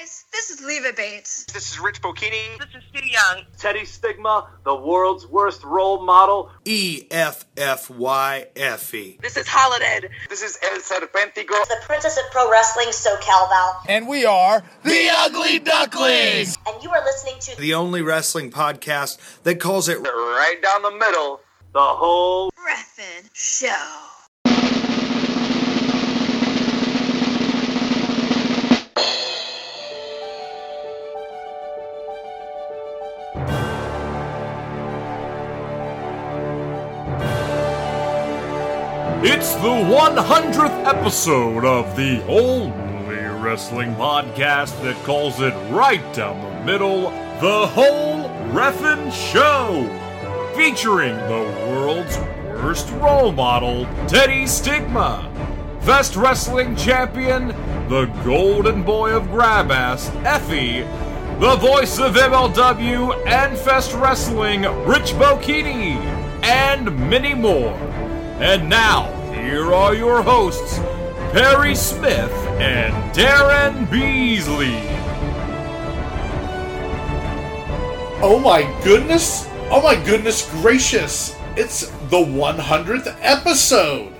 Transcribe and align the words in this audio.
guys, 0.00 0.24
this 0.32 0.50
is 0.50 0.60
Leva 0.62 0.92
Bates. 0.92 1.44
This 1.52 1.72
is 1.72 1.80
Rich 1.80 2.00
Bocchini. 2.00 2.58
This 2.58 2.68
is 2.74 2.82
Stu 2.88 3.06
Young. 3.06 3.44
Teddy 3.58 3.84
Stigma, 3.84 4.48
the 4.64 4.74
world's 4.74 5.26
worst 5.26 5.62
role 5.64 6.04
model. 6.04 6.50
E 6.64 7.06
F 7.10 7.44
F 7.56 7.90
Y 7.90 8.46
F 8.56 8.94
E. 8.94 9.18
This 9.20 9.36
is 9.36 9.46
Holiday. 9.48 10.08
This 10.28 10.42
is 10.42 10.58
El 10.62 10.78
Serpentico. 10.78 11.66
The 11.68 11.76
Princess 11.82 12.16
of 12.18 12.30
Pro 12.30 12.50
Wrestling, 12.50 12.88
SoCal 12.88 13.48
Val. 13.48 13.82
And 13.88 14.08
we 14.08 14.24
are 14.24 14.62
the 14.84 15.08
Ugly 15.12 15.60
Ducklings. 15.60 16.56
And 16.66 16.82
you 16.82 16.90
are 16.90 17.04
listening 17.04 17.38
to 17.40 17.60
The 17.60 17.74
only 17.74 18.02
wrestling 18.02 18.50
podcast 18.50 19.42
that 19.42 19.60
calls 19.60 19.88
it 19.88 19.98
Right 19.98 20.58
down 20.62 20.82
the 20.82 20.92
middle. 20.92 21.40
The 21.72 21.80
whole 21.80 22.50
Reffin 22.66 23.28
Show. 23.32 24.10
It's 39.40 39.54
the 39.54 39.60
100th 39.62 40.84
episode 40.86 41.64
of 41.64 41.96
the 41.96 42.22
only 42.26 43.16
wrestling 43.42 43.94
podcast 43.94 44.78
that 44.82 45.02
calls 45.06 45.40
it 45.40 45.54
right 45.70 46.02
down 46.12 46.38
the 46.42 46.64
middle, 46.66 47.04
The 47.40 47.66
Whole 47.68 48.28
Reffin' 48.52 49.10
Show, 49.10 49.88
featuring 50.54 51.16
the 51.16 51.70
world's 51.70 52.18
worst 52.48 52.90
role 52.90 53.32
model, 53.32 53.86
Teddy 54.08 54.46
Stigma, 54.46 55.32
Fest 55.80 56.16
Wrestling 56.16 56.76
Champion, 56.76 57.48
the 57.88 58.12
Golden 58.22 58.82
Boy 58.82 59.12
of 59.12 59.22
Grabass, 59.28 60.10
Effy, 60.22 60.84
the 61.40 61.56
voice 61.56 61.98
of 61.98 62.14
MLW 62.14 63.26
and 63.26 63.56
Fest 63.56 63.94
Wrestling, 63.94 64.64
Rich 64.84 65.14
Bocchini, 65.14 65.96
and 66.44 66.94
many 67.08 67.32
more. 67.32 67.72
And 68.38 68.68
now, 68.68 69.19
here 69.40 69.72
are 69.72 69.94
your 69.94 70.22
hosts, 70.22 70.78
Perry 71.32 71.74
Smith 71.74 72.30
and 72.60 72.92
Daryn 73.14 73.90
Beasley. 73.90 74.76
Oh 78.22 78.38
my 78.38 78.62
goodness! 78.84 79.48
Oh 79.70 79.80
my 79.82 79.94
goodness 80.04 80.48
gracious! 80.60 81.34
It's 81.56 81.86
the 82.10 82.18
100th 82.18 83.16
episode! 83.22 84.12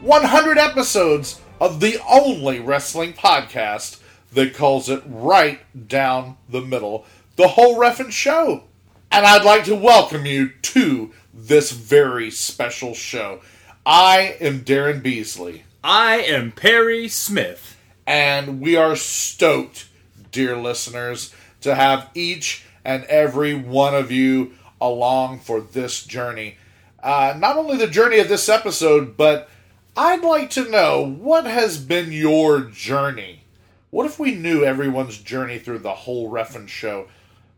100 0.00 0.58
episodes 0.58 1.40
of 1.60 1.80
the 1.80 2.00
only 2.08 2.58
wrestling 2.58 3.12
podcast 3.12 4.00
that 4.32 4.54
calls 4.54 4.88
it 4.88 5.02
right 5.06 5.60
down 5.88 6.38
the 6.48 6.62
middle, 6.62 7.04
the 7.36 7.48
whole 7.48 7.76
reffin' 7.76 8.10
show. 8.10 8.64
And 9.10 9.26
I'd 9.26 9.44
like 9.44 9.64
to 9.64 9.74
welcome 9.74 10.24
you 10.24 10.48
to 10.48 11.12
this 11.34 11.70
very 11.70 12.30
special 12.30 12.94
show. 12.94 13.40
I 13.84 14.36
am 14.40 14.60
Daryn 14.60 15.02
Beasley, 15.02 15.64
I 15.82 16.18
am 16.20 16.52
Perry 16.52 17.08
Smith. 17.08 17.76
and 18.06 18.60
we 18.60 18.76
are 18.76 18.96
stoked, 18.96 19.88
dear 20.32 20.56
listeners, 20.56 21.32
to 21.60 21.74
have 21.74 22.10
each 22.14 22.64
and 22.84 23.04
every 23.04 23.54
one 23.54 23.94
of 23.94 24.10
you 24.10 24.52
along 24.80 25.40
for 25.40 25.60
this 25.60 26.04
journey. 26.04 26.56
Uh, 27.02 27.34
not 27.36 27.56
only 27.56 27.76
the 27.76 27.86
journey 27.86 28.18
of 28.18 28.28
this 28.28 28.48
episode, 28.48 29.16
but 29.16 29.48
I'd 29.96 30.22
like 30.22 30.50
to 30.50 30.68
know 30.70 31.04
what 31.04 31.44
has 31.44 31.78
been 31.78 32.10
your 32.12 32.60
journey. 32.60 33.42
What 33.90 34.06
if 34.06 34.18
we 34.18 34.34
knew 34.34 34.64
everyone's 34.64 35.18
journey 35.18 35.58
through 35.58 35.80
the 35.80 35.94
whole 35.94 36.30
Reffin 36.30 36.68
show, 36.68 37.08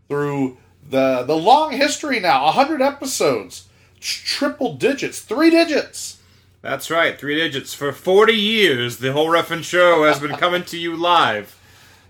through 0.08 0.56
the 0.88 1.22
the 1.26 1.36
long 1.36 1.72
history 1.72 2.20
now, 2.20 2.50
hundred 2.50 2.82
episodes, 2.82 3.68
triple 4.04 4.74
digits, 4.74 5.20
three 5.20 5.50
digits. 5.50 6.18
That's 6.62 6.90
right, 6.90 7.18
three 7.18 7.36
digits. 7.36 7.74
For 7.74 7.92
40 7.92 8.32
years, 8.32 8.98
the 8.98 9.12
whole 9.12 9.28
Reffin' 9.28 9.64
Show 9.64 10.04
has 10.04 10.20
been 10.20 10.36
coming 10.36 10.64
to 10.64 10.78
you 10.78 10.96
live 10.96 11.58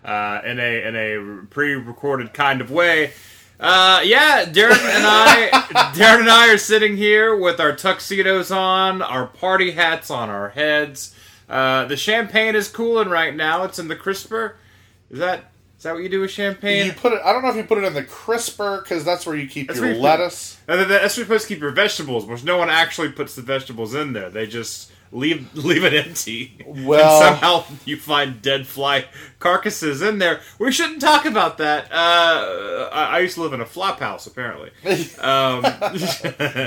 uh, 0.05 0.41
in 0.45 0.59
a 0.61 0.87
in 0.87 0.97
a 0.97 1.47
pre-recorded 1.47 2.33
kind 2.33 2.61
of 2.61 2.71
way. 2.71 3.13
Uh, 3.59 4.01
yeah, 4.05 4.45
Daryn 4.45 4.73
and 4.73 5.07
I, 5.07 5.49
Daryn 5.95 6.21
and 6.21 6.31
I 6.31 6.53
are 6.53 6.59
sitting 6.59 6.97
here 6.97 7.37
with 7.37 7.61
our 7.61 7.75
tuxedos 7.75 8.51
on, 8.51 9.01
our 9.01 9.27
party 9.27 9.71
hats 9.71 10.11
on 10.11 10.29
our 10.29 10.51
heads. 10.51 11.15
Uh, 11.49 11.85
the 11.85 11.97
champagne 11.97 12.57
is 12.57 12.69
cooling 12.69 13.09
right 13.09 13.35
now. 13.35 13.63
It's 13.65 13.79
in 13.79 13.89
the 13.89 13.97
crisper. 13.97 14.57
Is 15.11 15.21
that 15.21 15.53
is 15.85 15.87
that 15.87 15.93
what 15.97 16.03
you 16.03 16.09
do 16.09 16.23
with 16.23 16.31
champagne? 16.31 16.87
You 16.87 16.93
put 16.95 17.13
it. 17.13 17.21
I 17.23 17.35
don't 17.35 17.43
know 17.43 17.51
if 17.51 17.57
you 17.57 17.65
put 17.65 17.77
it 17.77 17.85
in 17.85 17.93
the 17.93 18.03
crisper 18.05 18.81
because 18.83 19.05
that's 19.05 19.27
where 19.27 19.37
you 19.37 19.47
keep 19.47 19.67
That's 19.69 19.79
your 19.79 19.93
you- 19.93 19.99
lettuce. 20.01 20.59
And 20.67 20.81
then 20.81 20.89
that's 20.89 21.15
where 21.15 21.21
you're 21.21 21.27
supposed 21.27 21.47
to 21.49 21.55
keep 21.55 21.61
your 21.61 21.73
vegetables, 21.73 22.25
which 22.25 22.43
no 22.43 22.57
one 22.57 22.71
actually 22.71 23.11
puts 23.11 23.35
the 23.37 23.43
vegetables 23.43 23.95
in 23.95 24.15
there. 24.15 24.31
They 24.31 24.47
just 24.47 24.91
leave 25.13 25.55
leave 25.55 25.85
it 25.85 25.93
empty. 25.93 26.57
Well- 26.67 27.23
and 27.23 27.39
somehow 27.39 27.65
you 27.85 27.99
find 27.99 28.41
dead 28.41 28.67
fly 28.67 29.05
carcasses 29.41 30.01
in 30.01 30.21
there. 30.21 30.41
We 30.59 30.73
shouldn't 30.73 31.03
talk 31.03 31.27
about 31.27 31.59
that. 31.59 31.93
Uh, 31.93 32.89
I, 32.91 33.17
I 33.17 33.19
used 33.19 33.35
to 33.35 33.43
live 33.43 33.53
in 33.53 33.61
a 33.61 33.67
flop 33.67 34.01
house, 34.01 34.27
apparently. 34.27 34.71
Um, 35.21 35.65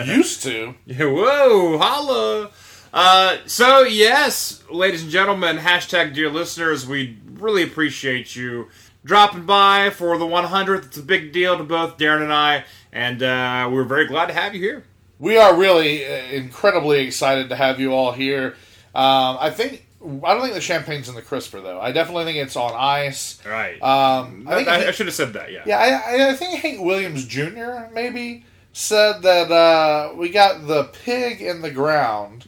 Used 0.05 0.43
to. 0.43 0.75
yeah, 0.85 1.05
whoa, 1.05 1.79
holla. 1.79 2.51
Uh, 2.93 3.37
so 3.47 3.81
yes, 3.81 4.63
ladies 4.71 5.01
and 5.03 5.11
gentlemen, 5.11 5.57
hashtag 5.57 6.13
dear 6.13 6.29
listeners, 6.29 6.87
we 6.87 7.17
really 7.33 7.61
appreciate 7.63 8.35
you 8.35 8.67
dropping 9.07 9.45
by 9.45 9.89
for 9.89 10.17
the 10.17 10.25
100th. 10.25 10.85
It's 10.87 10.97
a 10.97 11.01
big 11.03 11.31
deal 11.31 11.57
to 11.57 11.63
both 11.63 11.97
Daryn 11.97 12.21
and 12.21 12.33
I, 12.33 12.65
and 12.91 13.23
uh, 13.23 13.69
we're 13.71 13.85
very 13.85 14.05
glad 14.05 14.27
to 14.27 14.33
have 14.33 14.53
you 14.53 14.61
here. 14.61 14.83
We 15.17 15.37
are 15.37 15.55
really 15.57 16.05
uh, 16.05 16.09
incredibly 16.25 16.99
excited 16.99 17.49
to 17.49 17.55
have 17.55 17.79
you 17.79 17.93
all 17.93 18.11
here. 18.11 18.55
Um, 18.93 19.37
I 19.39 19.49
think. 19.49 19.85
I 19.99 20.33
don't 20.33 20.41
think 20.43 20.53
the 20.53 20.61
champagne's 20.61 21.09
in 21.09 21.15
the 21.15 21.23
crisper 21.23 21.59
though. 21.59 21.81
I 21.81 21.91
definitely 21.91 22.25
think 22.25 22.37
it's 22.37 22.55
on 22.55 22.71
ice. 22.75 23.43
Right. 23.43 23.81
Um, 23.81 24.47
I 24.47 24.51
I, 24.51 24.55
think. 24.55 24.67
I, 24.67 24.91
should 24.91 25.07
have 25.07 25.15
said 25.15 25.33
that. 25.33 25.51
Yeah. 25.51 25.63
yeah, 25.65 25.79
I, 25.79 25.89
I- 26.25 26.29
I 26.29 26.33
think 26.35 26.59
Hank 26.59 26.81
Williams 26.81 27.25
Jr. 27.25 27.87
maybe 27.91 28.45
said 28.73 29.23
that 29.23 29.51
uh, 29.51 30.13
we 30.15 30.29
got 30.29 30.67
the 30.67 30.83
pig 31.03 31.41
in 31.41 31.61
the 31.61 31.71
ground, 31.71 32.45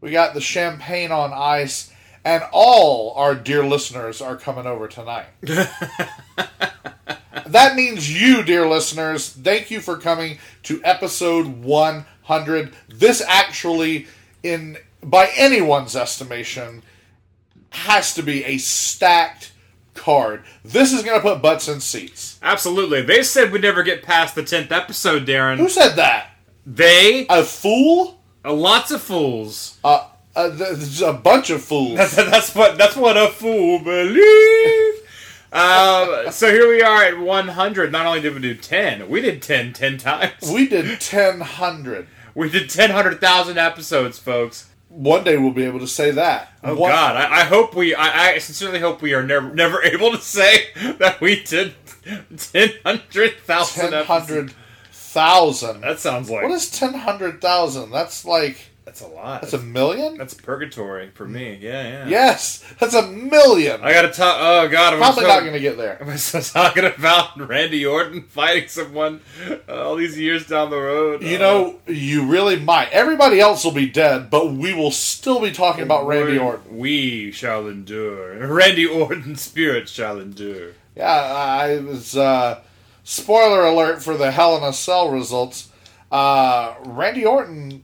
we 0.00 0.12
got 0.12 0.34
the 0.34 0.40
champagne 0.40 1.10
on 1.10 1.32
ice, 1.32 1.92
and 2.24 2.42
all 2.52 3.12
our 3.16 3.34
dear 3.34 3.64
listeners 3.64 4.20
are 4.20 4.36
coming 4.36 4.66
over 4.66 4.88
tonight. 4.88 5.26
that 7.46 7.76
means 7.76 8.10
you, 8.20 8.42
dear 8.42 8.66
listeners, 8.68 9.28
thank 9.30 9.70
you 9.70 9.80
for 9.80 9.96
coming 9.96 10.38
to 10.64 10.80
episode 10.84 11.46
100. 11.62 12.72
This 12.88 13.22
actually, 13.26 14.06
in 14.42 14.78
by 15.02 15.30
anyone's 15.36 15.94
estimation, 15.94 16.82
has 17.70 18.14
to 18.14 18.22
be 18.22 18.44
a 18.44 18.58
stacked 18.58 19.52
card. 19.94 20.42
This 20.64 20.92
is 20.92 21.02
going 21.02 21.18
to 21.20 21.22
put 21.22 21.42
butts 21.42 21.68
in 21.68 21.80
seats. 21.80 22.38
Absolutely. 22.42 23.02
They 23.02 23.22
said 23.22 23.52
we'd 23.52 23.62
never 23.62 23.82
get 23.82 24.02
past 24.02 24.34
the 24.34 24.42
10th 24.42 24.72
episode, 24.72 25.26
Daryn. 25.26 25.58
Who 25.58 25.68
said 25.68 25.94
that? 25.96 26.30
They, 26.66 27.26
A 27.28 27.44
fool? 27.44 28.20
uh, 28.44 28.52
lots 28.52 28.90
of 28.90 29.02
fools. 29.02 29.78
Uh, 29.84 30.06
uh, 30.36 30.48
there's 30.48 31.02
a 31.02 31.12
bunch 31.12 31.50
of 31.50 31.62
fools. 31.62 31.96
that's 32.16 32.54
what 32.54 32.76
that's 32.78 32.96
what 32.96 33.16
a 33.16 33.28
fool 33.28 33.78
believes. 33.80 35.00
Um, 35.52 36.32
so 36.32 36.50
here 36.50 36.68
we 36.68 36.82
are 36.82 37.04
at 37.04 37.18
100. 37.18 37.92
Not 37.92 38.06
only 38.06 38.20
did 38.20 38.34
we 38.34 38.40
do 38.40 38.56
10, 38.56 39.08
we 39.08 39.20
did 39.20 39.40
10 39.40 39.72
10 39.72 39.98
times. 39.98 40.32
we 40.52 40.66
did 40.66 40.86
1000. 40.88 42.06
We 42.34 42.50
did 42.50 42.68
10, 42.68 42.90
100,000 42.90 43.58
episodes, 43.58 44.18
folks. 44.18 44.68
One 44.88 45.22
day 45.22 45.36
we'll 45.36 45.52
be 45.52 45.64
able 45.64 45.78
to 45.80 45.86
say 45.86 46.10
that. 46.12 46.52
Oh 46.64 46.74
One- 46.74 46.90
God! 46.90 47.16
I, 47.16 47.40
I 47.40 47.44
hope 47.44 47.74
we. 47.74 47.94
I, 47.94 48.32
I 48.34 48.38
sincerely 48.38 48.80
hope 48.80 49.02
we 49.02 49.14
are 49.14 49.22
never 49.22 49.52
never 49.54 49.82
able 49.82 50.10
to 50.12 50.18
say 50.18 50.66
that 50.98 51.20
we 51.20 51.42
did 51.44 51.74
ten 52.36 52.70
hundred 52.84 53.38
thousand. 53.38 53.92
1000,000. 53.92 55.80
That 55.80 56.00
sounds 56.00 56.28
like 56.30 56.42
What 56.42 56.52
is 56.52 56.70
10,000,000? 56.70 57.92
That's 57.92 58.24
like, 58.24 58.70
that's 58.84 59.00
a 59.00 59.06
lot. 59.06 59.40
that's 59.42 59.54
a 59.54 59.58
million? 59.58 60.16
That's 60.18 60.34
purgatory 60.34 61.10
for 61.10 61.26
me. 61.26 61.58
Yeah, 61.60 61.82
yeah. 61.82 62.08
Yes, 62.08 62.64
that's 62.78 62.94
a 62.94 63.06
million. 63.06 63.80
I 63.82 63.92
gotta 63.92 64.10
talk. 64.10 64.36
Oh 64.38 64.68
God! 64.68 64.92
I'm 64.94 64.98
Probably 64.98 65.22
so, 65.22 65.28
not 65.28 65.40
going 65.40 65.52
to 65.54 65.60
get 65.60 65.76
there. 65.76 66.00
Am 66.02 66.08
I 66.10 66.16
still 66.16 66.42
talking 66.42 66.84
about 66.84 67.38
Randy 67.48 67.84
Orton 67.86 68.22
fighting 68.22 68.68
someone 68.68 69.20
uh, 69.68 69.84
all 69.86 69.96
these 69.96 70.18
years 70.18 70.46
down 70.46 70.70
the 70.70 70.80
road? 70.80 71.22
You 71.22 71.36
Uh, 71.36 71.40
know, 71.40 71.80
you 71.86 72.26
really 72.26 72.58
might. 72.58 72.90
Everybody 72.92 73.40
else 73.40 73.64
will 73.64 73.72
be 73.72 73.88
dead, 73.88 74.28
but 74.30 74.52
we 74.52 74.74
will 74.74 74.90
still 74.90 75.40
be 75.40 75.50
talking 75.52 75.82
about 75.84 76.06
Randy 76.06 76.38
Orton. 76.38 76.76
We 76.78 77.30
shall 77.32 77.66
endure. 77.68 78.46
Randy 78.46 78.86
Orton's 78.86 79.40
spirit 79.42 79.88
shall 79.88 80.18
endure. 80.20 80.72
Yeah, 80.96 81.10
I 81.10 81.78
was. 81.78 82.16
Uh, 82.16 82.60
spoiler 83.02 83.64
alert 83.64 84.02
for 84.02 84.16
the 84.16 84.30
Hell 84.30 84.56
in 84.56 84.62
a 84.62 84.72
Cell 84.72 85.10
results. 85.10 85.68
Uh, 86.10 86.74
Randy 86.84 87.24
Orton 87.24 87.83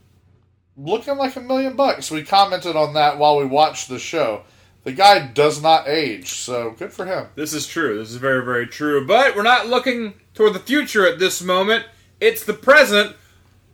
looking 0.84 1.16
like 1.16 1.36
a 1.36 1.40
million 1.40 1.76
bucks. 1.76 2.10
We 2.10 2.22
commented 2.22 2.76
on 2.76 2.94
that 2.94 3.18
while 3.18 3.38
we 3.38 3.44
watched 3.44 3.88
the 3.88 3.98
show. 3.98 4.42
The 4.82 4.92
guy 4.92 5.26
does 5.26 5.62
not 5.62 5.88
age, 5.88 6.32
so 6.32 6.70
good 6.70 6.92
for 6.92 7.04
him. 7.04 7.26
This 7.34 7.52
is 7.52 7.66
true. 7.66 7.98
This 7.98 8.10
is 8.10 8.16
very, 8.16 8.44
very 8.44 8.66
true. 8.66 9.06
But 9.06 9.36
we're 9.36 9.42
not 9.42 9.68
looking 9.68 10.14
toward 10.32 10.54
the 10.54 10.60
future 10.60 11.06
at 11.06 11.18
this 11.18 11.42
moment. 11.42 11.84
It's 12.18 12.44
the 12.44 12.54
present. 12.54 13.14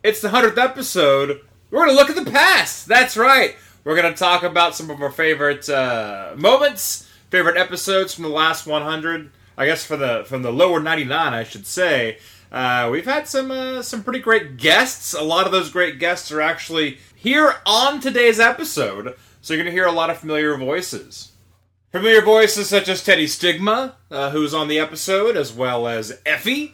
It's 0.03 0.21
the 0.21 0.29
100th 0.29 0.59
episode. 0.59 1.41
We're 1.71 1.85
going 1.85 1.91
to 1.91 1.97
look 1.97 2.11
at 2.11 2.25
the 2.25 2.31
past. 2.31 2.89
That's 2.89 3.17
right. 3.17 3.55
We're 3.85 3.97
going 3.97 4.13
to 4.13 4.19
talk 4.19 4.43
about 4.43 4.75
some 4.75 4.91
of 4.91 5.01
our 5.01 5.13
favorite 5.13 5.69
uh, 5.69 6.33
moments, 6.37 7.09
favorite 7.31 7.57
episodes 7.57 8.13
from 8.13 8.25
the 8.25 8.31
last 8.31 8.67
100. 8.67 9.31
I 9.59 9.67
guess 9.67 9.85
for 9.85 9.97
the 9.97 10.25
from 10.27 10.43
the 10.43 10.53
lower 10.53 10.81
99, 10.81 11.33
I 11.33 11.45
should 11.45 11.67
say. 11.67 12.19
Uh, 12.57 12.89
we've 12.91 13.05
had 13.05 13.29
some 13.29 13.51
uh, 13.51 13.83
some 13.83 14.03
pretty 14.03 14.19
great 14.19 14.57
guests. 14.57 15.13
A 15.13 15.21
lot 15.21 15.45
of 15.45 15.53
those 15.53 15.69
great 15.69 15.99
guests 15.99 16.33
are 16.33 16.41
actually 16.41 16.97
here 17.15 17.57
on 17.67 18.01
today's 18.01 18.41
episode, 18.41 19.15
so 19.43 19.53
you're 19.53 19.63
going 19.63 19.71
to 19.71 19.79
hear 19.79 19.85
a 19.85 19.93
lot 19.93 20.09
of 20.09 20.17
familiar 20.17 20.57
voices. 20.57 21.33
Familiar 21.93 22.23
voices 22.23 22.67
such 22.67 22.89
as 22.89 23.05
Teddy 23.05 23.27
Stigma, 23.27 23.97
uh, 24.11 24.31
who's 24.31 24.55
on 24.55 24.69
the 24.69 24.79
episode, 24.79 25.37
as 25.37 25.53
well 25.53 25.87
as 25.87 26.19
Effy, 26.25 26.73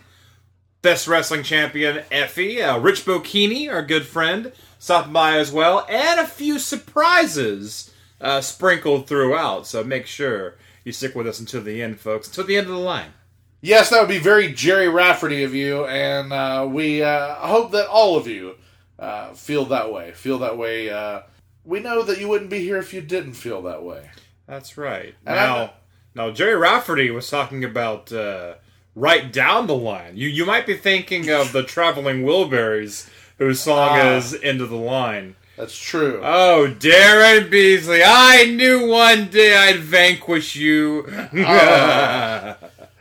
Fest 0.84 1.08
Wrestling 1.08 1.42
Champion 1.42 2.04
Effy, 2.12 2.64
uh, 2.64 2.78
Rich 2.78 3.04
Bocchini, 3.04 3.68
our 3.68 3.82
good 3.82 4.06
friend, 4.06 4.52
stopped 4.78 5.12
by 5.12 5.36
as 5.36 5.50
well, 5.50 5.84
and 5.88 6.20
a 6.20 6.28
few 6.28 6.60
surprises 6.60 7.92
uh, 8.20 8.40
sprinkled 8.40 9.08
throughout. 9.08 9.66
So 9.66 9.82
make 9.82 10.06
sure 10.06 10.54
you 10.84 10.92
stick 10.92 11.16
with 11.16 11.26
us 11.26 11.40
until 11.40 11.62
the 11.62 11.82
end, 11.82 11.98
folks, 11.98 12.28
until 12.28 12.44
the 12.44 12.56
end 12.56 12.68
of 12.68 12.72
the 12.72 12.78
line. 12.78 13.14
Yes, 13.64 13.90
that 13.90 14.00
would 14.00 14.08
be 14.08 14.18
very 14.18 14.52
Gerry 14.52 14.88
Rafferty 14.88 15.44
of 15.44 15.54
you, 15.54 15.86
and 15.86 16.32
uh, 16.32 16.66
we 16.68 17.00
uh, 17.02 17.34
hope 17.36 17.70
that 17.72 17.86
all 17.86 18.16
of 18.16 18.26
you 18.26 18.56
uh, 18.98 19.32
feel 19.34 19.64
that 19.66 19.92
way. 19.92 20.10
Feel 20.12 20.38
that 20.40 20.58
way. 20.58 20.90
Uh, 20.90 21.22
we 21.64 21.78
know 21.78 22.02
that 22.02 22.18
you 22.20 22.28
wouldn't 22.28 22.50
be 22.50 22.58
here 22.58 22.78
if 22.78 22.92
you 22.92 23.00
didn't 23.00 23.34
feel 23.34 23.62
that 23.62 23.84
way. 23.84 24.10
That's 24.48 24.76
right. 24.76 25.14
And 25.24 25.36
now, 25.36 25.56
I'm- 25.56 25.70
now 26.16 26.30
Gerry 26.32 26.56
Rafferty 26.56 27.10
was 27.12 27.30
talking 27.30 27.62
about 27.62 28.10
uh, 28.12 28.54
right 28.96 29.32
down 29.32 29.68
the 29.68 29.76
line. 29.76 30.16
You 30.16 30.28
you 30.28 30.44
might 30.44 30.66
be 30.66 30.76
thinking 30.76 31.30
of 31.30 31.52
the 31.52 31.62
Traveling 31.62 32.24
Wilburys, 32.24 33.08
whose 33.38 33.60
song 33.60 33.90
Ah. 33.92 34.16
is 34.16 34.36
"End 34.42 34.60
of 34.60 34.70
the 34.70 34.76
Line." 34.76 35.36
That's 35.56 35.78
true. 35.78 36.20
Oh, 36.24 36.74
Daryn 36.80 37.48
Beasley! 37.48 38.02
I 38.04 38.46
knew 38.46 38.88
one 38.88 39.28
day 39.28 39.54
I'd 39.54 39.78
vanquish 39.78 40.56
you. 40.56 41.06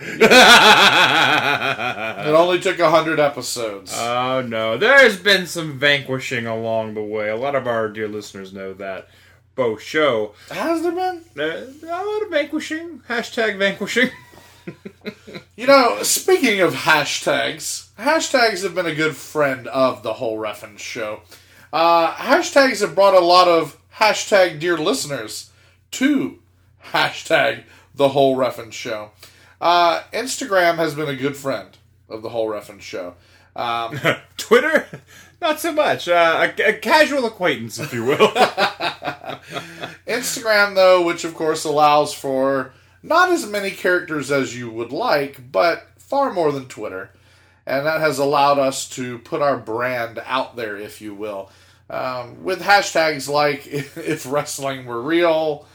it 0.02 0.32
only 2.34 2.60
took 2.60 2.80
a 2.80 2.90
hundred 2.90 3.20
episodes. 3.20 3.94
Oh 3.96 4.42
no, 4.42 4.78
there's 4.78 5.18
been 5.18 5.46
some 5.48 5.78
vanquishing 5.78 6.46
along 6.48 6.94
the 6.96 7.04
way. 7.04 7.30
A 7.30 7.36
lot 7.36 7.56
of 7.56 7.68
our 7.68 7.88
dear 7.90 8.08
listeners 8.08 8.54
know 8.54 8.74
that. 8.74 9.08
Both 9.54 9.82
show 9.82 10.34
Has 10.50 10.82
there 10.82 10.94
been? 10.94 11.22
uh, 11.38 11.66
a 11.86 12.06
lot 12.06 12.22
of 12.24 12.30
vanquishing. 12.30 13.02
Hashtag 13.10 13.58
vanquishing. 13.58 14.10
You 15.58 15.66
know, 15.68 16.02
speaking 16.04 16.62
of 16.62 16.74
hashtags, 16.74 17.90
hashtags 18.00 18.64
have 18.64 18.74
been 18.76 18.86
a 18.86 18.96
good 18.96 19.16
friend 19.16 19.68
of 19.68 20.02
the 20.04 20.14
whole 20.14 20.38
Reffin 20.40 20.78
show. 20.80 21.22
Uh, 21.74 22.14
hashtags 22.14 22.82
have 22.82 22.96
brought 22.96 23.14
a 23.14 23.20
lot 23.20 23.48
of 23.48 23.78
hashtag 23.96 24.60
dear 24.60 24.78
listeners 24.78 25.50
to 25.92 26.40
hashtag 26.88 27.64
the 27.94 28.10
whole 28.10 28.36
Reffin 28.38 28.72
show. 28.72 29.12
Uh, 29.62 30.02
Instagram 30.12 30.76
has 30.78 30.96
been 30.96 31.08
a 31.08 31.16
good 31.16 31.38
friend 31.38 31.78
of 32.10 32.24
the 32.24 32.30
whole 32.30 32.50
reference 32.50 32.84
show. 32.84 33.14
Um, 33.56 34.00
Twitter, 34.38 34.88
not 35.40 35.60
so 35.60 35.72
much. 35.72 36.08
Uh, 36.08 36.50
a, 36.58 36.70
a 36.70 36.74
casual 36.74 37.26
acquaintance, 37.26 37.78
if 37.78 37.94
you 37.94 38.04
will. 38.04 38.18
Instagram, 40.08 40.74
though, 40.74 41.06
which 41.06 41.24
of 41.24 41.36
course 41.36 41.64
allows 41.64 42.12
for 42.12 42.74
not 43.04 43.30
as 43.32 43.46
many 43.46 43.70
characters 43.70 44.32
as 44.32 44.58
you 44.58 44.72
would 44.72 44.92
like, 44.92 45.52
but 45.52 45.88
far 45.98 46.34
more 46.34 46.52
than 46.52 46.68
Twitter. 46.68 47.12
And 47.66 47.86
that 47.86 48.02
has 48.02 48.18
allowed 48.18 48.58
us 48.58 48.90
to 48.90 49.20
put 49.20 49.44
our 49.44 49.58
brand 49.58 50.20
out 50.26 50.56
there, 50.56 50.76
if 50.76 51.02
you 51.02 51.14
will, 51.14 51.52
um, 51.88 52.44
with 52.44 52.62
hashtags 52.62 53.30
like 53.30 53.68
if 53.68 54.26
wrestling 54.26 54.86
were 54.86 55.02
real, 55.02 55.68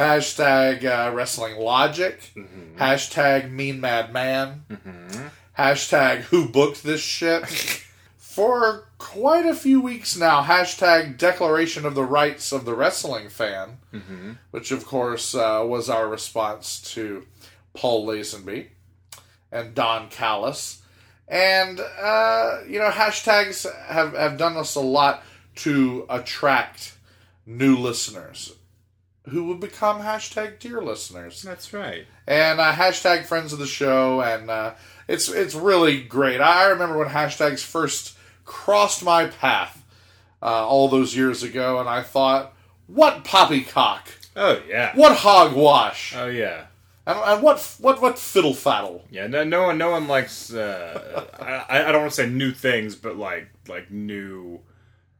hashtag 0.00 0.84
uh, 0.84 1.12
wrestling 1.14 1.58
logic, 1.58 2.32
hashtag 2.76 3.50
mean 3.50 3.80
mad 3.80 4.12
man, 4.12 4.64
hashtag 5.58 6.20
who 6.22 6.48
booked 6.48 6.82
this 6.82 7.02
shit. 7.02 7.46
For 8.16 8.84
quite 8.96 9.44
a 9.44 9.54
few 9.54 9.80
weeks 9.82 10.16
now, 10.16 10.42
hashtag 10.42 11.18
declaration 11.18 11.84
of 11.84 11.94
the 11.94 12.04
rights 12.04 12.52
of 12.52 12.64
the 12.64 12.74
wrestling 12.74 13.28
fan, 13.28 13.78
which 14.52 14.70
of 14.70 14.86
course 14.86 15.34
uh, 15.34 15.62
was 15.66 15.90
our 15.90 16.08
response 16.08 16.80
to 16.94 17.26
Paul 17.74 18.06
Lazenby 18.06 18.68
and 19.52 19.74
Don 19.74 20.08
Callis. 20.08 20.80
And, 21.28 21.78
uh, 21.80 22.60
you 22.66 22.78
know, 22.78 22.90
hashtags 22.90 23.66
have, 23.86 24.14
have 24.14 24.38
done 24.38 24.56
us 24.56 24.74
a 24.74 24.80
lot 24.80 25.22
to 25.56 26.06
attract 26.08 26.96
new 27.46 27.76
listeners 27.76 28.54
who 29.28 29.44
would 29.44 29.60
become 29.60 30.00
hashtag 30.00 30.58
dear 30.58 30.80
listeners 30.80 31.42
That's 31.42 31.72
right. 31.72 32.06
and 32.26 32.58
uh, 32.60 32.72
hashtag 32.72 33.26
friends 33.26 33.52
of 33.52 33.58
the 33.58 33.66
show, 33.66 34.20
and 34.22 34.50
uh, 34.50 34.74
it's 35.08 35.28
it's 35.28 35.54
really 35.54 36.02
great. 36.02 36.40
I 36.40 36.68
remember 36.70 36.98
when 36.98 37.08
hashtags 37.08 37.62
first 37.64 38.16
crossed 38.44 39.04
my 39.04 39.26
path 39.26 39.84
uh, 40.42 40.66
all 40.66 40.88
those 40.88 41.14
years 41.16 41.42
ago, 41.42 41.78
and 41.80 41.88
I 41.88 42.02
thought, 42.02 42.54
what 42.86 43.24
poppycock, 43.24 44.08
Oh 44.36 44.60
yeah. 44.68 44.94
what 44.96 45.16
hogwash, 45.18 46.14
Oh 46.16 46.26
yeah. 46.28 46.66
and, 47.06 47.18
and 47.18 47.42
what 47.42 47.60
what 47.78 48.00
what 48.00 48.18
fiddle 48.18 48.54
faddle. 48.54 49.02
Yeah. 49.10 49.26
No, 49.26 49.44
no 49.44 49.62
one. 49.64 49.78
No 49.78 49.90
one 49.90 50.08
likes. 50.08 50.52
Uh, 50.52 51.26
I, 51.68 51.84
I 51.88 51.92
don't 51.92 52.02
want 52.02 52.12
to 52.12 52.16
say 52.16 52.28
new 52.28 52.52
things, 52.52 52.96
but 52.96 53.16
like 53.16 53.48
like 53.68 53.90
new. 53.90 54.60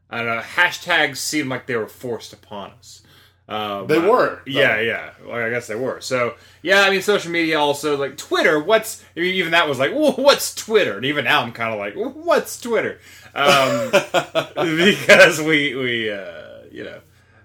I 0.09 0.17
don't 0.23 0.35
know. 0.35 0.41
Hashtags 0.41 1.17
seem 1.17 1.47
like 1.49 1.67
they 1.67 1.75
were 1.77 1.87
forced 1.87 2.33
upon 2.33 2.71
us. 2.71 3.01
Um, 3.49 3.87
They 3.87 3.99
were, 3.99 4.41
Yeah, 4.45 4.77
though. 4.77 4.81
yeah. 4.81 5.09
Well, 5.25 5.35
I 5.45 5.49
guess 5.49 5.67
they 5.67 5.75
were. 5.75 5.99
So 6.01 6.35
yeah, 6.61 6.81
I 6.81 6.89
mean, 6.89 7.01
social 7.01 7.31
media 7.31 7.59
also 7.59 7.97
like 7.97 8.15
Twitter. 8.17 8.59
What's 8.59 9.03
I 9.15 9.19
mean, 9.19 9.35
even 9.35 9.51
that 9.51 9.67
was 9.67 9.79
like, 9.79 9.91
what's 9.93 10.55
Twitter? 10.55 10.95
And 10.95 11.05
even 11.05 11.25
now, 11.25 11.41
I'm 11.41 11.51
kind 11.51 11.73
of 11.73 11.79
like, 11.79 11.95
what's 11.95 12.59
Twitter? 12.61 12.99
Um, 13.35 13.91
because 14.55 15.41
we 15.41 15.75
we 15.75 16.11
uh, 16.11 16.63
you 16.71 16.83
know 16.83 16.99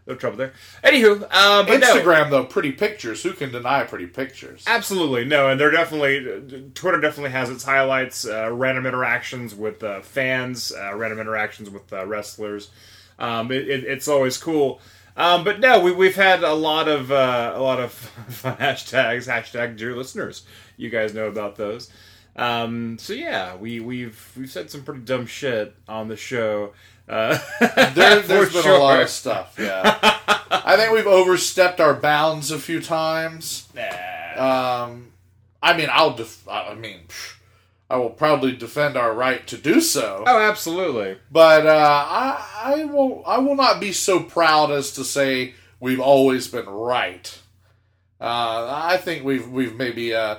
no 0.06 0.14
trouble 0.14 0.36
there. 0.36 0.52
Anywho, 0.84 1.26
uh, 1.30 1.62
but 1.64 1.80
no. 1.80 1.94
Instagram 1.96 2.30
though, 2.30 2.44
pretty 2.44 2.72
pictures. 2.72 3.22
Who 3.24 3.32
can 3.32 3.50
deny 3.50 3.82
pretty 3.84 4.06
pictures? 4.06 4.62
Absolutely 4.66 5.24
no, 5.24 5.48
and 5.48 5.58
they're 5.60 5.70
definitely 5.72 6.70
Twitter 6.74 7.00
definitely 7.00 7.30
has 7.32 7.50
its 7.50 7.64
highlights, 7.64 8.26
uh, 8.26 8.52
random 8.52 8.86
interactions 8.86 9.54
with 9.54 9.82
uh, 9.82 10.00
fans, 10.02 10.72
uh, 10.72 10.94
random 10.94 11.18
interactions 11.18 11.68
with 11.70 11.92
uh, 11.92 12.06
wrestlers. 12.06 12.70
Um, 13.18 13.50
it, 13.50 13.68
it, 13.68 13.84
it's 13.84 14.08
always 14.08 14.36
cool. 14.38 14.80
Um, 15.16 15.44
but 15.44 15.60
no, 15.60 15.80
we, 15.80 15.92
we've 15.92 16.14
had 16.16 16.42
a 16.42 16.52
lot 16.52 16.88
of 16.88 17.10
uh, 17.10 17.52
a 17.54 17.60
lot 17.60 17.80
of 17.80 17.92
fun 18.28 18.56
hashtags. 18.56 19.26
Hashtag 19.26 19.76
dear 19.78 19.96
listeners, 19.96 20.42
you 20.76 20.90
guys 20.90 21.14
know 21.14 21.26
about 21.26 21.56
those. 21.56 21.90
Um, 22.36 22.98
so 22.98 23.14
yeah, 23.14 23.56
we 23.56 23.80
we've 23.80 24.32
we've 24.36 24.50
said 24.50 24.70
some 24.70 24.82
pretty 24.82 25.00
dumb 25.00 25.26
shit 25.26 25.74
on 25.88 26.08
the 26.08 26.16
show. 26.16 26.74
Uh, 27.08 27.38
there, 27.94 28.20
there's 28.20 28.52
been 28.52 28.66
a 28.70 28.78
lot 28.78 29.00
of 29.00 29.08
stuff. 29.08 29.56
Yeah, 29.58 29.98
I 30.50 30.76
think 30.76 30.92
we've 30.92 31.06
overstepped 31.06 31.80
our 31.80 31.94
bounds 31.94 32.50
a 32.50 32.58
few 32.58 32.82
times. 32.82 33.68
Nah. 33.74 34.84
Um, 34.84 35.12
I 35.62 35.76
mean, 35.76 35.88
I'll. 35.90 36.14
Def- 36.14 36.46
I 36.46 36.74
mean, 36.74 37.00
psh, 37.08 37.35
I 37.88 37.96
will 37.96 38.10
proudly 38.10 38.56
defend 38.56 38.96
our 38.96 39.14
right 39.14 39.46
to 39.46 39.56
do 39.56 39.80
so. 39.80 40.24
oh, 40.26 40.40
absolutely. 40.40 41.18
But 41.30 41.66
uh, 41.66 42.04
I, 42.08 42.44
I 42.64 42.84
will. 42.84 43.22
I 43.24 43.38
will 43.38 43.54
not 43.54 43.80
be 43.80 43.92
so 43.92 44.20
proud 44.20 44.70
as 44.70 44.90
to 44.92 45.04
say 45.04 45.54
we've 45.78 46.00
always 46.00 46.48
been 46.48 46.66
right. 46.66 47.38
Uh, 48.20 48.68
I 48.72 48.96
think 48.96 49.24
we've 49.24 49.48
we've 49.48 49.76
maybe 49.76 50.14
uh, 50.14 50.38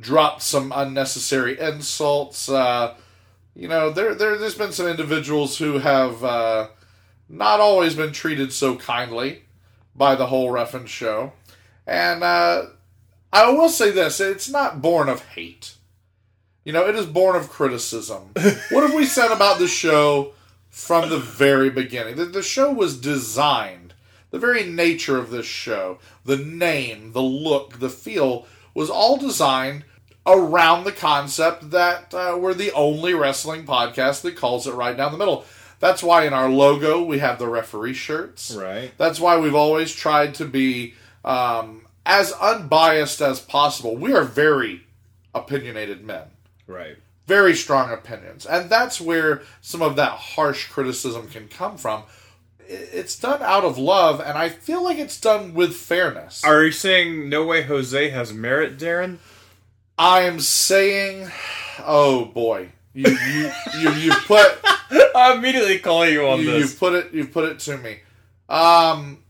dropped 0.00 0.42
some 0.42 0.72
unnecessary 0.74 1.58
insults. 1.60 2.48
Uh, 2.48 2.94
you 3.54 3.68
know, 3.68 3.90
there, 3.90 4.14
there 4.14 4.36
there's 4.36 4.56
been 4.56 4.72
some 4.72 4.88
individuals 4.88 5.58
who 5.58 5.78
have 5.78 6.24
uh, 6.24 6.68
not 7.28 7.60
always 7.60 7.94
been 7.94 8.12
treated 8.12 8.52
so 8.52 8.74
kindly 8.76 9.42
by 9.94 10.16
the 10.16 10.26
whole 10.26 10.50
Reffin 10.50 10.88
show, 10.88 11.32
and 11.86 12.24
uh, 12.24 12.66
I 13.32 13.50
will 13.52 13.68
say 13.68 13.92
this: 13.92 14.18
it's 14.18 14.48
not 14.48 14.82
born 14.82 15.08
of 15.08 15.24
hate. 15.26 15.74
You 16.64 16.72
know, 16.72 16.86
it 16.86 16.96
is 16.96 17.06
born 17.06 17.36
of 17.36 17.48
criticism. 17.48 18.30
what 18.70 18.82
have 18.82 18.94
we 18.94 19.06
said 19.06 19.32
about 19.32 19.58
the 19.58 19.68
show 19.68 20.32
from 20.68 21.08
the 21.08 21.18
very 21.18 21.70
beginning? 21.70 22.16
The, 22.16 22.26
the 22.26 22.42
show 22.42 22.72
was 22.72 23.00
designed, 23.00 23.94
the 24.30 24.38
very 24.38 24.64
nature 24.64 25.16
of 25.18 25.30
this 25.30 25.46
show, 25.46 25.98
the 26.24 26.36
name, 26.36 27.12
the 27.12 27.22
look, 27.22 27.78
the 27.78 27.88
feel, 27.88 28.46
was 28.74 28.90
all 28.90 29.16
designed 29.16 29.84
around 30.26 30.84
the 30.84 30.92
concept 30.92 31.70
that 31.70 32.12
uh, 32.12 32.36
we're 32.38 32.54
the 32.54 32.72
only 32.72 33.14
wrestling 33.14 33.64
podcast 33.64 34.20
that 34.22 34.36
calls 34.36 34.66
it 34.66 34.74
right 34.74 34.96
down 34.96 35.12
the 35.12 35.18
middle. 35.18 35.44
That's 35.80 36.02
why 36.02 36.26
in 36.26 36.32
our 36.32 36.50
logo 36.50 37.02
we 37.02 37.18
have 37.20 37.38
the 37.38 37.48
referee 37.48 37.94
shirts. 37.94 38.50
Right. 38.50 38.92
That's 38.98 39.20
why 39.20 39.38
we've 39.38 39.54
always 39.54 39.92
tried 39.92 40.34
to 40.36 40.44
be 40.44 40.94
um, 41.24 41.86
as 42.04 42.32
unbiased 42.32 43.20
as 43.20 43.40
possible. 43.40 43.96
We 43.96 44.12
are 44.12 44.24
very 44.24 44.82
opinionated 45.34 46.04
men, 46.04 46.24
Right. 46.68 46.96
very 47.26 47.54
strong 47.56 47.90
opinions, 47.90 48.46
and 48.46 48.70
that's 48.70 49.00
where 49.00 49.42
some 49.60 49.82
of 49.82 49.96
that 49.96 50.12
harsh 50.12 50.68
criticism 50.68 51.26
can 51.28 51.48
come 51.48 51.76
from. 51.76 52.04
It's 52.70 53.18
done 53.18 53.42
out 53.42 53.64
of 53.64 53.78
love, 53.78 54.20
and 54.20 54.36
I 54.38 54.50
feel 54.50 54.84
like 54.84 54.98
it's 54.98 55.18
done 55.20 55.54
with 55.54 55.74
fairness. 55.74 56.44
Are 56.44 56.62
you 56.64 56.70
saying 56.72 57.28
No 57.28 57.44
Way 57.46 57.62
Jose 57.62 58.10
has 58.10 58.32
merit, 58.32 58.78
Daryn? 58.78 59.16
I 59.98 60.20
am 60.22 60.38
saying, 60.40 61.30
oh 61.80 62.26
boy, 62.26 62.68
you 62.94 63.10
you 63.10 63.50
you, 63.80 63.90
you 63.92 64.12
put 64.26 64.46
I'm 65.16 65.38
immediately 65.38 65.78
call 65.80 66.06
you 66.06 66.26
on 66.28 66.40
you, 66.40 66.50
this. 66.52 66.60
you've 66.70 66.78
put 66.78 66.92
it 66.94 67.12
you've 67.14 67.32
put 67.32 67.48
it 67.48 67.58
to 67.60 67.78
me. 67.78 68.00
Um, 68.48 69.24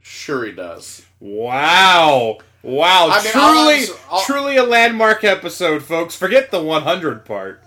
sure 0.00 0.44
he 0.44 0.52
does. 0.52 1.04
Wow. 1.20 2.38
Wow. 2.62 3.08
I 3.10 3.22
mean, 3.22 3.32
truly, 3.32 4.24
truly 4.24 4.56
a 4.56 4.62
landmark 4.62 5.24
episode, 5.24 5.82
folks. 5.82 6.14
Forget 6.14 6.50
the 6.50 6.62
100 6.62 7.24
part. 7.24 7.62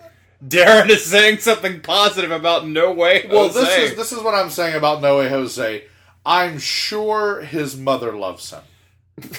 Daryn 0.45 0.89
is 0.89 1.05
saying 1.05 1.39
something 1.39 1.81
positive 1.81 2.31
about 2.31 2.67
No 2.67 2.91
Way 2.91 3.27
Well, 3.29 3.47
Jose. 3.47 3.59
this 3.59 3.91
is 3.91 3.97
this 3.97 4.11
is 4.11 4.21
what 4.21 4.35
I'm 4.35 4.49
saying 4.49 4.75
about 4.75 5.01
Noe 5.01 5.27
Jose. 5.27 5.83
I'm 6.25 6.59
sure 6.59 7.41
his 7.41 7.77
mother 7.77 8.15
loves 8.15 8.51
him. 8.51 8.61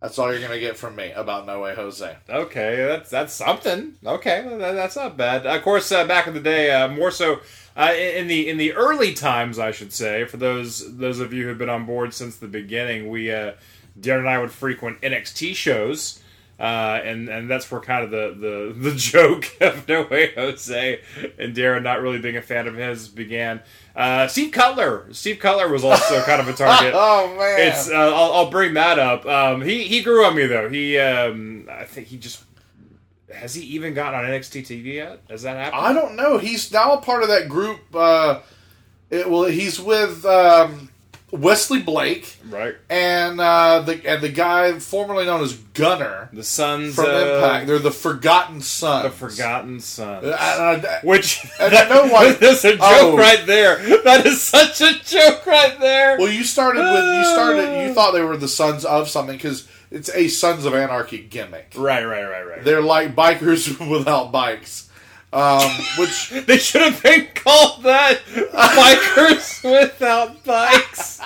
That's 0.00 0.18
all 0.18 0.32
you're 0.32 0.40
gonna 0.40 0.60
get 0.60 0.76
from 0.78 0.96
me 0.96 1.10
about 1.12 1.46
Noe 1.46 1.74
Jose. 1.74 2.16
Okay, 2.28 2.76
that's 2.86 3.10
that's 3.10 3.34
something. 3.34 3.96
Okay, 4.04 4.42
that, 4.48 4.72
that's 4.72 4.96
not 4.96 5.18
bad. 5.18 5.44
Of 5.44 5.62
course, 5.62 5.92
uh, 5.92 6.06
back 6.06 6.26
in 6.26 6.32
the 6.32 6.40
day, 6.40 6.70
uh, 6.70 6.88
more 6.88 7.10
so 7.10 7.40
uh, 7.76 7.92
in 7.94 8.26
the 8.26 8.48
in 8.48 8.56
the 8.56 8.72
early 8.72 9.12
times, 9.12 9.58
I 9.58 9.72
should 9.72 9.92
say. 9.92 10.24
For 10.24 10.38
those 10.38 10.96
those 10.96 11.20
of 11.20 11.34
you 11.34 11.46
who've 11.46 11.58
been 11.58 11.68
on 11.68 11.84
board 11.84 12.14
since 12.14 12.36
the 12.36 12.48
beginning, 12.48 13.10
we 13.10 13.30
uh, 13.30 13.52
Daryn 14.00 14.20
and 14.20 14.28
I 14.28 14.38
would 14.38 14.50
frequent 14.50 15.00
NXT 15.00 15.54
shows, 15.54 16.22
uh, 16.58 17.00
and 17.04 17.28
and 17.28 17.50
that's 17.50 17.70
where 17.70 17.80
kind 17.80 18.04
of 18.04 18.10
the 18.10 18.34
the, 18.38 18.72
the 18.90 18.96
joke 18.96 19.56
of 19.60 19.88
No 19.88 20.02
Way 20.02 20.32
Jose 20.34 21.00
and 21.38 21.54
Daryn 21.54 21.82
not 21.82 22.00
really 22.00 22.18
being 22.18 22.36
a 22.36 22.42
fan 22.42 22.66
of 22.66 22.76
his 22.76 23.08
began. 23.08 23.60
Uh, 23.94 24.26
Steve 24.28 24.52
Cutler, 24.52 25.06
Steve 25.12 25.38
Cutler 25.38 25.68
was 25.68 25.84
also 25.84 26.20
kind 26.24 26.40
of 26.40 26.48
a 26.48 26.52
target. 26.52 26.92
Oh 26.94 27.34
man, 27.36 27.68
It's. 27.68 27.90
Uh, 27.90 27.94
I'll, 27.94 28.32
I'll 28.32 28.50
bring 28.50 28.74
that 28.74 28.98
up. 28.98 29.26
Um, 29.26 29.62
he 29.62 29.84
he 29.84 30.02
grew 30.02 30.24
on 30.24 30.34
me 30.34 30.46
though. 30.46 30.68
He. 30.68 30.98
Um, 30.98 31.68
I 31.70 31.84
think 31.84 32.08
he 32.08 32.16
just. 32.16 32.44
Has 33.32 33.54
he 33.54 33.62
even 33.62 33.94
gotten 33.94 34.18
on 34.18 34.26
NXT 34.26 34.62
TV 34.62 34.94
yet? 34.94 35.20
Has 35.30 35.42
that 35.42 35.56
happened? 35.56 35.82
I 35.82 35.92
don't 35.92 36.16
know. 36.16 36.38
He's 36.38 36.72
now 36.72 36.94
a 36.94 37.00
part 37.00 37.22
of 37.22 37.28
that 37.28 37.48
group. 37.48 37.78
Uh, 37.94 38.40
it, 39.08 39.30
well, 39.30 39.44
he's 39.44 39.80
with 39.80 40.24
um, 40.26 40.89
Wesley 41.32 41.80
Blake 41.80 42.36
Right. 42.48 42.74
and 42.88 43.40
uh, 43.40 43.80
the 43.80 44.04
and 44.08 44.22
the 44.22 44.28
guy 44.28 44.78
formerly 44.78 45.24
known 45.26 45.42
as 45.42 45.54
Gunner 45.54 46.28
The 46.32 46.42
Sons 46.42 46.94
from 46.96 47.06
of 47.06 47.10
Impact. 47.14 47.66
They're 47.66 47.78
the 47.78 47.90
Forgotten 47.92 48.60
Sons. 48.60 49.04
the 49.04 49.10
Forgotten 49.10 49.80
Sons. 49.80 50.24
Uh, 50.26 51.00
Which 51.04 51.46
And 51.60 51.74
I 51.74 51.88
know 51.88 52.06
why- 52.12 52.32
That's 52.40 52.64
a 52.64 52.72
joke 52.72 52.80
Oh. 52.82 53.16
right 53.16 53.46
there. 53.46 53.76
That 54.02 54.26
is 54.26 54.42
such 54.42 54.80
a 54.80 54.92
joke 55.04 55.46
right 55.46 55.78
there. 55.80 56.18
Well, 56.18 56.28
you 56.32 56.42
started 56.44 56.80
with 56.82 57.04
you 57.16 57.24
started. 57.24 57.86
You 57.86 57.94
thought 57.94 58.12
they 58.12 58.22
were 58.22 58.36
the 58.36 58.48
sons 58.48 58.84
of 58.84 59.08
something 59.08 59.36
because 59.36 59.68
it's 59.90 60.10
a 60.10 60.28
Sons 60.28 60.64
of 60.64 60.74
Anarchy 60.74 61.18
gimmick. 61.18 61.72
right, 61.76 62.04
right, 62.04 62.24
right, 62.24 62.46
right. 62.46 62.64
They're 62.64 62.80
like 62.82 63.14
bikers 63.16 63.78
without 63.90 64.30
bikes, 64.32 64.89
um, 65.32 65.70
which 65.98 66.30
They 66.46 66.58
should 66.58 66.82
have 66.82 67.02
been 67.02 67.28
called 67.34 67.82
that. 67.84 68.20
Bikers 68.26 69.62
without 69.80 70.44
bikes. 70.44 71.20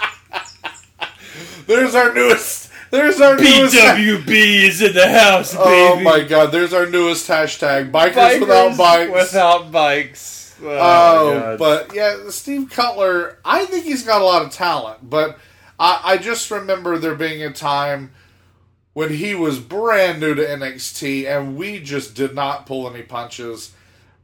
there's 1.67 1.95
our 1.95 2.13
newest. 2.15 2.71
There's 2.91 3.21
our 3.21 3.37
newest. 3.37 3.75
BWB 3.75 4.31
is 4.65 4.83
in 4.83 4.93
the 4.93 5.09
house, 5.09 5.53
baby. 5.55 5.65
Oh 5.67 6.01
my 6.01 6.21
god! 6.23 6.53
There's 6.53 6.73
our 6.73 6.87
newest 6.87 7.29
hashtag: 7.29 7.91
bikers, 7.91 8.41
without 8.41 8.77
bikes. 8.77 9.13
Without 9.13 9.73
bikes. 9.73 10.55
Oh, 10.63 10.67
Oh, 10.69 11.57
but 11.59 11.93
yeah, 11.95 12.29
Steve 12.31 12.71
Cutler. 12.71 13.39
I 13.45 13.65
think 13.65 13.85
he's 13.85 14.05
got 14.05 14.21
a 14.23 14.25
lot 14.25 14.43
of 14.43 14.53
talent, 14.53 15.11
but 15.11 15.39
I, 15.79 16.01
I 16.05 16.17
just 16.19 16.49
remember 16.51 16.97
there 16.99 17.17
being 17.17 17.43
a 17.43 17.53
time 17.53 18.13
when 18.93 19.13
he 19.13 19.35
was 19.35 19.59
brand 19.59 20.21
new 20.21 20.35
to 20.37 20.43
NXT, 20.45 21.27
and 21.27 21.57
we 21.57 21.81
just 21.81 22.15
did 22.15 22.35
not 22.35 22.65
pull 22.65 22.89
any 22.89 23.03
punches 23.03 23.73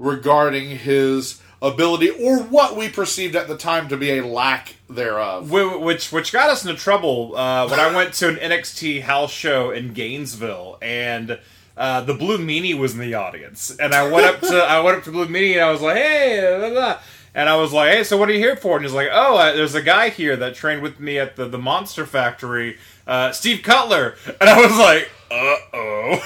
regarding 0.00 0.70
his 0.70 1.40
ability 1.62 2.08
or 2.08 2.38
what 2.38 2.76
we 2.76 2.88
perceived 2.88 3.36
at 3.36 3.46
the 3.46 3.56
time 3.56 3.86
to 3.88 3.96
be 3.96 4.18
a 4.18 4.26
lack 4.26 4.74
thereof. 4.88 5.50
Which 5.50 6.10
which 6.10 6.32
got 6.32 6.50
us 6.50 6.64
into 6.64 6.76
trouble 6.76 7.36
uh, 7.36 7.68
when 7.68 7.78
I 7.78 7.94
went 7.94 8.14
to 8.14 8.28
an 8.28 8.36
NXT 8.36 9.02
house 9.02 9.30
show 9.30 9.70
in 9.70 9.92
Gainesville, 9.92 10.78
and 10.82 11.38
uh, 11.76 12.00
the 12.00 12.14
Blue 12.14 12.38
Meanie 12.38 12.76
was 12.76 12.94
in 12.94 13.00
the 13.00 13.14
audience, 13.14 13.76
and 13.78 13.94
I 13.94 14.10
went 14.10 14.26
up 14.26 14.40
to 14.40 14.56
I 14.56 14.80
went 14.80 14.98
up 14.98 15.04
to 15.04 15.12
Blue 15.12 15.26
Meanie 15.26 15.52
and 15.52 15.62
I 15.62 15.70
was 15.70 15.82
like, 15.82 15.96
hey, 15.96 16.56
blah, 16.58 16.70
blah, 16.70 16.98
and 17.34 17.48
I 17.48 17.56
was 17.56 17.72
like, 17.72 17.92
hey, 17.92 18.04
so 18.04 18.16
what 18.16 18.28
are 18.28 18.32
you 18.32 18.38
here 18.38 18.56
for? 18.56 18.76
And 18.76 18.84
he's 18.84 18.94
like, 18.94 19.08
oh, 19.12 19.36
uh, 19.36 19.52
there's 19.52 19.74
a 19.74 19.82
guy 19.82 20.08
here 20.08 20.36
that 20.36 20.54
trained 20.54 20.82
with 20.82 20.98
me 20.98 21.18
at 21.18 21.36
the 21.36 21.46
the 21.46 21.58
Monster 21.58 22.06
Factory, 22.06 22.78
uh, 23.10 23.32
Steve 23.32 23.62
Cutler, 23.62 24.14
and 24.40 24.48
I 24.48 24.60
was 24.60 24.78
like, 24.78 25.10
uh 25.30 25.56
oh, 25.74 26.22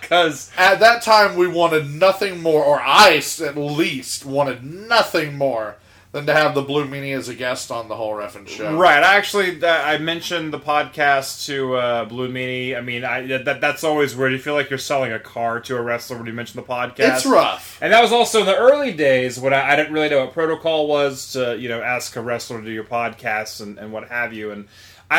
because 0.00 0.50
At 0.58 0.80
that 0.80 1.02
time, 1.02 1.36
we 1.36 1.46
wanted 1.46 1.90
nothing 1.90 2.40
more, 2.40 2.64
or 2.64 2.80
I 2.80 3.20
at 3.42 3.56
least 3.56 4.24
wanted 4.24 4.64
nothing 4.64 5.36
more 5.36 5.76
than 6.12 6.26
to 6.26 6.32
have 6.32 6.54
the 6.54 6.62
Blue 6.62 6.86
Meanie 6.86 7.16
as 7.16 7.28
a 7.28 7.34
guest 7.34 7.72
on 7.72 7.88
the 7.88 7.96
whole 7.96 8.14
Reffin 8.14 8.46
show. 8.46 8.76
Right. 8.76 9.02
I 9.02 9.16
actually 9.16 9.64
I 9.66 9.98
mentioned 9.98 10.52
the 10.52 10.60
podcast 10.60 11.46
to 11.46 11.74
uh, 11.74 12.04
Blue 12.04 12.28
Meanie. 12.28 12.76
I 12.76 12.80
mean, 12.80 13.04
I 13.04 13.26
that 13.38 13.60
that's 13.60 13.82
always 13.82 14.14
weird. 14.14 14.30
You 14.30 14.38
feel 14.38 14.54
like 14.54 14.70
you're 14.70 14.78
selling 14.78 15.10
a 15.10 15.18
car 15.18 15.58
to 15.60 15.76
a 15.76 15.82
wrestler 15.82 16.16
when 16.16 16.26
you 16.26 16.32
mention 16.32 16.60
the 16.60 16.66
podcast. 16.66 17.16
It's 17.16 17.26
rough. 17.26 17.78
And 17.82 17.92
that 17.92 18.00
was 18.00 18.12
also 18.12 18.40
in 18.40 18.46
the 18.46 18.56
early 18.56 18.92
days 18.92 19.40
when 19.40 19.52
I, 19.52 19.72
I 19.72 19.76
didn't 19.76 19.92
really 19.92 20.08
know 20.08 20.24
what 20.24 20.32
protocol 20.32 20.86
was 20.86 21.32
to 21.32 21.58
you 21.58 21.68
know 21.68 21.82
ask 21.82 22.14
a 22.14 22.20
wrestler 22.20 22.60
to 22.60 22.64
do 22.64 22.70
your 22.70 22.84
podcast 22.84 23.60
and, 23.60 23.78
and 23.78 23.92
what 23.92 24.08
have 24.08 24.32
you. 24.32 24.52
And 24.52 24.68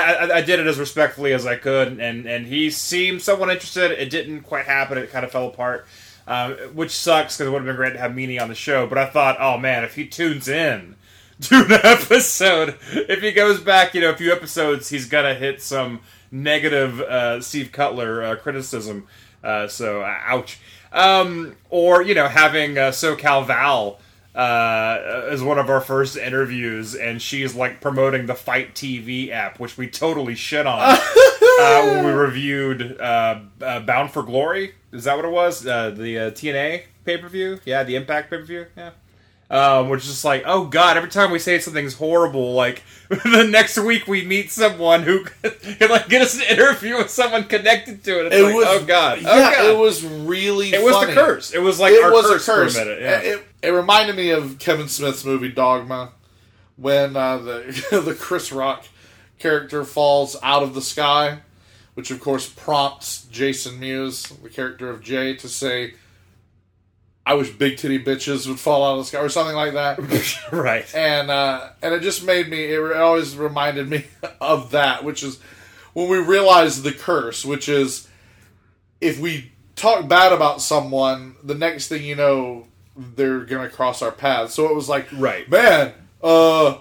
I, 0.01 0.37
I, 0.37 0.41
did 0.41 0.59
it 0.59 0.67
as 0.67 0.79
respectfully 0.79 1.33
as 1.33 1.45
I 1.45 1.55
could. 1.55 1.99
And 1.99 2.25
and 2.25 2.45
he 2.45 2.69
seemed 2.69 3.21
somewhat 3.21 3.49
interested. 3.49 3.91
It 3.91 4.09
didn't 4.09 4.41
quite 4.41 4.65
happen. 4.65 4.97
It 4.97 5.11
kind 5.11 5.25
of 5.25 5.31
fell 5.31 5.47
apart. 5.47 5.87
Um, 6.27 6.53
which 6.73 6.89
sucks 6.89 7.37
because 7.37 7.47
it 7.47 7.51
would 7.51 7.59
have 7.59 7.67
been 7.67 7.75
great 7.75 7.93
to 7.93 7.99
have 7.99 8.11
Meanie 8.11 8.41
on 8.41 8.49
the 8.49 8.55
show. 8.55 8.87
But 8.87 8.97
I 8.97 9.05
thought, 9.05 9.37
oh 9.39 9.57
man, 9.57 9.83
if 9.83 9.95
he 9.95 10.07
tunes 10.07 10.47
in 10.47 10.95
to 11.41 11.65
an 11.65 11.71
episode, 11.71 12.77
if 12.91 13.21
he 13.21 13.31
goes 13.31 13.59
back, 13.59 13.93
you 13.93 14.01
know, 14.01 14.09
a 14.09 14.17
few 14.17 14.31
episodes, 14.31 14.89
he's 14.89 15.07
gonna 15.07 15.35
hit 15.35 15.61
some 15.61 16.01
negative 16.31 16.99
uh, 17.01 17.41
Steve 17.41 17.71
Cutler 17.71 18.23
uh, 18.23 18.35
criticism. 18.37 19.07
Uh, 19.43 19.67
so, 19.67 20.03
ouch. 20.03 20.59
Um, 20.91 21.55
or 21.69 22.01
you 22.01 22.15
know, 22.15 22.27
having 22.27 22.77
uh, 22.77 22.91
SoCal 22.91 23.45
Val 23.45 23.99
uh, 24.35 25.27
as 25.29 25.41
one 25.41 25.57
of 25.57 25.69
our 25.69 25.79
first 25.79 26.17
interviews, 26.17 26.93
and 26.93 27.21
she's 27.21 27.55
like 27.55 27.79
promoting 27.79 28.25
the 28.25 28.35
Fight 28.35 28.75
TV 28.75 29.29
app, 29.29 29.59
which 29.59 29.77
we 29.77 29.87
totally 29.87 30.35
shit 30.35 30.67
on 30.67 30.79
uh, 31.59 31.81
when 31.83 32.05
we 32.05 32.11
reviewed 32.11 32.99
uh, 32.99 33.39
uh, 33.61 33.79
Bound 33.79 34.11
for 34.11 34.23
Glory. 34.23 34.75
Is 34.91 35.05
that 35.05 35.15
what 35.15 35.25
it 35.25 35.31
was? 35.31 35.65
Uh, 35.65 35.91
the 35.91 36.19
uh, 36.19 36.31
TNA 36.31 36.83
pay 37.05 37.17
per 37.17 37.29
view? 37.29 37.59
Yeah, 37.65 37.83
the 37.83 37.95
Impact 37.95 38.29
pay 38.29 38.37
per 38.37 38.43
view. 38.43 38.65
Yeah. 38.75 38.91
Um, 39.47 39.89
which 39.89 40.01
is 40.01 40.07
just 40.09 40.25
like, 40.25 40.41
oh 40.47 40.65
god! 40.65 40.97
Every 40.97 41.09
time 41.09 41.29
we 41.29 41.37
say 41.37 41.59
something's 41.59 41.93
horrible, 41.93 42.53
like 42.55 42.81
the 43.09 43.47
next 43.47 43.77
week 43.77 44.07
we 44.07 44.25
meet 44.25 44.49
someone 44.49 45.03
who 45.03 45.23
can 45.43 45.89
like 45.91 46.09
get 46.09 46.23
us 46.23 46.35
an 46.35 46.41
interview 46.49 46.97
with 46.97 47.11
someone 47.11 47.43
connected 47.43 48.03
to 48.05 48.21
it. 48.21 48.25
It's 48.27 48.35
It 48.37 48.41
like, 48.43 48.55
was, 48.55 48.65
oh 48.67 48.85
god, 48.87 49.21
yeah, 49.21 49.27
oh 49.29 49.37
god. 49.55 49.65
it 49.65 49.77
was 49.77 50.03
really. 50.03 50.69
It 50.73 50.83
was 50.83 50.95
funny. 50.95 51.13
the 51.13 51.21
curse. 51.21 51.53
It 51.53 51.59
was 51.59 51.79
like 51.79 51.93
it 51.93 52.03
our 52.03 52.11
was 52.11 52.25
curse, 52.25 52.47
a 52.47 52.51
curse. 52.51 52.75
for 52.75 52.81
a 52.81 52.85
minute. 52.85 53.01
Yeah. 53.01 53.19
It, 53.19 53.43
it 53.61 53.69
reminded 53.69 54.15
me 54.15 54.31
of 54.31 54.57
Kevin 54.57 54.87
Smith's 54.87 55.23
movie 55.23 55.49
Dogma, 55.51 56.13
when 56.75 57.15
uh, 57.15 57.37
the 57.37 58.01
the 58.03 58.15
Chris 58.19 58.51
Rock 58.51 58.85
character 59.37 59.83
falls 59.83 60.35
out 60.41 60.63
of 60.63 60.73
the 60.73 60.81
sky, 60.81 61.41
which 61.93 62.09
of 62.09 62.19
course 62.19 62.49
prompts 62.49 63.25
Jason 63.25 63.79
Mewes, 63.79 64.23
the 64.23 64.49
character 64.49 64.89
of 64.89 65.03
Jay, 65.03 65.35
to 65.35 65.47
say. 65.47 65.93
I 67.27 67.33
wish 67.33 67.49
big 67.49 67.77
titty 67.77 68.03
bitches 68.03 68.47
would 68.47 68.59
fall 68.59 68.83
out 68.83 68.93
of 68.93 68.97
the 68.99 69.05
sky, 69.05 69.19
or 69.19 69.29
something 69.29 69.55
like 69.55 69.73
that. 69.73 69.97
right. 70.51 70.85
and 70.95 71.31
uh, 71.31 71.69
and 71.81 71.93
it 71.93 72.01
just 72.01 72.23
made 72.25 72.49
me. 72.49 72.65
It 72.65 72.95
always 72.97 73.35
reminded 73.35 73.89
me 73.89 74.05
of 74.41 74.71
that, 74.71 75.03
which 75.03 75.23
is 75.23 75.39
when 75.93 76.07
we 76.09 76.19
realize 76.19 76.83
the 76.83 76.91
curse, 76.91 77.43
which 77.43 77.67
is 77.67 78.07
if 79.01 79.19
we 79.19 79.51
talk 79.75 80.07
bad 80.07 80.31
about 80.33 80.61
someone, 80.61 81.35
the 81.43 81.55
next 81.55 81.87
thing 81.87 82.03
you 82.03 82.15
know, 82.15 82.67
they're 82.95 83.39
gonna 83.41 83.69
cross 83.69 84.01
our 84.01 84.11
path. 84.11 84.51
So 84.51 84.69
it 84.69 84.75
was 84.75 84.87
like, 84.87 85.07
Right. 85.13 85.49
man, 85.49 85.93
uh, 86.23 86.67
uh 86.67 86.77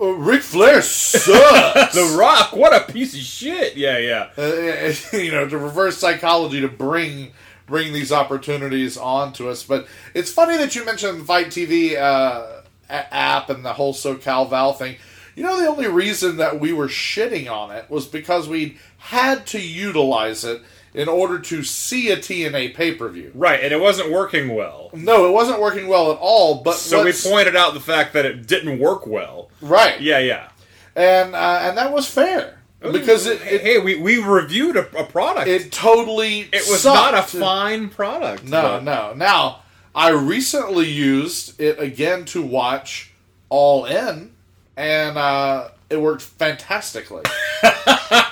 Ric 0.00 0.42
Flair 0.42 0.80
sucks. 0.82 1.26
The 1.94 2.16
Rock, 2.18 2.52
what 2.54 2.74
a 2.74 2.90
piece 2.90 3.14
of 3.14 3.20
shit. 3.20 3.76
Yeah, 3.76 3.98
yeah. 3.98 4.30
Uh, 4.38 4.92
you 5.16 5.30
know, 5.30 5.46
to 5.48 5.58
reverse 5.58 5.98
psychology 5.98 6.60
to 6.62 6.68
bring 6.68 7.32
bring 7.70 7.94
these 7.94 8.12
opportunities 8.12 8.98
onto 8.98 9.48
us. 9.48 9.62
But 9.62 9.86
it's 10.12 10.30
funny 10.30 10.58
that 10.58 10.74
you 10.76 10.84
mentioned 10.84 11.20
the 11.20 11.24
Fight 11.24 11.46
TV 11.46 11.96
uh, 11.96 12.62
app 12.90 13.48
and 13.48 13.64
the 13.64 13.72
whole 13.72 13.94
SoCal 13.94 14.50
Val 14.50 14.74
thing. 14.74 14.96
You 15.36 15.44
know, 15.44 15.58
the 15.58 15.68
only 15.68 15.86
reason 15.86 16.36
that 16.36 16.60
we 16.60 16.72
were 16.74 16.88
shitting 16.88 17.50
on 17.50 17.70
it 17.70 17.88
was 17.88 18.06
because 18.06 18.48
we 18.48 18.76
had 18.98 19.46
to 19.46 19.60
utilize 19.60 20.44
it 20.44 20.60
in 20.92 21.08
order 21.08 21.38
to 21.38 21.62
see 21.62 22.10
a 22.10 22.16
TNA 22.16 22.74
pay 22.74 22.94
per 22.94 23.08
view. 23.08 23.30
Right, 23.34 23.62
and 23.62 23.72
it 23.72 23.80
wasn't 23.80 24.10
working 24.10 24.54
well. 24.54 24.90
No, 24.92 25.26
it 25.26 25.32
wasn't 25.32 25.60
working 25.60 25.86
well 25.86 26.10
at 26.10 26.18
all. 26.18 26.62
But 26.62 26.74
So 26.74 27.04
we 27.04 27.12
pointed 27.12 27.54
out 27.54 27.74
the 27.74 27.80
fact 27.80 28.12
that 28.14 28.26
it 28.26 28.46
didn't 28.46 28.80
work 28.80 29.06
well. 29.06 29.50
right, 29.62 30.00
Yeah, 30.00 30.18
yeah. 30.18 30.48
and 30.96 31.34
uh, 31.34 31.60
and 31.62 31.78
that 31.78 31.92
was 31.92 32.10
fair 32.10 32.59
because 32.80 33.26
it 33.26 33.40
hey, 33.42 33.54
it, 33.56 33.60
hey, 33.60 33.78
we, 33.78 33.96
we 33.96 34.18
reviewed 34.18 34.76
a, 34.76 34.98
a 34.98 35.04
product. 35.04 35.48
It, 35.48 35.70
totally 35.72 36.40
it 36.52 36.66
was 36.68 36.82
sucked. 36.82 37.12
not 37.12 37.14
a 37.14 37.22
fine 37.38 37.88
product. 37.88 38.44
No, 38.44 38.62
but- 38.62 38.84
no. 38.84 39.12
Now 39.14 39.62
I 39.94 40.10
recently 40.10 40.88
used 40.88 41.60
it 41.60 41.78
again 41.78 42.24
to 42.26 42.42
watch 42.42 43.12
All 43.48 43.84
In, 43.84 44.32
and 44.76 45.18
uh, 45.18 45.68
it 45.90 46.00
worked 46.00 46.22
fantastically. 46.22 47.22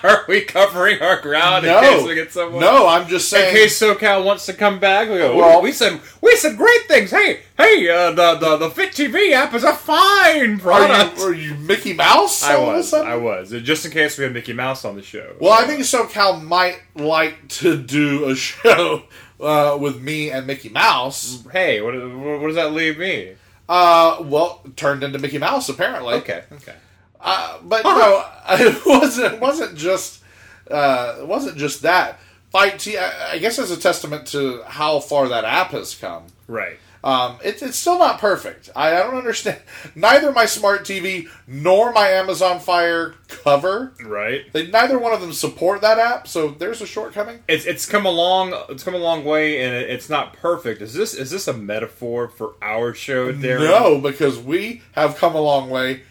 Are 0.02 0.24
we 0.28 0.42
covering 0.42 1.02
our 1.02 1.20
ground 1.20 1.66
no, 1.66 1.78
in 1.78 1.84
case 1.84 2.06
we 2.06 2.14
get 2.14 2.32
someone? 2.32 2.60
no, 2.60 2.86
I'm 2.86 3.08
just 3.08 3.28
saying. 3.28 3.54
In 3.54 3.62
case 3.62 3.78
SoCal 3.80 4.24
wants 4.24 4.46
to 4.46 4.52
come 4.52 4.78
back, 4.78 5.08
we 5.08 5.18
go. 5.18 5.36
Well- 5.36 5.60
we 5.60 5.72
said 5.72 6.00
we 6.20 6.36
said 6.36 6.56
great 6.56 6.86
things. 6.86 7.10
Hey, 7.10 7.40
hey, 7.56 7.88
uh, 7.88 8.12
the 8.12 8.36
the 8.36 8.56
the 8.58 8.70
Fight 8.70 8.92
TV 8.92 9.32
app 9.32 9.52
is 9.54 9.64
a 9.64 9.74
fine 9.74 10.54
are 10.54 10.58
product. 10.58 11.18
you, 11.18 11.24
are 11.24 11.34
you 11.34 11.54
Mickey 11.56 11.92
Mouse? 11.94 12.44
I 12.44 12.54
all 12.54 12.62
of 12.62 12.68
a 12.68 12.76
was. 12.76 12.94
I 12.94 13.16
was. 13.16 13.50
Just 13.50 13.84
in 13.84 13.90
case 13.90 14.16
we 14.16 14.24
had 14.24 14.32
Mickey 14.32 14.52
Mouse 14.52 14.84
on 14.84 14.94
the 14.94 15.02
show. 15.02 15.34
Well, 15.40 15.52
I 15.52 15.66
think 15.66 15.80
SoCal 15.80 16.42
might 16.42 16.80
like 16.94 17.48
to 17.48 17.76
do 17.76 18.28
a 18.28 18.34
show 18.36 19.02
uh, 19.40 19.76
with 19.80 20.00
me 20.00 20.30
and 20.30 20.46
Mickey 20.46 20.68
Mouse. 20.68 21.44
Hey, 21.52 21.80
what, 21.80 21.94
what 21.94 22.46
does 22.46 22.56
that 22.56 22.72
leave 22.72 22.98
me? 22.98 23.34
Uh, 23.68 24.22
well, 24.22 24.62
turned 24.76 25.02
into 25.02 25.18
Mickey 25.18 25.38
Mouse 25.38 25.68
apparently. 25.68 26.14
Okay, 26.14 26.44
okay. 26.52 26.74
Uh, 27.20 27.58
but 27.62 27.84
no, 27.84 28.24
it 28.50 28.86
wasn't. 28.86 29.34
It 29.34 29.40
wasn't 29.40 29.76
just. 29.76 30.22
Uh, 30.70 31.16
it 31.20 31.26
wasn't 31.26 31.56
just 31.56 31.82
that. 31.82 32.20
Fight 32.50 32.78
T. 32.78 32.96
I 32.96 33.38
guess 33.38 33.58
as 33.58 33.70
a 33.70 33.76
testament 33.76 34.26
to 34.28 34.62
how 34.66 35.00
far 35.00 35.28
that 35.28 35.44
app 35.44 35.72
has 35.72 35.94
come. 35.94 36.24
Right. 36.46 36.78
Um, 37.04 37.38
it, 37.44 37.62
it's 37.62 37.78
still 37.78 37.98
not 37.98 38.18
perfect. 38.18 38.70
I, 38.74 38.96
I 38.96 39.02
don't 39.02 39.16
understand. 39.16 39.60
Neither 39.94 40.32
my 40.32 40.46
smart 40.46 40.82
TV 40.82 41.28
nor 41.46 41.92
my 41.92 42.08
Amazon 42.08 42.58
Fire 42.58 43.14
cover. 43.28 43.94
Right. 44.04 44.52
They 44.52 44.66
neither 44.68 44.98
one 44.98 45.12
of 45.12 45.20
them 45.20 45.32
support 45.32 45.80
that 45.82 45.98
app, 45.98 46.26
so 46.26 46.48
there's 46.48 46.80
a 46.80 46.86
shortcoming. 46.86 47.40
It's 47.48 47.66
it's 47.66 47.86
come 47.86 48.06
a 48.06 48.10
long 48.10 48.54
it's 48.68 48.82
come 48.82 48.94
a 48.94 48.98
long 48.98 49.24
way 49.24 49.62
and 49.62 49.74
it, 49.74 49.90
it's 49.90 50.08
not 50.08 50.32
perfect. 50.34 50.82
Is 50.82 50.94
this 50.94 51.14
is 51.14 51.30
this 51.30 51.46
a 51.48 51.52
metaphor 51.52 52.28
for 52.28 52.54
our 52.60 52.94
show, 52.94 53.32
Daryn? 53.32 53.60
No, 53.60 54.00
because 54.00 54.38
we 54.38 54.82
have 54.92 55.16
come 55.16 55.34
a 55.34 55.40
long 55.40 55.70
way 55.70 56.02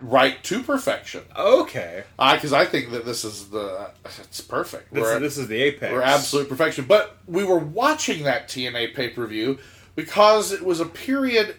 right 0.00 0.42
to 0.44 0.62
perfection. 0.62 1.22
Okay. 1.36 2.04
Because 2.18 2.52
I 2.52 2.64
think 2.64 2.90
that 2.90 3.04
this 3.04 3.24
is 3.24 3.48
the 3.48 3.90
it's 4.06 4.40
perfect. 4.40 4.92
This, 4.92 5.02
We're- 5.02 5.16
is, 5.16 5.20
this 5.20 5.38
is 5.38 5.48
the 5.48 5.62
apex. 5.62 5.92
We're 5.92 6.02
absolute 6.02 6.48
perfection. 6.48 6.84
But 6.86 7.16
we 7.26 7.44
were 7.44 7.58
watching 7.58 8.24
that 8.24 8.48
TNA 8.48 8.94
pay 8.94 9.08
per 9.08 9.26
view 9.26 9.58
because 9.94 10.52
it 10.52 10.64
was 10.64 10.80
a 10.80 10.86
period 10.86 11.56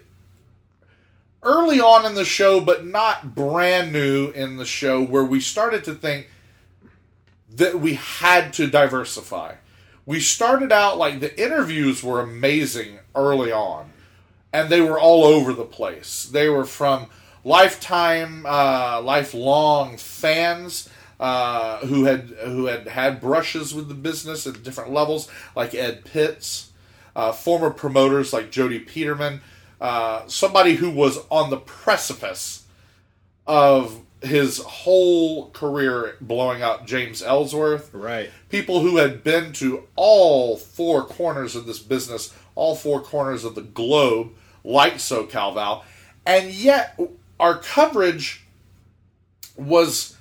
early 1.43 1.79
on 1.79 2.05
in 2.05 2.15
the 2.15 2.25
show, 2.25 2.59
but 2.59 2.85
not 2.85 3.33
brand 3.35 3.93
new 3.93 4.29
in 4.31 4.57
the 4.57 4.65
show, 4.65 5.03
where 5.03 5.23
we 5.23 5.39
started 5.39 5.83
to 5.85 5.93
think 5.93 6.29
that 7.49 7.79
we 7.79 7.93
had 7.95 8.53
to 8.53 8.67
diversify. 8.67 9.55
We 10.05 10.19
started 10.19 10.71
out 10.71 10.97
like 10.97 11.19
the 11.19 11.41
interviews 11.41 12.03
were 12.03 12.21
amazing 12.21 12.99
early 13.15 13.51
on, 13.51 13.91
and 14.53 14.69
they 14.69 14.81
were 14.81 14.99
all 14.99 15.23
over 15.23 15.53
the 15.53 15.65
place. 15.65 16.25
They 16.25 16.49
were 16.49 16.65
from 16.65 17.07
lifetime, 17.47 18.45
uh, 18.45 19.01
lifelong 19.01 19.97
fans 19.97 20.89
uh, 21.19 21.79
who 21.79 22.05
had 22.05 22.21
who 22.43 22.65
had 22.65 22.87
had 22.87 23.21
brushes 23.21 23.73
with 23.73 23.87
the 23.87 23.93
business 23.95 24.45
at 24.45 24.63
different 24.63 24.91
levels, 24.91 25.29
like 25.55 25.73
Ed 25.73 26.05
Pitts, 26.05 26.71
uh, 27.15 27.31
former 27.31 27.69
promoters 27.69 28.33
like 28.33 28.51
Jody 28.51 28.79
Peterman, 28.79 29.41
uh, 29.81 30.27
somebody 30.27 30.75
who 30.75 30.91
was 30.91 31.19
on 31.31 31.49
the 31.49 31.57
precipice 31.57 32.65
of 33.47 34.01
his 34.21 34.57
whole 34.59 35.49
career 35.51 36.17
blowing 36.19 36.61
up, 36.61 36.85
James 36.85 37.21
Ellsworth 37.21 37.93
Right. 37.93 38.29
people 38.49 38.81
who 38.81 38.97
had 38.97 39.23
been 39.23 39.53
to 39.53 39.83
all 39.95 40.57
four 40.57 41.05
corners 41.05 41.55
of 41.55 41.65
this 41.65 41.79
business, 41.79 42.33
all 42.55 42.75
four 42.75 42.99
corners 43.01 43.43
of 43.43 43.55
the 43.55 43.61
globe, 43.61 44.31
like 44.63 44.95
SoCal 44.95 45.53
Val, 45.53 45.85
and 46.25 46.51
yet 46.51 46.99
our 47.39 47.57
coverage 47.57 48.45
was 49.55 50.15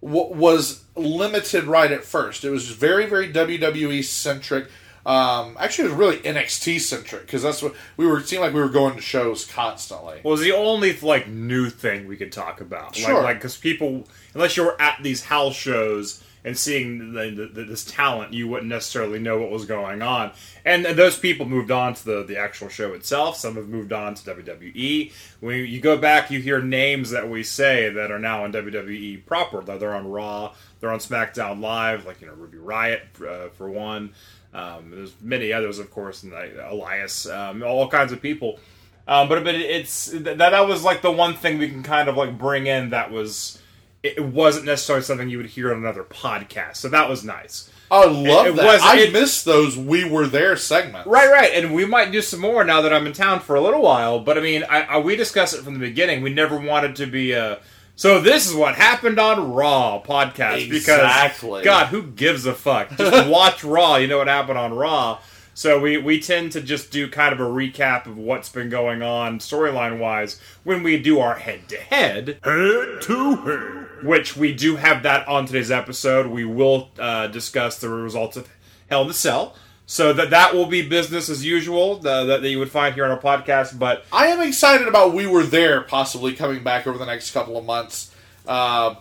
was 0.00 0.84
limited 0.96 1.64
right 1.64 1.92
at 1.92 2.04
first. 2.04 2.44
It 2.44 2.50
was 2.50 2.68
very 2.70 3.06
very 3.06 3.32
WWE 3.32 4.04
centric. 4.04 4.68
Um, 5.06 5.56
actually, 5.58 5.86
it 5.86 5.92
was 5.92 5.98
really 5.98 6.18
NXT 6.18 6.80
centric 6.80 7.22
because 7.22 7.42
that's 7.42 7.62
what 7.62 7.74
we 7.96 8.06
were. 8.06 8.18
It 8.18 8.28
seemed 8.28 8.42
like 8.42 8.52
we 8.52 8.60
were 8.60 8.68
going 8.68 8.96
to 8.96 9.02
shows 9.02 9.46
constantly. 9.46 10.20
was 10.22 10.40
the 10.40 10.52
only 10.52 10.98
like 10.98 11.26
new 11.26 11.70
thing 11.70 12.06
we 12.06 12.16
could 12.16 12.32
talk 12.32 12.60
about. 12.60 12.96
Sure. 12.96 13.14
Like, 13.14 13.24
like 13.24 13.36
because 13.36 13.56
people, 13.56 14.06
unless 14.34 14.56
you 14.56 14.64
were 14.64 14.80
at 14.80 15.02
these 15.02 15.24
house 15.24 15.54
shows 15.54 16.22
and 16.44 16.56
seeing 16.56 17.12
the, 17.12 17.50
the, 17.52 17.64
this 17.64 17.84
talent, 17.84 18.32
you 18.32 18.48
wouldn't 18.48 18.68
necessarily 18.68 19.18
know 19.18 19.38
what 19.38 19.50
was 19.50 19.64
going 19.66 20.02
on. 20.02 20.32
And 20.64 20.84
those 20.86 21.18
people 21.18 21.46
moved 21.46 21.70
on 21.70 21.94
to 21.94 22.04
the, 22.04 22.24
the 22.24 22.38
actual 22.38 22.68
show 22.68 22.92
itself. 22.94 23.36
Some 23.36 23.56
have 23.56 23.68
moved 23.68 23.92
on 23.92 24.14
to 24.14 24.34
WWE. 24.34 25.12
When 25.40 25.66
you 25.66 25.80
go 25.80 25.98
back, 25.98 26.30
you 26.30 26.40
hear 26.40 26.62
names 26.62 27.10
that 27.10 27.28
we 27.28 27.42
say 27.42 27.90
that 27.90 28.10
are 28.10 28.18
now 28.18 28.44
on 28.44 28.52
WWE 28.52 29.24
proper. 29.26 29.60
They're 29.62 29.94
on 29.94 30.08
Raw, 30.08 30.54
they're 30.80 30.92
on 30.92 30.98
SmackDown 30.98 31.60
Live, 31.60 32.06
like 32.06 32.20
you 32.20 32.26
know 32.26 32.34
Ruby 32.34 32.58
Riott 32.58 33.00
uh, 33.20 33.50
for 33.50 33.68
one. 33.68 34.12
Um, 34.52 34.90
there's 34.90 35.12
many 35.20 35.52
others, 35.52 35.78
of 35.78 35.90
course, 35.90 36.24
and 36.24 36.32
Elias, 36.32 37.28
um, 37.28 37.62
all 37.62 37.88
kinds 37.88 38.12
of 38.12 38.20
people. 38.20 38.58
Um, 39.06 39.28
but 39.28 39.44
but 39.44 39.54
it's 39.54 40.06
that 40.06 40.38
that 40.38 40.68
was 40.68 40.84
like 40.84 41.02
the 41.02 41.10
one 41.10 41.34
thing 41.34 41.58
we 41.58 41.68
can 41.68 41.82
kind 41.82 42.08
of 42.08 42.16
like 42.16 42.36
bring 42.38 42.66
in 42.66 42.90
that 42.90 43.10
was 43.10 43.59
it 44.02 44.24
wasn't 44.24 44.64
necessarily 44.66 45.02
something 45.04 45.28
you 45.28 45.36
would 45.36 45.46
hear 45.46 45.70
on 45.72 45.78
another 45.78 46.02
podcast. 46.04 46.76
So 46.76 46.88
that 46.88 47.08
was 47.08 47.22
nice. 47.24 47.70
I 47.90 48.04
love 48.06 48.46
It- 48.46 48.50
it 48.50 48.56
that. 48.56 48.64
was- 48.64 48.82
I 48.82 48.96
it- 48.98 49.12
missed 49.12 49.44
those. 49.44 49.76
We 49.76 50.04
were 50.04 50.26
there 50.26 50.56
segments. 50.56 51.06
Right, 51.08 51.28
right, 51.30 51.50
and 51.54 51.74
we 51.74 51.84
might 51.84 52.12
do 52.12 52.22
some 52.22 52.40
more 52.40 52.62
now 52.64 52.80
that 52.82 52.92
I'm 52.94 53.06
in 53.06 53.12
town 53.12 53.40
for 53.40 53.56
a 53.56 53.60
little 53.60 53.82
while. 53.82 54.20
But 54.20 54.38
I 54.38 54.40
mean, 54.40 54.64
I, 54.70 54.82
I, 54.82 54.98
we 54.98 55.16
discussed 55.16 55.54
it 55.54 55.62
from 55.62 55.74
the 55.74 55.80
beginning. 55.80 56.22
We 56.22 56.32
never 56.32 56.56
wanted 56.58 56.96
to 56.96 57.06
be 57.06 57.32
a. 57.32 57.58
So 57.96 58.18
this 58.20 58.46
is 58.48 58.54
what 58.54 58.76
happened 58.76 59.18
on 59.18 59.52
Raw 59.52 60.00
podcast 60.02 60.64
Exactly. 60.66 61.60
because 61.60 61.64
God, 61.64 61.86
who 61.88 62.02
gives 62.02 62.46
a 62.46 62.54
fuck? 62.54 62.96
Just 62.96 63.28
watch 63.28 63.62
Raw. 63.64 63.96
You 63.96 64.06
know 64.06 64.16
what 64.18 64.28
happened 64.28 64.56
on 64.56 64.72
Raw. 64.72 65.18
So 65.60 65.78
we 65.78 65.98
we 65.98 66.22
tend 66.22 66.52
to 66.52 66.62
just 66.62 66.90
do 66.90 67.06
kind 67.10 67.34
of 67.34 67.38
a 67.38 67.42
recap 67.42 68.06
of 68.06 68.16
what's 68.16 68.48
been 68.48 68.70
going 68.70 69.02
on 69.02 69.40
storyline 69.40 69.98
wise 69.98 70.40
when 70.64 70.82
we 70.82 70.98
do 70.98 71.20
our 71.20 71.34
head 71.34 71.68
to 71.68 71.76
head. 71.76 72.38
Head 72.42 73.02
to 73.02 73.36
head. 73.36 74.02
which 74.02 74.38
we 74.38 74.54
do 74.54 74.76
have 74.76 75.02
that 75.02 75.28
on 75.28 75.44
today's 75.44 75.70
episode. 75.70 76.28
We 76.28 76.46
will 76.46 76.88
uh, 76.98 77.26
discuss 77.26 77.78
the 77.78 77.90
results 77.90 78.38
of 78.38 78.48
Hell 78.88 79.02
in 79.02 79.10
a 79.10 79.12
Cell. 79.12 79.54
So 79.84 80.14
that 80.14 80.30
that 80.30 80.54
will 80.54 80.64
be 80.64 80.80
business 80.80 81.28
as 81.28 81.44
usual 81.44 81.96
the, 81.96 82.24
that, 82.24 82.40
that 82.40 82.48
you 82.48 82.58
would 82.58 82.70
find 82.70 82.94
here 82.94 83.04
on 83.04 83.10
our 83.10 83.20
podcast. 83.20 83.78
But 83.78 84.06
I 84.10 84.28
am 84.28 84.40
excited 84.40 84.88
about 84.88 85.12
We 85.12 85.26
Were 85.26 85.44
There 85.44 85.82
possibly 85.82 86.32
coming 86.32 86.64
back 86.64 86.86
over 86.86 86.96
the 86.96 87.04
next 87.04 87.32
couple 87.32 87.58
of 87.58 87.66
months, 87.66 88.14
uh, 88.46 88.94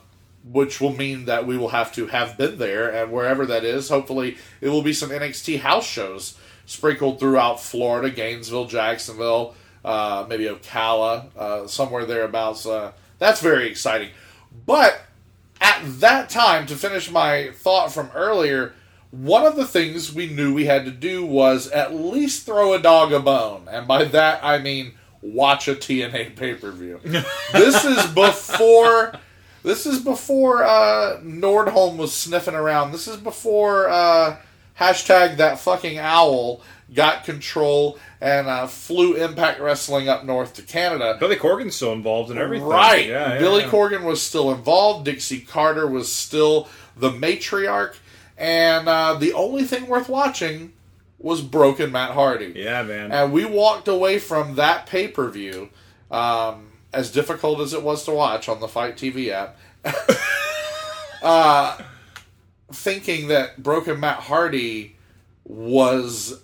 which 0.43 0.82
will 0.82 0.93
mean 0.93 1.24
that 1.24 1.48
we 1.48 1.58
will 1.58 1.69
have 1.69 1.93
to 1.93 2.08
have 2.08 2.38
been 2.38 2.58
there, 2.58 2.89
and 2.93 3.13
wherever 3.13 3.45
that 3.45 3.63
is, 3.63 3.88
hopefully 3.88 4.36
it 4.60 4.67
will 4.67 4.82
be 4.82 4.91
some 4.91 5.10
NXT 5.10 5.62
house 5.62 5.88
shows 5.88 6.38
sprinkled 6.70 7.20
throughout 7.20 7.60
Florida, 7.60 8.12
Gainesville, 8.12 8.68
Jacksonville, 8.68 9.56
uh, 9.84 10.24
maybe 10.30 10.44
Ocala, 10.44 11.36
uh, 11.36 11.66
somewhere 11.66 12.06
thereabouts. 12.06 12.68
Uh, 12.68 12.92
that's 13.18 13.42
very 13.42 13.68
exciting. 13.68 14.10
But 14.68 15.02
at 15.60 15.82
that 16.00 16.30
time, 16.30 16.68
to 16.68 16.76
finish 16.76 17.10
my 17.10 17.50
thought 17.56 17.92
from 17.92 18.12
earlier, 18.14 18.74
one 19.10 19.48
of 19.48 19.56
the 19.56 19.66
things 19.66 20.14
we 20.14 20.28
knew 20.30 20.54
we 20.54 20.68
had 20.68 20.86
to 20.86 20.92
do 20.92 21.26
was 21.26 21.68
at 21.72 21.96
least 21.96 22.46
throw 22.46 22.74
a 22.74 22.80
dog 22.80 23.14
a 23.14 23.20
bone. 23.20 23.68
And 23.68 23.88
by 23.88 24.04
that, 24.04 24.44
I 24.44 24.60
mean 24.60 24.94
watch 25.24 25.68
a 25.68 25.74
TNA 25.74 26.36
pay 26.36 26.54
per 26.54 26.72
view. 26.72 27.00
this 27.52 27.84
is 27.84 28.06
before. 28.14 29.14
This 29.64 29.88
is 29.88 30.00
before 30.00 30.64
uh, 30.64 31.20
Nordholm 31.22 31.98
was 31.98 32.14
sniffing 32.14 32.54
around. 32.54 32.92
This 32.92 33.08
is 33.08 33.18
before 33.18 33.90
uh, 33.90 34.38
hashtag 34.80 35.38
that 35.38 35.60
fucking 35.60 35.98
owl 35.98 36.62
got 36.94 37.24
control 37.24 38.00
and 38.22 38.48
uh, 38.48 38.68
flew 38.68 39.13
Impact 39.13 39.60
Wrestling 39.60 40.10
up 40.10 40.26
north 40.26 40.56
to 40.56 40.62
Canada. 40.62 41.18
Billy 41.20 41.36
Corgan's 41.36 41.76
still 41.76 41.94
involved 41.94 42.32
in 42.32 42.38
everything. 42.38 42.68
Right. 42.68 43.08
Yeah, 43.08 43.34
yeah, 43.34 43.39
Billy 43.39 43.63
yeah. 43.63 43.70
Corgan 43.70 44.04
was 44.04 44.22
still 44.22 44.52
involved. 44.52 45.06
Dixie 45.06 45.42
Carter 45.42 45.88
was 45.88 46.12
still 46.12 46.68
the 46.98 47.12
matriarch. 47.12 47.96
And 48.38 48.88
uh, 48.88 49.15
the 49.15 49.34
only 49.34 49.63
thing 49.63 49.88
worth 49.88 50.10
watching 50.10 50.74
was 51.20 51.42
Broken 51.42 51.92
Matt 51.92 52.12
Hardy. 52.12 52.54
Yeah, 52.56 52.84
man. 52.84 53.12
And 53.12 53.34
we 53.34 53.46
walked 53.46 53.88
away 53.88 54.20
from 54.20 54.56
that 54.56 54.86
pay 54.86 55.08
per 55.08 55.30
view 55.30 55.70
um, 56.10 56.70
as 56.94 57.12
difficult 57.12 57.60
as 57.60 57.74
it 57.74 57.84
was 57.84 58.04
to 58.06 58.12
watch 58.12 58.50
on 58.50 58.60
the 58.60 58.68
Fight 58.68 58.96
TV 58.96 59.30
app, 59.30 59.58
uh, 61.22 61.78
thinking 62.72 63.28
that 63.30 63.62
Broken 63.62 64.00
Matt 64.00 64.20
Hardy 64.20 64.96
was 65.46 66.42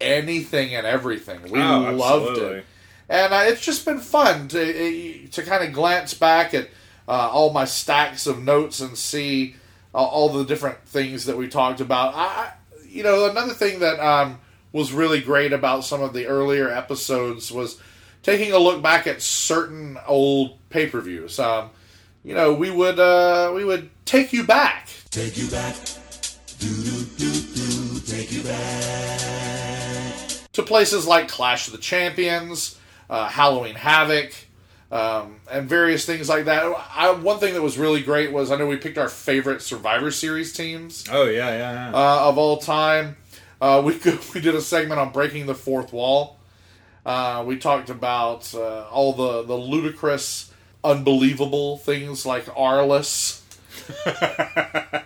anything 0.00 0.74
and 0.74 0.86
everything. 0.86 1.42
We 1.50 1.60
Oh, 1.60 1.92
loved 1.94 2.28
absolutely. 2.30 2.58
it, 2.58 2.64
and 3.08 3.32
uh, 3.32 3.42
it's 3.46 3.60
just 3.60 3.84
been 3.84 4.00
fun 4.00 4.48
to 4.48 5.28
to 5.28 5.42
kind 5.42 5.64
of 5.64 5.72
glance 5.72 6.14
back 6.14 6.54
at 6.54 6.68
uh, 7.06 7.28
all 7.30 7.52
my 7.52 7.64
stacks 7.64 8.26
of 8.26 8.42
notes 8.42 8.80
and 8.80 8.96
see 8.96 9.54
uh, 9.94 9.98
all 9.98 10.28
the 10.30 10.44
different 10.44 10.78
things 10.86 11.24
that 11.26 11.36
we 11.36 11.48
talked 11.48 11.80
about. 11.80 12.14
I, 12.14 12.18
I- 12.20 12.52
you 12.90 13.02
know, 13.02 13.28
another 13.28 13.52
thing 13.52 13.80
that 13.80 14.00
um, 14.00 14.38
was 14.72 14.92
really 14.94 15.20
great 15.20 15.52
about 15.52 15.84
some 15.84 16.00
of 16.02 16.14
the 16.14 16.26
earlier 16.26 16.70
episodes 16.70 17.52
was 17.52 17.78
taking 18.22 18.50
a 18.52 18.58
look 18.58 18.82
back 18.82 19.06
at 19.06 19.20
certain 19.20 19.98
old 20.06 20.56
pay 20.70 20.86
per 20.86 20.98
views. 21.02 21.38
Um, 21.38 21.68
you 22.24 22.34
know, 22.34 22.52
we 22.54 22.70
would 22.70 22.98
uh, 22.98 23.52
we 23.54 23.64
would 23.64 23.90
take 24.04 24.32
you 24.32 24.44
back. 24.44 24.88
Take 25.10 25.36
you 25.36 25.48
back. 25.48 25.76
Do 26.58 26.68
do 26.68 27.04
do 27.16 27.30
do. 27.32 28.00
Take 28.00 28.32
you 28.32 28.42
back. 28.42 30.18
to 30.52 30.62
places 30.62 31.06
like 31.06 31.28
Clash 31.28 31.66
of 31.68 31.72
the 31.72 31.78
Champions, 31.78 32.78
uh, 33.08 33.28
Halloween 33.28 33.74
Havoc, 33.76 34.34
um, 34.90 35.36
and 35.50 35.68
various 35.68 36.04
things 36.04 36.28
like 36.28 36.46
that. 36.46 36.64
I, 36.94 37.12
one 37.12 37.38
thing 37.38 37.54
that 37.54 37.62
was 37.62 37.78
really 37.78 38.02
great 38.02 38.32
was 38.32 38.50
I 38.50 38.56
know 38.56 38.66
we 38.66 38.76
picked 38.76 38.98
our 38.98 39.08
favorite 39.08 39.62
Survivor 39.62 40.10
Series 40.10 40.52
teams 40.52 41.04
Oh 41.10 41.24
yeah, 41.24 41.50
yeah, 41.50 41.90
yeah. 41.90 41.96
uh, 41.96 42.28
of 42.28 42.38
all 42.38 42.56
time. 42.58 43.16
Uh, 43.60 43.82
we 43.84 43.94
could, 43.98 44.18
we 44.34 44.40
did 44.40 44.54
a 44.54 44.60
segment 44.62 45.00
on 45.00 45.12
breaking 45.12 45.46
the 45.46 45.54
fourth 45.54 45.92
wall. 45.92 46.38
Uh, 47.06 47.42
we 47.46 47.56
talked 47.56 47.88
about 47.90 48.52
uh, 48.54 48.86
all 48.90 49.12
the 49.12 49.42
the 49.44 49.54
ludicrous, 49.54 50.47
unbelievable 50.84 51.78
things 51.78 52.24
like 52.24 52.46
Arliss 52.46 53.42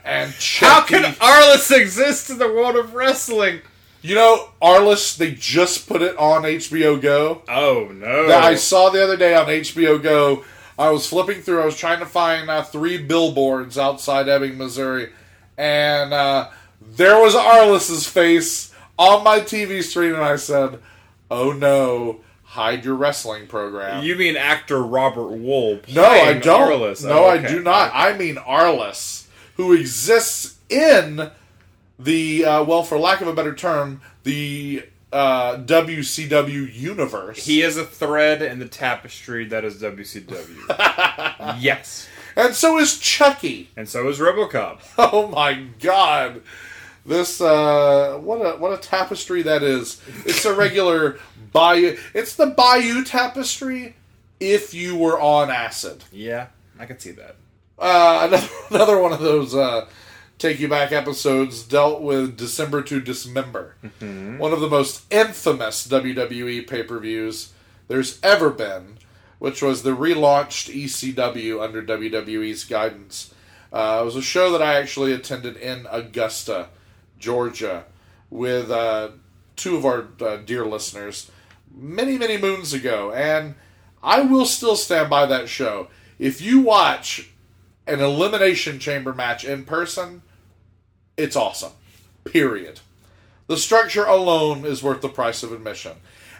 and 0.04 0.32
Chucky. 0.34 0.66
How 0.66 0.82
can 0.82 1.12
Arliss 1.14 1.74
exist 1.74 2.30
in 2.30 2.38
the 2.38 2.48
world 2.48 2.76
of 2.76 2.94
wrestling? 2.94 3.60
you 4.02 4.16
know 4.16 4.50
Arliss? 4.60 5.16
They 5.16 5.32
just 5.32 5.88
put 5.88 6.02
it 6.02 6.16
on 6.18 6.42
HBO 6.42 7.00
Go. 7.00 7.42
Oh 7.48 7.88
no! 7.92 8.26
that 8.26 8.42
I 8.42 8.56
saw 8.56 8.90
the 8.90 9.02
other 9.02 9.16
day 9.16 9.34
on 9.34 9.46
HBO 9.46 10.02
Go. 10.02 10.44
I 10.78 10.90
was 10.90 11.08
flipping 11.08 11.40
through. 11.40 11.62
I 11.62 11.66
was 11.66 11.76
trying 11.76 12.00
to 12.00 12.06
find 12.06 12.50
uh, 12.50 12.62
three 12.64 12.98
billboards 12.98 13.78
outside 13.78 14.28
Ebbing, 14.28 14.58
Missouri, 14.58 15.10
and 15.56 16.12
uh, 16.12 16.50
there 16.80 17.20
was 17.20 17.34
Arliss's 17.34 18.06
face 18.06 18.74
on 18.98 19.22
my 19.22 19.38
TV 19.40 19.82
screen, 19.82 20.14
and 20.14 20.24
I 20.24 20.36
said, 20.36 20.80
"Oh 21.30 21.52
no, 21.52 22.20
hide 22.52 22.84
your 22.84 22.94
wrestling 22.94 23.46
program." 23.46 24.02
you 24.04 24.14
mean 24.16 24.36
actor 24.36 24.82
Robert 24.82 25.30
Wuhl? 25.30 25.80
no, 25.94 26.04
I 26.04 26.32
don't. 26.34 26.70
Arliss. 26.72 27.04
No, 27.04 27.24
Oh, 27.24 27.28
I 27.28 27.38
do 27.38 27.62
not. 27.62 27.90
I 27.94 28.16
mean 28.16 28.36
Arliss, 28.36 29.26
who 29.56 29.72
exists 29.72 30.56
in 30.68 31.30
the 31.98 32.44
uh, 32.44 32.64
well, 32.64 32.82
for 32.82 32.98
lack 32.98 33.20
of 33.20 33.28
a 33.28 33.32
better 33.34 33.54
term, 33.54 34.00
the 34.24 34.84
uh, 35.12 35.58
WCW 35.58 36.74
universe. 36.74 37.44
He 37.44 37.60
is 37.62 37.76
a 37.76 37.84
thread 37.84 38.40
in 38.42 38.58
the 38.60 38.66
tapestry 38.68 39.44
that 39.46 39.62
is 39.64 39.80
WCW. 39.82 41.58
yes, 41.60 42.08
and 42.34 42.54
so 42.54 42.78
is 42.78 42.98
Chucky. 42.98 43.68
and 43.76 43.88
so 43.88 44.08
is 44.08 44.18
RoboCop. 44.18 44.80
Oh 44.98 45.26
my 45.28 45.66
god. 45.80 46.42
This 47.04 47.40
uh 47.40 48.16
what 48.22 48.36
a 48.36 48.56
what 48.58 48.72
a 48.72 48.76
tapestry 48.78 49.42
that 49.42 49.62
is. 49.64 50.00
It's 50.24 50.44
a 50.44 50.54
regular 50.54 51.18
Bayeux 51.52 51.98
it's 52.14 52.34
the 52.34 52.46
Bayeux 52.46 53.04
tapestry 53.04 53.96
if 54.40 54.74
you 54.74 54.96
were 54.96 55.20
on 55.20 55.50
acid. 55.50 56.04
Yeah, 56.12 56.48
I 56.78 56.86
can 56.86 56.98
see 56.98 57.12
that. 57.12 57.36
Uh 57.78 58.28
another 58.28 58.48
another 58.70 58.98
one 58.98 59.12
of 59.12 59.20
those 59.20 59.54
uh 59.54 59.86
take 60.38 60.58
you 60.58 60.68
back 60.68 60.90
episodes 60.90 61.62
dealt 61.62 62.02
with 62.02 62.36
December 62.36 62.82
to 62.82 63.00
Dismember. 63.00 63.76
One 64.00 64.52
of 64.52 64.60
the 64.60 64.68
most 64.68 65.04
infamous 65.12 65.86
WWE 65.86 66.66
pay-per-views 66.66 67.52
there's 67.86 68.18
ever 68.24 68.50
been, 68.50 68.98
which 69.38 69.62
was 69.62 69.82
the 69.82 69.90
relaunched 69.90 70.74
ECW 70.74 71.62
under 71.62 71.82
WWE's 71.82 72.64
guidance. 72.64 73.32
Uh, 73.72 74.00
it 74.02 74.04
was 74.04 74.16
a 74.16 74.22
show 74.22 74.50
that 74.50 74.62
I 74.62 74.74
actually 74.74 75.12
attended 75.12 75.56
in 75.56 75.86
Augusta, 75.90 76.68
Georgia, 77.18 77.84
with 78.28 78.70
uh, 78.70 79.10
two 79.56 79.76
of 79.76 79.84
our 79.84 80.08
uh, 80.20 80.36
dear 80.38 80.64
listeners 80.66 81.30
many, 81.74 82.18
many 82.18 82.36
moons 82.36 82.72
ago. 82.72 83.12
And 83.12 83.54
I 84.02 84.22
will 84.22 84.44
still 84.44 84.76
stand 84.76 85.10
by 85.10 85.26
that 85.26 85.48
show. 85.48 85.88
If 86.18 86.40
you 86.40 86.60
watch 86.60 87.30
an 87.86 88.00
Elimination 88.00 88.78
Chamber 88.78 89.12
match 89.12 89.44
in 89.44 89.64
person, 89.64 90.22
it's 91.16 91.36
awesome. 91.36 91.72
Period. 92.24 92.80
The 93.46 93.56
structure 93.56 94.04
alone 94.04 94.64
is 94.64 94.82
worth 94.82 95.02
the 95.02 95.08
price 95.08 95.42
of 95.42 95.52
admission. 95.52 95.92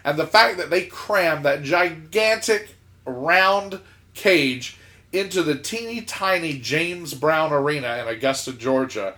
And 0.03 0.17
the 0.17 0.27
fact 0.27 0.57
that 0.57 0.69
they 0.69 0.85
cram 0.85 1.43
that 1.43 1.63
gigantic 1.63 2.75
round 3.05 3.79
cage 4.13 4.77
into 5.11 5.43
the 5.43 5.55
teeny 5.55 6.01
tiny 6.01 6.57
James 6.57 7.13
Brown 7.13 7.53
Arena 7.53 7.97
in 8.01 8.07
Augusta, 8.07 8.51
Georgia. 8.53 9.15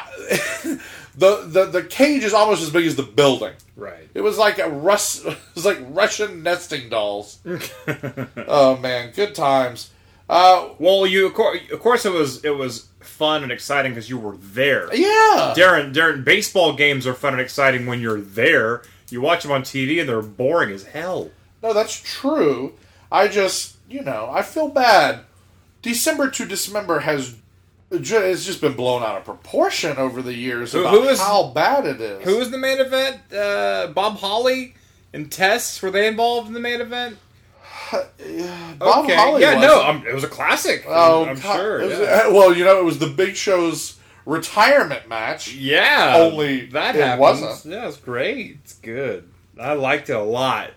I, 0.00 0.78
the, 1.16 1.44
the 1.46 1.64
the 1.66 1.82
cage 1.82 2.22
is 2.24 2.32
almost 2.32 2.62
as 2.62 2.70
big 2.70 2.86
as 2.86 2.96
the 2.96 3.02
building. 3.02 3.52
Right. 3.76 4.08
It 4.14 4.20
was 4.20 4.38
like 4.38 4.58
a 4.58 4.68
Rus- 4.68 5.24
it 5.26 5.36
was 5.54 5.64
like 5.64 5.78
Russian 5.88 6.42
nesting 6.42 6.88
dolls. 6.88 7.38
oh 8.48 8.76
man, 8.80 9.12
good 9.14 9.34
times. 9.34 9.90
Uh, 10.28 10.70
Well, 10.78 11.06
you 11.06 11.26
of 11.26 11.34
course, 11.34 11.58
of 11.70 11.80
course 11.80 12.04
it 12.04 12.12
was 12.12 12.44
it 12.44 12.56
was 12.56 12.88
fun 13.00 13.42
and 13.42 13.52
exciting 13.52 13.92
because 13.92 14.08
you 14.08 14.18
were 14.18 14.36
there. 14.38 14.88
yeah, 14.94 15.52
Daryn, 15.56 15.92
Daryn, 15.92 16.24
baseball 16.24 16.72
games 16.74 17.06
are 17.06 17.14
fun 17.14 17.34
and 17.34 17.42
exciting 17.42 17.86
when 17.86 18.00
you're 18.00 18.20
there. 18.20 18.82
You 19.10 19.20
watch 19.20 19.42
them 19.42 19.52
on 19.52 19.62
TV 19.62 20.00
and 20.00 20.08
they're 20.08 20.22
boring 20.22 20.70
as 20.72 20.84
hell. 20.84 21.30
No, 21.62 21.72
that's 21.74 22.00
true. 22.00 22.72
I 23.12 23.28
just, 23.28 23.76
you 23.88 24.00
know, 24.02 24.28
I 24.32 24.42
feel 24.42 24.68
bad. 24.68 25.20
December 25.82 26.30
to 26.30 26.46
Dismember 26.46 27.00
has 27.00 27.36
it's 27.96 28.44
just 28.44 28.60
been 28.60 28.74
blown 28.74 29.02
out 29.02 29.16
of 29.16 29.24
proportion 29.24 29.96
over 29.96 30.22
the 30.22 30.34
years 30.34 30.72
Who- 30.72 30.80
about 30.80 30.94
who 30.94 31.02
is- 31.08 31.20
how 31.20 31.44
bad 31.54 31.86
it 31.86 32.00
is. 32.00 32.24
Who 32.24 32.38
was 32.38 32.50
the 32.50 32.58
main 32.58 32.80
event? 32.80 33.20
Uh, 33.32 33.88
Bob 33.88 34.18
Holly 34.18 34.74
and 35.12 35.30
Test 35.30 35.82
were 35.82 35.90
they 35.90 36.06
involved 36.06 36.48
in 36.48 36.54
the 36.54 36.60
main 36.60 36.80
event? 36.80 37.18
Bob 37.92 39.04
okay, 39.04 39.14
Holly 39.14 39.42
yeah, 39.42 39.54
was. 39.54 39.62
no, 39.62 39.84
um, 39.84 40.04
it 40.06 40.14
was 40.14 40.24
a 40.24 40.28
classic. 40.28 40.84
Oh, 40.88 41.22
I'm, 41.24 41.30
I'm 41.30 41.40
sure. 41.40 41.80
Was- 41.86 41.98
yeah. 41.98 42.28
Well, 42.28 42.54
you 42.56 42.64
know, 42.64 42.78
it 42.80 42.84
was 42.84 42.98
the 42.98 43.06
Big 43.08 43.36
Show's 43.36 43.98
retirement 44.26 45.08
match. 45.08 45.52
Yeah, 45.54 46.14
Only 46.16 46.66
that 46.66 46.96
it 46.96 47.02
happens. 47.02 47.20
wasn't. 47.20 47.72
Yeah, 47.72 47.88
it's 47.88 47.96
great. 47.98 48.58
It's 48.64 48.74
good. 48.74 49.28
I 49.60 49.74
liked 49.74 50.08
it 50.10 50.14
a 50.16 50.22
lot. 50.22 50.70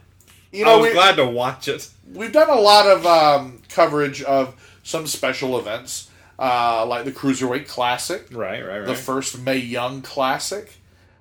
You 0.51 0.65
know, 0.65 0.73
I 0.73 0.75
was 0.77 0.87
we, 0.89 0.93
glad 0.93 1.15
to 1.15 1.25
watch 1.25 1.67
it. 1.67 1.89
we've 2.13 2.31
done 2.31 2.49
a 2.49 2.55
lot 2.59 2.85
of 2.87 3.05
um, 3.05 3.61
coverage 3.69 4.21
of 4.23 4.55
some 4.83 5.05
special 5.07 5.57
events, 5.59 6.06
uh, 6.39 6.85
like 6.85 7.05
the 7.05 7.11
Cruiserweight 7.11 7.67
Classic, 7.67 8.27
Right, 8.31 8.61
right, 8.65 8.79
right. 8.79 8.85
the 8.87 8.95
first 8.95 9.39
Mae 9.39 9.57
Young 9.57 10.01
Classic. 10.01 10.77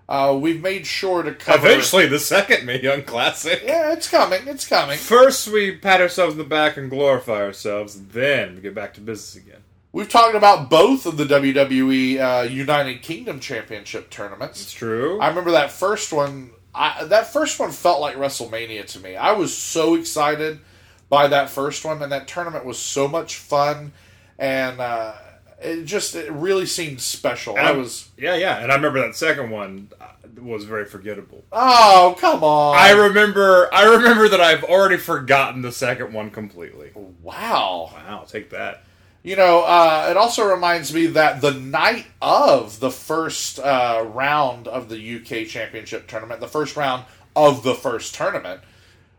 Uh, 0.08 0.38
we've 0.40 0.62
made 0.62 0.86
sure 0.86 1.22
to 1.24 1.34
cover. 1.34 1.66
Eventually, 1.66 2.06
the 2.06 2.20
second 2.20 2.64
Mae 2.64 2.80
Young 2.80 3.02
Classic. 3.02 3.60
Yeah, 3.66 3.92
it's 3.92 4.08
coming. 4.08 4.46
It's 4.46 4.66
coming. 4.66 4.98
First, 4.98 5.48
we 5.48 5.76
pat 5.76 6.00
ourselves 6.00 6.32
in 6.34 6.38
the 6.38 6.44
back 6.44 6.76
and 6.76 6.88
glorify 6.88 7.42
ourselves. 7.42 8.06
Then 8.08 8.54
we 8.56 8.60
get 8.60 8.74
back 8.74 8.94
to 8.94 9.00
business 9.00 9.42
again. 9.42 9.62
We've 9.92 10.08
talked 10.08 10.36
about 10.36 10.68
both 10.70 11.06
of 11.06 11.16
the 11.16 11.24
WWE 11.24 12.20
uh, 12.20 12.42
United 12.42 13.02
Kingdom 13.02 13.40
Championship 13.40 14.10
tournaments. 14.10 14.60
It's 14.62 14.72
true. 14.72 15.18
I 15.20 15.28
remember 15.28 15.52
that 15.52 15.70
first 15.72 16.12
one. 16.12 16.50
I, 16.74 17.04
that 17.04 17.32
first 17.32 17.58
one 17.58 17.72
felt 17.72 18.00
like 18.02 18.14
WrestleMania 18.16 18.84
to 18.88 19.00
me. 19.00 19.16
I 19.16 19.32
was 19.32 19.56
so 19.56 19.94
excited 19.94 20.60
by 21.08 21.28
that 21.28 21.48
first 21.48 21.84
one, 21.84 22.02
and 22.02 22.12
that 22.12 22.28
tournament 22.28 22.64
was 22.66 22.78
so 22.78 23.08
much 23.08 23.36
fun, 23.36 23.92
and 24.38 24.80
uh, 24.80 25.14
it 25.60 25.84
just 25.84 26.14
it 26.14 26.30
really 26.32 26.66
seemed 26.66 27.00
special. 27.00 27.56
And 27.56 27.66
I 27.66 27.72
was 27.72 28.10
yeah, 28.16 28.36
yeah, 28.36 28.58
and 28.58 28.70
I 28.70 28.76
remember 28.76 29.00
that 29.00 29.16
second 29.16 29.50
one 29.50 29.90
uh, 30.00 30.06
was 30.40 30.64
very 30.64 30.84
forgettable. 30.84 31.44
oh 31.52 32.16
come 32.18 32.44
on! 32.44 32.76
I 32.76 32.90
remember, 32.92 33.72
I 33.72 33.96
remember 33.96 34.28
that 34.28 34.40
I've 34.40 34.64
already 34.64 34.96
forgotten 34.96 35.62
the 35.62 35.72
second 35.72 36.12
one 36.12 36.30
completely. 36.30 36.92
wow. 37.22 37.90
Wow, 37.92 38.24
take 38.28 38.50
that. 38.50 38.84
You 39.22 39.34
know, 39.34 39.64
uh, 39.64 40.06
it 40.08 40.16
also 40.16 40.44
reminds 40.44 40.94
me 40.94 41.08
that 41.08 41.40
the 41.40 41.52
night 41.52 42.06
of 42.22 42.78
the 42.78 42.92
first 42.92 43.58
uh, 43.58 44.06
round 44.06 44.68
of 44.68 44.88
the 44.88 45.16
UK 45.16 45.48
Championship 45.48 46.06
tournament, 46.06 46.40
the 46.40 46.46
first 46.46 46.76
round 46.76 47.04
of 47.34 47.64
the 47.64 47.74
first 47.74 48.14
tournament, 48.14 48.60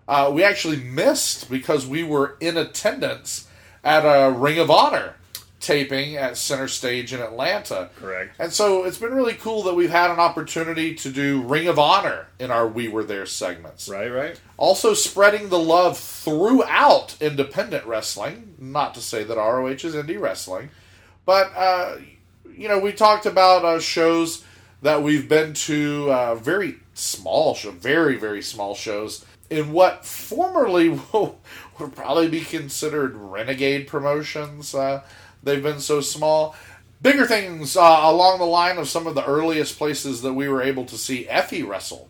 uh, 0.08 0.32
we 0.34 0.46
actually 0.46 0.78
missed 0.78 1.50
because 1.50 1.86
we 1.86 2.04
were 2.04 2.38
in 2.40 2.56
attendance 2.56 3.47
at 3.88 4.04
a 4.04 4.30
Ring 4.30 4.60
of 4.60 4.70
Honor 4.70 5.16
taping 5.62 6.18
at 6.18 6.36
Center 6.38 6.68
Stage 6.68 7.14
in 7.14 7.22
Atlanta. 7.22 7.90
Correct. 7.96 8.36
And 8.38 8.52
so 8.52 8.84
it's 8.84 8.98
been 8.98 9.14
really 9.14 9.34
cool 9.34 9.64
that 9.64 9.76
we've 9.76 9.90
had 9.90 10.12
an 10.12 10.20
opportunity 10.20 10.94
to 10.96 11.10
do 11.10 11.42
Ring 11.42 11.68
of 11.70 11.80
Honor 11.80 12.28
in 12.38 12.52
our 12.52 12.68
We 12.68 12.90
Were 12.90 13.06
There 13.06 13.26
segments. 13.26 13.88
Right, 13.88 14.10
right. 14.10 14.40
Also 14.58 14.94
spreading 14.94 15.48
the 15.48 15.58
love 15.58 15.98
throughout 15.98 17.16
independent 17.22 17.86
wrestling. 17.86 18.56
Not 18.60 18.94
to 18.96 19.02
say 19.02 19.24
that 19.24 19.38
ROH 19.38 19.68
is 19.70 19.96
indie 19.96 20.20
wrestling, 20.20 20.70
but 21.26 21.52
uh, 21.56 21.96
you 22.54 22.68
know 22.68 22.80
we 22.80 22.92
talked 22.92 23.26
about 23.26 23.64
uh, 23.64 23.80
shows 23.80 24.44
that 24.82 25.02
we've 25.02 25.30
been 25.30 25.54
to, 25.54 26.12
uh, 26.12 26.36
very 26.36 26.80
small 26.94 27.56
show, 27.56 27.72
very 27.72 28.18
very 28.18 28.42
small 28.42 28.76
shows 28.76 29.26
in 29.50 29.72
what 29.72 30.06
formerly 30.06 31.00
would 31.80 31.96
probably 31.96 32.28
be 32.28 32.42
considered 32.42 33.16
renegade 33.16 33.88
promotions. 33.88 34.74
Uh, 34.74 35.04
they've 35.44 35.64
been 35.64 35.80
so 35.80 36.02
small. 36.02 36.56
Bigger 37.02 37.26
things 37.26 37.78
uh, 37.78 38.00
along 38.04 38.40
the 38.40 38.46
line 38.46 38.78
of 38.78 38.90
some 38.90 39.06
of 39.06 39.16
the 39.16 39.26
earliest 39.26 39.78
places 39.78 40.22
that 40.24 40.34
we 40.34 40.48
were 40.48 40.64
able 40.64 40.86
to 40.86 40.98
see 40.98 41.26
Effy 41.26 41.68
wrestle. 41.68 42.10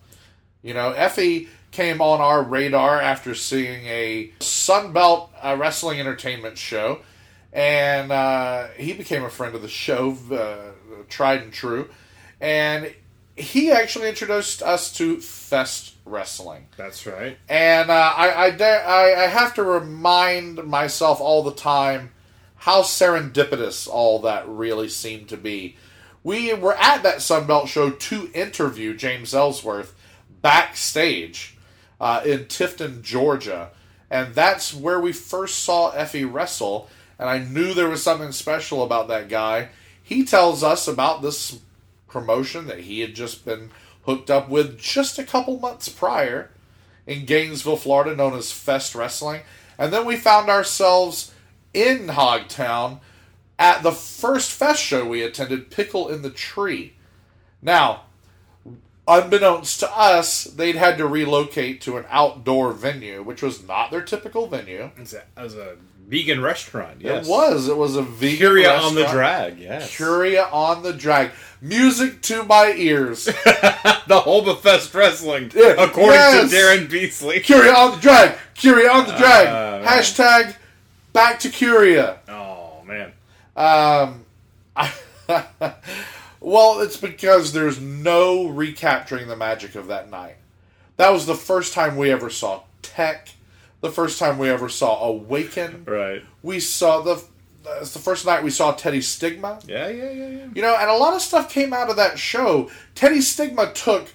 You 0.64 0.74
know, 0.74 0.94
Effy 0.94 1.48
came 1.72 2.02
on 2.02 2.22
our 2.22 2.42
radar 2.42 3.00
after 3.02 3.36
seeing 3.36 3.86
a 3.86 4.32
Sunbelt 4.40 5.30
uh, 5.44 5.58
Wrestling 5.60 6.00
Entertainment 6.00 6.58
show, 6.58 7.00
and 7.52 8.12
uh, 8.12 8.68
he 8.78 8.94
became 8.94 9.24
a 9.24 9.30
friend 9.30 9.56
of 9.56 9.62
the 9.62 9.68
show, 9.68 10.18
uh, 10.32 10.72
tried 11.10 11.42
and 11.42 11.54
true. 11.54 11.90
And 12.40 12.94
he 13.36 13.72
actually 13.72 14.10
introduced 14.10 14.62
us 14.62 14.92
to 14.94 15.20
Fest 15.20 15.97
Wrestling. 16.10 16.68
That's 16.78 17.06
right. 17.06 17.38
And 17.50 17.90
uh, 17.90 18.14
I, 18.16 18.46
I, 18.46 18.52
dare, 18.52 18.86
I, 18.86 19.26
I 19.26 19.28
have 19.28 19.54
to 19.56 19.64
remind 19.64 20.64
myself 20.66 21.20
all 21.22 21.44
the 21.44 21.54
time 21.54 22.12
how 22.56 22.82
serendipitous 22.82 23.88
all 23.88 24.20
that 24.20 24.48
really 24.48 24.90
seemed 24.90 25.30
to 25.30 25.38
be. 25.38 25.76
We 26.24 26.54
were 26.54 26.76
at 26.76 27.04
that 27.04 27.18
Sunbelt 27.18 27.68
show 27.68 27.92
to 27.92 28.32
interview 28.34 28.96
James 28.96 29.34
Ellsworth 29.34 29.94
backstage 30.42 31.58
uh, 32.02 32.22
in 32.26 32.46
Tifton, 32.46 33.02
Georgia. 33.02 33.70
And 34.10 34.34
that's 34.34 34.74
where 34.74 35.00
we 35.00 35.14
first 35.14 35.60
saw 35.60 35.92
Effy 35.92 36.32
wrestle. 36.32 36.90
And 37.20 37.30
I 37.30 37.40
knew 37.40 37.74
there 37.74 37.90
was 37.90 38.04
something 38.04 38.32
special 38.32 38.84
about 38.84 39.08
that 39.08 39.30
guy. 39.30 39.70
He 40.02 40.24
tells 40.24 40.64
us 40.64 40.88
about 40.88 41.22
this 41.22 41.60
promotion 42.08 42.68
that 42.68 42.80
he 42.80 43.02
had 43.02 43.14
just 43.14 43.46
been 43.46 43.70
hooked 44.08 44.32
up 44.32 44.50
with 44.50 44.80
just 44.80 45.20
a 45.20 45.24
couple 45.24 45.60
months 45.60 45.90
prior 45.90 46.50
in 47.06 47.26
Gainesville, 47.26 47.78
Florida, 47.78 48.16
known 48.16 48.34
as 48.34 48.52
Fest 48.52 48.96
Wrestling. 48.96 49.42
And 49.78 49.94
then 49.94 50.06
we 50.06 50.16
found 50.16 50.50
ourselves 50.50 51.34
in 51.74 52.08
Hogtown 52.08 53.00
at 53.60 53.84
the 53.84 53.92
first 53.92 54.52
Fest 54.52 54.82
show 54.82 55.06
we 55.06 55.22
attended, 55.22 55.70
Pickle 55.70 56.08
in 56.10 56.22
the 56.22 56.30
Tree. 56.30 56.94
Now, 57.62 58.04
unbeknownst 59.08 59.80
to 59.82 59.98
us, 59.98 60.46
they'd 60.46 60.76
had 60.76 60.98
to 60.98 61.08
relocate 61.08 61.82
to 61.82 61.98
an 61.98 62.06
outdoor 62.10 62.72
venue, 62.74 63.22
which 63.22 63.42
was 63.42 63.68
not 63.68 63.92
their 63.92 64.02
typical 64.02 64.48
venue. 64.48 64.92
It's 64.98 65.14
a, 65.14 65.24
as 65.36 65.56
a 65.56 65.76
vegan 66.08 66.42
restaurant. 66.42 67.02
Yes. 67.02 67.28
It 67.28 67.30
was. 67.30 67.68
It 67.68 67.78
was 67.78 67.96
a 67.96 68.02
vegan 68.02 68.38
Curia 68.38 68.78
on 68.78 68.96
the 68.96 69.06
drag. 69.06 69.60
Yes. 69.60 69.96
Curia 69.96 70.46
on 70.52 70.82
the 70.84 70.94
drag. 70.94 71.32
Music 71.62 72.22
to 72.24 72.44
my 72.44 72.72
ears. 72.72 73.26
the 74.06 74.22
whole 74.24 74.48
of 74.50 74.62
Fest 74.62 74.94
Wrestling, 74.94 75.52
Yeah, 75.54 75.76
according 75.84 76.14
yes. 76.14 76.50
to 76.50 76.56
Daryn 76.56 76.90
Beasley. 76.90 77.40
Curia 77.42 77.74
on 77.74 77.92
the 77.96 78.02
drag. 78.02 78.38
Curia 78.56 78.90
on 78.90 79.08
the 79.08 79.14
drag. 79.14 79.48
Uh. 79.48 79.86
Hashtag 79.88 80.56
back 81.14 81.40
to 81.40 81.50
Curia. 81.50 82.20
Oh 82.30 82.84
man. 82.86 83.12
Um, 83.56 84.26
I 84.76 84.94
well, 86.40 86.80
it's 86.80 86.98
because 86.98 87.52
there's 87.52 87.82
no 87.82 88.48
recapturing 88.48 89.28
the 89.28 89.36
magic 89.36 89.76
of 89.76 89.88
that 89.88 90.10
night. 90.10 90.36
That 90.98 91.12
was 91.12 91.26
the 91.26 91.36
first 91.36 91.74
time 91.74 91.98
we 91.98 92.12
ever 92.12 92.30
saw 92.30 92.62
Tech. 92.82 93.30
The 93.88 93.94
first 93.94 94.20
time 94.20 94.38
we 94.38 94.50
ever 94.50 94.68
saw 94.68 95.08
Awaken. 95.08 95.86
Right. 95.86 96.22
We 96.44 96.60
saw 96.60 97.00
the. 97.02 97.24
It's 97.82 97.94
the 97.94 98.00
first 98.00 98.26
night 98.26 98.44
we 98.44 98.50
saw 98.50 98.74
Teddy 98.74 99.00
Stigma. 99.02 99.60
Yeah, 99.66 99.88
yeah, 99.88 100.12
yeah, 100.12 100.28
yeah. 100.28 100.46
You 100.54 100.62
know, 100.62 100.76
and 100.78 100.90
a 100.90 100.94
lot 100.96 101.14
of 101.14 101.22
stuff 101.22 101.50
came 101.52 101.72
out 101.74 101.90
of 101.90 101.96
that 101.96 102.20
show. 102.20 102.70
Teddy 102.96 103.22
Stigma 103.22 103.72
took 103.74 104.08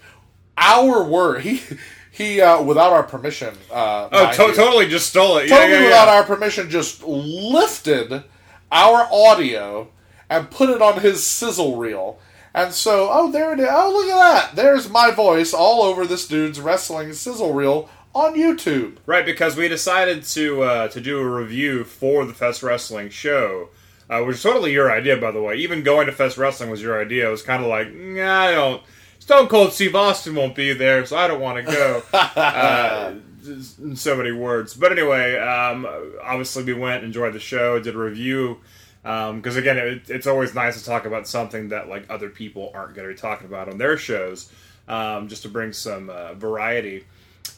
our 0.58 1.02
word. 1.04 1.40
He 1.42 1.62
he 2.10 2.42
uh, 2.42 2.62
without 2.62 2.92
our 2.92 3.02
permission. 3.02 3.54
Uh, 3.70 4.08
Oh, 4.12 4.30
to- 4.32 4.54
totally 4.54 4.88
just 4.88 5.08
stole 5.08 5.38
it. 5.38 5.48
totally 5.48 5.70
yeah, 5.72 5.78
yeah, 5.80 5.84
without 5.86 6.08
our 6.08 6.24
permission, 6.24 6.68
just 6.68 7.02
lifted 7.02 8.24
our 8.70 9.08
audio 9.10 9.88
and 10.28 10.50
put 10.50 10.68
it 10.68 10.82
on 10.82 11.00
his 11.00 11.26
sizzle 11.26 11.76
reel. 11.76 12.18
And 12.54 12.72
so, 12.74 13.08
oh, 13.10 13.32
there 13.32 13.54
it 13.54 13.60
is. 13.60 13.68
Oh, 13.70 13.90
look 13.90 14.10
at 14.10 14.18
that. 14.18 14.56
There's 14.56 14.90
my 14.90 15.10
voice 15.10 15.54
all 15.54 15.82
over 15.82 16.06
this 16.06 16.28
dude's 16.28 16.60
wrestling 16.60 17.14
sizzle 17.14 17.54
reel 17.54 17.88
on 18.14 18.34
YouTube. 18.34 18.96
Right, 19.06 19.24
because 19.24 19.56
we 19.56 19.68
decided 19.68 20.24
to 20.24 20.62
uh, 20.62 20.88
to 20.88 21.00
do 21.00 21.18
a 21.18 21.28
review 21.28 21.84
for 21.84 22.24
the 22.24 22.34
Fest 22.34 22.62
Wrestling 22.62 23.10
show, 23.10 23.68
uh, 24.08 24.22
which 24.22 24.36
is 24.36 24.42
totally 24.42 24.72
your 24.72 24.90
idea, 24.90 25.16
by 25.16 25.30
the 25.30 25.42
way. 25.42 25.56
Even 25.56 25.82
going 25.82 26.06
to 26.06 26.12
Fest 26.12 26.36
Wrestling 26.38 26.70
was 26.70 26.82
your 26.82 27.00
idea. 27.00 27.28
It 27.28 27.30
was 27.30 27.42
kind 27.42 27.62
of 27.62 27.68
like, 27.68 27.92
nah, 27.92 28.40
I 28.40 28.50
don't. 28.52 28.82
Stone 29.18 29.48
Cold 29.48 29.72
Steve 29.72 29.94
Austin 29.94 30.34
won't 30.34 30.56
be 30.56 30.72
there, 30.72 31.06
so 31.06 31.16
I 31.16 31.28
don't 31.28 31.40
want 31.40 31.64
to 31.64 31.72
go. 31.72 32.02
uh, 32.12 33.14
in 33.46 33.96
so 33.96 34.16
many 34.16 34.32
words. 34.32 34.74
But 34.74 34.92
anyway, 34.92 35.36
um, 35.36 35.86
obviously 36.22 36.64
we 36.64 36.74
went, 36.74 37.04
enjoyed 37.04 37.32
the 37.32 37.40
show, 37.40 37.78
did 37.80 37.94
a 37.94 37.98
review. 37.98 38.60
Because 39.02 39.56
again, 39.56 39.78
it, 39.78 40.10
it's 40.10 40.26
always 40.26 40.54
nice 40.54 40.78
to 40.78 40.84
talk 40.84 41.06
about 41.06 41.26
something 41.26 41.68
that 41.70 41.88
like 41.88 42.08
other 42.08 42.28
people 42.28 42.70
aren't 42.74 42.94
going 42.94 43.08
to 43.08 43.14
be 43.14 43.20
talking 43.20 43.46
about 43.46 43.68
on 43.68 43.78
their 43.78 43.96
shows, 43.96 44.50
um, 44.86 45.28
just 45.28 45.42
to 45.42 45.48
bring 45.48 45.72
some 45.72 46.08
uh, 46.08 46.34
variety. 46.34 47.04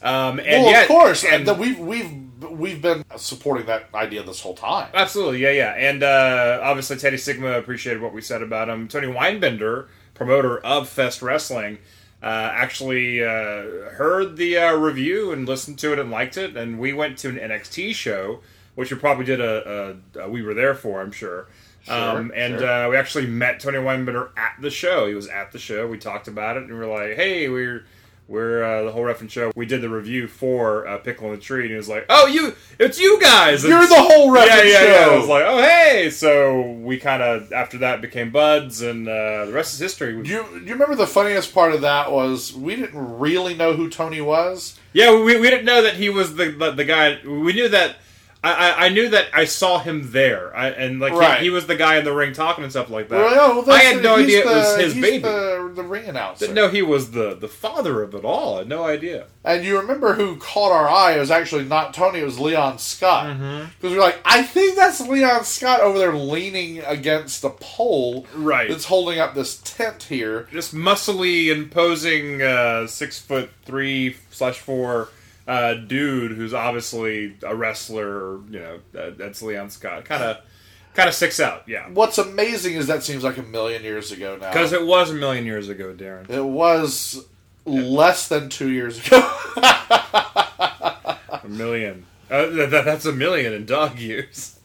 Um, 0.01 0.39
and 0.39 0.63
well, 0.63 0.71
yet, 0.71 0.83
of 0.83 0.87
course, 0.87 1.23
and 1.23 1.47
we've 1.57 1.79
we've 1.79 2.11
we've 2.51 2.81
been 2.81 3.03
supporting 3.17 3.65
that 3.67 3.89
idea 3.93 4.23
this 4.23 4.41
whole 4.41 4.55
time. 4.55 4.89
Absolutely, 4.93 5.39
yeah, 5.39 5.51
yeah. 5.51 5.71
And 5.71 6.03
uh, 6.03 6.59
obviously, 6.63 6.97
Teddy 6.97 7.17
Stigma 7.17 7.57
appreciated 7.57 8.01
what 8.01 8.13
we 8.13 8.21
said 8.21 8.41
about 8.41 8.69
him. 8.69 8.87
Tony 8.87 9.07
Weinbender, 9.07 9.87
promoter 10.13 10.59
of 10.59 10.89
Fest 10.89 11.21
Wrestling, 11.21 11.79
uh, 12.21 12.49
actually 12.53 13.23
uh, 13.23 13.89
heard 13.91 14.37
the 14.37 14.57
uh, 14.57 14.73
review 14.73 15.31
and 15.31 15.47
listened 15.47 15.79
to 15.79 15.93
it 15.93 15.99
and 15.99 16.11
liked 16.11 16.37
it. 16.37 16.55
And 16.57 16.79
we 16.79 16.93
went 16.93 17.17
to 17.19 17.29
an 17.29 17.37
NXT 17.37 17.93
show, 17.95 18.41
which 18.75 18.91
we 18.91 18.97
probably 18.97 19.25
did 19.25 19.39
a, 19.41 19.95
a, 20.15 20.21
a 20.21 20.29
we 20.29 20.41
were 20.41 20.53
there 20.53 20.75
for, 20.75 21.01
I'm 21.01 21.11
sure. 21.11 21.47
um, 21.87 22.31
and 22.35 22.59
sure. 22.59 22.69
Uh, 22.69 22.89
we 22.89 22.97
actually 22.97 23.27
met 23.27 23.59
Tony 23.59 23.77
Weinbender 23.77 24.29
at 24.37 24.55
the 24.59 24.71
show. 24.71 25.07
He 25.07 25.13
was 25.13 25.27
at 25.27 25.51
the 25.51 25.59
show. 25.59 25.87
We 25.87 25.97
talked 25.99 26.27
about 26.27 26.57
it, 26.57 26.63
and 26.63 26.71
we 26.73 26.77
were 26.77 26.87
like, 26.87 27.15
"Hey, 27.15 27.47
we're." 27.47 27.85
We're 28.27 28.63
uh, 28.63 28.83
the 28.83 28.91
whole 28.91 29.03
Reffin 29.03 29.29
show. 29.29 29.51
We 29.55 29.67
did 29.67 29.81
the 29.81 29.89
review 29.89 30.27
for 30.27 30.87
uh, 30.87 30.97
Pickle 30.97 31.27
in 31.27 31.35
the 31.35 31.41
Tree, 31.41 31.61
and 31.61 31.69
he 31.69 31.75
was 31.77 31.87
like, 31.87 32.05
"Oh, 32.09 32.25
you, 32.25 32.55
it's 32.79 32.99
you 32.99 33.19
guys! 33.21 33.63
You're 33.63 33.85
the 33.85 33.95
whole 33.95 34.33
yeah, 34.35 34.41
Reffin 34.41 34.71
yeah, 34.71 34.79
show. 34.79 34.85
yeah. 34.85 35.07
I 35.11 35.17
was 35.17 35.27
like, 35.27 35.43
oh 35.45 35.61
hey. 35.61 36.09
So 36.09 36.71
we 36.71 36.97
kind 36.97 37.21
of 37.21 37.53
after 37.53 37.77
that 37.79 38.01
became 38.01 38.31
buds, 38.31 38.81
and 38.81 39.07
uh, 39.07 39.45
the 39.45 39.53
rest 39.53 39.75
is 39.75 39.79
history. 39.79 40.11
Do 40.23 40.29
you, 40.29 40.43
do 40.59 40.65
you 40.65 40.73
remember 40.73 40.95
the 40.95 41.05
funniest 41.05 41.53
part 41.53 41.73
of 41.73 41.81
that 41.81 42.11
was 42.11 42.53
we 42.53 42.75
didn't 42.75 43.19
really 43.19 43.53
know 43.53 43.73
who 43.73 43.89
Tony 43.89 44.21
was. 44.21 44.79
yeah, 44.93 45.11
we, 45.11 45.39
we 45.39 45.49
didn't 45.49 45.65
know 45.65 45.83
that 45.83 45.95
he 45.95 46.09
was 46.09 46.35
the 46.35 46.49
the, 46.49 46.71
the 46.71 46.85
guy. 46.85 47.19
We 47.23 47.53
knew 47.53 47.69
that. 47.69 47.97
I, 48.45 48.51
I, 48.69 48.85
I 48.85 48.89
knew 48.89 49.09
that 49.09 49.27
I 49.33 49.45
saw 49.45 49.79
him 49.79 50.11
there, 50.11 50.55
I, 50.55 50.69
and 50.69 50.99
like 50.99 51.13
he- 51.13 51.19
Right. 51.19 51.41
he, 51.41 51.49
was 51.49 51.65
the 51.67 51.75
guy 51.75 51.97
in 51.97 52.05
the 52.05 52.13
ring 52.13 52.31
talking 52.33 52.63
and 52.63 52.71
stuff 52.71 52.89
like 52.89 53.09
that. 53.09 53.15
We're 53.17 53.39
oh, 53.39 53.65
I 53.71 53.79
had 53.79 54.03
no 54.03 54.17
he's 54.17 54.25
idea 54.27 54.39
it 54.41 54.45
the- 54.45 54.51
was 54.51 54.77
his 54.77 54.93
he's 54.93 55.01
baby. 55.01 55.17
The, 55.23 55.71
the 55.75 55.83
ring 55.83 56.05
announcer. 56.05 56.45
Didn't 56.45 56.55
know 56.55 56.67
he 56.69 56.81
was 56.81 57.11
the 57.11 57.33
the 57.35 57.47
father 57.47 58.03
of 58.03 58.13
it 58.13 58.23
all. 58.23 58.55
I 58.55 58.57
had 58.59 58.69
no 58.69 58.83
idea. 58.85 59.25
And 59.43 59.63
you 59.65 59.79
remember 59.79 60.13
who 60.13 60.37
caught 60.37 60.71
our 60.71 60.87
eye? 60.89 61.13
It 61.15 61.19
was 61.19 61.31
actually 61.31 61.65
not 61.65 61.93
Tony. 61.93 62.19
It 62.19 62.25
was 62.25 62.39
Leon 62.39 62.79
Scott. 62.79 63.27
Mm-hmm. 63.27 63.65
Because 63.79 63.91
we 63.91 63.97
are 63.97 64.01
like, 64.01 64.19
I 64.25 64.41
think 64.43 64.75
that's 64.75 65.01
Leon 65.01 65.43
Scott 65.43 65.81
over 65.81 65.97
there 65.99 66.15
leaning 66.15 66.79
against 66.79 67.41
the 67.41 67.49
pole 67.51 68.25
Right. 68.35 68.69
that's 68.69 68.85
holding 68.85 69.19
up 69.19 69.35
this 69.35 69.59
tent 69.63 70.03
here. 70.03 70.47
this 70.51 70.71
muscly, 70.73 71.47
imposing, 71.47 72.41
uh, 72.41 72.87
six 72.87 73.19
foot 73.19 73.49
three 73.65 74.15
slash 74.31 74.59
four 74.59 75.09
uh, 75.47 75.73
dude 75.75 76.31
who's 76.31 76.53
obviously 76.53 77.35
a 77.43 77.55
wrestler. 77.55 78.37
You 78.49 78.59
know, 78.59 78.79
uh, 78.99 79.11
that's 79.17 79.41
Leon 79.41 79.69
Scott. 79.69 80.05
Kind 80.05 80.23
of, 80.23 80.37
kind 80.93 81.07
of 81.09 81.15
sticks 81.15 81.39
out. 81.39 81.63
Yeah, 81.67 81.87
What's 81.89 82.17
amazing 82.17 82.73
is 82.75 82.87
that 82.87 83.03
seems 83.03 83.23
like 83.23 83.37
a 83.37 83.43
million 83.43 83.83
years 83.83 84.11
ago 84.11 84.37
now. 84.39 84.49
because 84.51 84.73
it 84.73 84.85
was 84.85 85.11
a 85.11 85.13
million 85.15 85.45
years 85.45 85.69
ago, 85.69 85.93
Daryn. 85.93 86.29
it 86.29 86.43
was 86.43 87.25
less 87.65 88.27
than 88.27 88.49
two 88.49 88.69
years 88.71 89.05
ago. 89.05 89.19
A 90.19 91.47
million. 91.47 92.05
Uh, 92.29 92.47
th- 92.47 92.69
th- 92.71 92.85
that's 92.85 93.05
a 93.05 93.11
million 93.11 93.53
in 93.53 93.65
dog 93.65 93.99
years. 93.99 94.59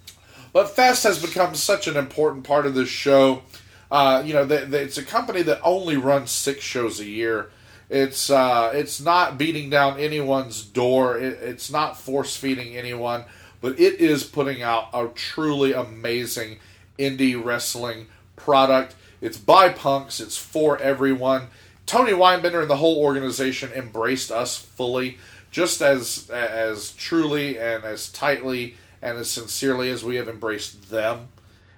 But 0.53 0.71
Fest 0.71 1.05
has 1.05 1.21
become 1.25 1.55
such 1.55 1.87
an 1.87 1.97
important 1.97 2.45
part 2.45 2.67
of 2.67 2.75
this 2.75 2.89
show. 2.89 3.43
Uh, 3.91 4.23
you 4.25 4.33
know, 4.33 4.45
they, 4.45 4.65
they, 4.65 4.83
it's 4.83 4.99
a 4.99 5.03
company 5.05 5.43
that 5.43 5.61
only 5.63 5.97
runs 5.97 6.31
six 6.31 6.63
shows 6.65 7.01
a 7.01 7.05
year. 7.05 7.51
It's 7.91 8.31
uh, 8.31 8.71
it's 8.73 9.01
not 9.01 9.37
beating 9.37 9.69
down 9.69 9.99
anyone's 9.99 10.63
door. 10.63 11.19
It, 11.19 11.39
it's 11.43 11.73
not 11.73 11.99
force 11.99 12.37
feeding 12.37 12.77
anyone, 12.77 13.25
but 13.61 13.81
it 13.81 14.01
is 14.01 14.23
putting 14.23 14.63
out 14.63 14.89
a 14.95 15.09
truly 15.09 15.73
amazing 15.73 16.59
indie 16.99 17.43
wrestling 17.43 18.07
product. 18.37 18.95
It's 19.21 19.37
by 19.37 19.71
punks, 19.71 20.21
it's 20.21 20.37
for 20.39 20.79
everyone. 20.79 21.49
Tony 21.85 22.13
Weinbender 22.13 22.61
and 22.61 22.71
the 22.71 22.77
whole 22.77 22.99
organization 22.99 23.73
embraced 23.73 24.31
us 24.31 24.57
fully, 24.57 25.19
just 25.51 25.83
as 25.83 26.31
as 26.31 26.93
truly 26.93 27.59
and 27.59 27.83
as 27.85 28.09
tightly 28.09 28.77
and 29.03 29.19
as 29.19 29.29
sincerely 29.29 29.91
as 29.91 30.05
we 30.05 30.15
have 30.15 30.29
embraced 30.29 30.91
them. 30.91 31.27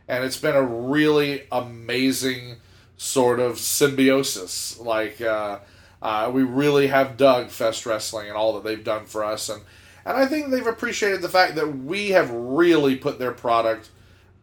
And 0.06 0.24
it's 0.24 0.36
been 0.36 0.56
a 0.56 0.62
really 0.62 1.44
amazing 1.50 2.56
sort 2.98 3.40
of 3.40 3.58
symbiosis. 3.58 4.78
Like 4.78 5.22
uh, 5.22 5.60
uh, 6.02 6.30
we 6.32 6.42
really 6.42 6.88
have 6.88 7.16
dug 7.16 7.48
Fest 7.48 7.86
Wrestling 7.86 8.28
and 8.28 8.36
all 8.36 8.52
that 8.54 8.64
they've 8.64 8.84
done 8.84 9.06
for 9.06 9.24
us, 9.24 9.48
and 9.48 9.62
and 10.04 10.16
I 10.16 10.26
think 10.26 10.50
they've 10.50 10.66
appreciated 10.66 11.22
the 11.22 11.28
fact 11.28 11.54
that 11.54 11.78
we 11.78 12.10
have 12.10 12.30
really 12.30 12.96
put 12.96 13.18
their 13.18 13.32
product 13.32 13.90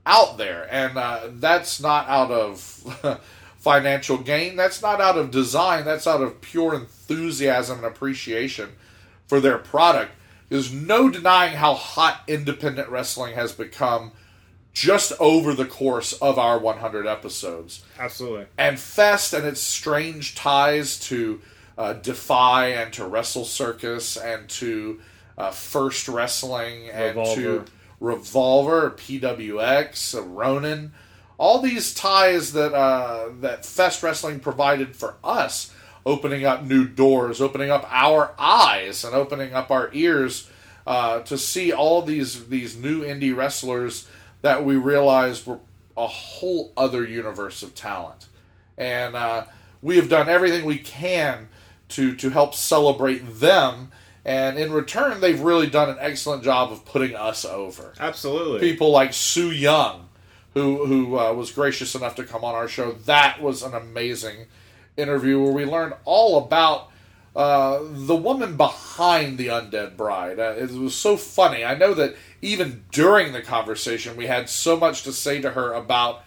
out 0.06 0.38
there, 0.38 0.68
and 0.72 0.98
uh, 0.98 1.28
that's 1.34 1.82
not 1.82 2.08
out 2.08 2.32
of 2.32 3.22
financial 3.58 4.18
gain. 4.18 4.56
That's 4.56 4.82
not 4.82 5.02
out 5.02 5.18
of 5.18 5.32
design. 5.32 5.84
That's 5.84 6.08
out 6.08 6.22
of 6.22 6.40
pure 6.42 6.74
enthusiasm 6.74 7.80
and 7.80 7.88
appreciation 7.88 8.70
for 9.28 9.40
their 9.40 9.58
product. 9.58 10.14
There's 10.48 10.74
no 10.74 11.10
denying 11.10 11.58
how 11.58 11.76
hot 11.76 12.24
independent 12.28 12.90
wrestling 12.90 13.36
has 13.36 13.52
become 13.52 14.14
just 14.80 15.12
over 15.20 15.54
the 15.54 15.66
course 15.66 16.14
of 16.14 16.40
our 16.40 16.58
100 16.58 17.06
episodes. 17.06 17.84
Absolutely. 18.00 18.46
And 18.58 18.80
Fest 18.80 19.34
and 19.34 19.46
its 19.46 19.60
strange 19.60 20.36
ties 20.36 20.98
to 21.02 21.42
uh, 21.78 21.94
Defy 21.94 22.68
and 22.68 22.94
to 22.94 23.06
Wrestle 23.06 23.44
Circus 23.44 24.16
and 24.16 24.48
to 24.52 25.02
uh, 25.38 25.52
First 25.52 26.08
Wrestling 26.08 26.90
and 26.92 27.18
Revolver. 27.18 27.42
to 27.42 27.66
Revolver, 28.00 28.92
PWX, 28.92 30.24
Ronin, 30.26 30.94
all 31.38 31.60
these 31.60 31.94
ties 31.94 32.54
that 32.54 32.74
uh, 32.74 33.32
that 33.42 33.66
Fest 33.66 34.02
Wrestling 34.02 34.40
provided 34.40 34.96
for 34.96 35.16
us, 35.26 35.74
opening 36.06 36.46
up 36.46 36.64
new 36.64 36.88
doors, 36.88 37.42
opening 37.42 37.70
up 37.70 37.86
our 37.90 38.34
eyes, 38.40 39.04
and 39.04 39.14
opening 39.14 39.54
up 39.54 39.72
our 39.72 39.90
ears 39.92 40.50
uh, 40.88 41.20
to 41.22 41.38
see 41.38 41.74
all 41.74 42.02
these 42.02 42.48
these 42.48 42.78
new 42.78 43.04
indie 43.04 43.36
wrestlers 43.36 44.08
that 44.42 44.66
we 44.66 44.76
realized 44.76 45.46
were 45.46 45.60
a 45.98 46.08
whole 46.08 46.72
other 46.78 47.04
universe 47.06 47.62
of 47.62 47.76
talent, 47.76 48.28
and 48.78 49.16
uh, 49.16 49.46
we 49.82 49.98
have 49.98 50.10
done 50.10 50.30
everything 50.30 50.66
we 50.66 50.78
can 50.78 51.50
to 51.90 52.16
to 52.16 52.30
help 52.30 52.56
celebrate 52.56 53.20
them. 53.40 53.92
And 54.26 54.60
in 54.60 54.72
return, 54.72 55.22
they've 55.22 55.40
really 55.40 55.68
done 55.68 55.90
an 55.90 55.98
excellent 56.00 56.44
job 56.44 56.72
of 56.72 56.86
putting 56.86 57.16
us 57.16 57.46
over 57.46 57.94
Absolutely. 58.00 58.60
people 58.60 58.92
like 58.92 59.14
Su 59.14 59.50
Yung, 59.52 60.08
who 60.54 60.86
who 60.86 61.18
uh, 61.18 61.34
was 61.34 61.52
gracious 61.52 61.96
enough 61.96 62.16
to 62.16 62.24
come 62.24 62.44
on 62.44 62.56
our 62.56 62.68
show. 62.68 62.92
That 62.92 63.42
was 63.42 63.64
an 63.64 63.74
amazing 63.74 64.46
interview 64.98 65.42
where 65.42 65.52
we 65.52 65.66
learned 65.66 65.94
all 66.06 66.38
about 66.46 66.92
uh, 67.36 67.80
the 67.84 68.16
woman 68.16 68.58
behind 68.58 69.38
the 69.38 69.48
undead 69.48 69.96
bride. 69.96 70.40
Uh, 70.40 70.56
it 70.58 70.72
was 70.72 70.96
so 70.96 71.16
funny. 71.16 71.64
I 71.64 71.76
know 71.76 71.94
that 71.94 72.16
even 72.42 72.84
during 72.92 73.34
the 73.34 73.42
conversation, 73.42 74.16
we 74.16 74.28
had 74.28 74.50
so 74.50 74.78
much 74.78 75.04
to 75.04 75.12
say 75.14 75.42
to 75.42 75.52
her 75.52 75.74
about 75.74 76.24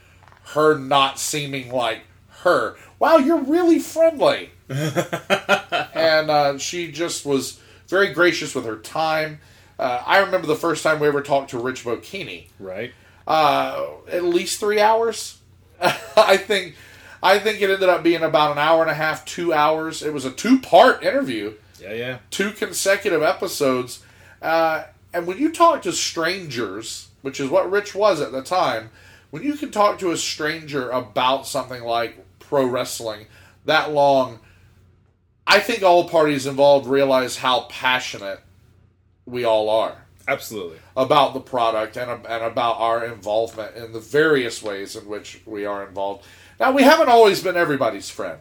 her 0.55 0.77
not 0.79 1.18
seeming 1.18 1.70
like 1.70 2.03
her. 2.42 2.77
Wow, 2.98 3.16
you're 3.18 3.42
really 3.42 3.79
friendly. 3.79 4.51
and 4.68 6.31
uh, 6.31 6.59
she 6.59 6.90
just 6.90 7.25
was 7.25 7.61
very 7.88 8.12
gracious 8.12 8.55
with 8.55 8.64
her 8.64 8.77
time. 8.77 9.40
Uh, 9.79 10.03
I 10.07 10.18
remember 10.18 10.46
the 10.46 10.57
first 10.57 10.83
time 10.83 11.01
we 11.01 11.09
ever 11.09 11.22
talked 11.22 11.51
to 11.51 11.59
Rich 11.59 11.85
Bocchini. 11.85 12.46
Right. 12.59 12.92
Uh, 13.27 13.87
at 14.11 14.25
least 14.25 14.61
three 14.61 14.81
hours. 14.81 15.38
I 15.81 16.37
think. 16.37 16.77
I 17.25 17.38
think 17.38 17.61
it 17.62 17.70
ended 17.70 17.88
up 17.88 18.03
being 18.03 18.22
about 18.25 18.51
an 18.51 18.59
hour 18.59 18.83
and 18.83 18.90
a 18.90 18.94
half, 18.94 19.25
two 19.25 19.53
hours. 19.53 20.03
It 20.03 20.12
was 20.12 20.25
a 20.25 20.31
two-part 20.33 21.05
interview, 21.05 21.55
Yeah, 21.81 21.92
yeah. 21.92 22.18
two 22.31 22.51
consecutive 22.51 23.22
episodes. 23.22 24.03
Uh, 24.42 24.83
and 25.12 25.27
when 25.27 25.38
you 25.38 25.53
talk 25.53 25.83
to 25.83 25.92
strangers, 25.92 27.09
which 27.22 27.40
is 27.40 27.51
what 27.51 27.70
Rich 27.70 27.94
was 27.94 28.20
at 28.20 28.33
the 28.33 28.42
time, 28.42 28.90
when 29.31 29.42
you 29.42 29.55
can 29.55 29.70
talk 29.70 29.98
to 29.98 30.11
a 30.11 30.16
stranger 30.16 30.90
about 30.90 31.46
something 31.46 31.83
like 31.83 32.25
pro 32.38 32.66
wrestling 32.66 33.27
that 33.64 33.92
long, 33.92 34.40
I 35.46 35.61
think 35.61 35.83
all 35.83 36.09
parties 36.09 36.46
involved 36.46 36.87
realize 36.87 37.37
how 37.37 37.62
passionate 37.62 38.40
we 39.25 39.44
all 39.44 39.70
are 39.70 40.05
Absolutely. 40.27 40.79
about 40.96 41.35
the 41.35 41.40
product 41.40 41.96
and, 41.96 42.11
and 42.11 42.44
about 42.44 42.79
our 42.79 43.05
involvement 43.05 43.77
in 43.77 43.92
the 43.92 44.01
various 44.01 44.62
ways 44.62 44.96
in 44.96 45.07
which 45.07 45.40
we 45.46 45.64
are 45.64 45.87
involved. 45.87 46.25
Now, 46.59 46.72
we 46.72 46.83
haven't 46.83 47.09
always 47.09 47.42
been 47.42 47.57
everybody's 47.57 48.11
friend. 48.11 48.40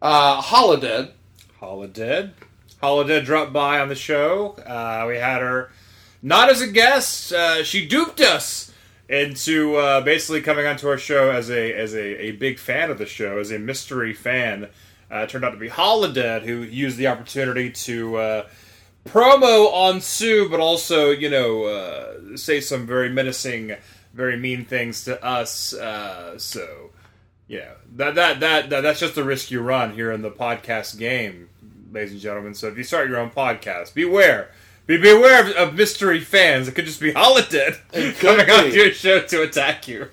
Uh, 0.00 0.40
Holidead, 0.40 1.12
Holidead. 1.60 2.32
Holidead 2.82 3.24
dropped 3.24 3.52
by 3.52 3.78
on 3.78 3.88
the 3.88 3.94
show. 3.94 4.56
Uh, 4.66 5.04
we 5.06 5.16
had 5.16 5.40
her 5.40 5.70
not 6.20 6.48
as 6.48 6.60
a 6.60 6.66
guest. 6.66 7.32
Uh, 7.32 7.62
she 7.62 7.86
duped 7.86 8.20
us 8.20 8.72
into 9.08 9.76
uh, 9.76 10.00
basically 10.00 10.40
coming 10.40 10.66
onto 10.66 10.88
our 10.88 10.98
show 10.98 11.30
as 11.30 11.50
a 11.50 11.72
as 11.74 11.94
a, 11.94 12.22
a 12.22 12.30
big 12.32 12.58
fan 12.58 12.90
of 12.90 12.98
the 12.98 13.06
show, 13.06 13.38
as 13.38 13.50
a 13.50 13.58
mystery 13.58 14.12
fan. 14.12 14.68
Uh, 15.10 15.26
turned 15.26 15.44
out 15.44 15.50
to 15.50 15.58
be 15.58 15.68
Holidead, 15.68 16.42
who 16.42 16.62
used 16.62 16.96
the 16.96 17.06
opportunity 17.06 17.70
to 17.70 18.16
uh, 18.16 18.46
promo 19.06 19.70
on 19.72 20.00
Sue, 20.00 20.48
but 20.48 20.58
also 20.58 21.10
you 21.10 21.30
know 21.30 21.64
uh, 21.64 22.36
say 22.36 22.60
some 22.60 22.86
very 22.86 23.10
menacing, 23.10 23.76
very 24.14 24.36
mean 24.36 24.64
things 24.64 25.04
to 25.04 25.22
us. 25.22 25.74
So 26.38 26.90
yeah, 27.46 27.72
that, 27.96 28.14
that 28.14 28.40
that 28.40 28.70
that 28.70 28.80
that's 28.80 29.00
just 29.00 29.14
the 29.14 29.24
risk 29.24 29.50
you 29.50 29.60
run 29.60 29.92
here 29.92 30.10
in 30.10 30.22
the 30.22 30.30
podcast 30.30 30.98
game, 30.98 31.50
ladies 31.92 32.12
and 32.12 32.20
gentlemen. 32.20 32.54
So 32.54 32.68
if 32.68 32.76
you 32.76 32.84
start 32.84 33.08
your 33.08 33.18
own 33.18 33.30
podcast, 33.30 33.94
beware. 33.94 34.50
Be 34.86 34.96
beware 34.96 35.42
of, 35.42 35.50
of 35.56 35.74
mystery 35.74 36.20
fans. 36.20 36.66
It 36.68 36.74
could 36.74 36.86
just 36.86 37.00
be 37.00 37.12
Holidead 37.12 37.78
coming 38.18 38.46
be. 38.46 38.52
onto 38.52 38.70
your 38.76 38.90
show 38.92 39.20
to 39.20 39.42
attack 39.42 39.86
you. 39.86 40.08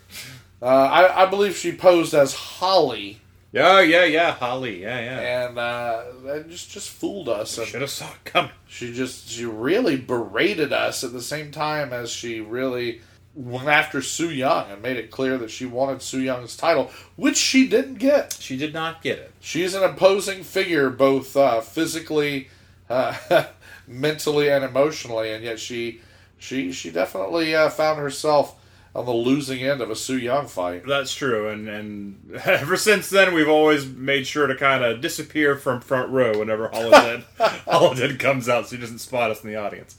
uh, 0.62 0.66
I, 0.66 1.24
I 1.24 1.26
believe 1.26 1.56
she 1.56 1.72
posed 1.72 2.14
as 2.14 2.34
Holly 2.36 3.22
Oh 3.56 3.80
yeah, 3.80 4.04
yeah, 4.04 4.32
Holly, 4.34 4.84
yeah, 4.84 5.00
yeah. 5.00 5.48
and 5.48 5.58
uh, 5.58 6.04
that 6.26 6.50
just 6.50 6.70
just 6.70 6.90
fooled 6.92 7.28
us. 7.30 7.56
Should 7.56 7.82
have 7.82 7.90
saw 7.90 8.06
it 8.06 8.24
coming. 8.24 8.52
she 8.68 8.94
just 8.94 9.28
she 9.28 9.44
really 9.44 9.98
berated 9.98 10.72
us 10.72 11.04
at 11.04 11.14
the 11.14 11.22
same 11.22 11.50
time 11.50 11.92
as 11.92 12.12
she 12.12 12.42
really 12.42 13.02
went 13.36 13.68
after 13.68 14.02
Su 14.02 14.30
Yung 14.30 14.72
and 14.72 14.82
made 14.82 14.98
it 14.98 15.12
clear 15.12 15.38
that 15.38 15.52
she 15.52 15.66
wanted 15.66 16.02
Su 16.02 16.20
Yung's 16.20 16.58
title, 16.58 16.92
which 17.16 17.38
she 17.38 17.68
didn't 17.68 17.96
get. 17.96 18.38
She 18.40 18.58
did 18.58 18.74
not 18.74 19.02
get 19.02 19.20
it. 19.20 19.34
She's 19.40 19.74
an 19.74 19.84
imposing 19.84 20.44
figure, 20.44 20.90
both 20.90 21.38
uh, 21.38 21.62
physically, 21.62 22.50
uh, 22.90 23.16
mentally, 23.88 24.50
and 24.50 24.64
emotionally, 24.64 25.32
and 25.32 25.44
yet 25.44 25.60
she 25.60 26.02
she 26.38 26.72
she 26.72 26.90
definitely 26.92 27.56
uh, 27.56 27.70
found 27.70 28.00
herself 28.00 28.56
on 28.96 29.06
the 29.06 29.14
losing 29.14 29.62
end 29.62 29.82
of 29.82 29.92
a 29.92 29.96
Su 29.96 30.18
Yung 30.18 30.48
fight. 30.48 30.84
That's 30.88 31.14
true, 31.14 31.50
and 31.50 31.70
and 31.70 32.36
ever 32.46 32.78
since 32.78 33.10
then 33.10 33.34
we've 33.34 33.50
always 33.50 33.86
made 33.86 34.26
sure 34.26 34.48
to 34.48 34.56
kind 34.56 34.84
of 34.84 35.02
disappear 35.02 35.56
from 35.56 35.82
front 35.82 36.10
row 36.10 36.40
whenever 36.40 36.70
Holidead 36.70 37.24
Holidead 37.40 38.20
comes 38.20 38.50
out, 38.50 38.68
so 38.68 38.76
he 38.76 38.82
doesn't 38.82 39.00
spot 39.00 39.32
us 39.32 39.44
in 39.44 39.50
the 39.50 39.56
audience. 39.56 39.96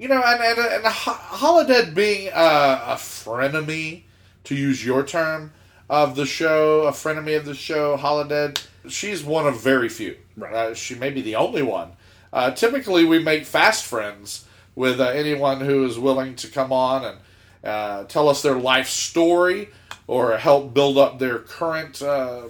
You 0.00 0.08
know, 0.08 0.22
and 0.24 0.40
and, 0.42 0.58
and 0.58 0.84
Ho- 0.86 1.12
Holidead 1.12 1.94
being 1.94 2.28
a, 2.28 2.32
a 2.32 2.94
frenemy, 2.96 4.04
to 4.44 4.54
use 4.54 4.82
your 4.82 5.04
term, 5.04 5.52
of 5.90 6.16
the 6.16 6.24
show, 6.24 6.84
a 6.84 6.90
frenemy 6.90 7.36
of 7.36 7.44
the 7.44 7.54
show, 7.54 7.98
Holidead. 7.98 8.64
She's 8.88 9.22
one 9.22 9.46
of 9.46 9.60
very 9.60 9.90
few. 9.90 10.16
Right. 10.38 10.54
Uh, 10.54 10.74
she 10.74 10.94
may 10.94 11.10
be 11.10 11.20
the 11.20 11.36
only 11.36 11.60
one. 11.60 11.90
Uh, 12.32 12.50
typically, 12.52 13.04
we 13.04 13.18
make 13.18 13.44
fast 13.44 13.84
friends 13.84 14.46
with 14.74 15.02
uh, 15.02 15.08
anyone 15.08 15.60
who 15.60 15.84
is 15.84 15.98
willing 15.98 16.34
to 16.36 16.48
come 16.48 16.72
on 16.72 17.04
and 17.04 17.18
uh, 17.62 18.04
tell 18.04 18.30
us 18.30 18.40
their 18.40 18.54
life 18.54 18.88
story 18.88 19.68
or 20.06 20.38
help 20.38 20.72
build 20.72 20.96
up 20.96 21.18
their 21.18 21.40
current, 21.40 22.00
uh, 22.00 22.44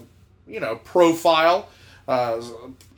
you 0.47 0.61
know, 0.61 0.77
profile, 0.77 1.69
uh, 2.07 2.41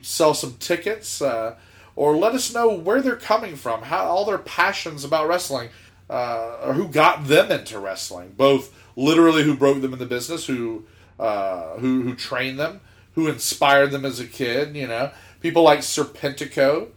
sell 0.03 0.35
some 0.35 0.53
tickets, 0.59 1.23
uh, 1.23 1.55
or 1.95 2.15
let 2.15 2.33
us 2.33 2.53
know 2.53 2.69
where 2.73 3.01
they're 3.01 3.15
coming 3.15 3.55
from, 3.55 3.83
how 3.83 4.05
all 4.05 4.25
their 4.25 4.37
passions 4.37 5.03
about 5.03 5.27
wrestling, 5.27 5.69
uh, 6.09 6.57
or 6.63 6.73
who 6.73 6.87
got 6.87 7.27
them 7.27 7.51
into 7.51 7.79
wrestling, 7.79 8.33
both 8.35 8.73
literally 8.95 9.43
who 9.43 9.55
broke 9.55 9.81
them 9.81 9.93
in 9.93 9.99
the 9.99 10.05
business, 10.05 10.45
who 10.47 10.85
uh, 11.19 11.77
who 11.77 12.01
who 12.01 12.15
trained 12.15 12.59
them, 12.59 12.81
who 13.15 13.27
inspired 13.27 13.91
them 13.91 14.05
as 14.05 14.19
a 14.19 14.25
kid. 14.25 14.75
You 14.75 14.87
know, 14.87 15.11
people 15.41 15.63
like 15.63 15.79
Serpentico, 15.79 16.89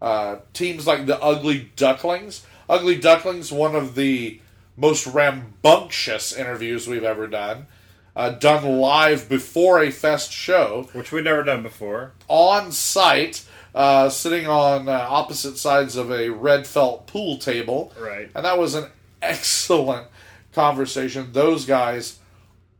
uh, 0.00 0.36
teams 0.52 0.86
like 0.86 1.06
the 1.06 1.20
Ugly 1.22 1.70
Ducklings. 1.76 2.44
Ugly 2.68 2.96
Ducklings, 2.96 3.50
one 3.50 3.74
of 3.74 3.94
the 3.94 4.40
most 4.76 5.06
rambunctious 5.06 6.32
interviews 6.36 6.86
we've 6.86 7.02
ever 7.02 7.26
done, 7.26 7.66
uh, 8.14 8.30
done 8.30 8.78
live 8.78 9.28
before 9.28 9.82
a 9.82 9.90
fest 9.90 10.32
show 10.32 10.88
Which 10.92 11.10
we've 11.12 11.24
never 11.24 11.42
done 11.42 11.62
before. 11.62 12.12
on 12.28 12.70
site, 12.72 13.44
uh, 13.78 14.08
sitting 14.08 14.48
on 14.48 14.88
uh, 14.88 15.06
opposite 15.08 15.56
sides 15.56 15.94
of 15.94 16.10
a 16.10 16.30
red 16.30 16.66
felt 16.66 17.06
pool 17.06 17.38
table. 17.38 17.92
Right. 17.96 18.28
And 18.34 18.44
that 18.44 18.58
was 18.58 18.74
an 18.74 18.86
excellent 19.22 20.08
conversation. 20.52 21.28
Those 21.32 21.64
guys 21.64 22.18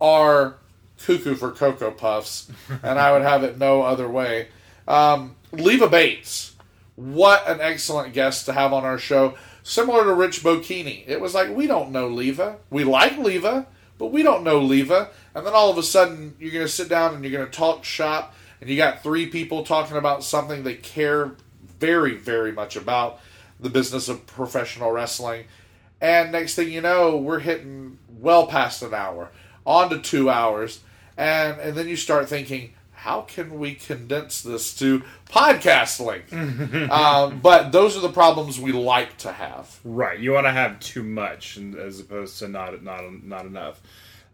are 0.01 0.57
cuckoo 0.99 1.37
for 1.37 1.53
Cocoa 1.53 1.93
Puffs, 1.93 2.51
and 2.83 2.99
I 2.99 3.13
would 3.13 3.23
have 3.23 3.45
it 3.45 3.59
no 3.59 3.83
other 3.83 4.09
way. 4.09 4.49
Um, 4.89 5.37
Leva 5.53 5.89
Bates, 5.89 6.57
what 6.97 7.49
an 7.49 7.61
excellent 7.61 8.13
guest 8.13 8.47
to 8.47 8.53
have 8.53 8.73
on 8.73 8.85
our 8.85 8.99
show. 8.99 9.37
Similar 9.63 10.03
to 10.05 10.15
Rich 10.15 10.43
Bocchini. 10.43 11.05
It 11.07 11.21
was 11.21 11.33
like, 11.33 11.55
we 11.55 11.69
don't 11.69 11.93
know 11.93 12.09
Leva. 12.09 12.57
We 12.71 12.83
like 12.83 13.17
Leva, 13.19 13.69
but 13.99 14.07
we 14.07 14.25
don't 14.25 14.43
know 14.43 14.61
Leva. 14.61 15.11
And 15.33 15.47
then 15.47 15.55
all 15.55 15.71
of 15.71 15.79
a 15.79 15.83
sudden, 15.85 16.35
you're 16.41 16.51
going 16.51 16.67
to 16.67 16.73
sit 16.73 16.89
down 16.89 17.15
and 17.15 17.23
you're 17.23 17.39
going 17.39 17.49
to 17.49 17.57
talk 17.57 17.85
shop, 17.85 18.35
and 18.61 18.69
you 18.71 18.77
got 18.77 19.03
three 19.03 19.27
people 19.27 19.65
talking 19.65 19.97
about 19.97 20.25
something 20.25 20.63
they 20.65 20.75
care 20.75 21.33
very, 21.79 22.17
very 22.17 22.53
much 22.53 22.77
about 22.77 23.21
the 23.61 23.71
business 23.71 24.09
of 24.09 24.27
professional 24.27 24.91
wrestling. 24.91 25.45
And 26.01 26.33
next 26.33 26.55
thing 26.55 26.71
you 26.71 26.81
know, 26.81 27.17
we're 27.17 27.41
hitting 27.41 27.99
well 28.21 28.47
past 28.47 28.83
an 28.83 28.95
hour, 28.95 29.31
on 29.67 29.91
to 29.91 29.99
two 30.01 30.31
hours. 30.31 30.81
And, 31.17 31.61
and 31.61 31.77
then 31.77 31.89
you 31.89 31.97
start 31.97 32.29
thinking, 32.29 32.75
how 32.93 33.23
can 33.23 33.59
we 33.59 33.75
condense 33.75 34.43
this 34.43 34.75
to 34.79 35.03
podcast 35.29 36.05
length? 36.05 36.33
um, 36.91 37.39
but 37.43 37.71
those 37.71 37.97
are 37.97 38.01
the 38.01 38.09
problems 38.11 38.61
we 38.61 38.73
like 38.73 39.17
to 39.19 39.33
have. 39.33 39.79
Right. 39.85 40.19
You 40.19 40.33
want 40.33 40.47
to 40.47 40.53
have 40.53 40.81
too 40.81 41.03
much 41.05 41.57
and- 41.57 41.77
as 41.77 42.01
opposed 42.01 42.39
to 42.41 42.49
not 42.49 42.83
not 42.83 43.03
not 43.25 43.47
enough. 43.47 43.81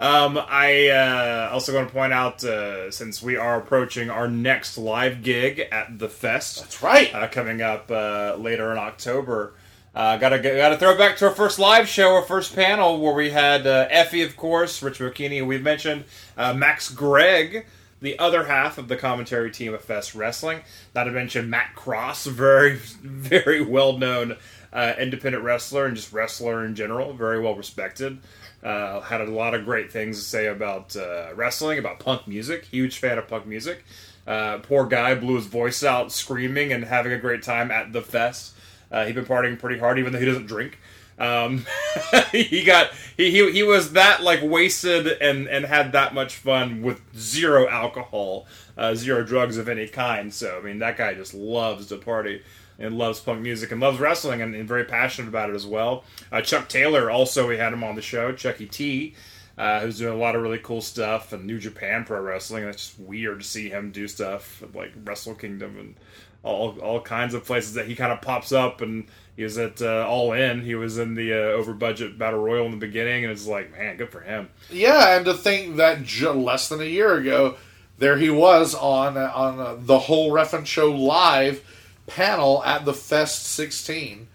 Um, 0.01 0.38
I 0.38 0.88
uh, 0.88 1.51
also 1.53 1.74
want 1.74 1.88
to 1.88 1.95
point 1.95 2.12
out 2.12 2.42
uh, 2.42 2.90
since 2.90 3.22
we 3.22 3.36
are 3.36 3.57
approaching 3.57 4.11
our 4.11 4.26
next 4.26 4.76
live 4.76 5.22
gig 5.22 5.61
at 5.70 5.99
the 5.99 6.09
Fest. 6.09 6.61
That's 6.61 6.82
right. 6.82 7.14
Uh, 7.14 7.28
coming 7.28 7.62
up 7.62 7.90
uh, 7.90 8.36
later 8.36 8.72
in 8.72 8.78
October. 8.78 9.55
Uh, 9.95 10.16
gotta 10.16 10.40
gotta 10.40 10.76
throw 10.76 10.99
back 10.99 11.16
to 11.16 11.26
our 11.26 11.34
first 11.34 11.61
live 11.61 11.86
show, 11.86 12.14
our 12.14 12.22
first 12.22 12.53
panel, 12.57 13.01
where 13.01 13.14
we 13.14 13.30
had 13.30 13.64
uh, 13.64 13.88
Effy, 13.88 14.26
of 14.26 14.36
course, 14.36 14.82
Rich 14.82 14.99
Bocchini, 14.99 15.47
we've 15.47 15.62
mentioned 15.62 16.05
uh, 16.36 16.53
Max 16.53 16.90
Gregg, 16.90 17.64
the 18.01 18.18
other 18.18 18.47
half 18.47 18.76
of 18.76 18.88
the 18.88 18.97
commentary 18.97 19.53
team 19.53 19.72
of 19.72 19.82
Fest 19.82 20.16
Wrestling. 20.16 20.62
Not 20.97 21.05
to 21.05 21.12
mention 21.12 21.49
Matt 21.49 21.76
Cross, 21.76 22.26
very 22.26 22.74
very 22.74 23.62
well 23.62 23.97
known 23.97 24.36
uh, 24.72 24.95
independent 24.99 25.45
wrestler 25.45 25.86
and 25.86 25.95
just 25.95 26.12
wrestler 26.12 26.64
in 26.64 26.74
general, 26.74 27.12
very 27.12 27.40
well 27.40 27.55
respected. 27.55 28.18
Uh, 28.64 29.00
had 29.02 29.20
a 29.20 29.30
lot 29.30 29.54
of 29.54 29.66
great 29.66 29.92
things 29.92 30.18
to 30.18 30.24
say 30.24 30.46
about 30.46 30.96
uh, 30.96 31.28
wrestling, 31.34 31.78
about 31.78 31.98
punk 31.98 32.26
music. 32.26 32.64
Huge 32.64 32.98
fan 32.98 33.18
of 33.18 33.28
punk 33.28 33.46
music. 33.46 33.84
Uh, 34.26 34.58
poor 34.58 34.86
guy 34.86 35.14
blew 35.14 35.36
his 35.36 35.44
voice 35.46 35.84
out 35.84 36.10
screaming 36.10 36.72
and 36.72 36.84
having 36.84 37.12
a 37.12 37.18
great 37.18 37.42
time 37.42 37.70
at 37.70 37.92
the 37.92 38.00
fest. 38.00 38.54
Uh, 38.90 39.04
he'd 39.04 39.14
been 39.14 39.26
partying 39.26 39.58
pretty 39.58 39.78
hard, 39.78 39.98
even 39.98 40.12
though 40.12 40.18
he 40.18 40.24
doesn't 40.24 40.46
drink. 40.46 40.78
Um, 41.18 41.64
he 42.32 42.64
got 42.64 42.90
he, 43.16 43.30
he 43.30 43.52
he 43.52 43.62
was 43.62 43.92
that 43.92 44.22
like 44.22 44.40
wasted 44.42 45.06
and 45.06 45.46
and 45.46 45.64
had 45.64 45.92
that 45.92 46.14
much 46.14 46.34
fun 46.36 46.82
with 46.82 47.00
zero 47.16 47.68
alcohol, 47.68 48.46
uh, 48.76 48.94
zero 48.94 49.22
drugs 49.24 49.56
of 49.58 49.68
any 49.68 49.86
kind. 49.86 50.32
So 50.32 50.58
I 50.58 50.64
mean, 50.64 50.78
that 50.80 50.96
guy 50.96 51.14
just 51.14 51.34
loves 51.34 51.86
to 51.88 51.98
party 51.98 52.42
and 52.79 52.97
loves 52.99 53.20
punk 53.20 53.41
music 53.41 53.72
and 53.72 53.81
loves 53.81 53.99
wrestling 53.99 54.43
and, 54.43 54.55
and 54.55 54.68
very 54.68 54.85
passionate 54.85 55.29
about 55.29 55.51
it 55.51 55.55
as 55.55 55.66
well. 55.66 56.05
Uh, 56.33 56.41
Chuck 56.41 56.68
Taylor 56.68 57.11
also 57.11 57.49
we 57.49 57.57
had 57.57 57.72
him 57.72 57.85
on 57.85 57.95
the 57.95 58.03
show. 58.03 58.33
Chucky 58.33 58.66
T. 58.66 59.14
Uh, 59.57 59.79
who's 59.81 59.99
doing 59.99 60.12
a 60.12 60.16
lot 60.16 60.35
of 60.35 60.43
really 60.43 60.59
cool 60.59 60.81
stuff 60.81 61.33
and 61.33 61.47
New 61.47 61.59
Japan 61.61 62.05
Pro 62.05 62.20
Wrestling. 62.20 62.64
It's 62.64 62.89
just 62.89 62.99
weird 62.99 63.39
to 63.39 63.47
see 63.47 63.68
him 63.68 63.93
do 63.93 64.09
stuff 64.09 64.64
like 64.75 64.91
Wrestle 65.05 65.37
Kingdom 65.37 65.79
and 65.79 65.95
all 66.43 66.77
all 66.81 67.01
kinds 67.01 67.35
of 67.35 67.45
places 67.45 67.75
that 67.75 67.87
he 67.87 67.95
kind 67.95 68.12
of 68.12 68.20
pops 68.20 68.51
up. 68.51 68.81
And 68.81 69.07
he 69.37 69.45
was 69.45 69.57
at 69.57 69.81
uh, 69.81 70.07
All 70.09 70.33
In. 70.33 70.62
He 70.62 70.75
was 70.75 70.99
in 70.99 71.14
the 71.14 71.33
uh, 71.33 71.53
over 71.53 71.72
budget 71.72 72.18
Battle 72.18 72.41
Royal 72.41 72.66
in 72.66 72.72
the 72.72 72.77
beginning, 72.79 73.25
and 73.25 73.33
it's 73.33 73.47
like, 73.47 73.70
man, 73.72 73.97
good 73.97 74.11
for 74.11 74.20
him. 74.20 74.49
Yeah, 74.70 75.16
and 75.16 75.25
to 75.25 75.35
think 75.35 75.77
that 75.77 76.09
less 76.35 76.68
than 76.68 76.81
a 76.81 76.85
year 76.85 77.14
ago, 77.14 77.57
there 77.99 78.18
he 78.18 78.31
was 78.31 78.75
on 78.75 79.16
on 79.16 79.61
uh, 79.61 79.77
the 79.79 80.01
whole 80.01 80.33
Reffin 80.33 80.66
Show 80.66 80.93
live 80.93 81.64
panel 82.07 82.62
at 82.64 82.84
the 82.84 82.94
Fest 82.94 83.44
16, 83.46 84.28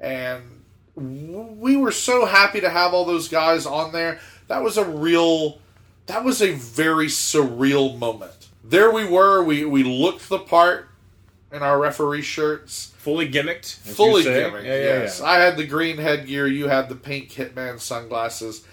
and 0.00 0.42
we 0.94 1.76
were 1.76 1.92
so 1.92 2.26
happy 2.26 2.60
to 2.60 2.70
have 2.70 2.94
all 2.94 3.04
those 3.04 3.28
guys 3.28 3.66
on 3.66 3.92
there. 3.92 4.20
That 4.48 4.62
was 4.62 4.76
a 4.76 4.84
real, 4.84 5.58
that 6.06 6.24
was 6.24 6.40
a 6.40 6.52
very 6.52 7.06
surreal 7.06 7.98
moment. 7.98 8.48
There 8.64 8.90
we 8.90 9.04
were. 9.04 9.42
We 9.44 9.64
we 9.64 9.84
looked 9.84 10.28
the 10.28 10.38
part 10.38 10.88
in 11.52 11.62
our 11.62 11.78
referee 11.78 12.22
shirts. 12.22 12.92
Fully 12.98 13.28
gimmicked. 13.30 13.76
Fully 13.76 14.24
gimmicked, 14.24 14.64
Yeah, 14.64 14.76
yeah, 14.76 14.82
yes. 15.02 15.20
yeah. 15.20 15.26
I 15.26 15.38
had 15.38 15.56
the 15.56 15.66
green 15.66 15.98
headgear, 15.98 16.46
you 16.48 16.66
had 16.68 16.88
the 16.88 16.96
pink 16.96 17.30
Hitman 17.30 17.78
sunglasses. 17.78 18.64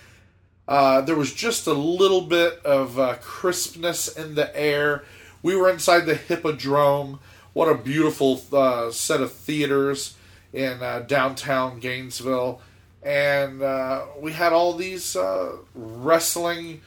Uh, 0.67 1.01
there 1.01 1.15
was 1.15 1.33
just 1.33 1.67
a 1.67 1.73
little 1.73 2.21
bit 2.21 2.59
of 2.65 2.97
uh, 2.97 3.15
crispness 3.21 4.07
in 4.17 4.33
the 4.35 4.55
air. 4.57 5.03
We 5.43 5.55
were 5.55 5.69
inside 5.69 6.05
the 6.05 6.15
Hippodrome. 6.15 7.19
What 7.53 7.67
a 7.67 7.75
beautiful 7.75 8.41
uh, 8.51 8.91
set 8.91 9.21
of 9.21 9.31
theaters 9.31 10.15
in 10.51 10.81
uh, 10.81 10.99
downtown 11.07 11.79
Gainesville. 11.79 12.61
And 13.03 13.61
uh, 13.61 14.05
we 14.19 14.31
had 14.31 14.53
all 14.53 14.73
these 14.73 15.15
uh, 15.15 15.57
wrestling 15.75 16.81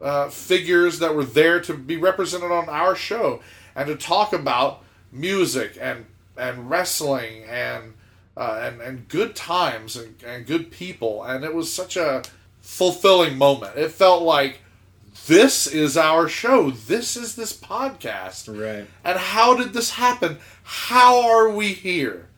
uh, 0.00 0.28
figures 0.30 0.98
that 0.98 1.14
were 1.14 1.24
there 1.24 1.60
to 1.60 1.74
be 1.74 1.96
represented 1.96 2.50
on 2.50 2.68
our 2.68 2.96
show 2.96 3.40
and 3.76 3.86
to 3.88 3.96
talk 3.96 4.32
about 4.32 4.82
music 5.12 5.78
and 5.80 6.06
and 6.36 6.68
wrestling 6.68 7.44
and 7.44 7.94
uh, 8.36 8.58
and 8.62 8.80
and 8.80 9.08
good 9.08 9.36
times 9.36 9.96
and, 9.96 10.16
and 10.26 10.46
good 10.46 10.70
people 10.70 11.22
and 11.22 11.44
it 11.44 11.54
was 11.54 11.72
such 11.72 11.96
a 11.96 12.22
fulfilling 12.60 13.38
moment. 13.38 13.76
It 13.76 13.92
felt 13.92 14.22
like 14.22 14.60
this 15.26 15.66
is 15.66 15.96
our 15.96 16.28
show. 16.28 16.70
This 16.70 17.16
is 17.16 17.36
this 17.36 17.56
podcast. 17.56 18.48
Right. 18.48 18.86
And 19.04 19.18
how 19.18 19.56
did 19.56 19.72
this 19.72 19.92
happen? 19.92 20.38
How 20.62 21.28
are 21.28 21.48
we 21.50 21.72
here? 21.72 22.28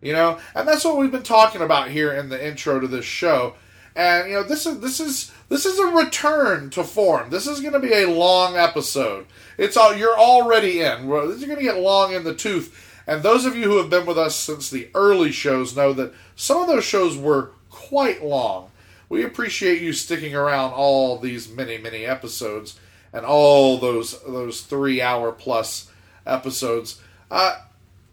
You 0.00 0.12
know, 0.12 0.38
and 0.54 0.68
that's 0.68 0.84
what 0.84 0.98
we've 0.98 1.10
been 1.10 1.22
talking 1.22 1.60
about 1.60 1.90
here 1.90 2.12
in 2.12 2.28
the 2.28 2.46
intro 2.46 2.78
to 2.80 2.86
this 2.86 3.04
show. 3.04 3.54
And 3.96 4.28
you 4.28 4.34
know, 4.34 4.42
this 4.44 4.64
is 4.66 4.80
this 4.80 5.00
is 5.00 5.32
this 5.48 5.66
is 5.66 5.78
a 5.78 5.86
return 5.86 6.70
to 6.70 6.84
form. 6.84 7.30
This 7.30 7.46
is 7.46 7.60
going 7.60 7.72
to 7.72 7.80
be 7.80 7.92
a 7.92 8.10
long 8.10 8.56
episode. 8.56 9.26
It's 9.56 9.76
all 9.76 9.94
you're 9.94 10.18
already 10.18 10.82
in. 10.82 11.08
Well, 11.08 11.26
This 11.26 11.38
is 11.38 11.44
going 11.44 11.58
to 11.58 11.64
get 11.64 11.80
long 11.80 12.12
in 12.12 12.24
the 12.24 12.34
tooth. 12.34 12.84
And 13.08 13.22
those 13.22 13.46
of 13.46 13.56
you 13.56 13.64
who 13.64 13.78
have 13.78 13.90
been 13.90 14.06
with 14.06 14.18
us 14.18 14.36
since 14.36 14.68
the 14.70 14.88
early 14.94 15.32
shows 15.32 15.74
know 15.74 15.92
that 15.94 16.12
some 16.36 16.60
of 16.60 16.68
those 16.68 16.84
shows 16.84 17.16
were 17.16 17.52
quite 17.70 18.22
long. 18.22 18.70
We 19.08 19.24
appreciate 19.24 19.80
you 19.80 19.92
sticking 19.92 20.34
around 20.34 20.72
all 20.72 21.18
these 21.18 21.48
many 21.48 21.78
many 21.78 22.04
episodes 22.04 22.78
and 23.12 23.24
all 23.24 23.78
those 23.78 24.22
those 24.22 24.60
three 24.60 25.00
hour 25.00 25.32
plus 25.32 25.90
episodes. 26.26 27.00
Uh, 27.30 27.60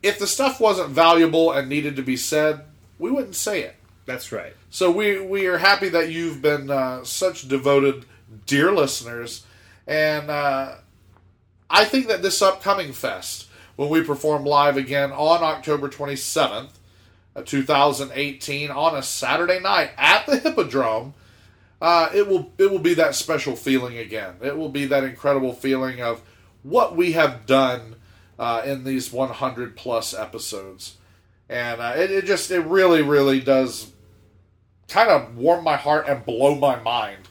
if 0.01 0.19
the 0.19 0.27
stuff 0.27 0.59
wasn't 0.59 0.89
valuable 0.89 1.51
and 1.51 1.67
needed 1.67 1.95
to 1.95 2.01
be 2.01 2.15
said, 2.17 2.61
we 2.99 3.11
wouldn't 3.11 3.35
say 3.35 3.61
it. 3.61 3.75
That's 4.05 4.31
right. 4.31 4.55
So 4.69 4.91
we 4.91 5.19
we 5.19 5.47
are 5.47 5.57
happy 5.57 5.89
that 5.89 6.11
you've 6.11 6.41
been 6.41 6.69
uh, 6.69 7.03
such 7.03 7.47
devoted, 7.47 8.05
dear 8.45 8.71
listeners, 8.71 9.45
and 9.87 10.29
uh, 10.29 10.75
I 11.69 11.85
think 11.85 12.07
that 12.07 12.21
this 12.21 12.41
upcoming 12.41 12.93
fest, 12.93 13.47
when 13.75 13.89
we 13.89 14.03
perform 14.03 14.45
live 14.45 14.77
again 14.77 15.11
on 15.11 15.43
October 15.43 15.89
twenty 15.89 16.15
seventh, 16.15 16.77
two 17.43 17.63
thousand 17.63 18.11
eighteen, 18.13 18.71
on 18.71 18.95
a 18.95 19.03
Saturday 19.03 19.59
night 19.59 19.91
at 19.97 20.25
the 20.25 20.37
Hippodrome, 20.37 21.13
uh, 21.81 22.09
it 22.13 22.27
will 22.27 22.51
it 22.57 22.71
will 22.71 22.79
be 22.79 22.93
that 22.93 23.15
special 23.15 23.55
feeling 23.55 23.97
again. 23.97 24.35
It 24.41 24.57
will 24.57 24.69
be 24.69 24.85
that 24.85 25.03
incredible 25.03 25.53
feeling 25.53 26.01
of 26.01 26.21
what 26.63 26.95
we 26.95 27.11
have 27.11 27.45
done 27.45 27.95
uh, 28.39 28.61
in 28.65 28.83
these 28.83 29.11
one 29.11 29.29
hundred 29.29 29.75
plus 29.75 30.13
episodes, 30.13 30.97
and 31.49 31.81
uh, 31.81 31.93
it, 31.97 32.11
it 32.11 32.25
just 32.25 32.51
it 32.51 32.61
really 32.61 33.01
really 33.01 33.39
does 33.39 33.91
kind 34.87 35.09
of 35.09 35.35
warm 35.35 35.63
my 35.63 35.75
heart 35.75 36.07
and 36.07 36.25
blow 36.25 36.55
my 36.55 36.75
mind 36.77 37.27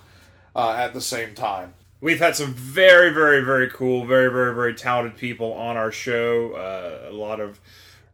uh, 0.56 0.72
at 0.78 0.92
the 0.92 1.00
same 1.00 1.34
time. 1.34 1.72
We've 2.00 2.18
had 2.18 2.36
some 2.36 2.52
very, 2.52 3.10
very, 3.14 3.42
very 3.42 3.70
cool, 3.70 4.04
very, 4.04 4.30
very, 4.30 4.54
very 4.54 4.74
talented 4.74 5.16
people 5.16 5.54
on 5.54 5.78
our 5.78 5.90
show. 5.90 6.52
Uh, 6.52 7.08
a 7.10 7.14
lot 7.14 7.40
of 7.40 7.58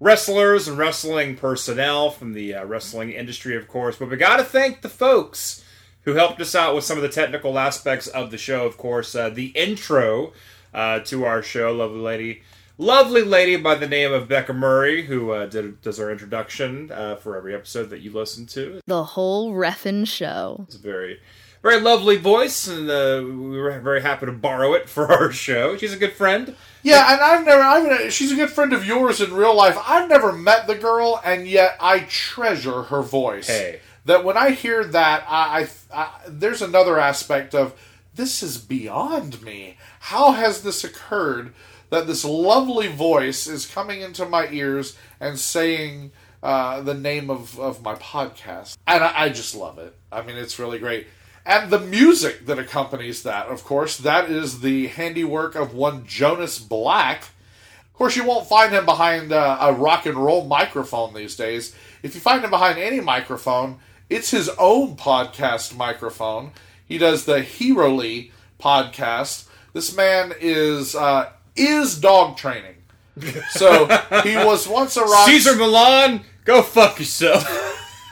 wrestlers 0.01 0.67
and 0.67 0.79
wrestling 0.79 1.37
personnel 1.37 2.11
from 2.11 2.33
the 2.33 2.55
uh, 2.55 2.65
wrestling 2.65 3.13
industry, 3.13 3.55
of 3.55 3.69
course. 3.69 3.97
But 3.97 4.11
we 4.11 4.17
got 4.17 4.39
to 4.39 4.45
thank 4.45 4.81
the 4.81 4.89
folks 4.89 5.63
who 6.05 6.15
helped 6.15 6.41
us 6.41 6.55
out 6.55 6.75
with 6.75 6.85
some 6.85 6.97
of 6.97 7.03
the 7.03 7.09
technical 7.09 7.59
aspects 7.59 8.07
of 8.07 8.31
the 8.31 8.39
show. 8.39 8.67
Of 8.67 8.79
course, 8.79 9.15
uh, 9.15 9.29
the 9.29 9.49
intro 9.49 10.33
uh, 10.73 11.01
to 11.01 11.25
our 11.25 11.43
show, 11.43 11.73
lovely 11.73 12.01
lady, 12.01 12.43
lovely 12.79 13.23
lady 13.23 13.57
by 13.57 13.75
the 13.75 13.87
name 13.87 14.13
of 14.13 14.27
Becca 14.27 14.55
Murray, 14.55 15.07
who 15.07 15.33
uh, 15.33 15.47
did 15.47 15.81
does 15.83 16.01
our 16.01 16.11
introduction 16.11 16.91
uh, 16.91 17.17
for 17.17 17.37
every 17.37 17.55
episode 17.55 17.91
that 17.91 18.01
you 18.01 18.11
listen 18.13 18.47
to. 18.47 18.81
The 18.87 19.05
whole 19.05 19.53
Reffin 19.53 20.07
show. 20.07 20.65
It's 20.67 20.77
very, 20.77 21.21
very 21.63 21.81
lovely 21.81 22.17
voice, 22.17 22.67
and 22.67 22.89
uh, 22.91 23.23
we 23.23 23.59
were 23.59 23.79
very 23.81 24.01
happy 24.01 24.27
to 24.27 24.33
borrow 24.33 24.73
it 24.75 24.89
for 24.89 25.07
our 25.13 25.31
show. 25.33 25.77
She's 25.77 25.93
a 25.93 25.99
good 25.99 26.13
friend. 26.13 26.57
Yeah, 26.83 27.13
and 27.13 27.21
I've 27.21 27.45
never. 27.45 27.63
I've, 27.63 28.13
she's 28.13 28.33
a 28.33 28.37
good 28.37 28.51
friend 28.51 28.73
of 28.73 28.87
yours 28.87 29.21
in 29.21 29.35
real 29.35 29.55
life. 29.55 29.77
I've 29.87 30.09
never 30.09 30.33
met 30.33 30.67
the 30.67 30.75
girl, 30.75 31.21
and 31.25 31.47
yet 31.47 31.77
I 31.81 32.01
treasure 32.01 32.85
her 32.85 33.03
voice. 33.03 33.49
Hey. 33.49 33.81
that 34.07 34.25
when 34.25 34.37
I 34.37 34.51
hear 34.51 34.85
that, 34.85 35.25
I, 35.29 35.69
I, 35.93 36.03
I 36.03 36.11
there's 36.27 36.63
another 36.63 36.99
aspect 36.99 37.55
of 37.55 37.75
this 38.15 38.43
is 38.43 38.59
beyond 38.59 39.43
me. 39.43 39.77
How 40.01 40.33
has 40.33 40.63
this 40.63 40.83
occurred 40.85 41.53
that 41.91 42.07
this 42.07 42.25
lovely 42.25 42.89
voice 42.89 43.47
is 43.47 43.67
coming 43.67 44.01
into 44.01 44.25
my 44.25 44.49
ears 44.49 44.97
and 45.21 45.39
saying 45.39 46.13
uh, 46.43 46.81
the 46.81 46.95
name 46.95 47.29
of, 47.31 47.59
of 47.61 47.83
my 47.83 47.95
podcast? 47.97 48.77
And 48.87 49.05
I, 49.05 49.25
I 49.25 49.29
just 49.29 49.55
love 49.55 49.79
it. 49.79 49.95
I 50.11 50.23
mean, 50.23 50.37
it's 50.37 50.59
really 50.59 50.79
great. 50.79 51.07
And 51.51 51.69
the 51.69 51.81
music 51.81 52.47
that 52.47 52.61
accompanies 52.61 53.25
that, 53.25 53.49
of 53.49 53.65
course, 53.65 53.97
that 53.97 54.31
is 54.31 54.61
the 54.61 54.87
handiwork 54.87 55.57
of 55.57 55.75
one 55.75 56.07
Jonas 56.07 56.61
Black. 56.61 57.23
Of 57.23 57.93
course, 57.95 58.15
you 58.15 58.23
won't 58.23 58.49
find 58.49 58.73
him 58.73 58.85
behind 58.85 59.33
uh, 59.33 59.59
a 59.61 59.73
rock 59.73 60.07
and 60.07 60.17
roll 60.17 60.47
microphone 60.47 61.13
these 61.13 61.35
days. 61.35 61.75
If 62.05 62.15
you 62.15 62.21
find 62.21 62.45
him 62.45 62.51
behind 62.51 62.79
any 62.79 63.01
microphone, 63.01 63.81
it's 64.09 64.31
his 64.31 64.49
own 64.61 64.95
podcast 64.95 65.77
microphone. 65.77 66.53
He 66.87 66.99
does 66.99 67.25
the 67.25 67.43
Heroly 67.43 68.31
podcast. 68.61 69.49
This 69.73 69.93
man 69.93 70.33
is 70.41 70.95
uh, 70.95 71.33
is 71.57 71.99
dog 71.99 72.37
training. 72.37 72.77
So 73.51 73.87
he 74.23 74.37
was 74.37 74.69
once 74.69 74.97
a 74.97 75.03
rock. 75.03 75.27
Cesar 75.27 75.57
Millan, 75.57 76.21
go 76.45 76.63
fuck 76.63 77.01
yourself. 77.01 77.45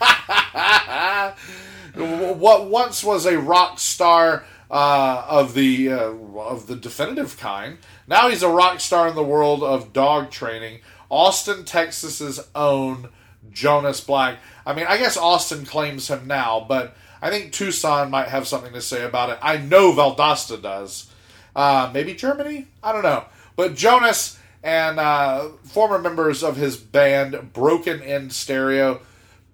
what 1.99 2.67
once 2.67 3.03
was 3.03 3.27
a 3.27 3.39
rock 3.39 3.79
star 3.79 4.45
uh, 4.71 5.25
of 5.29 5.55
the 5.55 5.91
uh, 5.91 6.13
of 6.37 6.67
the 6.67 6.77
definitive 6.77 7.39
kind. 7.39 7.79
Now 8.07 8.29
he's 8.29 8.43
a 8.43 8.49
rock 8.49 8.81
star 8.81 9.09
in 9.09 9.15
the 9.15 9.23
world 9.23 9.63
of 9.63 9.93
dog 9.93 10.31
training. 10.31 10.81
Austin, 11.11 11.65
Texas's 11.65 12.41
own 12.55 13.09
Jonas 13.51 14.01
Black. 14.01 14.39
I 14.67 14.75
mean, 14.75 14.87
I 14.89 14.99
guess 14.99 15.17
Austin 15.17 15.65
claims 15.65 16.09
him 16.09 16.27
now, 16.27 16.65
but 16.69 16.95
I 17.23 17.31
think 17.31 17.53
Tucson 17.53 18.11
might 18.11 18.29
have 18.29 18.47
something 18.47 18.73
to 18.75 18.83
say 18.83 19.05
about 19.05 19.31
it. 19.31 19.39
I 19.41 19.57
know 19.57 19.93
Valdosta 19.93 20.61
does. 20.61 21.11
Uh, 21.57 21.91
maybe 21.93 22.15
Germany? 22.15 22.67
I 22.83 22.93
don't 22.93 23.03
know. 23.03 23.25
But 23.57 23.75
Jonas 23.75 24.39
and 24.63 25.01
uh, 25.01 25.49
former 25.65 25.99
members 25.99 26.43
of 26.43 26.57
his 26.57 26.77
band, 26.77 27.53
Broken 27.53 28.03
End 28.03 28.33
Stereo, 28.33 29.01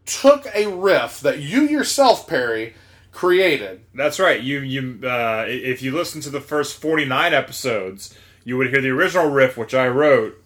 took 0.07 0.47
a 0.55 0.67
riff 0.67 1.21
that 1.21 1.41
you 1.41 1.63
yourself, 1.63 2.29
Perry, 2.29 2.75
created. 3.13 3.81
That's 3.95 4.19
right. 4.19 4.41
You 4.41 4.61
you 4.61 5.01
uh, 5.07 5.45
if 5.49 5.83
you 5.83 5.93
listen 5.93 6.21
to 6.23 6.31
the 6.31 6.41
first 6.41 6.77
forty 6.81 7.05
nine 7.05 7.33
episodes, 7.33 8.15
you 8.45 8.57
would 8.57 8.71
hear 8.71 8.81
the 8.81 8.91
original 8.91 9.31
riff, 9.31 9.57
which 9.57 9.75
I 9.75 9.89
wrote. 9.89 10.41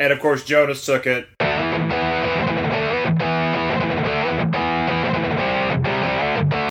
And 0.00 0.12
of 0.12 0.20
course, 0.20 0.44
Jonas 0.44 0.86
took 0.86 1.06
it. 1.06 1.28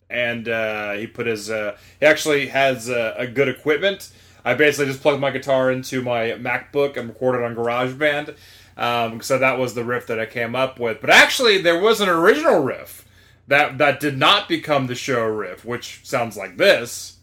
And 0.09 0.47
uh, 0.47 0.93
he 0.93 1.07
put 1.07 1.27
his. 1.27 1.49
Uh, 1.49 1.77
he 1.99 2.05
actually 2.05 2.47
has 2.47 2.89
uh, 2.89 3.15
a 3.17 3.27
good 3.27 3.49
equipment. 3.49 4.11
I 4.47 4.53
basically 4.53 4.85
just 4.85 5.01
plugged 5.01 5.19
my 5.19 5.29
guitar 5.29 5.69
into 5.69 6.01
my 6.01 6.27
MacBook 6.39 6.95
and 6.95 7.09
recorded 7.09 7.43
on 7.43 7.53
GarageBand. 7.53 8.33
Um, 8.77 9.19
so 9.19 9.37
that 9.37 9.59
was 9.59 9.73
the 9.73 9.83
riff 9.83 10.07
that 10.07 10.21
I 10.21 10.25
came 10.25 10.55
up 10.55 10.79
with. 10.79 11.01
But 11.01 11.09
actually, 11.09 11.57
there 11.57 11.77
was 11.77 11.99
an 11.99 12.07
original 12.07 12.63
riff 12.63 13.05
that 13.49 13.77
that 13.79 13.99
did 13.99 14.17
not 14.17 14.47
become 14.47 14.87
the 14.87 14.95
show 14.95 15.25
riff, 15.25 15.65
which 15.65 15.99
sounds 16.05 16.37
like 16.37 16.55
this. 16.55 17.17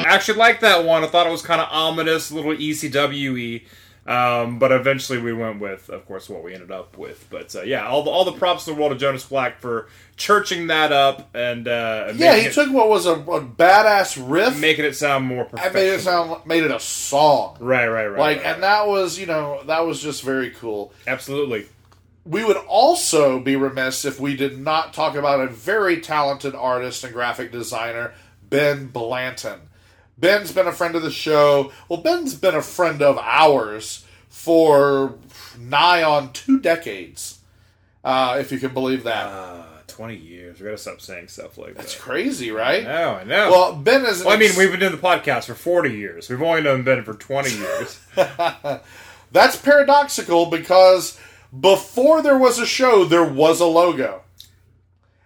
I 0.00 0.04
actually 0.08 0.38
liked 0.38 0.62
that 0.62 0.84
one. 0.84 1.04
I 1.04 1.06
thought 1.06 1.28
it 1.28 1.30
was 1.30 1.42
kind 1.42 1.60
of 1.60 1.68
ominous, 1.70 2.32
a 2.32 2.34
little 2.34 2.54
ECW 2.54 3.62
um, 4.06 4.58
but 4.58 4.72
eventually 4.72 5.20
we 5.20 5.32
went 5.32 5.60
with, 5.60 5.88
of 5.88 6.06
course, 6.06 6.28
what 6.28 6.42
we 6.42 6.54
ended 6.54 6.72
up 6.72 6.98
with. 6.98 7.26
But 7.30 7.54
uh, 7.54 7.62
yeah, 7.62 7.86
all 7.86 8.02
the, 8.02 8.10
all 8.10 8.24
the 8.24 8.32
props 8.32 8.66
in 8.66 8.74
the 8.74 8.80
world 8.80 8.92
of 8.92 8.98
Jonas 8.98 9.24
Black 9.24 9.60
for 9.60 9.88
churching 10.16 10.66
that 10.68 10.90
up 10.92 11.30
and 11.34 11.68
uh, 11.68 12.12
Yeah, 12.16 12.34
he 12.36 12.46
it, 12.46 12.52
took 12.52 12.72
what 12.72 12.88
was 12.88 13.06
a, 13.06 13.12
a 13.12 13.40
badass 13.40 14.20
riff 14.28 14.58
making 14.58 14.84
it 14.84 14.96
sound 14.96 15.26
more 15.26 15.42
and 15.42 15.50
professional. 15.50 15.82
made 15.82 15.88
it 15.92 16.00
sound 16.00 16.46
made 16.46 16.64
it 16.64 16.70
a 16.72 16.80
song. 16.80 17.56
right, 17.60 17.86
right, 17.86 18.06
right. 18.06 18.18
Like, 18.18 18.36
right, 18.38 18.46
and 18.54 18.62
that 18.64 18.88
was 18.88 19.18
you 19.18 19.26
know 19.26 19.62
that 19.66 19.86
was 19.86 20.02
just 20.02 20.22
very 20.22 20.50
cool. 20.50 20.92
absolutely. 21.06 21.66
We 22.24 22.44
would 22.44 22.56
also 22.56 23.40
be 23.40 23.56
remiss 23.56 24.04
if 24.04 24.20
we 24.20 24.36
did 24.36 24.56
not 24.56 24.94
talk 24.94 25.16
about 25.16 25.40
a 25.40 25.48
very 25.48 26.00
talented 26.00 26.54
artist 26.54 27.02
and 27.02 27.12
graphic 27.12 27.50
designer, 27.50 28.14
Ben 28.48 28.86
Blanton. 28.86 29.60
Ben's 30.18 30.52
been 30.52 30.66
a 30.66 30.72
friend 30.72 30.94
of 30.94 31.02
the 31.02 31.10
show. 31.10 31.72
Well, 31.88 32.00
Ben's 32.00 32.34
been 32.34 32.54
a 32.54 32.62
friend 32.62 33.02
of 33.02 33.18
ours 33.18 34.04
for 34.28 35.14
nigh 35.58 36.02
on 36.02 36.32
two 36.32 36.60
decades, 36.60 37.40
uh, 38.04 38.36
if 38.40 38.52
you 38.52 38.58
can 38.58 38.72
believe 38.72 39.04
that. 39.04 39.26
Uh, 39.26 39.64
Twenty 39.88 40.16
years. 40.16 40.58
We 40.58 40.64
gotta 40.64 40.78
stop 40.78 41.02
saying 41.02 41.28
stuff 41.28 41.58
like 41.58 41.74
That's 41.74 41.76
that. 41.76 41.82
That's 41.82 41.94
crazy, 41.96 42.50
right? 42.50 42.82
No, 42.82 43.10
I 43.16 43.24
know. 43.24 43.50
Well, 43.50 43.74
Ben 43.76 44.06
is. 44.06 44.24
Well, 44.24 44.34
I 44.34 44.38
mean, 44.38 44.48
ex- 44.48 44.56
we've 44.56 44.70
been 44.70 44.80
doing 44.80 44.92
the 44.92 44.98
podcast 44.98 45.44
for 45.44 45.54
forty 45.54 45.92
years. 45.92 46.30
We've 46.30 46.40
only 46.40 46.62
known 46.62 46.82
Ben 46.82 47.04
for 47.04 47.12
twenty 47.12 47.50
years. 47.58 48.00
That's 49.32 49.56
paradoxical 49.56 50.46
because 50.46 51.20
before 51.58 52.22
there 52.22 52.38
was 52.38 52.58
a 52.58 52.64
show, 52.64 53.04
there 53.04 53.24
was 53.24 53.60
a 53.60 53.66
logo. 53.66 54.22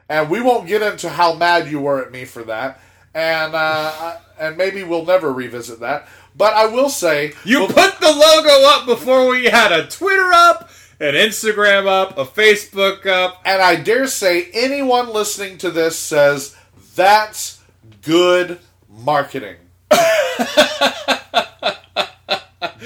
And 0.08 0.28
we 0.30 0.40
won't 0.40 0.66
get 0.66 0.82
into 0.82 1.10
how 1.10 1.34
mad 1.34 1.68
you 1.70 1.80
were 1.80 2.04
at 2.04 2.10
me 2.10 2.24
for 2.24 2.42
that. 2.44 2.80
And 3.14 3.54
uh, 3.54 4.16
and 4.38 4.56
maybe 4.56 4.82
we'll 4.82 5.04
never 5.04 5.32
revisit 5.32 5.80
that. 5.80 6.08
But 6.36 6.54
I 6.54 6.66
will 6.66 6.88
say 6.90 7.32
You 7.44 7.60
well, 7.60 7.68
put 7.68 8.00
the 8.00 8.12
logo 8.12 8.68
up 8.68 8.86
before 8.86 9.28
we 9.28 9.46
had 9.46 9.72
a 9.72 9.86
Twitter 9.86 10.32
up, 10.32 10.70
an 11.00 11.14
Instagram 11.14 11.86
up, 11.86 12.18
a 12.18 12.24
Facebook 12.24 13.06
up. 13.06 13.40
and 13.44 13.62
I 13.62 13.76
dare 13.76 14.06
say 14.06 14.48
anyone 14.52 15.12
listening 15.12 15.58
to 15.58 15.70
this 15.70 15.98
says 15.98 16.54
that's 16.94 17.60
good 18.02 18.58
marketing. 18.88 19.56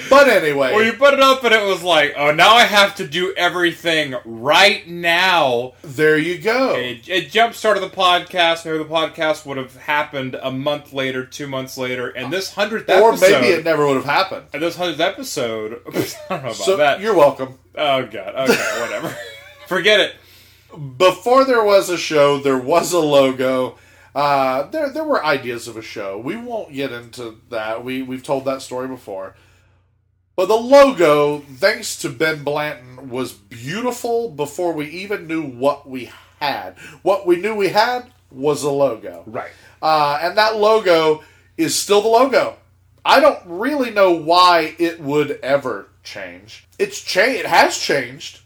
but 0.09 0.28
anyway, 0.28 0.72
Well, 0.74 0.85
you 0.85 0.93
put 0.95 1.14
it 1.14 1.20
up 1.20 1.43
and 1.45 1.55
it 1.55 1.64
was 1.64 1.83
like, 1.83 2.14
oh, 2.16 2.33
now 2.33 2.55
I 2.55 2.64
have 2.64 2.95
to 2.97 3.07
do 3.07 3.33
everything 3.37 4.14
right 4.24 4.87
now. 4.89 5.74
there 5.83 6.16
you 6.18 6.39
go. 6.39 6.74
It, 6.76 7.09
it 7.09 7.31
jump 7.31 7.55
started 7.55 7.81
the 7.81 7.89
podcast. 7.91 8.64
Maybe 8.64 8.78
the 8.78 8.85
podcast 8.85 9.45
would 9.47 9.57
have 9.57 9.76
happened 9.76 10.37
a 10.43 10.51
month 10.51 10.93
later, 10.93 11.24
two 11.24 11.47
months 11.47 11.76
later, 11.78 12.09
and 12.09 12.33
this 12.33 12.53
hundredth 12.55 12.89
Or 12.91 13.11
episode. 13.11 13.31
maybe 13.41 13.47
it 13.49 13.64
never 13.64 13.87
would 13.87 13.97
have 13.97 14.05
happened. 14.05 14.47
and 14.53 14.62
this 14.62 14.76
hundredth 14.76 15.01
episode. 15.01 15.81
I 15.89 15.91
don't 15.93 16.31
know 16.31 16.37
about 16.39 16.55
So 16.57 16.76
that. 16.76 17.01
you're 17.01 17.14
welcome. 17.14 17.59
Oh 17.74 18.07
god. 18.07 18.35
Okay, 18.51 18.55
whatever. 18.81 19.16
Forget 19.68 20.01
it. 20.01 20.14
before 20.99 21.45
there 21.45 21.62
was 21.64 21.89
a 21.91 21.97
show, 21.99 22.39
there 22.39 22.59
was 22.59 22.93
a 22.93 22.99
logo. 22.99 23.78
Uh, 24.12 24.68
there, 24.70 24.91
there 24.91 25.05
were 25.05 25.24
ideas 25.24 25.68
of 25.68 25.76
a 25.76 25.83
show. 25.83 26.18
We 26.18 26.35
won't 26.37 26.72
get 26.72 26.91
into 26.91 27.37
that. 27.51 27.85
We 27.85 28.03
we've 28.03 28.24
told 28.24 28.45
that 28.47 28.61
story 28.62 28.89
before. 28.89 29.37
But 30.41 30.47
the 30.47 30.55
logo, 30.57 31.41
thanks 31.41 31.99
to 31.99 32.09
Ben 32.09 32.43
Blanton, 32.43 33.11
was 33.11 33.34
beautiful 33.34 34.30
before 34.30 34.72
we 34.72 34.86
even 34.86 35.26
knew 35.26 35.43
what 35.43 35.86
we 35.86 36.11
had. 36.41 36.78
What 37.03 37.26
we 37.26 37.36
knew 37.36 37.55
we 37.55 37.68
had 37.68 38.11
was 38.30 38.62
a 38.62 38.70
logo. 38.70 39.22
Right. 39.26 39.51
Uh, 39.82 40.18
and 40.22 40.38
that 40.38 40.57
logo 40.57 41.22
is 41.59 41.76
still 41.78 42.01
the 42.01 42.09
logo. 42.09 42.57
I 43.05 43.20
don't 43.20 43.38
really 43.45 43.91
know 43.91 44.12
why 44.12 44.74
it 44.78 44.99
would 44.99 45.32
ever 45.43 45.88
change. 46.05 46.66
It's 46.78 47.03
cha- 47.03 47.20
It 47.20 47.45
has 47.45 47.76
changed, 47.76 48.41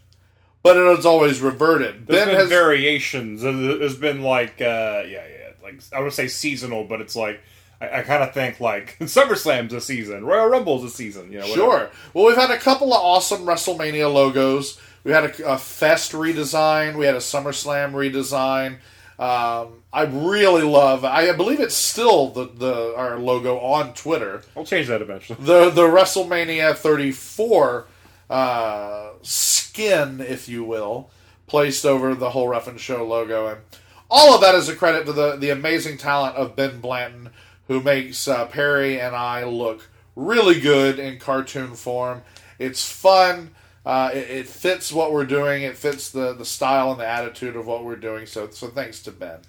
but 0.63 0.75
it 0.75 0.85
has 0.97 1.05
always 1.05 1.39
reverted. 1.39 2.07
There's 2.07 2.25
ben 2.25 2.27
been 2.27 2.39
has 2.41 2.49
variations. 2.49 3.41
There- 3.41 3.53
There's 3.77 3.95
been 3.95 4.21
like, 4.21 4.59
uh, 4.59 5.03
yeah, 5.07 5.23
yeah, 5.25 5.51
like 5.63 5.79
I 5.93 6.01
would 6.01 6.11
say 6.11 6.27
seasonal, 6.27 6.83
but 6.83 6.99
it's 6.99 7.15
like 7.15 7.39
I, 7.81 7.99
I 7.99 8.01
kind 8.03 8.23
of 8.23 8.33
think 8.33 8.59
like 8.59 8.97
SummerSlam's 8.99 9.73
a 9.73 9.81
season, 9.81 10.25
Royal 10.25 10.47
Rumble's 10.47 10.83
a 10.83 10.89
season. 10.89 11.31
You 11.31 11.39
know, 11.39 11.47
whatever. 11.47 11.71
Sure. 11.71 11.89
Well, 12.13 12.25
we've 12.25 12.37
had 12.37 12.51
a 12.51 12.57
couple 12.57 12.93
of 12.93 13.01
awesome 13.01 13.41
WrestleMania 13.41 14.11
logos. 14.11 14.79
We 15.03 15.11
had 15.11 15.25
a, 15.25 15.53
a 15.53 15.57
Fest 15.57 16.13
redesign. 16.13 16.97
We 16.97 17.05
had 17.05 17.15
a 17.15 17.19
SummerSlam 17.19 17.91
redesign. 17.91 18.77
Um, 19.17 19.83
I 19.93 20.03
really 20.03 20.63
love. 20.63 21.05
I 21.05 21.31
believe 21.31 21.61
it's 21.61 21.75
still 21.75 22.31
the, 22.31 22.47
the 22.47 22.93
our 22.97 23.17
logo 23.17 23.59
on 23.59 23.93
Twitter. 23.93 24.41
I'll 24.57 24.65
change 24.65 24.87
that 24.87 25.01
eventually. 25.01 25.37
The 25.41 25.69
the 25.69 25.83
WrestleMania 25.83 26.75
34 26.75 27.87
uh, 28.29 29.09
skin, 29.21 30.19
if 30.19 30.49
you 30.49 30.63
will, 30.65 31.11
placed 31.47 31.85
over 31.85 32.13
the 32.13 32.31
whole 32.31 32.49
Reffin 32.49 32.77
Show 32.77 33.05
logo, 33.05 33.47
and 33.47 33.61
all 34.09 34.35
of 34.35 34.41
that 34.41 34.53
is 34.55 34.67
a 34.67 34.75
credit 34.75 35.05
to 35.05 35.13
the 35.13 35.37
the 35.37 35.49
amazing 35.49 35.97
talent 35.97 36.35
of 36.35 36.57
Ben 36.57 36.81
Blanton, 36.81 37.29
who 37.67 37.81
makes 37.81 38.27
uh, 38.27 38.45
Perry 38.45 38.99
and 38.99 39.15
I 39.15 39.43
look 39.45 39.89
really 40.15 40.59
good 40.59 40.99
in 40.99 41.19
cartoon 41.19 41.73
form. 41.75 42.21
It's 42.59 42.89
fun 42.89 43.51
Uh, 43.85 44.09
it, 44.13 44.29
it 44.31 44.47
fits 44.47 44.91
what 44.91 45.11
we're 45.13 45.25
doing. 45.27 45.61
It 45.61 45.77
fits 45.77 46.09
the, 46.09 46.33
the 46.33 46.45
style 46.45 46.89
and 46.91 46.99
the 46.99 47.05
attitude 47.07 47.55
of 47.55 47.67
what 47.67 47.83
we're 47.83 47.95
doing. 47.97 48.25
So 48.25 48.49
so 48.49 48.67
thanks 48.67 49.01
to 49.03 49.11
Ben. 49.11 49.39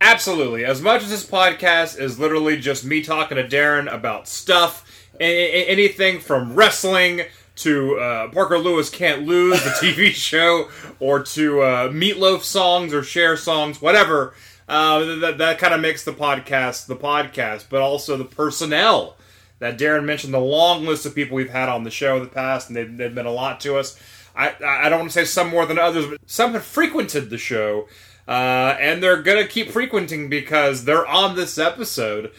Absolutely. 0.00 0.64
As 0.64 0.82
much 0.82 1.02
as 1.02 1.10
this 1.10 1.24
podcast 1.24 1.98
is 1.98 2.18
literally 2.18 2.56
just 2.58 2.84
me 2.84 3.02
talking 3.02 3.36
to 3.36 3.46
Daryn 3.46 3.92
about 3.92 4.28
stuff, 4.28 4.84
a- 5.20 5.24
a- 5.24 5.66
anything 5.68 6.20
from 6.20 6.54
wrestling 6.54 7.22
to 7.56 7.98
uh, 7.98 8.28
Parker 8.28 8.58
Lewis 8.58 8.90
Can't 8.90 9.22
Lose, 9.22 9.62
the 9.64 9.70
TV 9.70 10.10
show, 10.30 10.68
or 11.00 11.22
to 11.22 11.62
uh, 11.62 11.88
Meatloaf 11.88 12.42
songs 12.42 12.92
or 12.92 13.02
Cher 13.02 13.36
songs, 13.36 13.80
whatever. 13.80 14.34
Uh, 14.68 15.16
that 15.16 15.38
that 15.38 15.58
kind 15.58 15.72
of 15.74 15.80
makes 15.80 16.04
the 16.04 16.12
podcast 16.12 16.86
the 16.86 16.96
podcast, 16.96 17.66
but 17.70 17.80
also 17.80 18.16
the 18.16 18.24
personnel 18.24 19.16
that 19.58 19.78
Daryn 19.78 20.04
mentioned, 20.04 20.34
the 20.34 20.38
long 20.38 20.84
list 20.84 21.06
of 21.06 21.14
people 21.14 21.36
we've 21.36 21.50
had 21.50 21.68
on 21.68 21.84
the 21.84 21.90
show 21.90 22.16
in 22.16 22.22
the 22.22 22.28
past, 22.28 22.68
and 22.68 22.76
they've, 22.76 22.96
they've 22.96 23.12
meant 23.12 23.26
a 23.26 23.30
lot 23.30 23.60
to 23.60 23.76
us. 23.76 23.98
I, 24.34 24.54
I 24.62 24.88
don't 24.88 25.00
want 25.00 25.12
to 25.12 25.18
say 25.18 25.24
some 25.24 25.48
more 25.48 25.64
than 25.64 25.78
others, 25.78 26.06
but 26.06 26.20
some 26.26 26.52
have 26.52 26.64
frequented 26.64 27.30
the 27.30 27.38
show, 27.38 27.88
uh, 28.28 28.76
and 28.78 29.02
they're 29.02 29.22
going 29.22 29.42
to 29.42 29.48
keep 29.48 29.70
frequenting 29.70 30.28
because 30.28 30.84
they're 30.84 31.06
on 31.06 31.36
this 31.36 31.56
episode. 31.56 32.32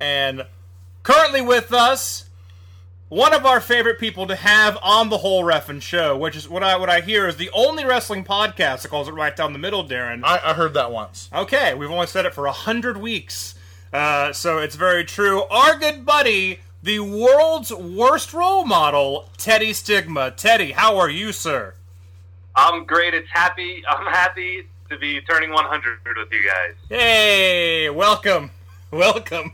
And 0.00 0.46
currently 1.04 1.42
with 1.42 1.72
us, 1.72 2.23
one 3.14 3.32
of 3.32 3.46
our 3.46 3.60
favorite 3.60 4.00
people 4.00 4.26
to 4.26 4.34
have 4.34 4.76
on 4.82 5.08
the 5.08 5.18
whole 5.18 5.44
Reffin 5.44 5.80
show, 5.80 6.16
which 6.18 6.34
is 6.34 6.48
what 6.48 6.64
I 6.64 6.76
what 6.76 6.90
I 6.90 7.00
hear 7.00 7.28
is 7.28 7.36
the 7.36 7.48
only 7.54 7.84
wrestling 7.84 8.24
podcast 8.24 8.82
that 8.82 8.88
calls 8.88 9.06
it 9.06 9.12
right 9.12 9.36
down 9.36 9.52
the 9.52 9.58
middle, 9.60 9.86
Daryn. 9.86 10.22
I, 10.24 10.40
I 10.44 10.54
heard 10.54 10.74
that 10.74 10.90
once. 10.90 11.30
Okay, 11.32 11.74
we've 11.74 11.92
only 11.92 12.08
said 12.08 12.26
it 12.26 12.34
for 12.34 12.46
a 12.46 12.52
hundred 12.52 12.96
weeks, 12.96 13.54
uh, 13.92 14.32
so 14.32 14.58
it's 14.58 14.74
very 14.74 15.04
true. 15.04 15.44
Our 15.44 15.78
good 15.78 16.04
buddy, 16.04 16.58
the 16.82 16.98
world's 16.98 17.72
worst 17.72 18.34
role 18.34 18.64
model, 18.64 19.28
Teddy 19.38 19.72
Stigma. 19.72 20.32
Teddy, 20.32 20.72
how 20.72 20.96
are 20.96 21.10
you, 21.10 21.30
sir? 21.30 21.74
I'm 22.56 22.84
great. 22.84 23.14
It's 23.14 23.30
happy. 23.30 23.84
I'm 23.88 24.06
happy 24.06 24.66
to 24.90 24.98
be 24.98 25.20
turning 25.20 25.52
100 25.52 25.98
with 26.16 26.32
you 26.32 26.44
guys. 26.44 26.74
Hey, 26.88 27.90
welcome, 27.90 28.50
welcome. 28.90 29.52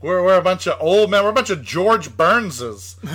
We're, 0.00 0.22
we're 0.24 0.38
a 0.38 0.42
bunch 0.42 0.66
of 0.66 0.76
old 0.80 1.10
men. 1.10 1.22
We're 1.24 1.30
a 1.30 1.34
bunch 1.34 1.50
of 1.50 1.62
George 1.62 2.16
Burnses. 2.16 2.96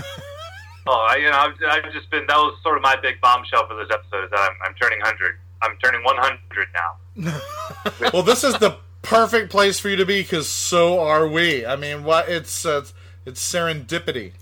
Oh, 0.88 1.07
I, 1.09 1.15
you 1.15 1.31
know, 1.31 1.38
I've, 1.38 1.86
I've 1.86 1.93
just 1.93 2.09
been. 2.11 2.25
That 2.27 2.38
was 2.38 2.59
sort 2.61 2.77
of 2.77 2.83
my 2.83 2.95
big 3.01 3.19
bombshell 3.19 3.67
for 3.67 3.75
this 3.75 3.88
episode. 3.91 4.25
Is 4.25 4.29
that 4.29 4.39
I'm, 4.39 4.55
I'm 4.69 4.75
turning 4.75 4.99
100. 4.99 5.36
I'm 5.63 5.77
turning 5.83 6.03
100 6.03 6.67
now. 6.75 8.09
well, 8.13 8.21
this 8.21 8.43
is 8.43 8.53
the 8.59 8.77
perfect 9.01 9.49
place 9.49 9.79
for 9.79 9.89
you 9.89 9.95
to 9.95 10.05
be 10.05 10.21
because 10.21 10.47
so 10.47 10.99
are 10.99 11.27
we. 11.27 11.65
I 11.65 11.75
mean, 11.75 12.03
what 12.03 12.29
it's 12.29 12.65
uh, 12.67 12.86
it's 13.25 13.41
serendipity. 13.51 14.33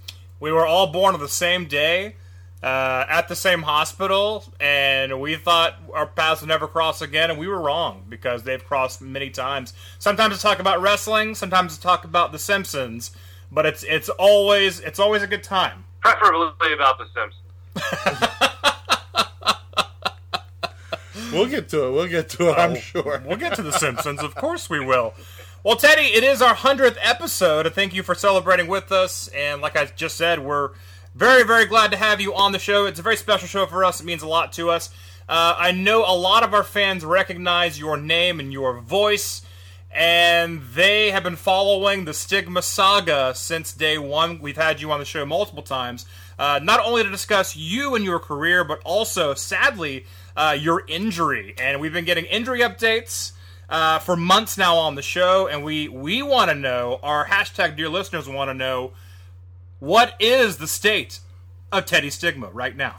We 0.41 0.51
were 0.51 0.65
all 0.65 0.87
born 0.87 1.13
on 1.13 1.21
the 1.21 1.29
same 1.29 1.65
day, 1.65 2.15
uh, 2.64 3.05
at 3.09 3.28
the 3.28 3.36
same 3.36 3.61
hospital, 3.64 4.45
and 4.57 5.20
we 5.20 5.36
thought 5.36 5.76
our 5.93 6.07
paths 6.07 6.39
would 6.41 6.47
never 6.47 6.66
cross 6.66 7.01
again, 7.01 7.30
and 7.30 7.38
we 7.38 7.45
were 7.45 7.59
wrong 7.61 8.05
because 8.07 8.43
they've 8.43 8.64
crossed 8.64 9.01
many 9.01 9.30
times. 9.30 9.74
Sometimes 9.99 10.38
to 10.38 10.41
talk 10.41 10.59
about 10.59 10.82
wrestling, 10.82 11.36
sometimes 11.36 11.76
to 11.76 11.82
talk 11.84 12.05
about 12.05 12.32
The 12.32 12.39
Simpsons, 12.39 13.11
but 13.51 13.66
it's 13.66 13.84
it's 13.84 14.07
always 14.07 14.80
it's 14.80 14.97
always 14.97 15.22
a 15.22 15.28
good 15.28 15.43
time. 15.43 15.84
Preferably 15.99 16.72
about 16.74 16.97
The 16.97 17.05
Simpsons. 17.14 17.39
We'll 21.32 21.47
get 21.47 21.68
to 21.70 21.88
it. 21.88 21.91
We'll 21.91 22.07
get 22.07 22.30
to 22.30 22.49
it. 22.49 22.57
I'm 22.57 22.76
sure. 22.76 23.22
We'll 23.26 23.38
get 23.38 23.55
to 23.55 23.64
The 23.64 23.72
Simpsons, 23.72 24.22
of 24.22 24.36
course 24.36 24.70
we 24.70 24.80
will. 24.80 25.16
Well, 25.64 25.76
Teddy, 25.76 26.03
it 26.03 26.24
is 26.24 26.41
our 26.41 26.53
hundredth 26.53 26.97
episode. 27.01 27.74
Thank 27.74 27.93
you 27.93 28.03
for 28.03 28.16
celebrating 28.16 28.68
with 28.68 28.91
us, 28.91 29.30
and 29.30 29.61
like 29.61 29.76
I 29.76 29.86
just 29.86 30.16
said, 30.16 30.39
we're 30.39 30.72
very, 31.16 31.43
very 31.43 31.66
glad 31.66 31.91
to 31.91 31.97
have 31.97 32.20
you 32.20 32.34
on 32.34 32.51
the 32.51 32.59
show. 32.59 32.86
It's 32.86 32.99
a 32.99 33.03
very 33.03 33.18
special 33.18 33.47
show 33.47 33.66
for 33.66 33.84
us. 33.86 34.01
It 34.01 34.05
means 34.05 34.24
a 34.24 34.28
lot 34.28 34.51
to 34.53 34.70
us. 34.70 34.89
Uh, 35.30 35.55
I 35.57 35.72
know 35.72 36.03
a 36.05 36.16
lot 36.16 36.43
of 36.43 36.53
our 36.53 36.64
fans 36.64 37.05
recognize 37.05 37.80
your 37.80 37.97
name 37.97 38.39
and 38.39 38.51
your 38.51 38.80
voice, 38.80 39.41
and 39.91 40.61
they 40.74 41.11
have 41.11 41.24
been 41.24 41.36
following 41.36 42.05
the 42.05 42.14
Stigma 42.14 42.61
saga 42.61 43.34
since 43.36 43.74
day 43.74 43.97
one. 43.97 44.39
We've 44.39 44.57
had 44.57 44.82
you 44.82 44.91
on 44.91 44.99
the 44.99 45.05
show 45.05 45.26
multiple 45.26 45.64
times, 45.64 46.05
uh, 46.38 46.59
not 46.61 46.80
only 46.80 47.03
to 47.03 47.09
discuss 47.09 47.55
you 47.55 47.95
and 47.95 48.03
your 48.03 48.20
career, 48.20 48.64
but 48.64 48.80
also, 48.84 49.34
sadly, 49.34 50.05
uh, 50.36 50.57
your 50.59 50.84
injury. 50.88 51.53
And 51.57 51.80
we've 51.80 51.93
been 51.93 52.05
getting 52.05 52.26
injury 52.26 52.59
updates 52.59 53.34
uh, 53.70 53.99
for 53.99 54.16
months 54.16 54.57
now 54.57 54.76
on 54.76 54.95
the 54.95 55.01
show, 55.01 55.47
and 55.47 55.64
we 55.64 55.88
we 55.88 56.22
want 56.22 56.49
to 56.49 56.55
know. 56.55 56.99
Our 57.01 57.28
hashtag 57.28 57.78
dear 57.78 57.88
listeners 57.88 58.28
want 58.28 58.49
to 58.49 58.53
know 58.53 58.93
what 59.84 60.15
is 60.17 60.57
the 60.57 60.67
state 60.67 61.19
of 61.69 61.86
Teddy 61.86 62.09
Stigma 62.09 62.47
right 62.53 62.77
now. 62.77 62.95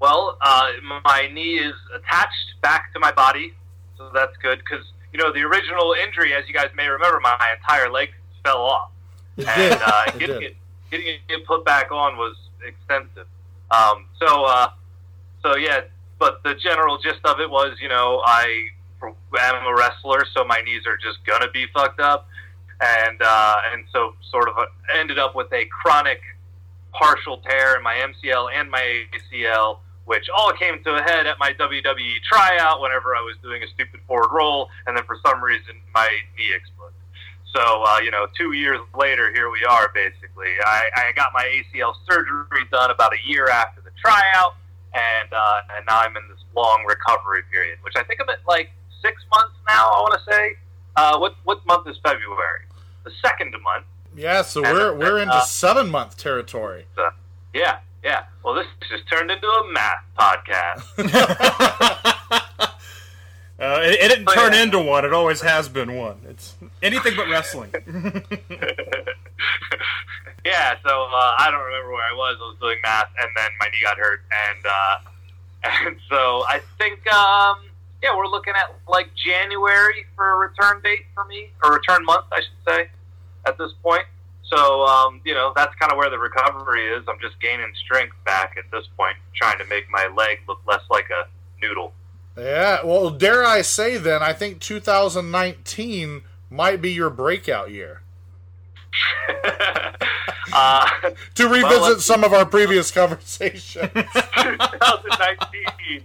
Well, 0.00 0.36
uh, 0.40 0.68
my 1.04 1.28
knee 1.32 1.56
is 1.58 1.74
attached 1.96 2.54
back 2.62 2.92
to 2.92 3.00
my 3.00 3.10
body, 3.10 3.54
so 3.98 4.08
that's 4.14 4.36
good 4.36 4.58
because 4.60 4.84
you 5.12 5.18
know 5.18 5.32
the 5.32 5.40
original 5.40 5.94
injury, 6.06 6.32
as 6.32 6.46
you 6.46 6.54
guys 6.54 6.68
may 6.76 6.86
remember, 6.86 7.18
my 7.20 7.36
entire 7.58 7.90
leg 7.90 8.10
fell 8.44 8.58
off, 8.58 8.90
It 9.36 9.48
and 9.48 9.56
did. 9.72 9.82
uh, 9.84 10.02
It 10.06 10.18
getting 10.20 10.40
did. 10.40 10.50
it 10.52 10.56
getting 10.92 11.18
it 11.28 11.44
put 11.46 11.64
back 11.64 11.90
on 11.90 12.16
was 12.18 12.36
extensive. 12.64 13.26
Um, 13.72 14.06
so, 14.20 14.44
uh, 14.44 14.68
so 15.42 15.56
yeah, 15.56 15.80
but 16.20 16.40
the 16.44 16.54
general 16.54 16.98
gist 16.98 17.20
of 17.24 17.40
it 17.40 17.50
was, 17.50 17.76
you 17.80 17.88
know, 17.88 18.22
I 18.24 18.68
am 19.02 19.66
a 19.66 19.74
wrestler, 19.74 20.24
so 20.32 20.44
my 20.44 20.60
knees 20.60 20.82
are 20.86 20.96
just 20.98 21.24
gonna 21.24 21.50
be 21.50 21.66
fucked 21.74 21.98
up, 22.00 22.28
and 22.80 23.20
uh, 23.22 23.56
and 23.72 23.84
so 23.92 24.14
sort 24.30 24.48
of 24.48 24.56
uh, 24.58 24.66
ended 24.98 25.18
up 25.18 25.34
with 25.34 25.52
a 25.52 25.66
chronic 25.66 26.20
partial 26.92 27.38
tear 27.38 27.76
in 27.76 27.82
my 27.82 27.94
MCL 27.94 28.48
and 28.54 28.70
my 28.70 29.04
ACL, 29.12 29.78
which 30.04 30.26
all 30.36 30.52
came 30.52 30.82
to 30.84 30.94
a 30.94 31.02
head 31.02 31.26
at 31.26 31.38
my 31.38 31.52
WWE 31.54 32.22
tryout 32.28 32.80
whenever 32.80 33.16
I 33.16 33.20
was 33.20 33.36
doing 33.42 33.62
a 33.62 33.66
stupid 33.68 34.00
forward 34.06 34.30
roll, 34.32 34.68
and 34.86 34.96
then 34.96 35.04
for 35.04 35.18
some 35.24 35.42
reason 35.42 35.74
my 35.94 36.08
knee 36.36 36.52
exploded. 36.54 36.94
So 37.54 37.84
uh, 37.86 37.98
you 37.98 38.10
know, 38.10 38.26
two 38.36 38.52
years 38.52 38.80
later, 38.96 39.32
here 39.32 39.50
we 39.50 39.64
are. 39.64 39.90
Basically, 39.94 40.52
I, 40.64 40.90
I 40.96 41.12
got 41.14 41.30
my 41.32 41.44
ACL 41.44 41.94
surgery 42.08 42.64
done 42.72 42.90
about 42.90 43.12
a 43.12 43.28
year 43.28 43.48
after 43.48 43.80
the 43.80 43.90
tryout, 44.02 44.56
and 44.92 45.32
uh, 45.32 45.76
and 45.76 45.86
now 45.86 46.00
I'm 46.00 46.16
in 46.16 46.22
this 46.28 46.42
long 46.56 46.84
recovery 46.86 47.42
period, 47.50 47.78
which 47.82 47.94
I 47.96 48.02
think 48.02 48.20
I'm 48.20 48.28
at 48.28 48.38
like 48.46 48.70
six 49.02 49.22
months 49.30 49.54
now. 49.68 49.90
I 49.90 50.00
want 50.00 50.18
to 50.18 50.32
say. 50.32 50.56
Uh, 50.96 51.18
what 51.18 51.34
what 51.44 51.64
month 51.66 51.88
is 51.88 51.96
February? 52.02 52.60
The 53.04 53.10
second 53.22 53.52
month. 53.62 53.84
Yeah, 54.16 54.42
so 54.42 54.64
And- 54.64 54.72
we're 54.72 54.94
we're 54.94 55.14
and, 55.18 55.22
into 55.24 55.34
uh, 55.34 55.40
seven 55.44 55.90
month 55.90 56.16
territory. 56.16 56.86
So, 56.94 57.10
yeah, 57.52 57.78
yeah. 58.04 58.24
Well, 58.44 58.54
this 58.54 58.66
just 58.88 59.08
turned 59.08 59.30
into 59.30 59.46
a 59.46 59.72
math 59.72 60.04
podcast. 60.18 60.84
Uh, 63.56 63.78
it, 63.84 63.94
it 64.00 64.08
didn't 64.08 64.28
Oh, 64.28 64.34
turn 64.34 64.52
yeah. 64.52 64.64
into 64.64 64.80
one; 64.80 65.04
it 65.04 65.12
always 65.12 65.40
has 65.40 65.68
been 65.68 65.94
one. 65.94 66.16
It's 66.28 66.56
anything 66.82 67.14
but 67.16 67.28
wrestling. 67.28 67.70
yeah, 70.44 70.74
so 70.86 70.90
uh, 70.90 71.34
I 71.38 71.48
don't 71.52 71.64
remember 71.64 71.92
where 71.92 72.02
I 72.04 72.12
was. 72.16 72.36
I 72.40 72.44
was 72.48 72.56
doing 72.60 72.78
math, 72.82 73.10
and 73.20 73.28
then 73.36 73.48
my 73.60 73.66
knee 73.66 73.78
got 73.82 73.96
hurt, 73.96 74.22
and 74.48 74.66
uh, 74.66 74.98
and 75.86 75.96
so 76.10 76.44
I 76.48 76.60
think 76.78 77.06
um, 77.12 77.58
yeah, 78.04 78.14
we're 78.14 78.28
looking 78.28 78.52
at 78.54 78.76
like 78.86 79.08
January 79.14 80.04
for 80.14 80.30
a 80.30 80.36
return 80.36 80.82
date 80.82 81.06
for 81.14 81.24
me, 81.24 81.48
or 81.62 81.72
return 81.72 82.04
month, 82.04 82.26
I 82.30 82.40
should 82.42 82.68
say, 82.68 82.88
at 83.46 83.56
this 83.56 83.72
point. 83.82 84.04
So 84.44 84.84
um, 84.84 85.22
you 85.24 85.32
know, 85.32 85.54
that's 85.56 85.74
kind 85.76 85.90
of 85.90 85.96
where 85.96 86.10
the 86.10 86.18
recovery 86.18 86.84
is. 86.88 87.02
I'm 87.08 87.18
just 87.18 87.40
gaining 87.40 87.72
strength 87.82 88.14
back 88.26 88.56
at 88.58 88.70
this 88.70 88.86
point, 88.98 89.16
trying 89.34 89.56
to 89.58 89.64
make 89.66 89.84
my 89.90 90.06
leg 90.14 90.40
look 90.46 90.60
less 90.68 90.82
like 90.90 91.06
a 91.08 91.26
noodle. 91.64 91.94
Yeah, 92.36 92.84
well, 92.84 93.08
dare 93.10 93.44
I 93.44 93.62
say 93.62 93.96
then, 93.96 94.22
I 94.22 94.34
think 94.34 94.60
2019 94.60 96.22
might 96.50 96.82
be 96.82 96.92
your 96.92 97.08
breakout 97.08 97.70
year. 97.70 98.02
uh, 100.52 100.88
To 101.34 101.48
revisit 101.48 101.82
let's- 101.82 102.04
some 102.04 102.24
of 102.24 102.32
our 102.32 102.46
previous 102.46 102.90
conversations. 102.90 103.90
2019. 103.94 106.02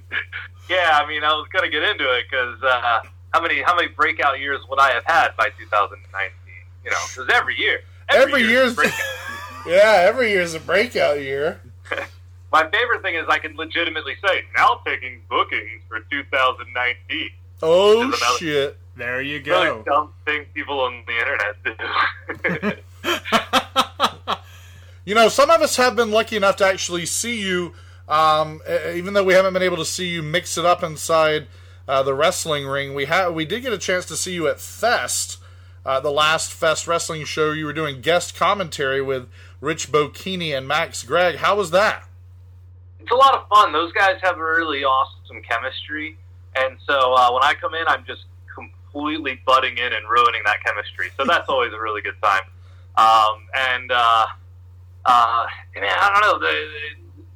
Yeah, 0.69 0.99
I 1.01 1.07
mean, 1.07 1.23
I 1.23 1.29
was 1.33 1.47
gonna 1.51 1.69
get 1.69 1.81
into 1.83 2.03
it 2.15 2.25
because 2.29 2.61
uh, 2.61 2.99
how 3.33 3.41
many 3.41 3.61
how 3.61 3.75
many 3.75 3.87
breakout 3.87 4.39
years 4.39 4.59
would 4.69 4.79
I 4.79 4.91
have 4.91 5.03
had 5.05 5.29
by 5.37 5.49
2019? 5.57 6.31
You 6.83 6.91
know, 6.91 6.97
because 7.09 7.29
every 7.33 7.57
year, 7.57 7.79
Every 8.09 8.41
year 8.41 8.49
year's 8.51 8.77
is 8.77 8.93
yeah, 9.67 10.03
every 10.07 10.31
year's 10.31 10.53
a 10.53 10.59
breakout 10.59 11.21
year. 11.21 11.61
My 12.51 12.67
favorite 12.69 13.01
thing 13.03 13.15
is 13.15 13.25
I 13.29 13.37
can 13.39 13.55
legitimately 13.55 14.15
say 14.25 14.43
now 14.55 14.81
taking 14.85 15.21
bookings 15.29 15.81
for 15.87 15.99
2019. 16.11 17.29
Oh 17.61 18.11
shit! 18.39 18.77
There 18.99 19.21
you 19.21 19.39
go. 19.41 19.63
Really 19.63 19.83
dumb 19.83 20.13
thing 20.25 20.45
people 20.53 20.81
on 20.81 21.03
the 21.07 21.17
internet 21.17 22.83
do. 23.03 24.35
You 25.05 25.15
know, 25.15 25.27
some 25.27 25.49
of 25.49 25.59
us 25.61 25.77
have 25.77 25.95
been 25.95 26.11
lucky 26.11 26.35
enough 26.35 26.57
to 26.57 26.65
actually 26.67 27.07
see 27.07 27.41
you, 27.41 27.73
um, 28.07 28.61
even 28.93 29.15
though 29.15 29.23
we 29.23 29.33
haven't 29.33 29.53
been 29.53 29.63
able 29.63 29.77
to 29.77 29.85
see 29.85 30.07
you 30.07 30.21
mix 30.21 30.55
it 30.55 30.65
up 30.65 30.83
inside 30.83 31.47
uh, 31.87 32.03
the 32.03 32.13
wrestling 32.13 32.67
ring. 32.67 32.93
We 32.93 33.05
ha- 33.05 33.31
we 33.31 33.43
did 33.43 33.61
get 33.61 33.73
a 33.73 33.79
chance 33.79 34.05
to 34.05 34.15
see 34.15 34.33
you 34.33 34.47
at 34.47 34.59
Fest, 34.59 35.39
uh, 35.83 35.99
the 35.99 36.11
last 36.11 36.53
Fest 36.53 36.85
wrestling 36.85 37.25
show. 37.25 37.53
You 37.53 37.65
were 37.65 37.73
doing 37.73 38.01
guest 38.01 38.35
commentary 38.35 39.01
with 39.01 39.27
Rich 39.61 39.91
Bocchini 39.91 40.55
and 40.55 40.67
Max 40.67 41.01
Gregg. 41.01 41.37
How 41.37 41.55
was 41.55 41.71
that? 41.71 42.03
it's 42.99 43.11
a 43.11 43.15
lot 43.15 43.33
of 43.33 43.47
fun. 43.47 43.73
Those 43.73 43.91
guys 43.93 44.19
have 44.21 44.37
a 44.37 44.43
really 44.43 44.83
awesome 44.83 45.41
chemistry, 45.41 46.17
and 46.55 46.77
so 46.85 47.15
uh, 47.15 47.31
when 47.33 47.43
I 47.43 47.55
come 47.59 47.73
in, 47.73 47.83
I'm 47.87 48.05
just 48.05 48.25
completely 48.91 49.41
butting 49.45 49.77
in 49.77 49.93
and 49.93 50.09
ruining 50.09 50.41
that 50.45 50.63
chemistry. 50.63 51.09
So 51.17 51.25
that's 51.25 51.45
always 51.49 51.73
a 51.73 51.79
really 51.79 52.01
good 52.01 52.21
time. 52.21 52.43
Um, 52.97 53.47
and 53.55 53.91
uh, 53.91 54.25
uh, 55.05 55.45
man, 55.75 55.95
I 55.99 56.09
don't 56.13 56.21
know 56.21 56.47
the. 56.47 56.55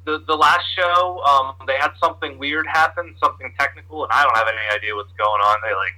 The, 0.06 0.22
the 0.26 0.34
last 0.34 0.66
show, 0.76 1.22
um, 1.24 1.66
they 1.66 1.78
had 1.78 1.92
something 1.98 2.36
weird 2.36 2.66
happen, 2.66 3.14
something 3.18 3.50
technical, 3.58 4.04
and 4.04 4.12
I 4.12 4.22
don't 4.22 4.36
have 4.36 4.46
any 4.48 4.76
idea 4.76 4.94
what's 4.94 5.14
going 5.14 5.40
on. 5.40 5.56
They 5.62 5.74
like, 5.74 5.94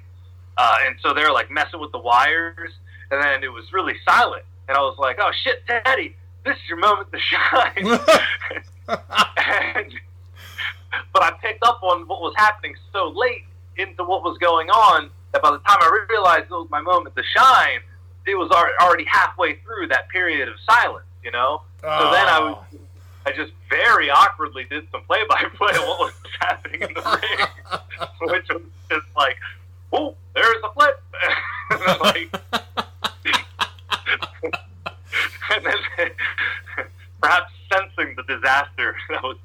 uh, 0.57 0.77
and 0.87 0.95
so 1.03 1.13
they're 1.13 1.33
like 1.33 1.51
messing 1.51 1.81
with 1.81 1.91
the 1.91 1.99
wires, 1.99 2.71
and 3.11 3.21
then 3.21 3.43
it 3.43 3.53
was 3.53 3.73
really 3.73 3.95
silent, 4.09 4.45
and 4.69 4.77
I 4.77 4.81
was 4.83 4.97
like, 4.97 5.17
"Oh 5.19 5.33
shit, 5.43 5.67
Teddy, 5.67 6.15
this 6.45 6.55
is 6.55 6.69
your 6.69 6.79
moment 6.79 7.09
to 7.11 7.19
shine." 7.19 7.99
and, 9.75 9.93
but 11.13 11.23
I 11.25 11.33
picked 11.43 11.65
up 11.65 11.83
on 11.83 12.07
what 12.07 12.21
was 12.21 12.35
happening 12.37 12.77
so 12.93 13.09
late 13.09 13.43
into 13.77 14.05
what 14.05 14.23
was 14.23 14.39
going 14.39 14.71
on 14.71 15.11
that 15.37 15.43
by 15.43 15.51
the 15.51 15.59
time 15.59 15.77
I 15.81 16.07
realized 16.09 16.45
it 16.45 16.51
was 16.51 16.69
my 16.71 16.81
moment 16.81 17.15
to 17.17 17.23
shine, 17.23 17.81
it 18.27 18.35
was 18.35 18.51
already 18.81 19.05
halfway 19.05 19.57
through 19.57 19.89
that 19.89 20.09
period 20.09 20.49
of 20.49 20.55
silence. 20.69 21.05
You 21.23 21.33
know, 21.33 21.63
so 21.81 21.87
then 21.87 22.27
I 22.27 22.39
oh. 22.41 22.67
was. 22.73 22.81
I 23.27 23.33
just 23.33 23.53
very 23.69 24.09
awkwardly 24.09 24.63
did 24.71 24.87
some 24.93 25.03
play-by-play 25.03 25.73
of 25.73 25.83
what 25.83 25.99
was 25.99 26.13
happening 26.41 26.83
in 26.83 26.95
the 26.95 27.01
ring, 27.01 27.49
which 28.31 28.49
was 28.49 28.63
just 28.89 29.07
like, 29.17 29.37
"Oh, 29.93 30.15
there's 30.33 30.63
a 30.63 30.73
flip," 30.73 31.03
and 31.71 31.81
then 31.81 31.99
like, 31.99 32.41
and 35.51 35.67
then 35.67 36.11
perhaps 37.21 37.53
sensing 37.73 38.15
the 38.15 38.23
disaster 38.29 38.95
that 39.11 39.25
was 39.25 39.39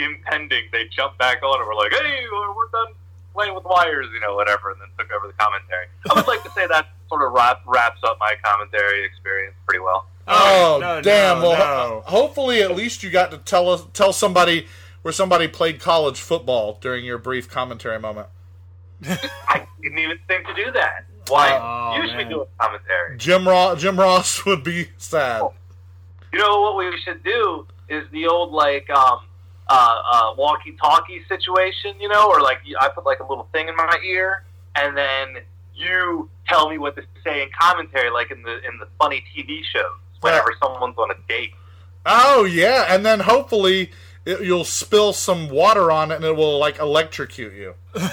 impending, 0.00 0.64
they 0.72 0.88
jumped 0.88 1.18
back 1.18 1.40
on 1.44 1.60
and 1.60 1.68
were 1.68 1.76
like, 1.76 1.92
"Hey, 1.92 2.26
we're 2.32 2.68
done 2.72 2.94
playing 3.38 3.54
with 3.54 3.64
wires," 3.64 4.08
you 4.12 4.20
know, 4.20 4.34
whatever, 4.34 4.72
and 4.72 4.80
then 4.80 4.88
took 4.98 5.14
over 5.16 5.28
the 5.28 5.32
commentary. 5.34 5.86
I 6.10 6.14
would 6.14 6.26
like 6.26 6.42
to 6.42 6.50
say 6.50 6.66
that 6.66 6.88
sort 7.08 7.22
of 7.22 7.32
wrap, 7.32 7.62
wraps 7.66 8.00
up 8.02 8.18
my 8.18 8.34
commentary 8.42 9.04
experience 9.04 9.54
pretty 9.66 9.80
well. 9.80 10.06
Oh, 10.26 10.78
no, 10.80 11.00
damn! 11.00 11.40
no, 11.40 11.48
well, 11.48 11.58
no. 11.58 12.00
hopefully, 12.06 12.62
at 12.62 12.74
least 12.74 13.02
you 13.02 13.10
got 13.10 13.30
to 13.30 13.38
tell 13.38 13.70
us 13.70 13.86
tell 13.92 14.12
somebody 14.12 14.66
where 15.02 15.12
somebody 15.12 15.48
played 15.48 15.80
college 15.80 16.20
football 16.20 16.78
during 16.80 17.04
your 17.04 17.18
brief 17.18 17.48
commentary 17.48 17.98
moment. 17.98 18.26
I 19.04 19.66
didn't 19.80 19.98
even 19.98 20.18
think 20.26 20.46
to 20.46 20.54
do 20.54 20.72
that. 20.72 21.06
Why? 21.28 21.58
Oh, 21.60 22.02
usually 22.02 22.24
man. 22.24 22.30
do 22.30 22.40
a 22.42 22.46
commentary. 22.58 23.16
Jim 23.16 23.46
Ross, 23.46 23.80
Jim 23.80 23.98
Ross 23.98 24.44
would 24.46 24.64
be 24.64 24.88
sad. 24.98 25.42
You 26.32 26.38
know 26.38 26.60
what 26.60 26.76
we 26.76 26.98
should 27.04 27.22
do 27.22 27.66
is 27.88 28.04
the 28.12 28.26
old 28.26 28.52
like 28.52 28.88
um, 28.90 29.20
uh, 29.68 30.02
uh, 30.12 30.34
walkie-talkie 30.36 31.22
situation, 31.28 31.94
you 32.00 32.08
know, 32.08 32.28
or 32.28 32.40
like 32.40 32.60
I 32.80 32.88
put 32.88 33.04
like 33.04 33.20
a 33.20 33.26
little 33.26 33.48
thing 33.52 33.68
in 33.68 33.76
my 33.76 33.98
ear, 34.04 34.44
and 34.74 34.96
then 34.96 35.42
you 35.74 36.28
tell 36.48 36.68
me 36.68 36.78
what 36.78 36.96
to 36.96 37.02
say 37.24 37.42
in 37.42 37.50
commentary, 37.58 38.10
like 38.10 38.30
in 38.30 38.42
the 38.42 38.56
in 38.66 38.78
the 38.78 38.88
funny 38.98 39.22
TV 39.36 39.60
shows. 39.64 39.84
Whenever 40.20 40.52
someone's 40.60 40.98
on 40.98 41.12
a 41.12 41.14
date, 41.28 41.52
Oh 42.04 42.44
yeah, 42.44 42.86
and 42.88 43.04
then 43.04 43.20
hopefully 43.20 43.92
it, 44.24 44.40
you'll 44.40 44.64
spill 44.64 45.12
some 45.12 45.48
water 45.48 45.92
on 45.92 46.10
it 46.10 46.16
and 46.16 46.24
it 46.24 46.34
will 46.34 46.58
like 46.58 46.78
electrocute 46.78 47.54
you. 47.54 47.74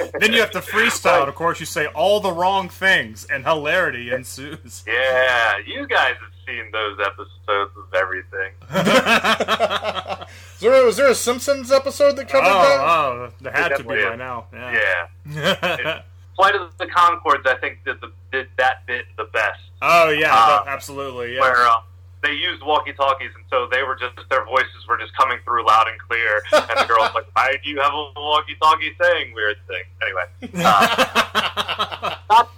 Then 0.18 0.32
you 0.32 0.40
have 0.40 0.50
to 0.52 0.60
freestyle. 0.60 1.28
Of 1.28 1.34
course, 1.34 1.60
you 1.60 1.66
say 1.66 1.86
all 1.86 2.20
the 2.20 2.32
wrong 2.32 2.68
things, 2.68 3.26
and 3.30 3.44
hilarity 3.44 4.10
ensues. 4.10 4.82
yeah, 4.86 5.58
you 5.66 5.86
guys 5.86 6.14
have 6.20 6.32
seen 6.46 6.70
those 6.72 6.98
episodes 7.04 7.72
of 7.76 7.94
everything. 7.94 8.52
Is 10.54 10.60
there, 10.60 10.84
was 10.84 10.96
there 10.96 11.08
a 11.10 11.14
Simpsons 11.14 11.72
episode 11.72 12.16
that 12.16 12.28
covered 12.28 12.46
that? 12.48 12.78
Oh, 12.80 13.28
oh, 13.28 13.32
there 13.40 13.52
had 13.52 13.76
to 13.76 13.82
be 13.82 13.88
by 13.88 13.94
is. 14.12 14.18
now. 14.18 14.46
Yeah, 14.52 15.06
Yeah. 15.26 16.02
Flight 16.36 16.54
of 16.54 16.76
the 16.78 16.86
Conchords, 16.86 17.46
I 17.46 17.56
think 17.60 17.84
did 17.84 18.00
the 18.00 18.10
did 18.32 18.48
that 18.56 18.86
bit 18.86 19.04
the 19.18 19.24
best. 19.24 19.60
oh 19.82 20.08
yeah, 20.10 20.34
Uh, 20.34 20.64
absolutely. 20.66 21.34
Yeah. 21.34 21.40
where 21.40 21.66
uh, 21.66 21.74
they 22.22 22.32
used 22.32 22.62
walkie 22.62 22.92
talkies, 22.94 23.30
and 23.34 23.44
so 23.50 23.66
they 23.70 23.82
were 23.82 23.94
just 23.96 24.16
their 24.30 24.44
voices 24.46 24.86
were 24.88 24.96
just 24.98 25.14
coming 25.16 25.38
through 25.44 25.66
loud 25.66 25.86
and 25.88 25.98
clear. 26.00 26.42
And 26.52 26.78
the 26.78 26.84
girl's 26.86 27.12
like, 27.14 27.26
"Why 27.34 27.56
do 27.62 27.68
you 27.70 27.80
have 27.80 27.92
a 27.92 28.12
walkie 28.16 28.56
talkie 28.62 28.92
saying 29.02 29.34
weird 29.34 29.56
things?" 29.68 29.86
Anyway, 30.02 30.62
uh, 30.64 32.14
not 32.30 32.50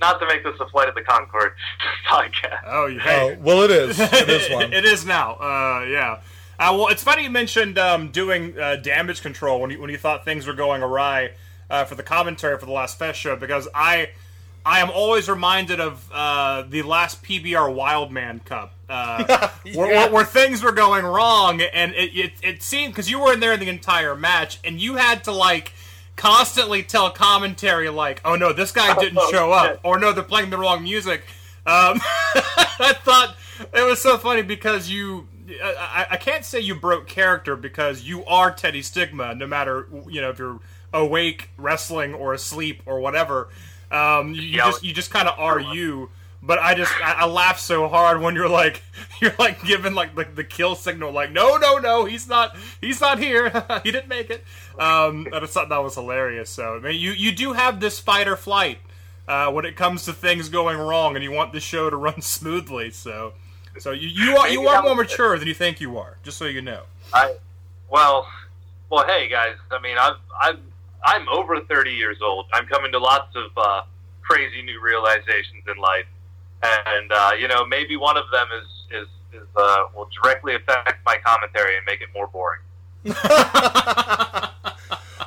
not 0.00 0.20
to 0.20 0.26
make 0.26 0.44
this 0.44 0.54
a 0.60 0.68
flight 0.68 0.88
of 0.88 0.94
the 0.94 1.02
Conchord 1.02 1.52
podcast. 2.08 2.60
oh, 2.66 2.86
you 2.86 3.00
Oh, 3.04 3.36
well, 3.40 3.62
it 3.62 3.70
is. 3.70 3.98
It 4.00 4.28
is 4.28 4.50
one. 4.50 4.72
it 4.72 4.84
is 4.84 5.04
now. 5.04 5.34
Uh, 5.34 5.84
yeah. 5.88 6.20
Uh, 6.58 6.74
well, 6.76 6.88
it's 6.88 7.02
funny 7.02 7.22
you 7.22 7.30
mentioned 7.30 7.78
um, 7.78 8.10
doing 8.10 8.58
uh, 8.58 8.76
damage 8.76 9.22
control 9.22 9.60
when 9.60 9.70
you 9.70 9.80
when 9.80 9.90
you 9.90 9.96
thought 9.98 10.24
things 10.24 10.46
were 10.46 10.54
going 10.54 10.82
awry 10.82 11.30
uh, 11.70 11.84
for 11.84 11.94
the 11.94 12.02
commentary 12.02 12.58
for 12.58 12.66
the 12.66 12.72
last 12.72 12.98
Fest 12.98 13.20
show 13.20 13.36
because 13.36 13.68
I 13.74 14.10
I 14.66 14.80
am 14.80 14.90
always 14.90 15.28
reminded 15.28 15.78
of 15.80 16.10
uh, 16.12 16.62
the 16.68 16.82
last 16.82 17.22
PBR 17.22 17.72
Wildman 17.72 18.40
Cup 18.40 18.74
uh, 18.88 19.48
where, 19.74 19.86
where, 19.86 20.10
where 20.10 20.24
things 20.24 20.62
were 20.64 20.72
going 20.72 21.04
wrong 21.04 21.60
and 21.60 21.94
it 21.94 22.10
it, 22.16 22.32
it 22.42 22.62
seemed 22.62 22.92
because 22.92 23.08
you 23.08 23.20
were 23.20 23.32
in 23.32 23.38
there 23.40 23.56
the 23.56 23.68
entire 23.68 24.16
match 24.16 24.58
and 24.64 24.80
you 24.80 24.96
had 24.96 25.22
to 25.24 25.32
like 25.32 25.72
constantly 26.18 26.82
tell 26.82 27.10
commentary 27.10 27.88
like 27.88 28.20
oh 28.24 28.34
no 28.36 28.52
this 28.52 28.72
guy 28.72 28.94
didn't 28.98 29.22
show 29.30 29.52
up 29.52 29.80
or 29.82 29.98
no 29.98 30.12
they're 30.12 30.22
playing 30.22 30.50
the 30.50 30.58
wrong 30.58 30.82
music 30.82 31.22
um, 31.68 32.00
I 32.34 32.94
thought 33.04 33.36
it 33.74 33.82
was 33.82 34.00
so 34.00 34.16
funny 34.16 34.42
because 34.42 34.88
you. 34.90 35.28
I, 35.62 36.06
I 36.12 36.16
can't 36.16 36.44
say 36.44 36.60
you 36.60 36.74
broke 36.74 37.06
character 37.08 37.56
because 37.56 38.02
you 38.02 38.24
are 38.24 38.50
Teddy 38.50 38.80
Stigma, 38.80 39.34
no 39.34 39.46
matter 39.46 39.86
you 40.08 40.20
know 40.22 40.30
if 40.30 40.38
you're 40.38 40.60
awake, 40.94 41.50
wrestling, 41.58 42.14
or 42.14 42.32
asleep 42.32 42.82
or 42.86 43.00
whatever. 43.00 43.48
Um, 43.90 44.34
you, 44.34 44.42
you 44.42 44.56
just 44.56 44.82
you 44.82 44.94
just 44.94 45.10
kind 45.10 45.28
of 45.28 45.38
are 45.38 45.60
you. 45.60 46.10
But 46.40 46.60
I 46.60 46.74
just 46.74 46.92
I, 47.02 47.14
I 47.20 47.26
laugh 47.26 47.58
so 47.58 47.88
hard 47.88 48.20
when 48.20 48.34
you're 48.34 48.48
like 48.48 48.82
you're 49.20 49.34
like 49.38 49.62
giving 49.64 49.94
like 49.94 50.14
the, 50.14 50.24
the 50.24 50.44
kill 50.44 50.74
signal 50.74 51.10
like 51.10 51.32
no 51.32 51.56
no 51.56 51.78
no 51.78 52.04
he's 52.04 52.28
not 52.28 52.56
he's 52.80 53.00
not 53.00 53.18
here 53.18 53.50
he 53.82 53.90
didn't 53.90 54.08
make 54.08 54.30
it. 54.30 54.44
Um, 54.78 55.26
I 55.32 55.40
just 55.40 55.52
thought 55.52 55.68
that 55.68 55.82
was 55.82 55.94
hilarious. 55.94 56.50
So 56.50 56.76
I 56.76 56.78
mean 56.80 57.00
you 57.00 57.10
you 57.12 57.32
do 57.32 57.54
have 57.54 57.80
this 57.80 57.98
fight 57.98 58.28
or 58.28 58.36
flight 58.36 58.78
uh, 59.28 59.50
when 59.52 59.66
it 59.66 59.76
comes 59.76 60.06
to 60.06 60.12
things 60.12 60.48
going 60.48 60.78
wrong, 60.78 61.14
and 61.14 61.22
you 61.22 61.30
want 61.30 61.52
the 61.52 61.60
show 61.60 61.90
to 61.90 61.96
run 62.08 62.20
smoothly. 62.20 62.90
So, 62.90 63.34
so 63.78 63.92
you, 63.92 64.08
you 64.08 64.36
are 64.36 64.48
you 64.48 64.66
are 64.66 64.82
more 64.82 64.96
mature 64.96 65.38
than 65.38 65.46
you 65.46 65.54
think 65.54 65.80
you 65.80 65.98
are. 65.98 66.16
Just 66.24 66.38
so 66.38 66.46
you 66.46 66.62
know. 66.62 66.82
I 67.12 67.36
well, 67.90 68.26
well, 68.90 69.06
hey 69.06 69.28
guys. 69.28 69.56
I 69.70 69.80
mean, 69.80 69.98
I've 69.98 70.16
I've 70.40 70.58
I'm 71.04 71.28
over 71.28 71.60
30 71.60 71.92
years 71.92 72.18
old. 72.22 72.46
I'm 72.52 72.66
coming 72.66 72.90
to 72.92 72.98
lots 72.98 73.36
of 73.36 73.50
uh, 73.56 73.82
crazy 74.22 74.62
new 74.62 74.80
realizations 74.80 75.62
in 75.68 75.80
life, 75.80 76.06
and 76.62 77.12
uh, 77.12 77.30
you 77.38 77.48
know, 77.48 77.64
maybe 77.66 77.96
one 77.96 78.16
of 78.16 78.24
them 78.32 78.46
is 78.60 79.02
is 79.02 79.08
is 79.40 79.48
uh, 79.56 79.84
will 79.94 80.08
directly 80.22 80.54
affect 80.54 81.04
my 81.04 81.16
commentary 81.24 81.76
and 81.76 81.84
make 81.86 82.00
it 82.00 82.08
more 82.14 82.26
boring. 82.28 82.60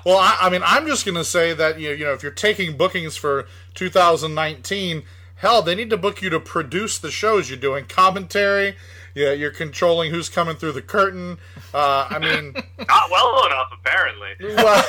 Well, 0.05 0.17
I, 0.17 0.38
I 0.41 0.49
mean, 0.49 0.61
I'm 0.65 0.88
just 0.88 1.05
going 1.05 1.15
to 1.15 1.23
say 1.23 1.53
that 1.53 1.79
you 1.79 1.91
you 1.91 2.05
know 2.05 2.13
if 2.13 2.23
you're 2.23 2.32
taking 2.32 2.75
bookings 2.75 3.17
for 3.17 3.45
2019, 3.75 5.03
hell, 5.36 5.61
they 5.61 5.75
need 5.75 5.89
to 5.91 5.97
book 5.97 6.21
you 6.21 6.29
to 6.32 6.39
produce 6.39 6.97
the 6.97 7.11
shows. 7.11 7.49
You're 7.49 7.59
doing 7.59 7.86
commentary. 7.86 8.75
Yeah, 9.16 9.32
you're 9.34 9.51
controlling 9.51 10.12
who's 10.12 10.30
coming 10.30 10.55
through 10.55 10.72
the 10.74 10.82
curtain. 10.82 11.38
Uh, 11.74 12.07
I 12.09 12.20
mean, 12.20 12.53
Not 12.88 13.09
well 13.12 13.45
enough, 13.45 13.70
apparently. 13.74 14.30
well, 14.55 14.86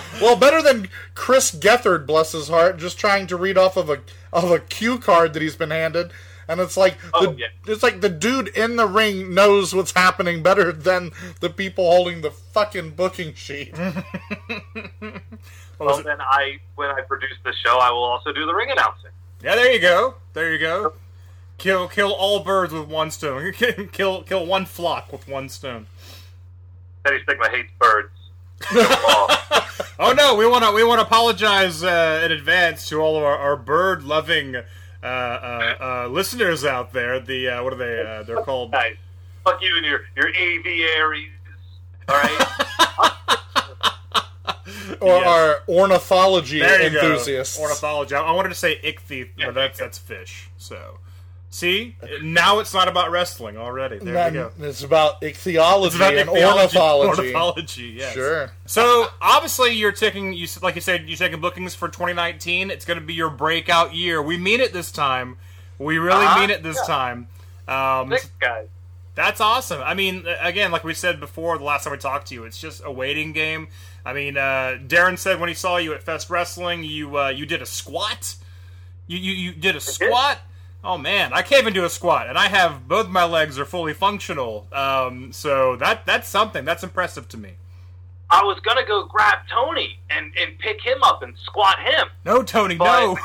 well, 0.20 0.36
better 0.36 0.60
than 0.62 0.88
Chris 1.14 1.50
Gethard, 1.54 2.06
bless 2.06 2.32
his 2.32 2.48
heart, 2.48 2.76
just 2.78 2.98
trying 2.98 3.26
to 3.28 3.36
read 3.36 3.56
off 3.56 3.76
of 3.76 3.88
a 3.90 4.00
of 4.32 4.50
a 4.50 4.58
cue 4.60 4.98
card 4.98 5.32
that 5.34 5.42
he's 5.42 5.56
been 5.56 5.70
handed. 5.70 6.10
And 6.48 6.60
it's 6.60 6.76
like 6.76 6.98
Oh, 7.14 7.26
the, 7.32 7.38
yeah. 7.38 7.46
it's 7.72 7.82
like 7.84 8.00
the 8.00 8.08
dude 8.08 8.48
in 8.48 8.76
the 8.76 8.86
ring 8.86 9.32
knows 9.32 9.74
what's 9.74 9.92
happening 9.92 10.42
better 10.42 10.72
than 10.72 11.12
the 11.40 11.48
people 11.48 11.84
holding 11.90 12.20
the 12.20 12.30
fucking 12.32 12.90
booking 12.90 13.32
sheet. 13.34 13.74
What 13.78 15.22
Well, 15.78 16.02
then 16.02 16.20
I 16.20 16.58
when 16.74 16.90
I 16.90 17.00
produce 17.02 17.36
the 17.44 17.52
show, 17.64 17.78
I 17.78 17.90
will 17.90 18.04
also 18.04 18.32
do 18.32 18.44
the 18.46 18.54
ring 18.54 18.70
announcing. 18.70 19.10
Yeah, 19.42 19.54
there 19.54 19.72
you 19.72 19.80
go. 19.80 20.14
There 20.34 20.52
you 20.52 20.58
go. 20.58 20.92
Kill 21.62 21.86
kill 21.86 22.12
all 22.12 22.40
birds 22.40 22.72
with 22.72 22.88
one 22.88 23.12
stone. 23.12 23.52
kill 23.92 24.24
kill 24.24 24.44
one 24.46 24.64
flock 24.66 25.12
with 25.12 25.28
one 25.28 25.48
stone. 25.48 25.86
Teddy 27.04 27.22
Stigma 27.22 27.48
hates 27.50 27.70
birds. 27.78 28.08
Kill 28.60 28.82
them 28.82 28.98
all. 29.08 29.28
Oh 29.98 30.12
no, 30.12 30.34
we 30.34 30.46
want 30.46 30.64
to 30.64 30.72
we 30.72 30.82
want 30.82 31.00
to 31.00 31.06
apologize 31.06 31.84
uh, 31.84 32.22
in 32.24 32.32
advance 32.32 32.88
to 32.88 33.00
all 33.00 33.16
of 33.16 33.22
our, 33.22 33.36
our 33.36 33.56
bird 33.56 34.02
loving 34.02 34.56
uh, 34.56 34.62
uh, 35.04 35.76
uh, 35.80 36.08
listeners 36.10 36.64
out 36.64 36.92
there. 36.92 37.20
The 37.20 37.48
uh, 37.48 37.62
what 37.62 37.74
are 37.74 37.76
they? 37.76 38.02
Uh, 38.04 38.22
they're 38.24 38.42
called. 38.42 38.72
Nice. 38.72 38.96
Fuck 39.44 39.62
you 39.62 39.76
and 39.76 39.86
your 39.86 40.00
your 40.16 40.34
aviaries. 40.34 41.30
All 42.08 42.16
right. 42.16 42.46
or 45.00 45.18
Yes. 45.18 45.26
our 45.26 45.62
ornithology 45.68 46.62
enthusiasts. 46.62 47.56
go. 47.56 47.62
Ornithology. 47.62 48.14
I, 48.16 48.22
I 48.22 48.32
wanted 48.32 48.48
to 48.48 48.54
say 48.56 48.80
ichthy, 48.82 49.30
but 49.36 49.54
that's 49.54 49.78
that's 49.78 49.98
fish. 49.98 50.48
So, 50.56 50.98
See, 51.54 51.96
now 52.22 52.60
it's 52.60 52.72
not 52.72 52.88
about 52.88 53.10
wrestling 53.10 53.58
already. 53.58 53.98
There 53.98 54.14
Then 54.14 54.32
we 54.32 54.38
go. 54.38 54.52
It's 54.70 54.82
about 54.82 55.20
ichthyology 55.20 55.88
It's 55.88 55.96
about 55.96 56.14
and 56.14 56.30
ichthyology, 56.30 56.78
ornithology. 56.78 57.20
ornithology, 57.34 57.82
yes. 57.98 58.14
Sure. 58.14 58.50
So 58.64 59.08
obviously, 59.20 59.72
you're 59.74 59.92
taking 59.92 60.32
you 60.32 60.46
like 60.62 60.76
you 60.76 60.80
said 60.80 61.06
you're 61.10 61.18
taking 61.18 61.42
bookings 61.42 61.74
for 61.74 61.88
2019. 61.88 62.70
It's 62.70 62.86
going 62.86 62.98
to 62.98 63.04
be 63.04 63.12
your 63.12 63.28
breakout 63.28 63.94
year. 63.94 64.22
We 64.22 64.38
mean 64.38 64.60
it 64.60 64.72
this 64.72 64.90
time. 64.90 65.36
We 65.78 65.98
really 65.98 66.24
Uh-huh. 66.24 66.40
mean 66.40 66.48
it 66.48 66.62
this 66.62 66.78
Yeah. 66.88 66.94
time. 66.94 67.28
Um, 67.68 68.10
Six 68.12 68.30
guys. 68.40 68.68
that's 69.14 69.42
awesome. 69.42 69.82
I 69.84 69.92
mean, 69.92 70.24
again, 70.40 70.72
like 70.72 70.84
we 70.84 70.94
said 70.94 71.20
before, 71.20 71.58
the 71.58 71.64
last 71.64 71.84
time 71.84 71.92
we 71.92 71.98
talked 71.98 72.28
to 72.28 72.34
you, 72.34 72.44
it's 72.44 72.58
just 72.58 72.80
a 72.82 72.90
waiting 72.90 73.32
game. 73.32 73.68
I 74.06 74.14
mean, 74.14 74.38
uh, 74.38 74.78
Daryn 74.86 75.18
said 75.18 75.38
when 75.38 75.50
he 75.50 75.54
saw 75.54 75.76
you 75.76 75.92
at 75.92 76.02
Fest 76.02 76.30
Wrestling, 76.30 76.82
you 76.82 77.18
uh, 77.18 77.28
you 77.28 77.44
did 77.44 77.60
a 77.60 77.66
squat. 77.66 78.36
You 79.06 79.18
you, 79.18 79.32
you 79.32 79.52
did 79.52 79.76
a 79.76 79.80
squat. 79.80 80.38
Oh 80.84 80.98
man, 80.98 81.32
I 81.32 81.42
can't 81.42 81.62
even 81.62 81.74
do 81.74 81.84
a 81.84 81.90
squat, 81.90 82.28
and 82.28 82.36
I 82.36 82.48
have 82.48 82.88
both 82.88 83.08
my 83.08 83.24
legs 83.24 83.58
are 83.58 83.64
fully 83.64 83.94
functional. 83.94 84.66
Um, 84.72 85.32
so 85.32 85.76
that 85.76 86.04
that's 86.06 86.28
something. 86.28 86.64
That's 86.64 86.82
impressive 86.82 87.28
to 87.28 87.38
me. 87.38 87.52
I 88.30 88.42
was 88.42 88.58
gonna 88.60 88.84
go 88.84 89.06
grab 89.06 89.38
Tony 89.52 89.98
and, 90.10 90.32
and 90.40 90.58
pick 90.58 90.80
him 90.80 91.02
up 91.02 91.22
and 91.22 91.34
squat 91.44 91.78
him. 91.80 92.08
No, 92.24 92.42
Tony, 92.42 92.74
no, 92.74 93.16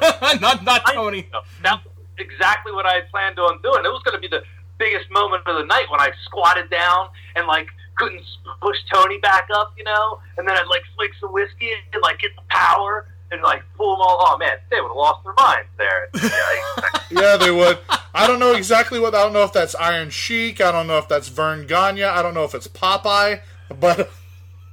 not 0.40 0.62
not 0.62 0.82
Tony. 0.92 1.28
That's 1.62 1.82
exactly 2.18 2.72
what 2.72 2.86
I 2.86 2.94
had 2.94 3.08
planned 3.10 3.38
on 3.38 3.60
doing. 3.62 3.84
It 3.84 3.88
was 3.88 4.02
gonna 4.04 4.20
be 4.20 4.28
the 4.28 4.42
biggest 4.78 5.10
moment 5.10 5.42
of 5.46 5.56
the 5.56 5.64
night 5.64 5.86
when 5.90 6.00
I 6.00 6.10
squatted 6.24 6.70
down 6.70 7.08
and 7.34 7.46
like 7.46 7.66
couldn't 7.96 8.22
push 8.60 8.76
Tony 8.92 9.18
back 9.18 9.48
up, 9.54 9.72
you 9.76 9.84
know, 9.84 10.20
and 10.36 10.46
then 10.46 10.56
I'd 10.56 10.68
like 10.68 10.82
flick 10.94 11.12
some 11.18 11.32
whiskey 11.32 11.70
and 11.92 12.02
like 12.02 12.20
get 12.20 12.30
the 12.36 12.42
power 12.48 13.08
and 13.32 13.42
like 13.42 13.62
pull 13.76 13.96
them 13.96 14.00
all. 14.00 14.18
Oh 14.20 14.38
man, 14.38 14.56
they 14.70 14.80
would 14.80 14.88
have 14.88 14.96
lost 14.96 15.24
their 15.24 15.34
minds 15.34 15.68
there. 15.78 16.08
Yeah, 17.10 17.20
yeah, 17.22 17.36
they 17.36 17.50
would. 17.52 17.78
I 18.14 18.26
don't 18.26 18.40
know 18.40 18.54
exactly 18.54 18.98
what. 18.98 19.14
I 19.14 19.22
don't 19.22 19.32
know 19.32 19.44
if 19.44 19.52
that's 19.52 19.74
Iron 19.76 20.10
Sheik. 20.10 20.60
I 20.60 20.72
don't 20.72 20.86
know 20.88 20.98
if 20.98 21.06
that's 21.08 21.28
Verne 21.28 21.66
Gagne. 21.66 22.02
I 22.02 22.20
don't 22.22 22.34
know 22.34 22.42
if 22.44 22.54
it's 22.54 22.66
Popeye. 22.66 23.40
But 23.80 24.10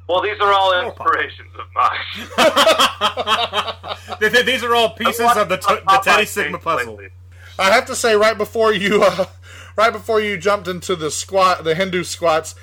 well, 0.09 0.21
these 0.21 0.39
are 0.41 0.51
all 0.51 0.85
inspirations 0.85 1.49
of 1.59 1.65
mine. 1.75 1.99
Th- 4.19 4.31
th- 4.31 4.45
These 4.45 4.63
are 4.63 4.75
all 4.75 4.89
pieces 4.91 5.21
of 5.35 5.49
the, 5.49 5.57
t- 5.57 5.75
the 5.85 6.01
Teddy 6.03 6.25
Stigma 6.25 6.57
puzzle. 6.59 6.99
I 7.59 7.71
have 7.71 7.85
to 7.85 7.95
say, 7.95 8.15
right 8.15 8.37
before 8.37 8.73
you, 8.73 9.03
uh, 9.03 9.25
right 9.75 9.91
before 9.93 10.19
you 10.21 10.37
jumped 10.37 10.67
into 10.67 10.95
the 10.95 11.11
squat, 11.11 11.63
the 11.63 11.75
Hindu 11.75 12.03
squats, 12.03 12.55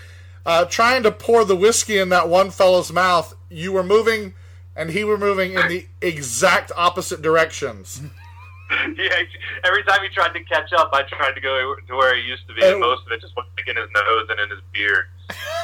uh, 0.44 0.64
trying 0.64 1.02
to 1.04 1.10
pour 1.12 1.44
the 1.44 1.56
whiskey 1.56 1.98
in 1.98 2.08
that 2.10 2.28
one 2.28 2.50
fellow's 2.50 2.92
mouth, 2.92 3.34
you 3.48 3.72
were 3.72 3.82
moving, 3.84 4.34
and 4.80 4.90
he 4.90 5.04
were 5.04 5.18
moving 5.18 5.52
in 5.52 5.68
the 5.68 5.86
exact 6.00 6.72
opposite 6.76 7.20
directions. 7.22 8.00
yeah, 8.70 9.22
every 9.64 9.82
time 9.84 9.98
he 10.02 10.08
tried 10.14 10.32
to 10.32 10.42
catch 10.44 10.72
up, 10.72 10.90
I 10.92 11.02
tried 11.02 11.32
to 11.34 11.40
go 11.40 11.74
to 11.88 11.96
where 11.96 12.16
he 12.16 12.22
used 12.22 12.46
to 12.48 12.54
be, 12.54 12.62
and 12.64 12.76
Oh. 12.76 12.80
most 12.80 13.04
of 13.06 13.12
it 13.12 13.20
just 13.20 13.36
went 13.36 13.48
in 13.66 13.76
his 13.76 13.88
nose 13.94 14.26
and 14.30 14.40
in 14.40 14.50
his 14.50 14.60
beard. 14.72 15.04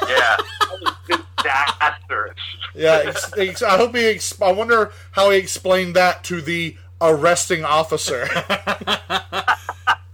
Yeah, 0.07 0.35
that 0.37 0.69
was 1.09 1.19
disastrous. 1.37 2.39
Yeah, 2.75 3.01
ex- 3.05 3.37
ex- 3.37 3.61
I 3.63 3.77
hope 3.77 3.95
he. 3.95 4.05
Ex- 4.05 4.39
I 4.41 4.51
wonder 4.51 4.91
how 5.11 5.31
he 5.31 5.37
explained 5.39 5.95
that 5.95 6.23
to 6.25 6.41
the 6.41 6.77
arresting 7.01 7.65
officer. 7.65 8.27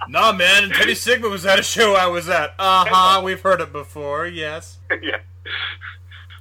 Nah, 0.10 0.32
man, 0.34 0.70
Teddy 0.70 0.93
Stigma 0.95 1.30
was 1.30 1.45
at 1.45 1.58
a 1.60 1.64
show 1.64 1.95
I 1.95 2.08
was 2.08 2.28
at. 2.30 2.54
Uh 2.60 2.86
huh. 2.88 3.22
We've 3.24 3.39
heard 3.41 3.62
it 3.62 3.72
before. 3.72 4.28
Yes. 4.28 4.78
yeah. 5.01 5.18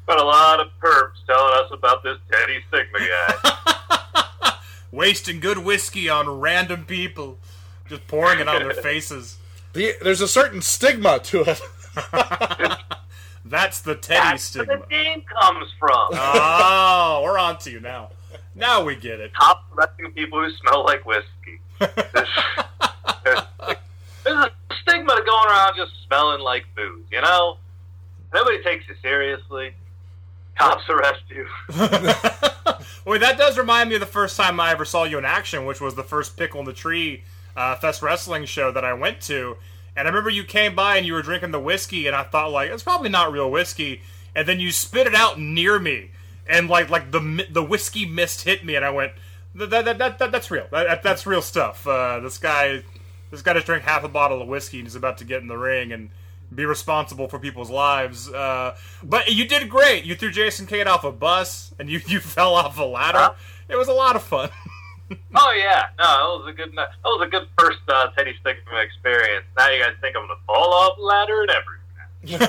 But 0.07 0.19
a 0.19 0.25
lot 0.25 0.61
of 0.61 0.69
perps 0.81 1.25
telling 1.27 1.55
us 1.65 1.71
about 1.73 2.03
this 2.03 2.19
Teddy 2.31 2.59
Stigma 2.69 2.99
guy. 2.99 4.53
Wasting 4.91 5.41
good 5.41 5.59
whiskey 5.59 6.09
on 6.09 6.41
random 6.41 6.85
people, 6.85 7.39
just 7.89 8.07
pouring 8.09 8.41
it 8.41 8.49
on 8.49 8.63
their 8.63 8.75
faces. 8.83 9.39
The, 9.73 9.95
there's 10.03 10.21
a 10.21 10.29
certain 10.29 10.61
stigma 10.61 11.19
to 11.21 11.45
it. 11.47 11.61
That's 13.45 13.81
the 13.81 13.95
Teddy 13.95 14.31
That's 14.31 14.57
where 14.57 14.67
the 14.67 14.83
name 14.91 15.23
comes 15.23 15.69
from. 15.79 16.09
Oh, 16.13 17.21
we're 17.25 17.39
on 17.39 17.59
to 17.59 17.71
you 17.71 17.81
now. 17.81 18.11
Now 18.55 18.85
we 18.85 18.97
get 18.97 19.19
it. 19.21 19.33
Top 19.35 19.65
arresting 19.75 20.13
people 20.13 20.43
who 20.43 20.51
smell 20.57 20.85
like 20.85 21.07
whiskey. 21.07 21.61
There's, 21.79 22.29
there's, 23.25 23.41
there's 24.25 24.37
a 24.37 24.51
stigma 24.83 25.17
to 25.17 25.23
going 25.23 25.49
around 25.49 25.75
just 25.77 25.93
smelling 26.07 26.41
like 26.41 26.65
booze, 26.77 27.05
you 27.11 27.21
know? 27.21 27.57
Nobody 28.35 28.63
takes 28.63 28.89
you 28.89 28.95
seriously. 29.03 29.75
Cops 30.59 30.85
arrest 30.89 31.23
you. 31.31 31.47
Wait, 33.05 33.21
that 33.21 33.37
does 33.39 33.59
remind 33.59 33.89
me 33.89 33.97
of 33.97 34.01
the 34.01 34.07
first 34.07 34.37
time 34.37 34.61
I 34.61 34.71
ever 34.71 34.85
saw 34.85 35.05
you 35.05 35.19
in 35.19 35.25
action, 35.25 35.65
which 35.67 35.81
was 35.81 35.95
the 35.95 36.03
first 36.05 36.37
Pickle 36.37 36.61
in 36.61 36.67
the 36.67 36.73
Tree 36.73 37.25
uh, 37.57 37.77
Fest 37.77 38.03
Wrestling 38.03 38.45
show 38.45 38.71
that 38.71 38.85
I 38.85 38.93
went 38.93 39.21
to. 39.23 39.57
And 39.97 40.07
I 40.07 40.11
remember 40.11 40.31
you 40.31 40.45
came 40.45 40.75
by 40.75 40.97
and 40.97 41.07
you 41.07 41.13
were 41.15 41.23
drinking 41.23 41.51
the 41.51 41.61
whiskey, 41.61 42.07
and 42.07 42.15
I 42.17 42.23
thought 42.23 42.51
like 42.53 42.71
it's 42.71 42.83
probably 42.83 43.09
not 43.09 43.33
real 43.33 43.51
whiskey. 43.51 44.03
And 44.35 44.47
then 44.49 44.61
you 44.61 44.71
spit 44.73 45.07
it 45.07 45.15
out 45.15 45.39
near 45.39 45.79
me, 45.79 46.11
and 46.47 46.69
like 46.69 46.89
like 46.89 47.11
the 47.11 47.47
the 47.51 47.63
whiskey 47.63 48.07
mist 48.07 48.43
hit 48.45 48.65
me, 48.65 48.75
and 48.77 48.85
I 48.85 48.91
went, 48.91 49.13
that, 49.55 49.69
that, 49.71 49.99
that, 49.99 50.19
that 50.19 50.33
that's 50.33 50.51
real. 50.51 50.67
That, 50.71 50.85
that- 50.87 51.03
that's 51.03 51.27
real 51.27 51.43
stuff. 51.43 51.87
Uh, 51.87 52.21
this 52.21 52.39
guy, 52.39 52.83
this 53.31 53.43
guy 53.43 53.53
just 53.55 53.67
drank 53.67 53.83
half 53.83 54.05
a 54.05 54.09
bottle 54.09 54.41
of 54.41 54.49
whiskey, 54.49 54.79
and 54.79 54.87
he's 54.87 54.95
about 54.97 55.19
to 55.19 55.25
get 55.25 55.43
in 55.43 55.49
the 55.49 55.59
ring 55.59 55.93
and 55.93 56.09
be 56.55 56.65
responsible 56.65 57.29
for 57.29 57.39
people's 57.39 57.71
lives. 57.71 58.29
Uh, 58.33 58.77
but 59.03 59.33
you 59.33 59.47
did 59.47 59.69
great. 59.69 60.05
You 60.05 60.15
threw 60.15 60.31
Jason 60.31 60.67
Cade 60.67 60.87
off 60.87 61.05
a 61.05 61.13
bus, 61.13 61.75
and 61.79 61.89
you 61.89 62.01
you 62.07 62.21
fell 62.21 62.55
off 62.55 62.79
a 62.79 62.85
ladder. 62.85 63.35
It 63.69 63.77
was 63.77 63.89
a 63.89 63.93
lot 63.93 64.17
of 64.17 64.23
fun. 64.23 64.51
Oh 65.35 65.53
yeah, 65.55 65.89
no, 65.99 66.37
it 66.37 66.39
was 66.45 66.55
a 66.55 66.57
good. 66.57 66.73
That 66.75 66.89
was 67.05 67.27
a 67.27 67.31
good 67.31 67.47
first 67.59 67.81
uh, 67.87 68.09
Teddy 68.17 68.35
Stigma 68.41 68.79
experience. 68.81 69.45
Now 69.59 69.69
you 69.69 69.83
guys 69.83 69.93
think 70.01 70.17
I'm 70.17 70.23
gonna 70.27 70.41
fall 70.47 70.73
off 70.73 70.99
ladder 70.99 71.43
and 71.43 71.51
everything. 71.51 72.49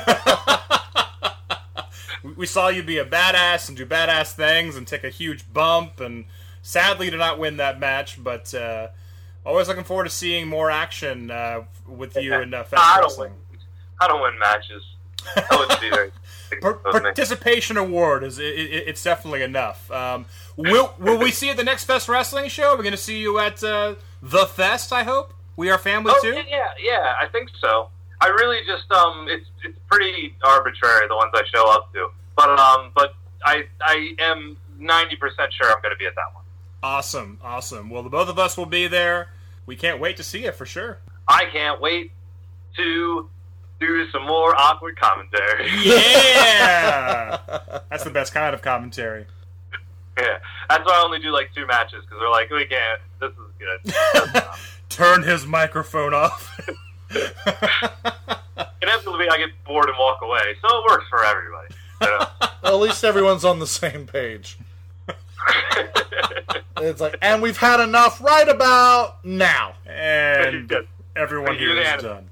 We- 2.38 2.46
saw 2.46 2.70
you 2.70 2.82
be 2.84 2.98
a 3.00 3.06
badass 3.06 3.68
and 3.68 3.76
do 3.76 3.86
badass 3.86 4.32
things 4.34 4.78
and 4.78 4.88
take 4.88 5.04
a 5.04 5.10
huge 5.10 5.52
bump, 5.52 6.00
and 6.00 6.24
sadly 6.62 7.10
did 7.10 7.20
not 7.20 7.38
win 7.38 7.58
that 7.58 7.82
match. 7.82 8.24
But 8.24 8.54
uh, 8.54 8.88
always 9.46 9.68
looking 9.68 9.84
forward 9.84 10.06
to 10.06 10.10
seeing 10.10 10.48
more 10.48 10.72
action 10.72 11.32
uh, 11.32 11.64
with 11.86 12.16
you 12.16 12.34
and 12.34 12.54
uh, 12.54 12.64
don't 12.72 13.02
Wrestling. 13.04 13.34
I 14.00 14.08
don't 14.08 14.22
win 14.22 14.38
matches. 14.40 14.84
That 15.36 15.48
would 15.52 15.80
be 15.80 15.90
very. 15.90 16.12
Participation 16.62 17.78
award 17.78 18.24
is 18.24 18.38
it, 18.38 18.44
it, 18.46 18.84
it's 18.88 19.04
definitely 19.04 19.42
enough. 19.42 19.90
Um, 19.90 20.26
will 20.56 20.94
will 21.00 21.18
we 21.18 21.32
see 21.32 21.48
you 21.48 21.52
at 21.52 21.58
the 21.58 21.64
next 21.64 21.86
Fest 21.86 22.08
Wrestling 22.08 22.50
show? 22.50 22.72
We're 22.76 22.84
going 22.84 22.92
to 22.92 22.98
see 22.98 23.20
you 23.20 23.40
at 23.40 23.64
uh, 23.64 23.96
the 24.22 24.46
Fest. 24.46 24.94
I 24.94 25.04
hope 25.04 25.34
we 25.56 25.70
are 25.72 25.78
family 25.78 26.12
Oh 26.16 26.22
too. 26.22 26.34
yeah, 26.34 26.44
yeah, 26.50 26.68
yeah, 26.84 27.14
I 27.20 27.28
think 27.28 27.50
so. 27.60 27.90
I 28.22 28.28
really 28.28 28.60
just 28.68 28.92
um, 28.92 29.28
it's 29.30 29.48
it's 29.64 29.78
pretty 29.90 30.36
arbitrary 30.44 31.08
the 31.08 31.16
ones 31.16 31.32
I 31.34 31.42
show 31.54 31.72
up 31.72 31.92
to, 31.94 32.10
but 32.36 32.50
um, 32.60 32.92
but 32.96 33.16
I 33.46 33.64
I 33.82 34.14
am 34.20 34.58
ninety 34.78 35.16
percent 35.16 35.52
sure 35.54 35.68
I'm 35.68 35.82
going 35.82 35.94
to 35.96 35.98
be 36.00 36.06
at 36.06 36.16
that 36.16 36.34
one. 36.34 36.44
Awesome, 36.84 37.40
awesome. 37.44 37.90
Well, 37.90 38.04
the 38.04 38.10
both 38.10 38.30
of 38.30 38.38
us 38.38 38.58
will 38.58 38.66
be 38.66 38.88
there. 38.88 39.30
We 39.66 39.76
can't 39.76 40.00
wait 40.00 40.18
to 40.18 40.24
see 40.24 40.44
you 40.44 40.52
for 40.52 40.66
sure. 40.66 41.00
I 41.28 41.46
can't 41.52 41.80
wait 41.82 42.12
to 42.78 43.30
do 43.86 44.10
some 44.12 44.26
more 44.26 44.56
awkward 44.56 44.98
commentary. 45.00 45.70
Yeah, 45.84 47.38
that's 47.90 48.04
the 48.04 48.10
best 48.10 48.34
kind 48.34 48.54
of 48.56 48.62
commentary. 48.62 49.26
yeah, 50.18 50.38
that's 50.70 50.86
why 50.86 50.94
I 50.94 51.04
only 51.04 51.20
do 51.20 51.32
like 51.32 51.54
two 51.54 51.66
matches 51.68 52.04
because 52.06 52.20
they're 52.20 52.30
like 52.30 52.50
we 52.50 52.66
can't. 52.66 53.02
This 53.20 53.32
is 53.32 53.38
good. 53.60 54.44
Turn 54.90 55.24
his 55.24 55.46
microphone 55.46 56.14
off. 56.14 56.60
Inevitably, 58.82 59.30
I 59.30 59.38
get 59.38 59.50
bored 59.66 59.88
and 59.90 59.98
walk 59.98 60.20
away, 60.22 60.56
so 60.62 60.78
it 60.78 60.84
works 60.90 61.06
for 61.10 61.24
everybody. 61.24 61.74
you 62.02 62.08
know? 62.08 62.26
Well, 62.64 62.76
at 62.76 62.80
least 62.90 63.04
everyone's 63.04 63.46
on 63.46 63.60
the 63.60 63.68
same 63.68 64.06
page. 64.06 64.58
it's 66.78 67.02
like, 67.02 67.16
and 67.22 67.42
we've 67.42 67.58
had 67.58 67.80
enough 67.80 68.22
right 68.22 68.48
about 68.48 69.24
now. 69.26 69.74
And 69.86 70.72
everyone 71.16 71.58
here 71.58 71.72
is 71.72 71.78
Unanimous. 71.78 72.04
done. 72.04 72.30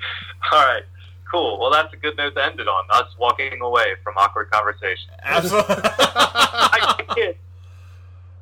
All 0.52 0.58
right, 0.66 0.82
cool. 1.30 1.58
Well, 1.58 1.70
that's 1.70 1.92
a 1.92 1.96
good 1.96 2.16
note 2.16 2.34
to 2.36 2.44
end 2.44 2.60
it 2.60 2.68
on. 2.68 2.84
Us 2.90 3.14
walking 3.18 3.60
away 3.60 3.86
from 4.04 4.14
awkward 4.16 4.50
conversation. 4.50 5.10
Absolutely. 5.22 5.74
I 5.84 7.04
kid. 7.14 7.36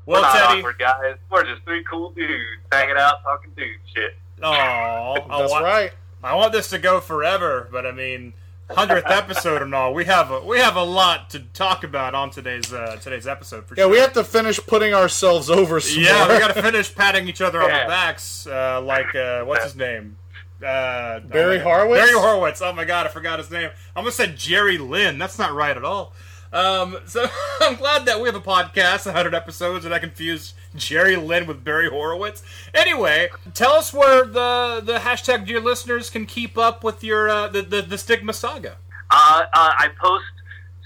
Well, 0.07 0.21
We're 0.21 0.27
not 0.29 0.35
Teddy. 0.49 0.59
awkward 0.61 0.79
guys. 0.79 1.17
We're 1.31 1.45
just 1.45 1.63
three 1.63 1.83
cool 1.91 2.11
dudes 2.11 2.61
hanging 2.71 2.97
out, 2.99 3.23
talking 3.23 3.53
dude 3.57 3.69
shit. 3.95 4.15
Aw, 4.43 5.13
I 5.15 5.39
That's 5.41 5.51
want, 5.51 5.65
right. 5.65 5.93
I 6.23 6.35
want 6.35 6.53
this 6.53 6.69
to 6.71 6.79
go 6.79 7.01
forever, 7.01 7.71
but 7.73 7.87
I 7.87 7.93
mean, 7.93 8.35
hundredth 8.71 9.07
episode 9.11 9.63
and 9.63 9.75
all, 9.75 9.95
we 9.95 10.05
have 10.05 10.31
a 10.31 10.41
we 10.45 10.59
have 10.59 10.77
a 10.77 10.83
lot 10.83 11.31
to 11.31 11.41
talk 11.41 11.85
about 11.85 12.15
on 12.15 12.29
today's 12.29 12.71
uh, 12.71 12.99
today's 13.01 13.27
episode 13.27 13.65
for 13.67 13.77
Yeah, 13.77 13.85
sure. 13.85 13.93
we 13.93 13.99
have 13.99 14.13
to 14.13 14.25
finish 14.25 14.59
putting 14.67 14.93
ourselves 14.93 15.49
over 15.49 15.81
some 15.81 16.03
yeah, 16.03 16.27
more. 16.27 16.35
we 16.35 16.39
got 16.39 16.55
to 16.55 16.61
finish 16.63 16.95
patting 16.95 17.27
each 17.27 17.41
other 17.41 17.63
on 17.63 17.69
the 17.71 17.87
backs, 17.89 18.47
uh, 18.47 18.83
like 18.83 19.15
uh, 19.15 19.45
what's 19.45 19.65
his 19.65 19.77
name? 19.77 20.19
Uh, 20.63 21.21
Barry 21.21 21.59
oh. 21.59 21.65
Horowitz? 21.65 22.01
Barry 22.07 22.19
Horowitz. 22.19 22.63
Oh 22.63 22.73
my 22.73 22.85
god, 22.85 23.07
I 23.07 23.11
forgot 23.11 23.39
his 23.39 23.51
name. 23.51 23.71
I 23.95 23.99
almost 23.99 24.17
said 24.17 24.37
Jerry 24.37 24.79
Lynn. 24.79 25.19
That's 25.19 25.39
not 25.39 25.53
right 25.53 25.77
at 25.77 25.85
all. 25.85 26.13
Um, 26.53 26.99
so 27.07 27.27
I'm 27.61 27.75
glad 27.75 28.07
that 28.07 28.21
we 28.21 28.29
have 28.29 28.37
a 28.37 28.41
podcast, 28.41 29.07
100 29.07 29.35
episodes, 29.35 29.85
and 29.85 29.93
I 29.93 29.99
confused 29.99 30.55
Jerry 30.77 31.17
Lynn 31.17 31.47
with 31.47 31.65
Barry 31.65 31.91
Horowitz. 31.91 32.45
Anyway, 32.73 33.29
tell 33.55 33.73
us 33.73 33.93
where 33.93 34.25
the 34.25 34.81
the 34.85 34.99
hashtag 34.99 35.47
dear 35.47 35.61
listeners 35.61 36.11
can 36.11 36.27
keep 36.27 36.57
up 36.57 36.85
with 36.85 37.03
your 37.03 37.29
uh, 37.29 37.49
the, 37.49 37.63
the 37.63 37.83
the 37.83 37.99
stigma 37.99 38.33
saga. 38.33 38.77
Uh, 39.11 39.43
uh, 39.53 39.73
I 39.79 39.89
post 40.01 40.25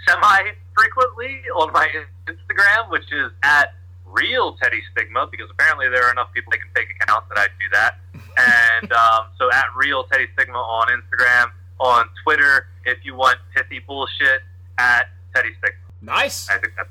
semi 0.08 0.52
frequently 0.74 1.42
on 1.56 1.72
my 1.72 1.86
Instagram, 2.26 2.90
which 2.90 3.12
is 3.12 3.30
at 3.42 3.74
real 4.06 4.56
Teddy 4.56 4.82
Stigma, 4.92 5.28
because 5.30 5.48
apparently 5.50 5.88
there 5.88 6.04
are 6.04 6.12
enough 6.12 6.32
people 6.32 6.50
that 6.50 6.60
can 6.60 6.70
fake 6.74 6.96
accounts 7.00 7.28
that 7.28 7.38
I 7.38 7.46
do 7.58 7.66
that. 7.72 7.98
And 8.38 8.92
um, 8.92 9.26
so 9.38 9.50
at 9.52 9.64
real 9.76 10.04
Teddy 10.04 10.26
Stigma 10.34 10.58
on 10.58 10.88
Instagram, 10.88 11.50
on 11.80 12.06
Twitter, 12.22 12.66
if 12.84 12.98
you 13.04 13.14
want 13.14 13.38
pithy 13.54 13.80
bullshit, 13.86 14.42
at 14.78 15.08
Teddy 15.34 15.50
Stigma. 15.58 15.80
Nice. 16.00 16.48
I 16.48 16.58
think 16.58 16.74
that's 16.76 16.88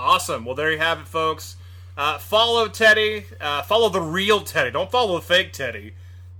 Awesome. 0.00 0.46
Well, 0.46 0.54
there 0.54 0.72
you 0.72 0.78
have 0.78 1.00
it, 1.00 1.06
folks. 1.06 1.56
Uh, 1.94 2.16
follow 2.16 2.68
Teddy. 2.68 3.26
Uh, 3.38 3.60
follow 3.62 3.90
the 3.90 4.00
real 4.00 4.40
Teddy. 4.40 4.70
Don't 4.70 4.90
follow 4.90 5.16
the 5.16 5.20
fake 5.20 5.52
Teddy, 5.52 5.92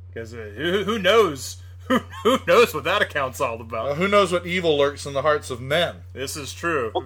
because 0.08 0.32
uh, 0.32 0.52
who, 0.56 0.84
who 0.84 0.98
knows? 0.98 1.58
Who, 1.90 1.98
who 2.22 2.38
knows 2.46 2.72
what 2.72 2.84
that 2.84 3.02
account's 3.02 3.40
all 3.40 3.60
about? 3.60 3.88
Uh, 3.88 3.94
who 3.94 4.06
knows 4.06 4.30
what 4.30 4.46
evil 4.46 4.78
lurks 4.78 5.06
in 5.06 5.12
the 5.12 5.22
hearts 5.22 5.50
of 5.50 5.60
men? 5.60 5.96
This 6.12 6.36
is 6.36 6.52
true. 6.52 6.92
what 6.92 7.04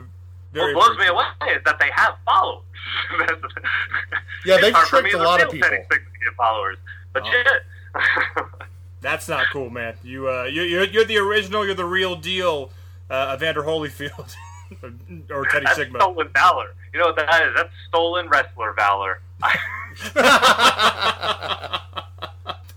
Very, 0.54 0.72
blows 0.72 0.96
very 0.96 1.08
me 1.10 1.14
away 1.14 1.24
is 1.56 1.62
that 1.64 1.78
they 1.78 1.90
have 1.94 2.14
followers. 2.24 2.62
Yeah, 4.46 4.58
they've 4.60 4.74
tricked 4.74 5.14
a 5.14 5.18
lot 5.18 5.42
of 5.42 5.50
people. 5.50 5.68
Teddy 5.70 5.82
Stigma 5.86 6.04
to 6.10 6.24
get 6.24 6.34
followers, 6.36 6.76
but 7.14 7.22
Oh. 7.24 7.30
shit. 7.30 7.62
That's 9.00 9.26
not 9.26 9.46
cool, 9.52 9.70
man. 9.70 9.94
You, 10.02 10.28
uh, 10.28 10.44
you, 10.44 10.62
you're, 10.62 10.84
you're 10.84 11.04
the 11.06 11.16
original. 11.16 11.64
You're 11.64 11.74
the 11.74 11.84
real 11.86 12.14
deal, 12.16 12.70
uh, 13.08 13.32
Evander 13.36 13.62
Holyfield 13.62 14.34
or 15.30 15.46
Teddy 15.46 15.64
That's 15.64 15.76
Stigma. 15.76 15.98
stolen 15.98 16.28
valor. 16.34 16.74
You 16.92 17.00
know 17.00 17.06
what 17.06 17.16
that 17.16 17.42
is? 17.42 17.54
That's 17.56 17.70
stolen 17.88 18.28
wrestler 18.28 18.74
valor. 18.74 19.20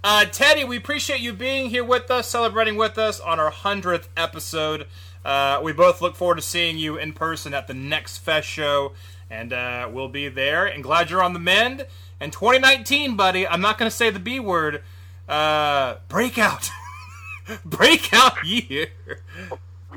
Uh, 0.04 0.24
Teddy, 0.26 0.64
we 0.64 0.78
appreciate 0.78 1.20
you 1.20 1.34
being 1.34 1.70
here 1.70 1.84
with 1.84 2.10
us, 2.10 2.30
celebrating 2.30 2.78
with 2.78 2.98
us 2.98 3.20
on 3.20 3.40
our 3.42 3.52
100th 3.52 4.08
episode. 4.16 4.88
Uh, 5.28 5.60
we 5.62 5.74
both 5.74 6.02
look 6.02 6.16
forward 6.16 6.36
to 6.36 6.42
seeing 6.42 6.78
you 6.78 6.96
in 6.98 7.12
person 7.12 7.54
at 7.54 7.68
the 7.68 7.74
next 7.74 8.20
Fest 8.20 8.48
show, 8.48 8.94
and 9.30 9.52
uh, 9.52 9.90
we'll 9.92 10.08
be 10.08 10.30
there. 10.30 10.66
And 10.66 10.82
glad 10.82 11.10
you're 11.10 11.22
on 11.22 11.34
the 11.34 11.40
mend. 11.40 11.86
And 12.18 12.32
2019, 12.32 13.18
buddy, 13.18 13.46
I'm 13.46 13.60
not 13.60 13.78
going 13.78 13.92
to 13.92 13.96
say 13.96 14.10
the 14.10 14.20
B 14.20 14.40
word. 14.40 14.84
Uh, 15.28 15.98
breakout. 16.08 16.70
breakout 17.66 18.42
year. 18.46 18.88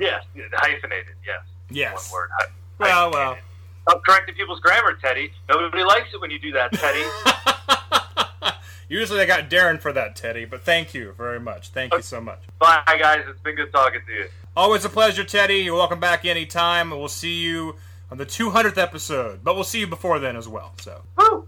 yes, 0.01 0.25
hyphenated. 0.53 1.15
Yes. 1.25 1.43
Yes. 1.71 2.11
One 2.11 2.23
word. 2.23 2.31
Well, 2.79 3.13
well. 3.13 3.39
Stop 3.83 4.05
correcting 4.05 4.35
people's 4.35 4.59
grammar, 4.59 4.95
Teddy. 5.01 5.31
Nobody 5.49 5.85
likes 5.85 6.13
it 6.13 6.21
when 6.21 6.33
you 6.33 6.41
do 6.41 6.51
that, 6.53 6.73
Teddy. 6.73 8.55
Usually 8.89 9.21
I 9.21 9.27
got 9.27 9.49
Daryn 9.49 9.79
for 9.79 9.93
that, 9.93 10.17
Teddy, 10.17 10.45
but 10.45 10.63
thank 10.63 10.93
you 10.93 11.15
very 11.17 11.39
much. 11.39 11.69
Thank 11.69 11.95
you 11.95 12.03
so 12.03 12.21
much. 12.21 12.41
Bye, 12.59 12.83
guys. 12.99 13.23
It's 13.29 13.41
been 13.41 13.55
good 13.55 13.71
talking 13.71 14.01
to 14.05 14.13
you. 14.13 14.27
Always 14.57 14.85
a 14.85 14.89
pleasure, 14.89 15.25
Teddy. 15.25 15.59
You're 15.59 15.77
welcome 15.77 16.01
back 16.01 16.25
anytime. 16.25 16.91
We'll 16.91 17.09
see 17.09 17.35
you 17.41 17.77
on 18.11 18.19
the 18.19 18.27
200th 18.27 18.79
episode, 18.79 19.41
but 19.45 19.55
we'll 19.55 19.65
see 19.65 19.81
you 19.81 19.87
before 19.87 20.19
then 20.19 20.37
as 20.37 20.49
well. 20.49 20.73
So, 20.81 21.03
Woo! 21.17 21.47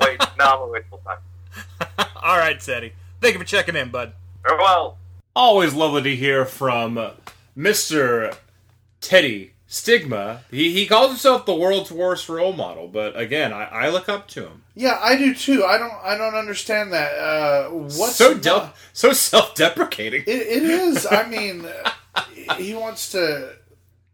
Wait, 0.00 0.18
no, 0.38 0.44
I'm 0.44 0.58
gonna 0.58 0.66
wait 0.72 0.84
full 0.88 1.00
time. 1.04 2.06
all 2.22 2.38
right, 2.38 2.58
Teddy. 2.58 2.92
Thank 3.20 3.34
you 3.34 3.40
for 3.40 3.46
checking 3.46 3.76
in, 3.76 3.90
bud. 3.90 4.12
Farewell. 4.46 4.96
Always 5.34 5.74
lovely 5.74 6.02
to 6.02 6.16
hear 6.16 6.44
from 6.44 6.98
Mr. 7.56 8.36
Teddy 9.00 9.52
Stigma. 9.66 10.42
He, 10.50 10.72
he 10.72 10.86
calls 10.86 11.08
himself 11.10 11.46
the 11.46 11.54
world's 11.54 11.90
worst 11.92 12.28
role 12.28 12.52
model, 12.52 12.88
but 12.88 13.18
again, 13.18 13.52
I, 13.52 13.64
I 13.64 13.88
look 13.90 14.08
up 14.08 14.28
to 14.28 14.46
him. 14.46 14.62
Yeah, 14.74 14.98
I 15.00 15.16
do 15.16 15.34
too. 15.34 15.64
I 15.64 15.78
don't. 15.78 15.92
I 16.02 16.16
don't 16.16 16.34
understand 16.34 16.92
that. 16.92 17.12
Uh, 17.18 17.70
what's 17.70 18.16
so 18.16 18.32
not- 18.32 18.42
del- 18.42 18.74
so 18.92 19.12
self-deprecating. 19.12 20.22
It, 20.26 20.28
it 20.30 20.62
is. 20.62 21.06
I 21.10 21.26
mean, 21.28 21.66
he 22.58 22.74
wants 22.74 23.10
to 23.12 23.54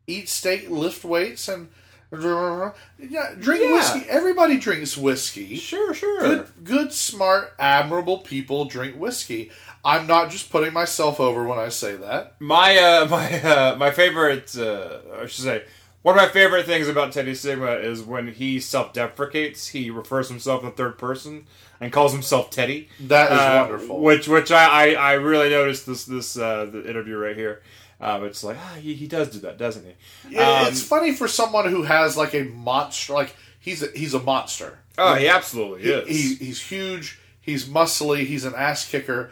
eat 0.07 0.29
steak, 0.29 0.71
lift 0.71 1.05
weights, 1.05 1.49
and 1.49 1.69
yeah, 2.13 3.35
drink 3.39 3.63
Yeah. 3.63 3.73
whiskey. 3.73 4.05
Everybody 4.09 4.57
drinks 4.59 4.97
whiskey. 4.97 5.57
Sure, 5.57 5.93
sure. 5.95 6.21
Good, 6.21 6.47
good, 6.65 6.93
smart, 6.93 7.55
admirable 7.59 8.19
people 8.19 8.65
drink 8.67 8.97
whiskey. 8.97 9.51
I'm 9.85 10.07
not 10.07 10.31
just 10.31 10.51
putting 10.51 10.73
myself 10.73 11.21
over 11.21 11.45
when 11.45 11.59
I 11.59 11.69
say 11.69 11.97
that. 11.97 12.35
My 12.41 12.77
uh, 12.79 13.07
my 13.11 13.43
uh, 13.43 13.77
my 13.77 13.91
favorite, 13.91 14.57
uh, 14.57 14.99
I 15.21 15.27
should 15.27 15.45
say, 15.45 15.65
one 16.03 16.17
of 16.17 16.23
my 16.23 16.29
favorite 16.29 16.67
things 16.67 16.89
about 16.89 17.13
Teddy 17.13 17.35
Stigma 17.35 17.73
is 17.73 18.03
when 18.03 18.29
he 18.29 18.61
self-deprecates. 18.61 19.69
He 19.69 19.91
refers 19.91 20.29
himself 20.29 20.63
in 20.63 20.71
the 20.71 20.75
third 20.75 20.99
person 20.99 21.47
and 21.81 21.93
calls 21.93 22.13
himself 22.13 22.51
Teddy. 22.51 22.89
That 23.01 23.33
is 23.33 23.39
Uh, 23.39 23.59
wonderful. 23.69 24.01
Which 24.01 24.29
which 24.29 24.51
I, 24.51 24.93
I, 24.95 24.95
I 24.95 25.13
really 25.15 25.51
noticed 25.51 25.87
this 25.87 26.05
this 26.05 26.37
uh, 26.39 26.67
the 26.71 26.89
interview 26.89 27.17
right 27.17 27.37
here. 27.37 27.63
Um, 28.01 28.25
it's 28.25 28.45
like 28.45 28.57
ah, 28.61 28.75
he, 28.81 28.95
he 28.95 29.07
does 29.07 29.31
do 29.31 29.39
that, 29.41 29.57
doesn't 29.59 29.85
he? 29.85 30.35
Yeah, 30.35 30.61
Um, 30.63 30.69
it's 30.69 30.83
funny 30.83 31.13
for 31.15 31.27
someone 31.29 31.71
who 31.71 31.83
has 31.85 32.17
like 32.17 32.35
a 32.35 32.45
monster. 32.45 33.13
Like 33.15 33.35
he's 33.59 33.83
a, 33.83 33.87
he's 33.95 34.13
a 34.15 34.21
monster. 34.21 34.79
Oh, 34.99 35.15
he 35.15 35.29
absolutely 35.29 35.83
He- 35.83 35.91
is. 35.91 36.09
he- 36.39 36.45
he's 36.47 36.61
huge. 36.63 37.19
He's 37.41 37.65
muscly. 37.67 38.27
He's 38.27 38.45
an 38.45 38.55
ass 38.57 38.89
kicker. 38.89 39.31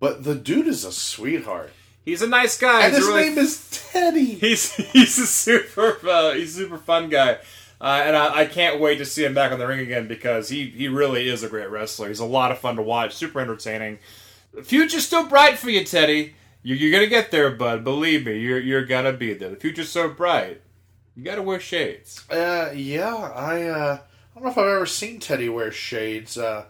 But 0.00 0.24
the 0.24 0.34
dude 0.34 0.66
is 0.66 0.84
a 0.84 0.92
sweetheart. 0.92 1.70
He's 2.04 2.20
a 2.20 2.26
nice 2.26 2.58
guy. 2.58 2.82
And 2.84 2.92
He's 2.94 2.98
his 2.98 3.06
really- 3.08 3.28
name 3.30 3.38
is 3.38 3.68
Teddy. 3.92 4.24
He's 4.34 4.74
he's 4.74 5.18
a 5.18 5.26
super 5.26 5.98
uh, 6.06 6.32
he's 6.32 6.56
a 6.58 6.60
super 6.64 6.76
fun 6.78 7.08
guy, 7.08 7.38
uh, 7.80 8.02
and 8.04 8.14
I, 8.14 8.40
I 8.40 8.44
can't 8.46 8.78
wait 8.80 8.98
to 8.98 9.06
see 9.06 9.24
him 9.24 9.32
back 9.32 9.50
on 9.52 9.58
the 9.58 9.66
ring 9.66 9.80
again 9.80 10.06
because 10.08 10.50
he 10.50 10.66
he 10.66 10.88
really 10.88 11.26
is 11.30 11.42
a 11.42 11.48
great 11.48 11.70
wrestler. 11.70 12.08
He's 12.08 12.18
a 12.20 12.26
lot 12.26 12.52
of 12.52 12.58
fun 12.58 12.76
to 12.76 12.82
watch, 12.82 13.14
super 13.14 13.40
entertaining. 13.40 13.98
The 14.52 14.62
future's 14.62 15.06
still 15.06 15.26
bright 15.26 15.56
for 15.58 15.70
you, 15.70 15.82
Teddy. 15.84 16.34
You, 16.64 16.74
you're 16.76 16.90
gonna 16.90 17.06
get 17.06 17.30
there, 17.30 17.50
bud. 17.50 17.84
Believe 17.84 18.24
me, 18.24 18.38
you're 18.40 18.58
you're 18.58 18.86
gonna 18.86 19.12
be 19.12 19.34
there. 19.34 19.50
The 19.50 19.56
future's 19.56 19.90
so 19.90 20.08
bright. 20.08 20.62
You 21.14 21.22
gotta 21.22 21.42
wear 21.42 21.60
shades. 21.60 22.24
Uh, 22.30 22.70
yeah, 22.74 23.14
I 23.14 23.62
uh, 23.64 23.98
I 24.00 24.34
don't 24.34 24.44
know 24.44 24.50
if 24.50 24.58
I've 24.58 24.66
ever 24.66 24.86
seen 24.86 25.20
Teddy 25.20 25.50
wear 25.50 25.70
shades, 25.70 26.38
uh, 26.38 26.64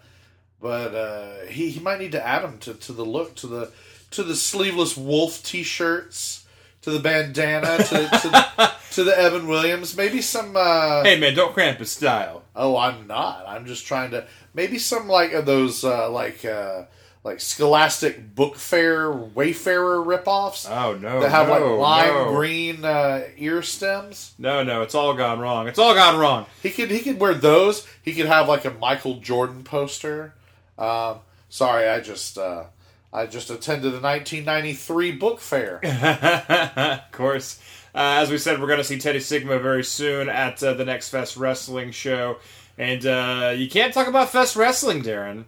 but 0.60 0.94
uh, 0.96 1.46
he 1.46 1.70
he 1.70 1.78
might 1.80 2.00
need 2.00 2.10
to 2.12 2.26
add 2.26 2.42
them 2.42 2.58
to, 2.58 2.74
to 2.74 2.92
the 2.92 3.04
look 3.04 3.36
to 3.36 3.46
the 3.46 3.70
to 4.10 4.24
the 4.24 4.34
sleeveless 4.34 4.96
wolf 4.96 5.42
t-shirts 5.44 6.44
to 6.82 6.90
the 6.90 6.98
bandana 6.98 7.78
to 7.78 7.84
to, 7.84 8.28
the, 8.28 8.72
to 8.90 9.04
the 9.04 9.16
Evan 9.16 9.46
Williams 9.46 9.96
maybe 9.96 10.20
some. 10.20 10.56
Uh, 10.56 11.04
Hey 11.04 11.20
man, 11.20 11.34
don't 11.36 11.54
cramp 11.54 11.78
his 11.78 11.92
style. 11.92 12.42
Oh, 12.56 12.76
I'm 12.76 13.06
not. 13.06 13.44
I'm 13.46 13.64
just 13.64 13.86
trying 13.86 14.10
to 14.10 14.26
maybe 14.54 14.78
some 14.78 15.06
like 15.08 15.32
of 15.32 15.46
those 15.46 15.84
uh, 15.84 16.10
like 16.10 16.44
uh, 16.44 16.82
like 17.24 17.40
Scholastic 17.40 18.34
Book 18.34 18.56
Fair 18.56 19.10
Wayfarer 19.10 20.04
ripoffs 20.04 20.70
Oh 20.70 20.96
no, 20.96 21.20
that 21.20 21.30
have 21.30 21.48
no, 21.48 21.76
like 21.76 22.04
lime 22.04 22.14
no. 22.14 22.34
green 22.34 22.84
uh, 22.84 23.24
ear 23.38 23.62
stems. 23.62 24.34
No, 24.38 24.62
no, 24.62 24.82
it's 24.82 24.94
all 24.94 25.14
gone 25.14 25.40
wrong. 25.40 25.66
It's 25.66 25.78
all 25.78 25.94
gone 25.94 26.18
wrong. 26.18 26.46
He 26.62 26.70
could 26.70 26.90
he 26.90 27.00
could 27.00 27.18
wear 27.18 27.34
those. 27.34 27.86
He 28.02 28.12
could 28.12 28.26
have 28.26 28.46
like 28.46 28.64
a 28.64 28.70
Michael 28.70 29.16
Jordan 29.16 29.64
poster. 29.64 30.34
Um, 30.78 31.18
sorry, 31.48 31.88
I 31.88 32.00
just 32.00 32.36
uh, 32.38 32.64
I 33.12 33.26
just 33.26 33.48
attended 33.50 33.92
the 33.92 34.00
1993 34.00 35.12
book 35.12 35.40
fair. 35.40 35.84
of 37.04 37.12
course. 37.12 37.60
Uh, 37.94 38.18
as 38.20 38.28
we 38.28 38.38
said, 38.38 38.60
we're 38.60 38.66
going 38.66 38.78
to 38.78 38.84
see 38.84 38.98
Teddy 38.98 39.20
Stigma 39.20 39.60
very 39.60 39.84
soon 39.84 40.28
at 40.28 40.60
uh, 40.64 40.74
the 40.74 40.84
next 40.84 41.10
Fest 41.10 41.36
Wrestling 41.36 41.92
show. 41.92 42.38
And 42.76 43.06
uh, 43.06 43.54
you 43.56 43.70
can't 43.70 43.94
talk 43.94 44.08
about 44.08 44.30
Fest 44.30 44.56
Wrestling, 44.56 45.02
Daryn, 45.02 45.44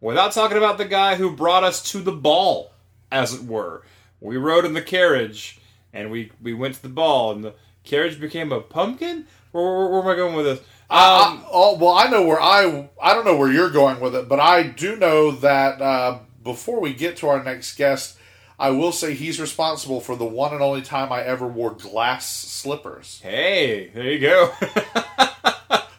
without 0.00 0.32
talking 0.32 0.58
about 0.58 0.78
the 0.78 0.84
guy 0.84 1.14
who 1.16 1.34
brought 1.34 1.64
us 1.64 1.82
to 1.92 2.00
the 2.00 2.12
ball, 2.12 2.72
as 3.10 3.32
it 3.34 3.44
were. 3.44 3.82
We 4.20 4.36
rode 4.36 4.64
in 4.64 4.74
the 4.74 4.82
carriage, 4.82 5.60
and 5.92 6.10
we, 6.10 6.32
we 6.42 6.54
went 6.54 6.74
to 6.76 6.82
the 6.82 6.88
ball, 6.88 7.32
and 7.32 7.44
the 7.44 7.54
carriage 7.84 8.20
became 8.20 8.52
a 8.52 8.60
pumpkin? 8.60 9.26
Where, 9.52 9.64
where, 9.64 9.88
where 9.88 10.02
am 10.02 10.08
I 10.08 10.16
going 10.16 10.34
with 10.34 10.46
this? 10.46 10.60
I, 10.90 10.98
I- 10.98 11.44
oh 11.50 11.76
well, 11.78 11.94
I 11.94 12.08
know 12.08 12.22
where 12.26 12.40
I 12.40 12.88
I 13.02 13.14
don't 13.14 13.24
know 13.24 13.36
where 13.36 13.50
you're 13.50 13.70
going 13.70 14.00
with 14.00 14.14
it, 14.14 14.28
but 14.28 14.38
I 14.40 14.64
do 14.64 14.96
know 14.96 15.30
that 15.30 15.80
uh, 15.80 16.18
before 16.42 16.80
we 16.80 16.92
get 16.92 17.16
to 17.18 17.28
our 17.28 17.42
next 17.42 17.76
guest, 17.76 18.18
I 18.58 18.70
will 18.70 18.92
say 18.92 19.14
he's 19.14 19.40
responsible 19.40 20.00
for 20.00 20.14
the 20.14 20.26
one 20.26 20.52
and 20.52 20.62
only 20.62 20.82
time 20.82 21.10
I 21.10 21.22
ever 21.22 21.46
wore 21.46 21.70
glass 21.72 22.28
slippers. 22.28 23.20
Hey, 23.22 23.90
there 23.94 24.04
you 24.10 24.18
go. 24.20 24.46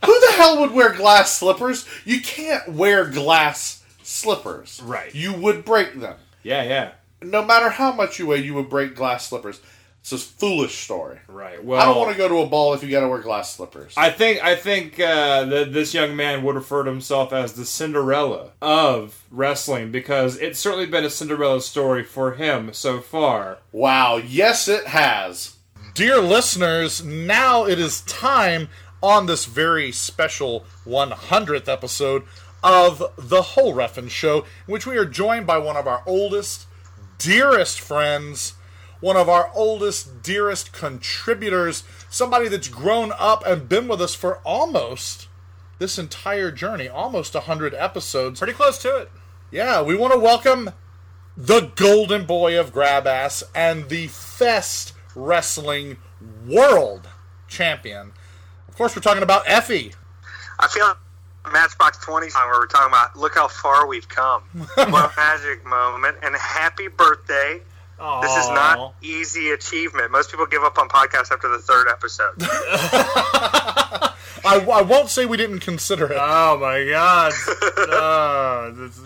Who 0.06 0.20
the 0.20 0.34
hell 0.36 0.62
would 0.62 0.72
wear 0.72 0.94
glass 0.94 1.36
slippers? 1.38 1.88
You 2.06 2.22
can't 2.22 2.70
wear 2.74 3.06
glass 3.10 3.84
slippers. 4.06 4.82
Right. 4.84 5.14
You 5.14 5.34
would 5.34 5.66
break 5.66 6.00
them. 6.00 6.18
yeah, 6.44 6.64
yeah. 6.64 6.92
No 7.22 7.44
matter 7.44 7.70
how 7.70 7.92
much 7.92 8.20
you 8.20 8.28
weigh, 8.28 8.40
you 8.44 8.54
would 8.54 8.70
break 8.70 8.96
glass 8.96 9.28
slippers. 9.30 9.60
It's 10.02 10.12
a 10.12 10.18
foolish 10.20 10.78
story. 10.84 11.18
Right. 11.28 11.64
Well, 11.64 11.82
I 11.82 11.86
don't 11.86 11.98
want 11.98 12.12
to 12.12 12.18
go 12.18 12.28
to 12.28 12.38
a 12.40 12.46
ball 12.46 12.76
if 12.76 12.84
you 12.84 12.92
got 12.92 13.00
to 13.00 13.08
wear 13.08 13.20
glass 13.20 13.56
slippers. 13.56 13.96
I 13.98 14.12
think 14.12 14.44
I 14.44 14.56
think 14.56 15.00
uh, 15.00 15.46
that 15.46 15.74
this 15.74 15.96
young 15.96 16.16
man 16.16 16.44
would 16.44 16.54
refer 16.56 16.84
to 16.84 16.92
himself 16.92 17.34
as 17.34 17.54
the 17.54 17.66
Cinderella 17.66 18.52
of 18.62 19.24
wrestling 19.32 19.92
because 19.92 20.38
it's 20.38 20.60
certainly 20.60 20.86
been 20.86 21.06
a 21.06 21.10
Cinderella 21.10 21.60
story 21.62 22.04
for 22.04 22.34
him 22.36 22.72
so 22.74 23.00
far. 23.02 23.58
wow. 23.72 24.18
Yes, 24.18 24.68
it 24.68 24.86
has. 24.88 25.56
Dear 25.96 26.20
listeners, 26.20 27.04
now 27.04 27.66
it 27.66 27.80
is 27.80 28.02
time 28.02 28.68
on 29.02 29.26
this 29.26 29.46
very 29.46 29.92
special 29.92 30.66
100th 30.86 31.68
episode 31.68 32.24
of 32.66 33.04
The 33.16 33.44
Whole 33.44 33.76
Reffin 33.76 34.10
Show, 34.10 34.40
in 34.40 34.74
which 34.74 34.88
we 34.88 34.98
are 34.98 35.06
joined 35.06 35.46
by 35.46 35.60
one 35.60 35.78
of 35.78 35.86
our 35.86 36.02
oldest, 36.08 36.66
dearest 37.20 37.80
friends, 37.80 38.56
one 39.00 39.16
of 39.16 39.30
our 39.30 39.52
oldest, 39.54 40.24
dearest 40.24 40.74
contributors, 40.74 41.84
somebody 42.10 42.48
that's 42.48 42.68
grown 42.68 43.12
up 43.20 43.46
and 43.46 43.70
been 43.70 43.88
with 43.88 44.02
us 44.02 44.16
for 44.16 44.40
almost 44.40 45.28
this 45.78 46.00
entire 46.00 46.50
journey, 46.50 46.90
almost 46.90 47.36
100 47.36 47.76
episodes. 47.76 48.40
Pretty 48.40 48.54
close 48.54 48.80
to 48.80 48.98
it. 48.98 49.12
Yeah, 49.52 49.84
we 49.84 49.96
want 49.96 50.14
to 50.14 50.20
welcome 50.20 50.72
the 51.38 51.72
golden 51.76 52.26
boy 52.26 52.60
of 52.60 52.74
grab 52.74 53.06
ass 53.06 53.44
and 53.54 53.90
the 53.90 54.08
Fest 54.08 54.94
Wrestling 55.14 55.98
World 56.48 57.10
Champion. 57.48 58.14
Of 58.68 58.76
course, 58.76 58.96
we're 58.96 59.04
talking 59.04 59.22
about 59.22 59.46
Effy. 59.46 59.94
I 60.60 60.68
feel 60.68 60.88
like 60.88 60.98
Matchbox 61.52 61.98
20 62.00 62.30
song 62.30 62.50
where 62.50 62.60
we're 62.60 62.68
talking 62.68 62.88
about 62.90 63.16
look 63.16 63.36
how 63.36 63.48
far 63.48 63.88
we've 63.88 64.08
come. 64.08 64.42
what 64.76 64.88
a 64.90 65.12
magic 65.18 65.66
moment 65.66 66.18
and 66.24 66.36
happy 66.36 66.88
birthday. 66.88 67.62
This 67.98 68.36
is 68.36 68.50
not 68.50 68.94
easy 69.02 69.52
achievement. 69.52 70.12
Most 70.12 70.30
people 70.30 70.46
give 70.48 70.64
up 70.64 70.78
on 70.78 70.90
podcasts 70.90 71.32
after 71.32 71.48
the 71.48 71.60
third 71.60 71.88
episode. 71.88 72.34
I, 74.44 74.60
I 74.72 74.82
won't 74.82 75.10
say 75.10 75.26
we 75.26 75.38
didn't 75.38 75.62
consider 75.62 76.12
it. 76.12 76.18
Oh 76.20 76.58
my 76.58 76.86
god! 76.86 77.34
uh, 77.90 78.72
this- 78.76 79.02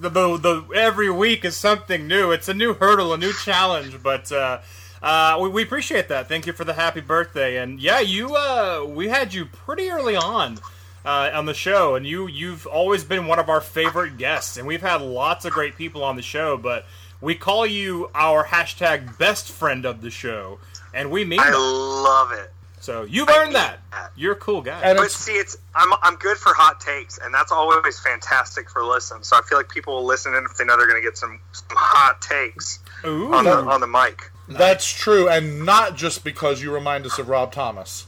the, 0.00 0.08
the, 0.08 0.36
the, 0.38 0.64
every 0.74 1.10
week 1.10 1.44
is 1.44 1.56
something 1.56 2.06
new. 2.06 2.30
It's 2.30 2.48
a 2.48 2.54
new 2.54 2.74
hurdle, 2.74 3.12
a 3.12 3.18
new 3.18 3.32
challenge. 3.32 4.02
But 4.02 4.32
uh, 4.32 4.60
uh, 5.02 5.38
we, 5.40 5.48
we 5.50 5.62
appreciate 5.62 6.08
that. 6.08 6.28
Thank 6.28 6.46
you 6.46 6.52
for 6.52 6.64
the 6.64 6.72
happy 6.74 7.00
birthday. 7.00 7.58
And 7.58 7.80
yeah, 7.80 8.00
you 8.00 8.34
uh, 8.34 8.84
we 8.88 9.08
had 9.08 9.34
you 9.34 9.44
pretty 9.44 9.90
early 9.90 10.16
on 10.16 10.58
uh, 11.04 11.30
on 11.32 11.46
the 11.46 11.54
show, 11.54 11.94
and 11.94 12.06
you 12.06 12.26
you've 12.28 12.66
always 12.66 13.04
been 13.04 13.26
one 13.26 13.38
of 13.38 13.48
our 13.48 13.60
favorite 13.60 14.16
guests. 14.16 14.56
And 14.56 14.66
we've 14.66 14.82
had 14.82 15.00
lots 15.00 15.44
of 15.44 15.52
great 15.52 15.76
people 15.76 16.04
on 16.04 16.16
the 16.16 16.22
show, 16.22 16.56
but 16.56 16.86
we 17.20 17.34
call 17.34 17.66
you 17.66 18.10
our 18.14 18.44
hashtag 18.46 19.18
best 19.18 19.50
friend 19.50 19.84
of 19.84 20.02
the 20.02 20.10
show, 20.10 20.58
and 20.94 21.10
we 21.10 21.24
mean 21.24 21.40
I 21.40 21.50
that. 21.50 21.58
love 21.58 22.32
it. 22.32 22.50
So 22.80 23.02
you've 23.02 23.28
earned 23.28 23.54
that. 23.54 23.80
You're 24.16 24.32
a 24.32 24.36
cool 24.36 24.62
guy. 24.62 24.80
And 24.82 24.96
But 24.96 25.04
it's, 25.04 25.16
see, 25.16 25.32
it's 25.32 25.56
I'm 25.74 25.92
I'm 26.02 26.16
good 26.16 26.38
for 26.38 26.54
hot 26.54 26.80
takes, 26.80 27.18
and 27.18 27.32
that's 27.32 27.52
always 27.52 28.00
fantastic 28.00 28.70
for 28.70 28.82
listen. 28.84 29.22
So 29.22 29.36
I 29.36 29.42
feel 29.42 29.58
like 29.58 29.68
people 29.68 29.94
will 29.96 30.06
listen 30.06 30.34
in 30.34 30.44
if 30.44 30.56
they 30.56 30.64
know 30.64 30.76
they're 30.78 30.88
going 30.88 31.00
to 31.00 31.06
get 31.06 31.18
some, 31.18 31.40
some 31.52 31.76
hot 31.78 32.22
takes 32.22 32.78
Ooh. 33.04 33.34
on 33.34 33.44
the 33.44 33.52
on 33.52 33.80
the 33.82 33.86
mic. 33.86 34.30
that's 34.48 34.90
true, 34.90 35.28
and 35.28 35.64
not 35.66 35.94
just 35.94 36.24
because 36.24 36.62
you 36.62 36.72
remind 36.72 37.04
us 37.04 37.18
of 37.18 37.28
Rob 37.28 37.52
Thomas. 37.52 38.06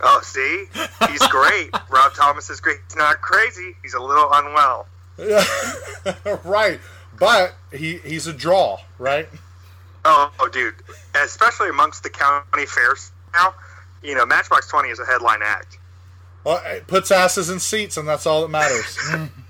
Oh, 0.00 0.20
see, 0.22 0.66
he's 1.08 1.26
great. 1.28 1.70
Rob 1.88 2.14
Thomas 2.14 2.50
is 2.50 2.60
great. 2.60 2.78
He's 2.86 2.96
not 2.96 3.20
crazy. 3.20 3.76
He's 3.82 3.94
a 3.94 4.00
little 4.00 4.28
unwell. 4.32 4.86
right, 6.44 6.78
but 7.18 7.54
he 7.72 7.98
he's 7.98 8.26
a 8.26 8.32
draw, 8.32 8.78
right? 8.98 9.28
Oh, 10.04 10.30
oh, 10.38 10.48
dude, 10.48 10.74
especially 11.14 11.68
amongst 11.70 12.02
the 12.02 12.10
county 12.10 12.66
fairs 12.66 13.10
now. 13.32 13.54
You 14.02 14.14
know, 14.14 14.26
Matchbox 14.26 14.68
Twenty 14.68 14.90
is 14.90 15.00
a 15.00 15.06
headline 15.06 15.40
act. 15.42 15.78
Well, 16.46 16.62
it 16.64 16.86
puts 16.86 17.10
asses 17.10 17.50
in 17.50 17.58
seats, 17.58 17.96
and 17.96 18.06
that's 18.06 18.24
all 18.24 18.42
that 18.42 18.48
matters. 18.48 18.96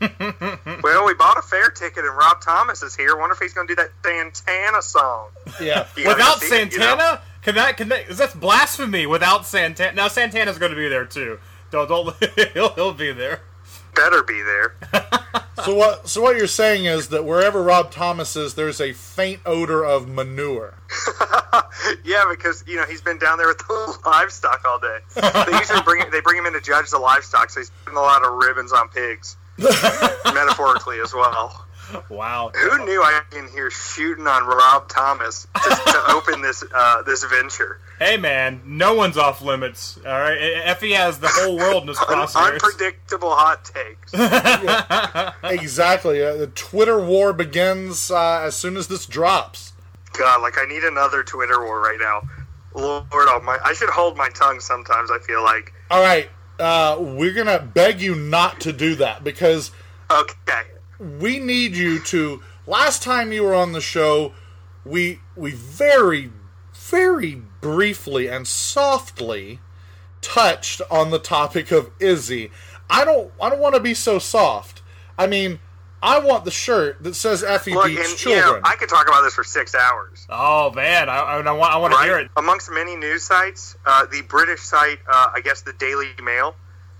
Well, 0.82 1.04
we 1.04 1.14
bought 1.14 1.36
a 1.36 1.42
fair 1.42 1.68
ticket, 1.70 2.04
and 2.04 2.16
Rob 2.16 2.40
Thomas 2.40 2.82
is 2.82 2.94
here. 2.94 3.16
Wonder 3.16 3.34
if 3.34 3.40
he's 3.40 3.52
going 3.52 3.66
to 3.66 3.74
do 3.74 3.82
that 3.82 3.90
Santana 4.04 4.80
song. 4.80 5.30
yeah. 5.60 5.86
Without 5.96 6.40
see 6.40 6.54
it, 6.54 6.72
you 6.72 6.78
know? 6.78 6.96
Santana, 6.96 7.22
can 7.42 7.54
that 7.56 7.76
can 7.76 7.88
that? 7.88 8.08
Is 8.08 8.18
that's 8.18 8.34
blasphemy? 8.34 9.06
Without 9.06 9.46
Santana, 9.46 9.92
now 9.94 10.08
Santana's 10.08 10.58
going 10.58 10.70
to 10.70 10.76
be 10.76 10.88
there 10.88 11.04
too. 11.04 11.38
Don't 11.70 11.88
don't 11.88 12.14
he'll 12.54 12.72
he'll 12.74 12.92
be 12.94 13.12
there. 13.12 13.40
Better 13.96 14.22
be 14.22 14.42
there. 14.42 14.76
So 15.64 15.74
what? 15.74 16.08
So 16.08 16.20
what 16.20 16.36
you're 16.36 16.46
saying 16.46 16.84
is 16.84 17.08
that 17.08 17.24
wherever 17.24 17.62
Rob 17.62 17.90
Thomas 17.90 18.36
is, 18.36 18.54
there's 18.54 18.80
a 18.80 18.92
faint 18.92 19.40
odor 19.46 19.84
of 19.84 20.06
manure. 20.06 20.74
yeah, 22.04 22.26
because 22.30 22.62
you 22.66 22.76
know 22.76 22.84
he's 22.84 23.00
been 23.00 23.18
down 23.18 23.38
there 23.38 23.48
with 23.48 23.58
the 23.58 23.98
livestock 24.06 24.64
all 24.66 24.78
day. 24.78 24.98
They 25.14 25.58
usually 25.58 25.80
bring 25.82 26.04
they 26.12 26.20
bring 26.20 26.36
him 26.36 26.46
in 26.46 26.52
to 26.52 26.60
judge 26.60 26.90
the 26.90 26.98
livestock, 26.98 27.50
so 27.50 27.60
he's 27.60 27.70
putting 27.84 27.96
a 27.96 28.02
lot 28.02 28.22
of 28.24 28.34
ribbons 28.34 28.72
on 28.72 28.90
pigs, 28.90 29.36
metaphorically 29.58 31.00
as 31.00 31.14
well. 31.14 31.65
Wow. 32.08 32.50
Who 32.54 32.84
knew 32.84 33.02
I'd 33.02 33.22
be 33.30 33.38
in 33.38 33.48
here 33.48 33.70
shooting 33.70 34.26
on 34.26 34.44
Rob 34.46 34.88
Thomas 34.88 35.46
just 35.64 35.86
to 35.86 36.02
open 36.08 36.42
this 36.42 36.64
uh, 36.74 37.02
this 37.02 37.24
venture? 37.24 37.78
Hey 37.98 38.16
man, 38.16 38.60
no 38.64 38.94
one's 38.94 39.16
off 39.16 39.40
limits. 39.42 39.98
All 39.98 40.12
right, 40.12 40.38
Effy 40.66 40.94
has 40.94 41.18
the 41.18 41.28
whole 41.28 41.56
world 41.56 41.82
in 41.82 41.88
his 41.88 41.98
Un- 42.08 42.28
unpredictable 42.34 43.30
hot 43.34 43.64
takes. 43.64 44.12
Exactly. 45.44 46.22
Uh, 46.22 46.34
the 46.36 46.46
Twitter 46.48 47.00
war 47.02 47.32
begins 47.32 48.10
uh, 48.10 48.40
as 48.44 48.56
soon 48.56 48.76
as 48.76 48.88
this 48.88 49.06
drops. 49.06 49.72
God, 50.12 50.42
like 50.42 50.58
I 50.58 50.64
need 50.66 50.82
another 50.84 51.22
Twitter 51.22 51.62
war 51.64 51.80
right 51.80 51.98
now. 52.00 52.22
Lord, 52.74 53.06
oh 53.12 53.40
my! 53.42 53.58
I 53.64 53.72
should 53.72 53.88
hold 53.90 54.16
my 54.16 54.28
tongue 54.30 54.60
sometimes. 54.60 55.10
I 55.10 55.18
feel 55.18 55.42
like 55.42 55.72
All 55.90 56.02
right, 56.02 56.28
uh, 56.58 56.96
we're 57.00 57.32
gonna 57.32 57.58
beg 57.60 58.00
you 58.00 58.14
not 58.14 58.60
to 58.62 58.72
do 58.72 58.96
that 58.96 59.24
because 59.24 59.70
okay. 60.10 60.62
We 60.98 61.38
need 61.38 61.76
you 61.76 62.00
to. 62.00 62.42
Last 62.66 63.02
time 63.02 63.32
you 63.32 63.44
were 63.44 63.54
on 63.54 63.72
the 63.72 63.80
show, 63.80 64.32
we 64.84 65.20
we 65.34 65.52
very 65.52 66.30
very 66.72 67.42
briefly 67.60 68.28
and 68.28 68.46
softly 68.46 69.60
touched 70.20 70.80
on 70.90 71.10
the 71.10 71.18
topic 71.18 71.70
of 71.70 71.90
Izzy. 71.98 72.50
I 72.88 73.04
don't 73.04 73.32
I 73.40 73.50
don't 73.50 73.60
want 73.60 73.74
to 73.74 73.80
be 73.80 73.94
so 73.94 74.18
soft. 74.18 74.82
I 75.18 75.26
mean, 75.26 75.58
I 76.02 76.18
want 76.18 76.44
the 76.44 76.50
shirt 76.50 77.02
that 77.02 77.14
says 77.14 77.42
Effy 77.42 77.74
Look, 77.74 77.86
beats 77.86 78.24
and 78.24 78.32
you 78.32 78.36
know. 78.36 78.60
I 78.62 78.76
could 78.76 78.88
talk 78.88 79.08
about 79.08 79.22
this 79.22 79.34
for 79.34 79.44
six 79.44 79.74
hours. 79.74 80.26
Oh 80.28 80.70
man, 80.72 81.08
I, 81.08 81.18
I, 81.18 81.40
I 81.40 81.52
want 81.52 81.74
I 81.74 81.76
want 81.78 81.94
to 81.94 82.02
hear 82.02 82.18
it. 82.18 82.30
Amongst 82.36 82.70
many 82.70 82.96
news 82.96 83.22
sites, 83.22 83.76
uh, 83.86 84.06
the 84.06 84.22
British 84.22 84.60
site, 84.60 84.98
uh, 85.08 85.30
I 85.34 85.40
guess 85.40 85.62
the 85.62 85.72
Daily 85.72 86.08
Mail, 86.22 86.54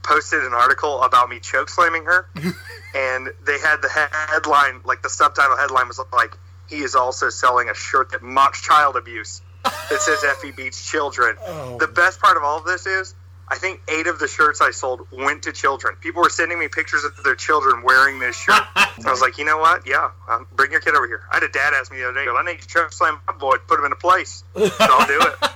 posted 0.06 0.44
an 0.44 0.54
article 0.54 1.02
about 1.02 1.28
me 1.28 1.40
choke 1.40 1.68
slamming 1.68 2.04
her, 2.04 2.28
and 2.94 3.28
they 3.44 3.58
had 3.58 3.82
the 3.82 4.08
headline, 4.30 4.80
like 4.84 5.02
the 5.02 5.10
subtitle 5.10 5.56
headline 5.56 5.88
was 5.88 6.00
like, 6.12 6.36
"He 6.68 6.78
is 6.78 6.94
also 6.94 7.28
selling 7.28 7.68
a 7.68 7.74
shirt 7.74 8.12
that 8.12 8.22
mocks 8.22 8.62
child 8.62 8.96
abuse." 8.96 9.42
That 9.64 10.00
says 10.00 10.20
"Effy 10.20 10.54
beats 10.56 10.88
children." 10.88 11.36
Oh. 11.46 11.78
The 11.78 11.88
best 11.88 12.20
part 12.20 12.36
of 12.36 12.42
all 12.42 12.58
of 12.58 12.64
this 12.64 12.86
is. 12.86 13.14
I 13.48 13.58
think 13.58 13.80
eight 13.86 14.08
of 14.08 14.18
the 14.18 14.26
shirts 14.26 14.60
I 14.60 14.72
sold 14.72 15.06
went 15.12 15.44
to 15.44 15.52
children. 15.52 15.94
People 16.00 16.20
were 16.20 16.30
sending 16.30 16.58
me 16.58 16.66
pictures 16.66 17.04
of 17.04 17.22
their 17.22 17.36
children 17.36 17.84
wearing 17.84 18.18
this 18.18 18.34
shirt. 18.34 18.60
I 18.74 18.90
was 19.04 19.20
like, 19.20 19.38
you 19.38 19.44
know 19.44 19.58
what? 19.58 19.86
Yeah, 19.86 20.10
um, 20.28 20.48
bring 20.56 20.72
your 20.72 20.80
kid 20.80 20.96
over 20.96 21.06
here. 21.06 21.22
I 21.30 21.36
had 21.36 21.44
a 21.44 21.48
dad 21.48 21.72
ask 21.72 21.92
me 21.92 21.98
the 21.98 22.08
other 22.08 22.24
day, 22.24 22.28
I 22.28 22.42
need 22.44 22.60
to 22.60 22.66
choke 22.66 22.92
slam 22.92 23.20
my 23.28 23.34
boy, 23.34 23.58
put 23.68 23.78
him 23.78 23.86
in 23.86 23.92
a 23.92 23.96
place. 23.96 24.42
So 24.56 24.68
I'll 24.80 25.06
do 25.06 25.20
it. 25.20 25.50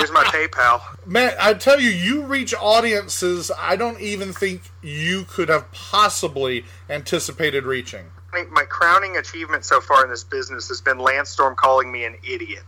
Here's 0.00 0.12
my 0.12 0.24
PayPal. 0.24 0.80
Man, 1.04 1.34
I 1.38 1.52
tell 1.52 1.78
you, 1.78 1.90
you 1.90 2.24
reach 2.24 2.54
audiences 2.54 3.50
I 3.58 3.76
don't 3.76 4.00
even 4.00 4.32
think 4.32 4.62
you 4.80 5.26
could 5.28 5.50
have 5.50 5.70
possibly 5.72 6.64
anticipated 6.88 7.64
reaching. 7.64 8.06
I 8.32 8.36
think 8.36 8.50
my 8.50 8.62
crowning 8.62 9.18
achievement 9.18 9.66
so 9.66 9.78
far 9.78 10.02
in 10.02 10.10
this 10.10 10.24
business 10.24 10.68
has 10.68 10.80
been 10.80 10.98
Lance 10.98 11.28
Storm 11.28 11.54
calling 11.54 11.92
me 11.92 12.04
an 12.06 12.16
idiot. 12.26 12.62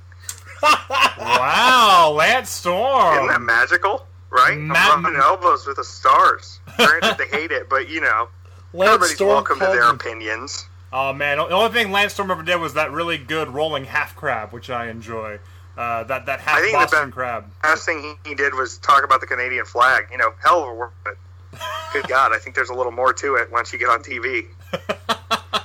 Wow, 0.63 2.13
Lance 2.15 2.51
Storm. 2.51 3.15
Isn't 3.17 3.29
that 3.29 3.41
magical? 3.41 4.07
Right? 4.29 4.59
Ma- 4.59 4.75
I'm 4.77 5.03
rubbing 5.03 5.19
elbows 5.19 5.67
with 5.67 5.77
the 5.77 5.85
stars. 5.85 6.61
Granted, 6.77 7.17
they 7.17 7.29
hate 7.29 7.51
it, 7.51 7.71
but 7.71 7.89
you 7.89 8.03
know, 8.03 8.29
Lance 8.75 8.89
everybody's 8.89 9.15
Storm 9.15 9.31
welcome 9.31 9.59
to 9.59 9.67
their 9.67 9.89
opinions. 9.89 10.67
Oh 10.93 11.15
man, 11.15 11.39
the 11.39 11.49
only 11.49 11.73
thing 11.73 11.93
Lance 11.93 12.13
Storm 12.13 12.31
ever 12.31 12.43
did 12.43 12.57
was 12.57 12.75
that 12.75 12.93
really 12.93 13.17
good 13.17 13.49
rolling 13.49 13.87
half 13.87 14.15
crab, 14.15 14.53
which 14.53 14.69
I 14.69 14.89
enjoy. 14.89 15.39
Uh, 15.77 16.05
that 16.05 16.27
that 16.27 16.41
half 16.41 16.59
I 16.59 16.61
think 16.61 16.73
the 16.73 16.79
Boston 16.79 17.01
best- 17.05 17.13
crab. 17.15 17.45
Last 17.65 17.85
thing 17.87 18.17
he, 18.25 18.31
he 18.31 18.35
did 18.35 18.55
was 18.55 18.79
talk 18.79 19.05
about 19.05 19.21
the 19.21 19.27
Canadian 19.27 19.65
flag. 19.65 20.07
You 20.13 20.19
know, 20.19 20.33
hell 20.43 20.63
of 20.65 20.69
a 20.69 20.75
work. 20.75 20.93
But 21.05 21.15
good 21.93 22.07
God, 22.09 22.33
I 22.33 22.39
think 22.39 22.55
there's 22.55 22.69
a 22.71 22.75
little 22.75 22.93
more 22.93 23.13
to 23.15 23.37
it 23.37 23.51
once 23.51 23.73
you 23.73 23.79
get 23.79 23.89
on 23.89 24.03
TV. 24.03 24.47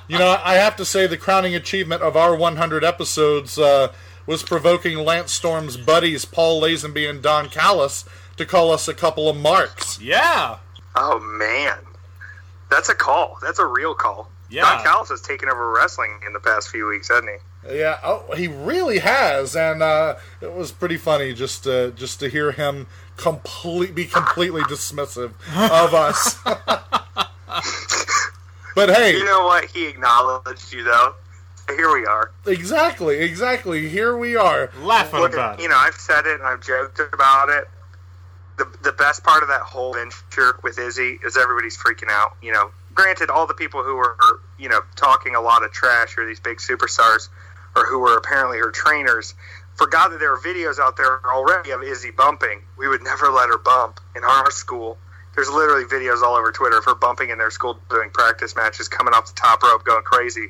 You 0.10 0.18
know, 0.18 0.40
I 0.42 0.54
have 0.56 0.78
to 0.78 0.86
say 0.86 1.06
the 1.06 1.18
crowning 1.18 1.54
achievement 1.54 2.02
of 2.02 2.16
our 2.16 2.34
100 2.34 2.82
episodes 2.82 3.60
uh, 3.60 3.92
was 4.26 4.42
provoking 4.42 4.98
Lance 5.00 5.34
Storm's 5.34 5.76
buddies, 5.76 6.24
Paul 6.24 6.62
Lazenby 6.62 7.10
and 7.10 7.22
Don 7.22 7.50
Callis, 7.50 8.06
to 8.38 8.46
call 8.46 8.72
us 8.72 8.88
a 8.88 8.94
couple 8.94 9.28
of 9.28 9.36
marks. 9.36 10.00
Yeah, 10.00 10.60
Oh 10.96 11.20
man, 11.20 11.78
that's 12.72 12.88
a 12.88 12.96
call. 12.96 13.38
That's 13.42 13.60
a 13.60 13.66
real 13.66 13.94
call. 13.94 14.30
Yeah. 14.50 14.62
Don 14.62 14.84
Callis 14.84 15.10
has 15.10 15.22
taken 15.22 15.50
over 15.50 15.74
wrestling 15.74 16.18
in 16.26 16.32
the 16.32 16.40
past 16.40 16.70
few 16.70 16.88
weeks, 16.88 17.10
hasn't 17.10 17.28
he? 17.30 17.38
Yeah, 17.70 18.00
oh, 18.04 18.26
he 18.36 18.48
really 18.48 19.00
has, 19.00 19.56
and 19.56 19.82
uh, 19.84 20.16
it 20.42 20.54
was 20.54 20.72
pretty 20.72 20.98
funny 20.98 21.34
just 21.34 21.68
uh, 21.68 21.90
just 21.92 22.20
to 22.22 22.30
hear 22.30 22.52
him 22.52 22.88
complete 23.18 23.94
be 23.94 24.06
completely 24.06 24.62
dismissive 24.62 25.32
of 25.56 25.94
us. 25.94 26.40
but 28.76 28.90
hey, 28.90 29.18
You 29.18 29.26
know 29.26 29.46
what? 29.46 29.66
He 29.66 29.88
acknowledged 29.88 30.72
you 30.72 30.84
though. 30.84 31.16
Here 31.70 31.94
we 31.94 32.06
are. 32.06 32.32
Exactly, 32.46 33.18
exactly. 33.18 33.90
Here 33.90 34.16
we 34.16 34.38
are. 34.38 34.72
Laughing 34.80 35.20
Look, 35.20 35.34
about 35.34 35.60
You 35.60 35.68
know, 35.68 35.76
I've 35.78 35.96
said 35.96 36.26
it 36.26 36.40
and 36.40 36.48
I've 36.48 36.62
joked 36.62 37.02
about 37.12 37.50
it. 37.50 37.68
The 38.58 38.66
the 38.84 38.94
best 38.94 39.24
part 39.24 39.44
of 39.44 39.50
that 39.50 39.62
whole 39.62 39.94
venture 39.94 40.60
with 40.64 40.80
Izzy 40.80 41.20
is 41.26 41.36
everybody's 41.36 41.78
freaking 41.78 42.10
out. 42.10 42.38
You 42.42 42.54
know, 42.54 42.72
granted, 42.94 43.30
all 43.30 43.46
the 43.46 43.54
people 43.54 43.84
who 43.84 43.96
were 43.96 44.16
you 44.58 44.70
know 44.70 44.82
talking 44.96 45.36
a 45.36 45.42
lot 45.42 45.64
of 45.64 45.72
trash 45.72 46.18
are 46.18 46.26
these 46.26 46.40
big 46.40 46.58
superstars, 46.58 47.30
or 47.78 47.86
who 47.86 48.00
were 48.00 48.18
apparently 48.18 48.58
her 48.58 48.72
trainers. 48.72 49.36
Forgot 49.76 50.12
that 50.12 50.20
there 50.20 50.32
were 50.32 50.40
videos 50.40 50.80
out 50.80 50.98
there 50.98 51.22
already 51.26 51.72
of 51.72 51.84
Izzy 51.84 52.12
bumping. 52.12 52.62
We 52.78 52.88
would 52.88 53.04
never 53.04 53.30
let 53.30 53.50
her 53.50 53.60
bump 53.60 54.00
in 54.16 54.24
our 54.24 54.50
school. 54.50 54.98
There's 55.36 55.50
literally 55.50 55.86
videos 55.86 56.24
all 56.24 56.36
over 56.36 56.52
Twitter 56.52 56.80
of 56.80 56.86
her 56.86 56.96
bumping 56.96 57.30
in 57.30 57.38
their 57.38 57.52
school 57.52 57.80
doing 57.90 58.10
practice 58.10 58.56
matches, 58.56 58.88
coming 58.88 59.14
off 59.14 59.28
the 59.28 59.40
top 59.40 59.62
rope, 59.62 59.84
going 59.84 60.04
crazy. 60.04 60.48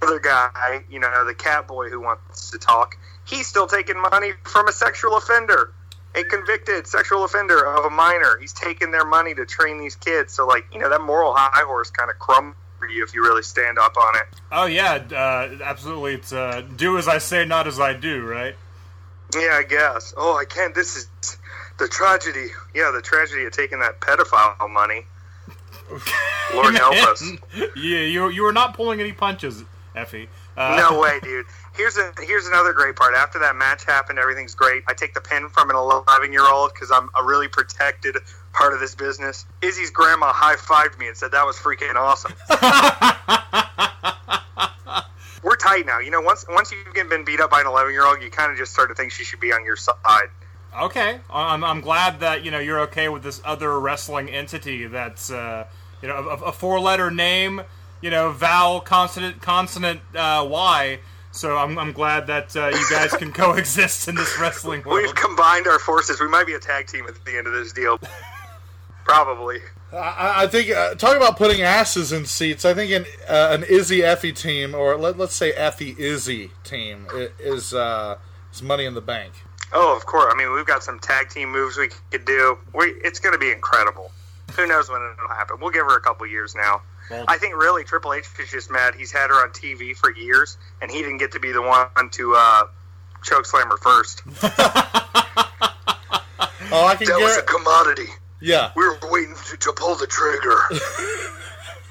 Other 0.00 0.20
guy, 0.20 0.84
you 0.88 1.00
know, 1.00 1.24
the 1.26 1.34
cat 1.34 1.66
boy 1.66 1.88
who 1.88 2.00
wants 2.00 2.52
to 2.52 2.58
talk, 2.58 2.96
he's 3.26 3.48
still 3.48 3.66
taking 3.66 4.00
money 4.00 4.32
from 4.44 4.68
a 4.68 4.72
sexual 4.72 5.16
offender 5.16 5.72
a 6.16 6.22
convicted 6.22 6.86
sexual 6.86 7.24
offender 7.24 7.66
of 7.66 7.84
a 7.84 7.90
minor. 7.90 8.38
He's 8.40 8.52
taking 8.52 8.92
their 8.92 9.04
money 9.04 9.34
to 9.34 9.44
train 9.44 9.80
these 9.80 9.96
kids. 9.96 10.32
So, 10.32 10.46
like, 10.46 10.64
you 10.72 10.78
know, 10.78 10.88
that 10.88 11.00
moral 11.00 11.34
high 11.34 11.64
horse 11.64 11.90
kind 11.90 12.08
of 12.08 12.20
crumbles 12.20 12.54
for 12.84 12.92
you 12.92 13.02
if 13.04 13.14
you 13.14 13.22
really 13.22 13.42
stand 13.42 13.78
up 13.78 13.96
on 13.96 14.16
it. 14.16 14.26
Oh 14.52 14.66
yeah, 14.66 15.02
uh, 15.12 15.62
absolutely. 15.62 16.14
It's 16.14 16.32
uh, 16.32 16.62
do 16.76 16.98
as 16.98 17.08
I 17.08 17.18
say, 17.18 17.44
not 17.44 17.66
as 17.66 17.80
I 17.80 17.94
do, 17.94 18.26
right? 18.26 18.54
Yeah, 19.34 19.54
I 19.54 19.64
guess. 19.68 20.14
Oh, 20.16 20.36
I 20.36 20.44
can't. 20.44 20.74
This 20.74 20.96
is 20.96 21.38
the 21.78 21.88
tragedy. 21.88 22.48
Yeah, 22.74 22.92
the 22.94 23.02
tragedy 23.02 23.44
of 23.44 23.52
taking 23.52 23.80
that 23.80 24.00
pedophile 24.00 24.70
money. 24.70 25.06
Lord 26.54 26.74
help 26.74 26.94
us. 26.94 27.24
yeah, 27.76 28.00
you 28.00 28.28
you 28.28 28.42
were 28.42 28.52
not 28.52 28.74
pulling 28.74 29.00
any 29.00 29.12
punches, 29.12 29.64
Effy. 29.94 30.28
Uh, 30.56 30.88
no 30.90 31.00
way, 31.00 31.18
dude. 31.22 31.46
Here's 31.74 31.96
a 31.96 32.12
here's 32.20 32.46
another 32.46 32.72
great 32.72 32.96
part. 32.96 33.14
After 33.14 33.40
that 33.40 33.56
match 33.56 33.84
happened, 33.84 34.18
everything's 34.18 34.54
great. 34.54 34.84
I 34.86 34.94
take 34.94 35.14
the 35.14 35.20
pin 35.20 35.48
from 35.48 35.70
an 35.70 35.76
11 35.76 36.32
year 36.32 36.46
old 36.46 36.72
because 36.72 36.92
I'm 36.92 37.10
a 37.16 37.24
really 37.24 37.48
protected 37.48 38.16
part 38.54 38.72
of 38.72 38.80
this 38.80 38.94
business. 38.94 39.44
Izzy's 39.60 39.90
grandma 39.90 40.32
high 40.32 40.56
fived 40.56 40.98
me 40.98 41.08
and 41.08 41.16
said 41.16 41.32
that 41.32 41.44
was 41.44 41.56
freaking 41.56 41.94
awesome. 41.96 42.32
We're 45.42 45.56
tight 45.56 45.84
now. 45.84 45.98
You 45.98 46.10
know, 46.10 46.22
once 46.22 46.46
once 46.48 46.72
you've 46.72 47.10
been 47.10 47.24
beat 47.24 47.40
up 47.40 47.50
by 47.50 47.60
an 47.60 47.66
11 47.66 47.92
year 47.92 48.06
old, 48.06 48.22
you 48.22 48.30
kind 48.30 48.50
of 48.50 48.56
just 48.56 48.72
start 48.72 48.88
to 48.88 48.94
think 48.94 49.12
she 49.12 49.24
should 49.24 49.40
be 49.40 49.52
on 49.52 49.64
your 49.64 49.76
side. 49.76 50.28
Okay, 50.80 51.20
I'm, 51.30 51.62
I'm 51.62 51.80
glad 51.80 52.20
that 52.20 52.44
you 52.44 52.50
know 52.50 52.58
you're 52.58 52.80
okay 52.80 53.08
with 53.08 53.22
this 53.22 53.40
other 53.44 53.78
wrestling 53.78 54.30
entity 54.30 54.86
that's 54.86 55.30
uh, 55.30 55.66
you 56.00 56.08
know 56.08 56.16
a, 56.16 56.46
a 56.46 56.52
four 56.52 56.80
letter 56.80 57.10
name, 57.10 57.62
you 58.00 58.10
know 58.10 58.32
vowel 58.32 58.80
consonant 58.80 59.42
consonant 59.42 60.00
uh, 60.14 60.46
Y. 60.48 61.00
So 61.30 61.56
I'm, 61.56 61.76
I'm 61.80 61.90
glad 61.90 62.28
that 62.28 62.56
uh, 62.56 62.68
you 62.68 62.86
guys 62.88 63.10
can 63.10 63.32
coexist 63.32 64.06
in 64.06 64.14
this 64.14 64.38
wrestling 64.38 64.84
world. 64.84 65.02
We've 65.02 65.14
combined 65.16 65.66
our 65.66 65.80
forces. 65.80 66.20
We 66.20 66.28
might 66.28 66.46
be 66.46 66.54
a 66.54 66.60
tag 66.60 66.86
team 66.86 67.06
at 67.08 67.24
the 67.24 67.36
end 67.36 67.48
of 67.48 67.52
this 67.52 67.72
deal. 67.72 67.98
Probably. 69.04 69.58
I, 69.92 70.44
I 70.44 70.46
think 70.46 70.70
uh, 70.70 70.94
talking 70.94 71.18
about 71.18 71.36
putting 71.36 71.62
asses 71.62 72.12
in 72.12 72.26
seats. 72.26 72.64
I 72.64 72.74
think 72.74 72.92
an 72.92 73.04
uh, 73.28 73.48
an 73.52 73.64
Izzy 73.64 74.00
Effy 74.00 74.34
team, 74.34 74.74
or 74.74 74.96
let, 74.96 75.20
us 75.20 75.34
say 75.34 75.52
Effy 75.52 75.96
Izzy 75.98 76.50
team, 76.64 77.06
is 77.38 77.74
uh, 77.74 78.18
is 78.52 78.62
money 78.62 78.84
in 78.84 78.94
the 78.94 79.00
bank. 79.00 79.34
Oh, 79.72 79.96
of 79.96 80.06
course. 80.06 80.32
I 80.32 80.36
mean, 80.36 80.52
we've 80.52 80.66
got 80.66 80.82
some 80.82 80.98
tag 81.00 81.30
team 81.30 81.50
moves 81.50 81.76
we 81.76 81.88
could 82.10 82.24
do. 82.24 82.58
We, 82.72 82.86
it's 83.02 83.18
going 83.18 83.32
to 83.32 83.38
be 83.38 83.50
incredible. 83.50 84.10
Who 84.56 84.66
knows 84.66 84.88
when 84.88 85.02
it'll 85.02 85.28
happen? 85.28 85.58
We'll 85.60 85.70
give 85.70 85.86
her 85.86 85.96
a 85.96 86.00
couple 86.00 86.26
years 86.26 86.54
now. 86.54 86.82
Well, 87.10 87.24
I 87.28 87.38
think 87.38 87.56
really 87.56 87.84
Triple 87.84 88.14
H 88.14 88.26
is 88.40 88.50
just 88.50 88.70
mad. 88.70 88.94
He's 88.94 89.12
had 89.12 89.28
her 89.28 89.36
on 89.42 89.50
TV 89.50 89.96
for 89.96 90.14
years, 90.14 90.56
and 90.80 90.90
he 90.90 91.02
didn't 91.02 91.18
get 91.18 91.32
to 91.32 91.40
be 91.40 91.52
the 91.52 91.60
one 91.60 91.88
to 92.12 92.34
uh, 92.36 92.64
choke 93.22 93.46
slam 93.46 93.68
her 93.68 93.76
first. 93.76 94.22
oh, 94.42 94.46
I 96.86 96.94
can 96.96 97.08
that 97.08 97.18
get... 97.18 97.20
was 97.20 97.36
a 97.36 97.42
commodity. 97.42 98.10
Yeah, 98.44 98.72
we 98.76 98.84
were 98.84 98.98
waiting 99.10 99.34
to, 99.50 99.56
to 99.56 99.72
pull 99.72 99.94
the 99.94 100.06
trigger. 100.06 100.60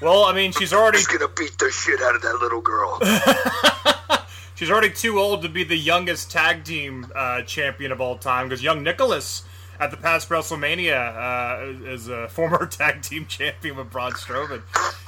well, 0.00 0.24
I 0.24 0.32
mean, 0.32 0.52
she's 0.52 0.72
already 0.72 0.98
He's 0.98 1.08
gonna 1.08 1.26
beat 1.26 1.58
the 1.58 1.68
shit 1.72 2.00
out 2.00 2.14
of 2.14 2.22
that 2.22 2.36
little 2.36 2.60
girl. 2.60 3.00
she's 4.54 4.70
already 4.70 4.90
too 4.90 5.18
old 5.18 5.42
to 5.42 5.48
be 5.48 5.64
the 5.64 5.76
youngest 5.76 6.30
tag 6.30 6.62
team 6.62 7.08
uh, 7.12 7.42
champion 7.42 7.90
of 7.90 8.00
all 8.00 8.16
time 8.16 8.48
because 8.48 8.62
young 8.62 8.84
Nicholas 8.84 9.42
at 9.80 9.90
the 9.90 9.96
past 9.96 10.28
WrestleMania 10.28 10.94
uh, 10.94 11.88
as 11.88 12.06
a 12.06 12.28
former 12.28 12.66
tag 12.70 13.02
team 13.02 13.26
champion 13.26 13.76
with 13.76 13.90
Braun 13.90 14.12
Strowman. 14.12 14.62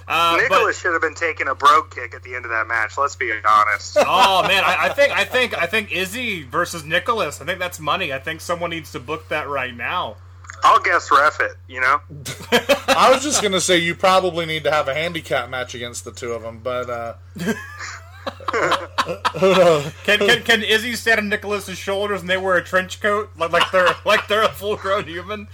Uh, 0.09 0.39
Nicholas 0.41 0.65
but, 0.65 0.75
should 0.75 0.95
have 0.95 1.03
been 1.03 1.15
taking 1.15 1.47
a 1.47 1.55
brogue 1.55 1.93
kick 1.95 2.13
at 2.13 2.25
the 2.25 2.35
end 2.35 2.45
of 2.45 2.51
that 2.51 2.67
match. 2.67 2.99
Let's 2.99 3.15
be 3.15 3.31
honest. 3.49 3.99
Oh 4.01 4.43
man, 4.49 4.65
I, 4.65 4.87
I, 4.87 4.89
think 4.89 5.17
I 5.17 5.25
think 5.25 5.57
I 5.57 5.67
think 5.67 5.93
Izzy 5.93 6.43
versus 6.43 6.85
Nicholas. 6.85 7.41
I 7.41 7.45
think 7.45 7.61
that's 7.61 7.79
money. 7.79 8.13
I 8.13 8.19
think 8.19 8.41
someone 8.41 8.71
needs 8.71 8.91
to 8.91 8.99
book 8.99 9.29
that 9.29 9.49
right 9.49 9.75
now. 9.77 10.17
I'll 10.63 10.81
guess 10.81 11.11
ref 11.11 11.41
it. 11.41 11.53
You 11.69 11.81
know. 11.81 12.01
I 12.89 13.11
was 13.13 13.23
just 13.23 13.43
gonna 13.43 13.61
say 13.61 13.79
you 13.79 13.95
probably 13.95 14.47
need 14.47 14.65
to 14.65 14.71
have 14.71 14.89
a 14.89 14.95
handicap 14.95 15.49
match 15.49 15.75
against 15.75 16.05
the 16.05 16.13
two 16.13 16.33
of 16.33 16.43
them, 16.43 16.61
but. 16.63 16.91
Uh... 16.91 17.15
can, 20.05 20.19
can 20.19 20.43
can 20.43 20.63
Izzy 20.63 20.97
stand 20.97 21.21
on 21.21 21.29
Nicholas's 21.29 21.79
shoulders 21.79 22.21
and 22.21 22.31
they 22.31 22.37
wear 22.37 22.57
a 22.57 22.65
trench 22.65 23.01
coat 23.01 23.31
like, 23.37 23.53
like 23.53 23.71
they're 23.71 23.95
like 24.05 24.27
they're 24.29 24.43
a 24.43 24.49
full 24.49 24.77
grown 24.77 25.05
human? 25.05 25.49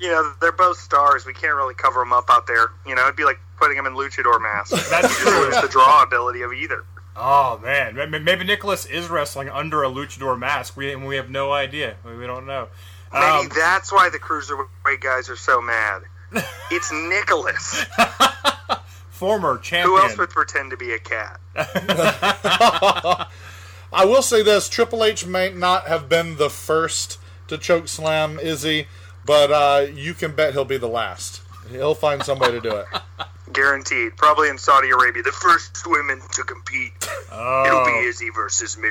You 0.00 0.10
know, 0.10 0.32
they're 0.40 0.52
both 0.52 0.78
stars. 0.78 1.26
We 1.26 1.32
can't 1.32 1.54
really 1.54 1.74
cover 1.74 2.00
them 2.00 2.12
up 2.12 2.26
out 2.30 2.46
there. 2.46 2.68
You 2.86 2.94
know, 2.94 3.02
it'd 3.02 3.16
be 3.16 3.24
like 3.24 3.40
putting 3.58 3.76
them 3.76 3.86
in 3.86 3.94
luchador 3.94 4.40
masks. 4.40 4.90
That's 4.90 5.16
true. 5.18 5.48
It's 5.48 5.60
the 5.60 5.68
draw 5.68 6.02
ability 6.02 6.42
of 6.42 6.52
either. 6.52 6.84
Oh 7.14 7.58
man, 7.62 7.94
maybe 8.24 8.44
Nicholas 8.44 8.86
is 8.86 9.08
wrestling 9.08 9.48
under 9.50 9.82
a 9.82 9.88
luchador 9.88 10.38
mask. 10.38 10.76
We 10.76 10.94
we 10.96 11.16
have 11.16 11.28
no 11.28 11.52
idea. 11.52 11.96
We 12.04 12.26
don't 12.26 12.46
know. 12.46 12.68
Maybe 13.12 13.24
um, 13.24 13.48
that's 13.54 13.92
why 13.92 14.08
the 14.10 14.18
cruiserweight 14.18 15.00
guys 15.00 15.28
are 15.28 15.36
so 15.36 15.60
mad. 15.60 16.02
It's 16.70 16.90
Nicholas. 16.90 17.84
Former 19.10 19.58
champion. 19.58 19.94
Who 19.94 20.02
else 20.02 20.16
would 20.16 20.30
pretend 20.30 20.70
to 20.70 20.78
be 20.78 20.92
a 20.92 20.98
cat? 20.98 21.38
I 23.92 24.06
will 24.06 24.22
say 24.22 24.42
this: 24.42 24.70
Triple 24.70 25.04
H 25.04 25.26
may 25.26 25.50
not 25.50 25.86
have 25.86 26.08
been 26.08 26.38
the 26.38 26.48
first 26.48 27.18
to 27.48 27.58
choke 27.58 27.88
slam 27.88 28.40
Izzy, 28.40 28.86
but 29.26 29.52
uh, 29.52 29.86
you 29.92 30.14
can 30.14 30.34
bet 30.34 30.54
he'll 30.54 30.64
be 30.64 30.78
the 30.78 30.88
last. 30.88 31.42
He'll 31.70 31.94
find 31.94 32.22
somebody 32.22 32.58
to 32.58 32.60
do 32.62 32.76
it. 32.76 32.86
Guaranteed. 33.52 34.16
Probably 34.16 34.48
in 34.48 34.58
Saudi 34.58 34.90
Arabia, 34.90 35.22
the 35.22 35.32
first 35.32 35.86
women 35.86 36.20
to 36.32 36.42
compete. 36.42 36.92
Oh. 37.30 37.64
It'll 37.66 37.84
be 37.84 38.08
Izzy 38.08 38.30
versus 38.30 38.76
me. 38.78 38.88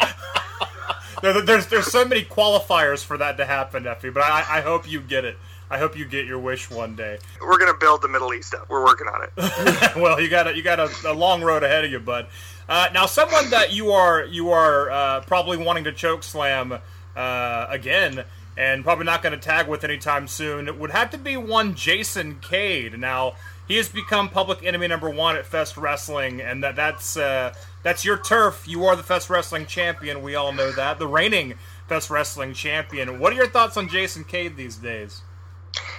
there, 1.22 1.40
there's 1.42 1.66
there's 1.66 1.86
so 1.86 2.04
many 2.04 2.24
qualifiers 2.24 3.04
for 3.04 3.16
that 3.18 3.36
to 3.38 3.44
happen, 3.44 3.84
Effy. 3.84 4.12
But 4.12 4.24
I, 4.24 4.58
I 4.58 4.60
hope 4.60 4.90
you 4.90 5.00
get 5.00 5.24
it. 5.24 5.36
I 5.70 5.78
hope 5.78 5.96
you 5.96 6.04
get 6.04 6.26
your 6.26 6.40
wish 6.40 6.68
one 6.68 6.96
day. 6.96 7.18
We're 7.40 7.58
gonna 7.58 7.78
build 7.78 8.02
the 8.02 8.08
Middle 8.08 8.34
East 8.34 8.54
up. 8.54 8.68
We're 8.68 8.84
working 8.84 9.06
on 9.06 9.22
it. 9.22 9.96
well, 9.96 10.20
you 10.20 10.28
got 10.28 10.48
a, 10.48 10.56
you 10.56 10.62
got 10.62 10.80
a, 10.80 10.90
a, 11.06 11.14
long 11.14 11.42
road 11.42 11.62
ahead 11.62 11.84
of 11.84 11.92
you, 11.92 12.00
bud. 12.00 12.26
Uh, 12.68 12.88
now, 12.92 13.06
someone 13.06 13.50
that 13.50 13.72
you 13.72 13.92
are 13.92 14.24
you 14.24 14.50
are 14.50 14.90
uh, 14.90 15.20
probably 15.22 15.56
wanting 15.56 15.84
to 15.84 15.92
choke 15.92 16.24
slam 16.24 16.78
uh, 17.14 17.66
again, 17.68 18.24
and 18.56 18.82
probably 18.82 19.04
not 19.04 19.22
going 19.22 19.32
to 19.32 19.38
tag 19.38 19.68
with 19.68 19.84
anytime 19.84 20.26
soon, 20.26 20.78
would 20.78 20.90
have 20.90 21.10
to 21.10 21.18
be 21.18 21.36
one 21.36 21.76
Jason 21.76 22.40
Cade. 22.40 22.98
Now, 22.98 23.34
he 23.70 23.76
has 23.76 23.88
become 23.88 24.28
public 24.28 24.64
enemy 24.64 24.88
number 24.88 25.08
one 25.08 25.36
at 25.36 25.46
Fest 25.46 25.76
Wrestling, 25.76 26.40
and 26.40 26.64
that 26.64 26.74
that's 26.74 27.16
uh, 27.16 27.54
that's 27.84 28.04
your 28.04 28.18
turf. 28.18 28.66
You 28.66 28.84
are 28.86 28.96
the 28.96 29.04
Fest 29.04 29.30
Wrestling 29.30 29.64
champion. 29.66 30.24
We 30.24 30.34
all 30.34 30.52
know 30.52 30.72
that. 30.72 30.98
The 30.98 31.06
reigning 31.06 31.54
Fest 31.86 32.10
Wrestling 32.10 32.52
champion. 32.52 33.20
What 33.20 33.32
are 33.32 33.36
your 33.36 33.46
thoughts 33.46 33.76
on 33.76 33.88
Jason 33.88 34.24
Cade 34.24 34.56
these 34.56 34.74
days? 34.74 35.22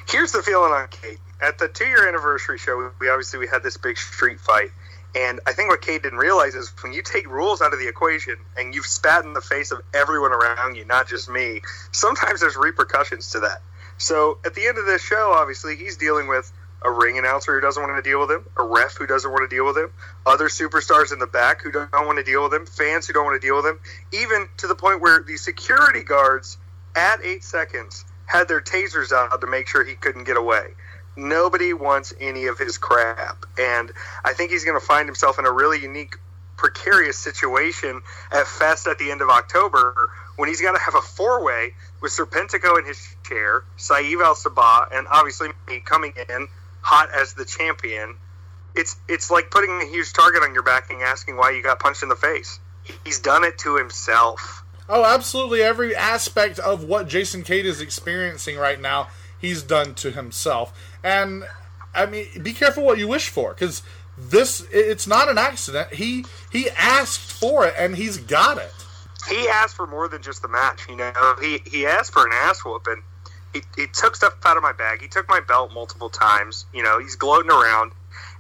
Here's 0.10 0.34
the 0.34 0.44
feeling 0.44 0.74
on 0.74 0.90
Cade. 0.90 1.20
At 1.42 1.60
the 1.60 1.70
two 1.70 1.86
year 1.86 2.10
anniversary 2.10 2.58
show, 2.58 2.92
we 3.00 3.08
obviously 3.08 3.40
we 3.40 3.48
had 3.48 3.64
this 3.64 3.78
big 3.78 3.98
street 3.98 4.42
fight. 4.42 4.72
And 5.16 5.40
I 5.48 5.54
think 5.54 5.70
what 5.70 5.82
Cade 5.82 6.02
didn't 6.02 6.20
realize 6.20 6.56
is 6.56 6.74
when 6.84 6.92
you 6.92 7.02
take 7.02 7.26
rules 7.26 7.62
out 7.62 7.72
of 7.72 7.80
the 7.80 7.88
equation 7.88 8.36
and 8.58 8.76
you've 8.76 8.86
spat 8.86 9.24
in 9.24 9.32
the 9.32 9.40
face 9.40 9.72
of 9.72 9.80
everyone 9.94 10.34
around 10.34 10.76
you, 10.76 10.84
not 10.84 11.08
just 11.08 11.30
me, 11.30 11.62
sometimes 11.94 12.42
there's 12.42 12.58
repercussions 12.58 13.32
to 13.32 13.40
that. 13.40 13.62
So 13.98 14.40
at 14.44 14.56
the 14.56 14.68
end 14.68 14.78
of 14.78 14.86
this 14.86 15.02
show, 15.02 15.32
obviously, 15.34 15.78
he's 15.78 15.96
dealing 15.96 16.28
with 16.28 16.52
a 16.84 16.92
ring 16.92 17.18
announcer 17.18 17.54
who 17.54 17.62
doesn't 17.62 17.82
want 17.82 18.04
to 18.04 18.10
deal 18.10 18.20
with 18.20 18.32
him, 18.32 18.46
a 18.58 18.64
ref 18.64 18.96
who 18.96 19.06
doesn't 19.06 19.32
want 19.32 19.50
to 19.50 19.56
deal 19.56 19.66
with 19.66 19.78
him, 19.78 19.92
other 20.26 20.50
superstars 20.50 21.14
in 21.14 21.20
the 21.20 21.28
back 21.28 21.62
who 21.62 21.72
don't 21.72 21.92
want 21.94 22.18
to 22.18 22.24
deal 22.24 22.44
with 22.44 22.54
him, 22.54 22.66
fans 22.66 23.08
who 23.08 23.14
don't 23.14 23.26
want 23.26 23.40
to 23.40 23.46
deal 23.46 23.56
with 23.56 23.66
him, 23.66 23.80
even 24.12 24.48
to 24.58 24.68
the 24.68 24.76
point 24.76 25.02
where 25.02 25.22
the 25.22 25.38
security 25.38 26.04
guards 26.04 26.58
at 26.96 27.24
eight 27.24 27.44
seconds 27.44 28.06
had 28.26 28.48
their 28.48 28.62
tasers 28.62 29.12
out 29.12 29.42
to 29.42 29.48
make 29.48 29.68
sure 29.68 29.84
he 29.84 29.96
couldn't 29.96 30.24
get 30.24 30.38
away. 30.38 30.68
Nobody 31.16 31.74
wants 31.74 32.14
any 32.20 32.48
of 32.48 32.58
his 32.58 32.78
crap. 32.78 33.46
And 33.60 33.92
I 34.24 34.34
think 34.34 34.52
he's 34.52 34.64
going 34.64 34.80
to 34.80 34.86
find 34.86 35.08
himself 35.08 35.38
in 35.38 35.46
a 35.46 35.52
really 35.52 35.82
unique, 35.82 36.16
precarious 36.56 37.18
situation 37.18 38.02
at 38.32 38.48
Fest 38.48 38.88
at 38.88 38.98
the 38.98 39.12
end 39.12 39.22
of 39.22 39.30
October 39.30 40.10
when 40.38 40.48
he's 40.48 40.62
got 40.62 40.72
to 40.72 40.80
have 40.80 40.96
a 40.96 41.02
four 41.02 41.44
way 41.44 41.74
with 42.02 42.12
Serpentico 42.12 42.80
in 42.80 42.86
his 42.86 43.16
chair, 43.24 43.64
Saieve 43.78 44.24
Al 44.24 44.36
Sabah, 44.36 44.88
and 44.94 45.08
obviously 45.12 45.50
me 45.68 45.82
coming 45.82 46.14
in 46.30 46.48
hot 46.82 47.10
as 47.14 47.34
the 47.34 47.46
champion. 47.46 48.18
It's 48.76 48.96
it's 49.08 49.30
like 49.30 49.52
putting 49.52 49.82
a 49.82 49.86
huge 49.86 50.14
target 50.14 50.44
on 50.44 50.54
your 50.54 50.64
back 50.64 50.90
and 50.90 51.02
asking 51.02 51.38
why 51.38 51.52
you 51.52 51.62
got 51.62 51.80
punched 51.80 52.04
in 52.04 52.10
the 52.10 52.16
face. 52.16 52.60
He's 53.04 53.20
done 53.20 53.44
it 53.44 53.58
to 53.60 53.78
himself. 53.78 54.64
Oh, 54.90 55.06
absolutely. 55.06 55.62
Every 55.62 55.96
aspect 55.96 56.60
of 56.60 56.84
what 56.84 57.08
Jason 57.08 57.44
Cade 57.44 57.66
is 57.66 57.80
experiencing 57.80 58.58
right 58.58 58.80
now, 58.80 59.08
he's 59.40 59.64
done 59.64 59.94
to 59.96 60.12
himself. 60.12 60.78
And 61.04 61.44
I 61.94 62.06
mean, 62.06 62.28
be 62.42 62.54
careful 62.54 62.84
what 62.84 62.98
you 62.98 63.08
wish 63.08 63.30
for, 63.30 63.54
because 63.54 63.84
this 64.18 64.66
it's 64.72 65.08
not 65.08 65.30
an 65.30 65.38
accident. 65.38 65.94
He 65.94 66.26
he 66.52 66.70
asked 66.72 67.32
for 67.32 67.66
it, 67.66 67.74
and 67.78 67.96
he's 67.96 68.18
got 68.18 68.58
it. 68.58 68.74
He 69.30 69.48
asked 69.48 69.76
for 69.76 69.88
more 69.88 70.08
than 70.08 70.22
just 70.22 70.42
the 70.42 70.48
match. 70.48 70.88
You 70.90 70.96
know, 70.96 71.36
he 71.40 71.62
he 71.66 71.86
asked 71.86 72.14
for 72.14 72.26
an 72.26 72.32
ass 72.34 72.64
whooping. 72.66 73.04
He, 73.54 73.62
he 73.76 73.88
took 73.88 74.16
stuff 74.16 74.36
out 74.46 74.58
of 74.58 74.64
my 74.64 74.74
bag. 74.74 75.02
He 75.02 75.08
took 75.08 75.28
my 75.28 75.40
belt 75.40 75.74
multiple 75.74 76.10
times. 76.10 76.66
You 76.74 76.84
know, 76.84 77.00
he's 77.00 77.16
gloating 77.16 77.52
around, 77.52 77.92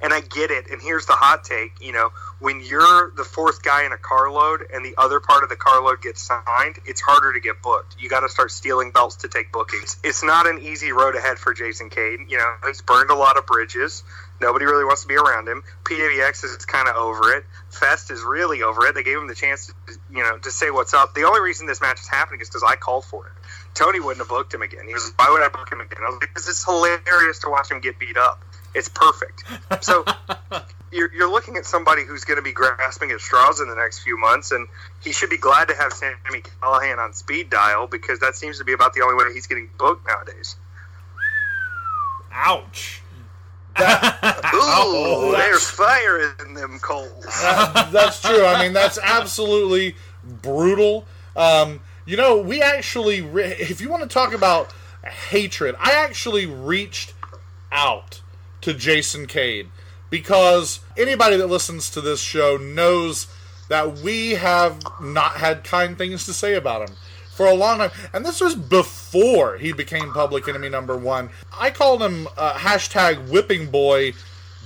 and 0.01 0.13
I 0.13 0.21
get 0.21 0.51
it. 0.51 0.69
And 0.69 0.81
here's 0.81 1.05
the 1.05 1.13
hot 1.13 1.43
take. 1.43 1.73
You 1.81 1.91
know, 1.91 2.11
when 2.39 2.61
you're 2.61 3.11
the 3.15 3.23
fourth 3.23 3.61
guy 3.61 3.85
in 3.85 3.91
a 3.91 3.97
carload 3.97 4.61
and 4.73 4.85
the 4.85 4.95
other 4.97 5.19
part 5.19 5.43
of 5.43 5.49
the 5.49 5.55
carload 5.55 6.01
gets 6.01 6.21
signed, 6.21 6.79
it's 6.85 7.01
harder 7.01 7.33
to 7.33 7.39
get 7.39 7.61
booked. 7.61 7.95
You 7.99 8.09
got 8.09 8.21
to 8.21 8.29
start 8.29 8.51
stealing 8.51 8.91
belts 8.91 9.17
to 9.17 9.27
take 9.27 9.51
bookings. 9.51 9.97
It's 10.03 10.23
not 10.23 10.47
an 10.47 10.59
easy 10.59 10.91
road 10.91 11.15
ahead 11.15 11.37
for 11.37 11.53
Jason 11.53 11.89
Cade. 11.89 12.19
You 12.29 12.37
know, 12.37 12.53
he's 12.65 12.81
burned 12.81 13.09
a 13.09 13.15
lot 13.15 13.37
of 13.37 13.45
bridges. 13.45 14.03
Nobody 14.41 14.65
really 14.65 14.83
wants 14.83 15.03
to 15.03 15.07
be 15.07 15.15
around 15.15 15.47
him. 15.47 15.63
PWX 15.83 16.43
is 16.43 16.65
kind 16.65 16.89
of 16.89 16.95
over 16.95 17.31
it. 17.33 17.45
Fest 17.69 18.09
is 18.09 18.23
really 18.23 18.63
over 18.63 18.87
it. 18.87 18.95
They 18.95 19.03
gave 19.03 19.17
him 19.17 19.27
the 19.27 19.35
chance, 19.35 19.67
to, 19.67 19.73
you 20.11 20.23
know, 20.23 20.39
to 20.39 20.49
say 20.49 20.71
what's 20.71 20.95
up. 20.95 21.13
The 21.13 21.25
only 21.25 21.41
reason 21.41 21.67
this 21.67 21.79
match 21.79 21.99
is 21.99 22.07
happening 22.07 22.41
is 22.41 22.49
because 22.49 22.63
I 22.67 22.75
called 22.75 23.05
for 23.05 23.27
it. 23.27 23.33
Tony 23.73 23.99
wouldn't 23.99 24.19
have 24.19 24.29
booked 24.29 24.53
him 24.53 24.61
again. 24.61 24.87
He 24.87 24.93
was, 24.93 25.13
why 25.15 25.29
would 25.29 25.41
I 25.41 25.49
book 25.49 25.71
him 25.71 25.79
again? 25.79 25.99
I 26.01 26.09
was 26.09 26.19
like, 26.19 26.29
because 26.29 26.47
it's 26.47 26.63
hilarious 26.63 27.39
to 27.39 27.49
watch 27.49 27.71
him 27.71 27.79
get 27.79 27.97
beat 27.99 28.17
up. 28.17 28.43
It's 28.73 28.89
perfect. 28.89 29.43
So 29.81 30.05
you're, 30.91 31.13
you're 31.13 31.31
looking 31.31 31.57
at 31.57 31.65
somebody 31.65 32.03
who's 32.03 32.25
going 32.25 32.37
to 32.37 32.43
be 32.43 32.51
grasping 32.51 33.11
at 33.11 33.19
straws 33.19 33.61
in 33.61 33.69
the 33.69 33.75
next 33.75 33.99
few 33.99 34.17
months, 34.17 34.51
and 34.51 34.67
he 35.01 35.11
should 35.11 35.29
be 35.29 35.37
glad 35.37 35.67
to 35.69 35.75
have 35.75 35.93
Sami 35.93 36.41
Callihan 36.61 36.97
on 36.99 37.13
speed 37.13 37.49
dial 37.49 37.87
because 37.87 38.19
that 38.19 38.35
seems 38.35 38.57
to 38.59 38.65
be 38.65 38.73
about 38.73 38.93
the 38.93 39.01
only 39.01 39.15
way 39.15 39.33
he's 39.33 39.47
getting 39.47 39.69
booked 39.77 40.07
nowadays. 40.07 40.55
Ouch. 42.31 43.01
Ooh, 43.79 45.31
there's 45.31 45.69
fire 45.69 46.35
in 46.45 46.53
them 46.53 46.77
coals. 46.79 47.23
that's 47.25 48.21
true. 48.21 48.45
I 48.45 48.61
mean, 48.61 48.73
that's 48.73 48.99
absolutely 49.01 49.95
brutal. 50.23 51.05
Um, 51.35 51.79
you 52.05 52.17
know, 52.17 52.37
we 52.37 52.61
actually, 52.61 53.21
re- 53.21 53.55
if 53.59 53.81
you 53.81 53.89
want 53.89 54.03
to 54.03 54.09
talk 54.09 54.33
about 54.33 54.73
hatred, 55.03 55.75
I 55.79 55.91
actually 55.93 56.45
reached 56.45 57.13
out 57.71 58.21
to 58.61 58.73
Jason 58.73 59.27
Cade 59.27 59.69
because 60.09 60.81
anybody 60.97 61.37
that 61.37 61.47
listens 61.47 61.89
to 61.91 62.01
this 62.01 62.19
show 62.19 62.57
knows 62.57 63.27
that 63.69 63.99
we 63.99 64.31
have 64.31 64.79
not 65.01 65.37
had 65.37 65.63
kind 65.63 65.97
things 65.97 66.25
to 66.25 66.33
say 66.33 66.55
about 66.55 66.89
him 66.89 66.95
for 67.33 67.45
a 67.45 67.53
long 67.53 67.77
time. 67.77 67.91
And 68.13 68.25
this 68.25 68.41
was 68.41 68.53
before 68.53 69.57
he 69.57 69.71
became 69.71 70.11
public 70.11 70.47
enemy 70.47 70.69
number 70.69 70.97
one. 70.97 71.29
I 71.57 71.71
called 71.71 72.01
him 72.01 72.27
uh, 72.37 72.53
hashtag 72.53 73.29
whipping 73.29 73.71
boy 73.71 74.13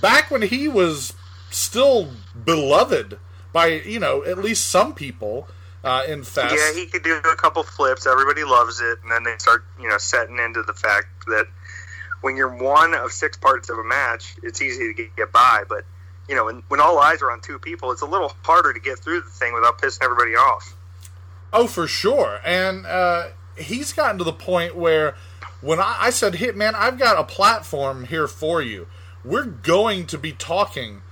back 0.00 0.30
when 0.30 0.42
he 0.42 0.68
was 0.68 1.14
still 1.50 2.10
beloved 2.44 3.18
by, 3.52 3.66
you 3.66 4.00
know, 4.00 4.24
at 4.24 4.38
least 4.38 4.66
some 4.66 4.92
people 4.92 5.48
uh, 5.86 6.02
in 6.08 6.24
Fest. 6.24 6.54
Yeah, 6.54 6.78
he 6.78 6.86
could 6.86 7.04
do 7.04 7.16
a 7.16 7.36
couple 7.36 7.62
flips. 7.62 8.06
Everybody 8.06 8.42
loves 8.44 8.80
it, 8.80 8.98
and 9.02 9.10
then 9.10 9.22
they 9.22 9.36
start, 9.38 9.64
you 9.80 9.88
know, 9.88 9.98
setting 9.98 10.38
into 10.38 10.62
the 10.62 10.72
fact 10.72 11.06
that 11.28 11.46
when 12.22 12.36
you're 12.36 12.54
one 12.54 12.92
of 12.92 13.12
six 13.12 13.36
parts 13.36 13.70
of 13.70 13.78
a 13.78 13.84
match, 13.84 14.36
it's 14.42 14.60
easy 14.60 14.92
to 14.92 15.08
get, 15.16 15.32
by. 15.32 15.62
But 15.68 15.84
you 16.28 16.34
know, 16.34 16.46
when, 16.46 16.64
when 16.68 16.80
all 16.80 16.98
eyes 16.98 17.22
are 17.22 17.30
on 17.30 17.40
two 17.40 17.60
people, 17.60 17.92
it's 17.92 18.02
a 18.02 18.06
little 18.06 18.34
harder 18.42 18.72
to 18.72 18.80
get 18.80 18.98
through 18.98 19.20
the 19.20 19.30
thing 19.30 19.54
without 19.54 19.80
pissing 19.80 20.02
everybody 20.02 20.32
off. 20.32 20.76
Oh, 21.52 21.68
for 21.68 21.86
sure. 21.86 22.40
And 22.44 22.84
uh, 22.84 23.28
he's 23.56 23.92
gotten 23.92 24.18
to 24.18 24.24
the 24.24 24.32
point 24.32 24.74
where 24.74 25.14
when 25.60 25.78
I, 25.78 25.96
I 26.00 26.10
said, 26.10 26.34
"Hit 26.34 26.56
man, 26.56 26.74
I've 26.74 26.98
got 26.98 27.16
a 27.16 27.24
platform 27.24 28.06
here 28.06 28.26
for 28.26 28.60
you. 28.60 28.88
We're 29.24 29.44
going 29.44 30.06
to 30.06 30.18
be 30.18 30.32
talking 30.32 31.02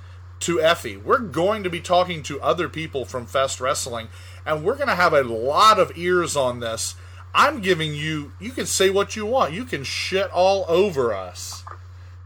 to 0.44 0.56
Effy. 0.58 1.02
We're 1.02 1.20
going 1.20 1.62
to 1.62 1.70
be 1.70 1.80
talking 1.80 2.22
to 2.24 2.40
other 2.40 2.68
people 2.68 3.06
from 3.06 3.24
Fest 3.24 3.60
Wrestling, 3.60 4.08
and 4.46 4.64
we're 4.64 4.76
going 4.76 4.88
to 4.88 4.94
have 4.94 5.12
a 5.12 5.22
lot 5.22 5.78
of 5.78 5.96
ears 5.96 6.36
on 6.36 6.60
this. 6.60 6.96
I'm 7.34 7.60
giving 7.60 7.94
you, 7.94 8.32
you 8.38 8.50
can 8.50 8.66
say 8.66 8.90
what 8.90 9.16
you 9.16 9.26
want. 9.26 9.52
You 9.52 9.64
can 9.64 9.82
shit 9.82 10.30
all 10.30 10.64
over 10.68 11.12
us. 11.12 11.64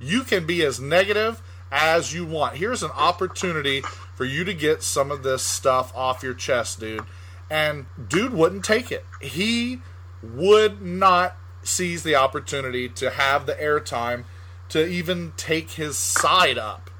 You 0.00 0.22
can 0.22 0.46
be 0.46 0.64
as 0.64 0.78
negative 0.78 1.42
as 1.72 2.12
you 2.12 2.26
want. 2.26 2.56
Here's 2.56 2.82
an 2.82 2.90
opportunity 2.90 3.82
for 4.14 4.24
you 4.24 4.44
to 4.44 4.54
get 4.54 4.82
some 4.82 5.10
of 5.10 5.22
this 5.22 5.42
stuff 5.42 5.96
off 5.96 6.22
your 6.22 6.34
chest, 6.34 6.80
dude. 6.80 7.04
And 7.50 7.86
dude 8.08 8.34
wouldn't 8.34 8.64
take 8.64 8.92
it. 8.92 9.04
He 9.22 9.80
would 10.22 10.82
not 10.82 11.36
seize 11.62 12.02
the 12.02 12.16
opportunity 12.16 12.88
to 12.90 13.10
have 13.10 13.46
the 13.46 13.54
airtime 13.54 14.24
to 14.68 14.86
even 14.86 15.32
take 15.36 15.72
his 15.72 15.96
side 15.96 16.58
up. 16.58 16.90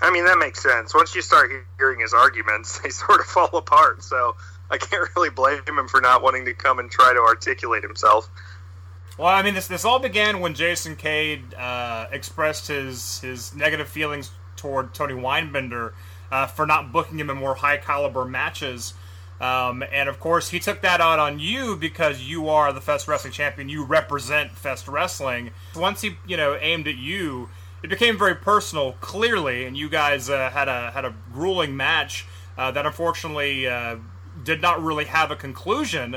I 0.00 0.10
mean, 0.10 0.24
that 0.24 0.38
makes 0.38 0.62
sense. 0.62 0.94
Once 0.94 1.14
you 1.14 1.22
start 1.22 1.50
hearing 1.78 2.00
his 2.00 2.14
arguments, 2.14 2.78
they 2.82 2.90
sort 2.90 3.20
of 3.20 3.26
fall 3.26 3.50
apart. 3.54 4.02
So 4.02 4.36
I 4.70 4.78
can't 4.78 5.08
really 5.16 5.30
blame 5.30 5.62
him 5.66 5.88
for 5.88 6.00
not 6.00 6.22
wanting 6.22 6.44
to 6.46 6.54
come 6.54 6.78
and 6.78 6.90
try 6.90 7.12
to 7.12 7.20
articulate 7.20 7.82
himself. 7.82 8.28
Well, 9.18 9.28
I 9.28 9.42
mean, 9.42 9.54
this 9.54 9.68
this 9.68 9.84
all 9.84 9.98
began 9.98 10.40
when 10.40 10.54
Jason 10.54 10.96
Cade 10.96 11.52
uh, 11.54 12.06
expressed 12.10 12.68
his 12.68 13.20
his 13.20 13.54
negative 13.54 13.88
feelings 13.88 14.30
toward 14.56 14.94
Tony 14.94 15.14
Weinbender 15.14 15.92
uh, 16.30 16.46
for 16.46 16.66
not 16.66 16.92
booking 16.92 17.18
him 17.18 17.28
in 17.28 17.36
more 17.36 17.56
high 17.56 17.76
caliber 17.76 18.24
matches. 18.24 18.94
Um, 19.40 19.82
and 19.90 20.08
of 20.08 20.20
course, 20.20 20.50
he 20.50 20.60
took 20.60 20.82
that 20.82 21.00
out 21.00 21.18
on 21.18 21.38
you 21.38 21.76
because 21.76 22.22
you 22.22 22.48
are 22.48 22.72
the 22.72 22.80
Fest 22.80 23.08
Wrestling 23.08 23.32
champion. 23.32 23.68
You 23.68 23.84
represent 23.84 24.52
Fest 24.52 24.86
Wrestling. 24.86 25.50
Once 25.74 26.02
he, 26.02 26.18
you 26.26 26.36
know, 26.36 26.56
aimed 26.60 26.86
at 26.86 26.96
you, 26.96 27.48
it 27.82 27.88
became 27.88 28.18
very 28.18 28.34
personal, 28.34 28.92
clearly, 29.00 29.64
and 29.64 29.76
you 29.76 29.88
guys 29.88 30.28
uh, 30.28 30.50
had 30.50 30.68
a 30.68 30.90
had 30.90 31.04
a 31.04 31.14
grueling 31.32 31.76
match 31.76 32.26
uh, 32.58 32.70
that 32.70 32.86
unfortunately 32.86 33.66
uh, 33.66 33.96
did 34.44 34.60
not 34.60 34.82
really 34.82 35.06
have 35.06 35.30
a 35.30 35.36
conclusion. 35.36 36.16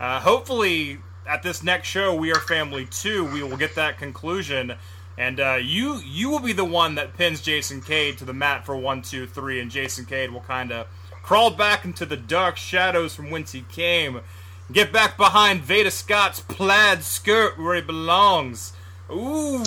Uh, 0.00 0.20
hopefully, 0.20 0.98
at 1.28 1.42
this 1.42 1.62
next 1.62 1.88
show, 1.88 2.14
We 2.14 2.32
Are 2.32 2.40
Family 2.40 2.86
Two, 2.90 3.24
we 3.24 3.42
will 3.42 3.56
get 3.56 3.74
that 3.74 3.98
conclusion, 3.98 4.74
and 5.18 5.38
uh, 5.38 5.58
you 5.60 6.00
you 6.04 6.30
will 6.30 6.40
be 6.40 6.52
the 6.52 6.64
one 6.64 6.94
that 6.94 7.16
pins 7.16 7.40
Jason 7.40 7.82
Cade 7.82 8.18
to 8.18 8.24
the 8.24 8.32
mat 8.32 8.64
for 8.64 8.76
one, 8.76 9.02
two, 9.02 9.26
three, 9.26 9.60
and 9.60 9.70
Jason 9.70 10.06
Cade 10.06 10.30
will 10.30 10.40
kind 10.40 10.72
of 10.72 10.86
crawl 11.22 11.50
back 11.50 11.84
into 11.84 12.04
the 12.04 12.16
dark 12.16 12.56
shadows 12.56 13.14
from 13.14 13.30
whence 13.30 13.52
he 13.52 13.62
came, 13.62 14.20
get 14.72 14.92
back 14.92 15.16
behind 15.16 15.60
Veda 15.60 15.90
Scott's 15.90 16.40
plaid 16.40 17.04
skirt 17.04 17.58
where 17.58 17.76
he 17.76 17.82
belongs. 17.82 18.72
Ooh, 19.10 19.62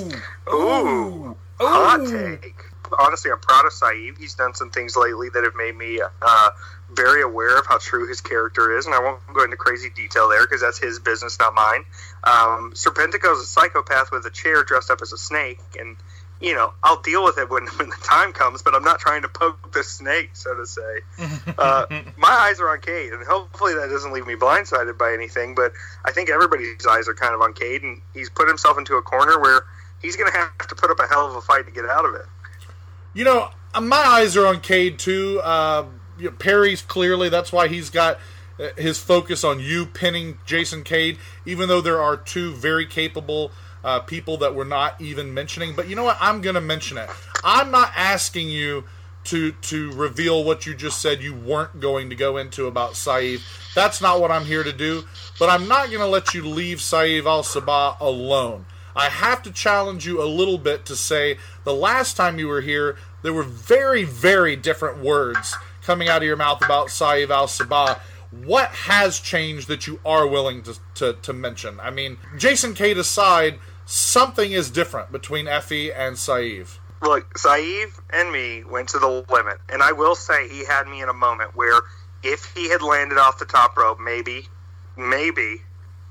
Ooh, 0.52 0.54
Ooh. 0.54 1.38
hot 1.60 2.06
take. 2.06 2.56
Honestly, 3.00 3.32
I'm 3.32 3.40
proud 3.40 3.66
of 3.66 3.74
Saeed. 3.74 4.16
He's 4.18 4.36
done 4.36 4.54
some 4.54 4.70
things 4.70 4.96
lately 4.96 5.30
that 5.30 5.44
have 5.44 5.56
made 5.56 5.76
me 5.76 6.00
uh, 6.22 6.50
very 6.92 7.24
aware 7.24 7.58
of 7.58 7.66
how 7.68 7.80
true 7.80 8.08
his 8.08 8.22
character 8.22 8.78
is, 8.78 8.86
and 8.86 8.94
I 8.94 9.00
won't 9.00 9.20
go 9.34 9.44
into 9.44 9.58
crazy 9.58 9.90
detail 9.90 10.30
there 10.30 10.44
because 10.44 10.62
that's 10.62 10.78
his 10.78 11.00
business, 11.00 11.40
not 11.40 11.54
mine. 11.56 11.84
Um, 12.24 12.74
is 12.76 12.86
a 12.86 13.46
psychopath 13.46 14.12
with 14.12 14.26
a 14.26 14.30
chair 14.30 14.64
dressed 14.64 14.92
up 14.92 15.02
as 15.02 15.12
a 15.12 15.18
snake, 15.18 15.60
and 15.80 15.98
you 16.42 16.54
know 16.54 16.74
I'll 16.84 17.02
deal 17.02 17.24
with 17.24 17.38
it 17.38 17.50
when, 17.50 17.66
when 17.78 17.90
the 17.90 17.98
time 18.04 18.34
comes. 18.34 18.62
But 18.62 18.76
I'm 18.76 18.84
not 18.84 19.00
trying 19.00 19.22
to 19.24 19.30
poke 19.30 19.74
the 19.74 19.84
snake, 19.84 20.32
so 20.34 20.56
to 20.56 20.66
say. 20.66 21.00
Uh, 21.58 21.86
my 22.18 22.30
eyes 22.30 22.60
are 22.60 22.70
on 22.70 22.82
Cade, 22.82 23.14
and 23.14 23.26
hopefully 23.26 23.74
that 23.76 23.90
doesn't 23.90 24.12
leave 24.12 24.28
me 24.28 24.36
blindsided 24.36 24.98
by 24.98 25.14
anything. 25.14 25.56
But 25.56 25.74
I 26.04 26.12
think 26.12 26.30
everybody's 26.30 26.86
eyes 26.86 27.08
are 27.08 27.16
kind 27.16 27.34
of 27.34 27.42
on 27.42 27.54
Cade, 27.54 27.84
and 27.84 28.02
he's 28.14 28.30
put 28.30 28.48
himself 28.48 28.78
into 28.78 28.96
a 28.96 29.02
corner 29.02 29.40
where 29.40 29.62
he's 30.02 30.16
going 30.16 30.32
to 30.32 30.38
have 30.38 30.68
to 30.68 30.76
put 30.76 30.92
up 30.92 31.00
a 31.00 31.08
hell 31.08 31.28
of 31.28 31.36
a 31.36 31.42
fight 31.42 31.66
to 31.66 31.72
get 31.72 31.86
out 31.86 32.06
of 32.06 32.16
it. 32.16 32.26
You 33.14 33.24
know, 33.24 33.50
uh, 33.74 33.82
my 33.82 33.98
eyes 33.98 34.38
are 34.38 34.46
on 34.46 34.62
Cade 34.62 35.00
too. 35.00 35.42
Uh, 35.44 35.86
you 36.18 36.26
know, 36.26 36.32
Perry's 36.32 36.82
clearly 36.82 37.30
that's 37.30 37.52
why 37.52 37.68
he's 37.68 37.90
got 37.90 38.20
uh, 38.60 38.70
his 38.78 38.98
focus 38.98 39.44
on 39.44 39.60
you 39.60 39.86
pinning 39.86 40.38
Jason 40.46 40.84
Cade, 40.84 41.18
even 41.46 41.68
though 41.68 41.82
there 41.82 42.02
are 42.02 42.18
two 42.18 42.54
very 42.54 42.86
capable 42.86 43.52
uh, 43.86 44.00
people 44.00 44.36
that 44.38 44.54
we're 44.54 44.66
not 44.66 45.00
even 45.00 45.34
mentioning. 45.34 45.76
But 45.76 45.88
you 45.88 45.96
know 45.96 46.04
what? 46.04 46.18
I'm 46.20 46.42
going 46.42 46.56
to 46.56 46.62
mention 46.62 46.98
it. 46.98 47.10
I'm 47.44 47.72
not 47.72 47.92
asking 47.96 48.50
you 48.50 48.84
to 49.26 49.52
to 49.54 49.92
reveal 49.94 50.44
what 50.44 50.66
you 50.66 50.76
just 50.76 51.02
said 51.02 51.22
you 51.22 51.34
weren't 51.34 51.80
going 51.80 52.10
to 52.10 52.16
go 52.16 52.38
into 52.38 52.68
about 52.68 52.94
Saif. 52.94 53.42
That's 53.74 54.02
not 54.02 54.20
what 54.20 54.32
I'm 54.32 54.46
here 54.46 54.64
to 54.64 54.74
do. 54.74 55.04
But 55.40 55.50
I'm 55.50 55.68
not 55.68 55.88
going 55.88 56.00
to 56.00 56.08
let 56.08 56.34
you 56.34 56.46
leave 56.46 56.80
Saieve 56.80 57.26
Al 57.26 57.44
Sabah 57.44 58.00
alone. 58.00 58.66
I 58.96 59.10
have 59.10 59.44
to 59.44 59.52
challenge 59.52 60.06
you 60.06 60.22
a 60.22 60.26
little 60.26 60.58
bit 60.58 60.86
to 60.86 60.96
say 60.96 61.38
the 61.64 61.74
last 61.74 62.16
time 62.16 62.40
you 62.40 62.48
were 62.48 62.62
here, 62.62 62.98
there 63.24 63.34
were 63.34 63.44
very, 63.44 64.04
very 64.04 64.56
different 64.56 65.00
words 65.00 65.56
coming 65.84 66.08
out 66.08 66.18
of 66.18 66.24
your 66.24 66.38
mouth 66.38 66.64
about 66.64 66.88
Saieve 66.88 67.30
Al 67.30 67.48
Sabah. 67.48 68.00
What 68.32 68.70
has 68.70 69.20
changed 69.20 69.68
that 69.68 69.86
you 69.86 70.00
are 70.06 70.28
willing 70.28 70.64
to, 70.64 70.80
to, 70.96 71.14
to 71.14 71.34
mention? 71.34 71.80
I 71.80 71.92
mean, 71.92 72.18
Jason 72.38 72.74
Cade 72.74 72.98
aside, 72.98 73.60
something 73.86 74.52
is 74.52 74.70
different 74.70 75.12
between 75.12 75.46
Effy 75.46 75.92
and 75.96 76.16
Saif. 76.16 76.80
Look, 77.02 77.38
Saeed 77.38 77.90
and 78.12 78.32
me 78.32 78.64
went 78.64 78.90
to 78.90 79.00
the 79.00 79.26
limit, 79.30 79.58
and 79.70 79.84
I 79.84 79.92
will 79.92 80.16
say 80.16 80.48
he 80.48 80.66
had 80.66 80.88
me 80.88 81.02
in 81.02 81.10
a 81.10 81.14
moment 81.14 81.56
where 81.56 81.82
if 82.24 82.52
he 82.56 82.70
had 82.70 82.82
landed 82.82 83.18
off 83.18 83.38
the 83.38 83.46
top 83.46 83.78
rope, 83.78 84.00
maybe, 84.00 84.48
maybe 84.98 85.62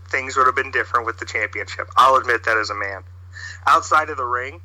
things 0.09 0.37
would 0.37 0.47
have 0.47 0.55
been 0.55 0.71
different 0.71 1.07
with 1.07 1.19
the 1.19 1.25
championship. 1.25 1.89
I'll 1.97 2.17
admit 2.17 2.45
that 2.45 2.57
as 2.57 2.71
a 2.71 2.75
man. 2.75 3.03
Outside 3.67 4.11
of 4.11 4.17
the 4.17 4.25
ring, 4.25 4.61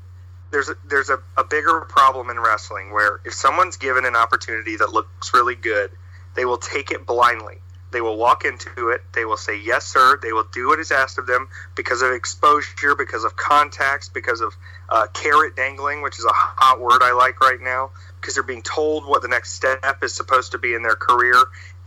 there's 0.52 0.69
a, 0.69 0.76
there's 0.88 1.10
a, 1.10 1.19
a 1.38 1.44
bigger 1.44 1.81
problem 1.81 2.30
in 2.30 2.40
wrestling 2.40 2.91
where 2.91 3.19
if 3.26 3.34
someone's 3.34 3.77
given 3.77 4.06
an 4.06 4.15
opportunity 4.15 4.76
that 4.77 4.94
looks 4.94 5.34
really 5.34 5.56
good, 5.56 5.91
they 6.36 6.45
will 6.45 6.57
take 6.57 6.91
it 6.91 7.06
blindly. 7.06 7.60
They 7.91 8.02
will 8.02 8.18
walk 8.18 8.45
into 8.45 8.90
it. 8.90 9.02
They 9.14 9.26
will 9.26 9.38
say, 9.38 9.60
yes, 9.60 9.86
sir. 9.86 10.20
They 10.22 10.32
will 10.32 10.45
do 10.52 10.68
what 10.68 10.80
is 10.80 10.91
asked 10.91 11.18
of 11.18 11.26
them 11.26 11.49
because 11.76 12.02
of 12.02 12.11
exposure, 12.11 12.95
because 12.95 13.24
of 13.24 13.36
contacts, 13.36 14.10
because 14.10 14.41
of 14.41 14.56
uh, 14.90 15.07
carrot 15.07 15.56
dangling, 15.56 16.02
which 16.02 16.20
is 16.20 16.26
a 16.26 16.32
hot 16.34 16.80
word 16.80 17.02
I 17.02 17.14
like 17.14 17.41
right 17.41 17.60
now, 17.60 17.91
because 18.20 18.36
they're 18.36 18.44
being 18.44 18.61
told 18.61 19.07
what 19.07 19.22
the 19.22 19.28
next 19.28 19.53
step 19.53 20.03
is 20.03 20.14
supposed 20.14 20.52
to 20.52 20.57
be 20.57 20.74
in 20.74 20.84
their 20.84 20.95
career. 20.95 21.36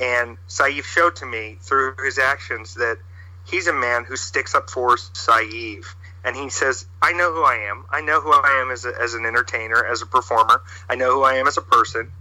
And 0.00 0.38
Saif 0.48 0.84
showed 0.84 1.16
to 1.16 1.26
me 1.26 1.58
through 1.60 1.94
his 2.04 2.18
actions 2.18 2.74
that 2.74 2.98
he's 3.46 3.68
a 3.68 3.72
man 3.72 4.04
who 4.04 4.16
sticks 4.16 4.54
up 4.54 4.70
for 4.70 4.96
Saif. 4.96 5.94
And 6.24 6.36
he 6.36 6.50
says, 6.50 6.86
I 7.00 7.12
know 7.12 7.32
who 7.32 7.42
I 7.42 7.68
am. 7.70 7.84
I 7.90 8.00
know 8.00 8.20
who 8.20 8.32
I 8.32 8.62
am 8.62 8.70
as, 8.70 8.84
a, 8.84 8.92
as 9.00 9.14
an 9.14 9.26
entertainer, 9.26 9.84
as 9.84 10.02
a 10.02 10.06
performer. 10.06 10.62
I 10.88 10.94
know 10.94 11.14
who 11.14 11.22
I 11.22 11.34
am 11.34 11.48
as 11.48 11.56
a 11.56 11.62
person. 11.62 12.12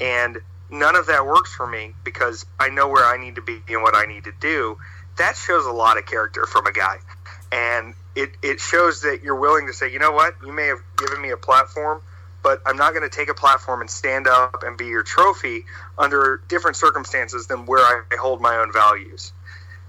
And 0.00 0.38
none 0.70 0.96
of 0.96 1.06
that 1.06 1.26
works 1.26 1.54
for 1.54 1.66
me 1.66 1.94
because 2.04 2.46
I 2.58 2.68
know 2.68 2.88
where 2.88 3.04
I 3.04 3.16
need 3.16 3.36
to 3.36 3.42
be 3.42 3.60
and 3.68 3.82
what 3.82 3.94
I 3.94 4.06
need 4.06 4.24
to 4.24 4.32
do. 4.32 4.78
That 5.16 5.36
shows 5.36 5.66
a 5.66 5.72
lot 5.72 5.98
of 5.98 6.06
character 6.06 6.46
from 6.46 6.66
a 6.66 6.72
guy. 6.72 6.96
And 7.50 7.94
it, 8.14 8.30
it 8.42 8.60
shows 8.60 9.02
that 9.02 9.22
you're 9.22 9.38
willing 9.38 9.66
to 9.66 9.72
say, 9.72 9.92
you 9.92 9.98
know 9.98 10.12
what, 10.12 10.34
you 10.44 10.52
may 10.52 10.66
have 10.66 10.80
given 10.96 11.20
me 11.20 11.30
a 11.30 11.36
platform, 11.36 12.02
but 12.42 12.60
I'm 12.66 12.76
not 12.76 12.92
going 12.92 13.08
to 13.08 13.14
take 13.14 13.28
a 13.28 13.34
platform 13.34 13.80
and 13.80 13.90
stand 13.90 14.28
up 14.28 14.62
and 14.62 14.76
be 14.76 14.86
your 14.86 15.02
trophy 15.02 15.64
under 15.96 16.42
different 16.48 16.76
circumstances 16.76 17.46
than 17.46 17.66
where 17.66 17.80
I 17.80 18.02
hold 18.18 18.40
my 18.40 18.56
own 18.56 18.72
values 18.72 19.32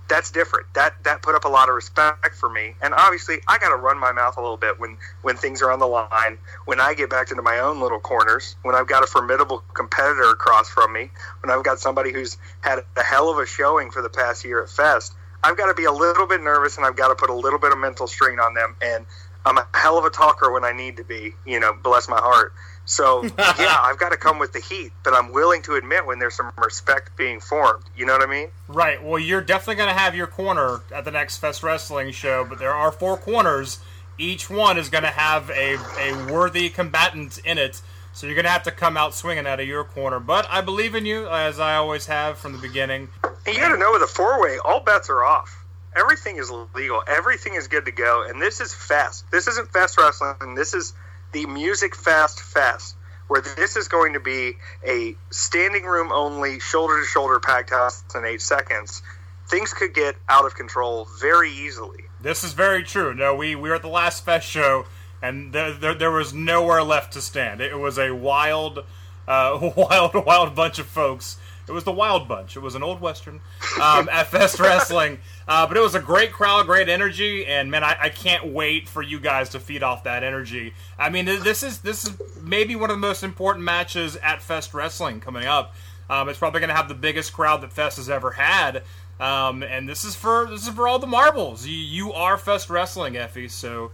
that's 0.09 0.31
different. 0.31 0.73
That 0.73 0.95
that 1.03 1.21
put 1.21 1.35
up 1.35 1.45
a 1.45 1.47
lot 1.47 1.69
of 1.69 1.75
respect 1.75 2.35
for 2.35 2.49
me. 2.49 2.73
And 2.81 2.93
obviously, 2.93 3.37
I 3.47 3.57
got 3.57 3.69
to 3.69 3.75
run 3.75 3.99
my 3.99 4.11
mouth 4.11 4.37
a 4.37 4.41
little 4.41 4.57
bit 4.57 4.79
when 4.79 4.97
when 5.21 5.37
things 5.37 5.61
are 5.61 5.71
on 5.71 5.79
the 5.79 5.87
line. 5.87 6.37
When 6.65 6.81
I 6.81 6.93
get 6.95 7.09
back 7.09 7.31
into 7.31 7.43
my 7.43 7.59
own 7.59 7.79
little 7.79 7.99
corners. 7.99 8.55
When 8.63 8.75
I've 8.75 8.87
got 8.87 9.03
a 9.03 9.07
formidable 9.07 9.63
competitor 9.73 10.29
across 10.31 10.69
from 10.69 10.91
me. 10.91 11.11
When 11.41 11.55
I've 11.55 11.63
got 11.63 11.79
somebody 11.79 12.11
who's 12.11 12.37
had 12.61 12.79
a 12.97 13.03
hell 13.03 13.29
of 13.29 13.37
a 13.37 13.45
showing 13.45 13.91
for 13.91 14.01
the 14.01 14.09
past 14.09 14.43
year 14.43 14.61
at 14.61 14.69
Fest. 14.69 15.13
I've 15.41 15.55
got 15.55 15.67
to 15.67 15.73
be 15.73 15.85
a 15.85 15.91
little 15.91 16.27
bit 16.27 16.41
nervous, 16.41 16.75
and 16.75 16.85
I've 16.85 16.97
got 16.97 17.09
to 17.09 17.15
put 17.15 17.29
a 17.29 17.33
little 17.33 17.59
bit 17.59 17.71
of 17.71 17.77
mental 17.77 18.07
strain 18.07 18.39
on 18.39 18.55
them. 18.55 18.75
And 18.81 19.05
I'm 19.45 19.57
a 19.57 19.65
hell 19.73 19.97
of 19.97 20.03
a 20.03 20.09
talker 20.09 20.51
when 20.51 20.65
I 20.65 20.73
need 20.73 20.97
to 20.97 21.03
be. 21.03 21.33
You 21.45 21.59
know, 21.59 21.73
bless 21.73 22.09
my 22.09 22.19
heart. 22.19 22.53
So 22.89 23.23
yeah, 23.37 23.77
I've 23.83 23.99
got 23.99 24.09
to 24.09 24.17
come 24.17 24.39
with 24.39 24.51
the 24.51 24.59
heat, 24.59 24.91
but 25.03 25.13
I'm 25.13 25.31
willing 25.31 25.61
to 25.63 25.75
admit 25.75 26.07
when 26.07 26.17
there's 26.17 26.35
some 26.35 26.51
respect 26.57 27.15
being 27.15 27.39
formed. 27.39 27.83
You 27.95 28.07
know 28.07 28.13
what 28.13 28.27
I 28.27 28.31
mean? 28.31 28.49
Right. 28.67 29.01
Well, 29.03 29.19
you're 29.19 29.41
definitely 29.41 29.75
going 29.75 29.93
to 29.93 29.99
have 29.99 30.15
your 30.15 30.25
corner 30.25 30.81
at 30.93 31.05
the 31.05 31.11
next 31.11 31.37
Fest 31.37 31.61
Wrestling 31.61 32.11
show, 32.11 32.45
but 32.49 32.57
there 32.57 32.73
are 32.73 32.91
four 32.91 33.15
corners. 33.15 33.79
Each 34.17 34.49
one 34.49 34.77
is 34.79 34.89
going 34.89 35.03
to 35.03 35.11
have 35.11 35.51
a, 35.51 35.77
a 35.99 36.33
worthy 36.33 36.69
combatant 36.69 37.37
in 37.45 37.59
it. 37.59 37.81
So 38.13 38.25
you're 38.25 38.35
going 38.35 38.45
to 38.45 38.51
have 38.51 38.63
to 38.63 38.71
come 38.71 38.97
out 38.97 39.13
swinging 39.13 39.45
out 39.45 39.59
of 39.59 39.67
your 39.67 39.83
corner. 39.83 40.19
But 40.19 40.47
I 40.49 40.61
believe 40.61 40.95
in 40.95 41.05
you, 41.05 41.27
as 41.29 41.59
I 41.59 41.75
always 41.75 42.07
have 42.07 42.39
from 42.39 42.53
the 42.53 42.57
beginning. 42.57 43.09
And 43.23 43.55
you 43.55 43.61
got 43.61 43.69
to 43.69 43.77
know 43.77 43.91
with 43.91 44.01
a 44.01 44.07
four 44.07 44.41
way, 44.41 44.57
all 44.65 44.79
bets 44.79 45.11
are 45.11 45.23
off. 45.23 45.63
Everything 45.95 46.37
is 46.37 46.51
legal. 46.73 47.03
Everything 47.07 47.53
is 47.53 47.67
good 47.67 47.85
to 47.85 47.91
go. 47.91 48.25
And 48.27 48.41
this 48.41 48.61
is 48.61 48.73
fest. 48.73 49.25
This 49.31 49.47
isn't 49.47 49.71
fest 49.71 49.97
wrestling. 49.97 50.55
This 50.55 50.73
is 50.73 50.93
the 51.31 51.45
Music 51.45 51.95
Fest 51.95 52.41
Fest, 52.41 52.95
where 53.27 53.41
this 53.41 53.75
is 53.75 53.87
going 53.87 54.13
to 54.13 54.19
be 54.19 54.53
a 54.85 55.15
standing 55.29 55.85
room 55.85 56.11
only, 56.11 56.59
shoulder 56.59 56.99
to 56.99 57.05
shoulder 57.05 57.39
packed 57.39 57.69
house 57.69 58.03
in 58.15 58.25
eight 58.25 58.41
seconds, 58.41 59.01
things 59.47 59.73
could 59.73 59.93
get 59.93 60.15
out 60.27 60.45
of 60.45 60.55
control 60.55 61.07
very 61.19 61.51
easily. 61.51 62.05
This 62.21 62.43
is 62.43 62.53
very 62.53 62.83
true. 62.83 63.13
No, 63.13 63.35
we, 63.35 63.55
we 63.55 63.69
were 63.69 63.75
at 63.75 63.81
the 63.81 63.87
last 63.87 64.25
Fest 64.25 64.47
show, 64.47 64.85
and 65.21 65.53
there, 65.53 65.73
there, 65.73 65.93
there 65.93 66.11
was 66.11 66.33
nowhere 66.33 66.83
left 66.83 67.13
to 67.13 67.21
stand. 67.21 67.61
It 67.61 67.77
was 67.77 67.97
a 67.97 68.11
wild, 68.11 68.83
uh, 69.27 69.71
wild, 69.75 70.13
wild 70.25 70.55
bunch 70.55 70.79
of 70.79 70.87
folks. 70.87 71.37
It 71.69 71.73
was 71.73 71.83
the 71.83 71.91
Wild 71.91 72.27
Bunch. 72.27 72.55
It 72.55 72.61
was 72.61 72.73
an 72.73 72.81
old 72.81 72.99
western 72.99 73.41
um, 73.79 74.09
at 74.09 74.25
Fest 74.25 74.59
Wrestling, 74.59 75.19
uh, 75.49 75.65
but 75.65 75.75
it 75.75 75.79
was 75.79 75.95
a 75.95 75.99
great 75.99 76.31
crowd, 76.31 76.67
great 76.67 76.87
energy, 76.87 77.43
and 77.47 77.71
man, 77.71 77.83
I, 77.83 77.97
I, 77.99 78.09
can't 78.09 78.53
wait 78.53 78.87
for 78.87 79.01
you 79.01 79.19
guys 79.19 79.49
to 79.49 79.59
feed 79.59 79.81
off 79.81 80.03
that 80.03 80.23
energy. 80.23 80.75
I 80.99 81.09
mean, 81.09 81.25
this 81.25 81.63
is 81.63 81.79
this 81.79 82.05
is 82.05 82.13
maybe 82.43 82.75
one 82.75 82.91
of 82.91 82.95
the 82.95 83.01
most 83.01 83.23
important 83.23 83.65
matches 83.65 84.15
at 84.17 84.43
Fest 84.43 84.75
Wrestling 84.75 85.19
coming 85.19 85.47
up. 85.47 85.73
Um, 86.07 86.29
it's 86.29 86.37
probably 86.37 86.59
going 86.59 86.69
to 86.69 86.75
have 86.75 86.87
the 86.87 86.93
biggest 86.93 87.33
crowd 87.33 87.61
that 87.61 87.73
Fest 87.73 87.97
has 87.97 88.11
ever 88.11 88.29
had, 88.29 88.83
um, 89.19 89.63
and 89.63 89.89
this 89.89 90.05
is 90.05 90.13
for 90.13 90.45
this 90.45 90.67
is 90.67 90.69
for 90.69 90.87
all 90.87 90.99
the 90.99 91.07
marbles. 91.07 91.65
You, 91.65 91.77
you 91.77 92.13
are 92.13 92.37
Fest 92.37 92.69
Wrestling, 92.69 93.15
Effy. 93.15 93.49
So 93.49 93.89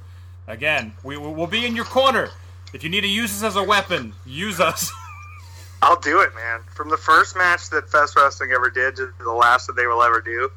again, 0.47 0.91
we 1.03 1.15
will 1.15 1.47
be 1.47 1.65
in 1.65 1.73
your 1.73 1.85
corner. 1.85 2.31
If 2.73 2.83
you 2.83 2.89
need 2.89 3.01
to 3.01 3.07
use 3.07 3.31
us 3.31 3.43
as 3.43 3.55
a 3.55 3.63
weapon, 3.63 4.13
use 4.25 4.59
us. 4.59 4.91
I'll 5.81 6.01
do 6.01 6.19
it, 6.19 6.35
man. 6.35 6.59
From 6.75 6.89
the 6.89 6.97
first 6.97 7.37
match 7.37 7.69
that 7.69 7.89
Fest 7.89 8.17
Wrestling 8.17 8.51
ever 8.51 8.69
did 8.69 8.97
to 8.97 9.13
the 9.19 9.31
last 9.31 9.67
that 9.67 9.77
they 9.77 9.87
will 9.87 10.03
ever 10.03 10.19
do, 10.19 10.49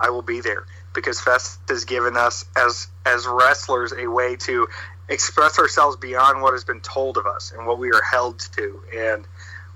I 0.00 0.10
will 0.10 0.22
be 0.22 0.40
there 0.40 0.66
because 0.92 1.20
Fest 1.20 1.60
has 1.68 1.84
given 1.84 2.16
us 2.16 2.44
as 2.56 2.88
as 3.06 3.26
wrestlers 3.26 3.92
a 3.92 4.06
way 4.06 4.36
to 4.36 4.68
express 5.08 5.58
ourselves 5.58 5.96
beyond 5.96 6.42
what 6.42 6.52
has 6.52 6.64
been 6.64 6.80
told 6.80 7.16
of 7.18 7.26
us 7.26 7.52
and 7.52 7.66
what 7.66 7.78
we 7.78 7.90
are 7.90 8.02
held 8.02 8.38
to, 8.56 8.80
and 8.96 9.26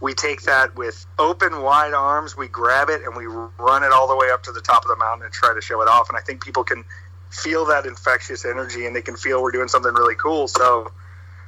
we 0.01 0.15
take 0.15 0.43
that 0.43 0.77
with 0.77 1.07
open, 1.19 1.63
wide 1.63 1.93
arms. 1.93 2.37
We 2.37 2.49
grab 2.49 2.89
it 2.89 3.03
and 3.03 3.17
we 3.17 3.27
run 3.27 3.83
it 3.83 3.93
all 3.93 4.07
the 4.07 4.17
way 4.17 4.31
up 4.33 4.45
to 4.45 4.53
the 4.53 4.61
top 4.61 4.85
of 4.85 4.89
the 4.89 4.97
mountain 4.97 5.25
and 5.25 5.33
try 5.33 5.53
to 5.55 5.61
show 5.61 5.83
it 5.83 5.89
off. 5.89 6.09
And 6.09 6.17
I 6.17 6.21
think 6.21 6.45
people 6.45 6.63
can 6.63 6.85
feel 7.31 7.67
that 7.67 7.85
infectious 7.85 8.45
energy 8.45 8.87
and 8.87 8.95
they 8.95 9.03
can 9.03 9.17
feel 9.17 9.43
we're 9.43 9.51
doing 9.51 9.69
something 9.69 9.93
really 9.93 10.15
cool. 10.15 10.47
So 10.47 10.93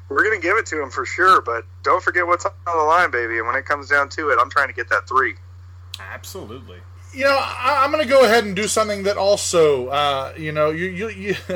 we're 0.09 0.25
going 0.25 0.39
to 0.39 0.45
give 0.45 0.57
it 0.57 0.67
to 0.67 0.77
them 0.77 0.91
for 0.91 1.07
sure, 1.07 1.41
but 1.41 1.65
don't 1.83 2.03
forget 2.03 2.27
what's 2.27 2.45
on 2.45 2.53
the 2.67 2.85
line, 2.85 3.11
baby. 3.13 3.39
And 3.39 3.47
when 3.47 3.57
it 3.57 3.65
comes 3.65 3.89
down 3.89 4.09
to 4.11 4.31
it, 4.31 4.39
I'm 4.41 4.51
trying 4.51 4.69
to 4.69 4.75
get 4.75 4.89
that 4.91 5.09
three. 5.09 5.35
Absolutely. 6.13 6.79
You 7.13 7.25
know, 7.25 7.37
I, 7.37 7.85
am 7.85 7.91
going 7.91 8.05
to 8.05 8.09
go 8.09 8.25
ahead 8.25 8.45
and 8.45 8.55
do 8.55 8.69
something 8.69 9.03
that 9.03 9.17
also, 9.17 9.89
uh, 9.89 10.33
you 10.37 10.53
know, 10.53 10.71
you, 10.71 10.87
you, 10.87 11.09
you 11.09 11.35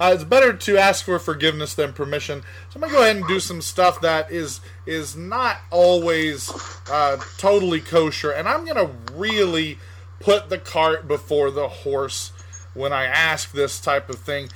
uh, 0.00 0.10
it's 0.12 0.24
better 0.24 0.52
to 0.52 0.76
ask 0.76 1.04
for 1.04 1.18
forgiveness 1.20 1.74
than 1.74 1.92
permission. 1.92 2.42
So 2.70 2.76
I'm 2.76 2.80
going 2.80 2.90
to 2.90 2.96
go 2.96 3.02
ahead 3.02 3.16
and 3.16 3.26
do 3.28 3.38
some 3.38 3.62
stuff 3.62 4.00
that 4.00 4.32
is 4.32 4.60
is 4.84 5.16
not 5.16 5.58
always 5.70 6.50
uh, 6.90 7.18
totally 7.38 7.80
kosher, 7.80 8.32
and 8.32 8.48
I'm 8.48 8.64
going 8.64 8.76
to 8.76 8.90
really 9.14 9.78
put 10.18 10.48
the 10.48 10.58
cart 10.58 11.06
before 11.06 11.52
the 11.52 11.68
horse 11.68 12.32
when 12.74 12.92
I 12.92 13.04
ask 13.04 13.52
this 13.52 13.80
type 13.80 14.08
of 14.08 14.18
thing. 14.18 14.48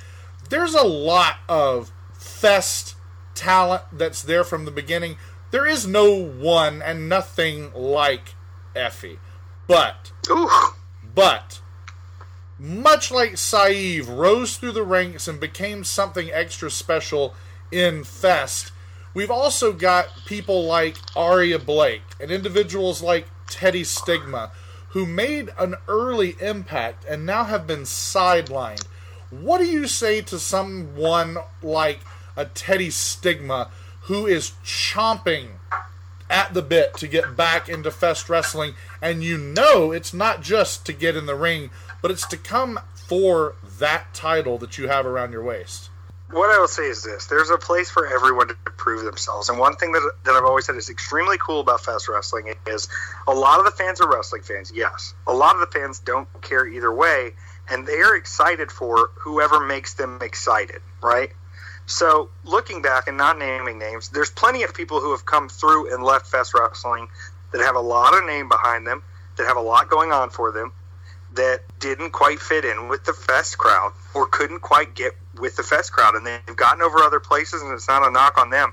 There's 0.49 0.73
a 0.73 0.83
lot 0.83 1.37
of 1.47 1.91
fest 2.13 2.95
talent 3.35 3.83
that's 3.93 4.21
there 4.21 4.43
from 4.43 4.65
the 4.65 4.71
beginning. 4.71 5.17
There 5.51 5.65
is 5.65 5.87
no 5.87 6.13
one 6.13 6.81
and 6.81 7.09
nothing 7.09 7.73
like 7.73 8.35
Effy. 8.75 9.17
But, 9.71 10.11
but, 11.15 11.61
much 12.59 13.09
like 13.09 13.37
Saeed 13.37 14.03
rose 14.03 14.57
through 14.57 14.73
the 14.73 14.83
ranks 14.83 15.29
and 15.29 15.39
became 15.39 15.85
something 15.85 16.29
extra 16.29 16.69
special 16.69 17.33
in 17.71 18.03
Fest, 18.03 18.73
we've 19.13 19.31
also 19.31 19.71
got 19.71 20.09
people 20.25 20.65
like 20.65 20.97
Aria 21.15 21.57
Blake 21.57 22.01
and 22.19 22.31
individuals 22.31 23.01
like 23.01 23.27
Teddy 23.47 23.85
Stigma 23.85 24.51
who 24.89 25.05
made 25.05 25.51
an 25.57 25.75
early 25.87 26.35
impact 26.41 27.05
and 27.05 27.25
now 27.25 27.45
have 27.45 27.65
been 27.65 27.83
sidelined. 27.83 28.85
What 29.29 29.59
do 29.59 29.65
you 29.65 29.87
say 29.87 30.19
to 30.23 30.37
someone 30.37 31.37
like 31.63 32.01
a 32.35 32.43
Teddy 32.43 32.89
Stigma 32.89 33.71
who 34.01 34.27
is 34.27 34.51
chomping 34.65 35.60
at 36.31 36.53
the 36.53 36.61
bit 36.61 36.95
to 36.95 37.07
get 37.07 37.35
back 37.35 37.69
into 37.69 37.91
Fest 37.91 38.29
Wrestling, 38.29 38.73
and 39.01 39.23
you 39.23 39.37
know 39.37 39.91
it's 39.91 40.13
not 40.13 40.41
just 40.41 40.85
to 40.85 40.93
get 40.93 41.15
in 41.15 41.25
the 41.25 41.35
ring, 41.35 41.69
but 42.01 42.09
it's 42.09 42.25
to 42.27 42.37
come 42.37 42.79
for 42.93 43.55
that 43.79 44.13
title 44.13 44.57
that 44.59 44.77
you 44.77 44.87
have 44.87 45.05
around 45.05 45.33
your 45.33 45.43
waist. 45.43 45.89
What 46.31 46.49
I 46.49 46.57
will 46.59 46.69
say 46.69 46.83
is 46.83 47.03
this 47.03 47.27
there's 47.27 47.49
a 47.49 47.57
place 47.57 47.91
for 47.91 48.07
everyone 48.07 48.47
to 48.47 48.53
prove 48.77 49.03
themselves. 49.03 49.49
And 49.49 49.59
one 49.59 49.75
thing 49.75 49.91
that, 49.91 50.11
that 50.23 50.31
I've 50.33 50.45
always 50.45 50.65
said 50.65 50.77
is 50.77 50.89
extremely 50.89 51.37
cool 51.37 51.59
about 51.59 51.83
Fest 51.83 52.07
Wrestling 52.07 52.53
is 52.65 52.87
a 53.27 53.33
lot 53.33 53.59
of 53.59 53.65
the 53.65 53.71
fans 53.71 53.99
are 53.99 54.09
wrestling 54.09 54.43
fans, 54.43 54.71
yes. 54.73 55.13
A 55.27 55.33
lot 55.33 55.55
of 55.55 55.61
the 55.61 55.77
fans 55.77 55.99
don't 55.99 56.29
care 56.41 56.65
either 56.65 56.91
way, 56.93 57.33
and 57.69 57.85
they're 57.85 58.15
excited 58.15 58.71
for 58.71 59.11
whoever 59.19 59.59
makes 59.59 59.95
them 59.95 60.19
excited, 60.21 60.81
right? 61.03 61.33
So, 61.91 62.29
looking 62.45 62.81
back 62.81 63.07
and 63.07 63.17
not 63.17 63.37
naming 63.37 63.77
names, 63.77 64.07
there's 64.09 64.31
plenty 64.31 64.63
of 64.63 64.73
people 64.73 65.01
who 65.01 65.11
have 65.11 65.25
come 65.25 65.49
through 65.49 65.93
and 65.93 66.01
left 66.01 66.25
Fest 66.25 66.53
Wrestling 66.53 67.09
that 67.51 67.61
have 67.61 67.75
a 67.75 67.81
lot 67.81 68.17
of 68.17 68.25
name 68.25 68.47
behind 68.47 68.87
them, 68.87 69.03
that 69.35 69.45
have 69.45 69.57
a 69.57 69.61
lot 69.61 69.89
going 69.89 70.13
on 70.13 70.29
for 70.29 70.53
them, 70.53 70.71
that 71.33 71.63
didn't 71.79 72.11
quite 72.11 72.39
fit 72.39 72.63
in 72.63 72.87
with 72.87 73.03
the 73.03 73.11
Fest 73.11 73.57
crowd 73.57 73.91
or 74.13 74.25
couldn't 74.25 74.61
quite 74.61 74.95
get 74.95 75.11
with 75.37 75.57
the 75.57 75.63
Fest 75.63 75.91
crowd. 75.91 76.15
And 76.15 76.25
they've 76.25 76.55
gotten 76.55 76.81
over 76.81 76.99
other 76.99 77.19
places, 77.19 77.61
and 77.61 77.73
it's 77.73 77.89
not 77.89 78.07
a 78.07 78.09
knock 78.09 78.37
on 78.37 78.49
them. 78.49 78.71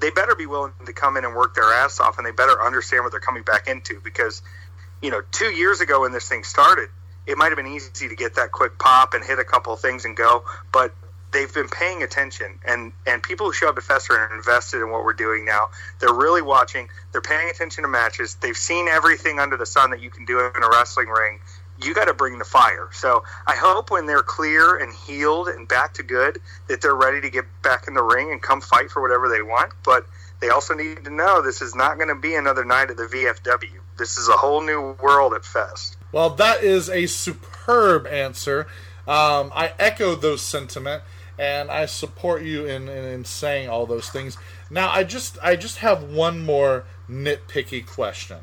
They 0.00 0.08
better 0.08 0.34
be 0.34 0.46
willing 0.46 0.72
to 0.86 0.92
come 0.94 1.18
in 1.18 1.26
and 1.26 1.34
work 1.34 1.54
their 1.54 1.70
ass 1.70 2.00
off, 2.00 2.16
and 2.16 2.26
they 2.26 2.32
better 2.32 2.64
understand 2.64 3.04
what 3.04 3.12
they're 3.12 3.20
coming 3.20 3.42
back 3.42 3.68
into 3.68 4.00
because 4.00 4.40
you 5.02 5.10
know, 5.10 5.20
two 5.32 5.50
years 5.50 5.82
ago 5.82 6.00
when 6.00 6.12
this 6.12 6.26
thing 6.26 6.44
started, 6.44 6.88
it 7.26 7.36
might 7.36 7.48
have 7.48 7.56
been 7.56 7.66
easy 7.66 8.08
to 8.08 8.16
get 8.16 8.36
that 8.36 8.52
quick 8.52 8.78
pop 8.78 9.12
and 9.12 9.22
hit 9.22 9.38
a 9.38 9.44
couple 9.44 9.74
of 9.74 9.80
things 9.80 10.06
and 10.06 10.16
go, 10.16 10.44
but 10.72 10.94
they've 11.34 11.52
been 11.52 11.68
paying 11.68 12.02
attention 12.02 12.58
and 12.64 12.92
and 13.06 13.22
people 13.22 13.46
who 13.46 13.52
show 13.52 13.68
up 13.68 13.74
to 13.74 13.82
Fest 13.82 14.08
are 14.10 14.34
invested 14.34 14.80
in 14.80 14.90
what 14.90 15.04
we're 15.04 15.12
doing 15.12 15.44
now. 15.44 15.68
They're 15.98 16.14
really 16.14 16.40
watching. 16.40 16.88
They're 17.12 17.20
paying 17.20 17.50
attention 17.50 17.82
to 17.82 17.88
matches. 17.88 18.36
They've 18.36 18.56
seen 18.56 18.88
everything 18.88 19.38
under 19.38 19.58
the 19.58 19.66
sun 19.66 19.90
that 19.90 20.00
you 20.00 20.10
can 20.10 20.24
do 20.24 20.38
in 20.38 20.62
a 20.62 20.68
wrestling 20.70 21.08
ring. 21.08 21.40
You 21.82 21.92
got 21.92 22.04
to 22.04 22.14
bring 22.14 22.38
the 22.38 22.44
fire. 22.44 22.88
So 22.92 23.24
I 23.46 23.56
hope 23.56 23.90
when 23.90 24.06
they're 24.06 24.22
clear 24.22 24.76
and 24.76 24.94
healed 24.94 25.48
and 25.48 25.66
back 25.66 25.94
to 25.94 26.04
good, 26.04 26.40
that 26.68 26.80
they're 26.80 26.94
ready 26.94 27.20
to 27.20 27.28
get 27.28 27.44
back 27.62 27.88
in 27.88 27.94
the 27.94 28.02
ring 28.02 28.30
and 28.30 28.40
come 28.40 28.60
fight 28.60 28.92
for 28.92 29.02
whatever 29.02 29.28
they 29.28 29.42
want. 29.42 29.72
But 29.84 30.06
they 30.40 30.50
also 30.50 30.74
need 30.74 31.04
to 31.04 31.10
know 31.10 31.42
this 31.42 31.60
is 31.60 31.74
not 31.74 31.96
going 31.96 32.08
to 32.08 32.14
be 32.14 32.36
another 32.36 32.64
night 32.64 32.90
at 32.90 32.96
the 32.96 33.04
VFW. 33.04 33.80
This 33.98 34.16
is 34.16 34.28
a 34.28 34.36
whole 34.36 34.60
new 34.60 34.96
world 35.02 35.34
at 35.34 35.44
Fest. 35.44 35.96
Well, 36.12 36.30
that 36.30 36.62
is 36.62 36.88
a 36.88 37.06
superb 37.06 38.06
answer. 38.06 38.68
Um, 39.06 39.52
I 39.54 39.72
echo 39.78 40.14
those 40.14 40.40
sentiment, 40.40 41.02
and 41.38 41.70
I 41.70 41.86
support 41.86 42.42
you 42.42 42.66
in, 42.66 42.88
in, 42.88 43.04
in 43.04 43.24
saying 43.24 43.68
all 43.68 43.86
those 43.86 44.08
things. 44.08 44.36
Now, 44.70 44.90
I 44.90 45.04
just 45.04 45.38
I 45.42 45.56
just 45.56 45.78
have 45.78 46.02
one 46.04 46.44
more 46.44 46.84
nitpicky 47.08 47.86
question. 47.86 48.38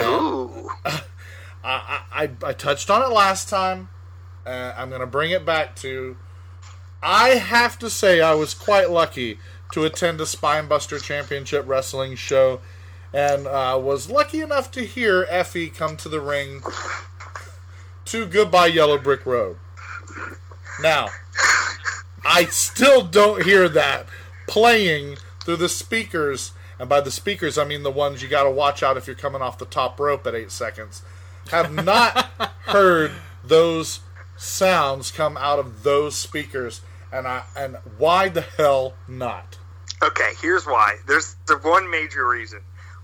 Ooh. 0.00 0.70
I, 1.64 2.00
I, 2.12 2.30
I 2.42 2.52
touched 2.52 2.90
on 2.90 3.02
it 3.02 3.12
last 3.12 3.48
time. 3.48 3.88
Uh, 4.44 4.72
I'm 4.76 4.88
going 4.88 5.00
to 5.00 5.06
bring 5.06 5.32
it 5.32 5.44
back 5.44 5.74
to. 5.76 6.16
I 7.02 7.30
have 7.30 7.78
to 7.80 7.90
say, 7.90 8.20
I 8.20 8.34
was 8.34 8.54
quite 8.54 8.90
lucky 8.90 9.38
to 9.72 9.84
attend 9.84 10.20
a 10.20 10.24
Spinebuster 10.24 11.02
Championship 11.02 11.64
Wrestling 11.66 12.14
show 12.14 12.60
and 13.12 13.46
uh, 13.46 13.78
was 13.82 14.10
lucky 14.10 14.40
enough 14.40 14.70
to 14.72 14.84
hear 14.84 15.24
Effy 15.26 15.74
come 15.74 15.96
to 15.98 16.08
the 16.08 16.20
ring 16.20 16.62
to 18.06 18.26
Goodbye 18.26 18.66
Yellow 18.66 18.98
Brick 18.98 19.26
Road. 19.26 19.56
Now, 20.80 21.08
I 22.26 22.46
still 22.46 23.02
don't 23.02 23.44
hear 23.44 23.68
that 23.68 24.06
playing 24.48 25.18
through 25.44 25.56
the 25.56 25.68
speakers, 25.68 26.52
and 26.78 26.88
by 26.88 27.00
the 27.00 27.10
speakers, 27.10 27.56
I 27.56 27.64
mean 27.64 27.82
the 27.82 27.90
ones 27.90 28.22
you 28.22 28.28
got 28.28 28.42
to 28.42 28.50
watch 28.50 28.82
out 28.82 28.96
if 28.96 29.06
you're 29.06 29.16
coming 29.16 29.42
off 29.42 29.58
the 29.58 29.64
top 29.64 29.98
rope 30.00 30.26
at 30.26 30.34
eight 30.34 30.50
seconds. 30.50 31.02
Have 31.50 31.72
not 31.72 32.24
heard 32.66 33.12
those 33.44 34.00
sounds 34.36 35.10
come 35.10 35.36
out 35.36 35.58
of 35.58 35.84
those 35.84 36.16
speakers, 36.16 36.80
and 37.12 37.28
I 37.28 37.44
and 37.56 37.76
why 37.96 38.28
the 38.28 38.42
hell 38.42 38.94
not? 39.06 39.58
Okay, 40.02 40.32
here's 40.42 40.66
why. 40.66 40.96
There's 41.06 41.36
the 41.46 41.56
one 41.58 41.88
major 41.90 42.28
reason. 42.28 42.60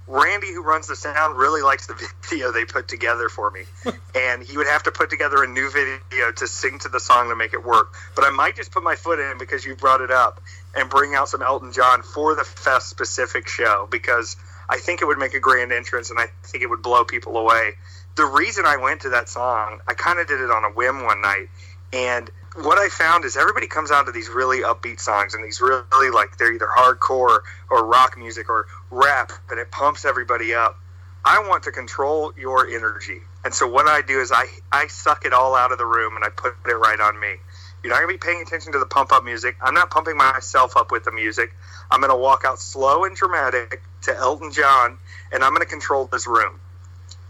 Randy, 0.07 0.53
who 0.53 0.63
runs 0.63 0.89
the 0.89 0.97
sound, 0.97 1.39
really 1.39 1.63
likes 1.63 1.87
the 1.87 1.95
video 2.29 2.53
they 2.53 2.65
put 2.65 2.89
together 2.89 3.29
for 3.29 3.51
me, 3.51 3.63
and 4.15 4.43
he 4.43 4.57
would 4.57 4.67
have 4.67 4.83
to 4.85 4.91
put 4.91 5.11
together 5.11 5.43
a 5.43 5.47
new 5.47 5.71
video 5.71 6.33
to 6.37 6.47
sing 6.47 6.79
to 6.81 6.89
the 6.89 7.01
song 7.01 7.29
to 7.29 7.37
make 7.37 7.55
it 7.55 7.65
work. 7.65 7.95
But 8.15 8.25
I 8.25 8.31
might 8.31 8.57
just 8.57 8.73
put 8.73 8.83
my 8.83 8.97
foot 8.97 9.19
in 9.19 9.39
because 9.39 9.65
you 9.65 9.77
brought 9.77 10.01
it 10.01 10.11
up 10.11 10.41
and 10.75 10.91
bring 10.91 11.15
out 11.15 11.29
some 11.29 11.43
Elton 11.43 11.73
John 11.73 12.03
for 12.03 12.35
the 12.35 12.45
fest 12.45 12.89
specific 12.89 13.49
show 13.49 13.89
because 13.91 14.37
I 14.69 14.79
think 14.79 15.03
it 15.03 15.05
would 15.05 15.19
make 15.19 15.35
a 15.35 15.41
grand 15.41 15.73
entrance 15.73 16.11
and 16.11 16.19
I 16.19 16.27
think 16.45 16.63
it 16.63 16.71
would 16.71 16.83
blow 16.83 17.05
people 17.05 17.37
away. 17.37 17.73
The 18.17 18.25
reason 18.25 18.65
I 18.67 18.77
went 18.77 19.03
to 19.03 19.11
that 19.11 19.29
song, 19.29 19.81
I 19.89 19.95
kind 19.95 20.19
of 20.19 20.27
did 20.27 20.41
it 20.41 20.51
on 20.51 20.65
a 20.65 20.71
whim 20.71 21.05
one 21.05 21.23
night, 21.23 21.49
and 21.93 22.31
what 22.55 22.79
I 22.79 22.89
found 22.89 23.25
is 23.25 23.37
everybody 23.37 23.67
comes 23.67 23.91
out 23.91 24.07
to 24.07 24.13
these 24.13 24.29
really 24.29 24.61
upbeat 24.61 25.01
songs 25.01 25.35
and 25.35 25.45
these 25.45 25.61
really 25.61 26.11
like 26.11 26.37
they're 26.37 26.53
either 26.53 26.69
hardcore 26.69 27.41
or 27.71 27.87
rock 27.87 28.19
music 28.19 28.51
or 28.51 28.67
rap 28.91 29.33
and 29.51 29.59
it 29.59 29.71
pumps 29.71 30.05
everybody 30.05 30.55
up. 30.55 30.79
I 31.25 31.47
want 31.49 31.63
to 31.65 31.73
control 31.73 32.33
your 32.37 32.69
energy. 32.69 33.21
And 33.45 33.55
so 33.55 33.67
what 33.67 33.87
I 33.87 34.03
do 34.03 34.21
is 34.21 34.33
I 34.33 34.47
I 34.71 34.89
suck 34.89 35.25
it 35.25 35.33
all 35.33 35.55
out 35.55 35.73
of 35.73 35.79
the 35.79 35.87
room 35.87 36.17
and 36.17 36.25
I 36.25 36.29
put 36.29 36.55
it 36.67 36.73
right 36.73 37.01
on 37.01 37.19
me. 37.19 37.35
You're 37.83 37.93
not 37.93 38.01
to 38.03 38.09
be 38.09 38.19
paying 38.19 38.43
attention 38.43 38.73
to 38.73 38.79
the 38.79 38.87
pump 38.87 39.13
up 39.13 39.25
music. 39.25 39.57
I'm 39.61 39.75
not 39.75 39.91
pumping 39.91 40.17
myself 40.17 40.77
up 40.77 40.93
with 40.93 41.05
the 41.05 41.11
music. 41.11 41.55
I'm 41.91 42.01
to 42.11 42.17
walk 42.17 42.45
out 42.45 42.61
slow 42.61 43.05
and 43.05 43.17
dramatic 43.17 43.83
to 44.03 44.17
Elton 44.17 44.53
John 44.53 44.99
and 45.33 45.43
I'm 45.43 45.53
to 45.57 45.67
control 45.67 46.07
this 46.07 46.27
room. 46.27 46.61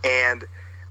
And 0.04 0.44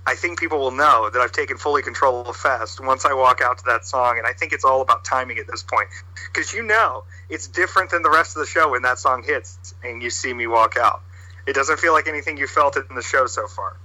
I 0.05 0.15
think 0.15 0.39
people 0.39 0.59
will 0.59 0.71
know 0.71 1.09
that 1.11 1.21
I've 1.21 1.31
taken 1.31 1.57
fully 1.57 1.83
control 1.83 2.25
of 2.25 2.35
Fest 2.35 2.83
once 2.83 3.05
I 3.05 3.13
walk 3.13 3.39
out 3.41 3.59
to 3.59 3.63
that 3.67 3.85
song, 3.85 4.17
and 4.17 4.25
I 4.25 4.33
think 4.33 4.51
it's 4.51 4.65
all 4.65 4.81
about 4.81 5.05
timing 5.05 5.37
at 5.37 5.45
this 5.47 5.61
point. 5.61 5.87
Because 6.33 6.53
you 6.53 6.63
know, 6.63 7.03
it's 7.29 7.47
different 7.47 7.91
than 7.91 8.01
the 8.01 8.09
rest 8.09 8.35
of 8.35 8.39
the 8.39 8.47
show 8.47 8.71
when 8.71 8.81
that 8.81 8.97
song 8.97 9.23
hits 9.23 9.75
and 9.83 10.01
you 10.01 10.09
see 10.09 10.33
me 10.33 10.47
walk 10.47 10.75
out. 10.77 11.01
It 11.45 11.53
doesn't 11.53 11.79
feel 11.79 11.93
like 11.93 12.07
anything 12.07 12.37
you 12.37 12.47
felt 12.47 12.77
in 12.77 12.95
the 12.95 13.01
show 13.01 13.27
so 13.27 13.47
far. 13.47 13.77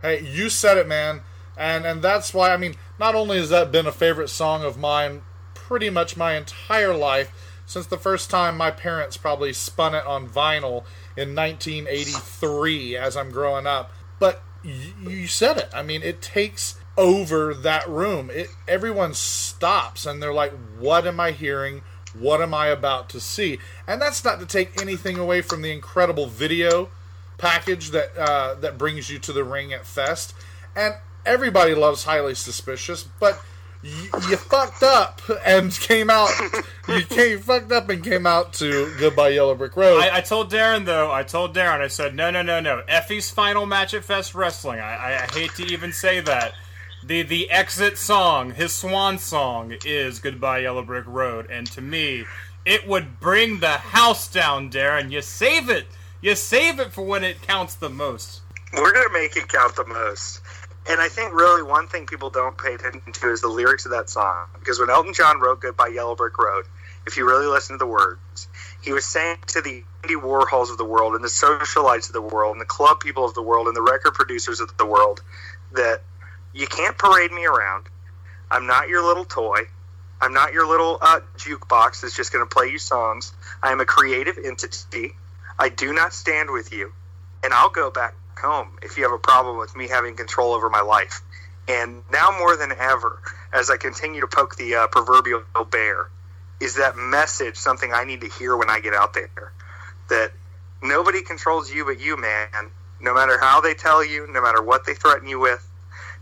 Hey, 0.00 0.22
you 0.22 0.48
said 0.48 0.78
it, 0.78 0.88
man, 0.88 1.20
and 1.56 1.84
and 1.84 2.02
that's 2.02 2.32
why 2.32 2.52
I 2.52 2.56
mean, 2.56 2.74
not 2.98 3.14
only 3.14 3.38
has 3.38 3.50
that 3.50 3.70
been 3.70 3.86
a 3.86 3.92
favorite 3.92 4.28
song 4.28 4.64
of 4.64 4.78
mine, 4.78 5.22
pretty 5.54 5.90
much 5.90 6.16
my 6.16 6.34
entire 6.34 6.94
life 6.94 7.30
since 7.66 7.86
the 7.86 7.98
first 7.98 8.30
time 8.30 8.56
my 8.56 8.70
parents 8.70 9.16
probably 9.16 9.52
spun 9.52 9.94
it 9.94 10.04
on 10.06 10.28
vinyl 10.28 10.84
in 11.16 11.34
1983 11.34 12.96
as 12.96 13.16
I'm 13.16 13.30
growing 13.30 13.66
up, 13.66 13.92
but 14.18 14.42
you 14.62 15.26
said 15.26 15.56
it. 15.58 15.68
I 15.74 15.82
mean, 15.82 16.02
it 16.02 16.22
takes 16.22 16.78
over 16.96 17.54
that 17.54 17.88
room. 17.88 18.30
It 18.30 18.48
everyone 18.68 19.14
stops 19.14 20.06
and 20.06 20.22
they're 20.22 20.32
like, 20.32 20.52
"What 20.78 21.06
am 21.06 21.20
I 21.20 21.30
hearing? 21.32 21.82
What 22.14 22.40
am 22.42 22.54
I 22.54 22.66
about 22.68 23.08
to 23.10 23.20
see?" 23.20 23.58
And 23.86 24.00
that's 24.00 24.24
not 24.24 24.40
to 24.40 24.46
take 24.46 24.80
anything 24.80 25.18
away 25.18 25.42
from 25.42 25.62
the 25.62 25.72
incredible 25.72 26.26
video 26.26 26.90
package 27.38 27.90
that 27.90 28.16
uh, 28.16 28.54
that 28.54 28.78
brings 28.78 29.10
you 29.10 29.18
to 29.20 29.32
the 29.32 29.44
ring 29.44 29.72
at 29.72 29.86
Fest. 29.86 30.34
And 30.76 30.94
everybody 31.26 31.74
loves 31.74 32.04
Highly 32.04 32.34
Suspicious, 32.34 33.02
but 33.02 33.42
you, 33.82 34.10
you 34.28 34.36
fucked 34.36 34.82
up 34.82 35.20
and 35.44 35.72
came 35.72 36.08
out. 36.10 36.30
you 36.88 37.02
came 37.02 37.40
fucked 37.40 37.72
up 37.72 37.88
and 37.88 38.02
came 38.02 38.26
out 38.26 38.52
to 38.54 38.94
Goodbye 38.98 39.30
Yellow 39.30 39.54
Brick 39.54 39.76
Road. 39.76 40.00
I, 40.00 40.18
I 40.18 40.20
told 40.20 40.50
Daryn 40.50 40.84
though. 40.84 41.10
I 41.10 41.22
told 41.24 41.54
Daryn. 41.54 41.80
I 41.80 41.88
said, 41.88 42.14
no, 42.14 42.30
no, 42.30 42.42
no, 42.42 42.60
no. 42.60 42.82
Effy's 42.88 43.30
final 43.30 43.66
match 43.66 43.94
at 43.94 44.04
Fest 44.04 44.34
Wrestling. 44.34 44.80
I, 44.80 44.94
I, 44.94 45.24
I 45.24 45.26
hate 45.32 45.54
to 45.56 45.64
even 45.64 45.92
say 45.92 46.20
that. 46.20 46.52
The 47.04 47.22
the 47.22 47.50
exit 47.50 47.98
song, 47.98 48.52
his 48.52 48.72
swan 48.72 49.18
song, 49.18 49.74
is 49.84 50.20
"Goodbye 50.20 50.60
Yellow 50.60 50.84
Brick 50.84 51.04
Road," 51.08 51.50
and 51.50 51.66
to 51.72 51.80
me, 51.80 52.24
it 52.64 52.86
would 52.86 53.18
bring 53.18 53.58
the 53.58 53.72
house 53.72 54.30
down, 54.30 54.70
Daryn. 54.70 55.10
You 55.10 55.20
save 55.20 55.68
it. 55.68 55.86
You 56.20 56.36
save 56.36 56.78
it 56.78 56.92
for 56.92 57.02
when 57.02 57.24
it 57.24 57.42
counts 57.42 57.74
the 57.74 57.90
most. 57.90 58.42
We're 58.72 58.92
gonna 58.92 59.12
make 59.12 59.36
it 59.36 59.48
count 59.48 59.74
the 59.74 59.84
most. 59.84 60.41
And 60.88 61.00
I 61.00 61.08
think 61.08 61.32
really 61.32 61.62
one 61.62 61.86
thing 61.86 62.06
people 62.06 62.30
don't 62.30 62.58
pay 62.58 62.74
attention 62.74 63.12
to 63.12 63.30
is 63.30 63.40
the 63.40 63.48
lyrics 63.48 63.84
of 63.84 63.92
that 63.92 64.10
song. 64.10 64.46
Because 64.58 64.80
when 64.80 64.90
Elton 64.90 65.14
John 65.14 65.40
wrote 65.40 65.60
Goodbye 65.60 65.92
Yellow 65.94 66.16
Brick 66.16 66.36
Road, 66.38 66.64
if 67.06 67.16
you 67.16 67.26
really 67.26 67.46
listen 67.46 67.74
to 67.74 67.78
the 67.78 67.86
words, 67.86 68.48
he 68.82 68.92
was 68.92 69.04
saying 69.04 69.38
to 69.48 69.60
the 69.60 69.84
Andy 70.02 70.16
Warhols 70.16 70.70
of 70.70 70.78
the 70.78 70.84
world 70.84 71.14
and 71.14 71.22
the 71.22 71.28
socialites 71.28 72.08
of 72.08 72.12
the 72.12 72.22
world 72.22 72.52
and 72.52 72.60
the 72.60 72.66
club 72.66 73.00
people 73.00 73.24
of 73.24 73.34
the 73.34 73.42
world 73.42 73.68
and 73.68 73.76
the 73.76 73.82
record 73.82 74.14
producers 74.14 74.60
of 74.60 74.76
the 74.76 74.86
world 74.86 75.22
that 75.72 76.02
you 76.52 76.66
can't 76.66 76.98
parade 76.98 77.30
me 77.32 77.46
around. 77.46 77.86
I'm 78.50 78.66
not 78.66 78.88
your 78.88 79.06
little 79.06 79.24
toy. 79.24 79.60
I'm 80.20 80.32
not 80.32 80.52
your 80.52 80.66
little 80.66 80.98
uh, 81.00 81.20
jukebox 81.36 82.02
that's 82.02 82.14
just 82.14 82.32
going 82.32 82.46
to 82.46 82.54
play 82.54 82.68
you 82.68 82.78
songs. 82.78 83.32
I 83.62 83.72
am 83.72 83.80
a 83.80 83.84
creative 83.84 84.38
entity. 84.38 85.12
I 85.58 85.68
do 85.68 85.92
not 85.92 86.12
stand 86.12 86.50
with 86.50 86.72
you. 86.72 86.92
And 87.42 87.52
I'll 87.52 87.70
go 87.70 87.90
back 87.90 88.14
home 88.38 88.78
if 88.82 88.96
you 88.96 89.04
have 89.04 89.12
a 89.12 89.18
problem 89.18 89.58
with 89.58 89.74
me 89.76 89.88
having 89.88 90.16
control 90.16 90.52
over 90.52 90.68
my 90.68 90.80
life. 90.80 91.20
And 91.68 92.02
now 92.10 92.34
more 92.36 92.56
than 92.56 92.72
ever, 92.72 93.20
as 93.52 93.70
I 93.70 93.76
continue 93.76 94.20
to 94.20 94.26
poke 94.26 94.56
the 94.56 94.74
uh, 94.74 94.86
proverbial 94.88 95.42
bear, 95.70 96.08
is 96.60 96.76
that 96.76 96.96
message 96.96 97.56
something 97.56 97.92
I 97.92 98.04
need 98.04 98.22
to 98.22 98.28
hear 98.28 98.56
when 98.56 98.70
I 98.70 98.80
get 98.80 98.94
out 98.94 99.14
there? 99.14 99.52
That 100.08 100.32
nobody 100.82 101.22
controls 101.22 101.72
you 101.72 101.84
but 101.84 102.00
you, 102.00 102.16
man. 102.16 102.70
No 103.00 103.14
matter 103.14 103.38
how 103.38 103.60
they 103.60 103.74
tell 103.74 104.04
you, 104.04 104.26
no 104.30 104.42
matter 104.42 104.62
what 104.62 104.86
they 104.86 104.94
threaten 104.94 105.28
you 105.28 105.40
with, 105.40 105.68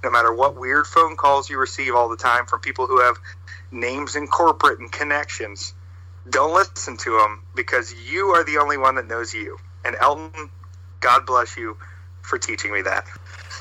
no 0.03 0.11
matter 0.11 0.33
what 0.33 0.57
weird 0.57 0.87
phone 0.87 1.17
calls 1.17 1.51
you 1.51 1.59
receive 1.59 1.95
all 1.95 2.09
the 2.09 2.17
time 2.17 2.47
from 2.47 2.61
people 2.61 2.87
who 2.87 3.01
have 3.01 3.19
names 3.71 4.17
in 4.17 4.27
corporate 4.27 4.79
and 4.79 4.91
connections, 4.91 5.75
don't 6.29 6.55
listen 6.55 6.97
to 6.99 7.19
them 7.19 7.43
because 7.55 7.95
you 8.11 8.29
are 8.29 8.45
the 8.45 8.59
only 8.59 8.79
one 8.79 8.95
that 8.95 9.07
knows 9.07 9.35
you. 9.35 9.59
And 9.85 9.97
Elton, 9.99 10.51
God 11.01 11.27
bless 11.27 11.57
you 11.57 11.77
for 12.31 12.39
teaching 12.39 12.73
me 12.73 12.81
that. 12.83 13.07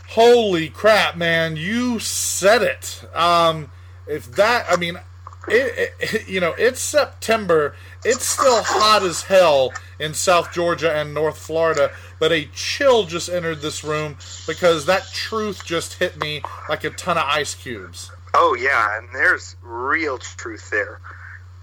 Holy 0.09 0.69
crap, 0.69 1.17
man! 1.17 1.57
You 1.57 1.99
said 1.99 2.61
it. 2.61 3.03
Um, 3.13 3.71
if 4.07 4.31
that, 4.35 4.65
I 4.69 4.77
mean, 4.77 4.99
it, 5.47 5.93
it, 5.99 6.29
you 6.29 6.39
know, 6.39 6.53
it's 6.57 6.79
September. 6.79 7.75
It's 8.05 8.25
still 8.25 8.63
hot 8.63 9.03
as 9.03 9.23
hell 9.23 9.73
in 9.99 10.13
South 10.13 10.53
Georgia 10.53 10.93
and 10.95 11.13
North 11.13 11.37
Florida, 11.37 11.91
but 12.19 12.31
a 12.31 12.45
chill 12.53 13.03
just 13.03 13.29
entered 13.29 13.61
this 13.61 13.83
room 13.83 14.17
because 14.47 14.85
that 14.85 15.05
truth 15.13 15.65
just 15.65 15.95
hit 15.95 16.17
me 16.17 16.41
like 16.69 16.83
a 16.83 16.89
ton 16.91 17.17
of 17.17 17.25
ice 17.25 17.55
cubes. 17.55 18.11
Oh 18.33 18.55
yeah, 18.59 18.97
and 18.97 19.09
there's 19.13 19.55
real 19.61 20.17
truth 20.17 20.69
there. 20.69 21.01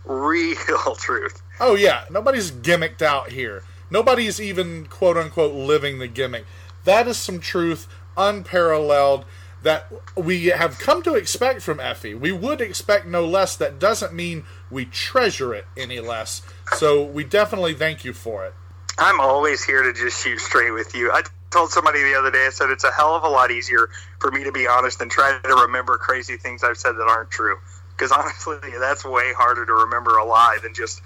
Real 0.05 0.95
truth. 0.99 1.43
Oh 1.61 1.75
yeah, 1.75 2.05
nobody's 2.11 2.51
gimmicked 2.51 3.03
out 3.03 3.31
here. 3.31 3.63
Nobody's 3.91 4.41
even 4.41 4.87
quote 4.87 5.17
unquote 5.17 5.55
living 5.55 5.99
the 5.99 6.09
gimmick. 6.09 6.45
That 6.87 7.07
is 7.07 7.19
some 7.19 7.41
truth 7.41 7.87
unparalleled 8.17 9.27
that 9.63 9.93
we 10.17 10.47
have 10.47 10.79
come 10.79 11.03
to 11.03 11.15
expect 11.15 11.61
from 11.61 11.79
Effy. 11.79 12.19
We 12.19 12.31
would 12.31 12.61
expect 12.61 13.07
no 13.07 13.27
less. 13.27 13.57
That 13.57 13.79
doesn't 13.79 14.15
mean 14.15 14.45
we 14.71 14.85
treasure 14.85 15.53
it 15.53 15.67
any 15.77 15.99
less. 15.99 16.43
So 16.77 17.03
we 17.05 17.25
definitely 17.25 17.75
thank 17.75 18.05
you 18.05 18.13
for 18.13 18.47
it. 18.47 18.55
I'm 18.99 19.21
always 19.21 19.65
here 19.65 19.83
to 19.83 19.93
just 19.93 20.23
shoot 20.23 20.39
straight 20.39 20.71
with 20.71 20.95
you. 20.95 21.11
I 21.11 21.23
told 21.51 21.71
somebody 21.71 22.03
the 22.03 22.15
other 22.15 22.31
day, 22.31 22.47
I 22.47 22.51
said 22.51 22.71
it's 22.71 22.85
a 22.85 22.93
hell 22.93 23.17
of 23.17 23.25
a 23.25 23.29
lot 23.29 23.51
easier 23.51 23.91
for 24.21 24.31
me 24.31 24.45
to 24.45 24.53
be 24.53 24.69
honest 24.69 25.01
than 25.01 25.09
try 25.09 25.39
to 25.43 25.55
remember 25.55 25.99
crazy 25.99 26.37
things 26.37 26.63
I've 26.63 26.79
said 26.79 26.93
that 26.93 27.09
aren't 27.09 27.31
true. 27.31 27.59
Because 27.97 28.13
honestly, 28.13 28.59
that's 28.79 29.05
way 29.05 29.33
harder 29.37 29.67
to 29.67 29.73
remember 29.73 30.17
a 30.19 30.25
lie 30.25 30.59
than 30.63 30.73
just 30.73 31.03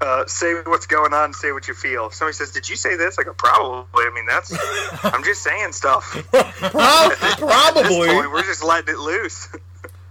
uh, 0.00 0.24
say 0.26 0.54
what's 0.66 0.86
going 0.86 1.12
on, 1.12 1.32
say 1.32 1.52
what 1.52 1.68
you 1.68 1.74
feel. 1.74 2.06
If 2.06 2.14
somebody 2.14 2.34
says, 2.34 2.50
"Did 2.52 2.68
you 2.68 2.76
say 2.76 2.96
this?" 2.96 3.18
I 3.18 3.22
go, 3.22 3.34
"Probably." 3.34 4.04
I 4.04 4.10
mean, 4.14 4.26
that's 4.26 4.52
I'm 5.04 5.22
just 5.22 5.42
saying 5.42 5.72
stuff. 5.72 6.16
At 6.34 7.20
this 7.20 7.36
Probably. 7.36 8.08
point, 8.08 8.32
we're 8.32 8.42
just 8.42 8.64
letting 8.64 8.94
it 8.94 8.98
loose. 8.98 9.48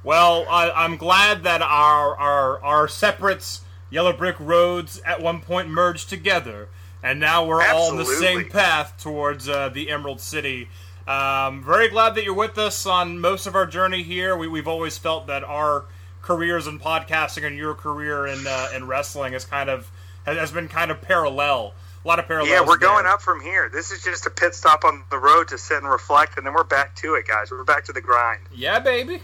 Well, 0.02 0.46
I, 0.50 0.72
I'm 0.72 0.96
glad 0.96 1.44
that 1.44 1.62
our 1.62 2.18
our 2.18 2.64
our 2.64 2.88
separate 2.88 3.60
yellow 3.90 4.14
brick 4.14 4.40
roads 4.40 5.02
at 5.06 5.22
one 5.22 5.42
point 5.42 5.68
merged 5.68 6.08
together, 6.08 6.70
and 7.04 7.20
now 7.20 7.46
we're 7.46 7.62
all 7.62 7.92
on 7.92 7.98
the 7.98 8.06
same 8.06 8.50
path 8.50 8.96
towards 8.98 9.50
uh, 9.50 9.68
the 9.68 9.90
Emerald 9.90 10.22
City. 10.22 10.70
Um, 11.06 11.64
very 11.64 11.90
glad 11.90 12.16
that 12.16 12.24
you're 12.24 12.34
with 12.34 12.58
us 12.58 12.86
on 12.86 13.20
most 13.20 13.46
of 13.46 13.56
our 13.56 13.66
journey 13.66 14.04
here. 14.04 14.38
We, 14.38 14.48
we've 14.48 14.70
always 14.70 14.98
felt 14.98 15.28
that 15.28 15.44
our 15.44 15.84
careers 16.22 16.68
in 16.68 16.80
podcasting 16.80 17.46
and 17.46 17.58
your 17.58 17.74
career 17.74 18.28
in 18.28 18.46
uh, 18.48 18.70
in 18.76 18.88
wrestling 18.88 19.34
is 19.34 19.46
kind 19.46 19.70
of 19.70 19.90
has, 20.26 20.38
has 20.38 20.52
been 20.52 20.68
kind 20.68 20.92
of 20.92 21.02
parallel. 21.02 21.74
A 22.04 22.08
lot 22.08 22.20
of 22.20 22.28
parallels. 22.28 22.50
yeah, 22.50 22.62
we're 22.62 22.78
there. 22.78 22.90
going 22.90 23.06
up 23.06 23.22
from 23.22 23.42
here. 23.42 23.70
This 23.72 23.92
is 23.92 24.02
just 24.02 24.26
a 24.26 24.30
pit 24.30 24.56
stop 24.56 24.86
on 24.86 25.04
the 25.12 25.18
road 25.18 25.50
to 25.50 25.58
sit 25.58 25.78
and 25.78 25.90
reflect, 25.90 26.38
and 26.38 26.46
then 26.46 26.54
we're 26.54 26.64
back 26.64 26.96
to 26.98 27.16
it, 27.16 27.28
guys. 27.28 27.52
We're 27.52 27.66
back 27.66 27.84
to 27.86 27.94
the 27.94 28.02
grind. 28.02 28.42
Yeah, 28.56 28.80
baby. 28.80 29.22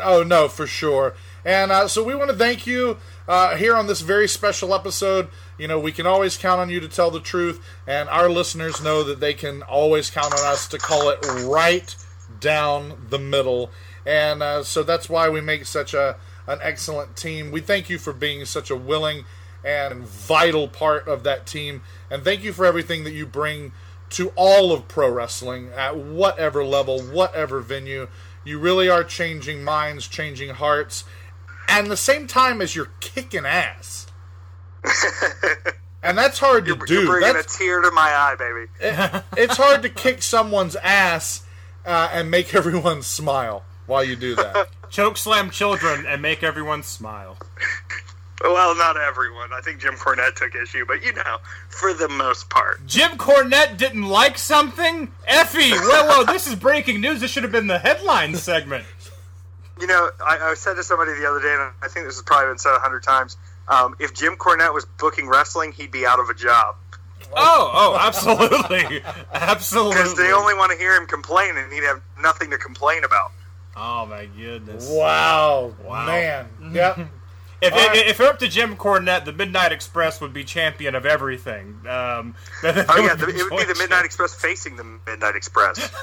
Oh 0.00 0.22
no, 0.22 0.48
for 0.48 0.66
sure. 0.66 1.14
And 1.44 1.72
uh, 1.72 1.88
so 1.88 2.04
we 2.04 2.14
want 2.14 2.30
to 2.30 2.36
thank 2.36 2.66
you 2.66 2.98
uh, 3.26 3.56
here 3.56 3.74
on 3.74 3.88
this 3.88 4.00
very 4.00 4.28
special 4.28 4.74
episode. 4.74 5.28
You 5.58 5.66
know, 5.66 5.78
we 5.78 5.92
can 5.92 6.06
always 6.06 6.36
count 6.36 6.60
on 6.60 6.70
you 6.70 6.80
to 6.80 6.88
tell 6.88 7.10
the 7.10 7.20
truth, 7.20 7.60
and 7.86 8.08
our 8.08 8.28
listeners 8.28 8.82
know 8.82 9.02
that 9.02 9.20
they 9.20 9.34
can 9.34 9.62
always 9.62 10.10
count 10.10 10.32
on 10.32 10.44
us 10.44 10.68
to 10.68 10.78
call 10.78 11.08
it 11.10 11.18
right 11.44 11.94
down 12.40 13.06
the 13.10 13.18
middle. 13.18 13.70
And 14.06 14.42
uh, 14.42 14.62
so 14.64 14.82
that's 14.82 15.08
why 15.08 15.28
we 15.28 15.40
make 15.40 15.64
such 15.66 15.94
a 15.94 16.16
an 16.46 16.58
excellent 16.62 17.16
team. 17.16 17.50
We 17.50 17.60
thank 17.60 17.88
you 17.90 17.98
for 17.98 18.12
being 18.12 18.44
such 18.44 18.70
a 18.70 18.76
willing 18.76 19.24
and 19.64 20.02
vital 20.04 20.66
part 20.68 21.06
of 21.06 21.22
that 21.24 21.46
team, 21.46 21.82
and 22.10 22.24
thank 22.24 22.42
you 22.42 22.52
for 22.52 22.64
everything 22.66 23.04
that 23.04 23.12
you 23.12 23.24
bring 23.26 23.72
to 24.10 24.30
all 24.34 24.72
of 24.72 24.88
pro 24.88 25.08
wrestling 25.10 25.70
at 25.76 25.96
whatever 25.96 26.64
level, 26.64 27.00
whatever 27.00 27.60
venue. 27.60 28.08
You 28.44 28.58
really 28.58 28.88
are 28.88 29.04
changing 29.04 29.62
minds, 29.62 30.08
changing 30.08 30.50
hearts, 30.50 31.04
and 31.68 31.88
the 31.90 31.96
same 31.96 32.26
time 32.26 32.60
as 32.60 32.74
you're 32.74 32.90
kicking 33.00 33.46
ass. 33.46 34.08
and 36.02 36.18
that's 36.18 36.38
hard 36.40 36.64
to 36.66 36.74
You're 36.76 36.86
do. 36.86 37.06
bringing 37.06 37.32
That's, 37.34 37.54
a 37.54 37.58
tear 37.58 37.80
to 37.82 37.90
my 37.92 38.02
eye, 38.02 38.34
baby. 38.36 38.66
it- 38.80 39.24
it's 39.36 39.56
hard 39.56 39.82
to 39.82 39.88
kick 39.88 40.22
someone's 40.22 40.74
ass 40.76 41.44
uh, 41.86 42.10
and 42.12 42.30
make 42.30 42.54
everyone 42.54 43.02
smile 43.02 43.64
while 43.86 44.02
you 44.02 44.16
do 44.16 44.34
that. 44.34 44.68
Choke 44.92 45.16
slam 45.16 45.50
children 45.50 46.04
and 46.06 46.22
make 46.22 46.42
everyone 46.44 46.82
smile. 46.82 47.38
Well, 48.44 48.76
not 48.76 48.96
everyone. 48.96 49.50
I 49.52 49.60
think 49.62 49.80
Jim 49.80 49.94
Cornette 49.94 50.34
took 50.36 50.54
issue, 50.54 50.84
but 50.86 51.02
you 51.04 51.12
know, 51.12 51.38
for 51.68 51.94
the 51.94 52.08
most 52.08 52.50
part. 52.50 52.86
Jim 52.86 53.12
Cornette 53.12 53.76
didn't 53.78 54.02
like 54.08 54.36
something? 54.36 55.08
Effy! 55.28 55.70
Whoa, 55.72 56.08
whoa, 56.08 56.24
this 56.24 56.46
is 56.46 56.54
breaking 56.54 57.00
news. 57.00 57.20
This 57.20 57.30
should 57.30 57.42
have 57.42 57.52
been 57.52 57.68
the 57.68 57.78
headline 57.78 58.34
segment. 58.34 58.84
You 59.80 59.86
know, 59.86 60.10
I, 60.24 60.50
I 60.50 60.54
said 60.54 60.74
to 60.74 60.84
somebody 60.84 61.12
the 61.18 61.26
other 61.26 61.40
day, 61.40 61.52
and 61.52 61.72
I 61.82 61.88
think 61.88 62.06
this 62.06 62.16
has 62.16 62.22
probably 62.22 62.50
been 62.50 62.58
said 62.58 62.74
a 62.74 62.78
hundred 62.78 63.02
times. 63.02 63.36
Um, 63.68 63.96
if 63.98 64.12
Jim 64.12 64.36
Cornette 64.36 64.74
was 64.74 64.84
booking 64.98 65.28
wrestling, 65.28 65.72
he'd 65.72 65.90
be 65.90 66.04
out 66.04 66.20
of 66.20 66.28
a 66.28 66.34
job 66.34 66.76
Oh, 67.34 67.70
oh, 67.72 67.98
absolutely. 67.98 69.02
Absolutely. 69.32 69.94
because 69.94 70.16
they 70.16 70.32
only 70.32 70.54
want 70.54 70.72
to 70.72 70.78
hear 70.78 70.94
him 70.94 71.06
complain, 71.06 71.56
and 71.56 71.72
he'd 71.72 71.84
have 71.84 72.02
nothing 72.20 72.50
to 72.50 72.58
complain 72.58 73.04
about. 73.04 73.32
Oh, 73.76 74.06
my 74.06 74.26
goodness. 74.26 74.88
Wow, 74.90 75.74
Wow. 75.84 76.06
man. 76.06 76.48
Yep. 76.72 76.98
If, 77.64 77.72
All 77.72 77.78
right. 77.78 77.96
if, 77.96 78.06
if 78.08 78.18
it 78.20 78.22
were 78.24 78.28
up 78.28 78.40
to 78.40 78.48
Jim 78.48 78.76
Cornette, 78.76 79.24
the 79.24 79.32
Midnight 79.32 79.70
Express 79.70 80.20
would 80.20 80.32
be 80.32 80.42
champion 80.42 80.96
of 80.96 81.06
everything. 81.06 81.78
Um, 81.88 82.34
Oh 82.64 82.72
yeah, 82.98 83.14
the, 83.14 83.28
it 83.28 83.48
would 83.52 83.56
be 83.68 83.72
the 83.72 83.76
Midnight 83.78 84.04
Express 84.04 84.34
facing 84.34 84.74
the 84.74 84.82
Midnight 84.82 85.36
Express. 85.36 85.78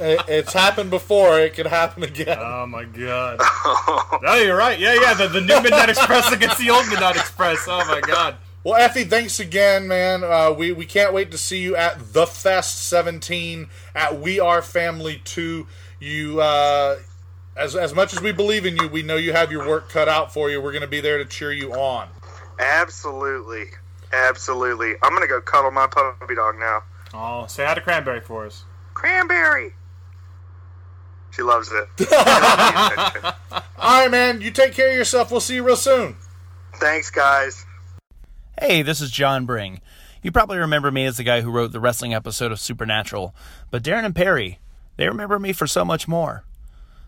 It- 0.00 0.20
it's 0.28 0.52
happened 0.54 0.90
before. 0.90 1.38
It 1.40 1.52
could 1.54 1.66
happen 1.66 2.02
again. 2.02 2.38
Oh 2.40 2.66
my 2.66 2.84
god. 2.84 3.36
oh, 3.40 4.42
you're 4.42 4.56
right. 4.56 4.78
Yeah, 4.80 4.94
yeah. 4.94 5.12
The, 5.14 5.28
the 5.28 5.40
new 5.42 5.60
Midnight 5.60 5.90
Express 5.90 6.32
against 6.32 6.58
the 6.58 6.70
old 6.70 6.88
Midnight 6.88 7.16
Express. 7.16 7.58
Oh 7.68 7.84
my 7.86 8.00
god. 8.00 8.36
Well, 8.64 8.80
Effy, 8.80 9.06
thanks 9.08 9.40
again, 9.40 9.88
man. 9.88 10.24
Uh, 10.24 10.52
we 10.56 10.72
we 10.72 10.86
can't 10.86 11.12
wait 11.12 11.30
to 11.32 11.38
see 11.38 11.58
you 11.60 11.76
at 11.76 12.12
the 12.14 12.26
Fest 12.26 12.88
17 12.88 13.68
at 13.94 14.18
We 14.20 14.40
Are 14.40 14.62
Family 14.62 15.20
2. 15.24 15.66
You, 16.02 16.40
uh, 16.40 16.98
as 17.56 17.76
as 17.76 17.94
much 17.94 18.12
as 18.12 18.20
we 18.20 18.32
believe 18.32 18.66
in 18.66 18.74
you, 18.76 18.88
we 18.88 19.04
know 19.04 19.14
you 19.14 19.32
have 19.32 19.52
your 19.52 19.68
work 19.68 19.88
cut 19.88 20.08
out 20.08 20.34
for 20.34 20.50
you. 20.50 20.60
We're 20.60 20.72
going 20.72 20.82
to 20.82 20.88
be 20.88 21.00
there 21.00 21.18
to 21.18 21.24
cheer 21.24 21.52
you 21.52 21.74
on. 21.74 22.08
Absolutely, 22.58 23.66
absolutely. 24.12 24.94
I'm 25.00 25.12
gonna 25.12 25.28
go 25.28 25.40
cuddle 25.40 25.70
my 25.70 25.86
puppy 25.86 26.34
dog 26.34 26.56
now. 26.58 26.82
Oh, 27.14 27.46
say 27.46 27.64
hi 27.64 27.74
to 27.74 27.80
Cranberry 27.80 28.20
for 28.20 28.46
us. 28.46 28.64
Cranberry. 28.94 29.74
She 31.30 31.42
loves 31.42 31.70
it. 31.70 31.88
All 33.52 34.02
right, 34.02 34.10
man. 34.10 34.40
You 34.40 34.50
take 34.50 34.72
care 34.72 34.90
of 34.90 34.96
yourself. 34.96 35.30
We'll 35.30 35.40
see 35.40 35.54
you 35.54 35.62
real 35.62 35.76
soon. 35.76 36.16
Thanks, 36.80 37.10
guys. 37.10 37.64
Hey, 38.60 38.82
this 38.82 39.00
is 39.00 39.12
John 39.12 39.46
Bring. 39.46 39.80
You 40.20 40.32
probably 40.32 40.58
remember 40.58 40.90
me 40.90 41.06
as 41.06 41.16
the 41.16 41.22
guy 41.22 41.42
who 41.42 41.50
wrote 41.52 41.70
the 41.70 41.80
wrestling 41.80 42.12
episode 42.12 42.50
of 42.50 42.58
Supernatural, 42.58 43.36
but 43.70 43.84
Daryn 43.84 44.04
and 44.04 44.14
Perry, 44.14 44.58
they 45.02 45.08
remember 45.08 45.40
me 45.40 45.52
for 45.52 45.66
so 45.66 45.84
much 45.84 46.06
more. 46.06 46.44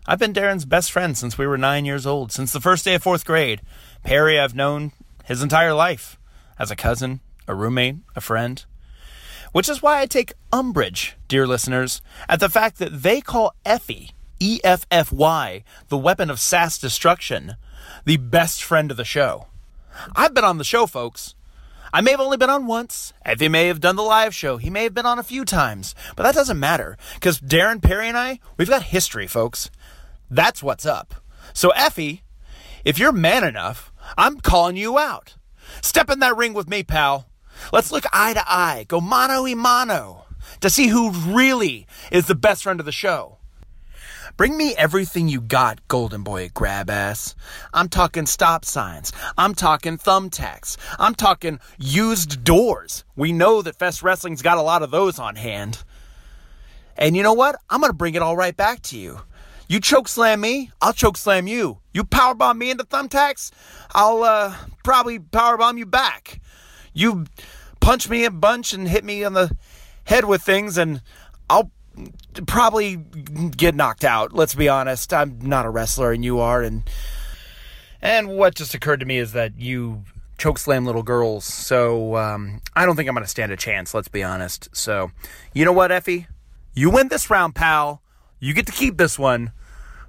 I've 0.05 0.19
been 0.19 0.33
Daryn's 0.33 0.65
best 0.65 0.91
friend 0.91 1.17
since 1.17 1.37
we 1.37 1.47
were 1.47 1.57
nine 1.57 1.85
years 1.85 2.05
old, 2.05 2.29
since 2.29 2.51
the 2.51 2.59
first 2.59 2.83
day 2.83 2.95
of 2.95 3.03
fourth 3.03 3.23
grade. 3.23 3.61
Perry, 4.03 4.37
I've 4.37 4.53
known 4.53 4.91
his 5.23 5.41
entire 5.41 5.73
life 5.73 6.19
as 6.59 6.69
a 6.69 6.75
cousin, 6.75 7.21
a 7.47 7.55
roommate, 7.55 7.95
a 8.13 8.19
friend. 8.19 8.65
Which 9.53 9.69
is 9.69 9.81
why 9.81 10.01
I 10.01 10.07
take 10.07 10.33
umbrage, 10.51 11.15
dear 11.29 11.47
listeners, 11.47 12.01
at 12.27 12.41
the 12.41 12.49
fact 12.49 12.79
that 12.79 13.01
they 13.01 13.21
call 13.21 13.55
Effy, 13.65 14.11
E 14.41 14.59
F 14.61 14.85
F 14.91 15.13
Y, 15.13 15.63
the 15.87 15.97
weapon 15.97 16.29
of 16.29 16.41
sass 16.41 16.77
destruction, 16.77 17.55
the 18.03 18.17
best 18.17 18.61
friend 18.61 18.91
of 18.91 18.97
the 18.97 19.05
show. 19.05 19.47
I've 20.17 20.33
been 20.33 20.43
on 20.43 20.57
the 20.57 20.65
show, 20.65 20.85
folks. 20.85 21.33
I 21.95 22.01
may 22.01 22.11
have 22.11 22.19
only 22.19 22.35
been 22.35 22.49
on 22.49 22.67
once. 22.67 23.13
Effy 23.25 23.49
may 23.49 23.67
have 23.67 23.79
done 23.79 23.95
the 23.95 24.03
live 24.03 24.35
show. 24.35 24.57
He 24.57 24.69
may 24.69 24.83
have 24.83 24.93
been 24.93 25.05
on 25.05 25.17
a 25.17 25.23
few 25.23 25.45
times. 25.45 25.95
But 26.17 26.23
that 26.23 26.35
doesn't 26.35 26.59
matter, 26.59 26.97
because 27.13 27.39
Daryn 27.39 27.81
Perry 27.81 28.09
and 28.09 28.17
I, 28.17 28.41
we've 28.57 28.67
got 28.67 28.83
history, 28.83 29.27
folks. 29.27 29.71
That's 30.29 30.61
what's 30.61 30.85
up. 30.85 31.15
So, 31.53 31.71
Effy, 31.71 32.19
if 32.83 32.99
you're 32.99 33.13
man 33.13 33.45
enough, 33.45 33.93
I'm 34.17 34.41
calling 34.41 34.75
you 34.75 34.99
out. 34.99 35.37
Step 35.81 36.09
in 36.09 36.19
that 36.19 36.35
ring 36.35 36.53
with 36.53 36.67
me, 36.67 36.83
pal. 36.83 37.29
Let's 37.71 37.93
look 37.93 38.03
eye 38.11 38.33
to 38.33 38.43
eye, 38.45 38.83
go 38.89 38.99
mano 38.99 39.45
a 39.45 39.55
mano, 39.55 40.25
to 40.59 40.69
see 40.69 40.87
who 40.87 41.11
really 41.11 41.87
is 42.11 42.27
the 42.27 42.35
best 42.35 42.63
friend 42.63 42.81
of 42.81 42.85
the 42.85 42.91
show. 42.91 43.37
Bring 44.37 44.57
me 44.57 44.75
everything 44.75 45.29
you 45.29 45.39
got, 45.39 45.87
Golden 45.87 46.21
Boy 46.21 46.49
Grab 46.53 46.89
Ass. 46.89 47.35
I'm 47.73 47.87
talking 47.87 48.25
stop 48.25 48.65
signs. 48.65 49.13
I'm 49.37 49.55
talking 49.55 49.97
thumbtacks. 49.97 50.75
I'm 50.99 51.15
talking 51.15 51.61
used 51.79 52.43
doors. 52.43 53.05
We 53.15 53.31
know 53.31 53.61
that 53.61 53.79
Fest 53.79 54.03
Wrestling's 54.03 54.41
got 54.41 54.57
a 54.57 54.61
lot 54.61 54.83
of 54.83 54.91
those 54.91 55.19
on 55.19 55.37
hand. 55.37 55.85
And 56.97 57.15
you 57.15 57.23
know 57.23 57.31
what? 57.31 57.55
I'm 57.69 57.79
gonna 57.79 57.93
bring 57.93 58.15
it 58.15 58.21
all 58.21 58.35
right 58.35 58.55
back 58.55 58.81
to 58.83 58.97
you. 58.97 59.21
You 59.69 59.79
choke 59.79 60.09
slam 60.09 60.41
me, 60.41 60.69
I'll 60.81 60.91
choke 60.91 61.15
slam 61.15 61.47
you. 61.47 61.79
You 61.93 62.03
powerbomb 62.03 62.57
me 62.57 62.71
into 62.71 62.83
thumbtacks, 62.83 63.51
I'll 63.93 64.23
uh, 64.23 64.53
probably 64.83 65.17
powerbomb 65.17 65.77
you 65.77 65.85
back. 65.85 66.41
You 66.93 67.25
punch 67.79 68.09
me 68.09 68.25
a 68.25 68.31
bunch 68.31 68.73
and 68.73 68.85
hit 68.85 69.05
me 69.05 69.23
on 69.23 69.31
the 69.31 69.55
head 70.03 70.25
with 70.25 70.41
things, 70.41 70.77
and 70.77 71.01
I'll 71.49 71.71
probably 72.47 72.97
get 72.97 73.75
knocked 73.75 74.03
out. 74.03 74.33
Let's 74.33 74.55
be 74.55 74.69
honest. 74.69 75.13
I'm 75.13 75.39
not 75.41 75.65
a 75.65 75.69
wrestler, 75.69 76.11
and 76.11 76.23
you 76.23 76.39
are, 76.39 76.61
and 76.61 76.83
and 78.01 78.29
what 78.29 78.55
just 78.55 78.73
occurred 78.73 78.99
to 78.99 79.05
me 79.05 79.17
is 79.17 79.33
that 79.33 79.59
you 79.59 80.03
choke 80.37 80.59
slam 80.59 80.85
little 80.85 81.03
girls. 81.03 81.45
So 81.45 82.17
um, 82.17 82.61
I 82.75 82.85
don't 82.85 82.95
think 82.95 83.09
I'm 83.09 83.15
going 83.15 83.23
to 83.23 83.29
stand 83.29 83.51
a 83.51 83.57
chance. 83.57 83.93
Let's 83.93 84.07
be 84.07 84.23
honest. 84.23 84.69
So 84.75 85.11
you 85.53 85.65
know 85.65 85.73
what, 85.73 85.91
Effy? 85.91 86.27
You 86.73 86.89
win 86.89 87.07
this 87.07 87.29
round, 87.29 87.55
pal. 87.55 88.01
You 88.39 88.53
get 88.53 88.65
to 88.67 88.71
keep 88.71 88.97
this 88.97 89.17
one. 89.17 89.51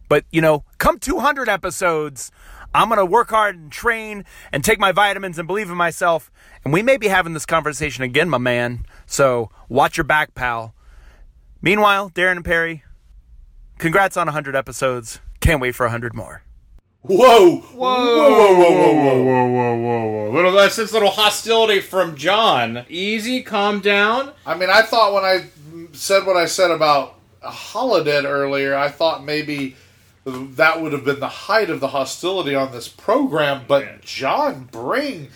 But 0.08 0.24
you 0.30 0.40
know, 0.40 0.64
come 0.78 0.98
200 0.98 1.48
episodes. 1.48 2.30
I'm 2.74 2.88
going 2.88 2.98
to 2.98 3.06
work 3.06 3.30
hard 3.30 3.56
and 3.56 3.72
train 3.72 4.24
and 4.52 4.62
take 4.62 4.78
my 4.78 4.92
vitamins 4.92 5.38
and 5.38 5.46
believe 5.46 5.70
in 5.70 5.76
myself. 5.76 6.30
And 6.62 6.74
we 6.74 6.82
may 6.82 6.98
be 6.98 7.08
having 7.08 7.32
this 7.32 7.46
conversation 7.46 8.04
again, 8.04 8.28
my 8.28 8.38
man. 8.38 8.84
So 9.06 9.50
watch 9.70 9.96
your 9.96 10.04
back, 10.04 10.34
pal. 10.34 10.74
Meanwhile, 11.66 12.10
Daryn 12.10 12.36
and 12.36 12.44
Perry, 12.44 12.84
congrats 13.78 14.16
on 14.16 14.28
100 14.28 14.54
episodes. 14.54 15.18
Can't 15.40 15.60
wait 15.60 15.74
for 15.74 15.84
100 15.86 16.14
more. 16.14 16.44
Whoa! 17.02 17.56
Whoa, 17.56 17.60
whoa, 17.74 18.54
whoa, 18.54 18.54
whoa, 18.54 18.70
whoa, 18.70 19.24
whoa, 19.24 19.48
whoa, 19.48 19.76
whoa, 19.76 20.06
whoa! 20.06 20.30
Little 20.30 20.52
that's 20.52 20.76
this 20.76 20.92
little 20.92 21.10
hostility 21.10 21.80
from 21.80 22.14
John. 22.14 22.86
Easy, 22.88 23.42
calm 23.42 23.80
down. 23.80 24.30
I 24.46 24.54
mean, 24.54 24.70
I 24.70 24.82
thought 24.82 25.12
when 25.12 25.24
I 25.24 25.46
said 25.90 26.24
what 26.24 26.36
I 26.36 26.46
said 26.46 26.70
about 26.70 27.18
Holidead 27.42 28.22
earlier, 28.22 28.76
I 28.76 28.88
thought 28.88 29.24
maybe 29.24 29.74
that 30.24 30.80
would 30.80 30.92
have 30.92 31.04
been 31.04 31.18
the 31.18 31.26
height 31.26 31.68
of 31.68 31.80
the 31.80 31.88
hostility 31.88 32.54
on 32.54 32.70
this 32.70 32.86
program. 32.86 33.64
But 33.66 34.02
John 34.02 34.68
Bring, 34.70 35.30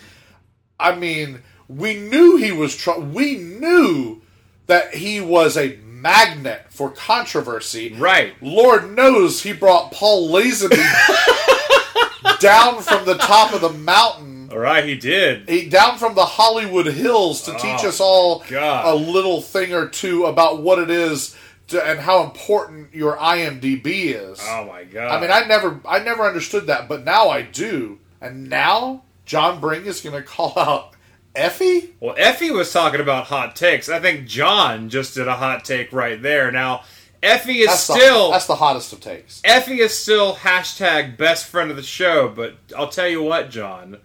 I 0.79 0.95
mean, 0.95 1.41
we 1.67 1.95
knew 1.95 2.37
he 2.37 2.53
was. 2.53 2.77
Tr- 2.77 3.01
we 3.01 3.35
knew 3.35 4.21
that 4.67 4.95
he 4.95 5.19
was 5.19 5.57
a 5.57 5.77
magnet 6.01 6.65
for 6.69 6.89
controversy. 6.89 7.93
Right. 7.93 8.33
Lord 8.41 8.95
knows 8.95 9.43
he 9.43 9.53
brought 9.53 9.91
Paul 9.91 10.29
Lazenby 10.29 10.77
down 12.39 12.81
from 12.81 13.05
the 13.05 13.17
top 13.17 13.53
of 13.53 13.61
the 13.61 13.69
mountain. 13.69 14.49
All 14.51 14.57
right, 14.57 14.83
he 14.83 14.95
did. 14.95 15.47
He, 15.47 15.69
down 15.69 15.97
from 15.97 16.15
the 16.15 16.25
Hollywood 16.25 16.87
Hills 16.87 17.43
to 17.43 17.51
oh, 17.51 17.57
teach 17.57 17.85
Oh, 17.85 17.87
us 17.89 17.99
all 18.01 18.43
God. 18.49 18.85
a 18.93 18.95
little 18.95 19.41
thing 19.41 19.73
or 19.73 19.87
two 19.87 20.25
about 20.25 20.61
what 20.61 20.77
it 20.79 20.89
is 20.89 21.37
to, 21.69 21.81
and 21.81 21.99
how 21.99 22.23
important 22.23 22.93
your 22.93 23.15
IMDb 23.15 23.85
is. 24.13 24.39
Oh 24.43 24.65
my 24.65 24.83
god! 24.83 25.09
I 25.09 25.21
mean, 25.21 25.31
I 25.31 25.47
never, 25.47 25.79
I 25.87 25.99
never 25.99 26.23
understood 26.23 26.67
that, 26.67 26.89
but 26.89 27.05
now 27.05 27.29
I 27.29 27.43
do. 27.43 27.99
And 28.19 28.49
now 28.49 29.03
John 29.25 29.61
Bring 29.61 29.85
is 29.85 30.01
going 30.01 30.15
to 30.15 30.21
call 30.27 30.53
out 30.59 30.90
Effy. 31.35 31.91
Well, 31.99 32.15
Effy 32.15 32.51
was 32.51 32.71
talking 32.73 32.99
about 32.99 33.25
hot 33.25 33.55
takes. 33.55 33.87
I 33.89 33.99
think 33.99 34.27
John 34.27 34.89
just 34.89 35.15
did 35.15 35.27
a 35.27 35.35
hot 35.35 35.63
take 35.65 35.91
right 35.93 36.21
there. 36.21 36.51
Now, 36.51 36.83
Effy 37.23 37.59
is 37.61 37.67
That's 37.67 37.87
the- 37.87 37.93
still 37.93 38.31
that's 38.31 38.47
the 38.47 38.55
hottest 38.55 38.91
of 38.93 38.99
takes. 38.99 39.41
Effy 39.41 39.77
is 39.79 39.97
still 39.97 40.35
hashtag 40.35 41.17
best 41.17 41.45
friend 41.45 41.69
of 41.69 41.77
the 41.77 41.83
show. 41.83 42.27
But 42.27 42.55
I'll 42.75 42.89
tell 42.89 43.07
you 43.07 43.21
what, 43.23 43.49
John, 43.51 43.97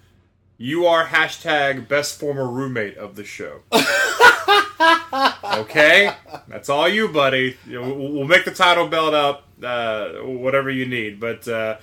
you 0.59 0.87
are 0.87 1.07
hashtag 1.07 1.89
best 1.89 2.19
former 2.21 2.47
roommate 2.49 2.97
of 2.99 3.17
the 3.17 3.25
show. 3.25 3.63
okay, 5.61 6.13
that's 6.49 6.69
all 6.69 6.89
you, 6.89 7.09
buddy. 7.09 7.57
We'll 7.69 8.13
we'll 8.13 8.25
make 8.27 8.45
the 8.45 8.51
title 8.53 8.87
belt 8.89 9.15
up, 9.15 9.45
uh, 9.63 10.11
whatever 10.23 10.71
you 10.71 10.87
need. 10.87 11.19
But 11.19 11.49
uh, 11.49 11.79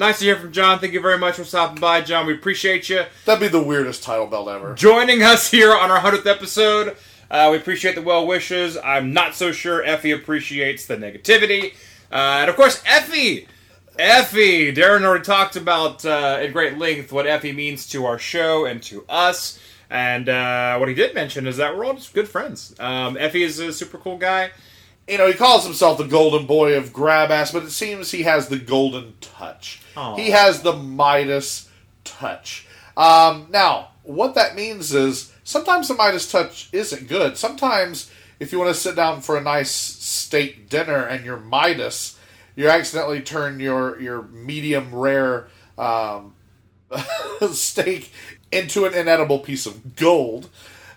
nice 0.00 0.18
to 0.18 0.24
hear 0.24 0.36
from 0.36 0.50
John. 0.50 0.78
Thank 0.78 0.94
you 0.94 1.00
very 1.00 1.18
much 1.18 1.36
for 1.36 1.44
stopping 1.44 1.78
by, 1.78 2.00
John. 2.00 2.26
We 2.26 2.32
appreciate 2.34 2.88
you. 2.88 3.04
That'd 3.26 3.40
be 3.40 3.48
the 3.48 3.62
weirdest 3.62 4.02
title 4.02 4.26
belt 4.26 4.48
ever. 4.48 4.74
Joining 4.74 5.22
us 5.22 5.50
here 5.50 5.76
on 5.76 5.90
our 5.90 6.00
100th 6.00 6.26
episode. 6.26 6.96
Uh, 7.30 7.48
we 7.52 7.58
appreciate 7.58 7.94
the 7.94 8.02
well 8.02 8.26
wishes. 8.26 8.78
I'm 8.82 9.12
not 9.12 9.34
so 9.34 9.52
sure 9.52 9.84
Effy 9.84 10.14
appreciates 10.14 10.86
the 10.86 10.96
negativity. 10.96 11.74
Uh, 12.10 12.40
and 12.40 12.50
of 12.50 12.56
course, 12.56 12.82
Effy! 12.84 13.46
Effy! 13.98 14.74
Daryn 14.74 15.04
already 15.04 15.22
talked 15.22 15.54
about 15.54 16.04
uh, 16.06 16.38
in 16.40 16.50
great 16.52 16.78
length 16.78 17.12
what 17.12 17.26
Effy 17.26 17.54
means 17.54 17.86
to 17.90 18.06
our 18.06 18.18
show 18.18 18.64
and 18.64 18.82
to 18.84 19.04
us. 19.06 19.60
And 19.90 20.30
uh, 20.30 20.78
what 20.78 20.88
he 20.88 20.94
did 20.94 21.14
mention 21.14 21.46
is 21.46 21.58
that 21.58 21.76
we're 21.76 21.84
all 21.84 21.94
just 21.94 22.14
good 22.14 22.28
friends. 22.28 22.74
Um, 22.80 23.16
Effy 23.16 23.44
is 23.44 23.58
a 23.58 23.70
super 23.70 23.98
cool 23.98 24.16
guy. 24.16 24.50
You 25.06 25.18
know, 25.18 25.26
he 25.26 25.34
calls 25.34 25.64
himself 25.64 25.98
the 25.98 26.04
golden 26.04 26.46
boy 26.46 26.74
of 26.74 26.90
grab 26.90 27.30
ass, 27.30 27.52
but 27.52 27.64
it 27.64 27.70
seems 27.70 28.12
he 28.12 28.22
has 28.22 28.48
the 28.48 28.58
golden 28.58 29.14
touch. 29.20 29.79
Aw. 29.96 30.16
He 30.16 30.30
has 30.30 30.62
the 30.62 30.72
Midas 30.72 31.68
touch. 32.04 32.66
Um, 32.96 33.46
now, 33.50 33.88
what 34.02 34.34
that 34.34 34.54
means 34.54 34.94
is 34.94 35.32
sometimes 35.44 35.88
the 35.88 35.94
Midas 35.94 36.30
touch 36.30 36.68
isn't 36.72 37.08
good. 37.08 37.36
Sometimes, 37.36 38.10
if 38.38 38.52
you 38.52 38.58
want 38.58 38.74
to 38.74 38.80
sit 38.80 38.96
down 38.96 39.20
for 39.20 39.36
a 39.36 39.40
nice 39.40 39.70
steak 39.70 40.68
dinner 40.68 41.04
and 41.04 41.24
you're 41.24 41.38
Midas, 41.38 42.18
you 42.56 42.68
accidentally 42.68 43.20
turn 43.20 43.60
your 43.60 44.00
your 44.00 44.22
medium 44.22 44.94
rare 44.94 45.48
um, 45.78 46.34
steak 47.52 48.12
into 48.52 48.84
an 48.84 48.94
inedible 48.94 49.38
piece 49.38 49.66
of 49.66 49.96
gold. 49.96 50.48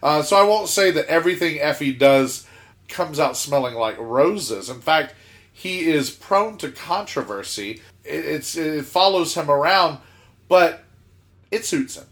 Uh, 0.01 0.21
so 0.21 0.35
I 0.35 0.43
won't 0.43 0.67
say 0.67 0.91
that 0.91 1.05
everything 1.05 1.59
Effy 1.59 1.97
does 1.97 2.45
comes 2.89 3.19
out 3.19 3.37
smelling 3.37 3.75
like 3.75 3.97
roses. 3.97 4.69
In 4.69 4.81
fact, 4.81 5.15
he 5.51 5.89
is 5.89 6.09
prone 6.09 6.57
to 6.57 6.71
controversy. 6.71 7.81
It, 8.03 8.25
it's 8.25 8.55
it 8.57 8.85
follows 8.85 9.35
him 9.35 9.49
around, 9.49 9.99
but 10.47 10.83
it 11.51 11.65
suits 11.65 11.97
him. 11.97 12.05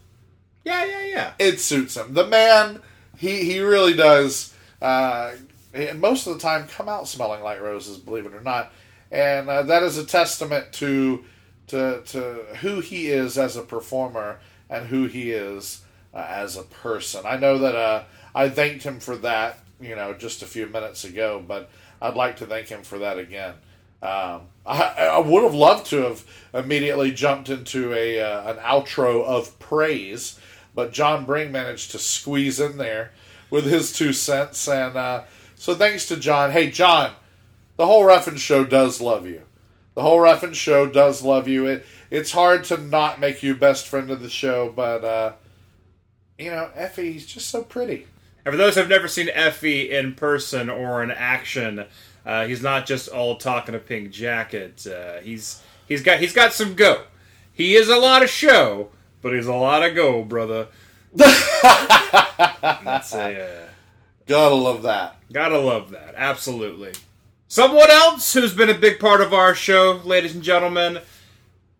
Yeah, 0.64 0.86
yeah, 0.86 1.06
yeah. 1.06 1.34
It 1.40 1.60
suits 1.60 1.98
him. 1.98 2.14
The 2.14 2.28
man, 2.28 2.82
he 3.18 3.44
he 3.44 3.60
really 3.60 3.94
does. 3.94 4.54
Uh, 4.82 5.32
and 5.74 6.02
most 6.02 6.28
of 6.28 6.34
the 6.34 6.40
time, 6.40 6.68
come 6.68 6.90
out 6.90 7.08
smelling 7.08 7.42
like 7.42 7.62
roses. 7.62 7.98
Believe 7.98 8.26
it 8.26 8.34
or 8.34 8.42
not, 8.42 8.72
and 9.12 9.50
uh, 9.50 9.64
that 9.64 9.84
is 9.84 9.98
a 9.98 10.06
testament 10.06 10.74
to 10.74 11.24
to 11.68 12.02
to 12.06 12.46
who 12.62 12.80
he 12.80 13.08
is 13.08 13.38
as 13.38 13.56
a 13.56 13.62
performer 13.62 14.40
and 14.70 14.88
who 14.88 15.06
he 15.06 15.32
is 15.32 15.82
uh, 16.14 16.26
as 16.28 16.58
a 16.58 16.64
person. 16.64 17.26
I 17.26 17.38
know 17.38 17.58
that 17.60 17.76
uh, 17.76 18.04
I 18.34 18.50
thanked 18.50 18.84
him 18.84 19.00
for 19.00 19.16
that, 19.18 19.60
you 19.80 19.96
know, 19.96 20.14
just 20.14 20.42
a 20.42 20.46
few 20.46 20.68
minutes 20.68 21.04
ago, 21.04 21.44
but 21.46 21.70
I'd 22.02 22.16
like 22.16 22.38
to 22.38 22.46
thank 22.46 22.68
him 22.68 22.84
for 22.84 23.00
that 23.00 23.18
again. 23.18 23.56
Um, 24.02 24.42
I, 24.66 25.10
I 25.14 25.20
would 25.20 25.44
have 25.44 25.54
loved 25.54 25.86
to 25.88 25.98
have 26.04 26.26
immediately 26.54 27.12
jumped 27.12 27.50
into 27.50 27.94
a 27.94 28.20
uh, 28.20 28.52
an 28.52 28.58
outro 28.58 29.24
of 29.24 29.58
praise, 29.60 30.40
but 30.76 30.94
John 30.94 31.26
Bring 31.26 31.52
managed 31.52 31.92
to 31.92 32.00
squeeze 32.00 32.60
in 32.60 32.78
there 32.78 33.12
with 33.50 33.66
his 33.66 33.94
two 33.94 34.14
cents, 34.14 34.68
and 34.68 34.96
uh, 34.96 35.24
so 35.56 35.76
thanks 35.76 36.08
to 36.08 36.18
John. 36.18 36.52
Hey, 36.52 36.72
John, 36.72 37.12
the 37.78 37.86
whole 37.86 38.04
Reffin 38.04 38.38
Show 38.38 38.66
does 38.66 39.02
love 39.02 39.26
you. 39.26 39.44
The 39.94 40.02
whole 40.02 40.20
Reffin 40.20 40.54
Show 40.54 40.88
does 40.88 41.22
love 41.22 41.48
you. 41.48 41.68
It 41.68 41.86
it's 42.10 42.32
hard 42.32 42.64
to 42.66 42.78
not 42.78 43.20
make 43.20 43.42
you 43.42 43.56
best 43.56 43.88
friend 43.88 44.10
of 44.12 44.22
the 44.22 44.30
show, 44.30 44.72
but 44.76 45.04
uh, 45.04 45.34
you 46.38 46.50
know, 46.52 46.70
Effy's 46.76 47.26
just 47.26 47.48
so 47.48 47.64
pretty. 47.64 48.08
And 48.44 48.54
for 48.54 48.58
those 48.58 48.74
who 48.74 48.82
have 48.82 48.90
never 48.90 49.08
seen 49.08 49.28
Effy 49.28 49.90
in 49.90 50.16
person 50.16 50.70
or 50.70 51.04
in 51.04 51.12
action, 51.12 51.86
uh, 52.26 52.46
he's 52.46 52.62
not 52.62 52.86
just 52.86 53.10
all 53.10 53.38
talk 53.38 53.68
in 53.70 53.76
a 53.76 53.80
pink 53.80 54.12
jacket. 54.12 54.86
Uh, 54.88 55.20
he's 55.20 55.62
he's 55.88 56.04
got 56.04 56.20
he's 56.20 56.34
got 56.34 56.54
some 56.54 56.76
go. 56.76 57.04
He 57.54 57.76
is 57.76 57.90
a 57.90 57.98
lot 57.98 58.24
of 58.24 58.30
show, 58.30 58.90
but 59.22 59.34
he's 59.34 59.48
a 59.48 59.54
lot 59.54 59.84
of 59.84 59.96
go, 59.96 60.24
brother. 60.24 60.68
That's 61.14 63.14
a, 63.14 63.44
uh, 63.44 63.68
Gotta 64.28 64.56
love 64.56 64.84
that. 64.84 65.18
Gotta 65.34 65.60
love 65.60 65.92
that. 65.92 66.14
Absolutely. 66.16 66.94
Someone 67.50 67.92
else 67.92 68.34
who's 68.34 68.54
been 68.54 68.70
a 68.70 68.78
big 68.78 68.98
part 68.98 69.20
of 69.20 69.34
our 69.34 69.54
show, 69.54 70.00
ladies 70.06 70.34
and 70.34 70.42
gentlemen, 70.42 71.00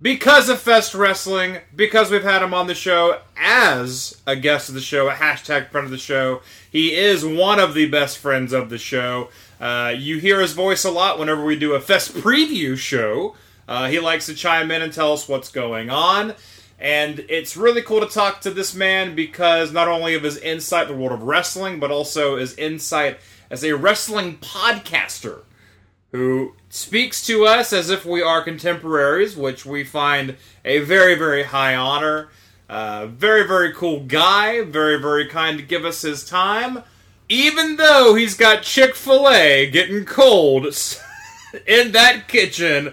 because 0.02 0.50
of 0.50 0.60
Fest 0.60 0.94
Wrestling, 0.94 1.60
because 1.74 2.12
we've 2.12 2.24
had 2.24 2.44
him 2.44 2.54
on 2.54 2.68
the 2.68 2.76
show 2.76 3.22
as 3.38 4.22
a 4.28 4.36
guest 4.36 4.68
of 4.68 4.76
the 4.76 4.82
show, 4.82 5.08
a 5.08 5.14
hashtag 5.14 5.70
friend 5.70 5.86
of 5.86 5.92
the 5.92 5.98
show, 5.98 6.42
he 6.70 6.94
is 6.94 7.24
one 7.24 7.58
of 7.60 7.74
the 7.74 7.88
best 7.88 8.18
friends 8.18 8.52
of 8.52 8.70
the 8.70 8.78
show. 8.78 9.30
Uh, 9.62 9.94
you 9.96 10.18
hear 10.18 10.42
his 10.42 10.54
voice 10.54 10.84
a 10.84 10.90
lot 10.90 11.20
whenever 11.20 11.46
we 11.46 11.56
do 11.56 11.76
a 11.76 11.80
Fest 11.80 12.16
preview 12.16 12.76
show. 12.76 13.36
Uh, 13.68 13.88
he 13.88 14.00
likes 14.00 14.26
to 14.26 14.34
chime 14.34 14.72
in 14.72 14.82
and 14.82 14.92
tell 14.92 15.14
us 15.14 15.30
what's 15.30 15.50
going 15.50 15.92
on. 15.92 16.34
And 16.80 17.24
it's 17.30 17.56
really 17.56 17.84
cool 17.84 18.00
to 18.00 18.08
talk 18.08 18.42
to 18.42 18.50
this 18.50 18.74
man 18.74 19.14
because 19.14 19.72
not 19.72 19.88
only 19.88 20.16
of 20.16 20.24
his 20.24 20.38
insight 20.38 20.90
in 20.90 20.94
the 20.94 21.00
world 21.00 21.22
of 21.22 21.28
wrestling, 21.28 21.80
but 21.80 21.92
also 21.92 22.38
his 22.38 22.56
insight 22.56 23.20
as 23.52 23.64
a 23.64 23.76
wrestling 23.76 24.38
podcaster 24.40 25.44
who 26.12 26.56
speaks 26.70 27.24
to 27.28 27.46
us 27.46 27.72
as 27.72 27.92
if 27.92 28.04
we 28.04 28.20
are 28.20 28.44
contemporaries, 28.44 29.38
which 29.38 29.64
we 29.64 29.84
find 29.84 30.38
a 30.66 30.80
very, 30.80 31.14
very 31.14 31.44
high 31.44 31.76
honor. 31.76 32.30
Uh, 32.68 33.06
very, 33.06 33.46
very 33.46 33.72
cool 33.74 34.00
guy. 34.00 34.64
Very, 34.64 35.00
very 35.00 35.28
kind 35.28 35.60
to 35.60 35.64
give 35.64 35.86
us 35.86 36.02
his 36.02 36.26
time. 36.26 36.82
Even 37.32 37.78
though 37.78 38.14
he's 38.14 38.36
got 38.36 38.62
Chick 38.62 38.94
fil 38.94 39.30
A 39.30 39.66
getting 39.70 40.04
cold 40.04 40.66
in 41.66 41.94
that 41.94 42.28
kitchen. 42.28 42.92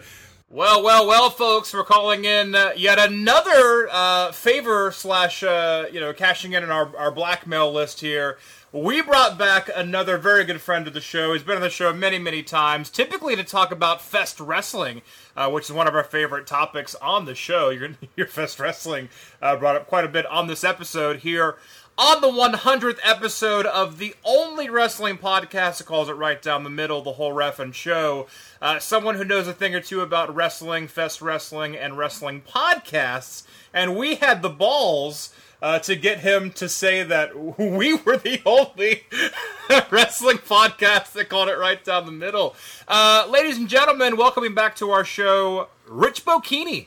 Well, 0.48 0.81
well, 0.85 1.09
well, 1.09 1.28
folks, 1.28 1.74
we're 1.74 1.82
calling 1.82 2.24
in 2.24 2.55
uh, 2.55 2.70
yet 2.77 3.01
another 3.01 3.89
uh, 3.90 4.31
favor 4.31 4.93
slash, 4.93 5.43
uh, 5.43 5.86
you 5.93 5.98
know, 5.98 6.12
cashing 6.12 6.52
in 6.52 6.62
on 6.62 6.70
our, 6.70 6.97
our 6.97 7.10
blackmail 7.10 7.73
list 7.73 8.01
here. 8.01 8.39
We 8.70 9.02
brought 9.02 9.39
back 9.39 9.70
another 9.74 10.19
very 10.19 10.44
good 10.44 10.60
friend 10.60 10.86
of 10.86 10.94
the 10.94 11.01
show. 11.01 11.32
He's 11.32 11.43
been 11.43 11.56
on 11.56 11.62
the 11.62 11.69
show 11.69 11.93
many, 11.93 12.19
many 12.19 12.44
times, 12.44 12.90
typically 12.90 13.35
to 13.35 13.43
talk 13.43 13.73
about 13.73 14.01
Fest 14.01 14.39
Wrestling, 14.39 15.02
uh, 15.36 15.51
which 15.51 15.65
is 15.65 15.73
one 15.73 15.89
of 15.89 15.94
our 15.97 16.05
favorite 16.05 16.47
topics 16.47 16.94
on 16.97 17.24
the 17.24 17.35
show. 17.35 17.70
Your, 17.70 17.90
your 18.15 18.27
Fest 18.28 18.60
Wrestling 18.60 19.09
uh, 19.43 19.56
brought 19.56 19.74
up 19.74 19.89
quite 19.89 20.05
a 20.05 20.09
bit 20.09 20.27
on 20.27 20.47
this 20.47 20.62
episode 20.62 21.20
here 21.20 21.56
on 21.99 22.20
the 22.20 22.29
100th 22.29 23.01
episode 23.03 23.66
of 23.66 23.99
the 23.99 24.15
only 24.25 24.70
wrestling 24.70 25.19
podcast 25.19 25.79
that 25.79 25.85
calls 25.85 26.09
it 26.09 26.12
right 26.12 26.41
down 26.41 26.62
the 26.62 26.70
middle, 26.70 27.03
the 27.03 27.15
whole 27.15 27.35
Reffin 27.35 27.75
show. 27.75 28.29
Uh, 28.62 28.79
someone 28.79 29.16
who 29.16 29.25
knows 29.25 29.49
a 29.49 29.53
thing 29.53 29.75
or 29.75 29.81
two 29.81 30.01
about 30.01 30.33
wrestling, 30.33 30.87
fest 30.87 31.20
wrestling, 31.20 31.77
and 31.77 31.99
wrestling 31.99 32.41
podcasts. 32.41 33.43
And 33.75 33.97
we 33.97 34.15
had 34.15 34.43
the 34.43 34.49
balls 34.49 35.35
uh, 35.61 35.81
to 35.81 35.97
get 35.97 36.20
him 36.20 36.53
to 36.53 36.69
say 36.69 37.03
that 37.03 37.37
we 37.59 37.95
were 37.95 38.16
the 38.16 38.41
only 38.47 39.03
wrestling 39.91 40.39
podcast 40.39 41.15
that 41.15 41.29
called 41.29 41.49
it 41.49 41.59
right 41.59 41.83
down 41.83 42.07
the 42.07 42.12
middle. 42.12 42.55
Uh, 42.87 43.27
ladies 43.29 43.59
and 43.59 43.69
gentlemen, 43.69 44.16
welcoming 44.16 44.55
back 44.55 44.77
to 44.77 44.91
our 44.91 45.05
show, 45.05 45.66
Rich 45.89 46.25
Bocchini. 46.25 46.87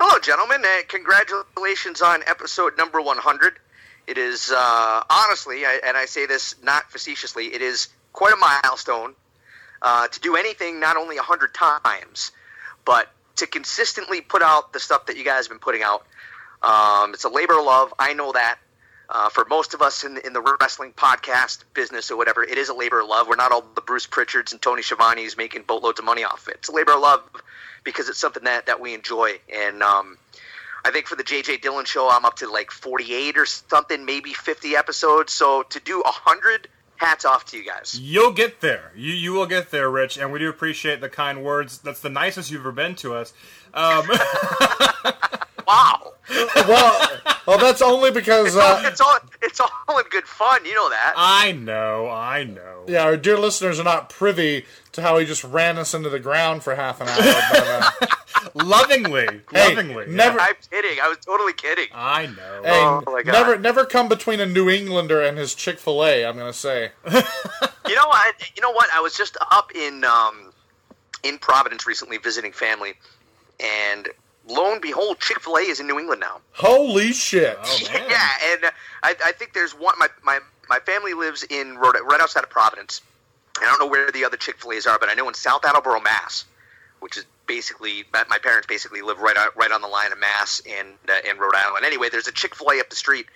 Hello, 0.00 0.18
gentlemen. 0.18 0.62
Uh, 0.64 0.82
congratulations 0.88 2.02
on 2.02 2.24
episode 2.26 2.76
number 2.76 3.00
100. 3.00 3.60
It 4.06 4.18
is, 4.18 4.52
uh, 4.52 5.02
honestly, 5.10 5.64
I, 5.66 5.80
and 5.84 5.96
I 5.96 6.06
say 6.06 6.26
this 6.26 6.54
not 6.62 6.90
facetiously, 6.90 7.46
it 7.46 7.62
is 7.62 7.88
quite 8.12 8.32
a 8.32 8.36
milestone 8.36 9.14
uh, 9.82 10.08
to 10.08 10.20
do 10.20 10.36
anything 10.36 10.80
not 10.80 10.96
only 10.96 11.16
100 11.16 11.52
times, 11.54 12.32
but 12.84 13.08
to 13.36 13.46
consistently 13.46 14.20
put 14.20 14.42
out 14.42 14.72
the 14.72 14.80
stuff 14.80 15.06
that 15.06 15.16
you 15.16 15.24
guys 15.24 15.46
have 15.46 15.50
been 15.50 15.58
putting 15.58 15.82
out. 15.82 16.06
Um, 16.62 17.14
it's 17.14 17.24
a 17.24 17.28
labor 17.28 17.58
of 17.58 17.64
love. 17.64 17.92
I 17.98 18.14
know 18.14 18.32
that. 18.32 18.58
Uh, 19.08 19.28
for 19.28 19.44
most 19.44 19.72
of 19.72 19.82
us 19.82 20.02
in, 20.02 20.18
in 20.24 20.32
the 20.32 20.56
wrestling 20.60 20.92
podcast 20.92 21.62
business 21.74 22.10
or 22.10 22.16
whatever, 22.16 22.42
it 22.42 22.58
is 22.58 22.68
a 22.68 22.74
labor 22.74 23.00
of 23.00 23.08
love. 23.08 23.28
We're 23.28 23.36
not 23.36 23.52
all 23.52 23.64
the 23.76 23.80
Bruce 23.80 24.06
Pritchards 24.06 24.50
and 24.50 24.60
Tony 24.60 24.82
Schiavone's 24.82 25.36
making 25.36 25.62
boatloads 25.62 26.00
of 26.00 26.04
money 26.04 26.24
off 26.24 26.48
it. 26.48 26.54
It's 26.54 26.68
a 26.68 26.72
labor 26.72 26.92
of 26.92 27.00
love 27.00 27.22
because 27.84 28.08
it's 28.08 28.18
something 28.18 28.42
that, 28.44 28.66
that 28.66 28.80
we 28.80 28.94
enjoy. 28.94 29.38
And 29.54 29.80
um, 29.80 30.18
I 30.86 30.92
think 30.92 31.08
for 31.08 31.16
the 31.16 31.24
JJ 31.24 31.62
Dillon 31.62 31.84
show, 31.84 32.08
I'm 32.08 32.24
up 32.24 32.36
to 32.36 32.48
like 32.48 32.70
48 32.70 33.36
or 33.36 33.44
something, 33.44 34.04
maybe 34.04 34.32
50 34.32 34.76
episodes. 34.76 35.32
So 35.32 35.64
to 35.64 35.80
do 35.80 35.96
100, 35.96 36.68
hats 36.94 37.24
off 37.24 37.44
to 37.46 37.56
you 37.56 37.64
guys. 37.64 37.98
You'll 38.00 38.32
get 38.32 38.60
there. 38.60 38.92
You 38.94 39.12
you 39.12 39.32
will 39.32 39.46
get 39.46 39.72
there, 39.72 39.90
Rich, 39.90 40.16
and 40.16 40.32
we 40.32 40.38
do 40.38 40.48
appreciate 40.48 41.00
the 41.00 41.08
kind 41.08 41.42
words. 41.42 41.78
That's 41.78 41.98
the 41.98 42.08
nicest 42.08 42.52
you've 42.52 42.60
ever 42.60 42.70
been 42.70 42.94
to 42.96 43.16
us. 43.16 43.32
Um, 43.74 44.06
wow. 45.66 46.12
well, 46.68 47.10
well, 47.46 47.58
that's 47.58 47.80
only 47.82 48.10
because 48.10 48.46
it's, 48.48 48.56
all, 48.56 48.76
uh, 48.76 48.82
it's 48.88 49.00
all 49.00 49.16
it's 49.42 49.60
all 49.60 49.98
in 49.98 50.04
good 50.10 50.24
fun. 50.24 50.64
You 50.64 50.74
know 50.74 50.88
that. 50.90 51.14
I 51.16 51.52
know, 51.52 52.08
I 52.08 52.44
know. 52.44 52.84
yeah, 52.88 53.02
our 53.04 53.16
dear 53.16 53.38
listeners 53.38 53.78
are 53.78 53.84
not 53.84 54.08
privy 54.10 54.64
to 54.92 55.02
how 55.02 55.18
he 55.18 55.26
just 55.26 55.44
ran 55.44 55.78
us 55.78 55.94
into 55.94 56.08
the 56.08 56.18
ground 56.18 56.62
for 56.64 56.74
half 56.74 57.00
an 57.00 57.08
hour. 57.08 57.16
But, 57.50 58.02
uh, 58.02 58.06
lovingly, 58.64 59.26
Hey, 59.52 59.68
lovingly. 59.74 60.06
never- 60.08 60.40
I'm 60.40 60.54
kidding. 60.70 60.98
I 61.00 61.08
was 61.08 61.18
totally 61.18 61.52
kidding. 61.52 61.86
I 61.94 62.26
know. 62.26 62.62
hey, 62.64 62.80
Oh, 62.82 63.02
my 63.06 63.22
God. 63.22 63.32
never, 63.32 63.58
never 63.58 63.84
come 63.84 64.08
between 64.08 64.40
a 64.40 64.46
New 64.46 64.68
Englander 64.68 65.22
and 65.22 65.38
his 65.38 65.54
Chick 65.54 65.78
Fil 65.78 66.04
A. 66.04 66.24
I'm 66.24 66.36
gonna 66.36 66.52
say. 66.52 66.90
You 67.88 67.94
know 67.94 68.08
what? 68.08 68.34
You 68.56 68.62
know 68.62 68.72
what? 68.72 68.88
I 68.92 69.00
was 69.00 69.14
just 69.14 69.36
up 69.52 69.70
in 69.72 70.02
um, 70.02 70.50
in 71.22 71.38
Providence 71.38 71.86
recently 71.86 72.18
visiting 72.18 72.50
family, 72.50 72.94
and 73.60 74.08
lo 74.46 74.72
and 74.72 74.80
behold, 74.80 75.20
Chick 75.20 75.40
Fil 75.40 75.56
A 75.56 75.60
is 75.60 75.80
in 75.80 75.86
New 75.86 75.98
England 75.98 76.20
now. 76.20 76.40
Holy 76.52 77.12
shit! 77.12 77.58
Oh. 77.62 77.78
Yeah, 78.08 78.28
and 78.52 78.64
uh, 78.64 78.70
I, 79.02 79.14
I 79.26 79.32
think 79.32 79.52
there's 79.52 79.72
one. 79.72 79.98
My, 79.98 80.08
my 80.22 80.40
my 80.68 80.78
family 80.80 81.14
lives 81.14 81.44
in 81.44 81.76
Rhode, 81.76 81.96
right 82.04 82.20
outside 82.20 82.44
of 82.44 82.50
Providence. 82.50 83.00
I 83.58 83.64
don't 83.64 83.78
know 83.78 83.86
where 83.86 84.10
the 84.10 84.24
other 84.24 84.36
Chick 84.36 84.60
Fil 84.60 84.72
A's 84.72 84.86
are, 84.86 84.98
but 84.98 85.08
I 85.08 85.14
know 85.14 85.28
in 85.28 85.34
South 85.34 85.64
Attleboro, 85.64 86.00
Mass, 86.00 86.44
which 87.00 87.16
is 87.16 87.24
basically 87.46 88.04
my, 88.12 88.24
my 88.28 88.38
parents 88.38 88.66
basically 88.66 89.02
live 89.02 89.18
right 89.20 89.36
out, 89.36 89.56
right 89.56 89.70
on 89.70 89.80
the 89.80 89.88
line 89.88 90.12
of 90.12 90.18
Mass 90.18 90.60
and 90.68 90.88
uh, 91.08 91.14
and 91.28 91.38
Rhode 91.38 91.54
Island. 91.54 91.84
Anyway, 91.84 92.08
there's 92.10 92.28
a 92.28 92.32
Chick 92.32 92.54
Fil 92.54 92.70
A 92.72 92.80
up 92.80 92.90
the 92.90 92.96
street, 92.96 93.26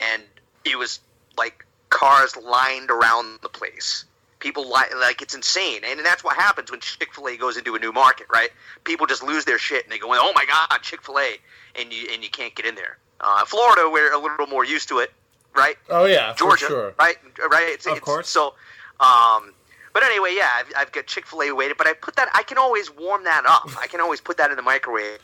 and 0.00 0.22
it 0.64 0.76
was 0.76 1.00
like 1.36 1.64
cars 1.90 2.36
lined 2.36 2.90
around 2.90 3.38
the 3.42 3.48
place. 3.48 4.04
People 4.40 4.64
li- 4.64 4.94
like 5.00 5.20
it's 5.20 5.34
insane, 5.34 5.80
and 5.84 5.98
that's 6.00 6.22
what 6.22 6.36
happens 6.36 6.70
when 6.70 6.80
Chick 6.80 7.12
Fil 7.12 7.26
A 7.28 7.36
goes 7.36 7.56
into 7.56 7.74
a 7.74 7.78
new 7.78 7.92
market, 7.92 8.26
right? 8.32 8.50
People 8.84 9.06
just 9.06 9.22
lose 9.22 9.44
their 9.44 9.58
shit 9.58 9.84
and 9.84 9.92
they 9.92 9.98
go, 9.98 10.08
"Oh 10.12 10.32
my 10.34 10.44
god, 10.46 10.78
Chick 10.82 11.02
Fil 11.02 11.18
A," 11.18 11.36
and 11.74 11.92
you 11.92 12.08
and 12.12 12.22
you 12.22 12.30
can't 12.30 12.54
get 12.54 12.64
in 12.64 12.74
there. 12.76 12.98
Uh, 13.20 13.44
Florida, 13.44 13.88
we're 13.90 14.12
a 14.12 14.18
little 14.18 14.46
more 14.46 14.64
used 14.64 14.88
to 14.90 14.98
it, 15.00 15.12
right? 15.56 15.76
Oh 15.90 16.04
yeah, 16.04 16.34
Georgia, 16.36 16.66
for 16.66 16.70
sure. 16.70 16.94
right? 16.98 17.16
Right? 17.50 17.68
It's, 17.70 17.86
Of 17.86 17.96
it's, 17.96 18.04
course. 18.04 18.28
So, 18.28 18.54
um, 19.00 19.52
but 19.92 20.04
anyway, 20.04 20.34
yeah, 20.36 20.48
I've, 20.54 20.72
I've 20.76 20.92
got 20.92 21.06
Chick 21.06 21.26
Fil 21.26 21.42
A 21.42 21.52
waited, 21.52 21.76
but 21.76 21.88
I 21.88 21.94
put 21.94 22.14
that. 22.16 22.28
I 22.32 22.44
can 22.44 22.58
always 22.58 22.94
warm 22.94 23.24
that 23.24 23.44
up. 23.44 23.68
I 23.82 23.88
can 23.88 24.00
always 24.00 24.20
put 24.20 24.36
that 24.36 24.50
in 24.50 24.56
the 24.56 24.62
microwave. 24.62 25.18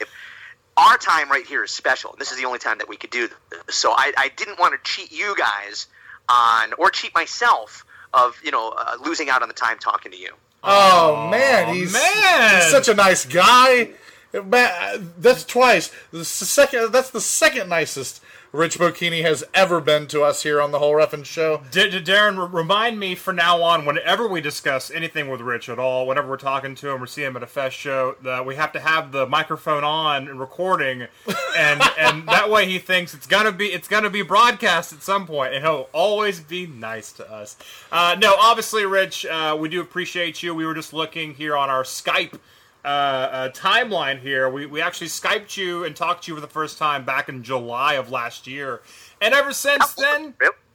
Our 0.77 0.97
time 0.99 1.31
right 1.31 1.47
here 1.47 1.62
is 1.62 1.70
special. 1.70 2.16
This 2.19 2.32
is 2.32 2.39
the 2.39 2.47
only 2.47 2.59
time 2.59 2.78
that 2.78 2.89
we 2.89 2.97
could 2.97 3.11
do 3.11 3.28
this. 3.28 3.77
So 3.77 3.93
I, 3.93 4.12
I 4.19 4.31
didn't 4.36 4.59
want 4.59 4.74
to 4.74 4.91
cheat 4.91 5.12
you 5.12 5.36
guys 5.36 5.86
on, 6.28 6.73
or 6.78 6.91
cheat 6.91 7.15
myself 7.15 7.85
of 8.16 8.41
you 8.43 8.51
know 8.51 8.74
uh, 8.78 8.97
losing 9.05 9.28
out 9.28 9.43
on 9.43 9.49
the 9.49 9.55
time 9.55 9.78
talking 9.78 10.12
to 10.12 10.19
you. 10.19 10.31
Oh 10.62 11.28
man, 11.31 11.74
he's, 11.74 11.93
man. 11.93 12.55
he's 12.55 12.70
such 12.70 12.89
a 12.89 12.95
nice 12.95 13.27
guy. 13.27 13.91
Man, 14.32 15.12
that's 15.19 15.45
twice. 15.45 15.93
The 16.11 16.24
second. 16.24 16.93
That's 16.93 17.11
the 17.11 17.20
second 17.20 17.69
nicest 17.69 18.20
Rich 18.55 18.79
Bocchini 18.79 19.23
has 19.23 19.43
ever 19.53 19.81
been 19.81 20.07
to 20.07 20.23
us 20.23 20.45
here 20.45 20.61
on 20.61 20.71
the 20.71 20.79
whole 20.79 20.93
Reffin 20.93 21.25
show. 21.25 21.63
D- 21.73 21.91
D- 21.91 22.01
Daryn, 22.01 22.39
r- 22.39 22.47
remind 22.47 23.01
me 23.01 23.17
from 23.17 23.35
now 23.35 23.61
on, 23.61 23.85
whenever 23.85 24.29
we 24.29 24.41
discuss 24.41 24.93
anything 24.93 25.29
with 25.29 25.41
Rich 25.41 25.69
at 25.69 25.81
all, 25.81 26.07
whenever 26.07 26.29
we're 26.29 26.37
talking 26.37 26.77
to 26.77 26.91
him 26.91 27.03
or 27.03 27.07
see 27.09 27.25
him 27.25 27.37
at 27.37 27.43
a 27.43 27.49
fest 27.49 27.75
show, 27.77 28.15
that 28.23 28.47
we 28.47 28.55
have 28.55 28.71
to 28.71 28.79
have 28.79 29.11
the 29.11 29.27
microphone 29.27 29.83
on 29.83 30.29
and 30.29 30.39
recording, 30.39 31.09
and 31.59 31.83
and 31.99 32.29
that 32.29 32.49
way 32.49 32.65
he 32.67 32.79
thinks 32.79 33.13
it's 33.13 33.27
gonna 33.27 33.51
be 33.51 33.67
it's 33.73 33.89
gonna 33.89 34.09
be 34.09 34.23
broadcast 34.23 34.93
at 34.93 35.03
some 35.03 35.27
point, 35.27 35.53
and 35.53 35.65
he'll 35.65 35.89
always 35.93 36.39
be 36.39 36.65
nice 36.65 37.11
to 37.15 37.29
us. 37.29 37.57
Uh, 37.91 38.15
no, 38.21 38.37
obviously, 38.39 38.87
Rich, 38.87 39.27
uh, 39.27 39.57
we 39.59 39.69
do 39.69 39.81
appreciate 39.81 40.45
you. 40.45 40.55
We 40.55 40.65
were 40.65 40.75
just 40.75 40.93
looking 40.93 41.35
here 41.35 41.57
on 41.57 41.71
our 41.71 41.83
Skype. 41.83 42.39
Uh, 42.85 42.89
uh, 42.89 43.48
timeline 43.51 44.20
here. 44.20 44.48
We, 44.51 44.66
we 44.66 44.82
actually 44.82 45.06
Skyped 45.06 45.56
you 45.56 45.85
and 45.85 45.97
talked 45.97 46.24
to 46.24 46.31
you 46.32 46.35
for 46.35 46.40
the 46.43 46.47
first 46.52 46.77
time 46.77 47.05
back 47.05 47.28
in 47.31 47.43
July 47.43 47.94
of 47.94 48.11
last 48.11 48.47
year. 48.47 48.82
And 49.23 49.32
ever 49.32 49.55
since 49.55 49.94
then, 49.94 50.35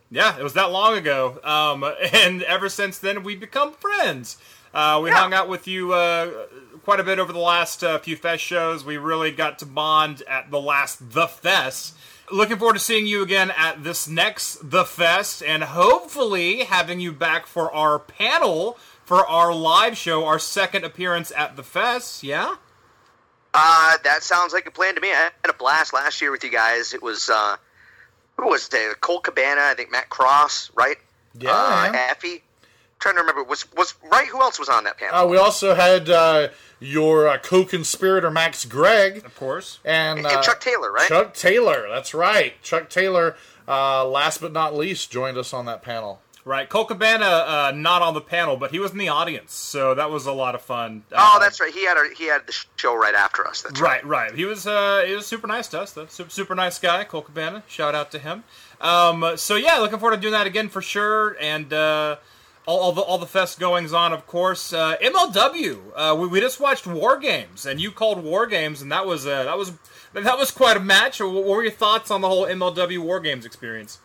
yeah, 0.09 0.35
it 0.37 0.41
was 0.43 0.53
that 0.53 0.71
long 0.71 0.97
ago. 0.97 1.39
Um, 1.43 1.83
and 2.13 2.41
ever 2.43 2.67
since 2.67 2.97
then, 2.97 3.21
we've 3.21 3.39
become 3.39 3.73
friends. 3.73 4.37
Uh, 4.73 4.99
we 5.03 5.09
Yeah. 5.09 5.17
hung 5.17 5.33
out 5.35 5.49
with 5.49 5.67
you 5.67 5.93
uh, 5.93 6.31
quite 6.83 6.99
a 6.99 7.03
bit 7.03 7.19
over 7.19 7.31
the 7.31 7.37
last 7.39 7.83
uh, 7.83 7.99
few 7.99 8.15
Fest 8.15 8.43
shows. 8.43 8.83
We 8.83 8.97
really 8.97 9.31
got 9.31 9.59
to 9.59 9.65
bond 9.67 10.23
at 10.27 10.49
the 10.49 10.59
last 10.61 11.11
The 11.11 11.27
Fest. 11.27 11.95
Looking 12.31 12.57
forward 12.57 12.73
to 12.75 12.79
seeing 12.79 13.05
you 13.07 13.21
again 13.23 13.51
at 13.55 13.83
this 13.83 14.07
next 14.07 14.69
The 14.71 14.85
Fest, 14.85 15.41
and 15.43 15.63
hopefully 15.63 16.59
having 16.63 16.99
you 16.99 17.11
back 17.11 17.45
for 17.47 17.71
our 17.73 17.97
panel 17.99 18.77
for 19.09 19.25
our 19.27 19.51
live 19.55 19.97
show, 19.97 20.23
our 20.25 20.37
second 20.37 20.85
appearance 20.85 21.31
at 21.35 21.55
The 21.55 21.63
Fest. 21.63 22.21
Yeah? 22.21 22.55
Uh, 23.55 23.97
that 24.03 24.21
sounds 24.21 24.53
like 24.53 24.67
a 24.67 24.71
plan 24.71 24.93
to 24.93 25.01
me. 25.01 25.09
I 25.09 25.31
had 25.43 25.49
a 25.49 25.53
blast 25.53 25.93
last 25.93 26.21
year 26.21 26.29
with 26.29 26.43
you 26.43 26.51
guys. 26.51 26.93
It 26.93 27.01
was 27.01 27.27
uh, 27.27 27.57
who 28.37 28.49
was 28.49 28.67
there? 28.69 28.93
Colt 28.93 29.23
Cabana, 29.23 29.61
I 29.61 29.73
think 29.73 29.91
Matt 29.91 30.09
Cross, 30.09 30.69
right? 30.75 30.97
Yeah, 31.33 31.49
Uh, 31.51 31.91
man. 31.91 32.09
Effy. 32.13 32.41
trying 32.99 33.15
to 33.15 33.21
remember. 33.21 33.43
Was 33.43 33.65
was 33.73 33.95
right? 34.11 34.27
Who 34.27 34.39
else 34.41 34.59
was 34.59 34.69
on 34.69 34.83
that 34.83 34.99
panel? 34.99 35.15
Uh, 35.15 35.25
we 35.25 35.37
also 35.37 35.73
had 35.73 36.07
uh, 36.11 36.49
your 36.79 37.27
uh, 37.27 37.39
co-conspirator 37.39 38.29
Max 38.29 38.63
Gregg 38.65 39.25
Of 39.25 39.35
course. 39.35 39.79
and, 39.83 40.19
and 40.19 40.27
uh, 40.27 40.41
Chuck 40.43 40.61
Taylor, 40.61 40.91
right? 40.91 41.07
Chuck 41.07 41.33
Taylor. 41.33 41.87
That's 41.89 42.13
right. 42.13 42.61
Chuck 42.61 42.89
Taylor. 42.91 43.35
Uh, 43.67 44.05
last 44.07 44.39
but 44.41 44.51
not 44.53 44.75
least, 44.75 45.11
joined 45.11 45.37
us 45.37 45.51
on 45.53 45.65
that 45.65 45.81
panel. 45.81 46.21
Right. 46.45 46.67
Colt 46.69 46.87
Cabana, 46.87 47.25
uh, 47.25 47.71
not 47.75 48.01
on 48.01 48.13
the 48.13 48.21
panel, 48.21 48.55
but 48.57 48.71
he 48.71 48.79
was 48.79 48.91
in 48.91 48.97
the 48.97 49.09
audience, 49.09 49.53
so 49.53 49.93
that 49.93 50.09
was 50.09 50.25
a 50.25 50.31
lot 50.31 50.55
of 50.55 50.61
fun. 50.61 51.03
Oh, 51.11 51.35
Uh, 51.35 51.39
that's 51.39 51.59
right. 51.59 51.71
He 51.73 51.85
had 51.85 51.97
a, 51.97 52.09
he 52.17 52.25
had 52.25 52.47
the 52.47 52.53
show 52.77 52.95
right 52.95 53.13
after 53.13 53.45
us. 53.45 53.61
That's 53.61 53.79
right. 53.79 54.03
Right, 54.05 54.27
right. 54.29 54.35
He 54.35 54.45
was 54.45 54.65
uh, 54.65 55.03
he 55.05 55.13
was 55.15 55.27
super 55.27 55.47
nice 55.47 55.67
to 55.69 55.81
us, 55.81 55.91
though. 55.91 56.05
Super, 56.07 56.29
super 56.29 56.55
nice 56.55 56.79
guy, 56.79 57.03
Colt 57.03 57.25
Cabana. 57.25 57.63
Shout 57.67 57.93
out 57.93 58.09
to 58.11 58.19
him. 58.19 58.43
Um, 58.81 59.33
so 59.35 59.55
yeah, 59.55 59.77
looking 59.79 59.99
forward 59.99 60.15
to 60.15 60.21
doing 60.21 60.31
that 60.33 60.47
again 60.47 60.69
for 60.69 60.81
sure. 60.81 61.35
And 61.41 61.71
uh, 61.73 62.15
all, 62.65 62.79
all 62.79 62.91
the 62.93 63.01
all 63.01 63.17
the 63.17 63.25
fest 63.27 63.59
goings 63.59 63.91
on, 63.93 64.13
of 64.13 64.25
course. 64.25 64.71
Uh, 64.73 64.95
MLW. 65.03 65.79
Uh, 65.95 66.15
we, 66.17 66.27
we 66.27 66.39
just 66.39 66.59
watched 66.59 66.87
War 66.87 67.17
Games, 67.17 67.65
and 67.65 67.79
you 67.81 67.91
called 67.91 68.23
War 68.23 68.47
Games, 68.47 68.81
and 68.81 68.91
that 68.91 69.05
was 69.05 69.27
uh, 69.27 69.43
that 69.43 69.57
was 69.57 69.73
that 70.13 70.37
was 70.37 70.51
quite 70.51 70.77
a 70.77 70.79
match. 70.79 71.19
What 71.19 71.43
were 71.45 71.63
your 71.63 71.71
thoughts 71.71 72.09
on 72.09 72.21
the 72.21 72.29
whole 72.29 72.45
MLW 72.45 72.99
War 72.99 73.19
Games 73.19 73.45
experience? 73.45 73.99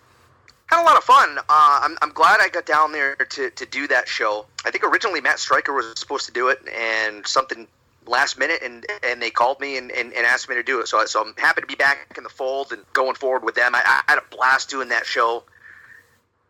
Had 0.66 0.82
a 0.82 0.85
lot 0.86 0.97
of 0.97 1.05
fun. 1.05 1.39
Uh, 1.39 1.43
I'm, 1.82 1.97
I'm 2.03 2.11
glad 2.12 2.41
I 2.43 2.49
got 2.49 2.65
down 2.66 2.93
there 2.93 3.16
to, 3.16 3.51
to 3.51 3.66
do 3.66 3.86
that 3.89 4.09
show. 4.09 4.47
I 4.65 4.70
think 4.70 4.82
originally 4.85 5.20
Matt 5.20 5.39
Striker 5.39 5.73
was 5.74 5.93
supposed 5.99 6.27
to 6.27 6.32
do 6.32 6.49
it, 6.49 6.59
and 6.69 7.27
something 7.27 7.66
last 8.07 8.39
minute, 8.39 8.61
and 8.62 8.85
and 9.03 9.20
they 9.23 9.31
called 9.31 9.61
me 9.61 9.77
and, 9.77 9.91
and, 9.91 10.12
and 10.12 10.27
asked 10.27 10.49
me 10.49 10.55
to 10.55 10.62
do 10.62 10.81
it. 10.81 10.89
So 10.89 11.05
so 11.07 11.23
I'm 11.24 11.35
happy 11.36 11.61
to 11.61 11.66
be 11.66 11.74
back 11.74 12.15
in 12.16 12.23
the 12.24 12.31
fold 12.31 12.73
and 12.73 12.82
going 12.95 13.15
forward 13.15 13.45
with 13.45 13.55
them. 13.55 13.74
I, 13.74 13.82
I 13.85 14.11
had 14.11 14.19
a 14.19 14.35
blast 14.35 14.70
doing 14.70 14.89
that 14.89 15.05
show. 15.07 15.45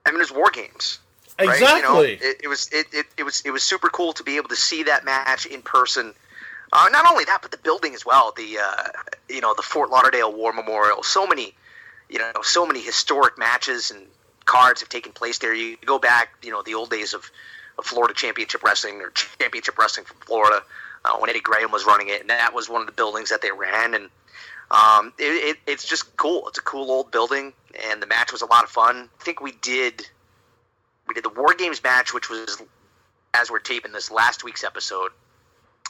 I 0.07 0.11
mean, 0.13 0.21
it's 0.21 0.33
war 0.33 0.51
games. 0.53 0.99
right? 1.39 1.59
You 1.59 1.83
know, 1.83 2.01
Exactly. 2.03 2.29
it, 2.29 2.41
it 2.45 2.49
was 2.49 2.69
it, 2.73 2.87
it, 2.93 3.07
it 3.19 3.23
was 3.25 3.43
it 3.45 3.51
was 3.51 3.63
super 3.65 3.89
cool 3.89 4.13
to 4.13 4.23
be 4.23 4.37
able 4.37 4.49
to 4.49 4.57
see 4.57 4.85
that 4.85 5.05
match 5.05 5.47
in 5.47 5.61
person. 5.63 6.15
Uh, 6.73 6.89
not 6.91 7.11
only 7.11 7.25
that, 7.25 7.39
but 7.43 7.51
the 7.51 7.59
building 7.59 7.95
as 7.95 8.05
well. 8.07 8.33
The 8.37 8.59
uh, 8.59 8.89
you 9.29 9.41
know 9.41 9.55
the 9.55 9.63
Fort 9.63 9.91
Lauderdale 9.91 10.33
War 10.33 10.53
Memorial. 10.53 11.03
So 11.03 11.27
many 11.27 11.55
you 12.09 12.19
know 12.19 12.33
so 12.43 12.67
many 12.67 12.81
historic 12.81 13.39
matches 13.39 13.91
and 13.91 14.07
cards 14.45 14.81
have 14.81 14.89
taken 14.89 15.13
place 15.13 15.39
there. 15.39 15.55
You 15.55 15.77
go 15.85 15.99
back, 15.99 16.31
you 16.43 16.51
know, 16.51 16.63
the 16.63 16.75
old 16.75 16.91
days 16.91 17.15
of, 17.15 17.31
of 17.79 17.87
Florida 17.87 18.15
Championship 18.15 18.63
Wrestling 18.63 19.01
or 19.01 19.11
Championship 19.11 19.79
Wrestling 19.79 20.07
from 20.07 20.17
Florida 20.19 20.63
uh, 21.05 21.17
when 21.19 21.31
Eddie 21.31 21.41
Graham 21.41 21.71
was 21.71 21.87
running 21.87 22.09
it, 22.09 22.21
and 22.21 22.31
that 22.31 22.55
was 22.55 22.69
one 22.69 22.81
of 22.81 22.87
the 22.87 22.93
buildings 22.93 23.31
that 23.31 23.43
they 23.43 23.51
ran. 23.51 23.95
And 23.95 24.09
um, 24.71 25.13
it, 25.19 25.57
it, 25.57 25.57
it's 25.67 25.87
just 25.87 26.17
cool. 26.17 26.49
It's 26.49 26.59
a 26.59 26.63
cool 26.63 26.91
old 26.91 27.11
building, 27.11 27.53
and 27.91 28.03
the 28.03 28.07
match 28.07 28.33
was 28.33 28.43
a 28.43 28.47
lot 28.47 28.65
of 28.65 28.71
fun. 28.71 29.09
I 29.21 29.25
think 29.25 29.41
we 29.41 29.53
did 29.53 30.07
we 31.07 31.15
did 31.15 31.25
the 31.25 31.31
War 31.31 31.55
Games 31.55 31.83
match, 31.83 32.15
which 32.15 32.31
was 32.31 32.61
as 33.35 33.51
we're 33.51 33.59
taping 33.59 33.93
this 33.93 34.11
last 34.11 34.45
week's 34.45 34.65
episode. 34.65 35.11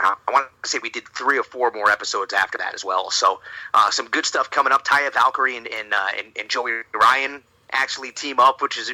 Uh, 0.02 0.14
I 0.28 0.32
want 0.32 0.48
to 0.62 0.68
say 0.68 0.78
we 0.82 0.90
did 0.90 1.08
three 1.08 1.38
or 1.38 1.44
four 1.44 1.70
more 1.70 1.90
episodes 1.90 2.32
after 2.32 2.58
that 2.58 2.74
as 2.74 2.84
well. 2.84 3.10
So 3.10 3.40
uh, 3.74 3.90
some 3.90 4.08
good 4.08 4.26
stuff 4.26 4.50
coming 4.50 4.72
up. 4.72 4.84
Taya 4.84 5.12
Valkyrie 5.12 5.56
and 5.56 5.68
and, 5.68 5.94
uh, 5.94 6.06
and 6.18 6.26
and 6.38 6.48
Joey 6.48 6.82
Ryan 6.92 7.42
actually 7.72 8.10
team 8.10 8.40
up, 8.40 8.60
which 8.60 8.76
is 8.76 8.92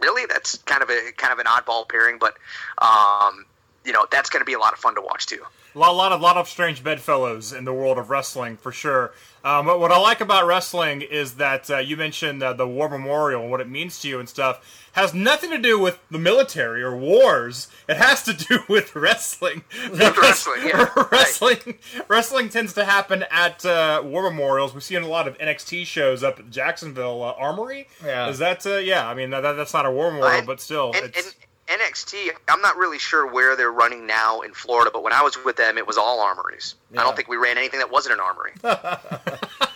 really 0.00 0.26
that's 0.26 0.58
kind 0.58 0.82
of 0.82 0.90
a 0.90 1.12
kind 1.16 1.32
of 1.32 1.38
an 1.38 1.46
oddball 1.46 1.88
pairing, 1.88 2.18
but 2.18 2.36
um, 2.78 3.46
you 3.86 3.92
know 3.92 4.04
that's 4.10 4.28
going 4.28 4.40
to 4.40 4.44
be 4.44 4.52
a 4.52 4.58
lot 4.58 4.72
of 4.72 4.78
fun 4.78 4.94
to 4.96 5.00
watch 5.00 5.26
too. 5.26 5.42
A 5.74 5.78
lot, 5.78 5.92
lot 5.92 6.12
of 6.12 6.20
lot 6.20 6.36
of 6.36 6.48
strange 6.48 6.82
bedfellows 6.82 7.52
in 7.52 7.64
the 7.64 7.72
world 7.72 7.98
of 7.98 8.10
wrestling 8.10 8.56
for 8.56 8.72
sure. 8.72 9.12
Um, 9.44 9.66
what 9.66 9.92
I 9.92 9.98
like 9.98 10.20
about 10.20 10.44
wrestling 10.44 11.02
is 11.02 11.34
that 11.34 11.70
uh, 11.70 11.78
you 11.78 11.96
mentioned 11.96 12.42
uh, 12.42 12.52
the 12.52 12.66
war 12.66 12.88
memorial 12.88 13.42
and 13.42 13.50
what 13.50 13.60
it 13.60 13.68
means 13.68 14.00
to 14.00 14.08
you 14.08 14.18
and 14.18 14.28
stuff 14.28 14.88
has 14.94 15.14
nothing 15.14 15.50
to 15.50 15.58
do 15.58 15.78
with 15.78 16.00
the 16.10 16.18
military 16.18 16.82
or 16.82 16.96
wars. 16.96 17.68
It 17.88 17.96
has 17.96 18.24
to 18.24 18.32
do 18.32 18.60
with 18.68 18.96
wrestling. 18.96 19.62
wrestling, 19.92 20.62
yeah. 20.66 20.88
wrestling, 21.12 21.78
wrestling 22.08 22.48
tends 22.48 22.72
to 22.72 22.84
happen 22.84 23.24
at 23.30 23.64
uh, 23.64 24.02
war 24.04 24.24
memorials. 24.24 24.74
We 24.74 24.80
see 24.80 24.96
in 24.96 25.04
a 25.04 25.08
lot 25.08 25.28
of 25.28 25.38
NXT 25.38 25.86
shows 25.86 26.24
up 26.24 26.40
at 26.40 26.50
Jacksonville 26.50 27.22
uh, 27.22 27.34
Armory. 27.38 27.86
Yeah. 28.04 28.28
is 28.28 28.38
that 28.38 28.66
uh, 28.66 28.78
yeah? 28.78 29.08
I 29.08 29.14
mean 29.14 29.30
that, 29.30 29.42
that's 29.42 29.74
not 29.74 29.86
a 29.86 29.92
war 29.92 30.10
memorial, 30.10 30.44
but 30.44 30.60
still, 30.60 30.92
and, 30.96 31.04
it's. 31.04 31.26
and 31.26 31.45
NXT, 31.68 32.30
I'm 32.48 32.60
not 32.60 32.76
really 32.76 32.98
sure 32.98 33.26
where 33.26 33.56
they're 33.56 33.72
running 33.72 34.06
now 34.06 34.40
in 34.40 34.52
Florida, 34.52 34.90
but 34.92 35.02
when 35.02 35.12
I 35.12 35.22
was 35.22 35.36
with 35.44 35.56
them, 35.56 35.78
it 35.78 35.86
was 35.86 35.98
all 35.98 36.20
armories. 36.20 36.76
I 36.92 37.02
don't 37.02 37.16
think 37.16 37.28
we 37.28 37.36
ran 37.36 37.58
anything 37.58 37.80
that 37.80 37.90
wasn't 37.90 38.14
an 38.14 38.20
armory. 38.20 38.52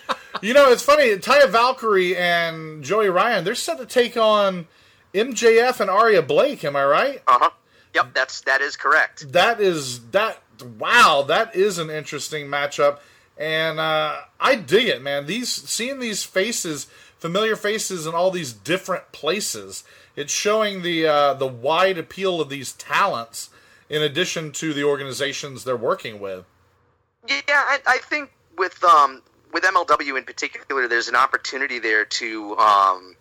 You 0.43 0.55
know, 0.55 0.71
it's 0.71 0.83
funny. 0.83 1.17
Taya 1.17 1.49
Valkyrie 1.49 2.17
and 2.17 2.83
Joey 2.83 3.09
Ryan, 3.11 3.45
they're 3.45 3.55
set 3.55 3.79
to 3.79 3.87
take 3.87 4.17
on 4.17 4.67
MJF 5.13 5.81
and 5.81 5.91
Arya 5.91 6.23
Blake. 6.23 6.65
Am 6.65 6.77
I 6.77 6.85
right? 6.85 7.23
Uh 7.27 7.39
huh. 7.41 7.51
Yep, 7.95 8.15
that's 8.15 8.41
that 8.43 8.61
is 8.61 8.77
correct. 8.77 9.33
That 9.33 9.61
is 9.61 10.01
that. 10.11 10.39
Wow, 10.79 11.25
that 11.27 11.57
is 11.57 11.79
an 11.79 11.89
interesting 11.89 12.47
matchup, 12.47 12.99
and 13.39 13.81
uh, 13.81 14.17
I 14.39 14.57
dig 14.57 14.89
it, 14.89 15.03
man. 15.03 15.27
These 15.27 15.51
seeing 15.51 15.99
these 15.99 16.23
faces, 16.23 16.87
familiar 17.19 17.57
faces, 17.57 18.07
in 18.07 18.15
all 18.15 18.31
these 18.31 18.53
different 18.53 19.11
places. 19.13 19.85
It's 20.17 20.33
showing 20.33 20.83
the 20.83 21.07
uh, 21.07 21.35
the 21.35 21.47
wide 21.47 21.99
appeal 21.99 22.41
of 22.41 22.49
these 22.49 22.73
talents, 22.73 23.51
in 23.89 24.03
addition 24.03 24.53
to 24.53 24.73
the 24.73 24.85
organizations 24.85 25.65
they're 25.65 25.77
working 25.77 26.21
with. 26.21 26.45
Yeah, 27.29 27.41
I, 27.49 27.79
I 27.87 27.99
think 27.99 28.31
with 28.57 28.83
um, 28.85 29.23
with 29.53 29.65
MLW 29.65 30.19
in 30.19 30.25
particular, 30.25 30.89
there's 30.89 31.09
an 31.09 31.17
opportunity 31.17 31.79
there 31.79 32.05
to 32.05 32.57
um, 32.57 33.17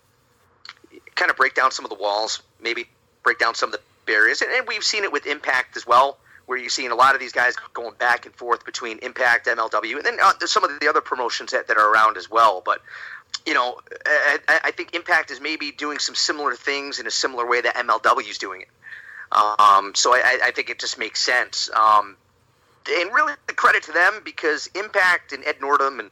kind 1.16 1.32
of 1.32 1.38
break 1.38 1.56
down 1.56 1.72
some 1.72 1.86
of 1.86 1.90
the 1.90 1.98
walls, 1.98 2.42
maybe 2.62 2.86
break 3.24 3.40
down 3.40 3.56
some 3.56 3.70
of 3.70 3.74
the 3.74 3.82
barriers, 4.06 4.42
and, 4.42 4.52
and 4.52 4.68
we've 4.68 4.84
seen 4.84 5.04
it 5.04 5.12
with 5.12 5.26
Impact 5.26 5.76
as 5.78 5.86
well, 5.86 6.18
where 6.46 6.58
you're 6.58 6.70
seeing 6.70 6.92
a 6.92 6.96
lot 6.96 7.14
of 7.14 7.20
these 7.20 7.32
guys 7.32 7.56
going 7.74 7.94
back 8.00 8.26
and 8.26 8.34
forth 8.36 8.66
between 8.66 9.00
Impact, 9.00 9.48
MLW, 9.48 9.98
and 9.98 10.06
then 10.06 10.18
uh, 10.22 10.34
some 10.46 10.64
of 10.64 10.80
the 10.80 10.88
other 10.88 11.02
promotions 11.02 11.52
that, 11.52 11.68
that 11.68 11.78
are 11.78 11.92
around 11.92 12.18
as 12.18 12.30
well. 12.30 12.62
But 12.66 12.82
you 13.46 13.54
know, 13.54 13.80
I, 14.06 14.60
I 14.66 14.72
think 14.72 14.94
Impact 14.94 15.32
is 15.32 15.42
maybe 15.42 15.72
doing 15.72 16.00
some 16.00 16.16
similar 16.16 16.56
things 16.56 17.00
in 17.00 17.08
a 17.08 17.12
similar 17.12 17.48
way 17.48 17.62
that 17.62 17.76
MLW 17.76 18.30
is 18.30 18.38
doing 18.38 18.62
it. 18.62 18.68
Um, 19.32 19.94
so 19.96 20.14
I, 20.14 20.40
I 20.46 20.52
think 20.52 20.70
it 20.70 20.80
just 20.80 20.98
makes 20.98 21.22
sense. 21.22 21.70
Um, 21.76 22.16
and 22.88 23.14
really 23.14 23.34
the 23.48 23.54
credit 23.54 23.84
to 23.84 23.92
them 23.92 24.22
because 24.24 24.68
Impact 24.76 25.32
and 25.34 25.44
Ed 25.46 25.60
Nordholm 25.60 26.00
and 26.00 26.10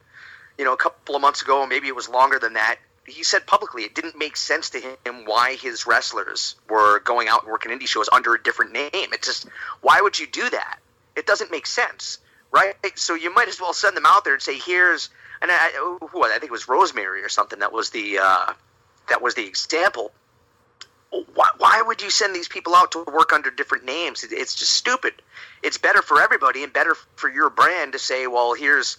you 0.58 0.64
know 0.64 0.72
a 0.72 0.76
couple 0.76 1.16
of 1.16 1.22
months 1.22 1.42
ago, 1.42 1.66
maybe 1.66 1.88
it 1.88 1.96
was 1.96 2.08
longer 2.08 2.38
than 2.38 2.54
that. 2.54 2.76
He 3.06 3.22
said 3.22 3.46
publicly 3.46 3.82
it 3.82 3.94
didn't 3.94 4.18
make 4.18 4.36
sense 4.36 4.70
to 4.70 4.80
him 4.80 5.24
why 5.24 5.54
his 5.54 5.86
wrestlers 5.86 6.56
were 6.68 7.00
going 7.00 7.28
out 7.28 7.42
and 7.42 7.50
working 7.50 7.72
indie 7.72 7.88
shows 7.88 8.08
under 8.12 8.34
a 8.34 8.42
different 8.42 8.72
name. 8.72 8.90
It 8.92 9.22
just 9.22 9.46
why 9.80 10.00
would 10.00 10.18
you 10.18 10.26
do 10.26 10.48
that? 10.50 10.78
It 11.16 11.26
doesn't 11.26 11.50
make 11.50 11.66
sense, 11.66 12.18
right? 12.52 12.74
So 12.96 13.14
you 13.14 13.34
might 13.34 13.48
as 13.48 13.60
well 13.60 13.72
send 13.72 13.96
them 13.96 14.06
out 14.06 14.24
there 14.24 14.34
and 14.34 14.42
say, 14.42 14.58
"Here's," 14.58 15.10
and 15.42 15.50
I, 15.50 15.96
who 16.10 16.24
I 16.24 16.30
think 16.30 16.44
it 16.44 16.50
was 16.50 16.68
Rosemary 16.68 17.22
or 17.22 17.28
something 17.28 17.58
that 17.60 17.72
was 17.72 17.90
the 17.90 18.18
uh, 18.22 18.52
that 19.08 19.22
was 19.22 19.34
the 19.34 19.46
example. 19.46 20.12
Why, 21.10 21.48
why 21.56 21.82
would 21.82 22.02
you 22.02 22.10
send 22.10 22.36
these 22.36 22.48
people 22.48 22.74
out 22.74 22.92
to 22.92 23.04
work 23.04 23.32
under 23.32 23.50
different 23.50 23.84
names? 23.84 24.24
It, 24.24 24.32
it's 24.32 24.54
just 24.54 24.72
stupid. 24.72 25.14
It's 25.62 25.78
better 25.78 26.02
for 26.02 26.20
everybody 26.20 26.62
and 26.62 26.72
better 26.72 26.94
for 27.16 27.30
your 27.30 27.48
brand 27.48 27.92
to 27.92 27.98
say, 27.98 28.26
well, 28.26 28.52
here's, 28.52 28.98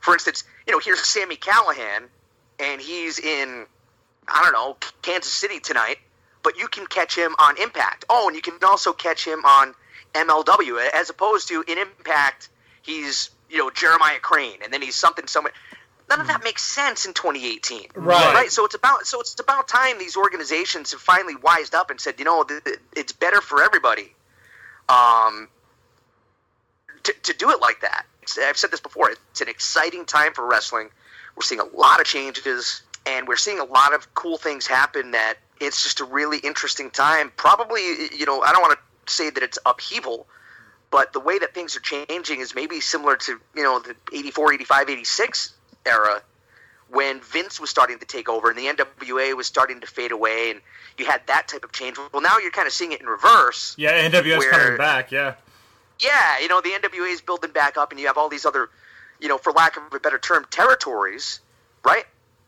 for 0.00 0.12
instance, 0.12 0.44
you 0.66 0.72
know, 0.74 0.78
here's 0.78 1.00
Sami 1.00 1.36
Callihan, 1.36 2.04
and 2.58 2.80
he's 2.82 3.18
in, 3.18 3.64
I 4.28 4.42
don't 4.42 4.52
know, 4.52 4.76
Kansas 5.00 5.32
City 5.32 5.58
tonight, 5.58 5.96
but 6.42 6.58
you 6.58 6.68
can 6.68 6.86
catch 6.86 7.16
him 7.16 7.34
on 7.38 7.56
Impact. 7.56 8.04
Oh, 8.10 8.26
and 8.26 8.36
you 8.36 8.42
can 8.42 8.58
also 8.62 8.92
catch 8.92 9.26
him 9.26 9.42
on 9.46 9.74
MLW, 10.14 10.86
as 10.94 11.08
opposed 11.08 11.48
to 11.48 11.64
in 11.66 11.78
Impact, 11.78 12.50
he's 12.82 13.30
you 13.50 13.58
know 13.58 13.70
Jeremiah 13.70 14.18
Crane, 14.20 14.58
and 14.62 14.72
then 14.72 14.82
he's 14.82 14.96
something 14.96 15.26
somewhere. 15.26 15.52
None 16.10 16.20
of 16.22 16.26
that 16.28 16.42
makes 16.42 16.62
sense 16.64 17.04
in 17.04 17.12
2018, 17.12 17.88
Right. 17.94 18.34
Right. 18.34 18.50
So 18.50 18.64
it's 18.64 18.74
about 18.74 19.06
so 19.06 19.20
it's 19.20 19.38
about 19.38 19.68
time 19.68 19.98
these 19.98 20.16
organizations 20.16 20.92
have 20.92 21.02
finally 21.02 21.36
wised 21.36 21.74
up 21.74 21.90
and 21.90 22.00
said, 22.00 22.14
you 22.18 22.24
know, 22.24 22.44
th- 22.44 22.64
th- 22.64 22.78
it's 22.96 23.12
better 23.12 23.42
for 23.42 23.62
everybody, 23.62 24.14
um, 24.88 25.48
to, 27.02 27.12
to 27.24 27.34
do 27.34 27.50
it 27.50 27.60
like 27.60 27.82
that. 27.82 28.06
I've 28.42 28.56
said 28.56 28.70
this 28.70 28.80
before. 28.80 29.10
It's 29.10 29.40
an 29.40 29.48
exciting 29.48 30.04
time 30.04 30.32
for 30.34 30.46
wrestling. 30.46 30.88
We're 31.36 31.42
seeing 31.42 31.60
a 31.60 31.64
lot 31.76 32.00
of 32.00 32.06
changes, 32.06 32.82
and 33.06 33.28
we're 33.28 33.36
seeing 33.36 33.58
a 33.58 33.64
lot 33.64 33.94
of 33.94 34.14
cool 34.14 34.36
things 34.38 34.66
happen. 34.66 35.10
That 35.12 35.34
it's 35.60 35.82
just 35.82 36.00
a 36.00 36.04
really 36.04 36.38
interesting 36.38 36.90
time. 36.90 37.32
Probably, 37.36 37.82
you 38.16 38.26
know, 38.26 38.42
I 38.42 38.52
don't 38.52 38.62
want 38.62 38.78
to 39.06 39.12
say 39.12 39.30
that 39.30 39.42
it's 39.42 39.58
upheaval, 39.66 40.26
but 40.90 41.12
the 41.12 41.20
way 41.20 41.38
that 41.38 41.54
things 41.54 41.76
are 41.76 41.80
changing 41.80 42.40
is 42.40 42.54
maybe 42.54 42.80
similar 42.80 43.16
to 43.16 43.40
you 43.54 43.62
know 43.62 43.78
the 43.80 43.94
84 44.12 44.54
85 44.54 44.90
86 44.90 45.54
era 45.86 46.22
when 46.90 47.20
Vince 47.20 47.60
was 47.60 47.68
starting 47.70 47.98
to 47.98 48.06
take 48.06 48.28
over 48.28 48.48
and 48.48 48.58
the 48.58 48.66
NWA 48.66 49.36
was 49.36 49.46
starting 49.46 49.80
to 49.80 49.86
fade 49.86 50.10
away 50.12 50.50
and 50.50 50.60
you 50.96 51.04
had 51.04 51.20
that 51.26 51.46
type 51.48 51.64
of 51.64 51.72
change. 51.72 51.98
Well, 52.12 52.22
now 52.22 52.38
you're 52.38 52.50
kind 52.50 52.66
of 52.66 52.72
seeing 52.72 52.92
it 52.92 53.00
in 53.00 53.06
reverse. 53.06 53.74
Yeah, 53.78 53.90
where- 54.38 54.50
coming 54.50 54.78
back. 54.78 55.12
Yeah, 55.12 55.34
Yeah, 56.00 56.38
you 56.40 56.48
know, 56.48 56.60
the 56.60 56.70
NWA 56.70 57.12
is 57.12 57.20
building 57.20 57.50
back 57.52 57.76
up 57.76 57.90
and 57.90 58.00
you 58.00 58.06
have 58.06 58.16
all 58.16 58.28
these 58.28 58.46
other, 58.46 58.70
you 59.20 59.28
know, 59.28 59.36
for 59.36 59.52
lack 59.52 59.76
of 59.76 59.82
a 59.92 60.00
better 60.00 60.18
term, 60.18 60.46
territories, 60.50 61.40
right? 61.84 62.06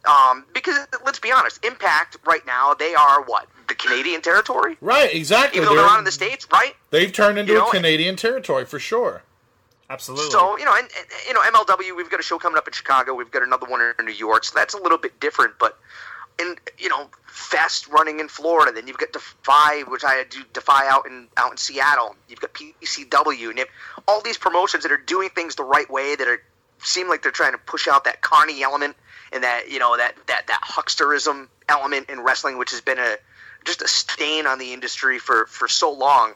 Um, 0.08 0.46
because 0.54 0.86
let's 1.04 1.18
be 1.18 1.30
honest, 1.30 1.62
Impact 1.64 2.16
right 2.24 2.44
now, 2.46 2.72
they 2.74 2.94
are 2.94 3.22
what? 3.22 3.46
The 3.70 3.76
Canadian 3.76 4.20
territory? 4.20 4.76
Right, 4.80 5.14
exactly. 5.14 5.58
Even 5.58 5.68
though 5.68 5.74
they're 5.76 5.84
They're- 5.84 5.90
not 5.92 5.98
in 6.00 6.04
the 6.04 6.10
States, 6.10 6.44
right? 6.52 6.74
They've 6.90 7.12
turned 7.12 7.38
into 7.38 7.52
You 7.52 7.58
know, 7.60 7.68
a 7.68 7.70
Canadian 7.70 8.16
territory 8.16 8.64
for 8.66 8.80
sure. 8.80 9.22
Absolutely. 9.88 10.30
So 10.30 10.58
you 10.58 10.64
know, 10.64 10.74
and, 10.74 10.88
and 10.98 11.06
you 11.28 11.34
know, 11.34 11.40
MLW. 11.40 11.96
We've 11.96 12.10
got 12.10 12.18
a 12.20 12.22
show 12.24 12.38
coming 12.38 12.58
up 12.58 12.66
in 12.66 12.72
Chicago. 12.72 13.14
We've 13.14 13.30
got 13.30 13.42
another 13.44 13.66
one 13.66 13.80
in 13.98 14.04
New 14.04 14.12
York. 14.12 14.44
So 14.44 14.52
that's 14.56 14.74
a 14.74 14.78
little 14.82 14.98
bit 14.98 15.18
different. 15.20 15.54
But 15.58 15.78
in 16.40 16.56
you 16.78 16.88
know, 16.88 17.08
Fest 17.26 17.86
running 17.88 18.18
in 18.18 18.26
Florida. 18.28 18.72
Then 18.72 18.86
you've 18.88 18.98
got 18.98 19.12
Defy, 19.12 19.82
which 19.88 20.02
I 20.04 20.24
do 20.30 20.40
Defy 20.52 20.88
out 20.88 21.06
in 21.06 21.28
out 21.36 21.52
in 21.52 21.56
Seattle. 21.56 22.16
You've 22.28 22.40
got 22.40 22.52
PCW, 22.54 23.48
and 23.50 23.58
you 23.58 23.64
have 23.64 23.68
all 24.08 24.20
these 24.20 24.38
promotions 24.38 24.82
that 24.82 24.90
are 24.92 24.96
doing 24.96 25.28
things 25.30 25.54
the 25.54 25.64
right 25.64 25.88
way. 25.90 26.16
That 26.16 26.26
are 26.26 26.42
seem 26.82 27.08
like 27.08 27.22
they're 27.22 27.30
trying 27.30 27.52
to 27.52 27.58
push 27.58 27.86
out 27.86 28.02
that 28.04 28.20
carny 28.22 28.62
element 28.62 28.96
and 29.32 29.44
that 29.44 29.70
you 29.70 29.78
know 29.78 29.96
that 29.96 30.14
that 30.26 30.46
that 30.48 30.60
hucksterism 30.64 31.48
element 31.68 32.08
in 32.10 32.20
wrestling, 32.20 32.58
which 32.58 32.70
has 32.70 32.80
been 32.80 32.98
a 32.98 33.16
just 33.64 33.82
a 33.82 33.88
stain 33.88 34.46
on 34.46 34.58
the 34.58 34.72
industry 34.72 35.18
for 35.18 35.46
for 35.46 35.68
so 35.68 35.92
long. 35.92 36.34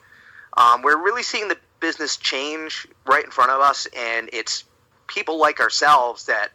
Um, 0.56 0.82
we're 0.82 1.02
really 1.02 1.22
seeing 1.22 1.48
the 1.48 1.58
business 1.80 2.16
change 2.16 2.86
right 3.06 3.24
in 3.24 3.30
front 3.30 3.50
of 3.50 3.60
us, 3.60 3.86
and 3.96 4.30
it's 4.32 4.64
people 5.06 5.38
like 5.38 5.60
ourselves 5.60 6.26
that 6.26 6.50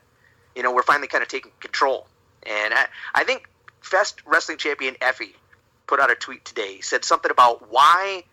you 0.55 0.63
know 0.63 0.73
we're 0.73 0.83
finally 0.83 1.07
kind 1.07 1.21
of 1.21 1.27
taking 1.27 1.51
control. 1.59 2.07
And 2.43 2.73
I, 2.73 2.85
I 3.13 3.23
think 3.23 3.49
Fest 3.81 4.21
Wrestling 4.25 4.57
Champion 4.57 4.95
Effy 4.95 5.33
put 5.87 5.99
out 5.99 6.11
a 6.11 6.15
tweet 6.15 6.45
today. 6.45 6.75
He 6.75 6.81
said 6.81 7.03
something 7.03 7.31
about 7.31 7.71
why. 7.71 8.23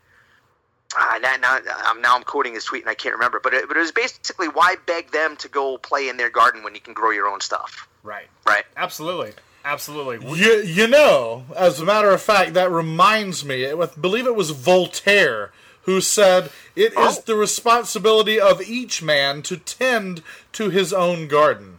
Uh, 0.96 1.18
now, 1.18 1.36
now, 1.36 1.58
I'm, 1.84 2.00
now 2.00 2.14
I'm 2.14 2.22
quoting 2.22 2.54
his 2.54 2.64
tweet 2.64 2.82
and 2.82 2.88
I 2.88 2.94
can't 2.94 3.14
remember, 3.14 3.40
but 3.42 3.52
it, 3.52 3.66
but 3.66 3.76
it 3.76 3.80
was 3.80 3.90
basically 3.90 4.46
why 4.46 4.76
beg 4.86 5.10
them 5.10 5.36
to 5.38 5.48
go 5.48 5.78
play 5.78 6.08
in 6.08 6.16
their 6.16 6.30
garden 6.30 6.62
when 6.62 6.76
you 6.76 6.80
can 6.80 6.94
grow 6.94 7.10
your 7.10 7.26
own 7.26 7.40
stuff. 7.40 7.88
Right. 8.04 8.28
Right. 8.46 8.64
Absolutely. 8.76 9.32
Absolutely. 9.66 10.24
You, 10.38 10.62
you 10.62 10.86
know, 10.86 11.44
as 11.56 11.80
a 11.80 11.84
matter 11.84 12.10
of 12.10 12.22
fact, 12.22 12.55
that 12.55 12.70
reminds 12.70 13.44
me, 13.44 13.66
I 13.68 13.86
believe 14.01 14.24
it 14.26 14.36
was 14.36 14.51
Voltaire 14.51 15.51
who 15.82 16.01
said, 16.01 16.51
It 16.76 16.93
is 16.97 17.18
the 17.20 17.34
responsibility 17.34 18.38
of 18.38 18.62
each 18.62 19.02
man 19.02 19.43
to 19.43 19.56
tend 19.56 20.22
to 20.52 20.70
his 20.70 20.93
own 20.93 21.26
garden. 21.26 21.78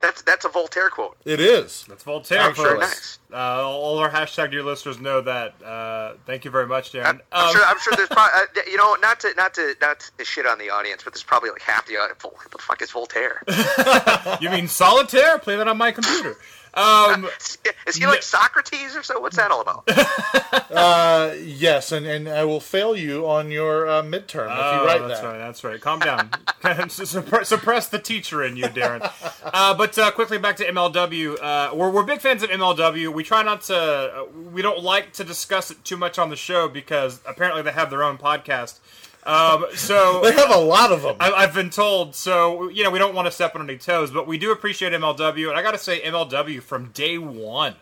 That's 0.00 0.20
that's 0.22 0.44
a 0.44 0.48
Voltaire 0.48 0.90
quote. 0.90 1.16
It 1.24 1.38
is. 1.40 1.84
That's 1.88 2.02
Voltaire, 2.02 2.40
I'm 2.40 2.54
sure 2.54 2.80
folks. 2.80 3.20
Uh, 3.32 3.36
all 3.36 3.98
our 3.98 4.10
hashtag 4.10 4.50
dear 4.50 4.64
listeners 4.64 4.98
know 4.98 5.20
that. 5.20 5.62
Uh, 5.62 6.14
thank 6.26 6.44
you 6.44 6.50
very 6.50 6.66
much, 6.66 6.90
Daryn. 6.90 7.04
I'm 7.06 7.20
Um, 7.48 7.52
sure. 7.54 7.62
I'm 7.64 7.78
sure 7.78 7.92
there's 7.96 8.08
probably 8.08 8.32
uh, 8.56 8.62
you 8.66 8.76
know 8.78 8.96
not 9.00 9.20
to 9.20 9.32
not 9.36 9.54
to 9.54 9.76
not 9.80 10.10
to 10.18 10.24
shit 10.24 10.44
on 10.44 10.58
the 10.58 10.70
audience, 10.70 11.04
but 11.04 11.12
there's 11.12 11.22
probably 11.22 11.50
like 11.50 11.62
half 11.62 11.86
the 11.86 11.98
audience. 11.98 12.24
What 12.24 12.50
the 12.50 12.58
fuck 12.58 12.82
is 12.82 12.90
Voltaire? 12.90 13.42
you 14.40 14.50
mean 14.50 14.66
solitaire? 14.66 15.38
Play 15.38 15.54
that 15.56 15.68
on 15.68 15.78
my 15.78 15.92
computer. 15.92 16.36
Um, 16.74 17.28
Is 17.86 17.96
he 17.96 18.06
like 18.06 18.22
Socrates 18.22 18.96
or 18.96 19.02
so? 19.02 19.20
What's 19.20 19.36
that 19.36 19.50
all 19.50 19.60
about? 19.60 19.88
Uh, 20.72 21.34
yes, 21.42 21.92
and, 21.92 22.06
and 22.06 22.26
I 22.28 22.44
will 22.44 22.60
fail 22.60 22.96
you 22.96 23.28
on 23.28 23.50
your 23.50 23.86
uh, 23.86 24.02
midterm 24.02 24.46
if 24.46 24.58
Oh, 24.58 24.80
you 24.80 24.86
write 24.86 25.06
that's 25.06 25.20
that. 25.20 25.26
right. 25.26 25.38
That's 25.38 25.64
right. 25.64 25.80
Calm 25.80 25.98
down. 26.00 26.30
Suppress 26.88 27.88
the 27.88 27.98
teacher 27.98 28.42
in 28.42 28.56
you, 28.56 28.64
Daryn. 28.64 29.02
Uh, 29.44 29.74
but 29.74 29.98
uh, 29.98 30.10
quickly 30.12 30.38
back 30.38 30.56
to 30.56 30.64
MLW. 30.64 31.36
Uh, 31.42 31.74
we're, 31.74 31.90
we're 31.90 32.04
big 32.04 32.20
fans 32.20 32.42
of 32.42 32.48
MLW. 32.50 33.12
We 33.12 33.22
try 33.22 33.42
not 33.42 33.60
to. 33.62 33.76
Uh, 33.76 34.24
we 34.52 34.62
don't 34.62 34.82
like 34.82 35.12
to 35.14 35.24
discuss 35.24 35.70
it 35.70 35.84
too 35.84 35.96
much 35.98 36.18
on 36.18 36.30
the 36.30 36.36
show 36.36 36.68
because 36.68 37.20
apparently 37.26 37.60
they 37.62 37.72
have 37.72 37.90
their 37.90 38.02
own 38.02 38.16
podcast. 38.16 38.78
Um, 39.24 39.66
so 39.74 40.20
They 40.24 40.32
have 40.32 40.50
a 40.50 40.58
lot 40.58 40.90
of 40.92 41.02
them. 41.02 41.16
I, 41.20 41.32
I've 41.32 41.54
been 41.54 41.70
told. 41.70 42.14
So 42.14 42.68
you 42.68 42.84
know, 42.84 42.90
we 42.90 42.98
don't 42.98 43.14
want 43.14 43.26
to 43.26 43.32
step 43.32 43.54
on 43.54 43.62
any 43.62 43.78
toes, 43.78 44.10
but 44.10 44.26
we 44.26 44.38
do 44.38 44.52
appreciate 44.52 44.92
MLW, 44.92 45.48
and 45.48 45.58
I 45.58 45.62
got 45.62 45.72
to 45.72 45.78
say, 45.78 46.00
MLW 46.00 46.62
from 46.62 46.90
day 46.90 47.18
one. 47.18 47.76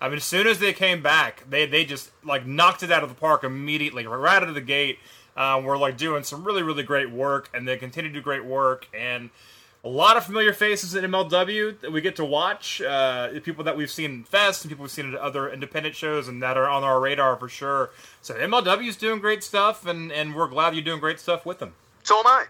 I 0.00 0.08
mean, 0.08 0.18
as 0.18 0.24
soon 0.24 0.46
as 0.46 0.58
they 0.58 0.72
came 0.72 1.02
back, 1.02 1.44
they 1.48 1.66
they 1.66 1.84
just 1.84 2.10
like 2.24 2.46
knocked 2.46 2.82
it 2.82 2.92
out 2.92 3.02
of 3.02 3.08
the 3.08 3.14
park 3.14 3.44
immediately, 3.44 4.06
right 4.06 4.42
out 4.42 4.48
of 4.48 4.54
the 4.54 4.60
gate. 4.60 4.98
Um, 5.36 5.64
we're 5.64 5.78
like 5.78 5.96
doing 5.96 6.22
some 6.22 6.44
really 6.44 6.62
really 6.62 6.82
great 6.82 7.10
work, 7.10 7.48
and 7.54 7.66
they 7.66 7.76
continue 7.76 8.10
to 8.10 8.14
do 8.14 8.22
great 8.22 8.44
work, 8.44 8.86
and 8.94 9.30
a 9.84 9.88
lot 9.88 10.16
of 10.16 10.24
familiar 10.24 10.54
faces 10.54 10.94
in 10.94 11.04
MLW 11.04 11.78
that 11.80 11.92
we 11.92 12.00
get 12.00 12.16
to 12.16 12.24
watch. 12.24 12.80
Uh, 12.80 13.28
people 13.42 13.62
that 13.64 13.76
we've 13.76 13.90
seen 13.90 14.10
in 14.10 14.24
Fest 14.24 14.64
and 14.64 14.70
people 14.70 14.82
we've 14.82 14.90
seen 14.90 15.12
at 15.12 15.20
other 15.20 15.50
independent 15.50 15.94
shows 15.94 16.26
and 16.26 16.42
that 16.42 16.56
are 16.56 16.68
on 16.68 16.82
our 16.82 16.98
radar 16.98 17.36
for 17.36 17.50
sure. 17.50 17.90
So 18.22 18.34
MLW 18.34 18.88
is 18.88 18.96
doing 18.96 19.20
great 19.20 19.44
stuff, 19.44 19.86
and 19.86 20.10
and 20.10 20.34
we're 20.34 20.48
glad 20.48 20.74
you're 20.74 20.82
doing 20.82 21.00
great 21.00 21.20
stuff 21.20 21.44
with 21.44 21.58
them. 21.58 21.74
So 22.02 22.18
am 22.18 22.26
I. 22.26 22.46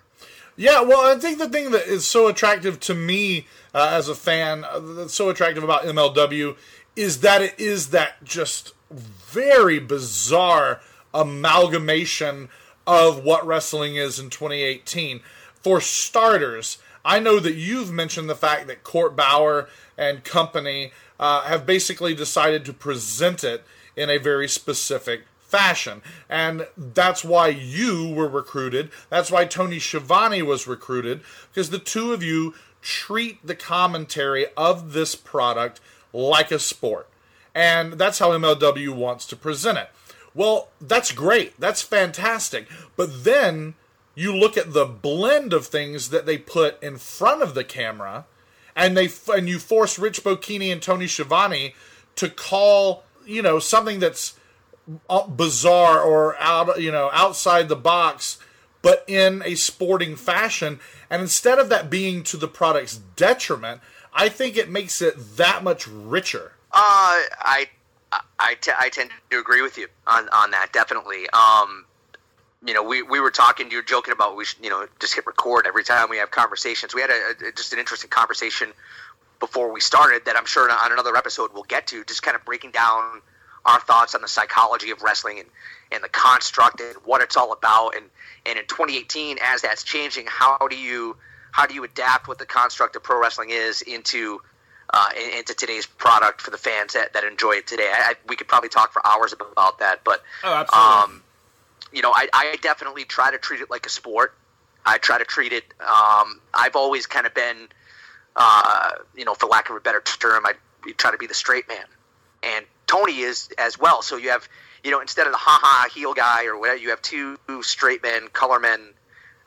Yeah, 0.57 0.83
well, 0.83 1.01
I 1.01 1.19
think 1.19 1.39
the 1.39 1.49
thing 1.49 1.73
that 1.73 1.87
is 1.87 2.07
so 2.07 2.29
attractive 2.29 2.79
to 2.81 2.95
me 2.95 3.49
uh, 3.75 3.89
as 3.91 4.09
a 4.09 4.15
fan, 4.15 4.63
uh, 4.63 4.79
that's 4.79 5.15
so 5.15 5.29
attractive 5.29 5.65
about 5.65 5.83
MLW, 5.83 6.57
is 6.95 7.21
that 7.23 7.43
it 7.43 7.59
is 7.59 7.91
that 7.91 8.23
just 8.23 8.73
very 8.89 9.81
bizarre 9.81 10.81
amalgamation 11.13 12.49
of 12.87 13.25
what 13.25 13.45
wrestling 13.45 13.97
is 13.97 14.21
in 14.21 14.31
2018. 14.31 15.21
For 15.61 15.81
starters, 15.81 16.79
I 17.05 17.19
know 17.21 17.39
that 17.39 17.55
you've 17.55 17.93
mentioned 17.93 18.31
the 18.31 18.35
fact 18.35 18.67
that 18.67 18.83
Court 18.83 19.15
Bauer 19.15 19.69
and 19.99 20.25
company 20.25 20.93
uh, 21.21 21.43
have 21.43 21.67
basically 21.67 22.15
decided 22.15 22.65
to 22.65 22.73
present 22.73 23.45
it 23.45 23.65
in 23.97 24.11
a 24.11 24.19
very 24.19 24.49
specific 24.49 25.23
fashion. 25.39 26.03
And 26.29 26.67
that's 26.77 27.23
why 27.25 27.49
you 27.49 28.09
were 28.09 28.29
recruited. 28.29 28.91
That's 29.11 29.31
why 29.31 29.45
Tony 29.45 29.79
Schiavone 29.79 30.43
was 30.43 30.67
recruited, 30.67 31.21
because 31.53 31.71
the 31.71 31.79
two 31.79 32.13
of 32.13 32.23
you 32.23 32.55
treat 32.83 33.47
the 33.47 33.55
commentary 33.55 34.47
of 34.57 34.93
this 34.93 35.15
product 35.15 35.81
like 36.13 36.51
a 36.51 36.59
sport. 36.59 37.09
And 37.55 37.95
that's 37.95 38.19
how 38.19 38.31
MLW 38.31 38.91
wants 38.91 39.27
to 39.27 39.37
present 39.37 39.79
it. 39.79 39.91
Well, 40.35 40.69
that's 40.81 41.13
great. 41.13 41.59
That's 41.61 41.83
fantastic. 41.83 42.67
But 42.97 43.25
then 43.25 43.75
you 44.15 44.35
look 44.35 44.57
at 44.57 44.73
the 44.73 44.85
blend 44.85 45.53
of 45.53 45.67
things 45.67 46.11
that 46.11 46.27
they 46.27 46.39
put 46.39 46.83
in 46.83 46.99
front 46.99 47.43
of 47.43 47.55
the 47.55 47.65
camera, 47.65 48.27
and 48.77 48.97
they 48.97 49.09
and 49.33 49.49
you 49.49 49.59
force 49.59 49.99
Rich 49.99 50.23
Bocchini 50.23 50.73
and 50.73 50.83
Tony 50.83 51.07
Schiavone 51.07 51.75
to 52.17 52.29
call 52.29 53.05
you 53.27 53.43
know 53.43 53.59
something 53.59 54.01
that's 54.01 54.35
uh, 55.09 55.27
bizarre 55.27 56.01
or 56.03 56.37
out 56.41 56.81
you 56.81 56.93
know 56.93 57.11
outside 57.13 57.69
the 57.69 57.77
box, 57.77 58.39
but 58.83 59.05
in 59.07 59.43
a 59.45 59.55
sporting 59.55 60.17
fashion. 60.17 60.81
And 61.11 61.23
instead 61.23 61.59
of 61.59 61.69
that 61.69 61.91
being 61.91 62.23
to 62.25 62.37
the 62.37 62.49
product's 62.49 62.97
detriment, 62.97 63.81
I 64.13 64.29
think 64.29 64.57
it 64.57 64.71
makes 64.71 65.03
it 65.03 65.37
that 65.37 65.63
much 65.63 65.87
richer. 65.87 66.53
Uh, 66.73 67.31
I, 67.41 67.69
I, 68.39 68.55
t- 68.61 68.73
I 68.77 68.89
tend 68.89 69.11
to 69.31 69.39
agree 69.39 69.63
with 69.63 69.79
you 69.79 69.87
on, 70.07 70.29
on 70.31 70.51
that, 70.53 70.73
definitely. 70.73 71.29
Um, 71.31 71.85
you 72.67 72.73
know, 72.75 72.83
we, 72.83 73.03
we 73.03 73.21
were 73.21 73.31
talking, 73.31 73.71
you 73.71 73.77
were 73.79 73.83
joking 73.83 74.13
about 74.13 74.37
we 74.37 74.45
should, 74.45 74.63
you 74.65 74.71
know, 74.71 74.87
just 75.01 75.15
hit 75.15 75.27
record 75.27 75.67
every 75.67 75.85
time 75.85 76.09
we 76.09 76.17
have 76.19 76.31
conversations. 76.31 76.95
We 76.95 77.01
had 77.01 77.11
a, 77.11 77.49
a 77.49 77.53
just 77.53 77.73
an 77.73 77.79
interesting 77.79 78.11
conversation 78.11 78.73
before 79.41 79.71
we 79.73 79.81
started 79.81 80.25
that 80.27 80.37
I'm 80.37 80.47
sure 80.47 80.71
on 80.71 80.93
another 80.93 81.17
episode 81.17 81.51
we'll 81.53 81.65
get 81.65 81.87
to, 81.89 82.05
just 82.05 82.23
kind 82.23 82.35
of 82.35 82.45
breaking 82.45 82.71
down 82.71 83.21
our 83.67 83.81
thoughts 83.81 84.15
on 84.15 84.23
the 84.23 84.29
psychology 84.29 84.91
of 84.91 85.03
wrestling 85.03 85.41
and, 85.41 85.49
and 85.93 86.03
the 86.05 86.09
construct 86.09 86.81
and 86.81 86.95
what 87.05 87.21
it's 87.23 87.37
all 87.37 87.53
about. 87.53 87.95
And, 87.97 88.07
and 88.47 88.59
in 88.59 88.67
2018, 88.67 89.39
as 89.43 89.63
that's 89.63 89.83
changing, 89.83 90.27
how 90.29 90.59
do 90.69 90.77
you 90.77 91.17
how 91.53 91.67
do 91.67 91.75
you 91.75 91.85
adapt 91.85 92.27
what 92.29 92.39
the 92.39 92.47
construct 92.47 92.97
of 92.97 93.03
pro 93.03 93.21
wrestling 93.21 93.51
is 93.51 93.81
into 93.83 94.41
uh, 94.93 95.09
into 95.37 95.55
today's 95.55 95.87
product 95.87 96.41
for 96.41 96.51
the 96.51 96.59
fans 96.59 96.93
that, 96.95 97.13
that 97.15 97.25
enjoy 97.25 97.53
it 97.53 97.67
today? 97.67 97.91
I, 97.93 98.11
I, 98.11 98.15
we 98.29 98.37
could 98.37 98.49
probably 98.49 98.69
talk 98.69 98.93
for 98.93 99.07
hours 99.07 99.33
about 99.33 99.79
that, 99.81 100.01
but 100.05 100.23
Oh, 100.43 100.55
absolutely. 100.55 101.15
um, 101.17 101.23
you 101.95 102.03
know, 102.03 102.13
I, 102.13 102.29
I 102.33 102.57
definitely 102.61 103.05
try 103.05 103.31
to 103.31 103.39
treat 103.39 103.61
it 103.61 103.71
like 103.71 103.87
a 103.87 103.89
sport. 103.89 104.35
I 104.85 104.99
try 104.99 105.19
to 105.19 105.25
treat 105.25 105.53
it. 105.53 105.65
Um, 105.81 106.41
I've 106.53 106.77
always 106.77 107.07
kind 107.07 107.27
of 107.27 107.35
been, 107.35 107.69
uh, 108.37 108.91
you 109.17 109.25
know, 109.25 109.35
for 109.35 109.47
lack 109.47 109.71
of 109.71 109.77
a 109.77 109.81
better 109.81 110.01
term, 110.01 110.45
I 110.45 110.55
try 110.97 111.11
to 111.11 111.19
be 111.19 111.27
the 111.27 111.35
straight 111.35 111.69
man, 111.69 111.87
and 112.43 112.67
Tony 112.87 113.21
is 113.21 113.49
as 113.57 113.79
well. 113.79 114.03
So 114.03 114.17
you 114.17 114.31
have, 114.31 114.47
you 114.83 114.91
know, 114.91 115.01
instead 115.01 115.27
of 115.27 115.33
the 115.33 115.39
ha 115.39 115.59
ha 115.63 115.89
heel 115.95 116.13
guy 116.13 116.45
or 116.47 116.59
whatever, 116.59 116.79
you 116.79 116.91
have 116.91 117.01
two 117.01 117.39
straight 117.63 118.03
men, 118.03 118.29
color 118.29 118.61
men, 118.61 118.81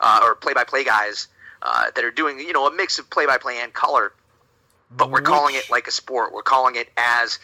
uh, 0.00 0.20
or 0.24 0.34
play 0.34 0.54
by 0.54 0.64
play 0.64 0.84
guys 0.84 1.28
uh, 1.62 1.90
that 1.94 2.04
are 2.04 2.10
doing, 2.10 2.40
you 2.40 2.52
know, 2.52 2.66
a 2.66 2.74
mix 2.74 2.98
of 2.98 3.08
play 3.10 3.26
by 3.26 3.38
play 3.38 3.58
and 3.60 3.72
color. 3.72 4.12
But 4.90 5.10
we're 5.10 5.20
calling 5.20 5.54
it 5.54 5.68
like 5.70 5.86
a 5.86 5.90
sport. 5.90 6.32
We're 6.32 6.42
calling 6.42 6.76
it 6.76 6.88
as 6.96 7.38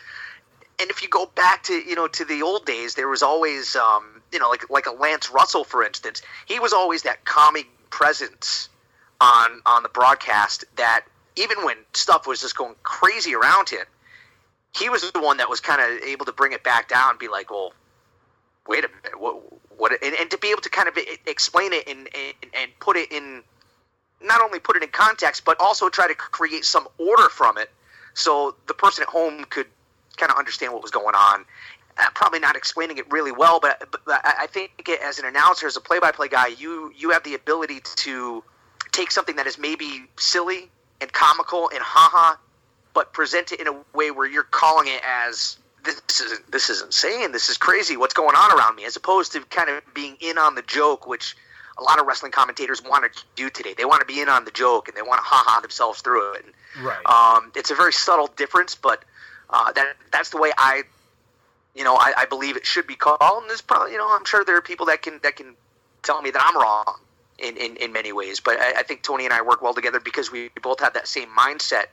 and 0.81 0.91
if 0.91 1.03
you 1.03 1.09
go 1.09 1.27
back 1.35 1.63
to 1.65 1.75
you 1.75 1.95
know 1.95 2.09
to 2.09 2.25
the 2.25 2.43
old 2.43 2.67
days, 2.67 2.95
there 2.95 3.09
was 3.09 3.23
always 3.23 3.77
um, 3.77 4.23
you 4.33 4.39
know 4.39 4.49
like 4.49 4.69
like 4.71 4.87
a 4.87 4.93
Lance 4.93 5.31
Russell, 5.31 5.65
for 5.65 5.85
instance. 5.85 6.23
He 6.47 6.59
was 6.59 6.73
always 6.73 7.03
that 7.03 7.25
calming 7.25 7.67
presence 7.91 8.69
on 9.21 9.61
on 9.67 9.83
the 9.83 9.89
broadcast 9.89 10.65
that 10.77 11.05
even 11.37 11.59
when 11.65 11.77
stuff 11.93 12.27
was 12.27 12.41
just 12.41 12.57
going 12.57 12.75
crazy 12.83 13.35
around 13.35 13.69
him, 13.69 13.85
he 14.77 14.89
was 14.89 15.11
the 15.13 15.21
one 15.21 15.37
that 15.39 15.49
was 15.49 15.61
kind 15.61 15.81
of 15.81 16.03
able 16.03 16.27
to 16.27 16.33
bring 16.33 16.53
it 16.53 16.63
back 16.63 16.89
down 16.89 17.11
and 17.11 17.19
be 17.19 17.29
like, 17.29 17.51
well, 17.51 17.73
wait 18.67 18.85
a 18.85 18.89
minute, 18.89 19.21
what 19.21 19.37
what 19.77 19.93
and, 20.03 20.15
and 20.15 20.31
to 20.31 20.39
be 20.39 20.51
able 20.51 20.63
to 20.63 20.71
kind 20.71 20.89
of 20.89 20.99
explain 21.27 21.73
it 21.73 21.89
and, 21.89 22.09
and 22.15 22.35
and 22.55 22.71
put 22.81 22.97
it 22.97 23.11
in 23.13 23.43
not 24.23 24.41
only 24.41 24.59
put 24.59 24.77
it 24.77 24.83
in 24.83 24.89
context 24.89 25.45
but 25.45 25.59
also 25.61 25.89
try 25.89 26.07
to 26.07 26.15
create 26.15 26.65
some 26.65 26.89
order 26.99 27.29
from 27.29 27.59
it 27.59 27.71
so 28.15 28.55
the 28.67 28.75
person 28.75 29.03
at 29.03 29.09
home 29.09 29.45
could 29.51 29.67
kind 30.17 30.31
of 30.33 30.39
understand 30.39 30.73
what 30.73 30.83
was 30.83 30.91
going 30.91 31.15
on. 31.15 31.45
Uh, 31.97 32.03
probably 32.15 32.41
not 32.41 32.57
explaining 32.57 32.99
it 32.99 33.11
really 33.13 33.31
well, 33.31 33.61
but, 33.61 33.89
but 33.91 34.01
I 34.09 34.35
I 34.41 34.47
think 34.49 34.73
it, 34.89 35.01
as 35.01 35.19
an 35.21 35.27
announcer, 35.27 35.67
as 35.67 35.77
a 35.77 35.81
play-by-play 35.81 36.29
guy, 36.29 36.49
you 36.49 36.93
you 36.97 37.11
have 37.11 37.23
the 37.23 37.35
ability 37.35 37.83
to 37.97 38.43
take 38.91 39.11
something 39.13 39.37
that 39.37 39.47
is 39.47 39.59
maybe 39.59 40.07
silly 40.19 40.71
and 41.01 41.13
comical 41.13 41.71
and 41.71 41.81
haha, 41.81 42.37
but 42.95 43.13
present 43.13 43.53
it 43.53 43.61
in 43.61 43.69
a 43.69 43.77
way 43.93 44.11
where 44.11 44.27
you're 44.27 44.43
calling 44.43 44.89
it 44.89 45.03
as 45.07 45.59
this 45.85 46.21
isn't 46.21 46.51
this 46.51 46.69
is 46.69 46.83
insane, 46.83 47.31
this 47.31 47.49
is 47.49 47.57
crazy, 47.57 47.97
what's 47.97 48.15
going 48.15 48.35
on 48.35 48.59
around 48.59 48.75
me, 48.75 48.85
as 48.85 48.97
opposed 48.97 49.31
to 49.33 49.41
kind 49.43 49.71
of 49.71 49.83
being 49.95 50.17
in 50.21 50.37
on 50.37 50.57
the 50.57 50.63
joke, 50.63 51.07
which 51.07 51.37
a 51.79 51.83
lot 51.83 52.01
of 52.01 52.07
wrestling 52.07 52.33
commentators 52.33 52.83
want 52.83 53.05
to 53.13 53.23
do 53.37 53.51
today. 53.51 53.75
They 53.77 53.85
want 53.85 54.01
to 54.01 54.07
be 54.07 54.21
in 54.21 54.29
on 54.29 54.45
the 54.45 54.53
joke 54.53 54.89
and 54.89 54.97
they 54.97 55.03
want 55.03 55.19
to 55.19 55.25
haha 55.25 55.61
themselves 55.61 56.01
through 56.01 56.35
it. 56.35 56.45
And, 56.45 56.55
Right. 56.85 57.07
um, 57.07 57.53
it's 57.55 57.71
a 57.71 57.75
very 57.75 57.93
subtle 57.93 58.29
difference, 58.29 58.75
but 58.75 59.05
uh, 59.55 59.73
that 59.73 59.95
that's 60.11 60.31
the 60.31 60.37
way 60.37 60.51
I, 60.59 60.83
you 61.75 61.85
know, 61.85 61.95
I, 61.95 62.13
I 62.19 62.25
believe 62.27 62.57
it 62.57 62.67
should 62.67 62.89
be 62.89 62.97
called. 62.97 63.21
And 63.21 63.49
there's 63.49 63.61
probably, 63.61 63.93
you 63.93 63.99
know, 63.99 64.09
I'm 64.11 64.25
sure 64.25 64.45
there 64.45 64.57
are 64.57 64.63
people 64.63 64.87
that 64.87 65.03
can 65.03 65.21
that 65.23 65.37
can 65.37 65.55
tell 66.03 66.21
me 66.21 66.31
that 66.33 66.43
I'm 66.45 66.61
wrong 66.61 66.99
in, 67.39 67.57
in, 67.57 67.77
in 67.77 67.93
many 67.93 68.13
ways. 68.13 68.41
But 68.41 68.59
I, 68.59 68.81
I 68.81 68.83
think 68.83 69.03
Tony 69.03 69.25
and 69.25 69.33
I 69.33 69.43
work 69.43 69.63
well 69.63 69.73
together 69.73 70.01
because 70.01 70.33
we 70.33 70.51
both 70.61 70.81
have 70.81 70.95
that 70.95 71.07
same 71.07 71.29
mindset 71.29 71.87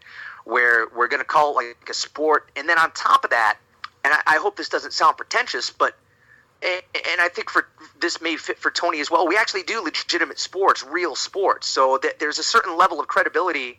where 0.43 0.87
we're 0.87 1.07
going 1.07 1.21
to 1.21 1.25
call 1.25 1.51
it 1.59 1.67
like 1.77 1.89
a 1.89 1.93
sport, 1.93 2.49
and 2.55 2.67
then 2.67 2.79
on 2.79 2.91
top 2.93 3.23
of 3.23 3.29
that, 3.29 3.59
and 4.03 4.11
I, 4.11 4.21
I 4.25 4.37
hope 4.37 4.55
this 4.57 4.69
doesn't 4.69 4.93
sound 4.93 5.17
pretentious, 5.17 5.69
but 5.69 5.95
and 6.63 6.81
and 7.11 7.21
I 7.21 7.29
think 7.29 7.51
for 7.51 7.67
this 7.99 8.21
may 8.21 8.37
fit 8.37 8.57
for 8.57 8.71
Tony 8.71 9.01
as 9.01 9.11
well. 9.11 9.27
We 9.27 9.37
actually 9.37 9.63
do 9.63 9.83
legitimate 9.83 10.39
sports, 10.39 10.83
real 10.83 11.15
sports. 11.15 11.67
So 11.67 11.99
that 12.01 12.17
there's 12.17 12.39
a 12.39 12.43
certain 12.43 12.75
level 12.75 12.99
of 12.99 13.07
credibility 13.07 13.77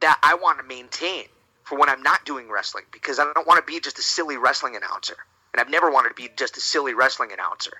that 0.00 0.18
I 0.22 0.34
want 0.34 0.58
to 0.58 0.64
maintain 0.64 1.24
for 1.70 1.78
when 1.78 1.88
I'm 1.88 2.02
not 2.02 2.24
doing 2.24 2.50
wrestling 2.50 2.84
because 2.90 3.20
I 3.20 3.32
don't 3.32 3.46
want 3.46 3.64
to 3.64 3.72
be 3.72 3.78
just 3.78 3.96
a 4.00 4.02
silly 4.02 4.36
wrestling 4.36 4.74
announcer, 4.74 5.16
and 5.54 5.60
I've 5.60 5.70
never 5.70 5.88
wanted 5.88 6.08
to 6.08 6.14
be 6.16 6.28
just 6.36 6.56
a 6.56 6.60
silly 6.60 6.94
wrestling 6.94 7.32
announcer. 7.32 7.72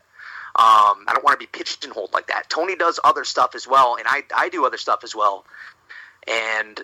Um, 0.54 1.04
I 1.08 1.12
don't 1.12 1.24
want 1.24 1.38
to 1.38 1.44
be 1.44 1.48
pitched 1.48 1.84
and 1.84 1.92
pigeonholed 1.92 2.12
like 2.12 2.28
that. 2.28 2.48
Tony 2.48 2.76
does 2.76 3.00
other 3.02 3.24
stuff 3.24 3.56
as 3.56 3.66
well, 3.66 3.96
and 3.96 4.06
I 4.06 4.22
I 4.34 4.48
do 4.48 4.64
other 4.64 4.78
stuff 4.78 5.00
as 5.02 5.14
well, 5.14 5.44
and 6.28 6.80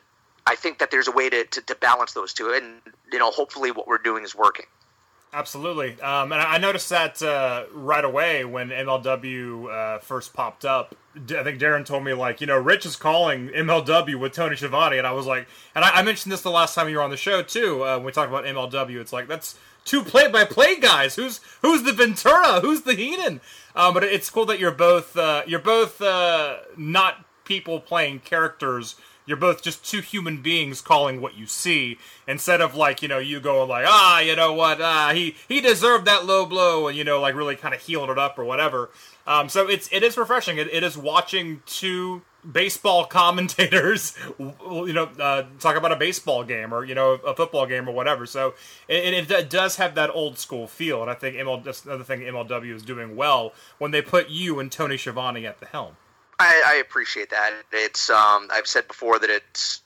I 0.47 0.57
think 0.57 0.79
that 0.81 0.91
there's 0.91 1.07
a 1.07 1.13
way 1.13 1.31
to, 1.31 1.45
to, 1.45 1.61
to 1.63 1.75
balance 1.77 2.13
those 2.13 2.33
two, 2.33 2.51
and 2.51 2.81
you 3.13 3.21
know, 3.21 3.31
hopefully, 3.31 3.71
what 3.71 3.87
we're 3.87 3.99
doing 3.99 4.25
is 4.25 4.35
working. 4.35 4.67
Absolutely, 5.33 6.01
um, 6.01 6.33
and 6.33 6.41
I 6.41 6.57
noticed 6.57 6.89
that 6.89 7.21
uh, 7.23 7.65
right 7.73 8.05
away 8.05 8.45
when 8.45 8.71
MLW 8.71 9.71
uh, 9.71 9.99
first 9.99 10.33
popped 10.33 10.65
up. 10.65 10.95
I 11.15 11.43
think 11.43 11.61
Daryn 11.61 11.85
told 11.85 12.05
me 12.05 12.15
like, 12.15 12.41
you 12.41 12.47
know, 12.47 12.59
Rich 12.59 12.87
is 12.87 12.97
calling 12.97 13.49
MLW 13.49 14.19
with 14.19 14.33
Tony 14.33 14.57
Schiavone, 14.57 14.97
and 14.97 15.07
I 15.07 15.13
was 15.13 15.27
like, 15.27 15.47
and 15.75 15.85
I, 15.85 15.91
I 15.91 16.03
mentioned 16.03 16.33
this 16.33 16.43
the 16.43 16.51
last 16.51 16.75
time 16.75 16.89
you 16.89 16.97
were 16.97 17.03
on 17.03 17.11
the 17.11 17.17
show 17.17 17.43
too. 17.43 17.85
Uh, 17.85 17.97
when 17.97 18.07
we 18.07 18.13
talked 18.13 18.31
about 18.31 18.45
MLW, 18.45 18.99
it's 18.99 19.13
like 19.13 19.29
that's 19.29 19.59
two 19.85 20.03
play-by-play 20.03 20.77
guys. 20.81 21.17
Who's 21.17 21.41
who's 21.61 21.83
the 21.83 21.93
Ventura? 21.93 22.61
Who's 22.61 22.83
the 22.83 22.95
Heenan? 22.95 23.41
Um, 23.75 23.95
but 23.95 24.05
it's 24.05 24.31
cool 24.31 24.47
that 24.47 24.59
you're 24.59 24.71
both 24.71 25.17
uh, 25.17 25.43
you're 25.47 25.61
both 25.61 26.01
uh, 26.01 26.59
not 26.77 27.25
people 27.45 27.81
playing 27.81 28.21
characters. 28.21 28.97
You're 29.27 29.37
both 29.37 29.63
just 29.63 29.85
two 29.85 30.01
human 30.01 30.41
beings 30.41 30.81
calling 30.81 31.21
what 31.21 31.37
you 31.37 31.47
see 31.47 31.99
instead 32.29 32.61
of 32.61 32.75
like 32.75 33.03
you 33.03 33.09
know 33.09 33.19
you 33.19 33.41
going 33.41 33.69
like 33.69 33.85
ah 33.87 34.21
you 34.21 34.37
know 34.37 34.53
what 34.53 34.81
ah 34.81 35.11
he 35.13 35.35
he 35.49 35.61
deserved 35.61 36.07
that 36.07 36.25
low 36.25 36.47
blow 36.47 36.89
and 36.89 36.97
you 36.97 37.05
know 37.05 37.21
like 37.21 37.35
really 37.35 37.57
kind 37.57 37.75
of 37.75 37.81
healing 37.81 38.11
it 38.11 38.19
up 38.19 38.39
or 38.39 38.45
whatever. 38.45 38.91
Um, 39.27 39.49
so 39.49 39.69
it's 39.69 39.89
it 39.93 40.03
is 40.03 40.17
refreshing. 40.17 40.59
It, 40.59 40.73
it 40.73 40.83
is 40.83 40.97
watching 40.97 41.63
two 41.67 42.23
baseball 42.51 43.05
commentators, 43.07 44.17
you 44.39 44.93
know, 44.93 45.11
uh, 45.19 45.45
talk 45.59 45.77
about 45.77 45.93
a 45.93 45.97
baseball 45.97 46.45
game 46.45 46.73
or 46.73 46.85
you 46.85 46.95
know 46.95 47.13
a 47.13 47.35
football 47.35 47.67
game 47.67 47.89
or 47.89 47.93
whatever. 47.93 48.27
So 48.27 48.55
it, 48.89 49.31
it, 49.31 49.51
does 49.51 49.77
have 49.77 49.95
that 49.97 50.11
old 50.11 50.39
school 50.39 50.67
feel, 50.67 51.03
and 51.03 51.11
I 51.11 51.15
think 51.15 51.37
ML, 51.37 51.65
that's 51.65 51.85
another 51.85 52.05
thing 52.05 52.21
MLW 52.21 52.75
is 52.75 52.83
doing 52.83 53.17
well 53.17 53.53
when 53.79 53.91
they 53.91 54.03
put 54.03 54.29
you 54.29 54.61
and 54.61 54.71
Tony 54.71 54.97
Schiavone 54.97 55.47
at 55.47 55.61
the 55.61 55.67
helm. 55.67 55.97
I, 56.39 56.63
I 56.67 56.75
appreciate 56.77 57.31
that. 57.31 57.53
It's 57.73 58.11
um, 58.11 58.49
I've 58.53 58.67
said 58.67 58.87
before 58.89 59.19
that 59.19 59.31
it's 59.31 59.81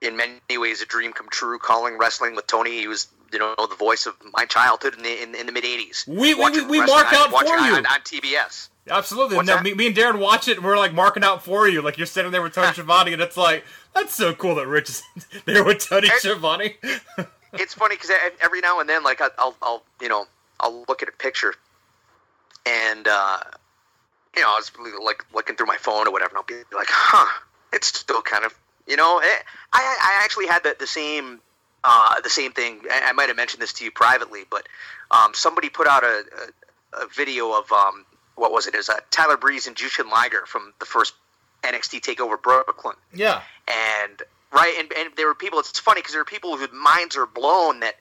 in 0.00 0.16
many 0.16 0.38
ways 0.56 0.82
a 0.82 0.86
dream 0.86 1.12
come 1.12 1.28
true. 1.30 1.58
Calling 1.58 1.98
wrestling 1.98 2.34
with 2.34 2.46
Tony, 2.46 2.80
he 2.80 2.88
was 2.88 3.08
you 3.32 3.38
know 3.38 3.54
the 3.56 3.76
voice 3.76 4.06
of 4.06 4.14
my 4.32 4.44
childhood 4.46 4.94
in 4.96 5.02
the 5.02 5.22
in, 5.22 5.34
in 5.34 5.46
the 5.46 5.52
mid 5.52 5.64
'80s. 5.64 6.06
We 6.08 6.34
we, 6.34 6.50
we, 6.50 6.66
we 6.66 6.78
mark 6.86 7.12
out 7.12 7.30
for 7.30 7.44
you 7.44 7.74
on, 7.76 7.86
on 7.86 8.00
TBS. 8.00 8.68
Absolutely. 8.88 9.36
What's 9.36 9.48
No, 9.48 9.60
me, 9.60 9.74
me 9.74 9.88
and 9.88 9.96
Daryn 9.96 10.20
watch 10.20 10.46
it, 10.46 10.58
and 10.58 10.64
we're 10.66 10.78
like 10.78 10.92
marking 10.94 11.24
out 11.24 11.42
for 11.44 11.68
you. 11.68 11.82
Like 11.82 11.98
you're 11.98 12.06
sitting 12.06 12.30
there 12.30 12.42
with 12.42 12.54
Tony 12.54 12.68
Schiavone, 12.72 13.12
and 13.12 13.22
it's 13.22 13.36
like 13.36 13.64
that's 13.94 14.14
so 14.14 14.34
cool 14.34 14.54
that 14.56 14.66
Rich 14.66 14.90
is 14.90 15.02
there 15.44 15.64
with 15.64 15.78
Tony 15.88 16.08
Schiavone. 16.18 16.76
it's 17.54 17.74
funny 17.74 17.96
because 17.96 18.10
every 18.40 18.60
now 18.60 18.80
and 18.80 18.88
then, 18.88 19.02
like 19.02 19.20
I- 19.20 19.30
I'll, 19.38 19.56
I'll, 19.62 19.82
you 20.00 20.08
know, 20.08 20.26
I'll 20.60 20.84
look 20.88 21.02
at 21.02 21.08
a 21.08 21.12
picture, 21.12 21.54
and 22.64 23.08
uh, 23.08 23.38
you 24.36 24.42
know, 24.42 24.48
I 24.48 24.56
was 24.56 24.70
like 25.04 25.24
looking 25.34 25.56
through 25.56 25.66
my 25.66 25.76
phone 25.76 26.06
or 26.06 26.12
whatever, 26.12 26.30
and 26.30 26.38
I'll 26.38 26.44
be 26.44 26.54
like, 26.76 26.88
huh, 26.90 27.40
it's 27.72 27.86
still 27.86 28.22
kind 28.22 28.44
of, 28.44 28.54
you 28.86 28.96
know, 28.96 29.18
eh, 29.18 29.38
I, 29.72 29.96
I 30.00 30.20
actually 30.24 30.46
had 30.46 30.62
the, 30.62 30.76
the 30.78 30.86
same, 30.86 31.40
uh, 31.84 32.20
the 32.20 32.30
same 32.30 32.52
thing. 32.52 32.80
I, 32.90 33.08
I 33.08 33.12
might 33.12 33.28
have 33.28 33.36
mentioned 33.36 33.62
this 33.62 33.72
to 33.74 33.84
you 33.84 33.90
privately, 33.90 34.42
but 34.50 34.66
um, 35.10 35.32
somebody 35.34 35.68
put 35.68 35.86
out 35.86 36.04
a, 36.04 36.24
a, 36.94 37.04
a 37.04 37.06
video 37.16 37.52
of 37.58 37.70
um, 37.72 38.04
what 38.36 38.52
was 38.52 38.66
it? 38.66 38.74
It 38.74 38.78
was 38.78 38.88
uh, 38.88 39.00
Tyler 39.10 39.36
Breeze 39.36 39.66
and 39.66 39.74
Jushin 39.76 40.10
Liger 40.10 40.44
from 40.46 40.72
the 40.80 40.86
first 40.86 41.14
NXT 41.62 42.00
Takeover 42.00 42.40
Brooklyn 42.40 42.94
Yeah. 43.14 43.40
and 43.66 44.22
right, 44.52 44.74
and, 44.78 44.92
and 44.98 45.10
there 45.16 45.26
were 45.26 45.34
people. 45.34 45.58
It's 45.58 45.78
funny 45.80 46.00
because 46.00 46.12
there 46.12 46.20
are 46.20 46.26
people 46.26 46.56
whose 46.56 46.68
minds 46.72 47.16
are 47.16 47.26
blown 47.26 47.80
that 47.80 47.94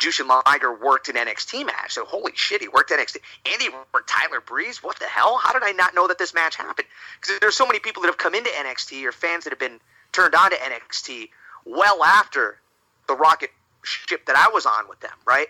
Jushin 0.00 0.28
Liger 0.46 0.72
worked 0.72 1.08
an 1.08 1.16
NXT 1.16 1.66
match. 1.66 1.92
So 1.92 2.04
holy 2.04 2.32
shit, 2.34 2.60
he 2.60 2.68
worked 2.68 2.90
NXT. 2.90 3.18
Andy 3.50 3.68
worked 3.68 4.08
Tyler 4.08 4.40
Breeze. 4.40 4.82
What 4.82 4.98
the 4.98 5.06
hell? 5.06 5.38
How 5.38 5.52
did 5.52 5.62
I 5.62 5.72
not 5.72 5.94
know 5.94 6.08
that 6.08 6.18
this 6.18 6.34
match 6.34 6.56
happened? 6.56 6.88
Because 7.20 7.38
there's 7.40 7.54
so 7.54 7.66
many 7.66 7.78
people 7.78 8.02
that 8.02 8.08
have 8.08 8.18
come 8.18 8.34
into 8.34 8.50
NXT 8.50 9.04
or 9.04 9.12
fans 9.12 9.44
that 9.44 9.50
have 9.50 9.58
been 9.58 9.78
turned 10.12 10.34
on 10.34 10.50
to 10.50 10.56
NXT 10.56 11.28
well 11.64 12.02
after 12.02 12.58
the 13.06 13.14
rocket 13.14 13.50
ship 13.82 14.26
that 14.26 14.36
I 14.36 14.48
was 14.52 14.66
on 14.66 14.88
with 14.88 15.00
them. 15.00 15.12
Right. 15.26 15.48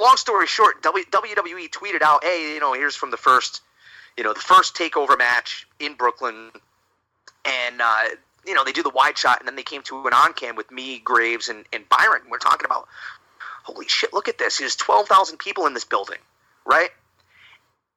Long 0.00 0.16
story 0.16 0.46
short, 0.46 0.82
WWE 0.82 1.70
tweeted 1.70 2.02
out, 2.02 2.22
"Hey, 2.22 2.54
you 2.54 2.60
know, 2.60 2.72
here's 2.72 2.94
from 2.94 3.10
the 3.10 3.16
first, 3.16 3.62
you 4.16 4.22
know, 4.22 4.32
the 4.32 4.40
first 4.40 4.76
takeover 4.76 5.18
match 5.18 5.66
in 5.80 5.94
Brooklyn." 5.94 6.50
and 7.44 7.80
uh, 7.80 8.04
you 8.46 8.54
know 8.54 8.64
they 8.64 8.72
do 8.72 8.82
the 8.82 8.90
wide 8.90 9.16
shot, 9.16 9.40
and 9.40 9.48
then 9.48 9.56
they 9.56 9.62
came 9.62 9.82
to 9.82 10.06
an 10.06 10.12
on 10.12 10.32
cam 10.32 10.56
with 10.56 10.70
me, 10.70 10.98
Graves, 10.98 11.48
and, 11.48 11.64
and 11.72 11.88
Byron. 11.88 12.22
We're 12.30 12.38
talking 12.38 12.64
about, 12.64 12.88
holy 13.68 13.88
shit, 13.88 14.12
look 14.12 14.28
at 14.28 14.38
this. 14.38 14.58
There's 14.58 14.76
twelve 14.76 15.08
thousand 15.08 15.38
people 15.38 15.66
in 15.66 15.74
this 15.74 15.84
building, 15.84 16.18
right? 16.64 16.90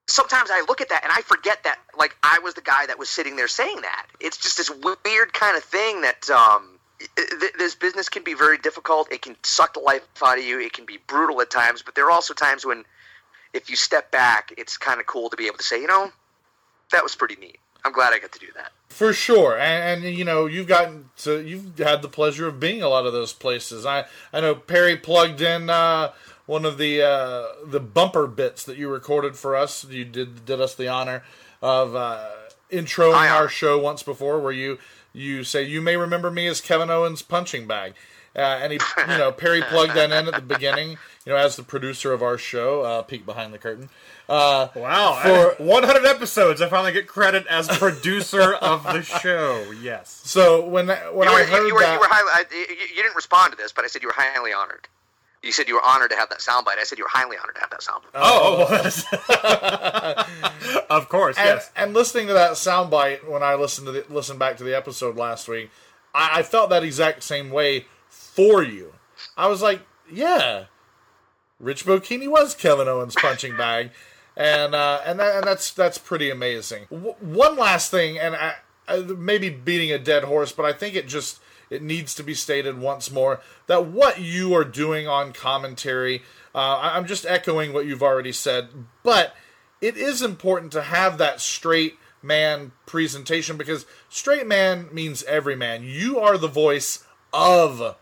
Sometimes 0.07 0.49
I 0.51 0.65
look 0.67 0.81
at 0.81 0.89
that 0.89 1.03
and 1.03 1.13
I 1.15 1.21
forget 1.21 1.63
that 1.63 1.79
like 1.97 2.15
I 2.23 2.39
was 2.39 2.53
the 2.53 2.61
guy 2.61 2.85
that 2.87 2.99
was 2.99 3.09
sitting 3.09 3.35
there 3.37 3.47
saying 3.47 3.81
that. 3.81 4.07
It's 4.19 4.37
just 4.37 4.57
this 4.57 4.69
weird 5.05 5.33
kind 5.33 5.55
of 5.55 5.63
thing 5.63 6.01
that 6.01 6.29
um, 6.29 6.79
th- 7.15 7.53
this 7.57 7.75
business 7.75 8.09
can 8.09 8.23
be 8.23 8.33
very 8.33 8.57
difficult. 8.57 9.11
It 9.11 9.21
can 9.21 9.35
suck 9.43 9.73
the 9.73 9.79
life 9.79 10.01
out 10.23 10.37
of 10.37 10.43
you. 10.43 10.59
It 10.59 10.73
can 10.73 10.85
be 10.85 10.99
brutal 11.07 11.41
at 11.41 11.49
times, 11.49 11.81
but 11.81 11.95
there 11.95 12.05
are 12.05 12.11
also 12.11 12.33
times 12.33 12.65
when, 12.65 12.83
if 13.53 13.69
you 13.69 13.75
step 13.75 14.11
back, 14.11 14.53
it's 14.57 14.77
kind 14.77 14.99
of 14.99 15.05
cool 15.05 15.29
to 15.29 15.37
be 15.37 15.47
able 15.47 15.57
to 15.57 15.63
say, 15.63 15.79
you 15.79 15.87
know, 15.87 16.11
that 16.91 17.03
was 17.03 17.15
pretty 17.15 17.35
neat. 17.35 17.59
I'm 17.83 17.91
glad 17.91 18.13
I 18.13 18.19
got 18.19 18.31
to 18.33 18.39
do 18.39 18.47
that. 18.55 18.71
For 18.89 19.13
sure, 19.13 19.57
and, 19.57 20.03
and 20.03 20.15
you 20.15 20.25
know 20.25 20.45
you've 20.45 20.67
gotten 20.67 21.09
to 21.19 21.41
you've 21.41 21.77
had 21.79 22.01
the 22.01 22.09
pleasure 22.09 22.47
of 22.47 22.59
being 22.59 22.81
a 22.81 22.89
lot 22.89 23.05
of 23.05 23.13
those 23.13 23.33
places. 23.33 23.85
I 23.85 24.05
I 24.31 24.41
know 24.41 24.53
Perry 24.53 24.97
plugged 24.97 25.41
in 25.41 25.69
uh, 25.69 26.11
one 26.45 26.65
of 26.65 26.77
the 26.77 27.01
uh, 27.01 27.47
the 27.65 27.79
bumper 27.79 28.27
bits 28.27 28.63
that 28.65 28.77
you 28.77 28.89
recorded 28.89 29.35
for 29.35 29.55
us. 29.55 29.85
You 29.85 30.05
did 30.05 30.45
did 30.45 30.61
us 30.61 30.75
the 30.75 30.87
honor 30.87 31.23
of 31.61 31.95
uh, 31.95 32.29
introing 32.69 33.15
our 33.15 33.47
show 33.47 33.79
once 33.79 34.03
before, 34.03 34.39
where 34.39 34.51
you 34.51 34.77
you 35.13 35.43
say 35.43 35.63
you 35.63 35.81
may 35.81 35.97
remember 35.97 36.29
me 36.29 36.47
as 36.47 36.61
Kevin 36.61 36.89
Owens' 36.89 37.21
punching 37.21 37.67
bag. 37.67 37.93
Uh, 38.35 38.39
and 38.39 38.71
he, 38.71 38.79
you 39.09 39.17
know, 39.17 39.31
Perry 39.31 39.61
plugged 39.61 39.93
that 39.95 40.11
in 40.11 40.27
at 40.27 40.33
the 40.33 40.41
beginning, 40.41 40.91
you 41.25 41.33
know, 41.33 41.35
as 41.35 41.57
the 41.57 41.63
producer 41.63 42.13
of 42.13 42.23
our 42.23 42.37
show, 42.37 42.81
uh, 42.81 43.01
peek 43.01 43.25
behind 43.25 43.53
the 43.53 43.57
curtain. 43.57 43.89
Uh, 44.29 44.69
Wow, 44.73 45.19
for 45.21 45.61
I- 45.61 45.65
100 45.65 46.05
episodes. 46.05 46.61
I 46.61 46.69
finally 46.69 46.93
get 46.93 47.07
credit 47.07 47.45
as 47.47 47.67
producer 47.67 48.53
of 48.53 48.83
the 48.83 49.01
show. 49.01 49.69
Yes. 49.81 50.21
so 50.23 50.65
when 50.65 50.87
when 50.87 51.27
you 51.27 51.35
I 51.35 51.43
heard 51.43 51.67
you, 51.67 51.73
were, 51.73 51.81
that, 51.81 51.93
you 51.93 51.99
were 51.99 52.07
highly. 52.09 52.29
I, 52.33 52.45
you, 52.51 52.65
you 52.95 53.03
didn't 53.03 53.15
respond 53.17 53.51
to 53.51 53.57
this, 53.57 53.73
but 53.73 53.83
I 53.83 53.89
said 53.89 54.01
you 54.01 54.07
were 54.07 54.13
highly 54.15 54.53
honored. 54.53 54.87
You 55.43 55.51
said 55.51 55.67
you 55.67 55.73
were 55.73 55.83
honored 55.83 56.11
to 56.11 56.15
have 56.15 56.29
that 56.29 56.37
soundbite. 56.39 56.77
I 56.79 56.83
said 56.83 56.99
you 56.99 57.03
were 57.03 57.09
highly 57.09 57.35
honored 57.35 57.55
to 57.55 57.61
have 57.61 57.71
that 57.71 57.81
soundbite. 57.81 58.11
Oh, 58.13 58.67
of 60.89 61.09
course, 61.09 61.37
and, 61.37 61.45
yes. 61.47 61.71
And 61.75 61.93
listening 61.93 62.27
to 62.27 62.33
that 62.33 62.51
soundbite 62.53 63.27
when 63.29 63.43
I 63.43 63.55
listened 63.55 63.87
to 63.87 63.91
the, 63.91 64.05
listened 64.09 64.39
back 64.39 64.57
to 64.57 64.63
the 64.63 64.75
episode 64.75 65.15
last 65.17 65.47
week, 65.47 65.69
I, 66.13 66.39
I 66.39 66.43
felt 66.43 66.69
that 66.69 66.83
exact 66.83 67.23
same 67.23 67.49
way 67.49 67.85
for 68.41 68.63
you. 68.63 68.93
I 69.37 69.47
was 69.47 69.61
like, 69.61 69.81
yeah, 70.11 70.65
Rich 71.59 71.85
Bocchini 71.85 72.27
was 72.27 72.55
Kevin 72.55 72.87
Owens' 72.87 73.15
punching 73.15 73.55
bag, 73.55 73.91
and 74.35 74.73
uh, 74.73 75.01
and 75.05 75.19
that, 75.19 75.35
and 75.35 75.43
that's 75.45 75.71
that's 75.71 75.97
pretty 75.97 76.29
amazing. 76.29 76.85
W- 76.89 77.15
one 77.19 77.55
last 77.55 77.91
thing, 77.91 78.17
and 78.17 78.35
I, 78.35 78.55
I, 78.87 78.97
maybe 78.97 79.49
beating 79.49 79.91
a 79.91 79.99
dead 79.99 80.23
horse, 80.23 80.51
but 80.51 80.65
I 80.65 80.73
think 80.73 80.95
it 80.95 81.07
just 81.07 81.39
it 81.69 81.81
needs 81.81 82.15
to 82.15 82.23
be 82.23 82.33
stated 82.33 82.79
once 82.79 83.11
more 83.11 83.41
that 83.67 83.85
what 83.85 84.19
you 84.19 84.53
are 84.55 84.65
doing 84.65 85.07
on 85.07 85.33
commentary, 85.33 86.23
uh, 86.55 86.79
I'm 86.81 87.05
just 87.05 87.25
echoing 87.25 87.73
what 87.73 87.85
you've 87.85 88.03
already 88.03 88.33
said, 88.33 88.69
but 89.03 89.35
it 89.81 89.97
is 89.97 90.21
important 90.21 90.71
to 90.73 90.81
have 90.81 91.17
that 91.19 91.41
straight 91.41 91.97
man 92.23 92.71
presentation 92.85 93.57
because 93.57 93.85
straight 94.09 94.47
man 94.47 94.89
means 94.91 95.23
every 95.23 95.55
man. 95.55 95.83
You 95.83 96.19
are 96.19 96.37
the 96.37 96.47
voice 96.47 97.05
of 97.33 97.95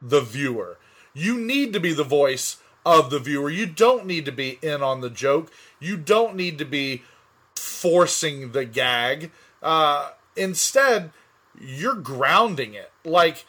the 0.00 0.20
viewer. 0.20 0.78
You 1.12 1.38
need 1.38 1.72
to 1.72 1.80
be 1.80 1.92
the 1.92 2.04
voice 2.04 2.58
of 2.84 3.10
the 3.10 3.18
viewer. 3.18 3.50
You 3.50 3.66
don't 3.66 4.06
need 4.06 4.24
to 4.26 4.32
be 4.32 4.58
in 4.62 4.82
on 4.82 5.00
the 5.00 5.10
joke. 5.10 5.50
You 5.78 5.96
don't 5.96 6.34
need 6.36 6.58
to 6.58 6.64
be 6.64 7.02
forcing 7.54 8.52
the 8.52 8.64
gag. 8.64 9.30
Uh, 9.62 10.10
instead, 10.36 11.10
you're 11.60 11.94
grounding 11.94 12.74
it. 12.74 12.90
Like 13.04 13.44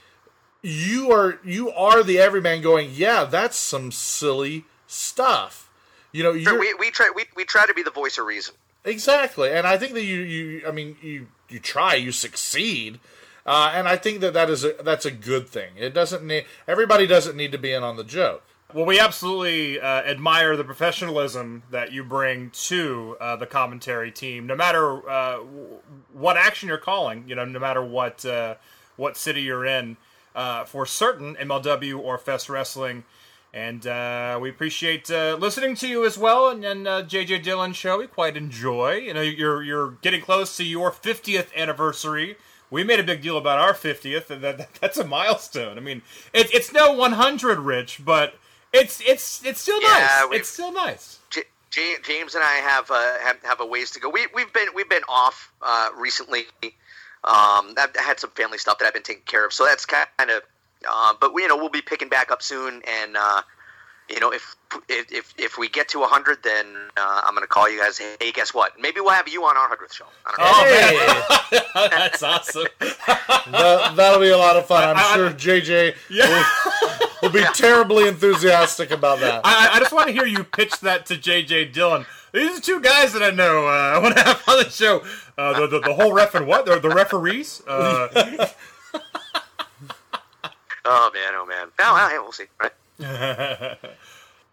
you 0.62 1.12
are 1.12 1.40
you 1.44 1.72
are 1.72 2.04
the 2.04 2.20
everyman 2.20 2.62
going, 2.62 2.92
yeah, 2.94 3.26
that's 3.26 3.58
some 3.58 3.92
silly 3.92 4.66
stuff. 4.88 5.70
You 6.12 6.24
know, 6.24 6.34
you're, 6.34 6.60
we, 6.60 6.74
we 6.74 6.92
try 6.92 7.12
we, 7.16 7.26
we 7.36 7.46
try 7.46 7.66
to 7.66 7.74
be 7.74 7.84
the 7.84 7.92
voice 7.92 8.18
of 8.18 8.26
reason. 8.26 8.56
Exactly, 8.84 9.52
and 9.52 9.68
I 9.68 9.78
think 9.78 9.94
that 9.94 10.04
you, 10.04 10.18
you, 10.22 10.68
I 10.68 10.72
mean, 10.72 10.98
you, 11.04 11.28
you 11.50 11.60
try, 11.60 11.94
you 11.94 12.12
succeed, 12.12 13.00
uh, 13.46 13.72
and 13.74 13.88
I 13.88 13.98
think 13.98 14.22
that 14.22 14.34
that 14.34 14.50
is 14.50 14.64
a 14.64 14.74
that's 14.84 15.06
a 15.06 15.12
good 15.12 15.48
thing. 15.48 15.72
It 15.78 15.94
doesn't 15.94 16.26
need 16.26 16.46
everybody 16.68 17.08
doesn't 17.08 17.36
need 17.36 17.52
to 17.52 17.58
be 17.58 17.72
in 17.72 17.84
on 17.84 17.98
the 17.98 18.04
joke. 18.04 18.44
Well, 18.74 18.86
we 18.86 19.00
absolutely 19.00 19.82
uh, 19.82 19.86
admire 19.86 20.56
the 20.56 20.64
professionalism 20.64 21.64
that 21.72 21.92
you 21.92 22.06
bring 22.06 22.52
to 22.52 23.18
uh, 23.20 23.36
the 23.36 23.46
commentary 23.46 24.12
team, 24.12 24.48
no 24.48 24.56
matter 24.56 25.10
uh, 25.10 25.40
what 26.14 26.38
action 26.38 26.70
you're 26.70 26.78
calling. 26.78 27.26
You 27.28 27.36
know, 27.36 27.44
no 27.44 27.60
matter 27.60 27.84
what 27.84 28.26
uh, 28.26 28.56
what 28.96 29.18
city 29.18 29.42
you're 29.42 29.66
in. 29.66 29.98
Uh, 30.34 30.64
for 30.64 30.86
certain, 30.86 31.36
MLW 31.36 32.00
or 32.00 32.18
Fest 32.18 32.48
Wrestling, 32.48 33.04
and 33.54 33.86
uh, 33.86 34.40
we 34.42 34.50
appreciate 34.50 35.12
uh, 35.12 35.38
listening 35.38 35.76
to 35.76 35.88
you 35.88 36.06
as 36.06 36.18
well. 36.18 36.48
And 36.50 36.64
then 36.64 36.88
uh, 36.88 37.02
JJ 37.02 37.44
Dillon 37.44 37.74
show 37.74 37.98
we 37.98 38.08
quite 38.08 38.38
enjoy. 38.38 38.96
You 38.96 39.14
know, 39.14 39.22
you're 39.22 39.62
you're 39.62 39.92
getting 40.02 40.22
close 40.22 40.56
to 40.58 40.64
your 40.64 40.92
50th 40.92 41.54
anniversary. 41.54 42.38
We 42.72 42.84
made 42.84 43.00
a 43.00 43.04
big 43.04 43.22
deal 43.22 43.38
about 43.38 43.60
our 43.60 43.74
50th, 43.74 44.30
and 44.32 44.42
that, 44.42 44.74
that's 44.82 44.98
a 44.98 45.06
milestone. 45.06 45.78
I 45.78 45.82
mean, 45.82 46.02
it, 46.34 46.52
it's 46.54 46.74
no 46.74 46.94
100, 46.94 47.60
Rich, 47.60 48.02
but 48.04 48.34
It's 48.74 49.02
it's 49.02 49.44
it's 49.46 49.60
still 49.62 49.82
Yeah, 49.82 49.90
nice. 49.90 50.40
It's 50.40 50.50
still 50.50 50.72
nice. 50.72 51.20
J- 51.30 51.44
J- 51.70 51.98
James 52.04 52.36
and 52.36 52.44
I 52.44 52.56
have, 52.56 52.90
uh, 52.90 53.20
have 53.20 53.38
have 53.44 53.60
a 53.60 53.66
ways 53.66 53.92
to 53.92 54.00
go. 54.00 54.10
We 54.10 54.28
we've 54.34 54.52
been 54.54 54.70
we've 54.74 54.90
been 54.90 55.04
off 55.10 55.52
uh, 55.62 55.90
recently. 55.98 56.46
Um, 57.24 57.76
I've 57.78 57.96
had 57.98 58.20
some 58.20 58.32
family 58.32 58.58
stuff 58.58 58.80
that 58.80 58.86
I've 58.86 58.94
been 58.94 59.04
taking 59.04 59.24
care 59.26 59.46
of, 59.46 59.54
so 59.54 59.66
that's 59.66 59.86
kind 59.86 60.32
of. 60.32 60.42
Uh, 60.90 61.14
but 61.20 61.34
we, 61.34 61.44
you 61.44 61.48
know, 61.50 61.58
we'll 61.58 61.70
be 61.70 61.82
picking 61.82 62.10
back 62.10 62.32
up 62.32 62.42
soon, 62.42 62.82
and 62.88 63.18
uh, 63.18 63.42
you 64.12 64.20
know, 64.20 64.32
if 64.32 64.56
if 64.90 65.12
if, 65.12 65.34
if 65.38 65.58
we 65.58 65.70
get 65.70 65.88
to 65.90 66.02
hundred, 66.04 66.44
then 66.44 66.66
uh, 66.98 67.22
I'm 67.26 67.34
going 67.34 67.44
to 67.44 67.48
call 67.48 67.70
you 67.70 67.80
guys. 67.82 67.98
Hey, 67.98 68.32
guess 68.32 68.54
what? 68.54 68.74
Maybe 68.80 69.00
we'll 69.00 69.12
have 69.12 69.28
you 69.28 69.44
on 69.44 69.58
our 69.58 69.68
hundredth 69.68 69.94
show. 69.94 70.06
I 70.26 71.50
don't 71.50 71.54
know. 71.54 71.62
Oh, 71.76 71.88
That's 71.90 72.24
awesome. 72.24 72.68
That, 73.52 73.96
that'll 73.96 74.20
be 74.22 74.30
a 74.30 74.38
lot 74.38 74.56
of 74.56 74.66
fun. 74.66 74.96
I'm 74.96 75.16
sure 75.16 75.30
JJ 75.32 75.96
will, 76.10 77.08
will 77.22 77.34
be 77.34 77.44
terribly 77.54 78.08
enthusiastic 78.08 78.92
about 78.92 79.20
that. 79.20 79.42
I, 79.44 79.72
I 79.74 79.80
just 79.80 79.92
want 79.92 80.08
to 80.08 80.14
hear 80.14 80.26
you 80.26 80.44
pitch 80.44 80.80
that 80.82 81.06
to 81.08 81.16
JJ 81.16 81.74
Dillon. 81.74 82.06
These 82.34 82.60
are 82.60 82.62
two 82.62 82.80
guys 82.80 83.12
that 83.14 83.24
I 83.24 83.32
know. 83.32 83.68
Uh, 83.68 83.72
I 83.72 84.00
want 84.00 84.16
to 84.16 84.24
have 84.24 84.44
on 84.48 84.64
the 84.64 84.70
show. 84.70 85.04
Uh, 85.38 85.60
the, 85.60 85.68
the 85.68 85.80
the 85.82 85.94
whole 85.94 86.14
ref 86.14 86.36
and 86.36 86.48
what? 86.48 86.66
The, 86.66 86.80
the 86.80 86.90
referees. 86.90 87.62
Uh, 87.68 88.48
Oh 90.84 91.12
man, 91.14 91.34
oh 91.36 91.46
man. 91.46 91.68
Oh, 91.80 91.94
well, 91.94 92.10
hey, 92.10 92.18
we'll 92.18 92.32
see. 92.32 92.46
Right. 92.60 92.72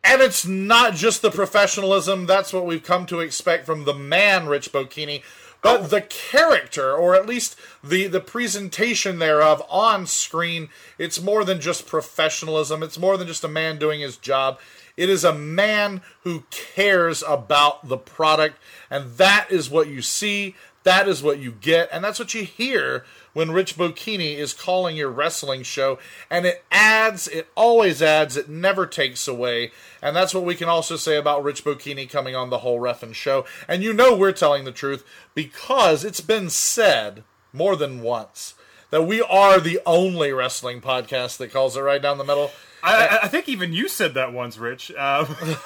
And 0.04 0.22
it's 0.22 0.46
not 0.46 0.94
just 0.94 1.22
the 1.22 1.30
professionalism. 1.30 2.26
That's 2.26 2.52
what 2.52 2.64
we've 2.64 2.82
come 2.82 3.04
to 3.06 3.20
expect 3.20 3.66
from 3.66 3.84
the 3.84 3.94
man, 3.94 4.46
Rich 4.46 4.72
Bocchini, 4.72 5.22
but 5.60 5.80
oh. 5.80 5.86
the 5.86 6.00
character, 6.02 6.94
or 6.94 7.14
at 7.14 7.26
least 7.26 7.56
the, 7.82 8.06
the 8.06 8.20
presentation 8.20 9.18
thereof 9.18 9.62
on 9.68 10.06
screen. 10.06 10.68
It's 10.98 11.20
more 11.20 11.44
than 11.44 11.60
just 11.60 11.86
professionalism. 11.86 12.82
It's 12.82 12.98
more 12.98 13.16
than 13.16 13.26
just 13.26 13.44
a 13.44 13.48
man 13.48 13.78
doing 13.78 14.00
his 14.00 14.16
job. 14.16 14.58
It 14.96 15.10
is 15.10 15.24
a 15.24 15.34
man 15.34 16.00
who 16.22 16.44
cares 16.50 17.22
about 17.22 17.88
the 17.88 17.98
product, 17.98 18.56
and 18.90 19.16
that 19.18 19.48
is 19.50 19.68
what 19.68 19.88
you 19.88 20.00
see. 20.00 20.54
That 20.84 21.06
is 21.06 21.22
what 21.22 21.38
you 21.38 21.52
get, 21.52 21.88
and 21.92 22.02
that's 22.02 22.18
what 22.18 22.34
you 22.34 22.44
hear 22.44 23.04
when 23.38 23.52
Rich 23.52 23.76
Bocchini 23.76 24.34
is 24.36 24.52
calling 24.52 24.96
your 24.96 25.10
wrestling 25.10 25.62
show. 25.62 26.00
And 26.28 26.44
it 26.44 26.64
adds, 26.72 27.28
it 27.28 27.46
always 27.54 28.02
adds, 28.02 28.36
it 28.36 28.48
never 28.48 28.84
takes 28.84 29.28
away. 29.28 29.70
And 30.02 30.16
that's 30.16 30.34
what 30.34 30.42
we 30.42 30.56
can 30.56 30.68
also 30.68 30.96
say 30.96 31.16
about 31.16 31.44
Rich 31.44 31.62
Bocchini 31.64 32.10
coming 32.10 32.34
on 32.34 32.50
the 32.50 32.58
whole 32.58 32.80
Reffin 32.80 33.14
show. 33.14 33.44
And 33.68 33.84
you 33.84 33.92
know 33.92 34.16
we're 34.16 34.32
telling 34.32 34.64
the 34.64 34.72
truth 34.72 35.04
because 35.36 36.04
it's 36.04 36.20
been 36.20 36.50
said 36.50 37.22
more 37.52 37.76
than 37.76 38.02
once 38.02 38.54
that 38.90 39.02
we 39.04 39.22
are 39.22 39.60
the 39.60 39.78
only 39.86 40.32
wrestling 40.32 40.80
podcast 40.80 41.36
that 41.36 41.52
calls 41.52 41.76
it 41.76 41.80
right 41.82 42.02
down 42.02 42.18
the 42.18 42.24
middle. 42.24 42.50
I, 42.82 43.06
I- 43.06 43.18
I 43.22 43.28
think 43.28 43.48
even 43.48 43.72
you 43.72 43.88
said 43.88 44.14
that 44.14 44.32
once, 44.32 44.58
Rich. 44.58 44.90
Uh, 44.98 45.26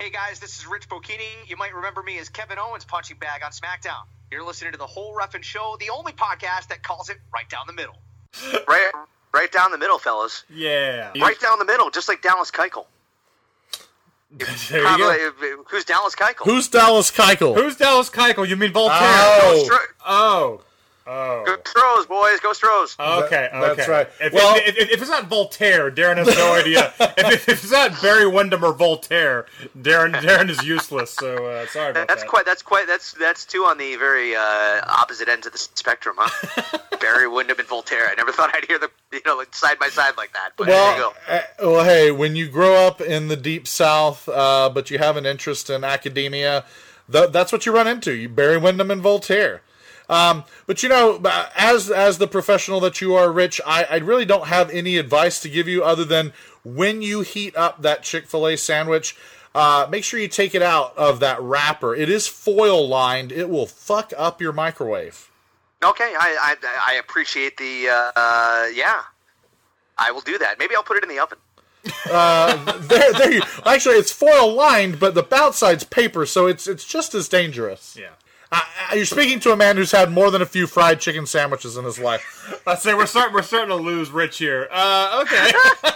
Hey 0.00 0.10
guys, 0.10 0.40
this 0.40 0.58
is 0.58 0.66
Rich 0.66 0.88
Bocchini. 0.88 1.28
You 1.46 1.56
might 1.56 1.72
remember 1.74 2.02
me 2.02 2.18
as 2.18 2.28
Kevin 2.28 2.58
Owens 2.58 2.84
punching 2.84 3.18
bag 3.18 3.42
on 3.44 3.52
SmackDown. 3.52 4.02
You're 4.32 4.42
listening 4.46 4.72
to 4.72 4.78
the 4.78 4.86
whole 4.86 5.14
Reffin 5.14 5.42
Show, 5.42 5.76
the 5.78 5.90
only 5.90 6.12
podcast 6.12 6.68
that 6.68 6.82
calls 6.82 7.10
it 7.10 7.18
right 7.34 7.46
down 7.50 7.66
the 7.66 7.74
middle. 7.74 7.96
right, 8.66 8.90
right 9.34 9.52
down 9.52 9.70
the 9.72 9.76
middle, 9.76 9.98
fellas. 9.98 10.44
yeah. 10.48 11.12
Right 11.20 11.38
down 11.38 11.58
the 11.58 11.66
middle, 11.66 11.90
just 11.90 12.08
like 12.08 12.22
Dallas 12.22 12.50
Keuchel. 12.50 12.86
There 14.38 14.48
you 14.80 14.86
Probably- 14.86 15.56
go. 15.56 15.64
who's 15.68 15.84
Dallas 15.84 16.14
Keuchel? 16.14 16.46
Who's 16.46 16.66
Dallas 16.68 17.10
Keuchel? 17.10 17.54
Who's 17.54 17.76
Dallas 17.76 18.08
Keuchel? 18.08 18.48
You 18.48 18.56
mean 18.56 18.72
Voltaire? 18.72 18.98
Oh. 18.98 19.78
Oh. 20.06 20.60
Oh. 21.06 21.42
Go 21.44 21.56
Stros, 21.66 22.06
boys, 22.06 22.38
go 22.40 22.52
Stros. 22.52 22.94
Okay, 22.98 23.48
That- 23.52 23.60
that's 23.60 23.80
okay. 23.80 23.90
right. 23.90 24.08
If, 24.20 24.32
Well- 24.32 24.56
if, 24.56 24.76
if, 24.78 24.90
if 24.90 25.00
it's 25.02 25.10
not 25.10 25.26
Voltaire, 25.26 25.90
Daryn 25.90 26.16
has 26.18 26.28
no 26.28 26.54
idea. 26.54 26.92
if, 27.00 27.18
if, 27.18 27.48
if 27.48 27.62
it's 27.64 27.72
not 27.72 28.00
Barry 28.00 28.26
Windham 28.26 28.64
or 28.64 28.72
Voltaire, 28.72 29.46
Daryn 29.78 30.12
Daryn 30.14 30.48
is 30.48 30.62
useless. 30.64 31.10
So 31.10 31.46
uh, 31.46 31.66
sorry 31.66 31.90
about 31.90 32.08
That's 32.08 32.22
that. 32.22 32.28
quite. 32.30 32.44
That's 32.46 32.62
quite. 32.62 32.86
That's 32.86 33.12
that's 33.14 33.44
two 33.44 33.64
on 33.64 33.78
the 33.78 33.96
very 33.96 34.36
uh, 34.36 34.82
opposite 34.88 35.28
ends 35.28 35.46
of 35.46 35.52
the 35.52 35.58
spectrum, 35.58 36.16
huh? 36.18 36.78
Barry 37.00 37.26
Windham 37.28 37.58
and 37.58 37.68
Voltaire. 37.68 38.08
I 38.08 38.14
never 38.14 38.30
thought 38.32 38.50
I'd 38.54 38.64
hear 38.66 38.78
them, 38.78 38.90
you 39.12 39.20
know, 39.26 39.36
like 39.36 39.54
side 39.54 39.78
by 39.78 39.88
side 39.88 40.14
like 40.16 40.32
that. 40.34 40.50
But 40.56 40.68
there 40.68 40.96
you 40.96 41.02
Well, 41.02 41.14
go. 41.28 41.34
uh, 41.34 41.40
well, 41.72 41.84
hey, 41.84 42.10
when 42.12 42.36
you 42.36 42.48
grow 42.48 42.86
up 42.86 43.00
in 43.00 43.26
the 43.28 43.36
deep 43.36 43.66
South, 43.66 44.28
uh, 44.28 44.70
but 44.72 44.90
you 44.90 44.98
have 44.98 45.16
an 45.16 45.26
interest 45.26 45.68
in 45.68 45.82
academia, 45.82 46.64
th- 47.10 47.30
that's 47.32 47.50
what 47.50 47.66
you 47.66 47.72
run 47.74 47.88
into. 47.88 48.12
You 48.14 48.28
Barry 48.28 48.56
Windham 48.58 48.90
and 48.92 49.02
Voltaire. 49.02 49.62
Um, 50.08 50.44
but 50.66 50.82
you 50.82 50.88
know, 50.88 51.20
as 51.56 51.90
as 51.90 52.18
the 52.18 52.26
professional 52.26 52.80
that 52.80 53.00
you 53.00 53.14
are, 53.14 53.32
Rich, 53.32 53.60
I, 53.66 53.84
I 53.84 53.96
really 53.98 54.24
don't 54.24 54.48
have 54.48 54.70
any 54.70 54.96
advice 54.98 55.40
to 55.40 55.48
give 55.48 55.68
you 55.68 55.82
other 55.84 56.04
than 56.04 56.32
when 56.64 57.02
you 57.02 57.22
heat 57.22 57.56
up 57.56 57.82
that 57.82 58.02
Chick 58.02 58.26
Fil 58.26 58.46
A 58.46 58.56
sandwich, 58.56 59.16
uh, 59.54 59.86
make 59.90 60.04
sure 60.04 60.20
you 60.20 60.28
take 60.28 60.54
it 60.54 60.62
out 60.62 60.96
of 60.96 61.20
that 61.20 61.40
wrapper. 61.40 61.94
It 61.94 62.08
is 62.08 62.26
foil 62.26 62.86
lined. 62.88 63.32
It 63.32 63.48
will 63.48 63.66
fuck 63.66 64.12
up 64.16 64.40
your 64.40 64.52
microwave. 64.52 65.30
Okay, 65.82 66.14
I 66.18 66.56
I, 66.62 66.92
I 66.92 66.94
appreciate 66.94 67.56
the. 67.56 67.88
Uh, 67.88 68.12
uh, 68.16 68.66
yeah, 68.74 69.02
I 69.98 70.10
will 70.10 70.20
do 70.20 70.38
that. 70.38 70.58
Maybe 70.58 70.74
I'll 70.74 70.82
put 70.82 70.96
it 70.96 71.02
in 71.02 71.08
the 71.08 71.18
oven. 71.18 71.38
Uh, 72.10 72.78
there, 72.78 73.12
there 73.12 73.32
you. 73.32 73.42
Actually, 73.66 73.96
it's 73.96 74.12
foil 74.12 74.52
lined, 74.54 75.00
but 75.00 75.14
the 75.14 75.26
outside's 75.34 75.84
paper, 75.84 76.24
so 76.26 76.46
it's 76.46 76.66
it's 76.66 76.84
just 76.84 77.14
as 77.14 77.28
dangerous. 77.28 77.96
Yeah. 77.98 78.10
Uh, 78.52 78.60
you're 78.94 79.06
speaking 79.06 79.40
to 79.40 79.50
a 79.50 79.56
man 79.56 79.76
who's 79.76 79.90
had 79.92 80.12
more 80.12 80.30
than 80.30 80.42
a 80.42 80.46
few 80.46 80.66
fried 80.66 81.00
chicken 81.00 81.24
sandwiches 81.24 81.78
in 81.78 81.84
his 81.84 81.98
life. 81.98 82.60
Let's 82.66 82.82
say 82.82 82.92
we're 82.92 83.06
starting 83.06 83.34
we're 83.34 83.40
starting 83.42 83.70
to 83.70 83.76
lose 83.76 84.10
Rich 84.10 84.36
here. 84.38 84.68
Uh, 84.70 85.22
okay. 85.22 85.50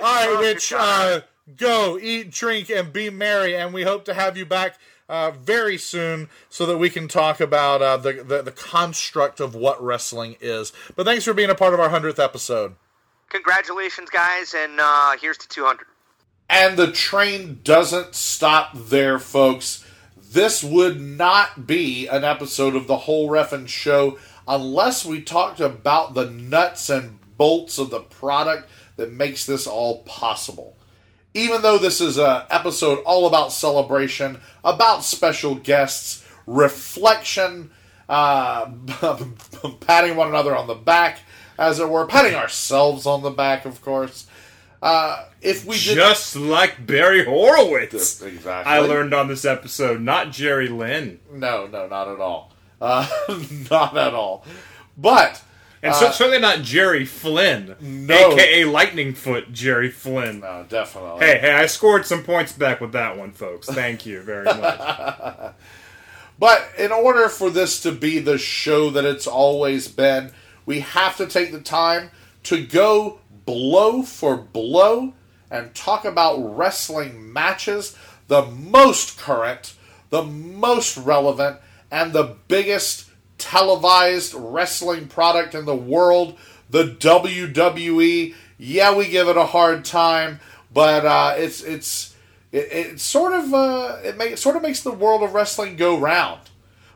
All 0.00 0.34
right, 0.34 0.40
Rich, 0.40 0.72
uh, 0.76 1.20
go 1.56 1.98
eat, 1.98 2.30
drink, 2.30 2.70
and 2.70 2.92
be 2.92 3.10
merry, 3.10 3.56
and 3.56 3.72
we 3.72 3.82
hope 3.82 4.04
to 4.06 4.14
have 4.14 4.36
you 4.36 4.44
back 4.44 4.78
uh, 5.08 5.30
very 5.30 5.78
soon 5.78 6.28
so 6.48 6.66
that 6.66 6.78
we 6.78 6.90
can 6.90 7.08
talk 7.08 7.40
about 7.40 7.82
uh, 7.82 7.96
the, 7.96 8.12
the 8.14 8.42
the 8.42 8.52
construct 8.52 9.40
of 9.40 9.54
what 9.54 9.82
wrestling 9.82 10.36
is. 10.40 10.72
But 10.96 11.06
thanks 11.06 11.24
for 11.24 11.34
being 11.34 11.50
a 11.50 11.54
part 11.54 11.74
of 11.74 11.80
our 11.80 11.90
hundredth 11.90 12.18
episode. 12.18 12.74
Congratulations, 13.28 14.10
guys, 14.10 14.54
and 14.54 14.78
uh, 14.78 15.16
here's 15.20 15.38
to 15.38 15.48
200. 15.48 15.86
And 16.48 16.76
the 16.76 16.90
train 16.92 17.60
doesn't 17.64 18.14
stop 18.14 18.72
there, 18.74 19.18
folks. 19.18 19.84
This 20.16 20.62
would 20.62 21.00
not 21.00 21.66
be 21.66 22.06
an 22.08 22.24
episode 22.24 22.74
of 22.74 22.86
the 22.86 22.98
whole 22.98 23.28
Reffin 23.28 23.68
show 23.68 24.18
unless 24.46 25.04
we 25.04 25.22
talked 25.22 25.60
about 25.60 26.14
the 26.14 26.28
nuts 26.28 26.90
and 26.90 27.18
bolts 27.36 27.78
of 27.78 27.90
the 27.90 28.00
product 28.00 28.68
that 28.96 29.12
makes 29.12 29.46
this 29.46 29.66
all 29.66 30.02
possible. 30.02 30.76
Even 31.32 31.62
though 31.62 31.78
this 31.78 32.00
is 32.00 32.18
an 32.18 32.42
episode 32.50 32.98
all 33.04 33.26
about 33.26 33.52
celebration, 33.52 34.40
about 34.62 35.02
special 35.02 35.56
guests, 35.56 36.24
reflection, 36.46 37.70
uh, 38.08 38.70
patting 39.80 40.16
one 40.16 40.28
another 40.28 40.54
on 40.54 40.66
the 40.66 40.74
back, 40.74 41.20
as 41.58 41.80
it 41.80 41.88
were, 41.88 42.06
patting 42.06 42.34
ourselves 42.34 43.06
on 43.06 43.22
the 43.22 43.30
back, 43.30 43.64
of 43.64 43.80
course. 43.82 44.26
Uh, 44.84 45.24
if 45.40 45.64
we 45.64 45.76
did, 45.76 45.94
Just 45.94 46.36
like 46.36 46.86
Barry 46.86 47.24
Horowitz. 47.24 48.20
Exactly. 48.20 48.70
I 48.72 48.80
learned 48.80 49.14
on 49.14 49.28
this 49.28 49.44
episode, 49.46 50.02
not 50.02 50.30
Jerry 50.30 50.68
Lynn. 50.68 51.20
No, 51.32 51.66
no, 51.66 51.86
not 51.86 52.06
at 52.08 52.20
all. 52.20 52.52
Uh, 52.80 53.08
not 53.70 53.96
at 53.96 54.12
all. 54.12 54.44
But 54.98 55.42
And 55.82 55.92
uh, 55.92 55.96
so, 55.96 56.10
certainly 56.10 56.38
not 56.38 56.60
Jerry 56.62 57.06
Flynn, 57.06 57.76
No. 57.80 58.32
aka 58.32 58.64
Lightning 58.66 59.14
Foot 59.14 59.52
Jerry 59.52 59.90
Flynn. 59.90 60.40
No, 60.40 60.66
definitely. 60.68 61.24
Hey, 61.24 61.38
hey, 61.38 61.52
I 61.52 61.64
scored 61.64 62.04
some 62.04 62.22
points 62.22 62.52
back 62.52 62.82
with 62.82 62.92
that 62.92 63.16
one, 63.16 63.32
folks. 63.32 63.66
Thank 63.66 64.04
you 64.04 64.20
very 64.20 64.44
much. 64.44 65.52
But 66.38 66.68
in 66.76 66.90
order 66.90 67.28
for 67.28 67.48
this 67.48 67.80
to 67.82 67.92
be 67.92 68.18
the 68.18 68.38
show 68.38 68.90
that 68.90 69.04
it's 69.04 69.26
always 69.28 69.86
been, 69.86 70.32
we 70.66 70.80
have 70.80 71.16
to 71.18 71.26
take 71.26 71.52
the 71.52 71.60
time 71.60 72.10
to 72.44 72.66
go 72.66 73.20
blow 73.46 74.02
for 74.02 74.36
blow 74.36 75.14
and 75.50 75.74
talk 75.74 76.04
about 76.04 76.56
wrestling 76.56 77.32
matches, 77.32 77.96
the 78.28 78.42
most 78.42 79.18
current, 79.18 79.74
the 80.10 80.22
most 80.22 80.96
relevant, 80.96 81.58
and 81.90 82.12
the 82.12 82.36
biggest 82.48 83.08
televised 83.38 84.34
wrestling 84.34 85.06
product 85.06 85.54
in 85.54 85.64
the 85.64 85.76
world, 85.76 86.36
the 86.70 86.84
WWE. 86.84 88.34
Yeah, 88.58 88.94
we 88.94 89.08
give 89.08 89.28
it 89.28 89.36
a 89.36 89.46
hard 89.46 89.84
time, 89.84 90.40
but 90.72 91.04
uh, 91.04 91.34
it's 91.36 91.62
it's 91.62 92.14
it, 92.52 92.72
it 92.72 93.00
sort 93.00 93.32
of 93.32 93.52
uh, 93.52 93.98
it, 94.02 94.16
make, 94.16 94.32
it 94.32 94.38
sort 94.38 94.56
of 94.56 94.62
makes 94.62 94.80
the 94.80 94.92
world 94.92 95.22
of 95.22 95.34
wrestling 95.34 95.76
go 95.76 95.98
round. 95.98 96.40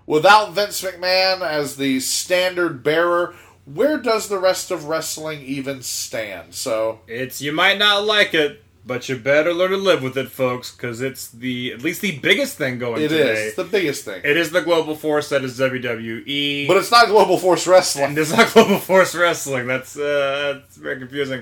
Without 0.07 0.53
Vince 0.55 0.81
McMahon 0.81 1.43
as 1.43 1.77
the 1.77 2.01
standard 2.01 2.83
bearer, 2.83 3.35
where 3.75 3.99
does 3.99 4.29
the 4.29 4.39
rest 4.39 4.71
of 4.71 4.87
wrestling 4.87 5.43
even 5.43 5.83
stand? 5.83 6.55
So 6.55 7.01
it's 7.07 7.41
you 7.41 7.53
might 7.53 7.79
not 7.79 8.05
like 8.05 8.35
it, 8.35 8.63
but 8.87 9.09
you 9.09 9.17
better 9.17 9.53
learn 9.53 9.71
to 9.71 9.77
live 9.77 10.03
with 10.03 10.17
it, 10.17 10.31
folks, 10.31 10.75
because 10.75 11.01
it's 11.03 11.29
the 11.29 11.73
at 11.73 11.83
least 11.83 12.01
the 12.01 12.19
biggest 12.19 12.57
thing 12.57 12.79
going 12.79 13.03
it 13.03 13.09
today. 13.09 13.47
is 13.47 13.55
the 13.55 13.65
biggest 13.65 14.05
thing. 14.05 14.23
It 14.25 14.37
is 14.37 14.51
the 14.51 14.63
global 14.63 14.95
force 14.95 15.29
that 15.29 15.45
is 15.45 15.59
WWE. 15.59 16.67
But 16.67 16.79
it's 16.79 16.91
not 16.91 17.09
Global 17.09 17.39
Force 17.39 17.67
Wrestling. 17.67 18.07
And 18.07 18.19
it's 18.19 18.33
not 18.35 18.51
Global 18.53 18.79
Force 18.79 19.15
Wrestling. 19.15 19.67
That's 19.67 19.97
uh, 19.97 20.61
that's 20.63 20.77
very 20.77 20.99
confusing. 20.99 21.41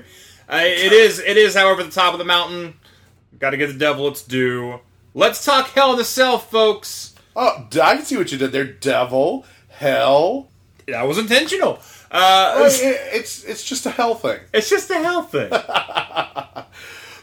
Uh, 0.49 0.61
it 0.63 0.91
is. 0.91 1.19
It 1.19 1.37
is. 1.37 1.55
However, 1.55 1.83
the 1.83 1.91
top 1.91 2.13
of 2.13 2.19
the 2.19 2.25
mountain. 2.25 2.73
Got 3.39 3.51
to 3.51 3.57
give 3.57 3.71
the 3.71 3.79
devil 3.79 4.07
its 4.07 4.23
due. 4.23 4.79
Let's 5.13 5.45
talk 5.45 5.67
Hell 5.69 5.91
in 5.91 5.97
the 5.97 6.05
Cell, 6.05 6.39
folks. 6.39 7.13
Oh, 7.35 7.67
I 7.81 7.95
can 7.95 8.03
see 8.05 8.17
what 8.17 8.31
you 8.31 8.37
did 8.37 8.51
there. 8.51 8.65
Devil, 8.65 9.45
hell. 9.69 10.49
That 10.87 11.03
was 11.07 11.17
intentional. 11.19 11.79
Uh, 12.11 12.53
Well, 12.55 12.65
it- 12.65 13.01
it's 13.13 13.43
it's 13.43 13.63
just 13.63 13.85
a 13.85 13.91
hell 13.91 14.15
thing. 14.15 14.39
It's 14.53 14.69
just 14.69 14.89
a 14.89 14.95
hell 14.95 15.23
thing. 15.23 15.49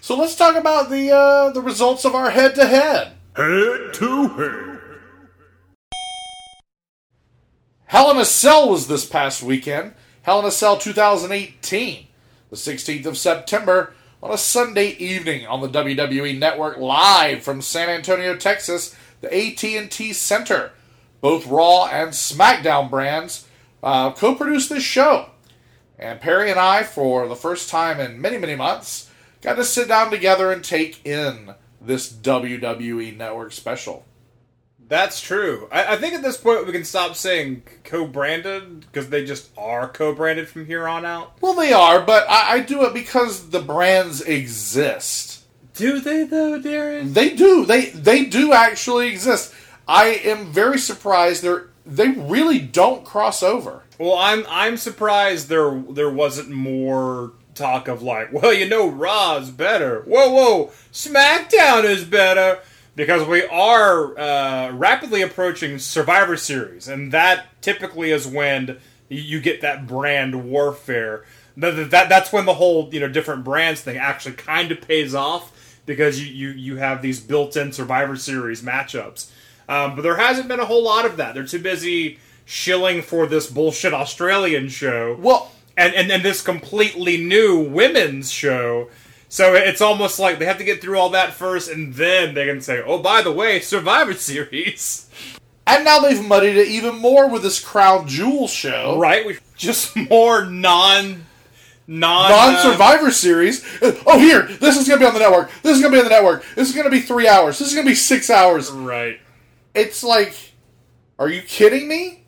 so 0.01 0.17
let's 0.17 0.37
talk 0.37 0.57
about 0.57 0.91
the 0.91 1.11
uh, 1.11 1.51
the 1.51 1.61
results 1.63 2.05
of 2.05 2.15
our 2.15 2.31
head 2.31 2.55
to 2.57 2.67
head. 2.67 3.13
Head 3.37 3.95
to 3.95 4.29
head. 4.29 4.81
Hell 7.87 8.11
in 8.11 8.17
a 8.19 8.25
Cell 8.25 8.69
was 8.71 8.89
this 8.89 9.05
past 9.05 9.43
weekend. 9.43 9.95
Hell 10.23 10.41
in 10.41 10.47
a 10.47 10.51
Cell 10.51 10.77
2018, 10.79 12.07
the 12.51 12.57
16th 12.57 13.07
of 13.07 13.19
September, 13.19 13.93
on 14.23 14.33
a 14.33 14.39
Sunday 14.39 14.89
evening 14.97 15.47
on 15.47 15.61
the 15.61 15.69
WWE 15.69 16.39
Network, 16.39 16.79
live 16.79 17.43
from 17.43 17.61
San 17.61 17.89
Antonio, 17.91 18.35
Texas, 18.37 18.97
the 19.21 19.29
AT&T 19.33 20.13
Center. 20.15 20.73
Both 21.21 21.47
Raw 21.47 21.87
and 21.87 22.11
SmackDown 22.11 22.91
brands 22.91 23.47
uh, 23.85 24.13
co-produced 24.13 24.71
this 24.71 24.83
show, 24.83 25.29
and 25.99 26.21
Perry 26.21 26.51
and 26.51 26.59
I, 26.59 26.83
for 26.83 27.29
the 27.29 27.37
first 27.37 27.69
time 27.69 28.01
in 28.01 28.21
many, 28.21 28.39
many 28.39 28.57
months, 28.57 29.11
got 29.43 29.57
to 29.57 29.65
sit 29.65 29.87
down 29.87 30.11
together 30.11 30.51
and 30.51 30.65
take 30.65 31.07
in 31.07 31.55
this 31.81 32.11
WWE 32.11 33.17
Network 33.17 33.53
special. 33.53 34.07
That's 34.89 35.21
true. 35.21 35.69
I, 35.71 35.95
I 35.95 35.97
think 35.97 36.15
at 36.15 36.23
this 36.23 36.37
point 36.37 36.67
we 36.67 36.73
can 36.73 36.85
stop 36.85 37.15
saying 37.15 37.63
co-branded 37.85 38.81
because 38.81 39.11
they 39.11 39.25
just 39.25 39.51
are 39.57 39.89
co-branded 39.89 40.49
from 40.49 40.67
here 40.67 40.89
on 40.89 41.05
out. 41.05 41.41
Well, 41.41 41.55
they 41.55 41.73
are, 41.73 42.01
but 42.01 42.29
I, 42.29 42.55
I 42.55 42.61
do 42.61 42.85
it 42.85 42.95
because 42.95 43.51
the 43.51 43.61
brands 43.61 44.23
exist. 44.23 45.45
Do 45.75 46.01
they 46.01 46.25
though, 46.25 46.61
Daryn? 46.61 47.13
They 47.13 47.35
do. 47.35 47.67
They 47.67 47.87
they 47.87 48.25
do 48.25 48.53
actually 48.53 49.09
exist. 49.09 49.53
I 49.89 50.21
am 50.25 50.47
very 50.47 50.79
surprised. 50.79 51.43
They 51.43 51.57
they 51.87 52.09
really 52.09 52.59
don't 52.59 53.05
cross 53.05 53.43
over. 53.43 53.83
Well, 53.99 54.17
I'm 54.17 54.45
I'm 54.49 54.77
surprised 54.77 55.49
there 55.49 55.83
there 55.91 56.11
wasn't 56.11 56.51
more 56.51 57.33
talk 57.55 57.89
of 57.89 58.03
like, 58.03 58.33
well, 58.33 58.53
you 58.53 58.69
know, 58.69 58.89
Raw's 58.89 59.51
better. 59.51 60.03
Whoa, 60.03 60.31
whoa, 60.31 60.73
SmackDown 60.93 61.85
is 61.85 62.05
better 62.05 62.61
because 62.97 63.27
we 63.27 63.45
are 63.45 64.19
uh, 64.19 64.73
rapidly 64.73 65.23
approaching 65.23 65.79
Survivor 65.79 66.37
Series, 66.37 66.89
and 66.89 67.13
that 67.13 67.47
typically 67.61 68.11
is 68.11 68.27
when 68.27 68.79
you 69.09 69.41
get 69.41 69.61
that 69.61 69.87
brand 69.87 70.51
warfare. 70.51 71.25
That, 71.57 71.91
that 71.91 72.09
that's 72.09 72.33
when 72.33 72.47
the 72.47 72.55
whole 72.55 72.89
you 72.93 73.01
know 73.01 73.09
different 73.09 73.45
brands 73.45 73.81
thing 73.81 73.97
actually 73.97 74.35
kind 74.35 74.73
of 74.73 74.81
pays 74.81 75.15
off 75.15 75.79
because 75.87 76.21
you 76.21 76.33
you 76.33 76.49
you 76.57 76.77
have 76.77 77.03
these 77.03 77.21
built-in 77.21 77.73
Survivor 77.73 78.17
Series 78.17 78.63
matchups. 78.63 79.31
Um, 79.69 79.97
but 79.97 80.03
there 80.03 80.17
hasn't 80.17 80.49
been 80.49 80.61
a 80.61 80.67
whole 80.67 80.83
lot 80.83 81.05
of 81.05 81.17
that. 81.17 81.35
They're 81.35 81.47
too 81.47 81.59
busy 81.59 82.19
shilling 82.45 83.03
for 83.03 83.27
this 83.27 83.49
bullshit 83.51 83.95
Australian 83.95 84.69
show. 84.69 85.17
Well, 85.19 85.51
and 85.77 85.95
and, 85.95 86.11
and 86.11 86.23
this 86.23 86.43
completely 86.43 87.17
new 87.17 87.61
women's 87.61 88.31
show. 88.31 88.89
So 89.29 89.55
it's 89.55 89.81
almost 89.81 90.21
like 90.21 90.39
they 90.39 90.45
have 90.45 90.59
to 90.59 90.65
get 90.65 90.81
through 90.81 90.99
all 90.99 91.11
that 91.11 91.33
first, 91.33 91.69
and 91.69 91.95
then 91.95 92.35
they 92.35 92.47
can 92.47 92.61
say, 92.61 92.83
"Oh, 92.85 92.99
by 92.99 93.23
the 93.23 93.33
way, 93.33 93.61
Survivor 93.61 94.15
Series." 94.15 95.09
And 95.67 95.85
now 95.85 95.99
they've 95.99 96.25
muddied 96.25 96.57
it 96.57 96.69
even 96.69 96.99
more 96.99 97.29
with 97.29 97.43
this 97.43 97.59
Crown 97.59 98.07
Jewel 98.07 98.47
show. 98.47 98.99
Right, 98.99 99.27
we 99.27 99.39
just 99.57 99.97
more 99.97 100.45
non 100.45 101.25
non 101.87 102.31
Non 102.31 102.63
Survivor 102.63 103.11
Series. 103.11 103.65
Oh, 104.07 104.19
here, 104.19 104.43
this 104.43 104.77
is 104.77 104.87
going 104.87 105.01
to 105.01 105.05
be 105.05 105.09
on 105.09 105.15
the 105.15 105.21
network. 105.21 105.51
This 105.63 105.77
is 105.77 105.83
going 105.83 105.93
to 105.93 105.97
be 105.97 106.03
on 106.03 106.05
the 106.05 106.11
network. 106.11 106.45
This 106.55 106.69
is 106.69 106.75
going 106.75 106.85
to 106.85 106.91
be 106.91 107.01
three 107.01 107.27
hours. 107.27 107.59
This 107.59 107.69
is 107.69 107.75
going 107.75 107.87
to 107.87 107.91
be 107.91 107.97
six 107.97 108.31
hours. 108.31 108.71
Right. 108.71 109.19
It's 109.75 110.05
like, 110.05 110.53
are 111.19 111.29
you 111.29 111.43
kidding 111.43 111.89
me? 111.89 112.25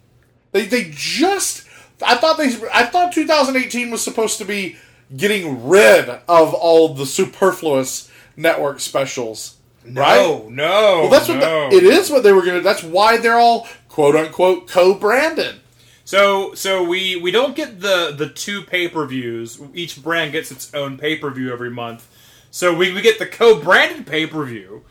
They 0.52 0.66
they 0.66 0.90
just. 0.90 1.66
I 2.04 2.16
thought 2.16 2.38
they. 2.38 2.54
I 2.72 2.86
thought 2.86 3.12
2018 3.12 3.90
was 3.90 4.02
supposed 4.02 4.38
to 4.38 4.44
be 4.44 4.76
getting 5.16 5.68
rid 5.68 6.08
of 6.08 6.54
all 6.54 6.94
the 6.94 7.06
superfluous 7.06 8.10
network 8.36 8.80
specials. 8.80 9.56
right? 9.84 9.94
No, 9.94 10.48
no. 10.48 11.00
Well, 11.02 11.10
that's 11.10 11.28
what 11.28 11.38
no. 11.38 11.70
the, 11.70 11.76
it 11.76 11.84
is. 11.84 12.10
What 12.10 12.22
they 12.22 12.32
were 12.32 12.42
going 12.42 12.56
to. 12.56 12.62
That's 12.62 12.82
why 12.82 13.18
they're 13.18 13.38
all 13.38 13.68
quote 13.88 14.16
unquote 14.16 14.68
co-branded. 14.68 15.60
So 16.04 16.54
so 16.54 16.84
we 16.84 17.16
we 17.16 17.30
don't 17.30 17.56
get 17.56 17.80
the 17.80 18.14
the 18.16 18.28
two 18.28 18.62
pay 18.62 18.88
per 18.88 19.06
views. 19.06 19.60
Each 19.74 20.00
brand 20.02 20.32
gets 20.32 20.50
its 20.50 20.72
own 20.74 20.98
pay 20.98 21.16
per 21.16 21.30
view 21.30 21.52
every 21.52 21.70
month. 21.70 22.08
So 22.50 22.74
we, 22.74 22.92
we 22.92 23.02
get 23.02 23.18
the 23.18 23.26
co 23.26 23.60
branded 23.60 24.06
pay 24.06 24.26
per 24.26 24.44
view 24.44 24.84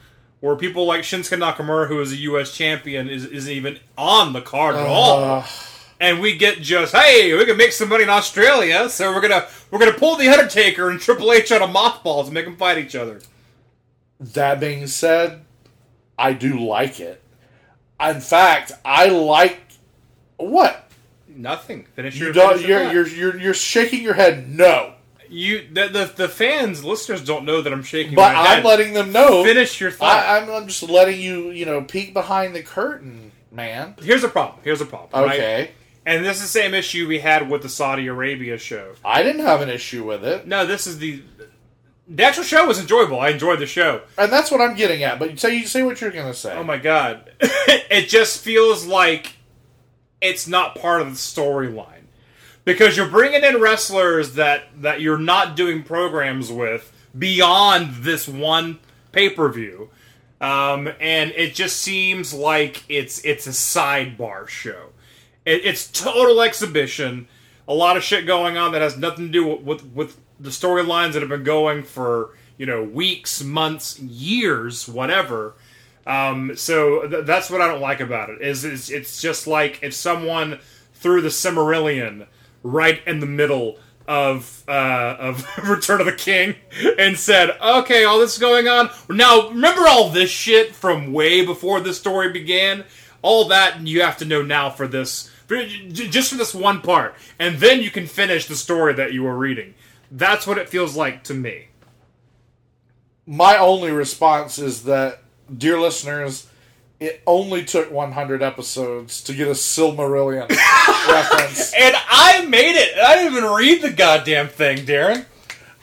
where 0.46 0.56
people 0.56 0.86
like 0.86 1.02
Shinsuke 1.02 1.40
Nakamura, 1.40 1.88
who 1.88 2.00
is 2.02 2.12
a 2.12 2.18
U.S. 2.18 2.56
champion, 2.56 3.10
is 3.10 3.26
isn't 3.26 3.52
even 3.52 3.80
on 3.98 4.34
the 4.34 4.42
card 4.42 4.76
at 4.76 4.86
all. 4.86 5.24
Uh, 5.24 5.46
And 6.00 6.20
we 6.20 6.38
get 6.38 6.62
just 6.62 6.94
hey, 6.94 7.34
we 7.34 7.46
can 7.46 7.56
make 7.58 7.72
some 7.72 7.90
money 7.90 8.04
in 8.04 8.10
Australia, 8.10 8.90
so 8.90 9.14
we're 9.14 9.22
gonna 9.22 9.48
we're 9.72 9.80
gonna 9.80 9.94
pull 9.94 10.18
the 10.18 10.28
Undertaker 10.28 10.90
and 10.90 11.00
Triple 11.00 11.32
H 11.32 11.52
out 11.52 11.62
of 11.62 11.72
mothballs 11.72 12.28
and 12.28 12.34
make 12.34 12.46
them 12.46 12.58
fight 12.58 12.78
each 12.78 12.96
other. 12.96 13.22
That 14.20 14.60
being 14.60 14.88
said, 14.88 15.46
I 16.18 16.34
do 16.34 16.60
like 16.60 17.00
it. 17.00 17.22
In 18.00 18.20
fact, 18.20 18.74
I 18.84 19.08
like 19.08 19.62
what 20.38 20.92
Nothing. 21.28 21.86
Finish 21.96 22.18
you 22.18 22.26
your. 22.26 22.34
don't. 22.34 22.56
finish 22.58 22.68
You're, 22.68 22.92
you're 22.92 23.08
you're 23.08 23.38
you're 23.40 23.54
shaking 23.54 24.04
your 24.04 24.14
head. 24.16 24.50
No, 24.50 24.95
You 25.30 25.68
the, 25.72 25.88
the 25.88 26.14
the 26.16 26.30
fans 26.30 26.84
listeners 26.84 27.24
don't 27.24 27.46
know 27.46 27.62
that 27.62 27.72
I'm 27.74 27.84
shaking. 27.84 28.16
but 28.16 28.36
I'm 28.36 28.64
letting 28.64 28.94
them 28.94 29.12
know. 29.12 29.44
Finish 29.44 29.80
your 29.82 29.92
thought. 29.92 30.26
I, 30.26 30.38
I'm, 30.40 30.50
I'm 30.50 30.68
just 30.68 30.84
letting 30.84 31.20
you 31.20 31.50
you 31.52 31.66
know 31.66 31.82
peek 31.82 32.14
behind 32.14 32.56
the 32.56 32.62
curtain, 32.64 33.32
man. 33.52 33.96
Here's 34.02 34.24
a 34.24 34.30
problem. 34.30 34.60
Here's 34.64 34.82
a 34.82 34.86
problem. 34.86 35.24
right? 35.24 35.34
Okay, 35.40 35.72
And 36.06 36.26
this 36.26 36.38
is 36.38 36.44
the 36.44 36.48
same 36.50 36.74
issue 36.74 37.08
we 37.08 37.20
had 37.20 37.50
with 37.50 37.62
the 37.62 37.70
Saudi 37.70 38.08
Arabia 38.08 38.58
show. 38.58 38.94
I 39.04 39.24
didn't 39.24 39.46
have 39.46 39.62
an 39.62 39.70
issue 39.70 40.04
with 40.04 40.24
it, 40.26 40.48
No, 40.48 40.66
this 40.66 40.88
is 40.88 41.00
the 41.00 41.22
the 42.08 42.24
actual 42.24 42.44
show 42.44 42.68
was 42.68 42.80
enjoyable. 42.80 43.20
I 43.20 43.30
enjoyed 43.30 43.58
the 43.60 43.66
show. 43.66 44.02
and 44.18 44.32
that's 44.32 44.52
what 44.52 44.62
I'm 44.62 44.76
getting 44.76 45.04
at. 45.04 45.18
But 45.18 45.40
say 45.40 45.56
you 45.56 45.66
say 45.66 45.82
what 45.84 46.00
you're 46.02 46.12
gonna 46.12 46.34
say. 46.36 46.54
Oh 46.56 46.64
my 46.64 46.78
god, 46.78 47.32
it 47.42 48.10
just 48.10 48.44
feels 48.44 48.86
like 48.86 49.34
it's 50.22 50.48
not 50.48 50.76
part 50.76 51.02
of 51.02 51.08
the 51.08 51.16
storyline 51.18 51.95
because 52.66 52.98
you're 52.98 53.08
bringing 53.08 53.44
in 53.44 53.62
wrestlers 53.62 54.34
that 54.34 54.64
that 54.82 55.00
you're 55.00 55.18
not 55.18 55.56
doing 55.56 55.84
programs 55.84 56.52
with 56.52 56.92
beyond 57.18 58.04
this 58.04 58.28
one 58.28 58.80
pay 59.12 59.30
per 59.30 59.50
view. 59.50 59.90
Um, 60.42 60.90
and 61.00 61.32
it 61.32 61.56
just 61.56 61.78
seems 61.78 62.34
like 62.34 62.84
it's 62.90 63.24
it's 63.24 63.48
a 63.48 63.52
sidebar 63.52 64.48
show. 64.48 64.90
It, 65.46 65.64
it's 65.64 65.90
total 65.90 66.42
exhibition. 66.42 67.28
A 67.68 67.74
lot 67.74 67.98
of 67.98 68.04
shit 68.04 68.28
going 68.28 68.58
on 68.58 68.74
that 68.74 68.82
has 68.82 68.98
nothing 68.98 69.28
to 69.28 69.32
do 69.32 69.48
with 69.56 69.86
with 69.86 70.20
the 70.40 70.50
storylines 70.50 71.14
that 71.14 71.22
have 71.22 71.30
been 71.30 71.44
going 71.44 71.84
for 71.84 72.36
you 72.58 72.66
know 72.66 72.84
weeks, 72.84 73.42
months, 73.44 74.00
years, 74.00 74.88
whatever. 74.88 75.54
Um, 76.06 76.56
so 76.56 77.08
th- 77.08 77.26
that's 77.26 77.50
what 77.50 77.62
I 77.62 77.68
don't 77.68 77.82
like 77.82 78.00
about 78.00 78.30
it. 78.30 78.42
Is 78.42 78.66
is 78.66 78.90
it's 78.90 79.22
just 79.22 79.48
like 79.48 79.80
if 79.82 79.94
someone 79.94 80.60
threw 80.94 81.22
the 81.22 81.30
Silmarillion 81.30 82.28
right 82.66 83.00
in 83.06 83.20
the 83.20 83.26
middle 83.26 83.78
of 84.08 84.64
uh, 84.68 85.16
of 85.20 85.48
Return 85.70 86.00
of 86.00 86.08
the 86.08 86.14
King 86.14 86.56
and 86.98 87.18
said, 87.18 87.56
"Okay, 87.62 88.04
all 88.04 88.20
this 88.20 88.34
is 88.34 88.40
going 88.40 88.68
on 88.68 88.90
now. 89.10 89.50
Remember 89.50 89.88
all 89.88 90.10
this 90.10 90.30
shit 90.30 90.76
from 90.76 91.14
way 91.14 91.46
before 91.46 91.80
this 91.80 92.00
story 92.00 92.32
began. 92.32 92.84
All 93.22 93.48
that 93.48 93.86
you 93.88 94.02
have 94.02 94.18
to 94.18 94.26
know 94.26 94.44
now 94.44 94.70
for 94.70 94.88
this, 94.88 95.32
just 95.92 96.30
for 96.30 96.36
this 96.36 96.54
one 96.54 96.82
part, 96.82 97.16
and 97.40 97.58
then 97.58 97.82
you 97.82 97.90
can 97.90 98.06
finish 98.06 98.48
the 98.48 98.56
story 98.56 98.94
that 98.94 99.14
you 99.14 99.24
were 99.24 99.38
reading. 99.38 99.74
That's 100.12 100.46
what 100.46 100.60
it 100.60 100.70
feels 100.70 100.96
like 100.96 101.24
to 101.26 101.34
me. 101.34 101.68
My 103.26 103.58
only 103.58 103.92
response 103.92 104.60
is 104.60 104.84
that, 104.84 105.24
dear 105.56 105.80
listeners, 105.80 106.48
it 107.00 107.22
only 107.28 107.66
took 107.66 107.92
100 107.92 108.42
episodes 108.42 109.22
to 109.24 109.34
get 109.34 109.48
a 109.48 109.52
Silmarillion 109.52 110.50
reference. 111.08 111.74
And 111.74 111.96
I 112.10 112.46
made 112.46 112.76
it. 112.76 112.98
I 112.98 113.16
didn't 113.16 113.34
even 113.38 113.50
read 113.52 113.82
the 113.82 113.92
goddamn 113.92 114.48
thing, 114.48 114.80
Daryn. 114.80 115.26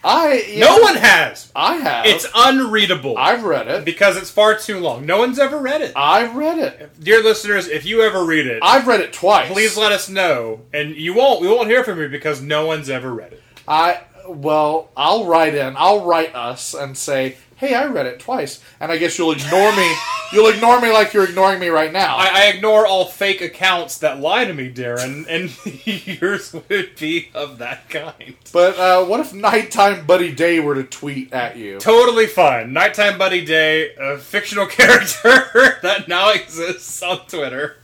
I 0.03 0.55
no 0.57 0.79
one 0.79 0.95
has. 0.95 1.49
I 1.55 1.75
have. 1.75 2.05
It's 2.05 2.27
unreadable. 2.35 3.17
I've 3.17 3.43
read 3.43 3.69
it 3.69 3.85
because 3.85 4.17
it's 4.17 4.29
far 4.29 4.57
too 4.57 4.79
long. 4.79 5.05
No 5.05 5.17
one's 5.17 5.39
ever 5.39 5.57
read 5.57 5.81
it. 5.81 5.93
I've 5.95 6.35
read 6.35 6.59
it. 6.59 6.99
Dear 7.01 7.23
listeners, 7.23 7.69
if 7.69 7.85
you 7.85 8.01
ever 8.01 8.25
read 8.25 8.45
it, 8.45 8.59
I've 8.61 8.85
read 8.85 8.99
it 8.99 9.13
twice. 9.13 9.49
please 9.49 9.77
let 9.77 9.93
us 9.93 10.09
know. 10.09 10.61
And 10.73 10.95
you 10.95 11.13
won't. 11.13 11.39
We 11.39 11.47
won't 11.47 11.69
hear 11.69 11.85
from 11.85 11.99
you 12.01 12.09
because 12.09 12.41
no 12.41 12.65
one's 12.65 12.89
ever 12.89 13.13
read 13.13 13.31
it. 13.31 13.41
I 13.65 14.01
well, 14.27 14.89
I'll 14.97 15.25
write 15.25 15.55
in. 15.55 15.75
I'll 15.77 16.05
write 16.05 16.35
us 16.35 16.73
and 16.73 16.97
say, 16.97 17.37
"Hey, 17.63 17.73
I 17.75 17.85
read 17.85 18.05
it 18.05 18.19
twice," 18.19 18.61
and 18.79 18.91
I 18.91 18.97
guess 18.97 19.17
you'll 19.17 19.31
ignore 19.31 19.75
me. 19.75 19.95
You'll 20.33 20.49
ignore 20.49 20.81
me 20.81 20.91
like 20.91 21.13
you're 21.13 21.25
ignoring 21.25 21.59
me 21.59 21.67
right 21.67 21.93
now. 21.93 22.15
I, 22.17 22.29
I 22.33 22.43
ignore 22.47 22.87
all 22.87 23.05
fake 23.05 23.39
accounts 23.41 23.99
that 23.99 24.19
lie 24.19 24.45
to 24.45 24.53
me, 24.53 24.71
Daryn, 24.73 25.25
and 25.29 25.51
yours 26.21 26.53
would 26.53 26.95
be 26.97 27.29
of 27.35 27.59
that 27.59 27.87
kind. 27.89 28.35
but 28.51 28.77
uh, 28.79 29.05
what 29.05 29.19
if 29.19 29.31
nighttime 29.33 30.07
Buddy 30.07 30.33
Day 30.33 30.59
were 30.59 30.73
to 30.75 30.83
tweet 30.83 31.31
at 31.33 31.55
you? 31.55 31.77
Totally 31.79 32.25
fine. 32.25 32.73
Nighttime 32.73 33.19
Buddy 33.19 33.45
Day, 33.45 33.93
a 33.95 34.17
fictional 34.17 34.65
character 34.79 35.77
that 35.83 36.07
now 36.07 36.31
exists 36.31 37.01
on 37.03 37.19
Twitter. 37.27 37.77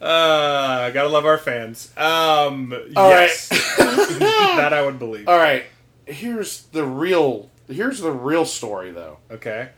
Uh, 0.00 0.90
gotta 0.90 1.08
love 1.08 1.24
our 1.24 1.38
fans. 1.38 1.90
Um, 1.96 2.74
All 2.96 3.08
yes, 3.10 3.48
that 3.78 4.72
I 4.72 4.82
would 4.84 4.98
believe. 4.98 5.28
All 5.28 5.38
right, 5.38 5.64
here's 6.06 6.62
the 6.72 6.84
real. 6.84 7.50
Here's 7.68 8.00
the 8.00 8.12
real 8.12 8.44
story, 8.44 8.90
though. 8.92 9.18
Okay, 9.30 9.70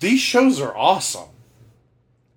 These 0.00 0.20
shows 0.20 0.60
are 0.60 0.76
awesome, 0.76 1.28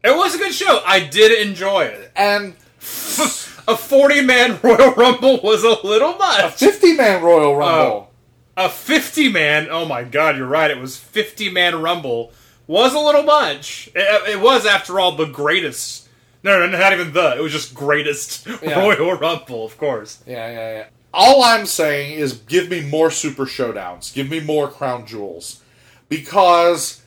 it 0.03 0.15
was 0.15 0.35
a 0.35 0.37
good 0.37 0.53
show. 0.53 0.81
I 0.85 0.99
did 0.99 1.47
enjoy 1.47 1.85
it. 1.85 2.11
and 2.15 2.55
A 3.65 3.77
forty-man 3.77 4.59
Royal 4.63 4.93
Rumble 4.93 5.39
was 5.41 5.63
a 5.63 5.85
little 5.87 6.15
much. 6.17 6.43
A 6.43 6.49
fifty 6.51 6.93
man 6.95 7.23
Royal 7.23 7.51
oh. 7.51 7.55
Rumble. 7.55 8.11
A 8.57 8.67
fifty-man. 8.69 9.67
Oh 9.71 9.85
my 9.85 10.03
God, 10.03 10.35
you're 10.37 10.45
right. 10.47 10.69
It 10.69 10.77
was 10.77 10.97
fifty-man 10.97 11.81
Rumble. 11.81 12.33
Was 12.67 12.93
a 12.93 12.99
little 12.99 13.23
much. 13.23 13.89
It, 13.95 14.29
it 14.31 14.41
was, 14.41 14.65
after 14.65 14.99
all, 14.99 15.15
the 15.15 15.25
greatest. 15.25 16.09
No, 16.43 16.59
no, 16.65 16.77
not 16.77 16.91
even 16.91 17.13
the. 17.13 17.37
It 17.37 17.41
was 17.41 17.53
just 17.53 17.73
greatest 17.73 18.45
Yeah. 18.61 18.79
Royal 18.81 19.13
Rumble, 19.13 19.65
of 19.65 19.77
course. 19.77 20.21
Yeah, 20.27 20.49
yeah, 20.51 20.71
yeah. 20.77 20.85
All 21.13 21.43
I'm 21.43 21.65
saying 21.65 22.17
is 22.17 22.33
give 22.33 22.69
me 22.69 22.81
more 22.81 23.11
Super 23.11 23.45
Showdowns. 23.45 24.13
Give 24.13 24.29
me 24.29 24.39
more 24.39 24.67
Crown 24.67 25.05
Jewels. 25.05 25.61
Because 26.09 27.03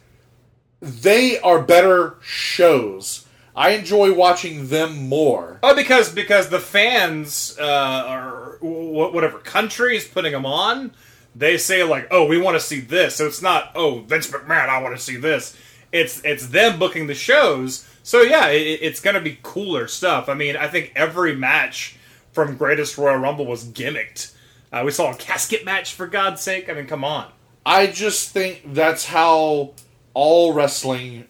they 0.81 1.39
are 1.41 1.61
better 1.61 2.17
shows. 2.21 3.27
I 3.57 3.71
enjoy 3.71 4.13
watching 4.13 4.69
them 4.69 5.09
more. 5.09 5.59
Oh, 5.63 5.75
because 5.75 6.13
because 6.13 6.51
the 6.51 6.61
fans 6.61 7.57
uh, 7.59 7.65
are 8.07 8.59
wh- 8.61 9.15
whatever 9.15 9.39
country 9.39 9.97
is 9.97 10.05
putting 10.05 10.33
them 10.33 10.45
on, 10.45 10.93
they 11.35 11.57
say 11.57 11.83
like, 11.83 12.07
"Oh, 12.11 12.27
we 12.27 12.39
want 12.39 12.57
to 12.57 12.61
see 12.61 12.81
this." 12.81 13.17
So 13.17 13.27
it's 13.27 13.41
not, 13.41 13.73
"Oh, 13.75 14.01
Vince 14.01 14.31
McMahon, 14.31 14.69
I 14.69 14.83
want 14.83 14.95
to 14.95 15.03
see 15.03 15.17
this." 15.17 15.57
It's 15.91 16.23
it's 16.23 16.49
them 16.49 16.79
booking 16.79 17.07
the 17.07 17.15
shows. 17.15 17.89
So 18.03 18.21
yeah, 18.21 18.49
it, 18.49 18.81
it's 18.83 19.01
to 19.01 19.21
be 19.21 19.39
cooler 19.43 19.89
stuff. 19.89 20.29
I 20.29 20.35
mean, 20.35 20.57
I 20.57 20.69
think 20.69 20.93
every 20.95 21.35
match 21.35 21.97
from 22.37 22.59
Greatest 22.59 22.99
Royal 22.99 23.17
Rumble 23.17 23.47
was 23.47 23.65
gimmicked. 23.65 24.35
Uh, 24.71 24.83
we 24.85 24.91
saw 24.91 25.11
a 25.11 25.17
casket 25.17 25.65
match 25.65 25.95
for 25.95 26.07
God's 26.07 26.43
sake. 26.43 26.69
I 26.69 26.75
mean, 26.75 26.87
come 26.87 27.03
on. 27.03 27.33
I 27.65 27.87
just 27.87 28.29
think 28.29 28.75
that's 28.75 29.07
how 29.07 29.73
all 30.13 30.53
wrestling 30.53 31.25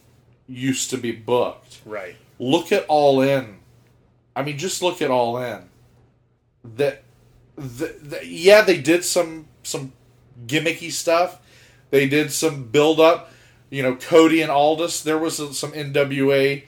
used 0.49 0.91
to 0.91 0.99
be 0.99 1.13
booked. 1.13 1.81
Right. 1.87 2.17
Look 2.41 2.73
at 2.73 2.85
All 2.89 3.21
In. 3.21 3.59
I 4.35 4.43
mean, 4.43 4.59
just 4.59 4.83
look 4.83 5.01
at 5.01 5.13
All 5.13 5.39
In. 5.39 5.69
That, 6.75 7.05
the, 7.55 7.97
the, 8.03 8.27
yeah, 8.27 8.63
they 8.63 8.81
did 8.81 9.05
some 9.05 9.47
some 9.63 9.93
gimmicky 10.45 10.91
stuff. 10.91 11.41
They 11.91 12.09
did 12.09 12.33
some 12.33 12.65
build 12.65 12.99
up. 12.99 13.31
You 13.71 13.85
know, 13.85 13.95
Cody 13.95 14.43
and 14.43 14.51
Aldis. 14.51 15.05
There 15.05 15.19
was 15.19 15.37
some 15.57 15.71
NWA 15.71 16.65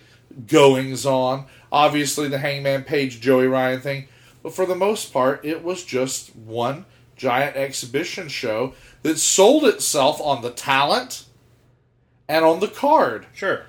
goings 0.47 1.05
on. 1.05 1.47
Obviously, 1.73 2.29
the 2.29 2.39
Hangman 2.39 2.85
Page 2.85 3.21
Joey 3.21 3.49
Ryan 3.49 3.81
thing. 3.81 4.09
But 4.43 4.55
for 4.55 4.67
the 4.67 4.75
most 4.75 5.13
part, 5.13 5.45
it 5.45 5.65
was 5.65 5.85
just 5.85 6.35
one 6.35 6.87
giant 7.17 7.57
exhibition 7.57 8.29
show 8.29 8.75
that 9.03 9.19
sold 9.19 9.65
itself 9.65 10.21
on 10.21 10.43
the 10.43 10.51
talent 10.51 11.25
and 12.29 12.45
on 12.45 12.61
the 12.61 12.69
card. 12.69 13.27
Sure. 13.35 13.67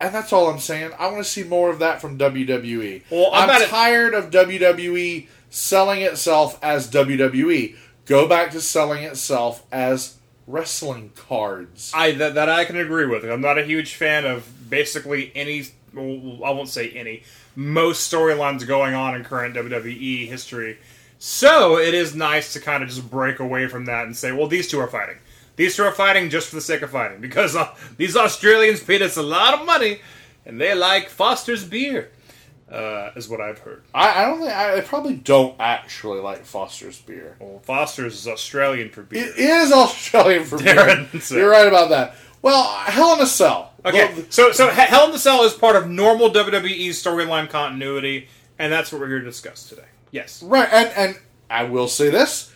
And 0.00 0.14
that's 0.14 0.32
all 0.32 0.48
I'm 0.48 0.58
saying. 0.58 0.92
I 0.98 1.06
want 1.06 1.18
to 1.18 1.24
see 1.24 1.44
more 1.44 1.70
of 1.70 1.78
that 1.78 2.00
from 2.00 2.18
WWE. 2.18 3.02
Well, 3.10 3.30
I'm 3.32 3.50
I'm, 3.50 3.68
tired 3.68 4.14
of 4.14 4.30
WWE 4.30 5.28
selling 5.50 6.02
itself 6.02 6.58
as 6.62 6.90
WWE. 6.90 7.76
Go 8.06 8.28
back 8.28 8.50
to 8.50 8.60
selling 8.60 9.04
itself 9.04 9.64
as 9.72 10.16
wrestling 10.46 11.12
cards. 11.14 11.92
I 11.94 12.12
that, 12.12 12.34
that 12.34 12.48
I 12.48 12.64
can 12.64 12.76
agree 12.76 13.06
with. 13.06 13.24
I'm 13.24 13.40
not 13.40 13.58
a 13.58 13.64
huge 13.64 13.94
fan 13.94 14.26
of 14.26 14.68
basically 14.68 15.32
any. 15.34 15.64
Well, 15.92 16.44
I 16.44 16.50
won't 16.50 16.68
say 16.68 16.90
any. 16.90 17.22
Most 17.56 18.10
storylines 18.12 18.66
going 18.66 18.94
on 18.94 19.14
in 19.14 19.24
current 19.24 19.54
WWE 19.54 20.26
history. 20.28 20.78
So 21.18 21.78
it 21.78 21.94
is 21.94 22.14
nice 22.14 22.52
to 22.54 22.60
kind 22.60 22.82
of 22.82 22.88
just 22.88 23.08
break 23.10 23.38
away 23.40 23.66
from 23.68 23.84
that 23.86 24.04
and 24.06 24.16
say, 24.16 24.32
well, 24.32 24.46
these 24.48 24.68
two 24.68 24.80
are 24.80 24.88
fighting. 24.88 25.16
These 25.56 25.76
two 25.76 25.84
are 25.84 25.92
fighting 25.92 26.30
just 26.30 26.48
for 26.48 26.56
the 26.56 26.60
sake 26.60 26.82
of 26.82 26.90
fighting 26.90 27.20
because 27.20 27.54
uh, 27.54 27.72
these 27.96 28.16
Australians 28.16 28.82
paid 28.82 29.02
us 29.02 29.16
a 29.16 29.22
lot 29.22 29.54
of 29.58 29.64
money 29.64 30.00
and 30.44 30.60
they 30.60 30.74
like 30.74 31.08
Foster's 31.08 31.64
beer, 31.64 32.10
uh, 32.70 33.10
is 33.14 33.28
what 33.28 33.40
I've 33.40 33.60
heard. 33.60 33.84
I, 33.94 34.22
I 34.22 34.26
don't 34.26 34.40
think 34.40 34.50
I, 34.52 34.76
I 34.78 34.80
probably 34.80 35.14
don't 35.14 35.54
actually 35.60 36.20
like 36.20 36.44
Foster's 36.44 37.00
beer. 37.00 37.36
Well, 37.38 37.60
Foster's 37.60 38.14
is 38.18 38.26
Australian 38.28 38.90
for 38.90 39.02
beer. 39.04 39.24
It 39.28 39.38
is 39.38 39.70
Australian 39.72 40.44
for 40.44 40.58
Daryn, 40.58 41.10
beer. 41.12 41.20
so- 41.20 41.36
You're 41.36 41.50
right 41.50 41.68
about 41.68 41.90
that. 41.90 42.16
Well, 42.44 42.62
Hell 42.62 43.14
in 43.14 43.20
a 43.22 43.26
Cell. 43.26 43.72
Okay, 43.86 44.26
so 44.28 44.52
so 44.52 44.68
Hell 44.68 45.08
in 45.08 45.14
a 45.14 45.18
Cell 45.18 45.44
is 45.44 45.54
part 45.54 45.76
of 45.76 45.88
normal 45.88 46.28
WWE 46.30 46.90
storyline 46.90 47.48
continuity, 47.48 48.28
and 48.58 48.70
that's 48.70 48.92
what 48.92 49.00
we're 49.00 49.08
here 49.08 49.20
to 49.20 49.24
discuss 49.24 49.66
today. 49.66 49.86
Yes. 50.10 50.42
Right, 50.42 50.68
and 50.70 50.90
and 50.90 51.18
I 51.48 51.64
will 51.64 51.88
say 51.88 52.10
this, 52.10 52.52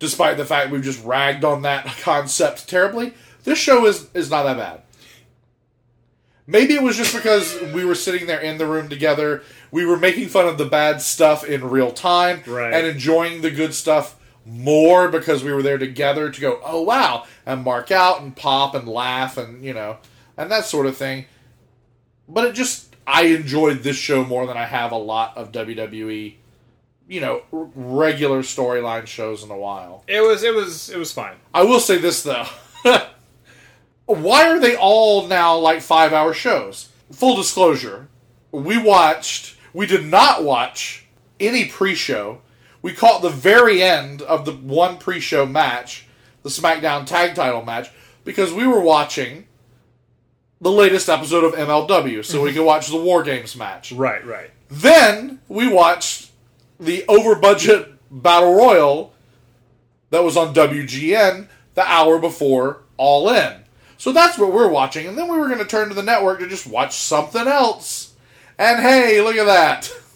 despite 0.00 0.36
the 0.36 0.44
fact 0.44 0.72
we've 0.72 0.82
just 0.82 1.04
ragged 1.04 1.44
on 1.44 1.62
that 1.62 1.86
concept 2.00 2.68
terribly, 2.68 3.14
this 3.44 3.56
show 3.56 3.86
is 3.86 4.08
is 4.14 4.30
not 4.32 4.42
that 4.42 4.56
bad. 4.56 4.82
Maybe 6.48 6.74
it 6.74 6.82
was 6.82 6.96
just 6.96 7.14
because 7.14 7.56
we 7.72 7.84
were 7.84 7.94
sitting 7.94 8.26
there 8.26 8.40
in 8.40 8.58
the 8.58 8.66
room 8.66 8.88
together, 8.88 9.44
we 9.70 9.86
were 9.86 9.96
making 9.96 10.26
fun 10.26 10.48
of 10.48 10.58
the 10.58 10.64
bad 10.64 11.00
stuff 11.00 11.44
in 11.44 11.70
real 11.70 11.92
time, 11.92 12.42
Right. 12.48 12.74
and 12.74 12.84
enjoying 12.84 13.42
the 13.42 13.52
good 13.52 13.74
stuff 13.74 14.16
more 14.44 15.08
because 15.08 15.44
we 15.44 15.52
were 15.52 15.62
there 15.62 15.78
together 15.78 16.30
to 16.30 16.40
go, 16.40 16.60
oh 16.64 16.82
wow, 16.82 17.26
and 17.46 17.64
mark 17.64 17.90
out 17.90 18.20
and 18.20 18.34
pop 18.34 18.74
and 18.74 18.88
laugh 18.88 19.36
and 19.36 19.64
you 19.64 19.74
know, 19.74 19.98
and 20.36 20.50
that 20.50 20.64
sort 20.64 20.86
of 20.86 20.96
thing. 20.96 21.26
But 22.28 22.44
it 22.44 22.54
just 22.54 22.94
I 23.06 23.22
enjoyed 23.24 23.82
this 23.82 23.96
show 23.96 24.24
more 24.24 24.46
than 24.46 24.56
I 24.56 24.64
have 24.64 24.92
a 24.92 24.96
lot 24.96 25.36
of 25.36 25.52
WWE 25.52 26.34
you 27.10 27.20
know, 27.20 27.42
r- 27.52 27.68
regular 27.74 28.40
storyline 28.40 29.04
shows 29.04 29.42
in 29.42 29.50
a 29.50 29.56
while. 29.58 30.04
It 30.06 30.20
was 30.20 30.42
it 30.44 30.54
was 30.54 30.88
it 30.88 30.96
was 30.96 31.12
fine. 31.12 31.34
I 31.52 31.64
will 31.64 31.80
say 31.80 31.98
this 31.98 32.22
though. 32.22 32.46
Why 34.06 34.48
are 34.48 34.60
they 34.60 34.76
all 34.76 35.26
now 35.26 35.58
like 35.58 35.82
five 35.82 36.12
hour 36.12 36.32
shows? 36.32 36.88
Full 37.12 37.36
disclosure, 37.36 38.08
we 38.52 38.78
watched, 38.78 39.56
we 39.74 39.86
did 39.86 40.04
not 40.04 40.44
watch 40.44 41.06
any 41.40 41.66
pre 41.66 41.96
show. 41.96 42.40
We 42.82 42.92
caught 42.92 43.22
the 43.22 43.28
very 43.28 43.82
end 43.82 44.22
of 44.22 44.44
the 44.44 44.52
one 44.52 44.98
pre 44.98 45.20
show 45.20 45.46
match, 45.46 46.06
the 46.42 46.50
SmackDown 46.50 47.06
tag 47.06 47.34
title 47.34 47.64
match, 47.64 47.90
because 48.24 48.52
we 48.52 48.66
were 48.66 48.80
watching 48.80 49.46
the 50.60 50.70
latest 50.70 51.08
episode 51.08 51.44
of 51.44 51.54
MLW, 51.54 52.24
so 52.24 52.42
we 52.42 52.50
mhm. 52.50 52.54
could 52.54 52.64
watch 52.64 52.88
the 52.88 53.00
War 53.00 53.22
Games 53.22 53.56
match. 53.56 53.92
Right, 53.92 54.24
right. 54.26 54.50
Then 54.68 55.40
we 55.48 55.68
watched 55.68 56.30
the 56.78 57.04
over 57.08 57.34
budget 57.34 57.92
battle 58.10 58.54
royal 58.54 59.14
that 60.10 60.24
was 60.24 60.36
on 60.36 60.54
WGN 60.54 61.48
the 61.74 61.82
hour 61.82 62.18
before 62.18 62.82
All 62.96 63.30
In. 63.30 63.64
So 63.96 64.12
that's 64.12 64.38
what 64.38 64.52
we're 64.52 64.68
watching, 64.68 65.06
and 65.06 65.16
then 65.16 65.28
we 65.28 65.38
were 65.38 65.48
going 65.48 65.58
to 65.58 65.66
turn 65.66 65.88
to 65.88 65.94
the 65.94 66.02
network 66.02 66.40
to 66.40 66.48
just 66.48 66.66
watch 66.66 66.96
something 66.96 67.46
else. 67.46 68.14
And 68.58 68.80
hey, 68.80 69.20
look 69.20 69.36
at 69.36 69.46
that! 69.46 69.92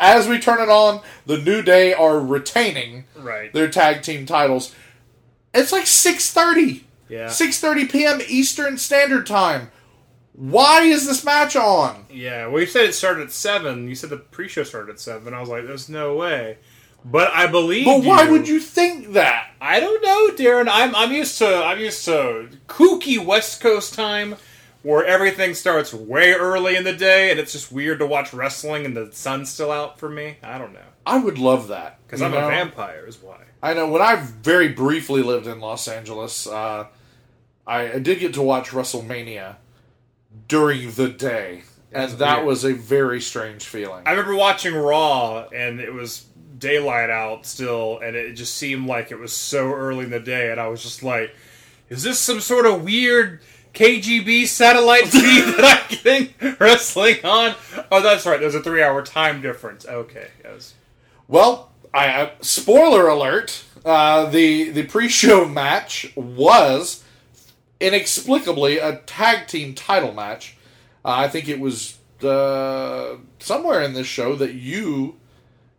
As 0.00 0.26
we 0.28 0.38
turn 0.38 0.60
it 0.60 0.68
on, 0.68 1.00
the 1.26 1.38
New 1.38 1.62
Day 1.62 1.92
are 1.94 2.18
retaining 2.18 3.04
Right. 3.16 3.52
their 3.52 3.68
tag 3.68 4.02
team 4.02 4.26
titles. 4.26 4.74
It's 5.54 5.72
like 5.72 5.86
six 5.86 6.30
thirty. 6.30 6.84
Yeah. 7.08 7.28
Six 7.28 7.58
thirty 7.60 7.86
p.m. 7.86 8.20
Eastern 8.28 8.76
Standard 8.78 9.26
Time. 9.26 9.70
Why 10.34 10.82
is 10.82 11.06
this 11.06 11.24
match 11.24 11.56
on? 11.56 12.06
Yeah, 12.10 12.46
well, 12.46 12.60
you 12.60 12.66
said 12.66 12.84
it 12.84 12.94
started 12.94 13.24
at 13.24 13.32
seven. 13.32 13.88
You 13.88 13.94
said 13.96 14.10
the 14.10 14.18
pre-show 14.18 14.62
started 14.62 14.92
at 14.92 15.00
seven. 15.00 15.34
I 15.34 15.40
was 15.40 15.48
like, 15.48 15.66
"There's 15.66 15.88
no 15.88 16.14
way," 16.14 16.58
but 17.04 17.28
I 17.34 17.46
believe. 17.48 17.86
But 17.86 18.04
why 18.04 18.30
would 18.30 18.46
you 18.46 18.60
think 18.60 19.14
that? 19.14 19.50
I 19.60 19.80
don't 19.80 20.00
know, 20.02 20.28
Daryn. 20.36 20.68
I'm 20.70 20.94
I'm 20.94 21.10
used 21.12 21.38
to 21.38 21.46
I'm 21.64 21.80
used 21.80 22.04
to 22.04 22.50
kooky 22.68 23.18
West 23.24 23.60
Coast 23.60 23.94
time, 23.94 24.36
where 24.82 25.04
everything 25.04 25.54
starts 25.54 25.92
way 25.92 26.32
early 26.32 26.76
in 26.76 26.84
the 26.84 26.92
day, 26.92 27.30
and 27.30 27.40
it's 27.40 27.52
just 27.52 27.72
weird 27.72 27.98
to 27.98 28.06
watch 28.06 28.32
wrestling 28.32 28.84
and 28.84 28.96
the 28.96 29.10
sun's 29.12 29.50
still 29.50 29.70
out 29.70 29.98
for 29.98 30.08
me. 30.08 30.36
I 30.42 30.58
don't 30.58 30.72
know 30.72 30.80
I 31.08 31.18
would 31.18 31.38
love 31.38 31.68
that 31.68 31.98
because 32.06 32.20
I'm 32.20 32.32
know? 32.32 32.46
a 32.46 32.50
vampire. 32.50 33.06
Is 33.06 33.16
why. 33.22 33.38
I 33.62 33.72
know 33.72 33.88
when 33.88 34.02
I 34.02 34.16
very 34.16 34.68
briefly 34.68 35.22
lived 35.22 35.46
in 35.46 35.58
Los 35.58 35.88
Angeles, 35.88 36.46
uh, 36.46 36.86
I, 37.66 37.92
I 37.92 37.98
did 37.98 38.20
get 38.20 38.34
to 38.34 38.42
watch 38.42 38.68
WrestleMania 38.70 39.56
during 40.48 40.92
the 40.92 41.08
day, 41.08 41.62
and 41.90 42.12
that 42.12 42.44
was 42.44 42.64
a 42.64 42.74
very 42.74 43.22
strange 43.22 43.64
feeling. 43.64 44.02
I 44.06 44.10
remember 44.10 44.36
watching 44.36 44.74
Raw, 44.74 45.48
and 45.48 45.80
it 45.80 45.94
was 45.94 46.26
daylight 46.58 47.08
out 47.08 47.46
still, 47.46 48.00
and 48.00 48.14
it 48.14 48.34
just 48.34 48.56
seemed 48.56 48.86
like 48.86 49.10
it 49.10 49.18
was 49.18 49.32
so 49.32 49.72
early 49.72 50.04
in 50.04 50.10
the 50.10 50.20
day, 50.20 50.50
and 50.50 50.60
I 50.60 50.68
was 50.68 50.82
just 50.82 51.02
like, 51.02 51.34
is 51.88 52.02
this 52.02 52.18
some 52.18 52.40
sort 52.40 52.66
of 52.66 52.84
weird 52.84 53.40
KGB 53.78 54.48
satellite 54.48 55.04
feed 55.06 55.44
that 55.54 55.88
I'm 55.88 55.98
getting 56.02 56.56
wrestling 56.58 57.24
on? 57.24 57.54
Oh, 57.92 58.02
that's 58.02 58.26
right. 58.26 58.40
There's 58.40 58.56
a 58.56 58.62
three 58.62 58.82
hour 58.82 59.02
time 59.02 59.40
difference. 59.40 59.86
Okay. 59.86 60.26
Well, 61.28 61.70
I, 61.94 62.08
uh, 62.08 62.30
spoiler 62.40 63.06
alert: 63.06 63.62
uh, 63.84 64.26
the 64.26 64.70
the 64.70 64.82
pre-show 64.82 65.46
match 65.46 66.12
was 66.16 67.04
inexplicably 67.78 68.78
a 68.78 68.96
tag 69.06 69.46
team 69.46 69.76
title 69.76 70.12
match. 70.12 70.56
Uh, 71.04 71.10
I 71.10 71.28
think 71.28 71.48
it 71.48 71.60
was 71.60 71.98
uh, 72.24 73.14
somewhere 73.38 73.80
in 73.82 73.92
this 73.92 74.08
show 74.08 74.34
that 74.34 74.54
you 74.54 75.20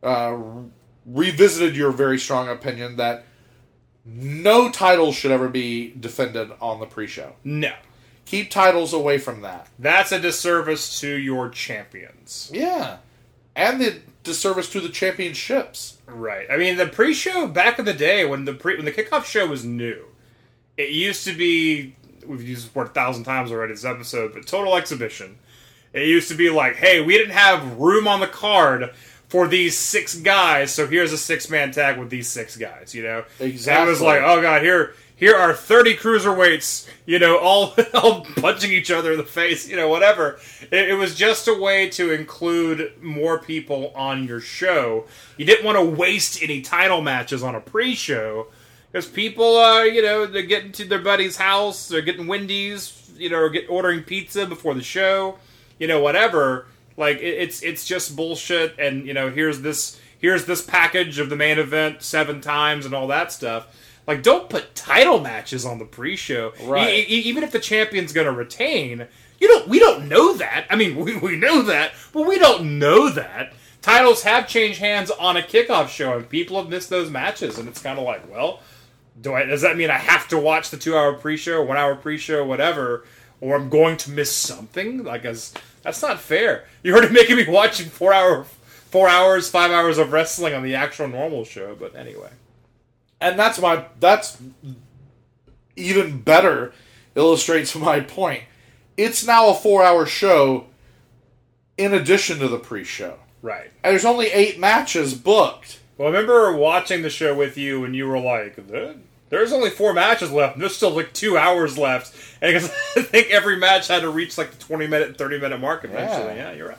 uh, 0.01 0.37
revisited 1.05 1.75
your 1.75 1.91
very 1.91 2.17
strong 2.17 2.47
opinion 2.47 2.95
that 2.95 3.25
no 4.05 4.71
titles 4.71 5.15
should 5.15 5.31
ever 5.31 5.49
be 5.49 5.93
defended 5.99 6.49
on 6.61 6.79
the 6.79 6.85
pre-show. 6.85 7.33
No. 7.43 7.73
Keep 8.29 8.51
titles 8.51 8.93
away 8.93 9.17
from 9.17 9.41
that. 9.41 9.69
That's 9.79 10.11
a 10.11 10.19
disservice 10.19 10.99
to 10.99 11.11
your 11.11 11.49
champions. 11.49 12.51
Yeah. 12.53 12.97
And 13.55 13.81
the 13.81 14.01
disservice 14.21 14.69
to 14.69 14.79
the 14.79 14.89
championships. 14.89 15.97
Right. 16.05 16.45
I 16.47 16.57
mean, 16.57 16.77
the 16.77 16.85
pre-show 16.85 17.47
back 17.47 17.79
in 17.79 17.85
the 17.85 17.93
day 17.93 18.25
when 18.25 18.45
the 18.45 18.53
pre 18.53 18.75
when 18.75 18.85
the 18.85 18.91
kickoff 18.91 19.25
show 19.25 19.47
was 19.47 19.65
new, 19.65 20.05
it 20.77 20.91
used 20.91 21.25
to 21.25 21.35
be 21.35 21.95
we've 22.23 22.47
used 22.47 22.67
this 22.67 22.75
word 22.75 22.89
a 22.89 22.91
thousand 22.91 23.23
times 23.23 23.51
already 23.51 23.73
this 23.73 23.83
episode, 23.83 24.35
but 24.35 24.45
total 24.45 24.75
exhibition. 24.75 25.39
It 25.91 26.05
used 26.05 26.27
to 26.27 26.35
be 26.35 26.51
like, 26.51 26.75
hey, 26.75 27.01
we 27.01 27.17
didn't 27.17 27.33
have 27.33 27.79
room 27.79 28.07
on 28.07 28.19
the 28.19 28.27
card 28.27 28.91
for 29.27 29.47
these 29.47 29.75
six 29.75 30.15
guys, 30.15 30.71
so 30.71 30.85
here's 30.85 31.11
a 31.11 31.17
six 31.17 31.49
man 31.49 31.71
tag 31.71 31.97
with 31.97 32.11
these 32.11 32.27
six 32.27 32.55
guys. 32.55 32.93
You 32.93 33.01
know, 33.01 33.23
Exactly. 33.39 33.81
And 33.81 33.87
it 33.87 33.91
was 33.91 34.01
like, 34.01 34.21
oh 34.21 34.39
god, 34.39 34.61
here 34.61 34.93
here 35.19 35.35
are 35.35 35.53
thirty 35.53 35.95
cruiserweights. 35.95 36.87
You 37.05 37.19
know, 37.19 37.37
all 37.37 37.75
all 37.93 38.25
punching 38.37 38.71
each 38.71 38.89
other 38.89 39.11
in 39.11 39.17
the 39.17 39.25
face. 39.25 39.67
You 39.67 39.75
know, 39.75 39.89
whatever. 39.89 40.39
It, 40.71 40.89
it 40.89 40.93
was 40.93 41.13
just 41.15 41.47
a 41.47 41.53
way 41.53 41.89
to 41.89 42.11
include 42.11 42.93
more 43.01 43.37
people 43.37 43.91
on 43.95 44.25
your 44.25 44.39
show. 44.39 45.05
You 45.37 45.45
didn't 45.45 45.65
want 45.65 45.77
to 45.77 45.83
waste 45.83 46.41
any 46.41 46.61
title 46.61 47.01
matches 47.01 47.43
on 47.43 47.53
a 47.53 47.59
pre-show 47.59 48.47
because 48.91 49.05
people, 49.07 49.57
are, 49.57 49.85
you 49.85 50.01
know, 50.01 50.25
they're 50.25 50.41
getting 50.41 50.71
to 50.73 50.85
their 50.85 50.99
buddy's 50.99 51.37
house, 51.37 51.87
they're 51.87 52.01
getting 52.01 52.25
Wendy's, 52.25 53.11
you 53.17 53.29
know, 53.29 53.37
or 53.37 53.49
get 53.49 53.69
ordering 53.69 54.03
pizza 54.03 54.45
before 54.45 54.73
the 54.73 54.81
show, 54.81 55.37
you 55.77 55.87
know, 55.87 55.99
whatever. 56.01 56.65
Like 56.97 57.17
it, 57.17 57.35
it's 57.39 57.61
it's 57.61 57.85
just 57.85 58.15
bullshit, 58.15 58.75
and 58.79 59.05
you 59.05 59.13
know, 59.13 59.29
here's 59.29 59.61
this 59.61 59.99
here's 60.17 60.45
this 60.45 60.61
package 60.61 61.19
of 61.19 61.29
the 61.29 61.35
main 61.35 61.59
event 61.59 62.01
seven 62.01 62.41
times 62.41 62.85
and 62.85 62.93
all 62.93 63.07
that 63.07 63.31
stuff. 63.31 63.67
Like, 64.09 64.23
don't 64.23 64.49
put 64.49 64.73
title 64.73 65.19
matches 65.19 65.67
on 65.67 65.77
the 65.77 65.85
pre-show, 65.85 66.51
Right. 66.63 67.07
E- 67.07 67.13
even 67.29 67.43
if 67.43 67.51
the 67.51 67.59
champion's 67.59 68.11
going 68.11 68.25
to 68.25 68.33
retain. 68.33 69.05
You 69.39 69.47
don't. 69.47 69.67
We 69.67 69.77
don't 69.77 70.09
know 70.09 70.33
that. 70.33 70.65
I 70.67 70.75
mean, 70.75 70.95
we, 71.05 71.15
we 71.15 71.35
know 71.35 71.61
that, 71.61 71.91
but 72.11 72.27
we 72.27 72.39
don't 72.39 72.79
know 72.79 73.09
that. 73.09 73.53
Titles 73.83 74.23
have 74.23 74.47
changed 74.47 74.79
hands 74.79 75.11
on 75.11 75.37
a 75.37 75.41
kickoff 75.43 75.89
show, 75.89 76.17
and 76.17 76.27
people 76.27 76.59
have 76.59 76.69
missed 76.71 76.89
those 76.89 77.11
matches, 77.11 77.59
and 77.59 77.69
it's 77.69 77.83
kind 77.83 77.99
of 77.99 78.03
like, 78.03 78.27
well, 78.33 78.61
do 79.21 79.35
I? 79.35 79.43
Does 79.45 79.61
that 79.61 79.77
mean 79.77 79.91
I 79.91 79.99
have 79.99 80.27
to 80.29 80.39
watch 80.39 80.71
the 80.71 80.77
two-hour 80.77 81.13
pre-show, 81.13 81.61
one-hour 81.63 81.97
pre-show, 81.97 82.43
whatever, 82.43 83.05
or 83.41 83.55
I'm 83.55 83.69
going 83.69 83.95
to 83.97 84.09
miss 84.11 84.31
something? 84.35 85.03
Like, 85.03 85.23
as 85.23 85.53
that's 85.83 86.01
not 86.01 86.19
fair. 86.19 86.65
You're 86.81 86.97
already 86.97 87.13
making 87.13 87.35
me 87.35 87.45
watching 87.47 87.89
four-hour, 87.89 88.45
four 88.89 89.07
hours, 89.07 89.49
five 89.51 89.69
hours 89.69 89.99
of 89.99 90.11
wrestling 90.11 90.55
on 90.55 90.63
the 90.63 90.73
actual 90.73 91.07
normal 91.07 91.45
show. 91.45 91.75
But 91.79 91.95
anyway, 91.95 92.31
and 93.21 93.37
that's 93.39 93.59
my 93.59 93.85
that's 93.99 94.37
even 95.75 96.21
better 96.21 96.73
illustrates 97.15 97.75
my 97.75 97.99
point. 97.99 98.43
It's 98.97 99.25
now 99.25 99.49
a 99.49 99.53
four 99.53 99.83
hour 99.83 100.05
show 100.05 100.67
in 101.77 101.93
addition 101.93 102.39
to 102.39 102.47
the 102.47 102.59
pre 102.59 102.83
show. 102.83 103.19
right. 103.41 103.71
And 103.83 103.91
there's 103.93 104.05
only 104.05 104.27
eight 104.27 104.59
matches 104.59 105.13
booked. 105.13 105.79
Well, 105.97 106.07
I 106.09 106.11
remember 106.11 106.53
watching 106.55 107.01
the 107.01 107.09
show 107.09 107.33
with 107.35 107.57
you, 107.57 107.83
and 107.85 107.95
you 107.95 108.07
were 108.07 108.19
like, 108.19 108.55
"There- 108.67 108.95
"There's 109.29 109.51
only 109.53 109.69
four 109.69 109.93
matches 109.93 110.31
left. 110.31 110.55
And 110.55 110.61
there's 110.61 110.75
still 110.75 110.91
like 110.91 111.13
two 111.13 111.37
hours 111.37 111.77
left." 111.77 112.15
And 112.41 112.55
I 112.55 112.59
think 113.01 113.31
every 113.31 113.57
match 113.57 113.89
had 113.89 114.01
to 114.03 114.09
reach 114.09 114.37
like 114.37 114.51
the 114.51 114.63
20 114.63 114.87
minute, 114.87 115.17
30 115.17 115.39
minute 115.39 115.59
mark 115.59 115.83
eventually. 115.83 116.35
Yeah. 116.37 116.51
Yeah, 116.51 116.51
you're 116.53 116.69
right. 116.69 116.77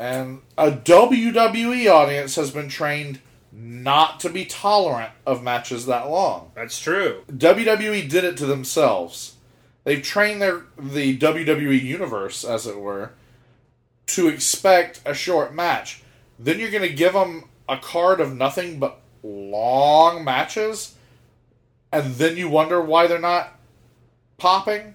And 0.00 0.40
a 0.58 0.72
WWE 0.72 1.88
audience 1.88 2.34
has 2.34 2.50
been 2.50 2.68
trained 2.68 3.20
not 3.56 4.18
to 4.20 4.30
be 4.30 4.44
tolerant 4.44 5.12
of 5.24 5.42
matches 5.42 5.86
that 5.86 6.10
long. 6.10 6.50
That's 6.54 6.80
true. 6.80 7.22
WWE 7.30 8.08
did 8.08 8.24
it 8.24 8.36
to 8.38 8.46
themselves. 8.46 9.36
They've 9.84 10.02
trained 10.02 10.42
their 10.42 10.62
the 10.78 11.16
WWE 11.16 11.80
universe, 11.80 12.42
as 12.42 12.66
it 12.66 12.78
were, 12.78 13.12
to 14.08 14.28
expect 14.28 15.00
a 15.04 15.14
short 15.14 15.54
match. 15.54 16.02
Then 16.38 16.58
you're 16.58 16.70
going 16.70 16.88
to 16.88 16.94
give 16.94 17.12
them 17.12 17.44
a 17.68 17.76
card 17.76 18.20
of 18.20 18.34
nothing 18.34 18.78
but 18.78 19.00
long 19.22 20.24
matches, 20.24 20.94
and 21.92 22.14
then 22.14 22.36
you 22.36 22.48
wonder 22.48 22.80
why 22.80 23.06
they're 23.06 23.18
not 23.18 23.58
popping. 24.38 24.94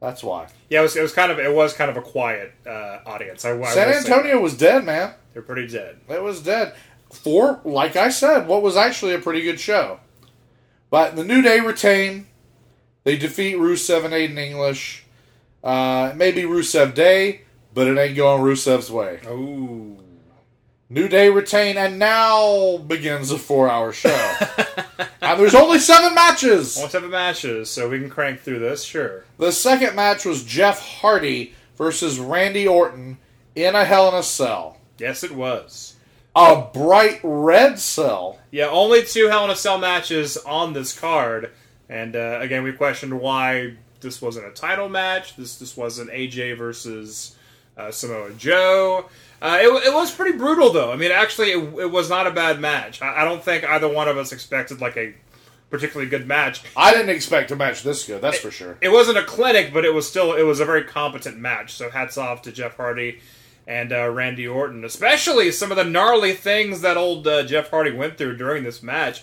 That's 0.00 0.22
why. 0.22 0.48
Yeah, 0.68 0.80
it 0.80 0.82
was, 0.82 0.96
it 0.96 1.02
was 1.02 1.12
kind 1.12 1.30
of 1.30 1.38
it 1.38 1.54
was 1.54 1.72
kind 1.72 1.90
of 1.90 1.96
a 1.96 2.02
quiet 2.02 2.52
uh, 2.66 2.98
audience. 3.06 3.44
I, 3.44 3.58
I 3.58 3.72
San 3.72 3.88
Antonio 3.92 4.40
was 4.40 4.56
dead, 4.56 4.84
man. 4.84 5.14
They're 5.32 5.42
pretty 5.42 5.68
dead. 5.68 6.00
It 6.08 6.22
was 6.22 6.42
dead. 6.42 6.74
For, 7.10 7.60
like 7.64 7.96
I 7.96 8.08
said, 8.08 8.46
what 8.46 8.62
was 8.62 8.76
actually 8.76 9.14
a 9.14 9.18
pretty 9.18 9.42
good 9.42 9.60
show. 9.60 10.00
But 10.90 11.16
the 11.16 11.24
New 11.24 11.42
Day 11.42 11.60
retain. 11.60 12.26
They 13.04 13.16
defeat 13.16 13.56
Rusev 13.56 14.04
and 14.04 14.12
Aiden 14.12 14.38
English. 14.38 15.04
Uh, 15.62 16.10
it 16.12 16.16
may 16.16 16.32
be 16.32 16.42
Rusev 16.42 16.94
Day, 16.94 17.42
but 17.74 17.86
it 17.86 17.98
ain't 17.98 18.16
going 18.16 18.42
Rusev's 18.42 18.90
way. 18.90 19.20
Oh. 19.26 19.96
New 20.92 21.06
Day 21.06 21.30
retain, 21.30 21.76
and 21.76 22.00
now 22.00 22.78
begins 22.78 23.30
a 23.30 23.38
four 23.38 23.70
hour 23.70 23.92
show. 23.92 24.08
and 25.22 25.38
there's 25.40 25.54
only 25.54 25.78
seven 25.78 26.14
matches. 26.14 26.76
Only 26.76 26.90
seven 26.90 27.10
matches, 27.10 27.70
so 27.70 27.88
we 27.88 28.00
can 28.00 28.10
crank 28.10 28.40
through 28.40 28.58
this. 28.58 28.82
Sure. 28.82 29.24
The 29.38 29.52
second 29.52 29.94
match 29.94 30.24
was 30.24 30.42
Jeff 30.42 30.80
Hardy 30.80 31.54
versus 31.76 32.18
Randy 32.18 32.66
Orton 32.66 33.18
in 33.54 33.76
a 33.76 33.84
Hell 33.84 34.08
in 34.08 34.14
a 34.14 34.22
Cell. 34.22 34.78
Yes, 34.98 35.22
it 35.22 35.30
was. 35.30 35.89
A 36.40 36.70
bright 36.72 37.20
red 37.22 37.78
cell. 37.78 38.38
Yeah, 38.50 38.68
only 38.68 39.04
two 39.04 39.28
Hell 39.28 39.44
in 39.44 39.50
a 39.50 39.56
Cell 39.56 39.76
matches 39.76 40.38
on 40.38 40.72
this 40.72 40.98
card, 40.98 41.50
and 41.90 42.16
uh, 42.16 42.38
again, 42.40 42.62
we 42.62 42.72
questioned 42.72 43.20
why 43.20 43.76
this 44.00 44.22
wasn't 44.22 44.46
a 44.46 44.50
title 44.50 44.88
match. 44.88 45.36
This 45.36 45.58
this 45.58 45.76
wasn't 45.76 46.08
AJ 46.10 46.56
versus 46.56 47.36
uh, 47.76 47.90
Samoa 47.90 48.32
Joe. 48.32 49.10
Uh, 49.42 49.58
it, 49.60 49.88
it 49.88 49.94
was 49.94 50.10
pretty 50.10 50.38
brutal, 50.38 50.72
though. 50.72 50.90
I 50.90 50.96
mean, 50.96 51.10
actually, 51.12 51.50
it, 51.50 51.78
it 51.78 51.90
was 51.90 52.08
not 52.08 52.26
a 52.26 52.30
bad 52.30 52.58
match. 52.58 53.02
I, 53.02 53.20
I 53.20 53.24
don't 53.24 53.44
think 53.44 53.64
either 53.64 53.86
one 53.86 54.08
of 54.08 54.16
us 54.16 54.32
expected 54.32 54.80
like 54.80 54.96
a 54.96 55.12
particularly 55.68 56.08
good 56.08 56.26
match. 56.26 56.62
I 56.74 56.92
didn't 56.92 57.10
expect 57.10 57.50
a 57.50 57.56
match 57.56 57.82
this 57.82 58.06
good, 58.06 58.22
that's 58.22 58.38
for 58.38 58.50
sure. 58.50 58.78
It 58.80 58.88
wasn't 58.88 59.18
a 59.18 59.24
clinic, 59.24 59.74
but 59.74 59.84
it 59.84 59.92
was 59.92 60.08
still 60.08 60.32
it 60.32 60.44
was 60.44 60.58
a 60.60 60.64
very 60.64 60.84
competent 60.84 61.38
match. 61.38 61.74
So 61.74 61.90
hats 61.90 62.16
off 62.16 62.40
to 62.42 62.52
Jeff 62.52 62.78
Hardy 62.78 63.20
and 63.70 63.92
uh, 63.92 64.10
Randy 64.10 64.48
Orton, 64.48 64.84
especially 64.84 65.52
some 65.52 65.70
of 65.70 65.76
the 65.76 65.84
gnarly 65.84 66.34
things 66.34 66.80
that 66.80 66.96
old 66.96 67.26
uh, 67.28 67.44
Jeff 67.44 67.70
Hardy 67.70 67.92
went 67.92 68.18
through 68.18 68.36
during 68.36 68.64
this 68.64 68.82
match. 68.82 69.22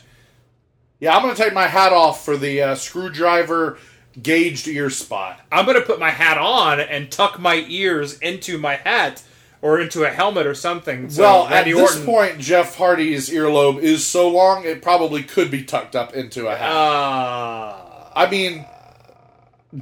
Yeah, 0.99 1.15
I'm 1.15 1.21
going 1.21 1.35
to 1.35 1.41
take 1.41 1.53
my 1.53 1.67
hat 1.67 1.91
off 1.91 2.23
for 2.23 2.37
the 2.37 2.61
uh, 2.61 2.75
screwdriver 2.75 3.77
gauged 4.23 4.67
ear 4.67 4.89
spot. 4.89 5.41
I'm 5.51 5.65
going 5.65 5.77
to 5.77 5.85
put 5.85 5.99
my 5.99 6.11
hat 6.11 6.37
on 6.37 6.79
and 6.79 7.11
tuck 7.11 7.37
my 7.39 7.65
ears 7.67 8.17
into 8.19 8.57
my 8.57 8.75
hat 8.75 9.21
or 9.61 9.81
into 9.81 10.05
a 10.05 10.09
helmet 10.09 10.47
or 10.47 10.55
something. 10.55 11.09
So 11.09 11.23
well, 11.23 11.49
Randy 11.49 11.71
at 11.71 11.75
this 11.75 12.05
point, 12.05 12.39
Jeff 12.39 12.77
Hardy's 12.77 13.29
earlobe 13.29 13.79
is 13.79 14.07
so 14.07 14.29
long 14.29 14.63
it 14.63 14.81
probably 14.81 15.23
could 15.23 15.51
be 15.51 15.63
tucked 15.63 15.95
up 15.95 16.13
into 16.13 16.47
a 16.47 16.55
hat. 16.55 16.71
Uh, 16.71 18.09
I 18.15 18.29
mean, 18.29 18.65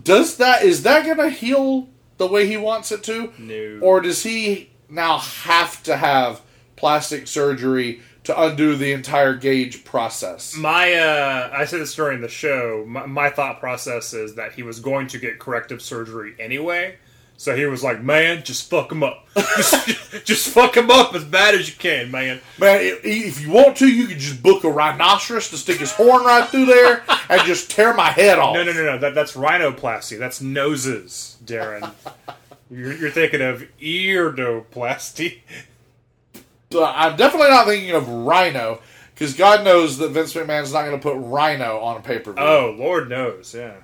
does 0.03 0.37
that 0.37 0.63
is 0.63 0.83
that 0.83 1.05
going 1.05 1.17
to 1.17 1.29
heal 1.29 1.87
the 2.17 2.27
way 2.27 2.47
he 2.47 2.57
wants 2.57 2.91
it 2.91 3.03
to, 3.03 3.33
no. 3.37 3.79
or 3.81 4.01
does 4.01 4.23
he 4.23 4.69
now 4.89 5.17
have 5.17 5.83
to 5.83 5.97
have 5.97 6.41
plastic 6.75 7.27
surgery 7.27 8.01
to 8.23 8.41
undo 8.41 8.75
the 8.75 8.91
entire 8.91 9.35
gauge 9.35 9.83
process? 9.83 10.55
My, 10.55 10.93
uh, 10.93 11.49
I 11.53 11.65
said 11.65 11.81
this 11.81 11.95
during 11.95 12.21
the 12.21 12.29
show. 12.29 12.83
My, 12.87 13.05
my 13.05 13.29
thought 13.29 13.59
process 13.59 14.13
is 14.13 14.35
that 14.35 14.53
he 14.53 14.63
was 14.63 14.79
going 14.79 15.07
to 15.07 15.19
get 15.19 15.39
corrective 15.39 15.81
surgery 15.81 16.35
anyway. 16.39 16.97
So 17.37 17.55
he 17.55 17.65
was 17.65 17.83
like, 17.83 18.01
"Man, 18.01 18.43
just 18.43 18.69
fuck 18.69 18.91
him 18.91 19.03
up. 19.03 19.27
just, 19.35 19.87
just 20.25 20.49
fuck 20.49 20.77
him 20.77 20.89
up 20.89 21.13
as 21.13 21.23
bad 21.23 21.55
as 21.55 21.67
you 21.69 21.75
can, 21.75 22.09
man." 22.11 22.39
Man, 22.57 22.79
if 23.03 23.41
you 23.41 23.51
want 23.51 23.77
to, 23.77 23.87
you 23.87 24.07
can 24.07 24.19
just 24.19 24.41
book 24.41 24.63
a 24.63 24.69
rhinoceros 24.69 25.49
to 25.49 25.57
stick 25.57 25.77
his 25.77 25.91
horn 25.91 26.23
right 26.23 26.47
through 26.47 26.65
there 26.65 27.03
and 27.29 27.41
just 27.43 27.69
tear 27.69 27.93
my 27.93 28.09
head 28.09 28.39
off. 28.39 28.55
No, 28.55 28.63
no, 28.63 28.71
no, 28.71 28.83
no. 28.83 28.97
That, 28.97 29.15
that's 29.15 29.33
rhinoplasty. 29.33 30.17
That's 30.17 30.41
noses, 30.41 31.37
Daryn. 31.43 31.91
you're, 32.71 32.93
you're 32.93 33.11
thinking 33.11 33.41
of 33.41 33.65
eardoplasty. 33.81 35.39
But 36.69 36.93
I'm 36.95 37.15
definitely 37.15 37.49
not 37.49 37.67
thinking 37.67 37.91
of 37.91 38.07
rhino 38.07 38.81
because 39.15 39.33
God 39.33 39.63
knows 39.63 39.97
that 39.99 40.09
Vince 40.09 40.33
McMahon's 40.33 40.73
not 40.73 40.85
going 40.85 40.99
to 40.99 41.01
put 41.01 41.15
Rhino 41.17 41.79
on 41.79 41.97
a 41.97 42.01
pay 42.01 42.19
per 42.19 42.33
view. 42.33 42.43
Oh, 42.43 42.75
Lord 42.77 43.09
knows, 43.09 43.55
yeah. 43.55 43.75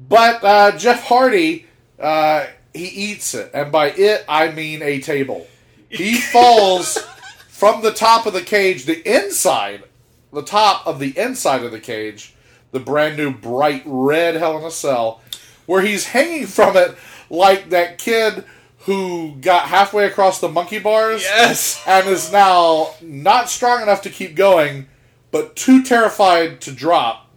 But 0.00 0.42
uh, 0.42 0.78
Jeff 0.78 1.04
Hardy, 1.04 1.66
uh, 2.00 2.46
he 2.74 2.86
eats 2.86 3.34
it, 3.34 3.50
and 3.52 3.70
by 3.70 3.90
it 3.90 4.24
I 4.28 4.50
mean 4.50 4.82
a 4.82 5.00
table. 5.00 5.46
He 5.88 6.16
falls 6.16 6.98
from 7.48 7.82
the 7.82 7.92
top 7.92 8.26
of 8.26 8.32
the 8.32 8.42
cage, 8.42 8.84
the 8.84 9.02
inside, 9.08 9.84
the 10.32 10.42
top 10.42 10.86
of 10.86 10.98
the 10.98 11.18
inside 11.18 11.64
of 11.64 11.72
the 11.72 11.80
cage, 11.80 12.34
the 12.70 12.80
brand 12.80 13.16
new 13.16 13.32
bright 13.32 13.82
red 13.84 14.36
Hell 14.36 14.58
in 14.58 14.64
a 14.64 14.70
Cell, 14.70 15.20
where 15.66 15.82
he's 15.82 16.06
hanging 16.06 16.46
from 16.46 16.76
it 16.76 16.96
like 17.28 17.70
that 17.70 17.98
kid 17.98 18.44
who 18.80 19.36
got 19.40 19.66
halfway 19.66 20.06
across 20.06 20.40
the 20.40 20.48
monkey 20.48 20.78
bars. 20.78 21.22
Yes. 21.22 21.82
And 21.86 22.08
is 22.08 22.32
now 22.32 22.94
not 23.02 23.50
strong 23.50 23.82
enough 23.82 24.02
to 24.02 24.10
keep 24.10 24.34
going, 24.34 24.88
but 25.30 25.54
too 25.54 25.82
terrified 25.82 26.60
to 26.62 26.72
drop. 26.72 27.29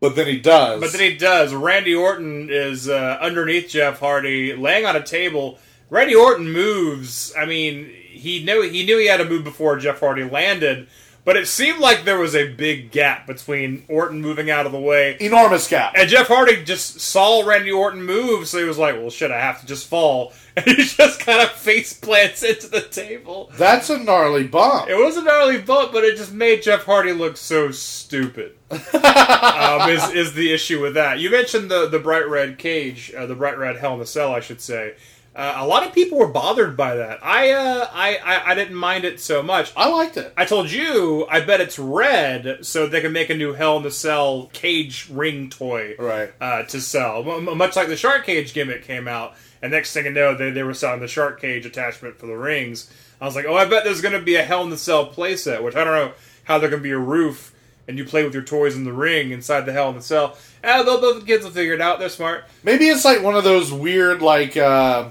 But 0.00 0.14
then 0.14 0.26
he 0.26 0.38
does. 0.38 0.80
But 0.80 0.92
then 0.92 1.00
he 1.00 1.16
does. 1.16 1.52
Randy 1.52 1.94
Orton 1.94 2.48
is 2.50 2.88
uh, 2.88 3.18
underneath 3.20 3.68
Jeff 3.68 3.98
Hardy, 3.98 4.54
laying 4.54 4.86
on 4.86 4.94
a 4.94 5.02
table. 5.02 5.58
Randy 5.90 6.14
Orton 6.14 6.52
moves. 6.52 7.34
I 7.36 7.46
mean, 7.46 7.92
he 8.08 8.44
knew 8.44 8.62
he 8.62 8.84
knew 8.84 8.98
he 8.98 9.06
had 9.06 9.18
to 9.18 9.24
move 9.24 9.44
before 9.44 9.78
Jeff 9.78 10.00
Hardy 10.00 10.24
landed, 10.24 10.88
but 11.24 11.36
it 11.36 11.46
seemed 11.46 11.78
like 11.78 12.04
there 12.04 12.18
was 12.18 12.34
a 12.34 12.52
big 12.52 12.90
gap 12.90 13.26
between 13.26 13.84
Orton 13.88 14.20
moving 14.20 14.50
out 14.50 14.66
of 14.66 14.72
the 14.72 14.80
way, 14.80 15.16
enormous 15.20 15.68
gap, 15.68 15.94
and 15.96 16.08
Jeff 16.08 16.28
Hardy 16.28 16.62
just 16.64 17.00
saw 17.00 17.44
Randy 17.44 17.70
Orton 17.70 18.02
move, 18.04 18.48
so 18.48 18.58
he 18.58 18.64
was 18.64 18.78
like, 18.78 18.96
"Well, 18.96 19.10
shit, 19.10 19.30
I 19.30 19.40
have 19.40 19.60
to 19.60 19.66
just 19.66 19.88
fall," 19.88 20.32
and 20.66 20.66
he 20.76 20.84
just 20.84 21.20
kind 21.20 21.40
of 21.40 21.50
face 21.52 21.92
plants 21.92 22.42
into 22.42 22.68
the 22.68 22.82
table. 22.82 23.50
That's 23.56 23.90
a 23.90 23.98
gnarly 23.98 24.46
bump. 24.46 24.88
It 24.88 24.96
was 24.96 25.16
a 25.16 25.22
gnarly 25.22 25.58
bump, 25.58 25.92
but 25.92 26.04
it 26.04 26.16
just 26.16 26.32
made 26.32 26.62
Jeff 26.62 26.84
Hardy 26.84 27.12
look 27.12 27.36
so 27.36 27.70
stupid. 27.70 28.56
um, 28.70 29.88
is 29.88 30.10
is 30.10 30.34
the 30.34 30.52
issue 30.52 30.80
with 30.82 30.94
that? 30.94 31.20
You 31.20 31.30
mentioned 31.30 31.70
the 31.70 31.88
the 31.88 31.98
bright 31.98 32.28
red 32.28 32.58
cage, 32.58 33.12
uh, 33.16 33.26
the 33.26 33.34
bright 33.34 33.58
red 33.58 33.76
Hell 33.76 33.94
in 33.94 34.00
a 34.00 34.06
Cell, 34.06 34.32
I 34.32 34.40
should 34.40 34.60
say. 34.60 34.94
Uh, 35.34 35.54
a 35.58 35.66
lot 35.66 35.86
of 35.86 35.92
people 35.92 36.18
were 36.18 36.26
bothered 36.26 36.76
by 36.76 36.96
that. 36.96 37.20
I, 37.24 37.52
uh, 37.52 37.88
I, 37.92 38.16
I 38.16 38.50
I 38.50 38.54
didn't 38.56 38.74
mind 38.74 39.04
it 39.04 39.20
so 39.20 39.40
much. 39.40 39.72
I 39.76 39.88
liked 39.88 40.16
it. 40.16 40.32
I 40.36 40.44
told 40.44 40.68
you 40.70 41.26
I 41.30 41.40
bet 41.40 41.60
it's 41.60 41.78
red 41.78 42.66
so 42.66 42.88
they 42.88 43.00
can 43.00 43.12
make 43.12 43.30
a 43.30 43.36
new 43.36 43.52
Hell 43.52 43.76
in 43.76 43.84
the 43.84 43.90
Cell 43.92 44.50
cage 44.52 45.08
ring 45.08 45.48
toy 45.48 45.94
right 45.96 46.32
uh, 46.40 46.64
to 46.64 46.80
sell. 46.80 47.30
M- 47.30 47.56
much 47.56 47.76
like 47.76 47.86
the 47.86 47.96
shark 47.96 48.26
cage 48.26 48.52
gimmick 48.52 48.82
came 48.82 49.06
out, 49.06 49.34
and 49.62 49.72
next 49.72 49.92
thing 49.92 50.04
you 50.04 50.12
know, 50.12 50.34
they, 50.34 50.50
they 50.50 50.62
were 50.62 50.74
selling 50.74 51.00
the 51.00 51.08
shark 51.08 51.40
cage 51.40 51.66
attachment 51.66 52.18
for 52.18 52.26
the 52.26 52.36
rings. 52.36 52.92
I 53.20 53.24
was 53.24 53.34
like, 53.34 53.46
oh, 53.46 53.54
I 53.54 53.64
bet 53.64 53.84
there's 53.84 54.00
going 54.00 54.14
to 54.14 54.22
be 54.22 54.36
a 54.36 54.42
Hell 54.42 54.62
in 54.62 54.70
the 54.70 54.78
Cell 54.78 55.10
playset, 55.10 55.62
which 55.62 55.74
I 55.74 55.84
don't 55.84 55.94
know 55.94 56.12
how 56.44 56.58
there 56.58 56.70
can 56.70 56.82
be 56.82 56.92
a 56.92 56.98
roof 56.98 57.54
and 57.88 57.96
you 57.96 58.04
play 58.04 58.22
with 58.22 58.34
your 58.34 58.42
toys 58.42 58.76
in 58.76 58.84
the 58.84 58.92
ring 58.92 59.30
inside 59.30 59.62
the 59.62 59.72
Hell 59.72 59.88
in 59.88 59.96
the 59.96 60.02
Cell. 60.02 60.36
They'll, 60.62 61.00
the 61.18 61.24
kids 61.26 61.44
will 61.44 61.50
figure 61.50 61.72
it 61.72 61.80
out. 61.80 61.98
They're 61.98 62.10
smart. 62.10 62.44
Maybe 62.62 62.86
it's 62.88 63.04
like 63.04 63.22
one 63.22 63.34
of 63.34 63.44
those 63.44 63.72
weird, 63.72 64.20
like 64.20 64.56
uh, 64.56 65.08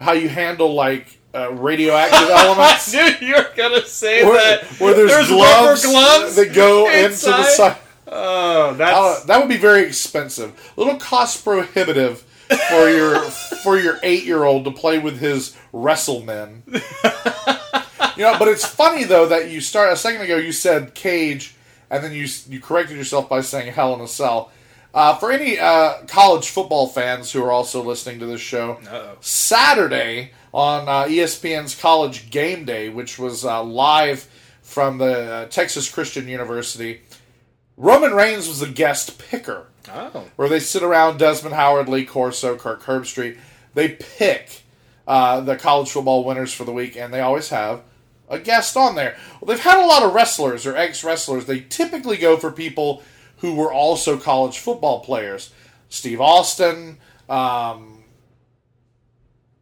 how 0.00 0.12
you 0.12 0.28
handle 0.30 0.72
like 0.74 1.18
uh, 1.34 1.52
radioactive 1.52 2.30
elements. 2.30 2.94
I 2.94 3.18
knew 3.20 3.26
you 3.28 3.34
were 3.34 3.50
gonna 3.54 3.82
say 3.82 4.24
where, 4.24 4.58
that. 4.58 4.64
Where 4.80 4.94
there's, 4.94 5.10
There's 5.10 5.28
gloves, 5.28 5.84
rubber 5.84 5.92
gloves 5.92 6.36
that 6.36 6.54
go 6.54 6.86
into 6.88 6.98
the 6.98 7.04
inside? 7.06 7.44
side. 7.50 7.76
Oh, 8.06 8.74
that's 8.74 8.96
Uh, 8.96 9.26
that 9.26 9.38
would 9.40 9.48
be 9.48 9.56
very 9.56 9.82
expensive. 9.82 10.72
A 10.76 10.80
little 10.80 10.98
cost 10.98 11.44
prohibitive 11.44 12.24
for 12.68 12.88
your 12.88 13.20
for 13.20 13.78
your 13.78 13.98
eight 14.02 14.24
year 14.24 14.44
old 14.44 14.64
to 14.64 14.70
play 14.70 14.98
with 14.98 15.18
his 15.18 15.56
wrestlemen. 15.72 16.62
you 16.66 18.22
know, 18.22 18.38
but 18.38 18.48
it's 18.48 18.64
funny 18.64 19.04
though 19.04 19.26
that 19.28 19.50
you 19.50 19.60
start 19.60 19.92
a 19.92 19.96
second 19.96 20.22
ago. 20.22 20.36
You 20.36 20.52
said 20.52 20.94
cage, 20.94 21.54
and 21.90 22.02
then 22.02 22.12
you 22.12 22.26
you 22.48 22.60
corrected 22.60 22.96
yourself 22.96 23.28
by 23.28 23.40
saying 23.40 23.72
Hell 23.72 23.94
in 23.94 24.00
a 24.00 24.08
Cell. 24.08 24.50
Uh, 24.92 25.16
for 25.16 25.32
any 25.32 25.58
uh, 25.58 25.94
college 26.06 26.50
football 26.50 26.86
fans 26.86 27.32
who 27.32 27.42
are 27.42 27.50
also 27.50 27.82
listening 27.82 28.20
to 28.20 28.26
this 28.26 28.40
show, 28.40 28.78
Uh-oh. 28.88 29.16
Saturday 29.20 30.30
on 30.52 30.88
uh, 30.88 31.04
ESPN's 31.06 31.74
College 31.74 32.30
Game 32.30 32.64
Day, 32.64 32.88
which 32.88 33.18
was 33.18 33.44
uh, 33.44 33.60
live 33.64 34.30
from 34.62 34.98
the 34.98 35.32
uh, 35.32 35.44
Texas 35.46 35.90
Christian 35.90 36.28
University, 36.28 37.00
Roman 37.76 38.14
Reigns 38.14 38.46
was 38.46 38.60
the 38.60 38.68
guest 38.68 39.18
picker. 39.18 39.66
Oh. 39.92 40.24
Where 40.36 40.48
they 40.48 40.60
sit 40.60 40.82
around 40.82 41.18
Desmond 41.18 41.54
Howard, 41.54 41.88
Lee 41.88 42.04
Corso, 42.04 42.56
Kirk 42.56 42.82
Herbstreit. 42.84 43.38
They 43.74 43.90
pick 43.90 44.62
uh, 45.06 45.40
the 45.40 45.56
college 45.56 45.90
football 45.90 46.24
winners 46.24 46.52
for 46.52 46.64
the 46.64 46.72
week, 46.72 46.96
and 46.96 47.12
they 47.12 47.20
always 47.20 47.50
have 47.50 47.82
a 48.28 48.38
guest 48.38 48.76
on 48.76 48.94
there. 48.94 49.16
Well, 49.40 49.48
they've 49.48 49.64
had 49.64 49.82
a 49.82 49.86
lot 49.86 50.02
of 50.02 50.14
wrestlers 50.14 50.66
or 50.66 50.76
ex 50.76 51.04
wrestlers. 51.04 51.46
They 51.46 51.60
typically 51.60 52.16
go 52.16 52.36
for 52.36 52.50
people 52.50 53.02
who 53.38 53.54
were 53.54 53.72
also 53.72 54.16
college 54.16 54.58
football 54.58 55.00
players. 55.00 55.52
Steve 55.88 56.20
Austin, 56.20 56.98
um, 57.28 58.02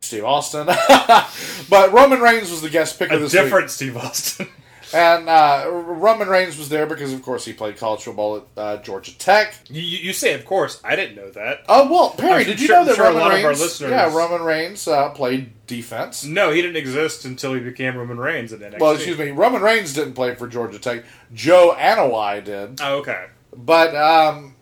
Steve 0.00 0.24
Austin, 0.24 0.66
but 1.68 1.92
Roman 1.92 2.20
Reigns 2.20 2.50
was 2.50 2.62
the 2.62 2.70
guest 2.70 2.98
picker 2.98 3.16
a 3.16 3.18
this 3.18 3.32
different 3.32 3.64
week. 3.64 3.70
Steve 3.70 3.96
Austin. 3.96 4.48
And 4.94 5.28
uh, 5.28 5.66
Roman 5.70 6.28
Reigns 6.28 6.58
was 6.58 6.68
there 6.68 6.86
because, 6.86 7.12
of 7.12 7.22
course, 7.22 7.44
he 7.44 7.52
played 7.52 7.76
college 7.78 8.02
football 8.02 8.36
at 8.36 8.42
uh, 8.56 8.76
Georgia 8.78 9.16
Tech. 9.18 9.54
You, 9.68 9.80
you 9.80 9.98
you 9.98 10.12
say, 10.12 10.34
of 10.34 10.44
course. 10.44 10.80
I 10.84 10.96
didn't 10.96 11.16
know 11.16 11.30
that. 11.30 11.60
Oh 11.68 11.90
well, 11.90 12.10
Perry, 12.10 12.40
I'm 12.42 12.44
did 12.46 12.60
you 12.60 12.66
sure- 12.66 12.76
know 12.80 12.84
that 12.86 12.96
sure 12.96 13.04
a 13.06 13.08
Roman 13.08 13.22
lot 13.22 13.28
Reigns? 13.30 13.40
of 13.40 13.44
our 13.46 13.52
listeners- 13.52 13.90
Yeah, 13.90 14.14
Roman 14.16 14.42
Reigns 14.42 14.86
uh, 14.88 15.08
played 15.10 15.52
defense. 15.66 16.24
No, 16.24 16.50
he 16.50 16.60
didn't 16.60 16.76
exist 16.76 17.24
until 17.24 17.54
he 17.54 17.60
became 17.60 17.96
Roman 17.96 18.18
Reigns 18.18 18.52
in 18.52 18.60
NXT. 18.60 18.80
Well, 18.80 18.92
excuse 18.92 19.18
me, 19.18 19.30
Roman 19.30 19.62
Reigns 19.62 19.92
didn't 19.94 20.14
play 20.14 20.34
for 20.34 20.46
Georgia 20.46 20.78
Tech. 20.78 21.04
Joe 21.32 21.74
Anoa'i 21.78 22.44
did. 22.44 22.80
Oh, 22.82 22.98
okay. 22.98 23.26
But 23.56 23.94
um, 23.96 24.54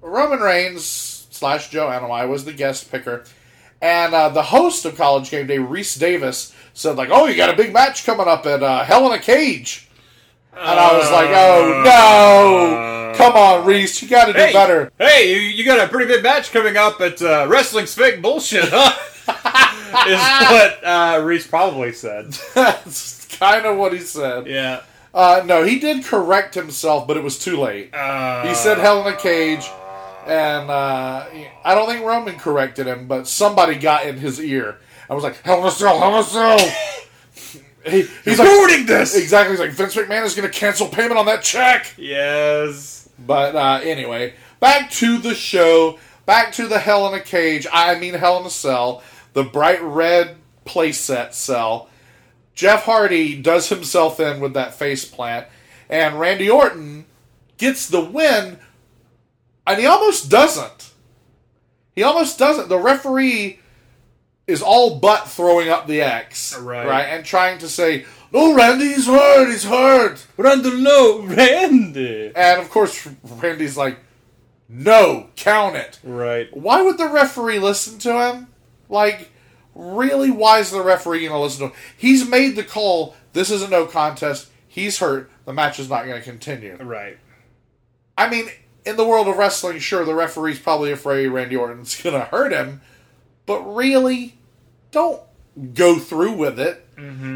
Roman 0.00 0.40
Reigns 0.40 0.84
slash 1.30 1.70
Joe 1.70 1.86
Anoa'i 1.88 2.28
was 2.28 2.44
the 2.44 2.52
guest 2.52 2.90
picker, 2.90 3.24
and 3.84 4.14
uh, 4.14 4.30
the 4.30 4.42
host 4.42 4.86
of 4.86 4.96
College 4.96 5.30
Game 5.30 5.46
Day, 5.46 5.58
Rece 5.58 5.98
Davis, 5.98 6.54
said 6.72 6.96
like, 6.96 7.10
"Oh, 7.12 7.26
you 7.26 7.36
got 7.36 7.50
a 7.50 7.56
big 7.56 7.72
match 7.72 8.06
coming 8.06 8.26
up 8.26 8.46
at 8.46 8.62
uh, 8.62 8.82
Hell 8.82 9.12
in 9.12 9.18
a 9.18 9.22
Cage," 9.22 9.90
and 10.54 10.80
I 10.80 10.96
was 10.96 11.10
like, 11.12 11.28
"Oh 11.28 11.82
no, 11.84 13.12
come 13.14 13.36
on, 13.36 13.66
Rece, 13.66 14.00
you 14.00 14.08
got 14.08 14.24
to 14.24 14.32
do 14.32 14.38
Hey, 14.38 14.52
better." 14.54 14.90
Hey, 14.98 15.34
you, 15.34 15.40
you 15.40 15.66
got 15.66 15.86
a 15.86 15.88
pretty 15.88 16.10
big 16.10 16.22
match 16.22 16.50
coming 16.50 16.78
up 16.78 16.98
at 17.02 17.20
uh, 17.20 17.46
Wrestling's 17.46 17.94
Fake 17.94 18.22
Bullshit, 18.22 18.64
huh? 18.70 18.96
is 20.08 20.18
what 20.50 20.82
uh, 20.82 21.20
Rece 21.20 21.48
probably 21.48 21.92
said. 21.92 22.32
That's 22.54 23.26
kind 23.36 23.66
of 23.66 23.76
what 23.76 23.92
he 23.92 23.98
said. 23.98 24.46
Yeah. 24.46 24.80
Uh, 25.12 25.42
no, 25.44 25.62
he 25.62 25.78
did 25.78 26.04
correct 26.04 26.54
himself, 26.54 27.06
but 27.06 27.18
it 27.18 27.22
was 27.22 27.38
too 27.38 27.58
late. 27.58 27.94
Uh, 27.94 28.48
he 28.48 28.54
said 28.54 28.78
"Hell 28.78 29.06
in 29.06 29.12
a 29.12 29.16
Cage," 29.16 29.68
and 30.26 30.70
uh, 30.70 31.26
I 31.64 31.74
don't 31.74 31.88
think 31.88 32.04
Roman 32.04 32.38
corrected 32.38 32.86
him, 32.86 33.06
but 33.06 33.26
somebody 33.26 33.76
got 33.76 34.06
in 34.06 34.18
his 34.18 34.40
ear. 34.40 34.78
I 35.08 35.14
was 35.14 35.24
like, 35.24 35.40
"Hell 35.42 35.60
in 35.60 35.66
a 35.66 35.70
Cell, 35.70 35.98
Hell 35.98 36.14
in 36.14 36.20
a 36.20 36.24
Cell." 36.24 36.74
He, 37.86 38.00
he's 38.24 38.38
like, 38.38 38.48
ruining 38.48 38.86
this! 38.86 39.14
Exactly. 39.14 39.52
He's 39.52 39.60
like, 39.60 39.72
Vince 39.72 39.94
McMahon 39.94 40.24
is 40.24 40.34
going 40.34 40.50
to 40.50 40.58
cancel 40.58 40.88
payment 40.88 41.18
on 41.18 41.26
that 41.26 41.42
check. 41.42 41.92
Yes. 41.98 43.10
But 43.26 43.54
uh, 43.54 43.80
anyway, 43.82 44.32
back 44.58 44.90
to 44.92 45.18
the 45.18 45.34
show. 45.34 45.98
Back 46.24 46.52
to 46.54 46.66
the 46.66 46.78
Hell 46.78 47.06
in 47.08 47.20
a 47.20 47.22
Cage. 47.22 47.66
I 47.70 47.98
mean, 47.98 48.14
Hell 48.14 48.40
in 48.40 48.46
a 48.46 48.50
Cell. 48.50 49.02
The 49.34 49.44
bright 49.44 49.82
red 49.82 50.36
playset 50.64 51.34
cell. 51.34 51.90
Jeff 52.54 52.84
Hardy 52.84 53.40
does 53.40 53.68
himself 53.68 54.20
in 54.20 54.40
with 54.40 54.54
that 54.54 54.74
face 54.74 55.04
plant, 55.04 55.46
and 55.88 56.18
Randy 56.18 56.48
Orton 56.48 57.04
gets 57.58 57.88
the 57.88 58.00
win, 58.00 58.58
and 59.66 59.80
he 59.80 59.86
almost 59.86 60.30
doesn't. 60.30 60.90
He 61.94 62.02
almost 62.02 62.38
doesn't. 62.38 62.68
The 62.68 62.78
referee 62.78 63.60
is 64.46 64.62
all 64.62 64.98
but 64.98 65.28
throwing 65.28 65.68
up 65.68 65.86
the 65.86 66.02
X, 66.02 66.58
Right. 66.58 66.86
right, 66.86 67.04
and 67.04 67.24
trying 67.24 67.58
to 67.58 67.68
say, 67.68 68.04
"No, 68.32 68.54
Randy, 68.54 68.88
he's 68.88 69.06
hurt. 69.06 69.50
He's 69.50 69.64
hurt." 69.64 70.26
Randy, 70.36 70.82
no, 70.82 71.20
Randy. 71.22 72.32
And 72.34 72.60
of 72.60 72.68
course, 72.70 73.06
Randy's 73.22 73.76
like, 73.76 73.98
"No, 74.68 75.28
count 75.36 75.76
it." 75.76 75.98
Right. 76.02 76.48
Why 76.54 76.82
would 76.82 76.98
the 76.98 77.08
referee 77.08 77.58
listen 77.58 77.98
to 78.00 78.12
him? 78.26 78.48
Like, 78.90 79.30
really? 79.74 80.30
Why 80.30 80.58
is 80.58 80.70
the 80.70 80.82
referee 80.82 81.20
going 81.20 81.32
to 81.32 81.38
listen 81.38 81.60
to 81.60 81.74
him? 81.74 81.80
He's 81.96 82.28
made 82.28 82.54
the 82.56 82.64
call. 82.64 83.14
This 83.32 83.50
is 83.50 83.62
a 83.62 83.68
no 83.68 83.86
contest. 83.86 84.48
He's 84.68 84.98
hurt. 84.98 85.30
The 85.46 85.52
match 85.52 85.78
is 85.78 85.88
not 85.88 86.04
going 86.04 86.16
to 86.20 86.22
continue. 86.22 86.76
Right. 86.76 87.18
I 88.18 88.28
mean, 88.28 88.48
in 88.84 88.96
the 88.96 89.04
world 89.04 89.28
of 89.28 89.36
wrestling, 89.36 89.78
sure, 89.78 90.04
the 90.04 90.14
referee's 90.14 90.58
probably 90.58 90.92
afraid 90.92 91.28
Randy 91.28 91.56
Orton's 91.56 92.00
going 92.02 92.18
to 92.18 92.26
hurt 92.26 92.52
him, 92.52 92.80
but 93.46 93.60
really, 93.62 94.36
don't 94.90 95.20
go 95.74 95.98
through 95.98 96.32
with 96.32 96.58
it. 96.58 96.86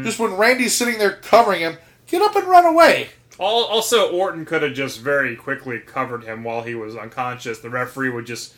Just 0.03 0.19
when 0.19 0.33
Randy's 0.35 0.75
sitting 0.75 0.97
there 0.99 1.11
covering 1.13 1.61
him, 1.61 1.77
get 2.07 2.21
up 2.21 2.35
and 2.35 2.47
run 2.47 2.65
away. 2.65 3.09
Also, 3.37 4.09
Orton 4.11 4.45
could 4.45 4.63
have 4.63 4.73
just 4.73 4.99
very 4.99 5.35
quickly 5.35 5.79
covered 5.79 6.23
him 6.23 6.43
while 6.43 6.61
he 6.63 6.75
was 6.75 6.95
unconscious. 6.95 7.59
The 7.59 7.69
referee 7.69 8.09
would 8.09 8.25
just 8.25 8.53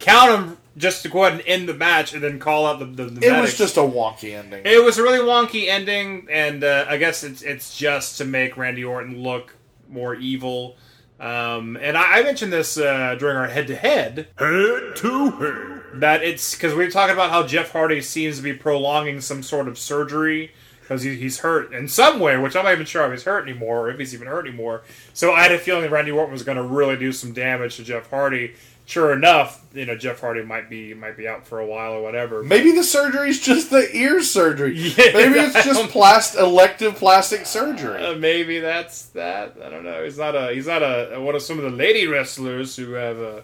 count 0.00 0.32
him 0.32 0.58
just 0.76 1.02
to 1.02 1.08
go 1.08 1.24
ahead 1.24 1.38
and 1.38 1.48
end 1.48 1.68
the 1.68 1.74
match 1.74 2.12
and 2.14 2.22
then 2.22 2.40
call 2.40 2.66
out 2.66 2.80
the 2.80 2.86
the, 2.86 3.04
the 3.04 3.26
It 3.26 3.40
was 3.40 3.56
just 3.56 3.76
a 3.76 3.80
wonky 3.80 4.36
ending. 4.36 4.62
It 4.64 4.82
was 4.82 4.98
a 4.98 5.02
really 5.02 5.20
wonky 5.20 5.68
ending, 5.68 6.26
and 6.30 6.64
uh, 6.64 6.86
I 6.88 6.96
guess 6.96 7.22
it's 7.22 7.42
it's 7.42 7.76
just 7.76 8.18
to 8.18 8.24
make 8.24 8.56
Randy 8.56 8.82
Orton 8.84 9.22
look 9.22 9.54
more 9.88 10.14
evil. 10.16 10.76
Um, 11.24 11.78
and 11.80 11.96
I, 11.96 12.18
I 12.18 12.22
mentioned 12.22 12.52
this 12.52 12.76
uh, 12.76 13.14
during 13.18 13.38
our 13.38 13.46
head 13.46 13.66
to 13.68 13.76
head. 13.76 14.28
Head 14.36 14.96
to 14.96 15.30
head. 15.30 16.00
That 16.00 16.22
it's 16.22 16.54
because 16.54 16.74
we 16.74 16.84
were 16.84 16.90
talking 16.90 17.14
about 17.14 17.30
how 17.30 17.46
Jeff 17.46 17.70
Hardy 17.70 18.02
seems 18.02 18.36
to 18.36 18.42
be 18.42 18.52
prolonging 18.52 19.22
some 19.22 19.42
sort 19.42 19.66
of 19.66 19.78
surgery 19.78 20.52
because 20.80 21.00
he, 21.00 21.16
he's 21.16 21.38
hurt 21.38 21.72
in 21.72 21.88
some 21.88 22.20
way, 22.20 22.36
which 22.36 22.54
I'm 22.54 22.64
not 22.64 22.74
even 22.74 22.84
sure 22.84 23.06
if 23.06 23.12
he's 23.12 23.24
hurt 23.24 23.48
anymore 23.48 23.86
or 23.86 23.90
if 23.90 23.98
he's 23.98 24.12
even 24.12 24.26
hurt 24.26 24.46
anymore. 24.46 24.82
So 25.14 25.32
I 25.32 25.40
had 25.40 25.52
a 25.52 25.58
feeling 25.58 25.82
that 25.82 25.90
Randy 25.90 26.10
Orton 26.10 26.32
was 26.32 26.42
going 26.42 26.58
to 26.58 26.62
really 26.62 26.96
do 26.96 27.10
some 27.10 27.32
damage 27.32 27.76
to 27.76 27.84
Jeff 27.84 28.10
Hardy. 28.10 28.54
Sure 28.86 29.14
enough, 29.14 29.64
you 29.72 29.86
know 29.86 29.96
Jeff 29.96 30.20
Hardy 30.20 30.42
might 30.42 30.68
be 30.68 30.92
might 30.92 31.16
be 31.16 31.26
out 31.26 31.46
for 31.46 31.58
a 31.58 31.64
while 31.66 31.92
or 31.94 32.02
whatever. 32.02 32.42
Maybe 32.42 32.70
the 32.72 32.84
surgery's 32.84 33.40
just 33.40 33.70
the 33.70 33.88
ear 33.96 34.22
surgery. 34.22 34.76
Yeah, 34.78 35.12
Maybe 35.14 35.38
it's 35.40 35.54
just 35.64 35.80
don't- 35.80 36.34
elective 36.34 36.96
plastic 36.96 37.46
surgery. 37.46 38.04
Uh, 38.04 38.14
maybe 38.16 38.60
that's 38.60 39.06
that. 39.06 39.56
I 39.64 39.70
don't 39.70 39.84
know. 39.84 40.04
He's 40.04 40.18
not 40.18 40.34
a. 40.36 40.52
He's 40.52 40.66
not 40.66 40.82
a. 40.82 41.18
One 41.18 41.34
of 41.34 41.40
some 41.40 41.56
of 41.58 41.64
the 41.64 41.70
lady 41.70 42.06
wrestlers 42.06 42.76
who 42.76 42.92
have 42.92 43.18
uh, 43.18 43.40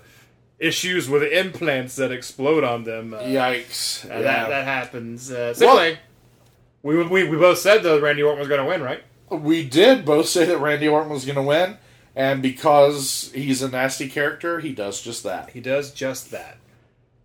issues 0.59 1.09
with 1.09 1.23
implants 1.23 1.97
that 1.97 2.13
explode 2.13 2.63
on 2.63 2.85
them. 2.85 3.15
Uh, 3.15 3.21
Yikes! 3.21 4.05
uh, 4.05 4.09
Yeah. 4.17 4.21
That 4.23 4.49
that 4.51 4.65
happens. 4.65 5.31
Uh, 5.31 5.55
so 5.55 5.67
Well- 5.67 5.79
anyway, 5.79 5.99
we, 6.83 7.03
we 7.05 7.29
we 7.29 7.37
both 7.39 7.59
said 7.59 7.83
though 7.83 7.99
Randy 7.99 8.23
Orton 8.23 8.41
was 8.41 8.49
going 8.49 8.61
to 8.61 8.67
win, 8.67 8.83
right? 8.83 9.03
We 9.31 9.67
did 9.67 10.05
both 10.05 10.29
say 10.29 10.45
that 10.45 10.59
Randy 10.59 10.87
Orton 10.89 11.11
was 11.11 11.25
going 11.25 11.37
to 11.37 11.43
win, 11.43 11.79
and 12.15 12.43
because 12.43 13.31
he's 13.35 13.63
a 13.63 13.69
nasty 13.69 14.09
character, 14.09 14.61
he 14.61 14.73
does 14.73 15.01
just 15.01 15.23
that. 15.25 15.51
He 15.51 15.61
does 15.61 15.93
just 15.93 16.31
that. 16.31 16.59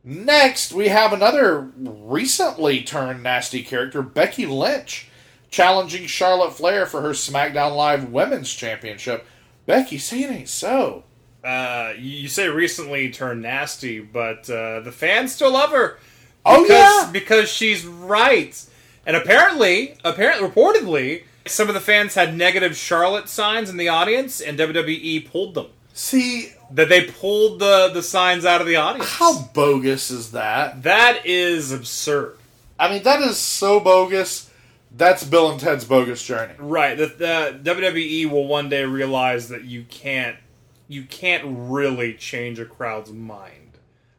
Next, 0.03 0.71
we 0.71 0.89
have 0.89 1.13
another 1.13 1.71
recently 1.77 2.83
turned 2.83 3.23
nasty 3.23 3.63
character, 3.63 4.03
Becky 4.03 4.45
Lynch, 4.45 5.07
challenging 5.49 6.05
Charlotte 6.05 6.53
Flair 6.53 6.85
for 6.85 7.01
her 7.01 7.09
SmackDown 7.09 7.75
Live 7.75 8.11
Women's 8.11 8.53
Championship. 8.53 9.25
Becky, 9.65 9.97
say 9.97 10.21
it 10.21 10.31
ain't 10.31 10.49
so. 10.49 11.03
Uh, 11.43 11.93
you 11.97 12.27
say 12.27 12.47
recently 12.49 13.09
turned 13.09 13.41
nasty, 13.41 13.99
but 13.99 14.47
uh, 14.49 14.81
the 14.81 14.91
fans 14.91 15.33
still 15.33 15.51
love 15.51 15.71
her. 15.71 15.97
Oh, 16.45 16.65
yeah? 16.65 17.09
because 17.11 17.49
she's 17.49 17.85
right. 17.85 18.63
And 19.07 19.15
apparently, 19.15 19.95
apparently, 20.03 20.47
reportedly, 20.47 21.23
some 21.47 21.67
of 21.67 21.73
the 21.73 21.81
fans 21.81 22.15
had 22.15 22.35
negative 22.35 22.75
Charlotte 22.75 23.29
signs 23.29 23.69
in 23.69 23.77
the 23.77 23.89
audience, 23.89 24.41
and 24.41 24.57
WWE 24.57 25.29
pulled 25.29 25.53
them. 25.53 25.67
See, 25.93 26.51
that 26.71 26.89
they 26.89 27.05
pulled 27.05 27.59
the 27.59 27.89
the 27.93 28.03
signs 28.03 28.45
out 28.45 28.61
of 28.61 28.67
the 28.67 28.75
audience. 28.75 29.09
How 29.09 29.43
bogus 29.53 30.11
is 30.11 30.31
that? 30.31 30.83
That 30.83 31.25
is 31.25 31.71
absurd. 31.71 32.37
I 32.77 32.89
mean, 32.89 33.03
that 33.03 33.21
is 33.21 33.37
so 33.37 33.79
bogus. 33.79 34.49
That's 34.95 35.23
Bill 35.23 35.51
and 35.51 35.59
Ted's 35.59 35.85
bogus 35.85 36.23
journey. 36.23 36.53
Right. 36.57 36.97
The, 36.97 37.07
the 37.07 37.73
WWE 37.75 38.29
will 38.29 38.47
one 38.47 38.69
day 38.69 38.85
realize 38.85 39.49
that 39.49 39.65
you 39.65 39.85
can't 39.89 40.37
you 40.87 41.03
can't 41.03 41.43
really 41.45 42.13
change 42.13 42.59
a 42.59 42.65
crowd's 42.65 43.11
mind 43.11 43.64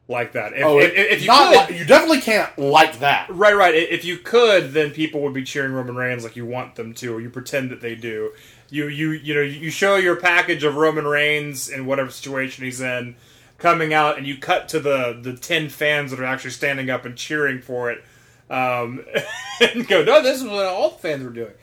like 0.08 0.32
that. 0.32 0.52
If, 0.52 0.64
oh, 0.64 0.78
if, 0.78 0.92
if 0.94 1.22
you 1.22 1.26
not 1.28 1.66
could, 1.66 1.74
li- 1.74 1.78
you 1.80 1.84
definitely 1.84 2.20
can't 2.20 2.56
like 2.58 3.00
that. 3.00 3.28
Right, 3.28 3.54
right. 3.56 3.74
If 3.74 4.04
you 4.04 4.18
could, 4.18 4.72
then 4.72 4.92
people 4.92 5.20
would 5.22 5.34
be 5.34 5.42
cheering 5.42 5.72
Roman 5.72 5.96
Reigns 5.96 6.22
like 6.22 6.36
you 6.36 6.46
want 6.46 6.76
them 6.76 6.94
to, 6.94 7.14
or 7.14 7.20
you 7.20 7.30
pretend 7.30 7.70
that 7.70 7.80
they 7.80 7.94
do. 7.94 8.32
You, 8.70 8.88
you, 8.88 9.10
you 9.12 9.34
know, 9.34 9.40
you 9.40 9.70
show 9.70 9.96
your 9.96 10.16
package 10.16 10.64
of 10.64 10.76
Roman 10.76 11.06
Reigns 11.06 11.68
in 11.68 11.86
whatever 11.86 12.10
situation 12.10 12.64
he's 12.64 12.80
in, 12.80 13.16
coming 13.58 13.92
out, 13.92 14.18
and 14.18 14.26
you 14.26 14.36
cut 14.38 14.68
to 14.70 14.80
the 14.80 15.18
the 15.20 15.36
ten 15.36 15.68
fans 15.68 16.10
that 16.10 16.20
are 16.20 16.24
actually 16.24 16.50
standing 16.50 16.90
up 16.90 17.04
and 17.04 17.16
cheering 17.16 17.60
for 17.60 17.90
it, 17.90 18.04
um, 18.50 19.04
and 19.60 19.86
go, 19.86 20.04
no, 20.04 20.22
this 20.22 20.40
is 20.40 20.44
what 20.44 20.66
all 20.66 20.90
the 20.90 20.98
fans 20.98 21.24
were 21.24 21.30
doing. 21.30 21.54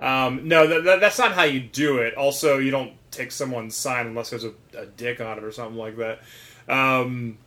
Um, 0.00 0.48
no, 0.48 0.66
that, 0.66 0.84
that, 0.84 1.00
that's 1.00 1.18
not 1.18 1.32
how 1.32 1.44
you 1.44 1.60
do 1.60 1.98
it. 1.98 2.14
Also, 2.14 2.58
you 2.58 2.70
don't 2.70 2.92
take 3.10 3.30
someone's 3.30 3.76
sign 3.76 4.06
unless 4.06 4.30
there's 4.30 4.44
a, 4.44 4.52
a 4.76 4.86
dick 4.86 5.20
on 5.20 5.38
it 5.38 5.44
or 5.44 5.52
something 5.52 5.78
like 5.78 5.96
that. 5.98 6.20
Um, 6.68 7.38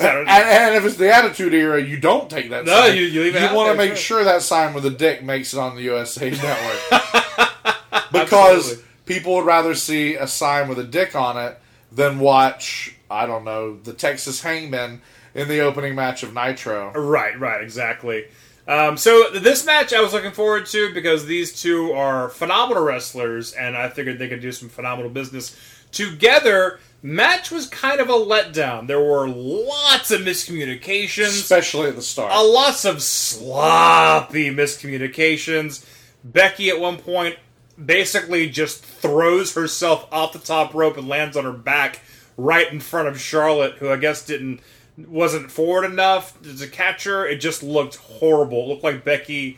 And, 0.20 0.28
and 0.28 0.74
if 0.76 0.84
it's 0.84 0.96
the 0.96 1.12
Attitude 1.14 1.52
Era, 1.54 1.82
you 1.82 1.98
don't 1.98 2.30
take 2.30 2.50
that. 2.50 2.64
No, 2.64 2.86
sign. 2.86 2.96
you- 2.96 3.02
you 3.04 3.36
out 3.38 3.54
want 3.54 3.70
to 3.70 3.76
make 3.76 3.90
sure. 3.96 4.18
sure 4.18 4.24
that 4.24 4.42
sign 4.42 4.72
with 4.74 4.84
a 4.86 4.90
dick 4.90 5.22
makes 5.22 5.52
it 5.52 5.58
on 5.58 5.76
the 5.76 5.82
USA 5.82 6.30
Network 6.30 6.80
because 8.12 8.70
Absolutely. 8.70 8.84
people 9.06 9.34
would 9.36 9.46
rather 9.46 9.74
see 9.74 10.14
a 10.14 10.26
sign 10.26 10.68
with 10.68 10.78
a 10.78 10.84
dick 10.84 11.14
on 11.14 11.36
it 11.36 11.58
than 11.92 12.18
watch 12.18 12.94
I 13.10 13.26
don't 13.26 13.44
know 13.44 13.76
the 13.76 13.92
Texas 13.92 14.40
Hangman 14.42 15.02
in 15.34 15.48
the 15.48 15.60
opening 15.60 15.94
match 15.94 16.22
of 16.22 16.32
Nitro. 16.32 16.92
Right, 16.92 17.38
right, 17.38 17.60
exactly. 17.62 18.26
Um, 18.68 18.96
so 18.96 19.30
this 19.30 19.66
match 19.66 19.92
I 19.92 20.00
was 20.00 20.12
looking 20.12 20.30
forward 20.32 20.66
to 20.66 20.94
because 20.94 21.26
these 21.26 21.60
two 21.60 21.92
are 21.92 22.28
phenomenal 22.28 22.84
wrestlers, 22.84 23.52
and 23.52 23.76
I 23.76 23.88
figured 23.88 24.18
they 24.18 24.28
could 24.28 24.40
do 24.40 24.52
some 24.52 24.68
phenomenal 24.68 25.10
business 25.10 25.56
together. 25.90 26.78
Match 27.02 27.50
was 27.50 27.66
kind 27.66 28.00
of 28.00 28.08
a 28.10 28.12
letdown. 28.12 28.86
There 28.86 29.00
were 29.00 29.26
lots 29.28 30.10
of 30.10 30.20
miscommunications, 30.20 31.28
Especially 31.28 31.88
at 31.88 31.96
the 31.96 32.02
start. 32.02 32.30
a 32.34 32.42
lots 32.42 32.84
of 32.84 33.02
sloppy 33.02 34.50
miscommunications. 34.54 35.84
Becky 36.22 36.68
at 36.68 36.78
one 36.78 36.98
point 36.98 37.36
basically 37.82 38.50
just 38.50 38.84
throws 38.84 39.54
herself 39.54 40.06
off 40.12 40.34
the 40.34 40.38
top 40.38 40.74
rope 40.74 40.98
and 40.98 41.08
lands 41.08 41.36
on 41.36 41.44
her 41.44 41.52
back 41.52 42.00
right 42.36 42.70
in 42.70 42.80
front 42.80 43.08
of 43.08 43.18
Charlotte, 43.18 43.74
who 43.76 43.88
I 43.90 43.96
guess 43.96 44.24
didn't 44.26 44.60
wasn't 44.98 45.50
forward 45.50 45.84
enough 45.84 46.36
to 46.42 46.66
catch 46.66 47.04
her. 47.04 47.26
It 47.26 47.36
just 47.36 47.62
looked 47.62 47.96
horrible. 47.96 48.64
It 48.64 48.68
looked 48.68 48.84
like 48.84 49.04
Becky. 49.04 49.56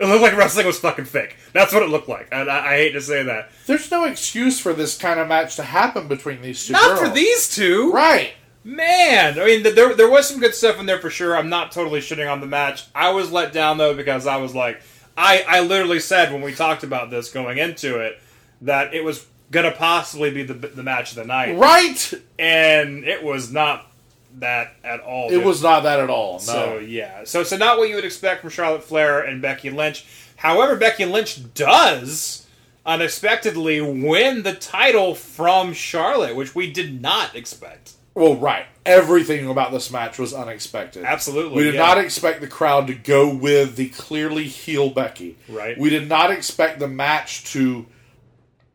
It 0.00 0.06
looked 0.06 0.22
like 0.22 0.36
wrestling 0.36 0.66
was 0.66 0.78
fucking 0.78 1.04
fake. 1.04 1.36
That's 1.52 1.72
what 1.74 1.82
it 1.82 1.90
looked 1.90 2.08
like, 2.08 2.28
and 2.32 2.50
I, 2.50 2.72
I 2.72 2.76
hate 2.76 2.92
to 2.92 3.00
say 3.02 3.22
that. 3.22 3.50
There's 3.66 3.90
no 3.90 4.04
excuse 4.04 4.58
for 4.58 4.72
this 4.72 4.96
kind 4.96 5.20
of 5.20 5.28
match 5.28 5.56
to 5.56 5.62
happen 5.62 6.08
between 6.08 6.40
these 6.40 6.66
two. 6.66 6.72
Not 6.72 6.96
girls. 6.96 7.00
for 7.08 7.14
these 7.14 7.54
two, 7.54 7.92
right? 7.92 8.32
Man, 8.64 9.38
I 9.38 9.44
mean, 9.44 9.62
th- 9.62 9.74
there 9.74 9.94
there 9.94 10.10
was 10.10 10.28
some 10.28 10.40
good 10.40 10.54
stuff 10.54 10.78
in 10.80 10.86
there 10.86 10.98
for 11.00 11.10
sure. 11.10 11.36
I'm 11.36 11.48
not 11.48 11.70
totally 11.72 12.00
shitting 12.00 12.30
on 12.30 12.40
the 12.40 12.46
match. 12.46 12.86
I 12.94 13.10
was 13.10 13.30
let 13.32 13.52
down 13.52 13.78
though 13.78 13.94
because 13.94 14.26
I 14.26 14.36
was 14.38 14.54
like, 14.54 14.80
I 15.16 15.44
I 15.48 15.60
literally 15.60 16.00
said 16.00 16.32
when 16.32 16.42
we 16.42 16.54
talked 16.54 16.82
about 16.82 17.10
this 17.10 17.30
going 17.30 17.58
into 17.58 17.98
it 18.00 18.20
that 18.62 18.92
it 18.94 19.02
was 19.04 19.26
gonna 19.50 19.70
possibly 19.72 20.30
be 20.30 20.42
the 20.42 20.54
the 20.54 20.82
match 20.82 21.10
of 21.10 21.16
the 21.16 21.24
night, 21.24 21.56
Right? 21.58 22.12
And 22.38 23.04
it 23.04 23.22
was 23.22 23.50
not 23.52 23.89
that 24.38 24.74
at 24.84 25.00
all. 25.00 25.30
It 25.30 25.44
was 25.44 25.62
not 25.62 25.82
that 25.84 26.00
at 26.00 26.10
all. 26.10 26.34
No. 26.34 26.38
So 26.38 26.78
yeah, 26.78 27.24
so 27.24 27.42
so 27.42 27.56
not 27.56 27.78
what 27.78 27.88
you 27.88 27.94
would 27.96 28.04
expect 28.04 28.40
from 28.40 28.50
Charlotte 28.50 28.84
Flair 28.84 29.20
and 29.20 29.42
Becky 29.42 29.70
Lynch. 29.70 30.06
However, 30.36 30.76
Becky 30.76 31.04
Lynch 31.04 31.52
does 31.54 32.46
unexpectedly 32.86 33.80
win 33.80 34.42
the 34.42 34.54
title 34.54 35.14
from 35.14 35.72
Charlotte, 35.72 36.34
which 36.34 36.54
we 36.54 36.72
did 36.72 37.00
not 37.00 37.34
expect. 37.34 37.92
Well, 38.14 38.36
right. 38.36 38.66
Everything 38.84 39.48
about 39.48 39.72
this 39.72 39.90
match 39.90 40.18
was 40.18 40.32
unexpected. 40.32 41.04
Absolutely, 41.04 41.56
We 41.56 41.62
did 41.64 41.74
yeah. 41.74 41.86
not 41.86 41.98
expect 41.98 42.40
the 42.40 42.48
crowd 42.48 42.86
to 42.88 42.94
go 42.94 43.32
with 43.32 43.76
the 43.76 43.90
clearly 43.90 44.44
heel 44.44 44.90
Becky. 44.90 45.36
Right. 45.48 45.78
We 45.78 45.90
did 45.90 46.08
not 46.08 46.30
expect 46.30 46.80
the 46.80 46.88
match 46.88 47.44
to 47.52 47.86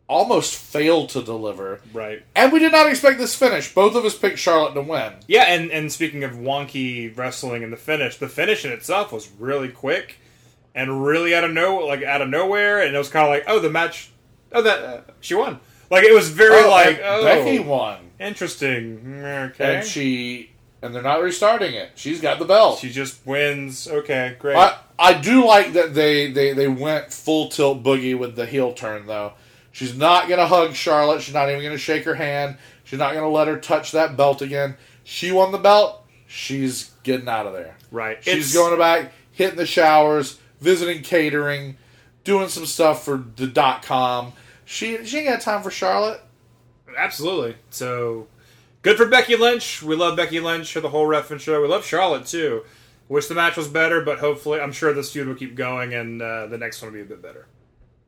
almost 0.08 0.56
failed 0.56 1.10
to 1.10 1.22
deliver. 1.22 1.82
Right. 1.94 2.24
And 2.36 2.52
we 2.52 2.60
did 2.60 2.72
not 2.72 2.88
expect 2.90 3.18
this 3.18 3.36
finish. 3.36 3.74
Both 3.74 3.96
of 3.96 4.06
us 4.06 4.18
picked 4.18 4.38
Charlotte 4.38 4.74
to 4.76 4.82
win. 4.82 5.14
Yeah, 5.28 5.44
and, 5.44 5.72
and 5.72 5.92
speaking 5.92 6.24
of 6.24 6.34
wonky 6.34 7.16
wrestling 7.16 7.64
and 7.64 7.74
the 7.74 7.78
finish, 7.78 8.18
the 8.18 8.30
finish 8.30 8.66
in 8.66 8.72
itself 8.72 9.12
was 9.12 9.30
really 9.40 9.70
quick 9.70 10.18
and 10.76 11.06
really 11.06 11.34
out 11.34 11.44
of 11.44 11.52
no 11.52 11.78
like 11.80 12.04
out 12.04 12.22
of 12.22 12.30
nowhere, 12.30 12.82
and 12.82 12.94
it 12.94 12.98
was 12.98 13.10
kind 13.10 13.26
of 13.26 13.30
like, 13.30 13.46
oh, 13.48 13.60
the 13.60 13.70
match, 13.70 14.12
oh 14.52 14.62
that 14.62 14.80
uh, 14.80 15.02
she 15.22 15.34
won. 15.34 15.60
Like 15.90 16.04
it 16.04 16.14
was 16.14 16.30
very 16.30 16.64
Oh, 16.64 16.70
like, 16.70 17.00
oh, 17.04 17.24
Becky 17.24 17.60
won. 17.60 18.12
Interesting. 18.20 19.24
Okay. 19.24 19.78
And 19.78 19.86
she 19.86 20.52
and 20.82 20.94
they're 20.94 21.02
not 21.02 21.22
restarting 21.22 21.74
it. 21.74 21.92
She's 21.96 22.22
got 22.22 22.40
the 22.40 22.46
belt. 22.46 22.80
She 22.80 22.92
just 22.92 23.26
wins. 23.26 23.88
Okay, 23.88 24.36
great. 24.38 24.56
I, 24.56 24.78
I 25.00 25.14
do 25.14 25.46
like 25.46 25.74
that 25.74 25.94
they, 25.94 26.32
they, 26.32 26.54
they 26.54 26.68
went 26.68 27.12
full 27.12 27.50
tilt 27.50 27.82
boogie 27.84 28.18
with 28.18 28.36
the 28.36 28.46
heel 28.46 28.74
turn 28.74 29.08
though. 29.08 29.34
She's 29.76 29.94
not 29.94 30.30
gonna 30.30 30.48
hug 30.48 30.74
Charlotte. 30.74 31.22
She's 31.22 31.34
not 31.34 31.50
even 31.50 31.62
gonna 31.62 31.78
shake 31.78 32.06
her 32.06 32.16
hand. 32.16 32.56
She's 32.86 32.98
not 32.98 33.14
gonna 33.14 33.28
let 33.28 33.50
her 33.50 33.58
touch 33.60 33.92
that 33.92 34.16
belt 34.16 34.42
again. 34.42 34.78
She 35.04 35.34
won 35.34 35.52
the 35.52 35.58
belt. 35.58 36.02
She's 36.28 36.92
getting 37.04 37.28
out 37.28 37.46
of 37.46 37.52
there. 37.52 37.76
Right. 37.92 38.18
She's 38.24 38.34
It's- 38.34 38.54
going 38.54 38.80
back, 38.80 39.12
hitting 39.34 39.58
the 39.58 39.66
showers, 39.66 40.38
visiting 40.62 41.02
catering, 41.04 41.76
doing 42.24 42.48
some 42.48 42.66
stuff 42.66 43.04
for 43.04 43.22
the 43.36 43.48
dot 43.48 43.82
com. 43.84 44.32
She 44.64 45.06
she 45.06 45.18
ain't 45.18 45.28
got 45.28 45.42
time 45.42 45.62
for 45.62 45.72
Charlotte. 45.72 46.22
Absolutely. 46.98 47.58
So 47.70 48.28
good 48.82 48.96
for 48.96 49.08
Becky 49.08 49.36
Lynch. 49.36 49.84
We 49.84 49.98
love 49.98 50.16
Becky 50.16 50.40
Lynch 50.40 50.72
for 50.72 50.80
the 50.80 50.88
whole 50.90 51.06
Reffin 51.06 51.38
show. 51.42 51.62
We 51.62 51.68
love 51.68 51.86
Charlotte 51.86 52.26
too. 52.28 52.64
Wish 53.10 53.28
the 53.28 53.36
match 53.36 53.58
was 53.58 53.68
better, 53.68 54.00
but 54.00 54.20
hopefully, 54.20 54.62
I'm 54.62 54.72
sure 54.72 54.94
this 54.94 55.12
feud 55.12 55.28
will 55.28 55.36
keep 55.36 55.54
going, 55.54 55.94
and 55.94 56.22
uh, 56.22 56.48
the 56.48 56.58
next 56.58 56.82
one 56.82 56.92
will 56.92 57.00
be 57.00 57.02
a 57.02 57.06
bit 57.06 57.22
better. 57.22 57.46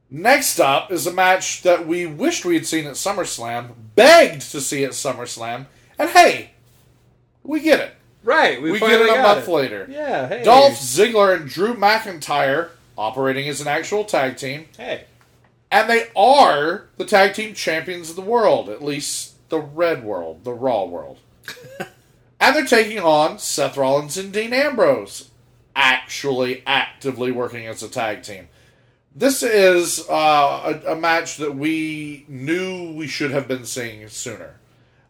Next 0.10 0.60
up 0.60 0.92
is 0.92 1.06
a 1.06 1.14
match 1.14 1.64
that 1.64 1.86
we 1.86 2.06
wished 2.06 2.46
we 2.46 2.56
had 2.56 2.66
seen 2.66 2.86
at 2.88 2.94
SummerSlam, 2.94 3.72
begged 3.96 4.42
to 4.52 4.62
see 4.62 4.84
at 4.86 4.92
SummerSlam, 4.92 5.66
and 6.00 6.10
hey, 6.12 6.52
We 7.44 7.60
get 7.62 7.80
it. 7.80 7.94
Right, 8.24 8.62
we 8.62 8.72
We, 8.72 8.80
get 8.80 9.02
it 9.02 9.10
a 9.10 9.22
month 9.22 9.48
it. 9.48 9.52
later. 9.52 9.88
Yeah, 9.90 10.28
hey. 10.28 10.44
Dolph 10.44 10.74
Ziggler 10.80 11.36
and 11.36 11.50
Drew 11.50 11.74
McIntyre 11.74 12.70
operating 12.98 13.48
as 13.48 13.62
an 13.62 13.68
actual 13.68 14.04
tag 14.04 14.38
team. 14.38 14.66
Hey. 14.78 15.06
And 15.72 15.90
they 15.90 16.10
are 16.16 16.88
the 16.98 17.06
tag 17.06 17.34
team 17.36 17.54
champions 17.54 18.10
of 18.10 18.16
the 18.16 18.22
world, 18.22 18.70
at 18.70 18.84
least 18.84 19.50
the 19.50 19.60
Red 19.60 20.04
World, 20.04 20.44
the 20.44 20.54
Raw 20.54 20.86
World. 20.86 21.20
and 22.40 22.56
they're 22.56 22.66
taking 22.66 23.00
on 23.00 23.40
Seth 23.40 23.78
Rollins 23.78 24.18
and 24.18 24.32
Dean 24.34 24.54
Ambrose, 24.54 25.30
actually 25.76 26.64
actively 26.66 27.32
working 27.32 27.66
as 27.68 27.84
a 27.84 27.90
tag 27.90 28.24
team. 28.24 28.48
This 29.18 29.42
is 29.42 30.08
uh, 30.08 30.80
a, 30.86 30.92
a 30.92 30.96
match 30.96 31.38
that 31.38 31.56
we 31.56 32.24
knew 32.28 32.94
we 32.94 33.08
should 33.08 33.32
have 33.32 33.48
been 33.48 33.66
seeing 33.66 34.08
sooner. 34.10 34.60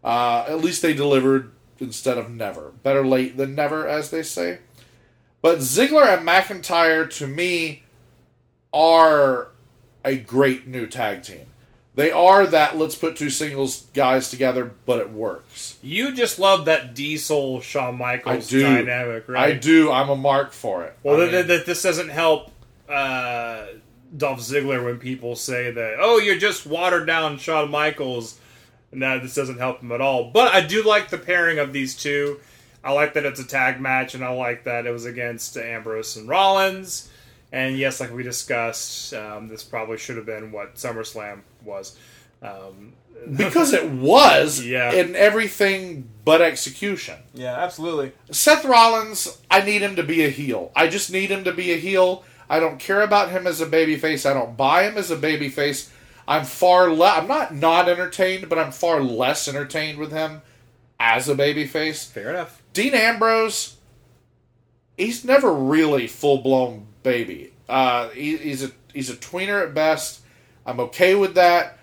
Uh, 0.01 0.45
at 0.47 0.61
least 0.61 0.81
they 0.81 0.93
delivered 0.93 1.51
instead 1.79 2.17
of 2.17 2.29
never. 2.29 2.71
Better 2.83 3.05
late 3.05 3.35
than 3.35 3.53
never, 3.53 3.85
as 3.85 4.09
they 4.09 4.23
say. 4.23 4.59
But 5.41 5.59
Ziggler 5.59 6.17
and 6.17 6.25
McIntyre, 6.25 7.09
to 7.17 7.27
me, 7.27 7.83
are 8.73 9.49
a 10.05 10.15
great 10.15 10.67
new 10.67 10.87
tag 10.87 11.23
team. 11.23 11.47
They 11.95 12.09
are 12.11 12.47
that 12.47 12.77
let's 12.77 12.95
put 12.95 13.17
two 13.17 13.29
singles 13.29 13.87
guys 13.93 14.29
together, 14.29 14.71
but 14.85 14.99
it 14.99 15.09
works. 15.09 15.79
You 15.81 16.13
just 16.13 16.39
love 16.39 16.65
that 16.65 16.95
Diesel 16.95 17.59
Shawn 17.59 17.97
Michaels 17.97 18.49
dynamic, 18.49 19.27
right? 19.27 19.55
I 19.55 19.57
do. 19.57 19.91
I'm 19.91 20.09
a 20.09 20.15
mark 20.15 20.53
for 20.53 20.85
it. 20.85 20.95
Well, 21.03 21.15
I 21.15 21.23
mean, 21.23 21.31
th- 21.31 21.47
th- 21.47 21.65
this 21.65 21.81
doesn't 21.83 22.09
help 22.09 22.51
uh, 22.87 23.65
Dolph 24.15 24.39
Ziggler 24.39 24.83
when 24.83 24.97
people 24.99 25.35
say 25.35 25.71
that, 25.71 25.95
oh, 25.99 26.17
you're 26.17 26.37
just 26.37 26.65
watered 26.65 27.07
down 27.07 27.37
Shawn 27.37 27.69
Michaels. 27.71 28.39
No, 28.91 29.19
this 29.19 29.35
doesn't 29.35 29.57
help 29.57 29.81
him 29.81 29.91
at 29.91 29.99
all. 30.01 30.31
But 30.31 30.53
I 30.53 30.61
do 30.61 30.83
like 30.83 31.09
the 31.09 31.17
pairing 31.17 31.59
of 31.59 31.73
these 31.73 31.95
two. 31.95 32.39
I 32.83 32.93
like 32.93 33.13
that 33.15 33.25
it's 33.25 33.39
a 33.39 33.47
tag 33.47 33.81
match, 33.81 34.15
and 34.15 34.23
I 34.23 34.29
like 34.29 34.63
that 34.63 34.85
it 34.85 34.91
was 34.91 35.05
against 35.05 35.57
Ambrose 35.57 36.15
and 36.15 36.29
Rollins. 36.29 37.09
And 37.51 37.77
yes, 37.77 37.99
like 37.99 38.13
we 38.13 38.23
discussed, 38.23 39.13
um, 39.13 39.47
this 39.49 39.63
probably 39.63 39.97
should 39.97 40.15
have 40.17 40.25
been 40.25 40.51
what 40.51 40.75
SummerSlam 40.75 41.41
was. 41.63 41.97
Um, 42.41 42.93
because 43.35 43.73
it 43.73 43.89
was 43.89 44.61
Yeah. 44.61 44.91
in 44.93 45.15
everything 45.15 46.07
but 46.23 46.41
execution. 46.41 47.15
yeah, 47.33 47.55
absolutely. 47.57 48.11
Seth 48.31 48.63
Rollins, 48.63 49.37
I 49.49 49.61
need 49.61 49.81
him 49.81 49.95
to 49.95 50.03
be 50.03 50.23
a 50.23 50.29
heel. 50.29 50.71
I 50.75 50.87
just 50.87 51.11
need 51.11 51.29
him 51.31 51.43
to 51.45 51.51
be 51.51 51.71
a 51.73 51.77
heel. 51.77 52.23
I 52.49 52.59
don't 52.59 52.79
care 52.79 53.01
about 53.01 53.29
him 53.31 53.45
as 53.45 53.61
a 53.61 53.65
babyface. 53.65 54.29
I 54.29 54.33
don't 54.33 54.55
buy 54.55 54.83
him 54.83 54.97
as 54.97 55.11
a 55.11 55.17
babyface. 55.17 55.89
I'm 56.27 56.43
far 56.43 56.89
less. 56.89 57.17
I'm 57.17 57.27
not 57.27 57.55
not 57.55 57.89
entertained, 57.89 58.49
but 58.49 58.59
I'm 58.59 58.71
far 58.71 59.01
less 59.01 59.47
entertained 59.47 59.97
with 59.97 60.11
him 60.11 60.41
as 60.99 61.29
a 61.29 61.35
babyface. 61.35 62.05
Fair 62.05 62.29
enough. 62.31 62.61
Dean 62.73 62.93
Ambrose, 62.93 63.77
he's 64.97 65.23
never 65.23 65.53
really 65.53 66.07
full 66.07 66.39
blown 66.39 66.87
baby. 67.03 67.53
Uh, 67.67 68.09
he, 68.09 68.37
he's 68.37 68.63
a 68.63 68.71
he's 68.93 69.09
a 69.09 69.15
tweener 69.15 69.63
at 69.63 69.73
best. 69.73 70.21
I'm 70.65 70.79
okay 70.81 71.15
with 71.15 71.35
that. 71.35 71.77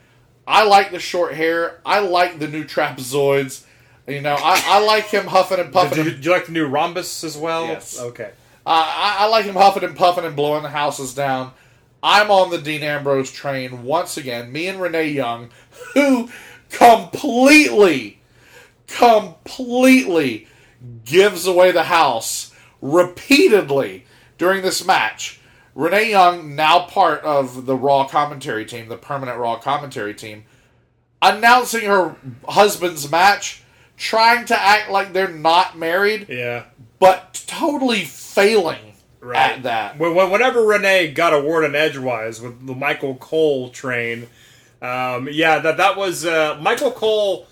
I 0.47 0.65
like 0.65 0.91
the 0.91 0.99
short 0.99 1.35
hair. 1.35 1.81
I 1.87 2.01
like 2.01 2.39
the 2.39 2.49
new 2.49 2.65
trapezoids. 2.65 3.65
You 4.07 4.21
know, 4.21 4.37
I, 4.39 4.63
I 4.67 4.85
like 4.85 5.07
him 5.07 5.27
huffing 5.27 5.59
and 5.59 5.73
puffing. 5.73 6.05
Do 6.05 6.11
you, 6.11 6.17
did 6.17 6.25
you 6.27 6.31
like 6.31 6.47
the 6.47 6.53
new 6.53 6.67
rhombus 6.67 7.25
as 7.25 7.39
well? 7.39 7.67
Yes. 7.67 7.99
Okay. 7.99 8.33
I, 8.67 9.17
I 9.21 9.27
like 9.27 9.45
him 9.45 9.57
huffing 9.57 9.85
and 9.85 9.97
puffing 9.97 10.25
and 10.25 10.37
blowing 10.37 10.63
the 10.63 10.71
houses 10.71 11.15
down. 11.15 11.53
I'm 12.03 12.31
on 12.31 12.51
the 12.51 12.59
Dean 12.59 12.83
Ambrose 12.83 13.31
train 13.33 13.83
once 13.85 14.17
again. 14.17 14.53
Me 14.53 14.67
and 14.67 14.81
Renee 14.81 15.09
Young, 15.09 15.51
who 15.95 16.29
completely, 16.71 18.21
completely 18.87 20.47
gives 21.05 21.47
away 21.47 21.73
the 21.73 21.85
house 21.85 22.53
repeatedly 22.81 24.05
during 24.39 24.63
this 24.63 24.85
match. 24.87 25.41
Renee 25.75 26.11
Young, 26.11 26.55
now 26.55 26.87
part 26.87 27.23
of 27.23 27.67
the 27.67 27.75
Raw 27.77 28.07
commentary 28.07 28.65
team, 28.65 28.89
the 28.89 28.97
permanent 28.97 29.39
Raw 29.39 29.57
commentary 29.57 30.15
team, 30.15 30.45
announcing 31.21 31.85
her 31.87 32.17
husband's 32.47 33.11
match, 33.11 33.63
trying 33.97 34.45
to 34.47 34.61
act 34.61 34.91
like 34.91 35.13
they're 35.13 35.29
not 35.29 35.79
married, 35.79 36.27
Yeah. 36.29 36.65
But 36.99 37.43
totally 37.47 38.05
failing 38.05 38.95
Right. 39.21 39.53
at 39.53 39.63
that. 39.63 39.99
When- 39.99 40.15
when- 40.15 40.31
Whenever 40.31 40.63
Renee 40.63 41.09
got 41.09 41.33
a 41.33 41.41
word 41.41 41.65
in 41.65 41.75
edgewise 41.75 42.41
with 42.43 42.67
the 42.67 42.75
Michael 42.75 43.15
Cole 43.15 43.71
train, 43.71 44.29
um, 44.83 45.29
yeah, 45.33 45.59
that 45.61 45.79
that 45.79 45.97
was 45.97 46.27
uh, 46.27 46.59
Michael 46.61 46.91
Cole. 46.93 47.47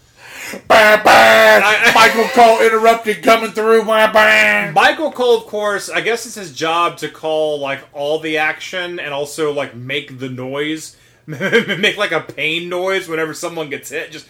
Bang, 0.69 1.03
bang! 1.05 1.63
Michael 1.95 2.25
Cole 2.35 2.61
interrupted 2.61 3.23
coming 3.23 3.53
through. 3.53 3.85
Bang! 3.87 4.75
Michael 4.75 5.13
Cole, 5.13 5.39
of 5.39 5.45
course, 5.47 5.89
I 5.89 6.01
guess 6.03 6.27
it's 6.27 6.35
his 6.35 6.53
job 6.53 6.99
to 6.99 7.09
call 7.09 7.59
like 7.59 7.81
all 7.95 8.19
the 8.19 8.37
action 8.39 8.99
and 8.99 9.15
also 9.15 9.53
like 9.53 9.75
make 9.75 10.19
the 10.19 10.29
noise, 10.29 10.97
make 11.27 11.97
like 11.97 12.13
a 12.13 12.21
pain 12.21 12.69
noise 12.69 13.09
whenever 13.09 13.33
someone 13.33 13.71
gets 13.71 13.89
hit. 13.91 14.11
Just 14.11 14.27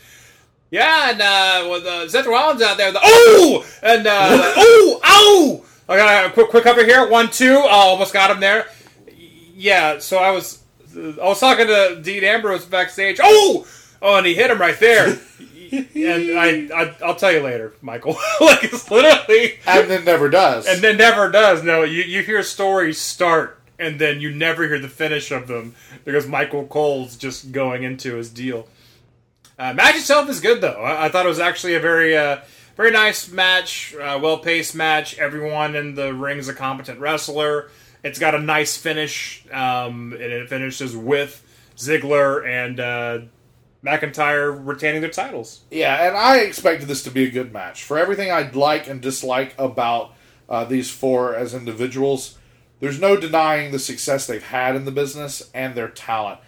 yeah, 0.73 1.11
and 1.11 1.21
uh, 1.21 1.71
with 1.71 1.85
uh, 1.87 2.09
Seth 2.09 2.27
Rollins 2.27 2.63
out 2.63 2.77
there, 2.79 2.91
the 2.91 2.99
oh 3.01 3.65
and 3.83 4.07
uh, 4.07 4.11
oh 4.57 5.01
oh. 5.05 5.65
I 5.89 5.97
got 5.97 6.27
a 6.27 6.33
quick 6.33 6.49
quick 6.49 6.65
cover 6.65 6.85
here. 6.85 7.07
One 7.09 7.31
two. 7.31 7.55
Oh, 7.55 7.69
almost 7.69 8.13
got 8.15 8.31
him 8.31 8.41
there. 8.41 8.67
Yeah. 9.55 9.99
So 9.99 10.17
I 10.19 10.31
was 10.31 10.63
I 10.97 11.25
was 11.25 11.39
talking 11.39 11.67
to 11.67 12.01
Dean 12.03 12.25
Ambrose 12.25 12.65
backstage. 12.65 13.19
Oh 13.23 13.67
oh, 14.01 14.17
and 14.17 14.27
he 14.27 14.35
hit 14.35 14.51
him 14.51 14.59
right 14.59 14.79
there. 14.81 15.19
and 15.73 16.39
I, 16.39 16.69
I 16.75 16.95
I'll 17.05 17.17
tell 17.17 17.33
you 17.33 17.41
later, 17.41 17.75
Michael. 17.83 18.13
like 18.41 18.65
it's 18.65 18.91
literally 18.91 19.59
And 19.67 19.91
then 19.91 20.05
never 20.05 20.29
does. 20.31 20.67
and 20.67 20.81
then 20.83 20.97
never 20.97 21.31
does. 21.31 21.63
No, 21.63 21.83
you, 21.83 22.03
you 22.03 22.23
hear 22.23 22.43
stories 22.43 22.99
start, 22.99 23.61
and 23.79 23.99
then 23.99 24.21
you 24.21 24.31
never 24.31 24.67
hear 24.67 24.79
the 24.79 24.89
finish 24.89 25.31
of 25.31 25.49
them 25.49 25.75
because 26.05 26.27
Michael 26.27 26.67
Cole's 26.67 27.17
just 27.17 27.53
going 27.53 27.83
into 27.83 28.15
his 28.17 28.31
deal. 28.31 28.67
Uh, 29.59 29.73
match 29.75 29.97
itself 29.97 30.29
is 30.29 30.41
good 30.41 30.61
though. 30.61 30.81
I, 30.83 31.07
I 31.07 31.09
thought 31.09 31.27
it 31.27 31.29
was 31.29 31.41
actually 31.41 31.75
a 31.75 31.81
very 31.81 32.17
uh, 32.17 32.39
very 32.77 32.91
nice 32.91 33.31
match, 33.31 33.95
uh, 33.95 34.19
well 34.23 34.39
paced 34.39 34.75
match. 34.75 35.19
Everyone 35.19 35.77
in 35.77 35.95
the 35.95 36.15
ring 36.15 36.39
is 36.39 36.49
a 36.49 36.55
competent 36.55 37.01
wrestler. 37.01 37.71
It's 38.03 38.19
got 38.19 38.35
a 38.35 38.41
nice 38.41 38.77
finish, 38.77 39.47
um, 39.53 40.13
and 40.13 40.23
it 40.23 40.49
finishes 40.49 40.97
with 40.97 41.45
Ziggler 41.77 42.47
and 42.47 42.81
uh, 42.81 43.19
McIntyre 43.85 44.59
retaining 44.65 45.01
their 45.01 45.11
titles. 45.11 45.61
Yeah, 45.71 46.09
and 46.09 46.17
I 46.17 46.39
expected 46.39 46.89
this 46.89 47.03
to 47.05 47.11
be 47.11 47.25
a 47.25 47.31
good 47.31 47.53
match. 47.53 47.85
For 47.85 47.99
everything 47.99 48.31
I'd 48.31 48.57
like 48.57 48.89
and 48.89 49.01
dislike 49.01 49.55
about 49.59 50.15
uh, 50.49 50.65
these 50.65 50.91
four 50.91 51.35
as 51.35 51.55
individuals, 51.55 52.39
there's 52.81 53.01
no 53.01 53.17
denying 53.17 53.71
the 53.71 53.79
success 53.79 54.27
they've 54.27 54.43
had 54.43 54.75
in 54.75 54.85
the 54.85 54.91
business 54.91 55.51
and 55.55 55.75
their 55.75 55.89
talent. 55.89 56.41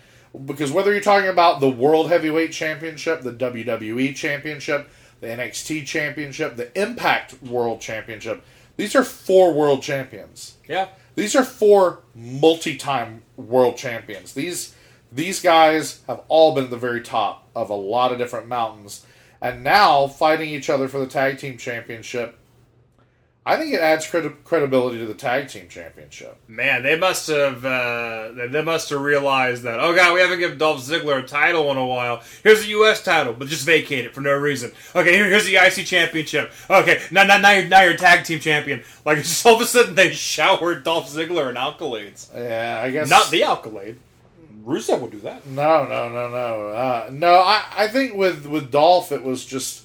Because 0.45 0.73
whether 0.73 0.93
you're 0.93 1.01
talking 1.01 1.29
about 1.29 1.61
the 1.61 1.71
World 1.71 2.09
Heavyweight 2.09 2.53
Championship, 2.53 3.23
the 3.23 3.33
WWE 3.33 4.15
Championship, 4.17 4.91
the 5.21 5.29
NXT 5.29 5.87
Championship, 5.87 6.57
the 6.57 6.77
Impact 6.81 7.43
World 7.43 7.81
Championship, 7.81 8.43
these 8.77 8.97
are 8.97 9.05
four 9.05 9.53
world 9.53 9.83
champions. 9.83 10.57
Yeah. 10.69 10.89
These 11.15 11.37
are 11.37 11.45
four 11.45 12.01
multi-time 12.15 13.23
world 13.37 13.77
champions. 13.77 14.35
These 14.35 14.75
these 15.13 15.41
guys 15.41 16.01
have 16.09 16.23
all 16.27 16.55
been 16.55 16.65
at 16.65 16.71
the 16.71 16.77
very 16.77 17.01
top 17.01 17.49
of 17.55 17.71
a 17.71 17.75
lot 17.75 18.11
of 18.11 18.19
different 18.19 18.49
mountains, 18.49 19.07
and 19.41 19.63
now 19.63 20.09
fighting 20.09 20.49
each 20.49 20.69
other 20.69 20.89
for 20.89 20.99
the 20.99 21.07
tag 21.07 21.39
team 21.39 21.57
championship. 21.57 22.37
I 23.47 23.59
think 23.59 23.75
it 23.75 23.81
adds 23.81 24.07
credi- 24.07 24.35
credibility 24.45 24.99
to 24.99 25.07
the 25.07 25.13
tag 25.13 25.49
team 25.49 25.69
championship. 25.69 26.39
Man, 26.49 26.83
they 26.83 26.97
must 26.99 27.27
have 27.27 27.63
uh, 27.63 28.31
they 28.49 28.63
must 28.63 28.89
have 28.89 29.03
realized 29.03 29.65
that. 29.65 29.81
Oh 29.81 29.95
god, 29.95 30.15
we 30.15 30.21
haven't 30.21 30.39
given 30.39 30.57
Dolph 30.57 30.81
Ziggler 30.81 31.23
a 31.23 31.27
title 31.27 31.71
in 31.71 31.77
a 31.77 31.85
while. 31.85 32.23
Here's 32.43 32.63
the 32.63 32.69
U.S. 32.69 33.03
title, 33.05 33.35
but 33.35 33.49
just 33.49 33.67
vacate 33.67 34.07
it 34.07 34.15
for 34.15 34.23
no 34.23 34.33
reason. 34.33 34.73
Okay, 34.95 35.13
here, 35.13 35.27
here's 35.27 35.45
the 35.45 35.57
IC 35.57 35.87
championship. 35.87 36.53
Okay, 36.71 37.03
now 37.11 37.25
now 37.25 37.37
now 37.37 37.51
you're, 37.51 37.69
now 37.69 37.83
you're 37.83 37.99
tag 37.99 38.25
team 38.25 38.41
champion. 38.41 38.83
Like 39.05 39.19
just 39.23 39.45
all 39.45 39.57
of 39.57 39.61
a 39.61 39.67
sudden 39.67 39.95
they 39.95 40.11
showered 40.13 40.83
Dolph 40.83 41.11
Ziggler 41.11 41.51
in 41.51 41.57
accolades. 41.57 42.35
Yeah, 42.35 42.81
I 42.83 42.91
guess 42.91 43.11
Not 43.11 43.31
the 43.31 43.43
accolade. 43.43 43.99
Rusev 44.65 45.01
would 45.01 45.11
do 45.11 45.21
that. 45.21 45.47
No, 45.47 45.85
no, 45.87 46.09
no, 46.09 46.31
no, 46.31 46.69
uh, 46.69 47.11
no. 47.13 47.35
I, 47.41 47.65
I 47.77 47.89
think 47.89 48.15
with 48.15 48.47
with 48.47 48.71
Dolph, 48.71 49.13
it 49.13 49.23
was 49.23 49.45
just 49.45 49.85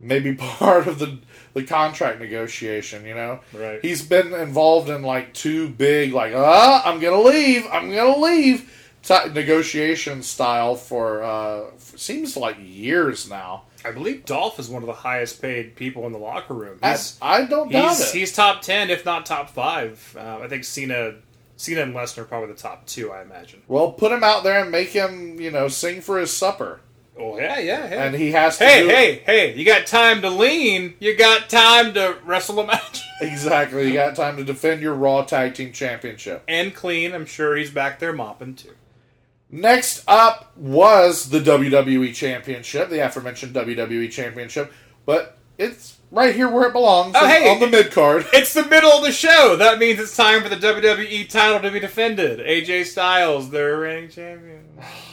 maybe 0.00 0.34
part 0.36 0.88
of 0.88 0.98
the 0.98 1.18
the 1.54 1.64
contract 1.64 2.20
negotiation. 2.20 3.04
You 3.04 3.14
know, 3.14 3.40
Right. 3.52 3.80
He's 3.82 4.02
been 4.02 4.32
involved 4.32 4.88
in 4.88 5.02
like 5.02 5.34
two 5.34 5.68
big, 5.68 6.12
like, 6.12 6.32
ah, 6.34 6.82
I'm 6.84 7.00
gonna 7.00 7.20
leave, 7.20 7.66
I'm 7.70 7.90
gonna 7.90 8.16
leave, 8.16 8.70
t- 9.02 9.28
negotiation 9.32 10.22
style 10.22 10.76
for 10.76 11.22
uh, 11.22 11.64
seems 11.78 12.36
like 12.36 12.56
years 12.60 13.28
now. 13.28 13.64
I 13.84 13.92
believe 13.92 14.26
Dolph 14.26 14.58
is 14.58 14.68
one 14.68 14.82
of 14.82 14.86
the 14.86 14.92
highest 14.92 15.40
paid 15.40 15.74
people 15.74 16.06
in 16.06 16.12
the 16.12 16.18
locker 16.18 16.52
room. 16.52 16.78
I, 16.82 16.98
I 17.22 17.44
don't 17.46 17.72
doubt 17.72 17.96
he's, 17.96 18.14
it. 18.14 18.18
he's 18.18 18.32
top 18.32 18.60
ten, 18.60 18.90
if 18.90 19.04
not 19.06 19.24
top 19.24 19.48
five. 19.48 20.14
Uh, 20.18 20.40
I 20.42 20.48
think 20.48 20.64
Cena, 20.64 21.14
Cena 21.56 21.80
and 21.82 21.94
Lesnar 21.94 22.18
are 22.18 22.24
probably 22.24 22.48
the 22.52 22.60
top 22.60 22.84
two. 22.86 23.10
I 23.10 23.22
imagine. 23.22 23.62
well, 23.68 23.92
put 23.92 24.12
him 24.12 24.22
out 24.22 24.44
there 24.44 24.60
and 24.60 24.70
make 24.70 24.88
him, 24.90 25.40
you 25.40 25.50
know, 25.50 25.68
sing 25.68 26.02
for 26.02 26.18
his 26.18 26.30
supper. 26.36 26.80
Oh 27.18 27.38
yeah, 27.38 27.58
yeah, 27.58 27.90
yeah. 27.90 28.04
and 28.04 28.14
he 28.14 28.32
has 28.32 28.56
to. 28.58 28.64
hey, 28.64 28.82
do 28.82 28.88
hey, 28.88 29.22
hey! 29.26 29.54
You 29.54 29.64
got 29.64 29.86
time 29.86 30.22
to 30.22 30.30
lean. 30.30 30.94
You 31.00 31.16
got 31.16 31.50
time 31.50 31.92
to 31.94 32.16
wrestle 32.24 32.60
a 32.60 32.66
match 32.66 33.02
exactly. 33.20 33.88
You 33.88 33.92
got 33.94 34.16
time 34.16 34.36
to 34.38 34.44
defend 34.44 34.80
your 34.80 34.94
Raw 34.94 35.22
Tag 35.24 35.54
Team 35.54 35.72
Championship. 35.72 36.42
and 36.48 36.74
clean. 36.74 37.12
I'm 37.12 37.26
sure 37.26 37.56
he's 37.56 37.70
back 37.70 37.98
there 37.98 38.12
mopping 38.14 38.54
too. 38.54 38.72
Next 39.50 40.04
up 40.06 40.56
was 40.56 41.28
the 41.30 41.40
WWE 41.40 42.14
Championship, 42.14 42.88
the 42.88 43.04
aforementioned 43.04 43.54
WWE 43.54 44.10
Championship, 44.10 44.72
but 45.04 45.36
it's 45.58 45.98
right 46.12 46.34
here 46.34 46.48
where 46.48 46.68
it 46.68 46.72
belongs 46.72 47.14
Oh, 47.18 47.24
on- 47.24 47.28
hey. 47.30 47.50
on 47.52 47.58
the 47.60 47.66
mid 47.66 47.90
card. 47.90 48.26
It's 48.32 48.54
the 48.54 48.64
middle 48.64 48.92
of 48.92 49.02
the 49.02 49.12
show. 49.12 49.56
That 49.56 49.78
means 49.78 49.98
it's 49.98 50.16
time 50.16 50.42
for 50.42 50.48
the 50.48 50.56
WWE 50.56 51.28
title 51.28 51.60
to 51.60 51.70
be 51.70 51.80
defended. 51.80 52.38
AJ 52.38 52.86
Styles, 52.86 53.50
the 53.50 53.62
reigning 53.76 54.08
champion. 54.08 54.64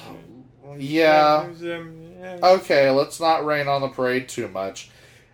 Yeah. 0.77 1.47
Yeah. 1.59 2.37
Okay, 2.43 2.89
let's 2.89 3.19
not 3.19 3.45
rain 3.45 3.67
on 3.67 3.81
the 3.81 3.87
parade 3.89 4.27
too 4.27 4.47
much. 4.47 4.89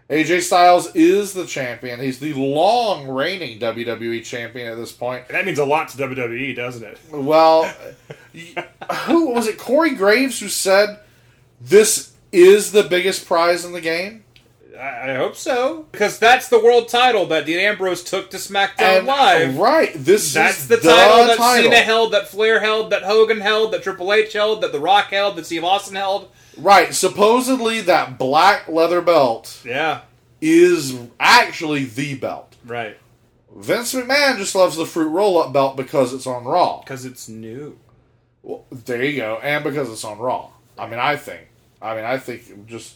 AJ 0.09 0.41
Styles 0.41 0.93
is 0.95 1.33
the 1.33 1.45
champion. 1.45 1.99
He's 1.99 2.19
the 2.19 2.33
long 2.33 3.07
reigning 3.07 3.59
WWE 3.59 4.23
champion 4.23 4.67
at 4.71 4.75
this 4.75 4.91
point. 4.91 5.27
That 5.29 5.45
means 5.45 5.59
a 5.59 5.65
lot 5.65 5.87
to 5.89 5.97
WWE, 5.97 6.55
doesn't 6.55 6.83
it? 6.83 6.99
Well, 7.09 7.63
who 9.05 9.29
was 9.31 9.47
it? 9.47 9.57
Corey 9.57 9.95
Graves 9.95 10.39
who 10.39 10.49
said 10.49 10.99
this 11.61 12.13
is 12.31 12.71
the 12.73 12.83
biggest 12.83 13.25
prize 13.25 13.63
in 13.63 13.71
the 13.71 13.81
game? 13.81 14.22
I, 14.79 15.11
I 15.11 15.15
hope 15.15 15.35
so. 15.35 15.85
Because 15.91 16.17
that's 16.19 16.49
the 16.49 16.59
world 16.59 16.87
title 16.87 17.25
that 17.27 17.45
Dean 17.45 17.59
Ambrose 17.59 18.03
took 18.03 18.31
to 18.31 18.37
SmackDown 18.37 18.99
And- 18.99 19.07
Live. 19.07 19.57
Right. 19.57 19.91
This 19.95 20.33
That's 20.33 20.59
is 20.61 20.67
the, 20.67 20.77
the 20.77 20.81
title 20.89 21.27
that 21.27 21.37
title. 21.37 21.71
Cena 21.71 21.83
held, 21.83 22.13
that 22.13 22.27
Flair 22.27 22.59
held, 22.59 22.91
that 22.91 23.03
Hogan 23.03 23.39
held, 23.41 23.73
that 23.73 23.83
Triple 23.83 24.11
H 24.11 24.33
held, 24.33 24.61
that 24.61 24.71
The 24.71 24.79
Rock 24.79 25.07
held, 25.11 25.35
that 25.35 25.45
Steve 25.45 25.63
Austin 25.63 25.95
held. 25.95 26.29
Right. 26.57 26.93
Supposedly 26.93 27.81
that 27.81 28.17
black 28.17 28.67
leather 28.67 29.01
belt 29.01 29.61
Yeah, 29.65 30.01
is 30.41 30.97
actually 31.19 31.85
the 31.85 32.15
belt. 32.15 32.55
right. 32.65 32.97
Vince 33.55 33.93
McMahon 33.93 34.37
just 34.39 34.55
loves 34.55 34.75
the 34.77 34.85
fruit 34.87 35.09
roll 35.09 35.39
up 35.39 35.53
belt 35.53 35.77
because 35.77 36.11
it's 36.11 36.25
on 36.25 36.43
Raw. 36.43 36.79
Because 36.79 37.05
it's 37.05 37.29
new. 37.29 37.77
Well, 38.41 38.65
there 38.71 39.03
you 39.03 39.17
go, 39.17 39.39
and 39.43 39.63
because 39.63 39.91
it's 39.91 40.03
on 40.03 40.17
Raw. 40.17 40.49
I 40.75 40.87
mean, 40.87 40.97
I 40.97 41.17
think. 41.17 41.49
I 41.79 41.95
mean, 41.95 42.03
I 42.03 42.17
think 42.17 42.65
just. 42.65 42.95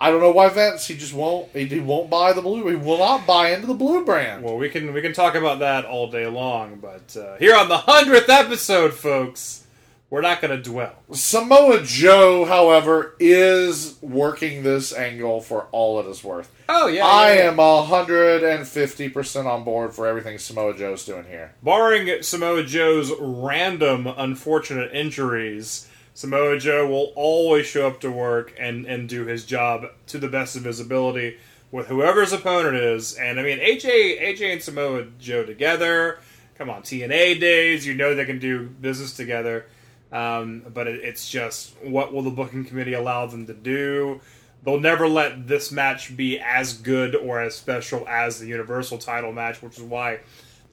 I 0.00 0.10
don't 0.10 0.20
know 0.20 0.30
why 0.32 0.48
Vince. 0.48 0.86
He 0.86 0.96
just 0.96 1.14
won't. 1.14 1.48
He, 1.50 1.66
he 1.66 1.80
won't 1.80 2.10
buy 2.10 2.32
the 2.32 2.42
blue. 2.42 2.68
He 2.68 2.76
will 2.76 2.98
not 2.98 3.26
buy 3.26 3.50
into 3.52 3.66
the 3.66 3.74
blue 3.74 4.04
brand. 4.04 4.42
Well, 4.42 4.56
we 4.56 4.68
can 4.68 4.92
we 4.92 5.00
can 5.00 5.12
talk 5.12 5.34
about 5.34 5.60
that 5.60 5.84
all 5.84 6.10
day 6.10 6.26
long, 6.26 6.76
but 6.76 7.16
uh, 7.16 7.36
here 7.36 7.56
on 7.56 7.68
the 7.68 7.78
hundredth 7.78 8.28
episode, 8.28 8.92
folks, 8.94 9.64
we're 10.10 10.20
not 10.20 10.40
going 10.40 10.56
to 10.56 10.62
dwell. 10.62 10.94
Samoa 11.12 11.82
Joe, 11.82 12.44
however, 12.44 13.16
is 13.18 13.96
working 14.00 14.62
this 14.62 14.92
angle 14.92 15.40
for 15.40 15.66
all 15.72 15.98
it 16.00 16.06
is 16.06 16.22
worth. 16.22 16.52
Oh 16.68 16.86
yeah, 16.86 17.04
I 17.04 17.32
yeah, 17.32 17.42
yeah. 17.44 17.50
am 17.50 17.86
hundred 17.86 18.44
and 18.44 18.66
fifty 18.66 19.08
percent 19.08 19.46
on 19.46 19.64
board 19.64 19.92
for 19.92 20.06
everything 20.06 20.38
Samoa 20.38 20.76
Joe's 20.76 21.04
doing 21.04 21.24
here. 21.24 21.54
Barring 21.62 22.22
Samoa 22.22 22.62
Joe's 22.62 23.10
random 23.18 24.06
unfortunate 24.06 24.94
injuries, 24.94 25.88
Samoa 26.14 26.58
Joe 26.58 26.86
will 26.88 27.12
always 27.16 27.66
show 27.66 27.88
up 27.88 28.00
to 28.00 28.10
work 28.10 28.54
and, 28.58 28.86
and 28.86 29.08
do 29.08 29.26
his 29.26 29.44
job 29.44 29.86
to 30.06 30.18
the 30.18 30.28
best 30.28 30.54
of 30.54 30.64
his 30.64 30.78
ability 30.78 31.38
with 31.72 31.88
whoever 31.88 32.20
his 32.20 32.32
opponent 32.32 32.76
is. 32.76 33.14
And 33.14 33.40
I 33.40 33.42
mean, 33.42 33.58
AJ, 33.58 34.22
AJ 34.22 34.52
and 34.52 34.62
Samoa 34.62 35.06
Joe 35.18 35.44
together. 35.44 36.20
Come 36.56 36.70
on, 36.70 36.82
TNA 36.82 37.40
days. 37.40 37.84
You 37.84 37.94
know 37.94 38.14
they 38.14 38.24
can 38.24 38.38
do 38.38 38.66
business 38.66 39.16
together. 39.16 39.66
Um, 40.12 40.62
but 40.72 40.86
it, 40.86 41.00
it's 41.02 41.28
just 41.28 41.74
what 41.82 42.12
will 42.12 42.22
the 42.22 42.30
booking 42.30 42.64
committee 42.64 42.92
allow 42.92 43.26
them 43.26 43.46
to 43.46 43.54
do? 43.54 44.20
They'll 44.62 44.78
never 44.78 45.08
let 45.08 45.48
this 45.48 45.72
match 45.72 46.16
be 46.16 46.38
as 46.38 46.74
good 46.74 47.16
or 47.16 47.40
as 47.40 47.56
special 47.56 48.06
as 48.08 48.38
the 48.38 48.46
Universal 48.46 48.98
title 48.98 49.32
match, 49.32 49.60
which 49.60 49.76
is 49.76 49.82
why 49.82 50.20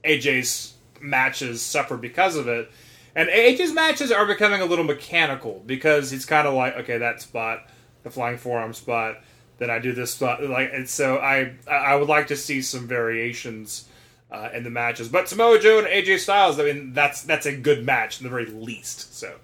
AJ's 0.05 0.75
matches 1.01 1.63
suffer 1.63 1.97
because 1.97 2.35
of 2.35 2.47
it. 2.47 2.71
And 3.15 3.29
AJ's 3.29 3.73
matches 3.73 4.11
are 4.11 4.25
becoming 4.25 4.61
a 4.61 4.65
little 4.65 4.85
mechanical 4.85 5.61
because 5.65 6.11
he's 6.11 6.25
kind 6.25 6.47
of 6.47 6.53
like, 6.53 6.75
okay, 6.77 6.97
that 6.97 7.21
spot, 7.21 7.67
the 8.03 8.09
flying 8.09 8.37
forearm 8.37 8.73
spot, 8.73 9.17
then 9.57 9.69
I 9.69 9.79
do 9.79 9.91
this 9.91 10.13
spot, 10.13 10.43
like, 10.43 10.71
and 10.73 10.89
so 10.89 11.17
I 11.17 11.53
I 11.69 11.95
would 11.95 12.07
like 12.07 12.27
to 12.27 12.35
see 12.35 12.63
some 12.63 12.87
variations 12.87 13.87
uh, 14.31 14.49
in 14.53 14.63
the 14.63 14.71
matches. 14.71 15.07
But 15.07 15.29
Samoa 15.29 15.59
Joe 15.59 15.77
and 15.77 15.87
AJ 15.87 16.19
Styles, 16.19 16.59
I 16.59 16.63
mean, 16.63 16.93
that's 16.93 17.21
that's 17.21 17.45
a 17.45 17.55
good 17.55 17.85
match 17.85 18.19
in 18.19 18.23
the 18.23 18.31
very 18.31 18.47
least. 18.47 19.13
So 19.13 19.35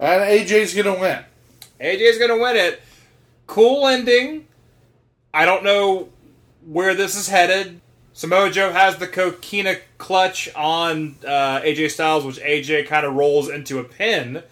And 0.00 0.22
AJ's 0.22 0.74
gonna 0.74 0.98
win. 0.98 1.22
AJ's 1.80 2.18
gonna 2.18 2.38
win 2.38 2.56
it. 2.56 2.80
Cool 3.46 3.86
ending. 3.88 4.46
I 5.34 5.44
don't 5.44 5.64
know 5.64 6.08
where 6.64 6.94
this 6.94 7.14
is 7.14 7.28
headed. 7.28 7.81
Samoa 8.14 8.50
Joe 8.50 8.72
has 8.72 8.96
the 8.96 9.06
coquina 9.06 9.76
clutch 9.96 10.48
on 10.54 11.16
uh, 11.24 11.60
AJ 11.60 11.92
Styles, 11.92 12.24
which 12.24 12.38
AJ 12.38 12.86
kind 12.86 13.06
of 13.06 13.14
rolls 13.14 13.48
into 13.48 13.78
a 13.78 13.84
pin, 13.84 14.42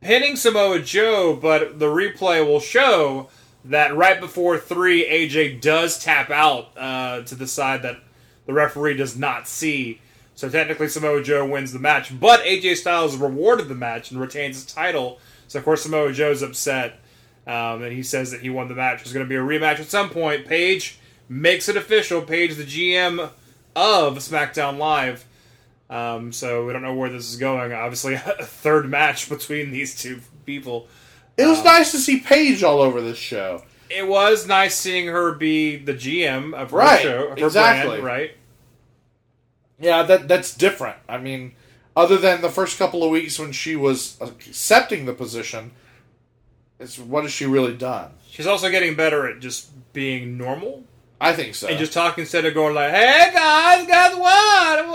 pinning 0.00 0.36
Samoa 0.36 0.80
Joe. 0.80 1.34
But 1.34 1.80
the 1.80 1.86
replay 1.86 2.46
will 2.46 2.60
show 2.60 3.28
that 3.64 3.96
right 3.96 4.20
before 4.20 4.56
three, 4.58 5.04
AJ 5.04 5.60
does 5.60 5.98
tap 5.98 6.30
out 6.30 6.76
uh, 6.76 7.22
to 7.22 7.34
the 7.34 7.46
side 7.46 7.82
that 7.82 7.98
the 8.46 8.52
referee 8.52 8.96
does 8.96 9.16
not 9.16 9.48
see. 9.48 10.00
So 10.34 10.48
technically, 10.48 10.88
Samoa 10.88 11.22
Joe 11.22 11.46
wins 11.46 11.72
the 11.72 11.78
match, 11.78 12.18
but 12.18 12.40
AJ 12.40 12.76
Styles 12.76 13.16
rewarded 13.16 13.68
the 13.68 13.74
match 13.74 14.10
and 14.10 14.20
retains 14.20 14.56
his 14.56 14.72
title. 14.72 15.18
So 15.48 15.58
of 15.58 15.64
course, 15.64 15.82
Samoa 15.82 16.12
Joe's 16.12 16.42
upset, 16.42 17.00
um, 17.46 17.82
and 17.82 17.92
he 17.92 18.02
says 18.02 18.30
that 18.30 18.40
he 18.40 18.50
won 18.50 18.68
the 18.68 18.74
match. 18.74 18.98
There's 18.98 19.12
going 19.12 19.26
to 19.26 19.28
be 19.28 19.36
a 19.36 19.40
rematch 19.40 19.80
at 19.80 19.86
some 19.86 20.08
point. 20.08 20.46
Paige 20.46 20.98
makes 21.32 21.68
it 21.68 21.76
official. 21.76 22.22
Paige, 22.22 22.56
the 22.56 22.64
GM 22.64 23.30
of 23.74 24.18
SmackDown 24.18 24.78
Live. 24.78 25.24
Um, 25.88 26.32
so 26.32 26.66
we 26.66 26.72
don't 26.72 26.82
know 26.82 26.94
where 26.94 27.10
this 27.10 27.30
is 27.30 27.36
going. 27.36 27.72
Obviously, 27.72 28.14
a 28.14 28.20
third 28.44 28.88
match 28.88 29.28
between 29.28 29.70
these 29.70 30.00
two 30.00 30.20
people. 30.46 30.88
It 31.36 31.46
was 31.46 31.64
nice 31.64 31.90
to 31.92 31.98
see 31.98 32.20
Paige 32.20 32.62
all 32.62 32.80
over 32.80 33.00
this 33.00 33.18
show. 33.18 33.62
It 33.88 34.06
was 34.06 34.46
nice 34.46 34.74
seeing 34.74 35.06
her 35.08 35.34
be 35.34 35.76
the 35.76 35.92
GM 35.94 36.54
of 36.54 36.70
her 36.70 36.76
Right, 36.78 37.02
show, 37.02 37.28
of 37.28 37.38
her 37.38 37.46
exactly. 37.46 38.00
brand, 38.00 38.04
right? 38.04 38.30
Yeah, 39.78 40.02
that 40.04 40.28
that's 40.28 40.54
different. 40.54 40.96
I 41.08 41.18
mean, 41.18 41.54
other 41.96 42.16
than 42.16 42.40
the 42.40 42.48
first 42.48 42.78
couple 42.78 43.02
of 43.02 43.10
weeks 43.10 43.38
when 43.38 43.52
she 43.52 43.76
was 43.76 44.16
accepting 44.20 45.04
the 45.04 45.12
position, 45.12 45.72
it's 46.78 46.98
what 46.98 47.24
has 47.24 47.32
she 47.32 47.44
really 47.44 47.76
done? 47.76 48.12
She's 48.30 48.46
also 48.46 48.70
getting 48.70 48.94
better 48.94 49.26
at 49.26 49.40
just 49.40 49.70
being 49.92 50.38
normal 50.38 50.84
I 51.22 51.32
think 51.34 51.54
so. 51.54 51.68
and 51.68 51.78
just 51.78 51.92
talk 51.92 52.18
instead 52.18 52.44
of 52.44 52.52
going 52.54 52.74
like, 52.74 52.90
"Hey 52.90 53.30
guys, 53.32 53.86
guess 53.86 54.14
what?" 54.16 54.86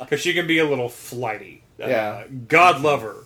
Because 0.00 0.20
she 0.22 0.32
can 0.34 0.46
be 0.46 0.58
a 0.58 0.64
little 0.68 0.88
flighty. 0.88 1.62
Uh, 1.82 1.86
Yeah. 1.88 2.24
God 2.48 2.80
love 2.80 3.02
her. 3.02 3.16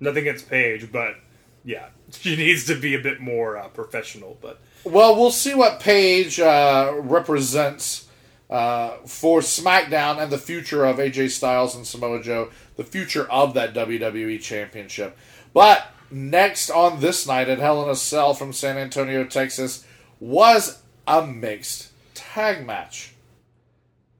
Nothing 0.00 0.22
against 0.26 0.48
Paige, 0.48 0.90
but 0.90 1.16
yeah, 1.64 1.88
she 2.12 2.36
needs 2.36 2.66
to 2.66 2.74
be 2.74 2.94
a 2.94 3.00
bit 3.00 3.20
more 3.20 3.56
uh, 3.56 3.68
professional. 3.68 4.38
But 4.40 4.60
Well, 4.84 5.14
we'll 5.16 5.30
see 5.30 5.54
what 5.54 5.80
Paige 5.80 6.40
uh, 6.40 6.92
represents 6.96 8.08
uh, 8.48 8.96
for 9.06 9.40
SmackDown 9.40 10.18
and 10.20 10.32
the 10.32 10.38
future 10.38 10.84
of 10.84 10.96
AJ 10.96 11.30
Styles 11.30 11.74
and 11.76 11.86
Samoa 11.86 12.22
Joe, 12.22 12.50
the 12.76 12.84
future 12.84 13.30
of 13.30 13.54
that 13.54 13.74
WWE 13.74 14.40
Championship. 14.40 15.16
But 15.52 15.86
next 16.10 16.70
on 16.70 17.00
this 17.00 17.26
night 17.26 17.48
at 17.48 17.58
Hell 17.58 17.82
in 17.84 17.90
a 17.90 17.94
Cell 17.94 18.34
from 18.34 18.52
San 18.52 18.76
Antonio, 18.78 19.24
Texas, 19.24 19.84
was 20.20 20.82
a 21.06 21.26
mixed 21.26 21.90
tag 22.14 22.66
match. 22.66 23.14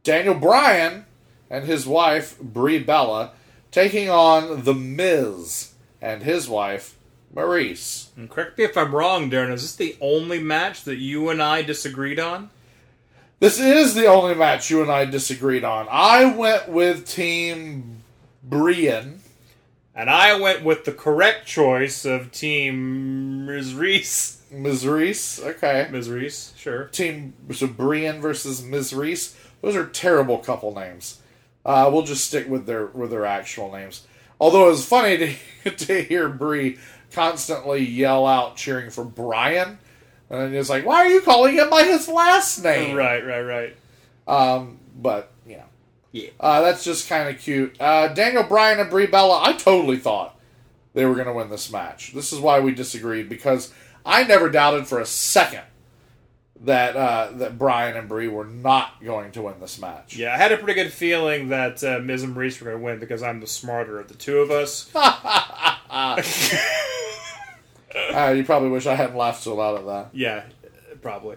Daniel 0.02 0.34
Bryan 0.34 1.04
and 1.50 1.64
his 1.66 1.86
wife, 1.86 2.38
Brie 2.40 2.78
Bella, 2.78 3.32
taking 3.70 4.08
on 4.08 4.64
The 4.64 4.74
Miz 4.74 5.74
and 6.00 6.22
his 6.22 6.48
wife, 6.48 6.96
Maryse. 7.34 8.08
and 8.16 8.28
correct 8.28 8.58
me 8.58 8.64
if 8.64 8.76
I'm 8.76 8.94
wrong, 8.94 9.30
Daryn. 9.30 9.52
Is 9.52 9.62
this 9.62 9.76
the 9.76 9.96
only 10.00 10.42
match 10.42 10.82
that 10.84 10.96
you 10.96 11.28
and 11.28 11.42
I 11.42 11.62
disagreed 11.62 12.18
on? 12.18 12.50
This 13.38 13.60
is 13.60 13.94
the 13.94 14.06
only 14.06 14.34
match 14.34 14.68
you 14.70 14.82
and 14.82 14.90
I 14.90 15.04
disagreed 15.04 15.64
on. 15.64 15.86
I 15.90 16.34
went 16.34 16.68
with 16.68 17.06
Team 17.06 18.02
Brian. 18.42 19.19
And 19.94 20.08
I 20.08 20.38
went 20.38 20.64
with 20.64 20.84
the 20.84 20.92
correct 20.92 21.46
choice 21.46 22.04
of 22.04 22.30
Team 22.30 23.46
Ms. 23.46 23.74
Reese. 23.74 24.42
Ms. 24.50 24.86
Reese, 24.86 25.40
okay. 25.40 25.88
Ms. 25.90 26.08
Reese, 26.08 26.54
sure. 26.56 26.84
Team 26.86 27.34
so 27.52 27.66
Brian 27.66 28.20
versus 28.20 28.62
Ms. 28.62 28.92
Reese. 28.92 29.36
Those 29.62 29.76
are 29.76 29.86
terrible 29.86 30.38
couple 30.38 30.74
names. 30.74 31.20
Uh, 31.64 31.90
we'll 31.92 32.02
just 32.02 32.24
stick 32.24 32.48
with 32.48 32.66
their 32.66 32.86
with 32.86 33.10
their 33.10 33.26
actual 33.26 33.70
names. 33.70 34.06
Although 34.40 34.66
it 34.66 34.70
was 34.70 34.86
funny 34.86 35.36
to, 35.64 35.70
to 35.70 36.02
hear 36.02 36.28
Brie 36.28 36.78
constantly 37.12 37.84
yell 37.84 38.26
out 38.26 38.56
cheering 38.56 38.90
for 38.90 39.04
Brian, 39.04 39.78
and 40.30 40.54
it's 40.54 40.70
like, 40.70 40.86
why 40.86 41.04
are 41.04 41.08
you 41.08 41.20
calling 41.20 41.54
him 41.54 41.68
by 41.70 41.84
his 41.84 42.08
last 42.08 42.62
name? 42.62 42.96
Right, 42.96 43.24
right, 43.24 43.42
right. 43.42 43.76
Um, 44.26 44.78
but 44.96 45.29
Yeah. 46.12 46.30
uh, 46.40 46.60
that's 46.62 46.82
just 46.84 47.08
kind 47.08 47.28
of 47.28 47.40
cute. 47.40 47.76
Uh, 47.80 48.08
Daniel 48.08 48.42
Bryan 48.42 48.80
and 48.80 48.90
Brie 48.90 49.06
Bella, 49.06 49.40
I 49.44 49.52
totally 49.52 49.96
thought 49.96 50.38
they 50.94 51.06
were 51.06 51.14
going 51.14 51.26
to 51.28 51.32
win 51.32 51.50
this 51.50 51.70
match. 51.72 52.12
This 52.12 52.32
is 52.32 52.40
why 52.40 52.60
we 52.60 52.72
disagreed 52.72 53.28
because 53.28 53.72
I 54.04 54.24
never 54.24 54.48
doubted 54.50 54.86
for 54.86 54.98
a 55.00 55.06
second 55.06 55.62
that 56.62 56.96
uh, 56.96 57.30
that 57.36 57.58
Brian 57.58 57.96
and 57.96 58.08
Brie 58.08 58.28
were 58.28 58.44
not 58.44 59.02
going 59.02 59.32
to 59.32 59.42
win 59.42 59.54
this 59.60 59.80
match. 59.80 60.16
Yeah, 60.16 60.34
I 60.34 60.36
had 60.36 60.52
a 60.52 60.56
pretty 60.58 60.74
good 60.74 60.92
feeling 60.92 61.48
that 61.48 61.82
uh, 61.82 62.00
Miz 62.00 62.22
and 62.22 62.36
Reese 62.36 62.60
were 62.60 62.66
going 62.66 62.78
to 62.78 62.84
win 62.84 62.98
because 62.98 63.22
I'm 63.22 63.40
the 63.40 63.46
smarter 63.46 63.98
of 63.98 64.08
the 64.08 64.14
two 64.14 64.38
of 64.38 64.50
us. 64.50 64.90
Uh, 68.14 68.32
you 68.36 68.44
probably 68.44 68.68
wish 68.68 68.86
I 68.86 68.94
hadn't 68.94 69.16
laughed 69.16 69.42
so 69.42 69.56
loud 69.56 69.78
at 69.78 69.86
that. 69.86 70.08
Yeah, 70.12 70.44
probably. 71.02 71.36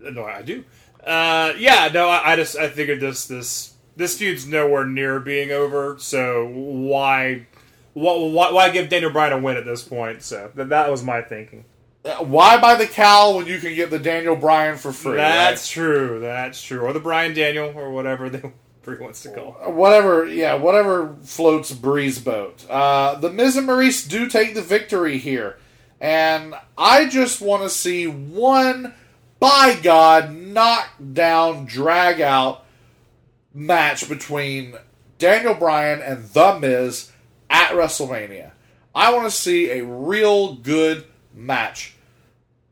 No, 0.00 0.24
I 0.24 0.40
do. 0.42 0.64
Uh, 1.04 1.52
yeah, 1.58 1.90
no, 1.92 2.08
I, 2.08 2.32
I 2.32 2.36
just 2.36 2.56
I 2.56 2.68
figured 2.68 3.00
this 3.00 3.26
this 3.26 3.74
this 3.98 4.16
feud's 4.16 4.46
nowhere 4.46 4.86
near 4.86 5.20
being 5.20 5.50
over. 5.50 5.96
So 5.98 6.46
why 6.48 7.46
why 7.92 8.50
why 8.52 8.70
give 8.70 8.88
Daniel 8.88 9.10
Bryan 9.10 9.32
a 9.34 9.38
win 9.38 9.56
at 9.56 9.64
this 9.64 9.82
point? 9.82 10.22
So 10.22 10.50
that, 10.54 10.70
that 10.70 10.90
was 10.90 11.02
my 11.02 11.20
thinking. 11.20 11.64
Uh, 12.04 12.14
Why 12.24 12.60
buy 12.60 12.76
the 12.76 12.86
cow 12.86 13.36
when 13.36 13.46
you 13.46 13.58
can 13.58 13.74
get 13.74 13.90
the 13.90 13.98
Daniel 13.98 14.36
Bryan 14.36 14.76
for 14.78 14.92
free? 14.92 15.16
That's 15.16 15.68
true. 15.68 16.20
That's 16.20 16.62
true. 16.62 16.80
Or 16.80 16.92
the 16.92 17.00
Brian 17.00 17.34
Daniel 17.34 17.72
or 17.76 17.90
whatever 17.90 18.30
they 18.30 18.52
Brie 18.82 18.98
wants 19.00 19.20
to 19.24 19.30
call. 19.30 19.56
right? 19.60 19.74
whatever. 19.74 20.24
Yeah, 20.24 20.54
whatever 20.54 21.16
floats 21.24 21.72
Brie's 21.72 22.20
boat. 22.20 22.64
Uh, 22.70 23.16
the 23.16 23.30
Miz 23.30 23.56
and 23.56 23.68
Maryse 23.68 24.08
do 24.08 24.28
take 24.28 24.54
the 24.54 24.62
victory 24.62 25.18
here, 25.18 25.58
and 26.00 26.54
I 26.78 27.06
just 27.08 27.40
want 27.40 27.64
to 27.64 27.68
see 27.68 28.06
one, 28.06 28.94
by 29.40 29.78
God, 29.82 30.32
knockdown, 30.32 31.66
drag 31.66 32.20
out 32.20 32.64
match 33.58 34.08
between 34.08 34.74
Daniel 35.18 35.54
Bryan 35.54 36.00
and 36.00 36.24
The 36.28 36.58
Miz 36.58 37.10
at 37.50 37.70
WrestleMania. 37.72 38.52
I 38.94 39.12
want 39.12 39.24
to 39.24 39.36
see 39.36 39.70
a 39.70 39.84
real 39.84 40.54
good 40.54 41.04
match 41.34 41.94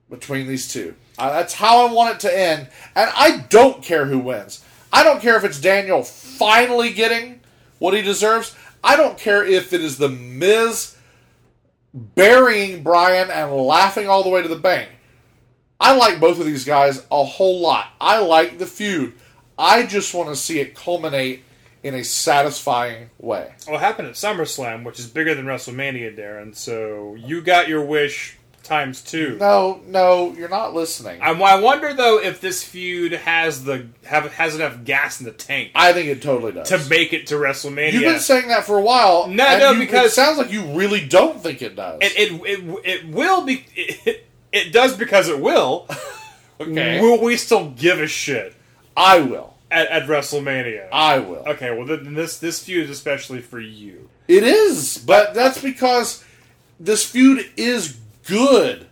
between 0.09 0.47
these 0.47 0.69
two. 0.73 0.95
Uh, 1.19 1.31
that's 1.31 1.55
how 1.55 1.87
I 1.87 1.93
want 1.93 2.15
it 2.15 2.21
to 2.21 2.39
end. 2.39 2.69
And 2.95 3.11
I 3.15 3.45
don't 3.49 3.83
care 3.83 4.07
who 4.07 4.19
wins. 4.19 4.65
I 4.93 5.03
don't 5.03 5.21
care 5.21 5.37
if 5.37 5.45
it's 5.45 5.61
Daniel 5.61 6.03
finally 6.03 6.93
getting 6.93 7.41
what 7.79 7.95
he 7.95 8.03
deserves. 8.03 8.55
I 8.85 8.97
don't 8.97 9.19
care 9.19 9.45
if 9.45 9.73
it 9.73 9.81
is 9.81 9.99
The 9.99 10.09
Miz 10.09 10.97
burying 11.93 12.83
Bryan 12.83 13.31
and 13.31 13.53
laughing 13.53 14.09
all 14.09 14.23
the 14.23 14.29
way 14.29 14.43
to 14.43 14.49
the 14.49 14.57
bank. 14.57 14.89
I 15.81 15.97
like 15.97 16.21
both 16.21 16.39
of 16.39 16.47
these 16.47 16.65
guys 16.65 17.05
a 17.11 17.25
whole 17.25 17.61
lot. 17.61 17.89
I 18.01 18.19
like 18.19 18.59
the 18.59 18.67
feud. 18.67 19.15
I 19.59 19.87
just 19.87 20.13
want 20.15 20.29
to 20.31 20.37
see 20.37 20.61
it 20.61 20.75
culminate 20.75 21.43
in 21.83 21.95
a 21.95 22.05
satisfying 22.05 23.11
way. 23.19 23.55
Well, 23.67 23.77
it 23.77 23.81
happened 23.81 24.09
at 24.09 24.15
SummerSlam, 24.15 24.85
which 24.85 24.99
is 24.99 25.07
bigger 25.07 25.35
than 25.35 25.47
WrestleMania, 25.47 26.17
Daryn. 26.19 26.55
So 26.55 27.15
you 27.19 27.41
got 27.41 27.69
your 27.69 27.83
wish 27.85 28.37
times 28.63 29.01
two. 29.01 29.37
No, 29.39 29.81
no, 29.87 30.35
you're 30.37 30.49
not 30.49 30.75
listening. 30.75 31.21
I, 31.23 31.31
I 31.31 31.61
wonder 31.61 31.95
though 31.95 32.19
if 32.21 32.41
this 32.41 32.65
feud 32.65 33.13
has 33.13 33.63
the 33.65 33.87
have 34.05 34.33
has 34.35 34.57
enough 34.57 34.83
gas 34.85 35.21
in 35.21 35.27
the 35.27 35.33
tank. 35.33 35.71
I 35.77 35.93
think 35.93 36.09
it 36.09 36.21
totally 36.21 36.51
does 36.53 36.69
to 36.71 36.79
make 36.91 37.13
it 37.13 37.29
to 37.29 37.37
WrestleMania. 37.37 37.93
You've 37.93 38.03
been 38.03 38.19
saying 38.19 38.49
that 38.49 38.65
for 38.65 38.77
a 38.77 38.83
while. 38.83 39.29
No, 39.29 39.59
no, 39.59 39.71
you- 39.71 39.79
because- 39.81 40.07
it 40.11 40.15
sounds 40.15 40.37
like 40.39 40.51
you 40.51 40.65
really 40.77 41.07
don't 41.07 41.41
think 41.41 41.63
it 41.63 41.77
does. 41.77 42.01
It 42.03 42.13
it 42.19 42.33
it, 42.45 42.81
it 42.85 43.09
will 43.09 43.43
be. 43.45 43.65
It, 44.53 44.69
it 44.69 44.73
does 44.73 44.97
because 44.97 45.29
it 45.29 45.41
will. 45.41 45.87
Okay. 46.59 47.03
Will 47.03 47.21
we 47.23 47.37
still 47.37 47.69
give 47.71 48.01
a 48.01 48.07
shit 48.07 48.55
I 48.97 49.21
will. 49.21 49.55
at, 49.71 49.89
at 49.89 50.09
WrestleMania? 50.09 50.89
I 50.93 51.19
will. 51.19 51.45
Okay. 51.47 51.77
Well, 51.77 51.87
then 51.87 52.15
this 52.15 52.39
this 52.39 52.63
feud 52.63 52.85
is 52.85 52.91
especially 52.91 53.41
for 53.41 53.61
you. 53.61 54.09
It 54.29 54.43
is, 54.43 54.99
but 54.99 55.35
that's 55.35 55.61
because 55.61 56.25
this 56.81 57.09
feud 57.09 57.51
is 57.57 57.99
good. 58.27 58.87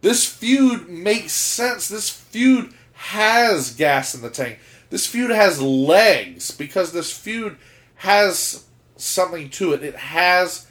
This 0.00 0.24
feud 0.24 0.88
makes 0.88 1.32
sense. 1.32 1.88
This 1.88 2.08
feud 2.08 2.72
has 2.94 3.74
gas 3.74 4.14
in 4.14 4.22
the 4.22 4.30
tank. 4.30 4.58
This 4.90 5.06
feud 5.06 5.30
has 5.30 5.60
legs 5.60 6.50
because 6.50 6.92
this 6.92 7.12
feud 7.12 7.56
has 7.96 8.64
something 8.96 9.50
to 9.50 9.72
it. 9.72 9.82
It 9.82 9.96
has 9.96 10.66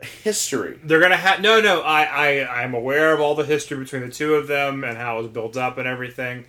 history. 0.00 0.78
They're 0.84 1.00
gonna 1.00 1.16
have 1.16 1.40
no, 1.40 1.60
no. 1.60 1.80
I, 1.80 2.02
I, 2.04 2.62
I'm 2.62 2.74
aware 2.74 3.12
of 3.12 3.20
all 3.20 3.34
the 3.34 3.44
history 3.44 3.78
between 3.78 4.02
the 4.02 4.10
two 4.10 4.34
of 4.34 4.46
them 4.46 4.84
and 4.84 4.96
how 4.96 5.18
it 5.18 5.22
was 5.22 5.30
built 5.30 5.56
up 5.56 5.78
and 5.78 5.88
everything. 5.88 6.44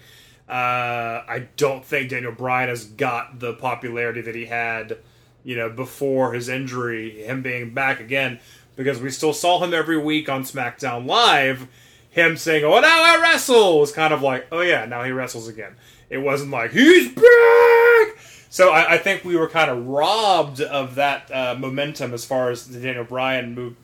Uh, 0.48 1.24
I 1.27 1.48
don't 1.58 1.84
think 1.84 2.09
Daniel 2.09 2.32
Bryan 2.32 2.69
has 2.69 2.85
got 2.85 3.40
the 3.40 3.53
popularity 3.53 4.22
that 4.22 4.35
he 4.35 4.45
had, 4.45 4.98
you 5.43 5.58
know, 5.58 5.69
before 5.69 6.34
his 6.34 6.48
injury. 6.48 7.24
Him 7.24 7.42
being 7.42 7.74
back 7.74 8.00
again 8.00 8.40
because 8.77 9.01
we 9.01 9.09
still 9.09 9.34
saw 9.34 9.61
him 9.61 9.74
every 9.74 9.98
week 9.98 10.30
on 10.30 10.43
SmackDown 10.43 11.06
Live. 11.06 11.67
Him 12.09 12.38
saying, 12.38 12.64
"Oh, 12.64 12.80
now 12.80 13.03
I 13.03 13.22
wrestle," 13.22 13.80
was 13.80 13.92
kind 13.92 14.14
of 14.14 14.22
like, 14.22 14.48
"Oh 14.51 14.61
yeah, 14.61 14.85
now 14.85 15.03
he 15.03 15.11
wrestles 15.11 15.48
again." 15.48 15.76
It 16.09 16.19
wasn't 16.19 16.51
like 16.51 16.72
he's 16.72 17.09
back. 17.09 18.17
So 18.50 18.69
I, 18.69 18.93
I 18.93 18.98
think 18.98 19.26
we 19.26 19.35
were 19.35 19.50
kind 19.50 19.69
of 19.69 19.85
robbed 19.85 20.61
of 20.61 20.95
that 20.95 21.30
uh, 21.30 21.56
momentum 21.59 22.14
as 22.14 22.24
far 22.24 22.50
as 22.50 22.67
the 22.67 22.80
Daniel 22.80 23.03
Bryan 23.03 23.53
move, 23.53 23.76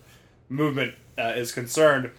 movement 0.48 0.96
uh, 1.18 1.34
is 1.36 1.52
concerned. 1.52 2.12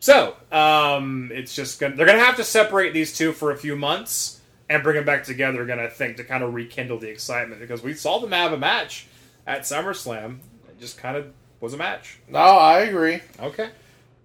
So 0.00 0.36
um, 0.52 1.30
it's 1.32 1.54
just 1.54 1.80
gonna, 1.80 1.96
they're 1.96 2.06
going 2.06 2.18
to 2.18 2.24
have 2.24 2.36
to 2.36 2.44
separate 2.44 2.92
these 2.94 3.16
two 3.16 3.32
for 3.32 3.50
a 3.50 3.56
few 3.56 3.74
months 3.76 4.40
and 4.68 4.82
bring 4.82 4.96
them 4.96 5.04
back 5.04 5.24
together 5.24 5.62
again. 5.62 5.80
I 5.80 5.88
think 5.88 6.16
to 6.18 6.24
kind 6.24 6.44
of 6.44 6.54
rekindle 6.54 6.98
the 6.98 7.08
excitement 7.08 7.60
because 7.60 7.82
we 7.82 7.94
saw 7.94 8.18
them 8.18 8.32
have 8.32 8.52
a 8.52 8.58
match 8.58 9.06
at 9.46 9.62
SummerSlam. 9.62 10.38
It 10.68 10.78
just 10.78 10.98
kind 10.98 11.16
of 11.16 11.32
was 11.60 11.74
a 11.74 11.76
match. 11.76 12.18
No, 12.28 12.38
I 12.38 12.80
agree. 12.80 13.20
Okay. 13.40 13.70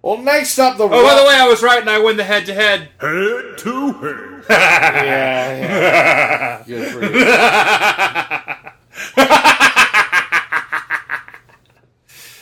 Well, 0.02 0.18
next 0.18 0.58
up, 0.58 0.76
the 0.76 0.84
Oh, 0.84 0.88
by 0.88 1.14
the 1.18 1.26
way, 1.26 1.34
I 1.34 1.48
was 1.48 1.62
right, 1.62 1.80
and 1.80 1.88
I 1.88 1.98
win 1.98 2.18
the 2.18 2.24
head-to-head. 2.24 2.80
Head 3.00 3.58
to 3.58 3.92
head. 3.92 4.44
yeah, 4.50 5.56
yeah. 5.56 6.62
Good 6.66 6.92
for 6.92 7.02
you. 7.02 7.08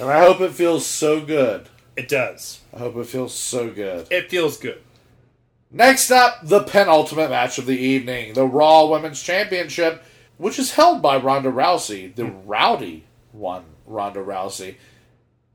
and 0.00 0.10
I 0.10 0.18
hope 0.24 0.40
it 0.40 0.50
feels 0.52 0.84
so 0.84 1.20
good. 1.24 1.68
It 1.96 2.08
does. 2.08 2.60
I 2.74 2.78
hope 2.78 2.96
it 2.96 3.06
feels 3.06 3.34
so 3.34 3.70
good. 3.70 4.06
It 4.10 4.30
feels 4.30 4.56
good. 4.56 4.82
Next 5.70 6.10
up, 6.10 6.40
the 6.42 6.62
penultimate 6.62 7.30
match 7.30 7.58
of 7.58 7.66
the 7.66 7.78
evening 7.78 8.34
the 8.34 8.46
Raw 8.46 8.86
Women's 8.86 9.22
Championship, 9.22 10.02
which 10.36 10.58
is 10.58 10.72
held 10.72 11.00
by 11.02 11.16
Ronda 11.16 11.50
Rousey, 11.50 12.14
the 12.14 12.26
rowdy 12.26 13.04
one, 13.32 13.64
Ronda 13.86 14.20
Rousey. 14.20 14.76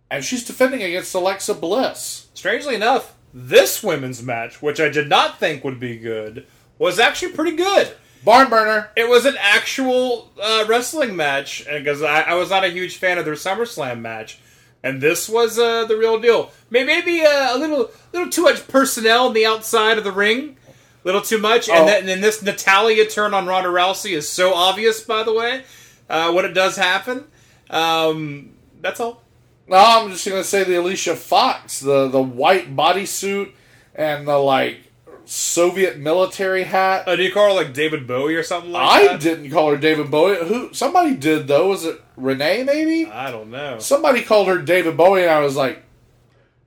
And 0.09 0.24
she's 0.24 0.45
defending 0.45 0.82
against 0.82 1.14
Alexa 1.14 1.56
Bliss. 1.56 2.27
Strangely 2.33 2.75
enough, 2.75 3.16
this 3.33 3.83
women's 3.83 4.24
match, 4.24 4.61
which 4.61 4.80
I 4.80 4.90
did 4.90 5.09
not 5.09 5.40
think 5.40 5.64
would 5.64 5.80
be 5.80 5.98
good, 5.98 6.48
was 6.80 6.98
actually 6.98 7.33
pretty 7.33 7.56
good. 7.56 7.93
Barn 8.24 8.49
burner. 8.49 8.90
It 8.95 9.09
was 9.09 9.25
an 9.25 9.35
actual 9.40 10.32
uh, 10.41 10.66
wrestling 10.67 11.16
match, 11.16 11.66
because 11.69 12.01
I, 12.01 12.22
I 12.22 12.33
was 12.35 12.49
not 12.49 12.64
a 12.64 12.69
huge 12.69 12.98
fan 12.98 13.17
of 13.17 13.25
their 13.25 13.35
SummerSlam 13.35 13.99
match, 13.99 14.40
and 14.88 15.01
this 15.01 15.27
was 15.27 15.59
uh, 15.59 15.85
the 15.85 15.98
real 15.98 16.19
deal. 16.19 16.51
Maybe 16.69 17.22
uh, 17.25 17.56
a 17.56 17.57
little, 17.57 17.90
little 18.14 18.30
too 18.30 18.43
much 18.43 18.67
personnel 18.67 19.27
on 19.27 19.33
the 19.33 19.45
outside 19.45 19.98
of 19.98 20.03
the 20.03 20.11
ring, 20.11 20.57
a 20.67 20.72
little 21.03 21.22
too 21.22 21.38
much, 21.38 21.69
Oh. 21.69 21.74
and 21.74 21.88
then 21.88 21.99
and 22.01 22.07
then 22.09 22.22
this 22.22 22.41
Natalya 22.41 23.06
turn 23.09 23.33
on 23.33 23.45
Ronda 23.45 23.69
Rousey 23.69 24.11
is 24.11 24.27
so 24.30 24.53
obvious. 24.53 25.01
By 25.01 25.24
the 25.24 25.33
way, 25.33 25.64
uh, 26.09 26.32
when 26.32 26.45
it 26.45 26.53
does 26.53 26.75
happen, 26.77 27.25
um, 27.69 28.51
that's 28.82 28.99
all. 28.99 29.22
No, 29.67 29.77
I'm 29.77 30.09
just 30.11 30.27
gonna 30.27 30.43
say 30.43 30.64
the 30.64 30.75
Alicia 30.75 31.16
Fox, 31.16 31.80
the 31.82 32.07
the 32.07 32.22
white 32.22 32.75
bodysuit 32.75 33.51
and 33.95 34.27
the 34.27 34.38
like 34.38 34.86
Soviet 35.30 35.97
military 35.97 36.64
hat. 36.64 37.07
Uh, 37.07 37.15
do 37.15 37.23
you 37.23 37.31
call 37.31 37.49
her 37.49 37.53
like 37.53 37.73
David 37.73 38.07
Bowie 38.07 38.35
or 38.35 38.43
something 38.43 38.72
like 38.72 38.88
I 38.88 39.03
that? 39.03 39.15
I 39.15 39.17
didn't 39.17 39.51
call 39.51 39.69
her 39.72 39.77
David 39.77 40.09
Bowie. 40.09 40.38
Who? 40.47 40.73
Somebody 40.73 41.15
did 41.15 41.47
though. 41.47 41.69
Was 41.69 41.85
it 41.85 42.01
Renee? 42.15 42.64
Maybe 42.64 43.11
I 43.11 43.30
don't 43.31 43.51
know. 43.51 43.80
somebody 43.80 44.23
called 44.23 44.47
her 44.47 44.59
David 44.59 44.95
Bowie, 44.95 45.23
and 45.23 45.31
I 45.31 45.39
was 45.39 45.56
like, 45.56 45.83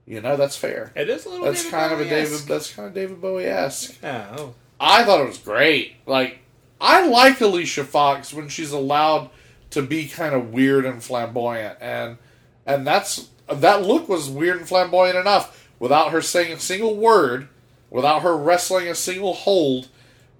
you 0.07 0.21
know, 0.21 0.37
that's 0.37 0.57
fair. 0.57 0.93
It 0.95 1.09
is 1.09 1.25
a 1.25 1.31
little. 1.31 1.47
That's 1.47 1.63
David 1.63 1.77
kind 1.77 1.93
of 1.93 2.01
a 2.01 2.05
David. 2.05 2.29
Bowie-esque. 2.29 2.47
That's 2.47 2.73
kind 2.75 2.89
of 2.89 2.95
David 2.95 3.21
Bowie 3.21 3.47
esque. 3.47 4.05
Oh. 4.05 4.55
I 4.79 5.05
thought 5.05 5.21
it 5.21 5.27
was 5.27 5.39
great. 5.39 5.97
Like 6.07 6.41
I 6.81 7.07
like 7.07 7.41
Alicia 7.41 7.85
Fox 7.85 8.33
when 8.33 8.49
she's 8.49 8.73
allowed 8.73 9.31
to 9.71 9.83
be 9.83 10.09
kind 10.09 10.35
of 10.35 10.53
weird 10.53 10.85
and 10.85 11.03
flamboyant, 11.03 11.79
and 11.81 12.19
and 12.67 12.87
that's 12.87 13.29
that 13.49 13.83
look 13.83 14.09
was 14.09 14.29
weird 14.29 14.59
and 14.59 14.69
flamboyant 14.69 15.17
enough 15.17 15.69
without 15.79 16.13
her 16.13 16.23
saying 16.23 16.53
a 16.53 16.59
single 16.59 16.97
word, 16.97 17.49
without 17.91 18.23
her 18.23 18.37
wrestling 18.37 18.89
a 18.89 18.95
single 18.95 19.35
hold. 19.35 19.89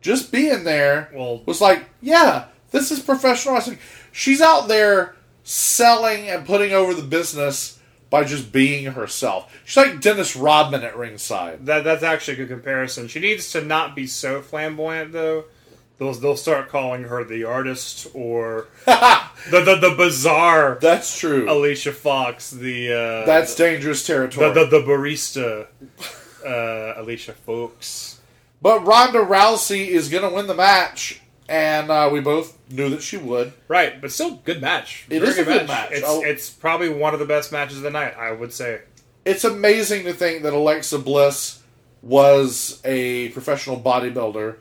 Just 0.01 0.33
being 0.33 0.65
there 0.65 1.11
Well- 1.15 1.43
was 1.45 1.61
like, 1.61 1.85
yeah, 2.01 2.47
this 2.71 2.91
is 2.91 3.01
professional 3.01 3.55
wrestling. 3.55 3.79
She's 4.13 4.41
out 4.41 4.69
there 4.69 5.15
selling 5.45 6.29
and 6.29 6.47
putting 6.47 6.73
over 6.73 6.95
the 6.95 7.03
business 7.03 7.79
by 8.09 8.25
just 8.25 8.51
being 8.51 8.93
herself. 8.93 9.53
She's 9.65 9.77
like 9.77 10.01
Dennis 10.01 10.35
Rodman 10.35 10.83
at 10.83 10.97
ringside. 10.97 11.67
That 11.67 11.85
that's 11.85 12.03
actually 12.03 12.35
a 12.35 12.37
good 12.39 12.49
comparison. 12.49 13.09
She 13.09 13.21
needs 13.21 13.53
to 13.53 13.61
not 13.63 13.95
be 13.95 14.07
so 14.07 14.43
flamboyant 14.43 15.13
though, 15.13 15.45
they'll 15.99 16.13
they'll 16.15 16.37
start 16.37 16.69
calling 16.69 17.05
her 17.05 17.23
the 17.23 17.45
artist 17.45 18.09
or 18.15 18.67
the, 18.87 19.21
the 19.51 19.77
the 19.81 19.95
bizarre. 19.97 20.79
That's 20.81 21.17
true. 21.19 21.49
Alicia 21.49 21.93
Fox, 21.93 22.51
the 22.51 22.93
uh, 22.93 23.27
That's 23.27 23.55
dangerous 23.55 24.05
territory. 24.05 24.53
The, 24.55 24.65
the, 24.65 24.79
the 24.81 24.85
barista, 24.85 25.67
uh, 26.45 26.95
Alicia 26.97 27.33
Fox. 27.33 28.21
But 28.63 28.85
Ronda 28.87 29.19
Rousey 29.21 29.87
is 29.89 30.09
going 30.09 30.23
to 30.29 30.35
win 30.35 30.47
the 30.47 30.55
match, 30.55 31.21
and 31.49 31.91
uh, 31.91 32.11
we 32.13 32.21
both 32.21 32.59
knew 32.71 32.91
that 32.91 33.03
she 33.03 33.17
would. 33.17 33.53
Right, 33.69 34.01
but 34.01 34.13
still 34.13 34.37
good 34.45 34.61
match. 34.61 35.07
It 35.09 35.21
Very 35.21 35.31
is 35.33 35.39
a 35.39 35.45
good 35.45 35.67
match. 35.67 35.91
It's, 35.93 36.05
Oh. 36.07 36.23
it's 36.23 36.51
probably 36.51 36.91
one 36.91 37.15
of 37.15 37.21
the 37.21 37.27
best 37.27 37.53
matches 37.53 37.79
of 37.79 37.83
the 37.85 37.91
night, 37.91 38.15
I 38.19 38.33
would 38.33 38.53
say. 38.53 38.81
It's 39.25 39.45
amazing 39.45 40.05
to 40.05 40.13
think 40.13 40.43
that 40.43 40.53
Alexa 40.53 40.99
Bliss 40.99 41.63
was 42.03 42.81
a 42.85 43.29
professional 43.31 43.81
bodybuilder 43.81 44.57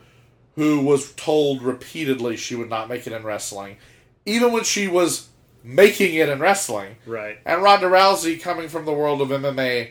who 0.56 0.80
was 0.80 1.12
told 1.12 1.62
repeatedly 1.62 2.36
she 2.36 2.54
would 2.54 2.68
not 2.68 2.88
make 2.88 3.06
it 3.06 3.12
in 3.12 3.22
wrestling, 3.22 3.76
even 4.26 4.52
when 4.52 4.64
she 4.64 4.88
was 4.88 5.28
making 5.62 6.14
it 6.14 6.28
in 6.28 6.38
wrestling. 6.40 6.96
Right. 7.06 7.38
And 7.46 7.62
Ronda 7.62 7.86
Rousey, 7.86 8.40
coming 8.40 8.68
from 8.68 8.84
the 8.86 8.92
world 8.92 9.20
of 9.22 9.28
MMA, 9.28 9.90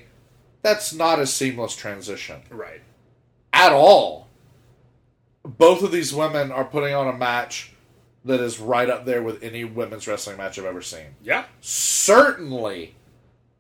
that's 0.62 0.94
not 0.94 1.20
a 1.20 1.26
seamless 1.28 1.76
transition 1.76 2.42
Right. 2.50 2.82
at 3.54 3.72
all. 3.72 4.28
Both 5.44 5.84
of 5.84 5.92
these 5.92 6.14
women 6.14 6.52
are 6.52 6.66
putting 6.66 6.94
on 6.94 7.08
a 7.08 7.14
match 7.18 7.72
that 8.26 8.42
is 8.42 8.60
right 8.60 8.90
up 8.90 9.06
there 9.06 9.24
with 9.24 9.42
any 9.42 9.64
women's 9.64 10.08
wrestling 10.08 10.38
match 10.38 10.60
I've 10.60 10.66
ever 10.66 10.82
seen. 10.82 11.16
Yeah. 11.24 11.46
Certainly 11.62 12.96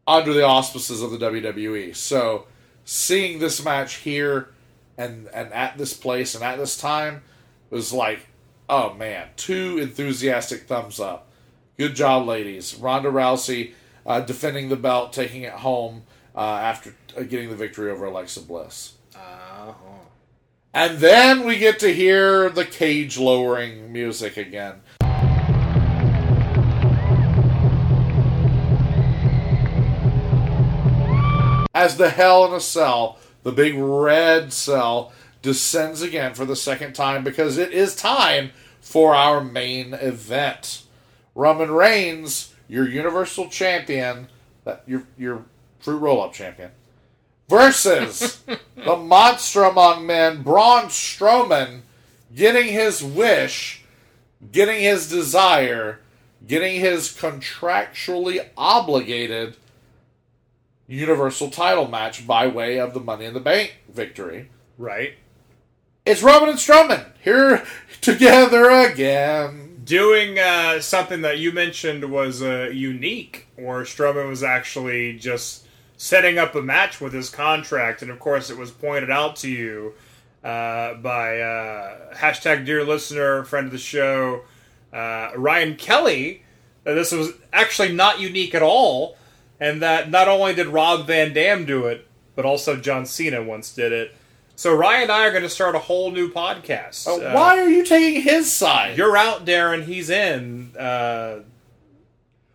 under 0.05 0.33
the 0.33 0.43
auspices 0.43 1.01
of 1.01 1.11
the 1.11 1.17
WWE. 1.17 1.95
So 1.95 2.47
seeing 2.83 3.39
this 3.39 3.63
match 3.63 3.95
here 3.95 4.49
and 4.97 5.27
and 5.33 5.53
at 5.53 5.77
this 5.77 5.93
place 5.93 6.35
and 6.35 6.43
at 6.43 6.57
this 6.57 6.77
time 6.77 7.21
was 7.69 7.93
like, 7.93 8.27
oh 8.67 8.93
man, 8.95 9.27
two 9.37 9.77
enthusiastic 9.79 10.63
thumbs 10.67 10.99
up. 10.99 11.27
Good 11.77 11.95
job, 11.95 12.27
ladies. 12.27 12.75
Ronda 12.75 13.09
Rousey 13.09 13.73
uh, 14.05 14.19
defending 14.19 14.67
the 14.69 14.75
belt, 14.75 15.13
taking 15.13 15.43
it 15.43 15.53
home 15.53 16.03
uh, 16.39 16.57
after 16.61 16.95
uh, 17.17 17.23
getting 17.23 17.49
the 17.49 17.55
victory 17.55 17.91
over 17.91 18.05
Alexa 18.05 18.41
Bliss. 18.41 18.93
Uh-huh. 19.13 19.73
And 20.73 20.99
then 20.99 21.45
we 21.45 21.57
get 21.57 21.79
to 21.79 21.93
hear 21.93 22.49
the 22.49 22.63
cage 22.63 23.17
lowering 23.17 23.91
music 23.91 24.37
again. 24.37 24.75
As 31.73 31.97
the 31.97 32.09
Hell 32.09 32.45
in 32.45 32.53
a 32.53 32.61
Cell, 32.61 33.19
the 33.43 33.51
big 33.51 33.75
red 33.75 34.53
cell, 34.53 35.11
descends 35.41 36.01
again 36.01 36.33
for 36.35 36.45
the 36.45 36.55
second 36.55 36.93
time 36.93 37.23
because 37.23 37.57
it 37.57 37.73
is 37.73 37.95
time 37.95 38.51
for 38.79 39.13
our 39.13 39.43
main 39.43 39.93
event. 39.93 40.83
Roman 41.35 41.71
Reigns, 41.71 42.53
your 42.69 42.87
Universal 42.87 43.49
Champion, 43.49 44.27
that 44.63 44.83
your 44.85 45.03
your 45.17 45.45
fruit 45.79 45.97
roll 45.97 46.21
up 46.21 46.33
champion, 46.33 46.71
versus 47.47 48.41
the 48.75 48.95
monster 48.95 49.63
among 49.63 50.05
men, 50.05 50.41
Braun 50.41 50.85
Strowman, 50.85 51.81
getting 52.35 52.71
his 52.71 53.03
wish, 53.03 53.83
getting 54.51 54.81
his 54.81 55.09
desire, 55.09 55.99
getting 56.45 56.79
his 56.79 57.09
contractually 57.09 58.45
obligated 58.57 59.55
Universal 60.89 61.51
title 61.51 61.87
match 61.87 62.25
by 62.25 62.47
way 62.47 62.79
of 62.79 62.95
the 62.95 62.99
Money 62.99 63.25
in 63.25 63.35
the 63.35 63.39
Bank 63.39 63.77
victory. 63.93 64.49
Right. 64.75 65.13
It's 66.03 66.23
Roman 66.23 66.49
and 66.49 66.57
Strowman 66.57 67.05
here 67.21 67.63
together 68.01 68.71
again. 68.71 69.81
Doing 69.83 70.39
uh, 70.39 70.79
something 70.79 71.21
that 71.21 71.37
you 71.37 71.51
mentioned 71.51 72.11
was 72.11 72.41
uh, 72.41 72.71
unique, 72.73 73.47
or 73.55 73.83
Strowman 73.83 74.27
was 74.27 74.41
actually 74.41 75.13
just 75.19 75.67
setting 75.99 76.37
up 76.37 76.55
a 76.55 76.61
match 76.61 77.01
with 77.01 77.11
his 77.11 77.29
contract, 77.29 78.01
and 78.01 78.09
of 78.09 78.19
course, 78.19 78.49
it 78.49 78.57
was 78.57 78.71
pointed 78.71 79.11
out 79.11 79.35
to 79.35 79.49
you 79.49 79.93
uh, 80.45 80.93
by 80.93 81.41
uh, 81.41 82.15
hashtag 82.15 82.65
dear 82.65 82.85
listener, 82.85 83.43
friend 83.43 83.65
of 83.65 83.73
the 83.73 83.77
show, 83.77 84.43
uh, 84.93 85.31
Ryan 85.35 85.75
Kelly, 85.75 86.43
that 86.85 86.93
this 86.93 87.11
was 87.11 87.33
actually 87.51 87.91
not 87.91 88.21
unique 88.21 88.55
at 88.55 88.61
all, 88.63 89.17
and 89.59 89.81
that 89.81 90.09
not 90.09 90.29
only 90.29 90.53
did 90.53 90.67
Rob 90.67 91.05
Van 91.05 91.33
Dam 91.33 91.65
do 91.65 91.87
it, 91.87 92.07
but 92.33 92.45
also 92.45 92.77
John 92.77 93.05
Cena 93.05 93.43
once 93.43 93.75
did 93.75 93.91
it. 93.91 94.15
So 94.55 94.73
Ryan 94.73 95.03
and 95.03 95.11
I 95.11 95.27
are 95.27 95.31
going 95.31 95.43
to 95.43 95.49
start 95.49 95.75
a 95.75 95.79
whole 95.79 96.11
new 96.11 96.31
podcast. 96.31 97.07
Uh, 97.07 97.33
why 97.33 97.59
are 97.59 97.67
you 97.67 97.83
taking 97.83 98.21
his 98.21 98.51
side? 98.51 98.97
You're 98.97 99.17
out, 99.17 99.45
Daryn. 99.45 99.83
He's 99.83 100.09
in. 100.09 100.77
Uh, 100.77 101.39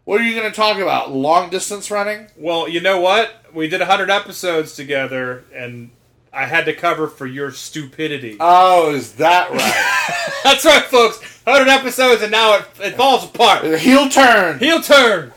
what 0.05 0.20
are 0.20 0.24
you 0.24 0.34
going 0.34 0.50
to 0.50 0.57
talk 0.57 0.78
about? 0.78 1.12
Long 1.12 1.50
distance 1.50 1.91
running? 1.91 2.28
Well, 2.36 2.68
you 2.68 2.81
know 2.81 3.00
what? 3.00 3.44
We 3.52 3.68
did 3.68 3.81
100 3.81 4.10
episodes 4.10 4.74
together, 4.74 5.44
and 5.55 5.91
I 6.33 6.47
had 6.47 6.65
to 6.66 6.74
cover 6.74 7.08
for 7.08 7.26
your 7.26 7.52
stupidity. 7.52 8.36
Oh, 8.41 8.94
is 8.94 9.15
that 9.15 9.50
right? 9.50 10.31
That's 10.44 10.65
right, 10.65 10.84
folks. 10.84 11.18
100 11.44 11.70
episodes, 11.70 12.23
and 12.23 12.33
now 12.33 12.57
it, 12.58 12.66
it 12.81 12.97
falls 12.97 13.24
apart. 13.24 13.65
Heel 13.78 14.08
turn. 14.08 14.58
Heel 14.58 14.81
turn. 14.81 15.33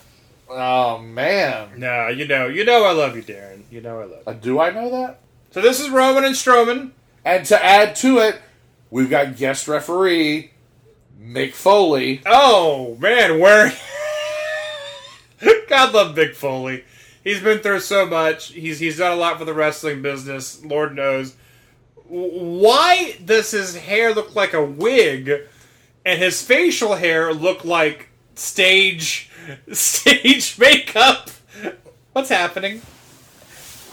Oh 0.49 0.99
man. 0.99 1.77
No, 1.77 2.07
you 2.07 2.25
know, 2.25 2.47
you 2.47 2.63
know, 2.63 2.85
I 2.85 2.93
love 2.93 3.15
you, 3.15 3.23
Daryn. 3.23 3.63
You 3.69 3.81
know, 3.81 3.99
I 3.99 4.05
love. 4.05 4.23
Uh, 4.25 4.33
do 4.33 4.59
I 4.59 4.69
know 4.69 4.89
that? 4.89 5.19
So 5.51 5.61
this 5.61 5.79
is 5.79 5.89
Roman 5.89 6.23
and 6.23 6.35
Strowman, 6.35 6.91
and 7.25 7.45
to 7.47 7.63
add 7.63 7.95
to 7.97 8.19
it, 8.19 8.41
we've 8.89 9.09
got 9.09 9.35
guest 9.35 9.67
referee 9.67 10.51
Mick 11.21 11.53
Foley. 11.53 12.21
Oh 12.25 12.95
man, 12.99 13.39
where? 13.39 13.73
God 15.69 15.93
love 15.93 16.15
Mick 16.15 16.35
Foley. 16.35 16.83
He's 17.23 17.41
been 17.41 17.59
through 17.59 17.81
so 17.81 18.05
much. 18.05 18.53
He's 18.53 18.79
he's 18.79 18.97
done 18.97 19.11
a 19.11 19.15
lot 19.15 19.37
for 19.37 19.45
the 19.45 19.53
wrestling 19.53 20.01
business. 20.01 20.63
Lord 20.63 20.95
knows. 20.95 21.35
Why 22.07 23.17
does 23.23 23.51
his 23.51 23.75
hair 23.75 24.13
look 24.13 24.33
like 24.33 24.53
a 24.53 24.63
wig, 24.63 25.29
and 26.05 26.19
his 26.19 26.41
facial 26.41 26.95
hair 26.95 27.33
look 27.33 27.65
like 27.65 28.09
stage 28.35 29.29
stage 29.71 30.57
makeup? 30.57 31.29
What's 32.13 32.29
happening? 32.29 32.81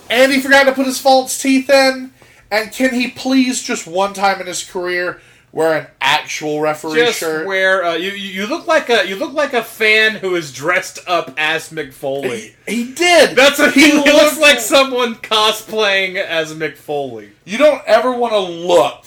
And 0.09 0.33
he 0.33 0.41
forgot 0.41 0.65
to 0.65 0.73
put 0.73 0.87
his 0.87 1.01
false 1.01 1.41
teeth 1.41 1.69
in. 1.69 2.13
And 2.51 2.73
can 2.73 2.95
he 2.95 3.11
please 3.11 3.63
just 3.63 3.87
one 3.87 4.15
time 4.15 4.41
in 4.41 4.47
his 4.47 4.63
career 4.63 5.21
wear 5.55 5.79
an 5.79 5.87
actual 6.01 6.61
referee 6.61 6.97
Just 6.97 7.21
shirt? 7.21 7.47
wear 7.47 7.85
uh, 7.85 7.95
you. 7.95 8.11
You 8.11 8.47
look 8.47 8.67
like 8.67 8.91
a 8.91 9.07
you 9.09 9.17
look 9.17 9.33
like 9.33 9.55
a 9.55 9.63
fan 9.63 10.17
who 10.17 10.35
is 10.35 10.53
dressed 10.53 10.99
up 11.07 11.33
as 11.39 11.71
Mick 11.71 11.95
Foley. 11.95 12.57
He, 12.67 12.85
he 12.85 12.93
did. 12.93 13.37
That's 13.37 13.59
what 13.59 13.73
he, 13.73 13.91
He 13.91 14.03
he 14.03 14.13
looks 14.13 14.39
like. 14.39 14.59
Someone 14.59 15.15
cosplaying 15.15 16.17
as 16.17 16.53
Mick 16.55 16.77
Foley. 16.77 17.31
You 17.45 17.59
don't 17.59 17.83
ever 17.87 18.13
want 18.13 18.33
to 18.33 18.41
look 18.41 19.05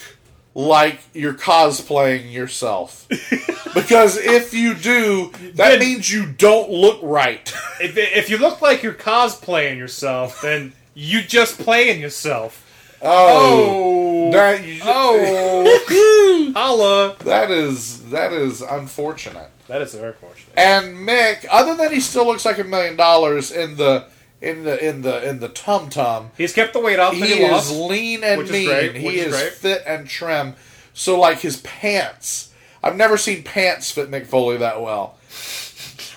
like 0.55 0.99
you're 1.13 1.33
cosplaying 1.33 2.31
yourself. 2.31 3.07
because 3.75 4.17
if 4.17 4.53
you 4.53 4.73
do, 4.73 5.31
that 5.53 5.79
means 5.79 6.11
you 6.11 6.25
don't 6.25 6.71
look 6.71 6.99
right. 7.03 7.53
If, 7.79 7.95
if 7.97 8.29
you 8.29 8.37
look 8.37 8.61
like 8.61 8.81
you're 8.81 8.93
cosplaying 8.93 9.77
yourself, 9.77 10.41
then 10.41 10.73
you 10.95 11.21
just 11.21 11.59
playing 11.59 12.01
yourself. 12.01 12.66
Oh, 13.01 14.27
Oh. 14.27 14.31
that, 14.31 14.61
oh. 14.83 15.83
oh. 15.89 16.51
Holla. 16.55 17.15
that 17.23 17.51
is 17.51 18.09
that 18.09 18.33
is 18.33 18.61
unfortunate. 18.61 19.49
That 19.67 19.81
is 19.81 19.93
very 19.93 20.13
fortunate. 20.13 20.53
And 20.57 20.97
Mick, 20.97 21.45
other 21.51 21.75
than 21.75 21.91
he 21.93 21.99
still 21.99 22.25
looks 22.25 22.45
like 22.45 22.57
a 22.57 22.63
million 22.63 22.95
dollars 22.95 23.51
in 23.51 23.75
the 23.77 24.05
in 24.41 24.63
the 24.63 24.83
in 24.87 25.01
the 25.01 25.27
in 25.27 25.39
the 25.39 25.49
tum 25.49 25.89
tum, 25.89 26.31
He's 26.37 26.53
kept 26.53 26.73
the 26.73 26.79
weight 26.79 26.99
off 26.99 27.13
he 27.13 27.21
he 27.21 27.33
is 27.43 27.51
lost. 27.51 27.71
lean 27.89 28.23
and 28.23 28.39
which 28.39 28.47
is 28.47 28.51
mean. 28.53 28.67
great, 28.67 28.95
he 28.95 29.19
is 29.19 29.33
is 29.35 29.49
fit 29.57 29.83
and 29.85 30.07
trim. 30.07 30.55
So 30.93 31.19
like 31.19 31.39
his 31.39 31.57
pants, 31.61 32.51
I've 32.83 32.95
never 32.95 33.17
seen 33.17 33.43
pants 33.43 33.91
fit 33.91 34.09
Mick 34.09 34.25
Foley 34.25 34.57
that 34.57 34.81
well. 34.81 35.17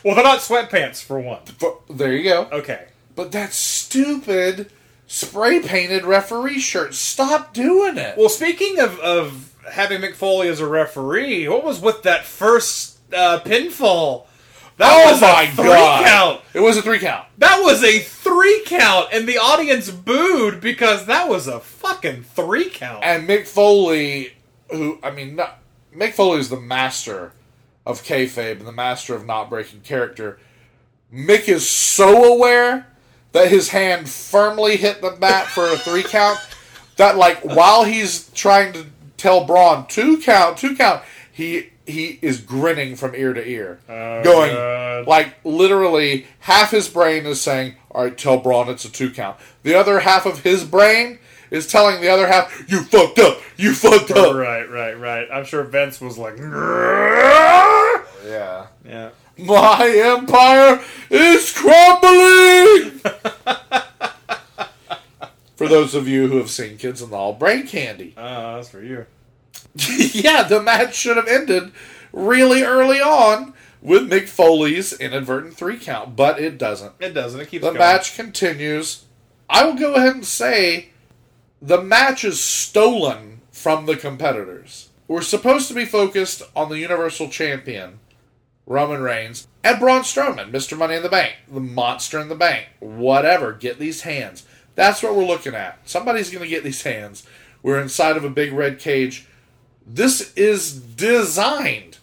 Well, 0.02 0.14
they're 0.14 0.24
not 0.24 0.38
sweatpants 0.40 1.02
for 1.04 1.18
one. 1.20 1.40
But 1.60 1.80
there 1.90 2.12
you 2.14 2.22
go. 2.24 2.48
Okay. 2.50 2.86
But 3.14 3.30
that's 3.32 3.56
stupid 3.56 4.70
spray 5.10 5.58
painted 5.58 6.04
referee 6.04 6.60
shirt. 6.60 6.94
Stop 6.94 7.52
doing 7.52 7.98
it. 7.98 8.16
Well, 8.16 8.28
speaking 8.28 8.78
of, 8.78 8.98
of 9.00 9.52
having 9.68 10.00
Mick 10.00 10.14
Foley 10.14 10.46
as 10.46 10.60
a 10.60 10.66
referee, 10.66 11.48
what 11.48 11.64
was 11.64 11.80
with 11.80 12.04
that 12.04 12.24
first 12.24 13.00
uh, 13.12 13.40
pinfall? 13.40 14.26
That 14.76 14.92
oh 14.92 15.10
was 15.10 15.20
my 15.20 15.42
a 15.42 15.50
three 15.50 15.64
god! 15.64 16.06
count. 16.06 16.40
It 16.54 16.60
was 16.60 16.76
a 16.76 16.82
three 16.82 17.00
count. 17.00 17.26
That 17.38 17.60
was 17.60 17.82
a 17.82 17.98
three 17.98 18.62
count, 18.64 19.08
and 19.12 19.26
the 19.26 19.36
audience 19.36 19.90
booed 19.90 20.60
because 20.60 21.06
that 21.06 21.28
was 21.28 21.48
a 21.48 21.58
fucking 21.58 22.22
three 22.22 22.70
count. 22.70 23.04
And 23.04 23.28
Mick 23.28 23.46
Foley, 23.46 24.34
who 24.70 25.00
I 25.02 25.10
mean, 25.10 25.36
not, 25.36 25.58
Mick 25.94 26.12
Foley 26.12 26.38
is 26.38 26.48
the 26.48 26.60
master 26.60 27.32
of 27.84 28.04
kayfabe 28.04 28.58
and 28.58 28.66
the 28.66 28.72
master 28.72 29.14
of 29.14 29.26
not 29.26 29.50
breaking 29.50 29.80
character. 29.80 30.38
Mick 31.12 31.48
is 31.48 31.68
so 31.68 32.32
aware 32.32 32.86
that 33.32 33.48
his 33.48 33.68
hand 33.70 34.08
firmly 34.08 34.76
hit 34.76 35.00
the 35.00 35.16
mat 35.16 35.46
for 35.46 35.64
a 35.66 35.76
three 35.76 36.02
count 36.02 36.38
that, 36.96 37.16
like, 37.16 37.38
while 37.44 37.84
he's 37.84 38.28
trying 38.30 38.72
to 38.74 38.86
tell 39.16 39.44
Braun 39.44 39.86
two 39.86 40.18
count, 40.18 40.56
two 40.58 40.74
count. 40.76 41.02
He 41.32 41.70
he 41.86 42.18
is 42.22 42.40
grinning 42.40 42.94
from 42.96 43.14
ear 43.14 43.32
to 43.32 43.44
ear, 43.48 43.78
Oh, 43.88 44.22
going 44.22 44.52
God. 44.54 45.06
like 45.08 45.34
literally 45.44 46.26
half 46.40 46.70
his 46.70 46.88
brain 46.88 47.24
is 47.26 47.40
saying, 47.40 47.74
"All 47.90 48.04
right, 48.04 48.16
tell 48.16 48.36
Braun 48.36 48.68
it's 48.68 48.84
a 48.84 48.90
two 48.92 49.10
count." 49.10 49.38
The 49.62 49.74
other 49.74 50.00
half 50.00 50.26
of 50.26 50.42
his 50.42 50.64
brain 50.64 51.18
is 51.50 51.66
telling 51.66 52.00
the 52.00 52.08
other 52.08 52.26
half, 52.28 52.64
"You 52.70 52.82
fucked 52.82 53.18
up. 53.18 53.40
You 53.56 53.72
fucked 53.74 54.10
up." 54.12 54.34
Right, 54.36 54.68
right, 54.70 54.98
right. 54.98 55.26
I'm 55.32 55.44
sure 55.44 55.62
Vince 55.64 56.00
was 56.00 56.18
like, 56.18 56.36
Yeah. 58.26 58.66
yeah. 58.84 59.10
My 59.40 59.88
empire 59.88 60.80
is 61.10 61.52
crumbling. 61.52 63.00
for 65.56 65.68
those 65.68 65.94
of 65.94 66.06
you 66.08 66.28
who 66.28 66.38
have 66.38 66.50
seen 66.50 66.76
Kids 66.78 67.02
in 67.02 67.10
the 67.10 67.16
Hall, 67.16 67.32
brain 67.32 67.66
candy. 67.66 68.14
Oh, 68.16 68.56
that's 68.56 68.68
for 68.68 68.82
you. 68.82 69.06
yeah, 70.12 70.42
the 70.44 70.60
match 70.62 70.94
should 70.94 71.16
have 71.16 71.28
ended 71.28 71.72
really 72.12 72.62
early 72.62 73.00
on 73.00 73.54
with 73.80 74.10
Mick 74.10 74.28
Foley's 74.28 74.92
inadvertent 74.92 75.54
three 75.56 75.78
count, 75.78 76.16
but 76.16 76.40
it 76.40 76.58
doesn't. 76.58 76.92
It 77.00 77.14
doesn't. 77.14 77.40
It 77.40 77.48
keeps 77.48 77.62
The 77.62 77.68
going. 77.70 77.78
match 77.78 78.16
continues. 78.16 79.04
I 79.48 79.64
will 79.64 79.74
go 79.74 79.94
ahead 79.94 80.14
and 80.16 80.24
say 80.26 80.90
the 81.62 81.80
match 81.80 82.24
is 82.24 82.40
stolen 82.40 83.40
from 83.52 83.86
the 83.86 83.96
competitors. 83.96 84.88
We're 85.08 85.22
supposed 85.22 85.68
to 85.68 85.74
be 85.74 85.84
focused 85.84 86.42
on 86.54 86.68
the 86.68 86.78
Universal 86.78 87.30
Champion, 87.30 87.98
Roman 88.70 89.02
Reigns, 89.02 89.48
and 89.64 89.80
Braun 89.80 90.02
Strowman, 90.02 90.52
Mr. 90.52 90.78
Money 90.78 90.94
in 90.94 91.02
the 91.02 91.08
Bank, 91.08 91.34
the 91.50 91.58
monster 91.58 92.20
in 92.20 92.28
the 92.28 92.36
bank, 92.36 92.68
whatever. 92.78 93.52
Get 93.52 93.80
these 93.80 94.02
hands. 94.02 94.46
That's 94.76 95.02
what 95.02 95.16
we're 95.16 95.24
looking 95.24 95.56
at. 95.56 95.80
Somebody's 95.88 96.30
going 96.30 96.44
to 96.44 96.48
get 96.48 96.62
these 96.62 96.82
hands. 96.82 97.26
We're 97.64 97.80
inside 97.80 98.16
of 98.16 98.22
a 98.22 98.30
big 98.30 98.52
red 98.52 98.78
cage. 98.78 99.26
This 99.84 100.32
is 100.34 100.72
designed. 100.72 101.98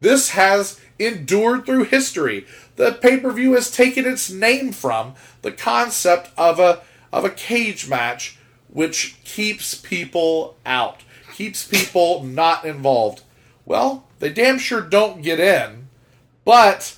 This 0.00 0.30
has 0.30 0.80
endured 0.98 1.64
through 1.64 1.84
history. 1.84 2.46
The 2.74 2.94
pay-per-view 2.94 3.52
has 3.52 3.70
taken 3.70 4.04
its 4.04 4.28
name 4.28 4.72
from 4.72 5.14
the 5.42 5.52
concept 5.52 6.30
of 6.36 6.58
a 6.58 6.82
of 7.12 7.24
a 7.24 7.30
cage 7.30 7.88
match 7.88 8.38
which 8.68 9.22
keeps 9.22 9.76
people 9.76 10.56
out, 10.66 11.04
keeps 11.34 11.64
people 11.64 12.24
not 12.24 12.64
involved. 12.64 13.22
Well, 13.64 14.08
they 14.18 14.30
damn 14.30 14.58
sure 14.58 14.80
don't 14.80 15.22
get 15.22 15.40
in, 15.40 15.87
but 16.48 16.96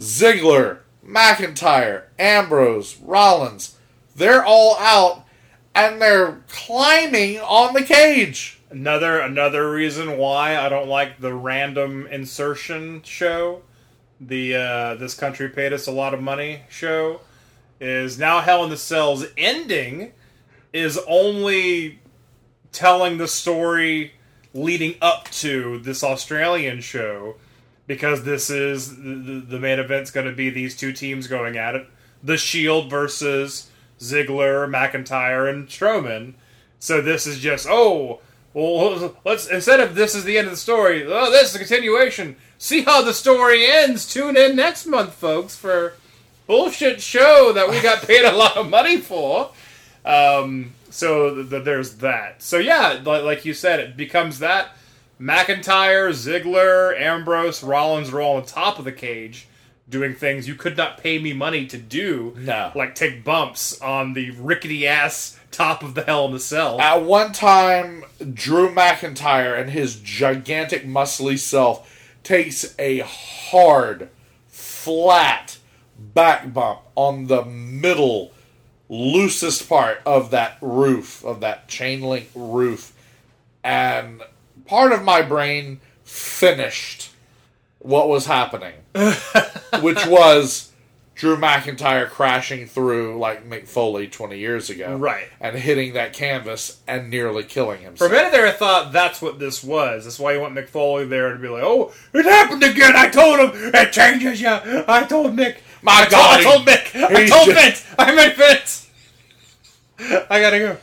Ziggler, 0.00 0.78
McIntyre, 1.06 2.06
Ambrose, 2.18 2.96
Rollins, 2.96 3.76
they're 4.16 4.44
all 4.44 4.76
out 4.80 5.24
and 5.72 6.02
they're 6.02 6.42
climbing 6.48 7.38
on 7.38 7.74
the 7.74 7.84
cage. 7.84 8.58
Another 8.70 9.20
another 9.20 9.70
reason 9.70 10.18
why 10.18 10.56
I 10.56 10.68
don't 10.68 10.88
like 10.88 11.20
the 11.20 11.32
random 11.32 12.08
insertion 12.08 13.02
show, 13.04 13.62
the 14.20 14.56
uh, 14.56 14.94
this 14.96 15.14
country 15.14 15.48
paid 15.48 15.72
us 15.72 15.86
a 15.86 15.92
lot 15.92 16.12
of 16.12 16.20
money 16.20 16.62
show, 16.68 17.20
is 17.78 18.18
now 18.18 18.40
Hell 18.40 18.64
in 18.64 18.70
the 18.70 18.76
Cell's 18.76 19.26
ending 19.36 20.10
is 20.72 20.98
only 21.06 22.00
telling 22.72 23.18
the 23.18 23.28
story 23.28 24.14
leading 24.52 24.96
up 25.00 25.30
to 25.30 25.78
this 25.78 26.02
Australian 26.02 26.80
show 26.80 27.36
because 27.86 28.24
this 28.24 28.50
is 28.50 28.96
the, 28.96 29.44
the 29.46 29.58
main 29.58 29.78
event's 29.78 30.10
going 30.10 30.26
to 30.26 30.32
be 30.32 30.50
these 30.50 30.76
two 30.76 30.92
teams 30.92 31.26
going 31.26 31.56
at 31.56 31.74
it, 31.74 31.86
the 32.22 32.36
Shield 32.36 32.88
versus 32.88 33.70
Ziggler, 34.00 34.68
McIntyre, 34.68 35.48
and 35.48 35.68
Strowman. 35.68 36.34
So 36.78 37.00
this 37.00 37.26
is 37.26 37.38
just 37.38 37.66
oh 37.68 38.20
well 38.54 39.16
let's 39.24 39.46
instead 39.46 39.80
of 39.80 39.94
this 39.94 40.14
is 40.14 40.24
the 40.24 40.36
end 40.36 40.46
of 40.46 40.52
the 40.52 40.58
story 40.58 41.04
oh 41.06 41.30
this 41.30 41.50
is 41.50 41.54
a 41.54 41.58
continuation. 41.58 42.36
See 42.58 42.82
how 42.82 43.02
the 43.02 43.14
story 43.14 43.66
ends. 43.66 44.12
Tune 44.12 44.36
in 44.36 44.56
next 44.56 44.86
month 44.86 45.14
folks 45.14 45.56
for 45.56 45.94
bullshit 46.46 47.00
show 47.00 47.52
that 47.52 47.68
we 47.68 47.80
got 47.80 48.02
paid 48.02 48.24
a 48.24 48.36
lot 48.36 48.56
of 48.56 48.68
money 48.68 48.98
for. 48.98 49.52
Um, 50.04 50.72
so 50.90 51.34
th- 51.34 51.50
th- 51.50 51.64
there's 51.64 51.96
that. 51.98 52.42
So 52.42 52.58
yeah 52.58 53.00
like, 53.04 53.22
like 53.22 53.44
you 53.44 53.54
said 53.54 53.80
it 53.80 53.96
becomes 53.96 54.40
that 54.40 54.76
mcintyre 55.22 56.10
ziggler 56.10 56.98
ambrose 57.00 57.62
rollins 57.62 58.12
are 58.12 58.20
all 58.20 58.36
on 58.36 58.44
top 58.44 58.78
of 58.78 58.84
the 58.84 58.92
cage 58.92 59.46
doing 59.88 60.14
things 60.14 60.48
you 60.48 60.54
could 60.54 60.76
not 60.76 60.98
pay 60.98 61.18
me 61.18 61.32
money 61.32 61.66
to 61.66 61.78
do 61.78 62.34
No. 62.38 62.72
like 62.74 62.94
take 62.94 63.22
bumps 63.22 63.80
on 63.80 64.14
the 64.14 64.30
rickety 64.32 64.86
ass 64.86 65.38
top 65.52 65.82
of 65.82 65.94
the 65.94 66.02
hell 66.02 66.26
in 66.26 66.32
the 66.32 66.40
cell 66.40 66.80
At 66.80 67.02
one 67.02 67.32
time, 67.32 68.04
Drew 68.32 68.70
McIntyre 68.74 69.60
and 69.60 69.70
his 69.70 69.96
gigantic, 69.96 70.84
muscly 70.86 71.38
self 71.38 71.88
takes 72.22 72.74
a 72.78 73.00
hard, 73.00 74.08
flat 74.48 75.58
back 75.98 76.52
bump 76.54 76.80
on 76.94 77.26
the 77.26 77.44
middle, 77.44 78.32
loosest 78.88 79.68
part 79.68 80.00
of 80.06 80.30
that 80.30 80.56
roof, 80.62 81.22
of 81.24 81.40
that 81.40 81.68
chain 81.68 82.00
link 82.00 82.28
roof. 82.34 82.92
And 83.62 84.22
part 84.66 84.92
of 84.92 85.02
my 85.02 85.22
brain 85.22 85.80
finished 86.04 87.10
what 87.78 88.08
was 88.08 88.26
happening, 88.26 88.74
which 89.80 90.06
was 90.06 90.70
Drew 91.14 91.36
McIntyre 91.36 92.08
crashing 92.08 92.66
through 92.66 93.18
like 93.18 93.48
Mick 93.48 93.66
Foley 93.66 94.06
20 94.08 94.38
years 94.38 94.70
ago. 94.70 94.96
Right. 94.96 95.26
And 95.40 95.56
hitting 95.56 95.94
that 95.94 96.12
canvas 96.12 96.80
and 96.86 97.10
nearly 97.10 97.42
killing 97.44 97.78
For 97.78 97.82
a 97.82 97.88
himself. 97.88 98.12
minute 98.12 98.32
there, 98.32 98.46
I 98.46 98.52
thought 98.52 98.92
that's 98.92 99.20
what 99.20 99.38
this 99.38 99.62
was. 99.64 100.04
That's 100.04 100.18
why 100.18 100.32
you 100.34 100.40
want 100.40 100.54
Mick 100.54 100.68
Foley 100.68 101.04
there 101.06 101.32
to 101.32 101.38
be 101.38 101.48
like, 101.48 101.62
"Oh, 101.64 101.92
it 102.12 102.24
happened 102.24 102.62
again." 102.62 102.94
I 102.96 103.08
told 103.08 103.40
him 103.40 103.50
it 103.74 103.92
changes 103.92 104.40
you. 104.40 104.48
I 104.48 105.04
told 105.08 105.36
Mick. 105.36 105.56
My 105.84 105.92
I 105.92 106.04
told, 106.04 106.10
God, 106.12 106.40
I 106.40 106.42
told 106.44 106.66
Mick. 106.66 106.94
I 106.94 107.26
told 107.26 107.46
just- 107.48 107.84
Vince. 107.84 107.94
I 107.98 108.14
meant 108.14 108.36
Vince. 108.36 108.90
I 110.30 110.40
gotta 110.40 110.58
go. 110.58 110.76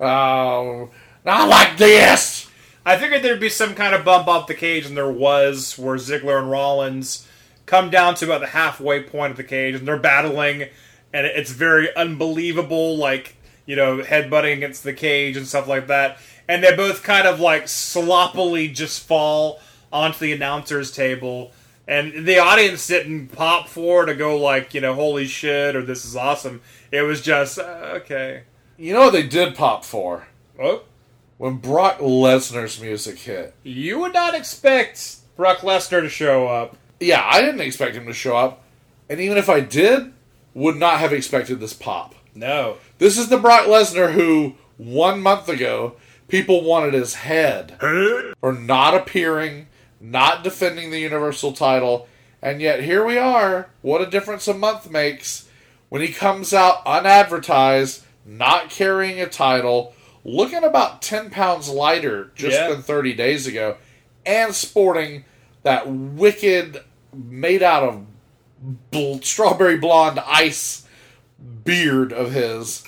Oh, 0.00 0.90
not 1.24 1.48
like 1.48 1.76
this. 1.76 2.41
I 2.84 2.96
figured 2.96 3.22
there'd 3.22 3.38
be 3.38 3.48
some 3.48 3.74
kind 3.74 3.94
of 3.94 4.04
bump 4.04 4.26
off 4.26 4.48
the 4.48 4.54
cage, 4.54 4.86
and 4.86 4.96
there 4.96 5.10
was, 5.10 5.78
where 5.78 5.96
Ziggler 5.96 6.38
and 6.38 6.50
Rollins 6.50 7.28
come 7.64 7.90
down 7.90 8.16
to 8.16 8.24
about 8.24 8.40
the 8.40 8.48
halfway 8.48 9.02
point 9.02 9.30
of 9.30 9.36
the 9.36 9.44
cage, 9.44 9.76
and 9.76 9.86
they're 9.86 9.96
battling, 9.96 10.62
and 11.12 11.26
it's 11.26 11.52
very 11.52 11.94
unbelievable, 11.94 12.96
like, 12.96 13.36
you 13.66 13.76
know, 13.76 13.98
headbutting 13.98 14.54
against 14.54 14.82
the 14.82 14.92
cage 14.92 15.36
and 15.36 15.46
stuff 15.46 15.68
like 15.68 15.86
that. 15.86 16.18
And 16.48 16.64
they 16.64 16.74
both 16.74 17.04
kind 17.04 17.28
of, 17.28 17.38
like, 17.38 17.68
sloppily 17.68 18.66
just 18.68 19.06
fall 19.06 19.60
onto 19.92 20.18
the 20.18 20.32
announcer's 20.32 20.90
table. 20.90 21.52
And 21.86 22.26
the 22.26 22.38
audience 22.38 22.86
didn't 22.88 23.28
pop 23.28 23.68
for 23.68 24.06
to 24.06 24.14
go, 24.14 24.36
like, 24.36 24.74
you 24.74 24.80
know, 24.80 24.94
holy 24.94 25.26
shit, 25.26 25.76
or 25.76 25.82
this 25.82 26.04
is 26.04 26.16
awesome. 26.16 26.60
It 26.90 27.02
was 27.02 27.22
just, 27.22 27.60
uh, 27.60 27.92
okay. 27.94 28.42
You 28.76 28.92
know 28.92 29.02
what 29.02 29.12
they 29.12 29.26
did 29.26 29.54
pop 29.54 29.84
for? 29.84 30.26
Oh? 30.60 30.82
When 31.42 31.56
Brock 31.56 31.98
Lesnar's 31.98 32.80
music 32.80 33.18
hit. 33.18 33.52
You 33.64 33.98
would 33.98 34.12
not 34.12 34.36
expect 34.36 35.16
Brock 35.34 35.58
Lesnar 35.58 36.00
to 36.00 36.08
show 36.08 36.46
up. 36.46 36.76
Yeah, 37.00 37.20
I 37.28 37.40
didn't 37.40 37.62
expect 37.62 37.96
him 37.96 38.06
to 38.06 38.12
show 38.12 38.36
up. 38.36 38.62
And 39.10 39.18
even 39.18 39.36
if 39.36 39.48
I 39.48 39.58
did, 39.58 40.12
would 40.54 40.76
not 40.76 41.00
have 41.00 41.12
expected 41.12 41.58
this 41.58 41.72
pop. 41.72 42.14
No. 42.32 42.76
This 42.98 43.18
is 43.18 43.28
the 43.28 43.38
Brock 43.38 43.66
Lesnar 43.66 44.12
who, 44.12 44.54
one 44.76 45.20
month 45.20 45.48
ago, 45.48 45.96
people 46.28 46.62
wanted 46.62 46.94
his 46.94 47.14
head 47.14 47.76
for 47.80 48.52
not 48.52 48.94
appearing, 48.94 49.66
not 50.00 50.44
defending 50.44 50.92
the 50.92 51.00
Universal 51.00 51.54
title, 51.54 52.06
and 52.40 52.60
yet 52.60 52.84
here 52.84 53.04
we 53.04 53.18
are. 53.18 53.68
What 53.80 54.00
a 54.00 54.06
difference 54.06 54.46
a 54.46 54.54
month 54.54 54.92
makes 54.92 55.48
when 55.88 56.02
he 56.02 56.12
comes 56.12 56.54
out 56.54 56.86
unadvertised, 56.86 58.04
not 58.24 58.70
carrying 58.70 59.20
a 59.20 59.26
title, 59.26 59.92
looking 60.24 60.62
about 60.64 61.02
10 61.02 61.30
pounds 61.30 61.68
lighter 61.68 62.30
just 62.34 62.56
Yeah. 62.56 62.68
than 62.70 62.82
30 62.82 63.12
days 63.14 63.46
ago, 63.46 63.76
and 64.24 64.54
sporting 64.54 65.24
that 65.62 65.88
wicked, 65.88 66.80
made 67.12 67.62
out 67.62 67.82
of 67.82 68.06
bl- 68.90 69.18
strawberry 69.22 69.76
blonde 69.76 70.18
ice 70.26 70.86
beard 71.64 72.12
of 72.12 72.32
his 72.32 72.84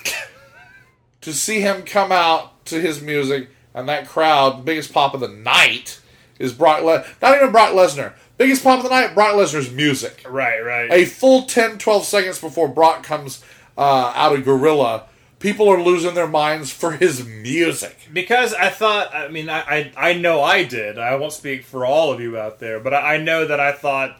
to 1.21 1.33
see 1.33 1.61
him 1.61 1.83
come 1.83 2.11
out 2.11 2.65
to 2.65 2.79
his 2.81 3.01
music 3.01 3.49
and 3.73 3.87
that 3.89 4.07
crowd, 4.07 4.63
biggest 4.65 4.93
pop 4.93 5.13
of 5.13 5.19
the 5.19 5.27
night 5.27 5.99
is 6.39 6.53
Brock 6.53 6.81
Le- 6.83 7.05
not 7.21 7.35
even 7.35 7.51
Brock 7.51 7.71
Lesnar. 7.71 8.13
Biggest 8.37 8.63
pop 8.63 8.77
of 8.79 8.83
the 8.83 8.89
night, 8.89 9.13
Brock 9.15 9.33
Lesnar's 9.35 9.71
music. 9.71 10.25
Right, 10.27 10.59
right. 10.59 10.91
A 10.91 11.05
full 11.05 11.43
10, 11.43 11.77
12 11.77 12.03
seconds 12.05 12.39
before 12.39 12.67
Brock 12.67 13.03
comes 13.03 13.43
uh, 13.77 14.11
out 14.15 14.33
of 14.35 14.43
Gorilla, 14.43 15.03
people 15.45 15.69
are 15.69 15.79
losing 15.79 16.15
their 16.15 16.27
minds 16.27 16.71
for 16.71 16.93
his 16.93 17.23
music. 17.23 18.09
because 18.11 18.55
I 18.55 18.69
thought, 18.69 19.13
I 19.13 19.27
mean, 19.27 19.47
I, 19.47 19.59
I, 19.59 19.93
I 19.95 20.13
know 20.13 20.41
I 20.41 20.63
did. 20.63 20.97
I 20.97 21.13
won't 21.17 21.33
speak 21.33 21.63
for 21.63 21.85
all 21.85 22.11
of 22.11 22.19
you 22.19 22.35
out 22.35 22.57
there, 22.57 22.79
but 22.79 22.95
I, 22.95 23.15
I 23.15 23.17
know 23.17 23.45
that 23.45 23.59
I 23.59 23.71
thought 23.71 24.19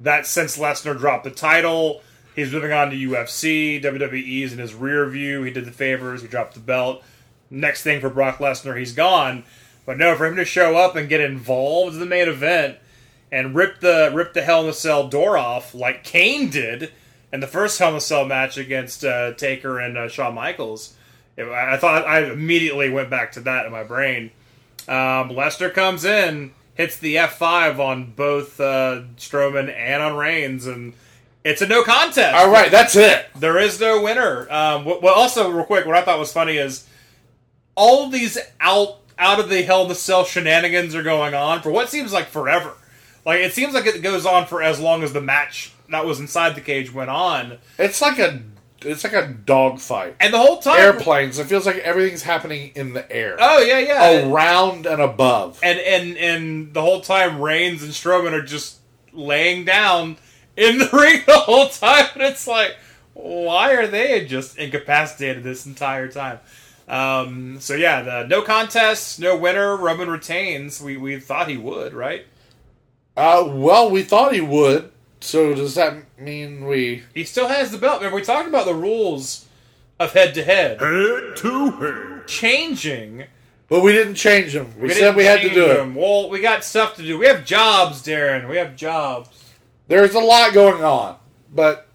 that 0.00 0.26
since 0.26 0.56
Lesnar 0.56 0.96
dropped 0.96 1.24
the 1.24 1.30
title, 1.30 2.00
he's 2.34 2.52
moving 2.52 2.72
on 2.72 2.88
to 2.88 2.96
UFC, 2.96 3.82
WWE's 3.82 4.54
in 4.54 4.58
his 4.58 4.72
rear 4.72 5.06
view. 5.10 5.42
He 5.42 5.50
did 5.50 5.66
the 5.66 5.72
favors, 5.72 6.22
he 6.22 6.28
dropped 6.28 6.54
the 6.54 6.60
belt. 6.60 7.02
next 7.50 7.82
thing 7.82 8.00
for 8.00 8.08
Brock 8.08 8.38
Lesnar, 8.38 8.78
he's 8.78 8.94
gone. 8.94 9.44
But 9.84 9.98
no, 9.98 10.16
for 10.16 10.24
him 10.24 10.36
to 10.36 10.46
show 10.46 10.74
up 10.74 10.96
and 10.96 11.06
get 11.06 11.20
involved 11.20 11.92
in 11.92 12.00
the 12.00 12.06
main 12.06 12.30
event 12.30 12.78
and 13.30 13.54
rip 13.54 13.80
the 13.80 14.10
rip 14.14 14.32
the 14.32 14.40
Hell 14.40 14.64
in 14.64 14.70
a 14.70 14.72
Cell 14.72 15.06
door 15.06 15.36
off 15.36 15.74
like 15.74 16.02
Kane 16.02 16.48
did 16.48 16.92
in 17.32 17.40
the 17.40 17.46
first 17.46 17.78
Hell 17.78 17.90
in 17.90 17.96
a 17.96 18.00
Cell 18.00 18.24
match 18.24 18.56
against 18.56 19.04
uh, 19.04 19.32
Taker 19.34 19.78
and 19.78 19.96
uh, 19.96 20.08
Shawn 20.08 20.34
Michaels, 20.34 20.96
it, 21.36 21.44
I 21.44 21.74
I 21.74 21.76
thought 21.76 22.06
I 22.06 22.30
immediately 22.30 22.90
went 22.90 23.10
back 23.10 23.32
to 23.32 23.40
that 23.40 23.66
in 23.66 23.72
my 23.72 23.84
brain. 23.84 24.30
Um, 24.88 25.30
Lesnar 25.30 25.72
comes 25.72 26.04
in, 26.04 26.52
hits 26.74 26.98
the 26.98 27.16
F5 27.16 27.78
on 27.78 28.12
both 28.12 28.60
uh, 28.60 29.02
Strowman 29.16 29.72
and 29.72 30.02
on 30.02 30.16
Reigns, 30.16 30.66
and 30.66 30.94
it's 31.44 31.62
a 31.62 31.66
no 31.66 31.82
contest. 31.82 32.34
All 32.34 32.50
right, 32.50 32.70
that's 32.70 32.96
it. 32.96 33.26
There 33.36 33.58
is 33.58 33.80
no 33.80 34.02
winner. 34.02 34.50
Um, 34.50 34.84
what 34.84 35.16
also, 35.16 35.50
real 35.50 35.64
quick, 35.64 35.86
what 35.86 35.96
I 35.96 36.02
thought 36.02 36.18
was 36.18 36.32
funny 36.32 36.56
is 36.56 36.86
all 37.74 38.08
these 38.08 38.38
out 38.60 38.98
out 39.18 39.38
of 39.38 39.50
the 39.50 39.62
Hell 39.62 39.82
in 39.82 39.88
the 39.88 39.94
Cell 39.94 40.24
shenanigans 40.24 40.94
are 40.94 41.02
going 41.02 41.34
on 41.34 41.60
for 41.60 41.70
what 41.70 41.90
seems 41.90 42.12
like 42.12 42.26
forever. 42.26 42.72
Like 43.24 43.40
it 43.40 43.52
seems 43.52 43.74
like 43.74 43.86
it 43.86 44.02
goes 44.02 44.24
on 44.24 44.46
for 44.46 44.62
as 44.62 44.80
long 44.80 45.02
as 45.02 45.12
the 45.12 45.20
match 45.20 45.72
that 45.90 46.06
was 46.06 46.20
inside 46.20 46.54
the 46.54 46.60
cage 46.60 46.92
went 46.92 47.10
on. 47.10 47.58
It's 47.78 48.00
like 48.00 48.18
a 48.18 48.42
it's 48.82 49.04
like 49.04 49.12
a 49.12 49.28
dog 49.28 49.78
fight. 49.78 50.16
And 50.20 50.32
the 50.32 50.38
whole 50.38 50.58
time 50.58 50.80
Airplanes. 50.80 51.38
It 51.38 51.46
feels 51.46 51.66
like 51.66 51.76
everything's 51.78 52.22
happening 52.22 52.72
in 52.74 52.94
the 52.94 53.10
air. 53.10 53.36
Oh 53.38 53.60
yeah, 53.60 53.78
yeah. 53.78 54.30
Around 54.30 54.86
and 54.86 55.00
above. 55.00 55.60
and 55.62 55.78
and 55.78 56.16
and 56.16 56.74
the 56.74 56.82
whole 56.82 57.00
time 57.00 57.40
Reigns 57.40 57.82
and 57.82 57.92
Strowman 57.92 58.32
are 58.32 58.42
just 58.42 58.78
laying 59.12 59.64
down 59.64 60.16
in 60.56 60.78
the 60.78 60.88
ring 60.92 61.22
the 61.26 61.38
whole 61.38 61.68
time, 61.68 62.06
and 62.14 62.22
it's 62.22 62.46
like, 62.46 62.76
why 63.14 63.72
are 63.74 63.86
they 63.86 64.24
just 64.24 64.56
incapacitated 64.58 65.42
this 65.42 65.66
entire 65.66 66.08
time? 66.08 66.38
Um, 66.88 67.60
so 67.60 67.74
yeah, 67.74 68.02
the 68.02 68.26
no 68.26 68.42
contest, 68.42 69.20
no 69.20 69.36
winner. 69.36 69.76
Roman 69.76 70.10
retains. 70.10 70.80
We 70.82 70.96
we 70.96 71.20
thought 71.20 71.48
he 71.48 71.56
would, 71.56 71.94
right? 71.94 72.26
Uh, 73.16 73.44
well, 73.46 73.90
we 73.90 74.02
thought 74.02 74.32
he 74.32 74.40
would. 74.40 74.90
So 75.20 75.54
does 75.54 75.74
that 75.74 76.18
mean 76.18 76.66
we? 76.66 77.04
He 77.14 77.24
still 77.24 77.48
has 77.48 77.70
the 77.70 77.78
belt. 77.78 77.98
Remember, 77.98 78.16
we 78.16 78.22
talked 78.22 78.48
about 78.48 78.66
the 78.66 78.74
rules 78.74 79.46
of 79.98 80.12
head 80.12 80.34
to 80.34 80.44
head. 80.44 80.80
Head 80.80 81.36
to 81.36 81.70
head. 81.70 82.26
Changing. 82.26 83.24
But 83.68 83.82
we 83.82 83.92
didn't 83.92 84.16
change 84.16 84.52
them. 84.52 84.74
We, 84.80 84.90
said 84.90 85.14
we 85.14 85.24
had 85.24 85.36
to 85.36 85.42
change 85.42 85.54
do 85.54 85.70
it. 85.70 85.74
them. 85.74 85.94
Well, 85.94 86.28
we 86.28 86.40
got 86.40 86.64
stuff 86.64 86.96
to 86.96 87.02
do. 87.02 87.18
We 87.18 87.26
have 87.26 87.44
jobs, 87.44 88.02
Daryn. 88.02 88.48
We 88.48 88.56
have 88.56 88.74
jobs. 88.74 89.28
There's 89.86 90.14
a 90.14 90.20
lot 90.20 90.52
going 90.52 90.82
on, 90.82 91.16
but 91.54 91.86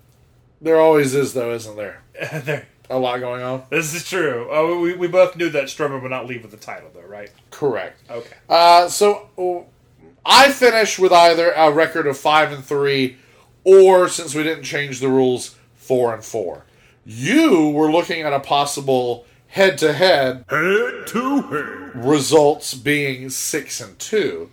there 0.62 0.80
always 0.80 1.14
is, 1.14 1.34
though, 1.34 1.54
isn't 1.54 1.76
there? 1.76 2.02
there. 2.44 2.68
A 2.90 2.98
lot 2.98 3.20
going 3.20 3.42
on. 3.42 3.64
This 3.70 3.94
is 3.96 4.08
true. 4.08 4.48
Oh, 4.52 4.80
we, 4.80 4.96
we 4.96 5.08
both 5.08 5.36
knew 5.36 5.50
that 5.50 5.66
Strowman 5.66 6.02
would 6.02 6.12
not 6.12 6.28
leave 6.28 6.44
with 6.44 6.52
the 6.52 6.58
title, 6.58 6.90
though, 6.94 7.02
right? 7.02 7.32
Correct. 7.50 8.00
Okay. 8.10 8.36
Uh, 8.48 8.88
so 8.88 9.28
uh, 9.38 9.64
I 10.26 10.52
finished 10.52 10.98
with 11.00 11.12
either 11.12 11.52
a 11.52 11.72
record 11.72 12.08
of 12.08 12.18
five 12.18 12.52
and 12.52 12.64
three, 12.64 13.18
or 13.64 14.08
since 14.10 14.34
we 14.34 14.44
didn't 14.44 14.64
change 14.64 15.00
the 15.00 15.10
rules, 15.10 15.56
four 15.76 16.14
and 16.14 16.24
four. 16.24 16.66
You 17.06 17.70
were 17.70 17.92
looking 17.92 18.22
at 18.22 18.34
a 18.34 18.40
possible 18.40 19.26
head-to-head 19.48 20.46
Head 20.50 21.08
to 21.08 21.42
head. 21.44 22.06
results 22.06 22.74
being 22.74 23.30
six 23.30 23.80
and 23.80 23.98
two, 24.00 24.50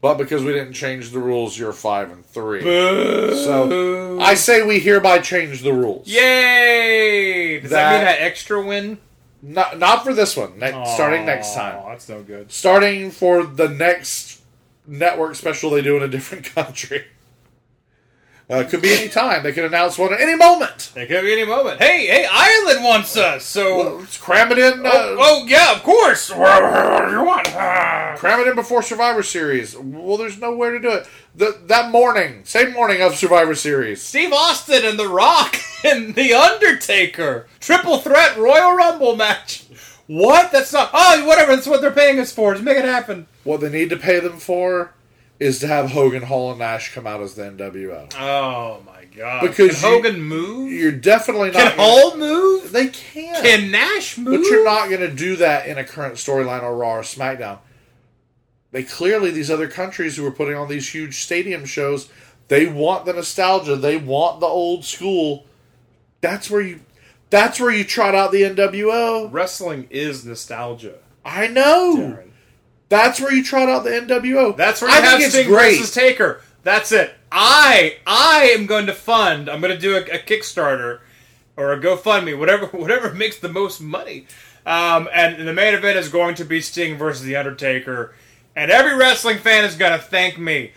but 0.00 0.14
because 0.18 0.42
we 0.42 0.52
didn't 0.52 0.72
change 0.74 1.10
the 1.10 1.20
rules, 1.20 1.56
you're 1.56 1.72
five 1.72 2.10
and 2.10 2.26
three. 2.26 2.60
So 2.62 4.18
I 4.20 4.34
say 4.34 4.62
we 4.62 4.80
hereby 4.80 5.20
change 5.20 5.62
the 5.62 5.72
rules. 5.72 6.08
Yay! 6.08 7.60
Does 7.60 7.70
that, 7.70 7.90
That- 7.90 7.96
mean 7.96 8.04
that 8.04 8.20
extra 8.22 8.60
win? 8.64 8.98
Not 9.44 9.76
not 9.78 10.04
for 10.04 10.14
this 10.14 10.36
one. 10.36 10.56
Ne- 10.60 10.70
starting 10.94 11.24
next 11.26 11.56
Aw, 11.56 11.70
time. 11.72 11.82
That's 11.88 12.08
no 12.08 12.22
good. 12.22 12.52
Starting 12.52 13.10
for 13.10 13.42
the 13.44 13.68
next 13.68 14.31
network 14.86 15.34
special 15.34 15.70
they 15.70 15.82
do 15.82 15.96
in 15.96 16.02
a 16.02 16.08
different 16.08 16.44
country. 16.54 17.04
Uh, 18.50 18.64
could 18.64 18.82
be 18.82 18.92
any 18.92 19.08
time. 19.08 19.42
They 19.42 19.52
could 19.52 19.64
announce 19.64 19.96
one 19.96 20.12
at 20.12 20.20
any 20.20 20.36
moment. 20.36 20.92
It 20.94 21.06
could 21.06 21.22
be 21.22 21.32
any 21.32 21.46
moment. 21.46 21.80
Hey, 21.80 22.06
hey, 22.06 22.26
Ireland 22.30 22.84
wants 22.84 23.16
us, 23.16 23.44
so. 23.44 23.78
Well, 23.78 23.96
let's 24.00 24.18
cram 24.18 24.52
it 24.52 24.58
in. 24.58 24.84
Uh, 24.84 24.90
oh, 24.92 25.16
oh, 25.18 25.46
yeah, 25.46 25.72
of 25.74 25.82
course. 25.82 26.28
You 26.28 26.36
want? 26.36 27.46
Cram 28.18 28.40
it 28.40 28.48
in 28.48 28.54
before 28.54 28.82
Survivor 28.82 29.22
Series. 29.22 29.74
Well, 29.78 30.18
there's 30.18 30.38
nowhere 30.38 30.72
to 30.72 30.80
do 30.80 30.90
it. 30.90 31.08
The, 31.34 31.58
that 31.66 31.90
morning, 31.90 32.44
same 32.44 32.72
morning 32.72 33.00
of 33.00 33.14
Survivor 33.14 33.54
Series. 33.54 34.02
Steve 34.02 34.34
Austin 34.34 34.84
and 34.84 34.98
The 34.98 35.08
Rock 35.08 35.56
and 35.84 36.14
The 36.14 36.34
Undertaker. 36.34 37.46
Triple 37.58 37.98
threat 38.00 38.36
Royal 38.36 38.74
Rumble 38.74 39.16
match. 39.16 39.61
What? 40.06 40.52
That's 40.52 40.72
not. 40.72 40.90
Oh, 40.92 41.24
whatever. 41.26 41.54
That's 41.54 41.66
what 41.66 41.80
they're 41.80 41.90
paying 41.90 42.18
us 42.18 42.32
for. 42.32 42.52
Just 42.52 42.64
make 42.64 42.76
it 42.76 42.84
happen. 42.84 43.26
What 43.44 43.60
they 43.60 43.70
need 43.70 43.90
to 43.90 43.96
pay 43.96 44.20
them 44.20 44.38
for 44.38 44.92
is 45.40 45.58
to 45.60 45.66
have 45.66 45.90
Hogan, 45.90 46.22
Hall, 46.22 46.50
and 46.50 46.58
Nash 46.58 46.94
come 46.94 47.06
out 47.06 47.20
as 47.20 47.34
the 47.34 47.42
NWO. 47.42 48.12
Oh, 48.18 48.80
my 48.86 49.04
God. 49.16 49.40
Because 49.42 49.80
Can 49.80 49.90
you- 49.90 49.96
Hogan 49.96 50.22
move? 50.22 50.72
You're 50.72 50.92
definitely 50.92 51.50
not. 51.50 51.56
Can 51.60 51.76
gonna- 51.76 51.82
Hall 51.82 52.16
move? 52.16 52.70
They 52.72 52.88
can. 52.88 53.42
Can 53.42 53.70
Nash 53.70 54.18
move? 54.18 54.42
But 54.42 54.50
you're 54.50 54.64
not 54.64 54.88
going 54.88 55.00
to 55.00 55.10
do 55.10 55.36
that 55.36 55.66
in 55.66 55.78
a 55.78 55.84
current 55.84 56.14
storyline 56.14 56.62
or 56.62 56.76
Raw 56.76 56.96
or 56.96 57.02
SmackDown. 57.02 57.58
They 58.70 58.82
clearly 58.84 59.30
these 59.30 59.50
other 59.50 59.68
countries 59.68 60.16
who 60.16 60.26
are 60.26 60.30
putting 60.30 60.54
on 60.56 60.68
these 60.68 60.88
huge 60.88 61.20
stadium 61.22 61.64
shows, 61.64 62.08
they 62.48 62.66
want 62.66 63.04
the 63.04 63.12
nostalgia. 63.12 63.76
They 63.76 63.96
want 63.96 64.40
the 64.40 64.46
old 64.46 64.84
school. 64.84 65.44
That's 66.20 66.50
where 66.50 66.60
you. 66.60 66.80
That's 67.32 67.58
where 67.58 67.70
you 67.70 67.82
trot 67.82 68.14
out 68.14 68.30
the 68.30 68.42
NWO. 68.42 69.32
Wrestling 69.32 69.88
is 69.88 70.22
nostalgia. 70.22 70.98
I 71.24 71.46
know. 71.46 71.96
Daryn. 71.96 72.28
That's 72.90 73.22
where 73.22 73.32
you 73.32 73.42
trot 73.42 73.70
out 73.70 73.84
the 73.84 73.90
NWO. 73.90 74.54
That's 74.54 74.82
where 74.82 74.90
you 74.90 74.96
I 74.98 75.00
have 75.00 75.22
Sting 75.22 75.48
great. 75.48 75.78
versus 75.78 75.94
Taker. 75.94 76.42
That's 76.62 76.92
it. 76.92 77.14
I 77.32 77.96
I 78.06 78.50
am 78.54 78.66
going 78.66 78.84
to 78.84 78.92
fund. 78.92 79.48
I'm 79.48 79.62
going 79.62 79.72
to 79.72 79.80
do 79.80 79.94
a, 79.96 80.00
a 80.00 80.18
Kickstarter 80.18 81.00
or 81.56 81.72
a 81.72 81.80
GoFundMe, 81.80 82.38
whatever 82.38 82.66
whatever 82.76 83.14
makes 83.14 83.38
the 83.38 83.48
most 83.48 83.80
money. 83.80 84.26
Um, 84.66 85.08
and 85.10 85.48
the 85.48 85.54
main 85.54 85.72
event 85.72 85.96
is 85.96 86.10
going 86.10 86.34
to 86.34 86.44
be 86.44 86.60
Sting 86.60 86.98
versus 86.98 87.24
the 87.24 87.36
Undertaker, 87.36 88.14
and 88.54 88.70
every 88.70 88.94
wrestling 88.94 89.38
fan 89.38 89.64
is 89.64 89.74
going 89.74 89.92
to 89.92 89.98
thank 89.98 90.38
me 90.38 90.72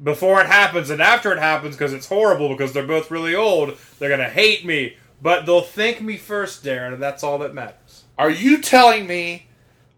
before 0.00 0.40
it 0.40 0.46
happens 0.46 0.88
and 0.88 1.02
after 1.02 1.32
it 1.32 1.38
happens 1.40 1.74
because 1.74 1.92
it's 1.92 2.06
horrible 2.06 2.48
because 2.50 2.72
they're 2.72 2.86
both 2.86 3.10
really 3.10 3.34
old. 3.34 3.76
They're 3.98 4.08
going 4.08 4.20
to 4.20 4.28
hate 4.28 4.64
me, 4.64 4.96
but 5.26 5.44
they'll 5.44 5.60
thank 5.60 6.00
me 6.00 6.16
first, 6.16 6.62
Daryn, 6.62 6.92
and 6.92 7.02
that's 7.02 7.24
all 7.24 7.38
that 7.38 7.52
matters. 7.52 8.04
Are 8.16 8.30
you 8.30 8.62
telling 8.62 9.08
me 9.08 9.48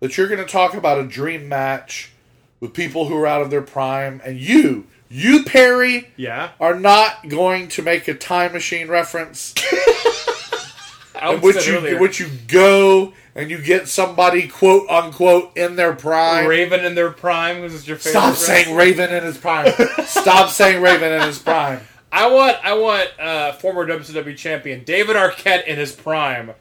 that 0.01 0.17
you're 0.17 0.27
going 0.27 0.41
to 0.41 0.51
talk 0.51 0.73
about 0.73 0.99
a 0.99 1.07
dream 1.07 1.51
match 1.51 2.13
with 2.61 2.73
people 2.73 3.09
who 3.09 3.17
are 3.19 3.27
out 3.27 3.43
of 3.43 3.51
their 3.51 3.61
prime, 3.61 4.23
and 4.25 4.41
you, 4.41 4.87
you 5.11 5.45
Perry, 5.45 6.09
Yeah, 6.17 6.53
are 6.59 6.81
not 6.81 7.29
going 7.29 7.69
to 7.69 7.83
make 7.83 8.09
a 8.09 8.15
time 8.15 8.55
machine 8.55 8.89
reference? 8.89 9.53
In 11.23 11.43
which 11.43 11.67
you, 11.67 11.77
earlier. 11.77 11.99
which 12.01 12.21
you 12.21 12.31
go 12.47 13.13
and 13.35 13.51
you 13.51 13.59
get 13.59 13.87
somebody 13.87 14.49
quote 14.49 14.89
unquote 14.89 15.55
in 15.59 15.77
their 15.77 15.93
prime. 15.93 16.47
Raven 16.47 16.85
in 16.85 16.95
their 16.95 17.11
prime 17.11 17.61
was 17.61 17.87
your 17.87 17.99
favorite. 17.99 18.13
Stop 18.13 18.35
saying 18.37 18.75
Raven 18.75 19.13
in 19.13 19.25
his 19.25 19.37
prime. 19.37 19.73
Stop 20.07 20.49
saying 20.49 20.81
Raven 20.81 21.13
in 21.13 21.23
his 21.23 21.39
prime. 21.39 21.81
I 22.11 22.31
want 22.31 22.57
I 22.65 22.75
want 22.75 23.11
uh, 23.21 23.53
former 23.53 23.87
WCW 23.87 24.37
champion 24.37 24.85
David 24.85 25.17
Arquette 25.17 25.67
in 25.67 25.77
his 25.79 25.93
prime. 25.93 26.53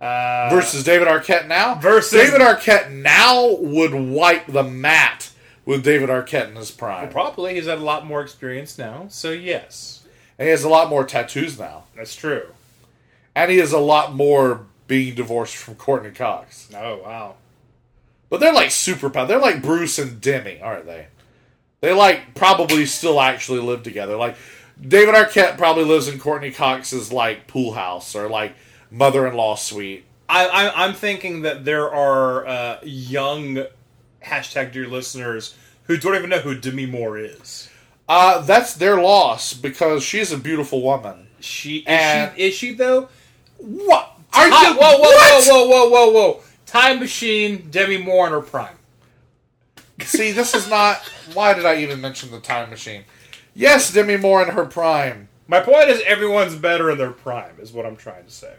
Uh, 0.00 0.48
Versus 0.50 0.82
David 0.82 1.06
Arquette 1.08 1.46
now. 1.46 1.74
Versus- 1.76 2.10
David 2.18 2.40
Arquette 2.40 2.90
now 2.90 3.54
would 3.56 3.92
wipe 3.94 4.46
the 4.46 4.62
mat 4.62 5.30
with 5.66 5.84
David 5.84 6.08
Arquette 6.08 6.48
in 6.48 6.56
his 6.56 6.70
prime. 6.70 7.10
probably 7.10 7.54
he's 7.54 7.66
had 7.66 7.78
a 7.78 7.82
lot 7.84 8.06
more 8.06 8.22
experience 8.22 8.78
now, 8.78 9.06
so 9.10 9.30
yes, 9.30 10.02
And 10.38 10.46
he 10.46 10.50
has 10.50 10.64
a 10.64 10.70
lot 10.70 10.88
more 10.88 11.04
tattoos 11.04 11.58
now. 11.58 11.84
that's 11.94 12.16
true. 12.16 12.46
And 13.36 13.50
he 13.50 13.58
has 13.58 13.72
a 13.72 13.78
lot 13.78 14.14
more 14.14 14.62
being 14.88 15.14
divorced 15.14 15.54
from 15.56 15.74
Courteney 15.76 16.12
Cox. 16.14 16.68
Oh 16.74 17.02
wow, 17.04 17.34
But 18.30 18.40
they're 18.40 18.54
like 18.54 18.70
super 18.70 19.10
power. 19.10 19.26
They're 19.26 19.38
like 19.38 19.62
Bruce 19.62 19.98
and 19.98 20.18
Demi, 20.20 20.60
aren't 20.62 20.86
they? 20.86 21.08
They 21.82 21.92
like 21.92 22.34
probably 22.34 22.86
still 22.86 23.20
actually 23.20 23.60
live 23.60 23.82
together. 23.82 24.16
Like 24.16 24.36
David 24.86 25.14
Arquette 25.14 25.58
probably 25.58 25.84
lives 25.84 26.08
in 26.08 26.18
Courteney 26.18 26.50
Cox's 26.50 27.12
like 27.12 27.46
pool 27.46 27.72
house 27.74 28.14
or 28.14 28.28
like 28.28 28.54
mother-in-law 28.90 29.56
suite. 29.56 30.04
I, 30.28 30.46
I 30.46 30.84
I'm 30.86 30.94
thinking 30.94 31.42
that 31.42 31.64
there 31.64 31.92
are 31.92 32.46
uh, 32.46 32.78
young 32.82 33.64
hashtag 34.24 34.72
dear 34.72 34.86
listeners 34.86 35.56
who 35.84 35.96
don't 35.96 36.14
even 36.14 36.30
know 36.30 36.38
who 36.38 36.54
Demi 36.54 36.86
Moore 36.86 37.18
is. 37.18 37.68
Uh, 38.08 38.40
that's 38.40 38.74
their 38.74 39.00
loss 39.00 39.52
because 39.54 40.02
she's 40.02 40.32
a 40.32 40.38
beautiful 40.38 40.82
woman. 40.82 41.28
She 41.40 41.78
is 41.78 41.84
And- 41.86 42.32
she 42.36 42.42
is 42.42 42.54
she 42.54 42.74
though? 42.74 43.08
What? 43.58 44.16
Are 44.32 44.46
you? 44.48 44.52
whoa 44.54 44.74
whoa 44.76 44.98
what? 44.98 45.44
whoa 45.46 45.66
whoa 45.66 45.68
whoa 45.68 45.90
whoa 45.90 46.10
whoa! 46.12 46.40
Time 46.64 47.00
machine, 47.00 47.68
Demi 47.70 47.98
Moore 47.98 48.26
in 48.28 48.32
her 48.32 48.40
prime. 48.40 48.76
See, 50.02 50.30
this 50.32 50.54
is 50.54 50.68
not. 50.70 50.98
Why 51.34 51.52
did 51.52 51.66
I 51.66 51.76
even 51.78 52.00
mention 52.00 52.30
the 52.30 52.40
time 52.40 52.70
machine? 52.70 53.04
Yes, 53.60 53.92
Demi 53.92 54.16
Moore 54.16 54.42
in 54.42 54.48
her 54.54 54.64
prime. 54.64 55.28
My 55.46 55.60
point 55.60 55.88
is, 55.90 56.00
everyone's 56.06 56.54
better 56.54 56.90
in 56.90 56.96
their 56.98 57.10
prime, 57.10 57.56
is 57.60 57.72
what 57.72 57.84
I'm 57.84 57.96
trying 57.96 58.24
to 58.24 58.30
say. 58.30 58.54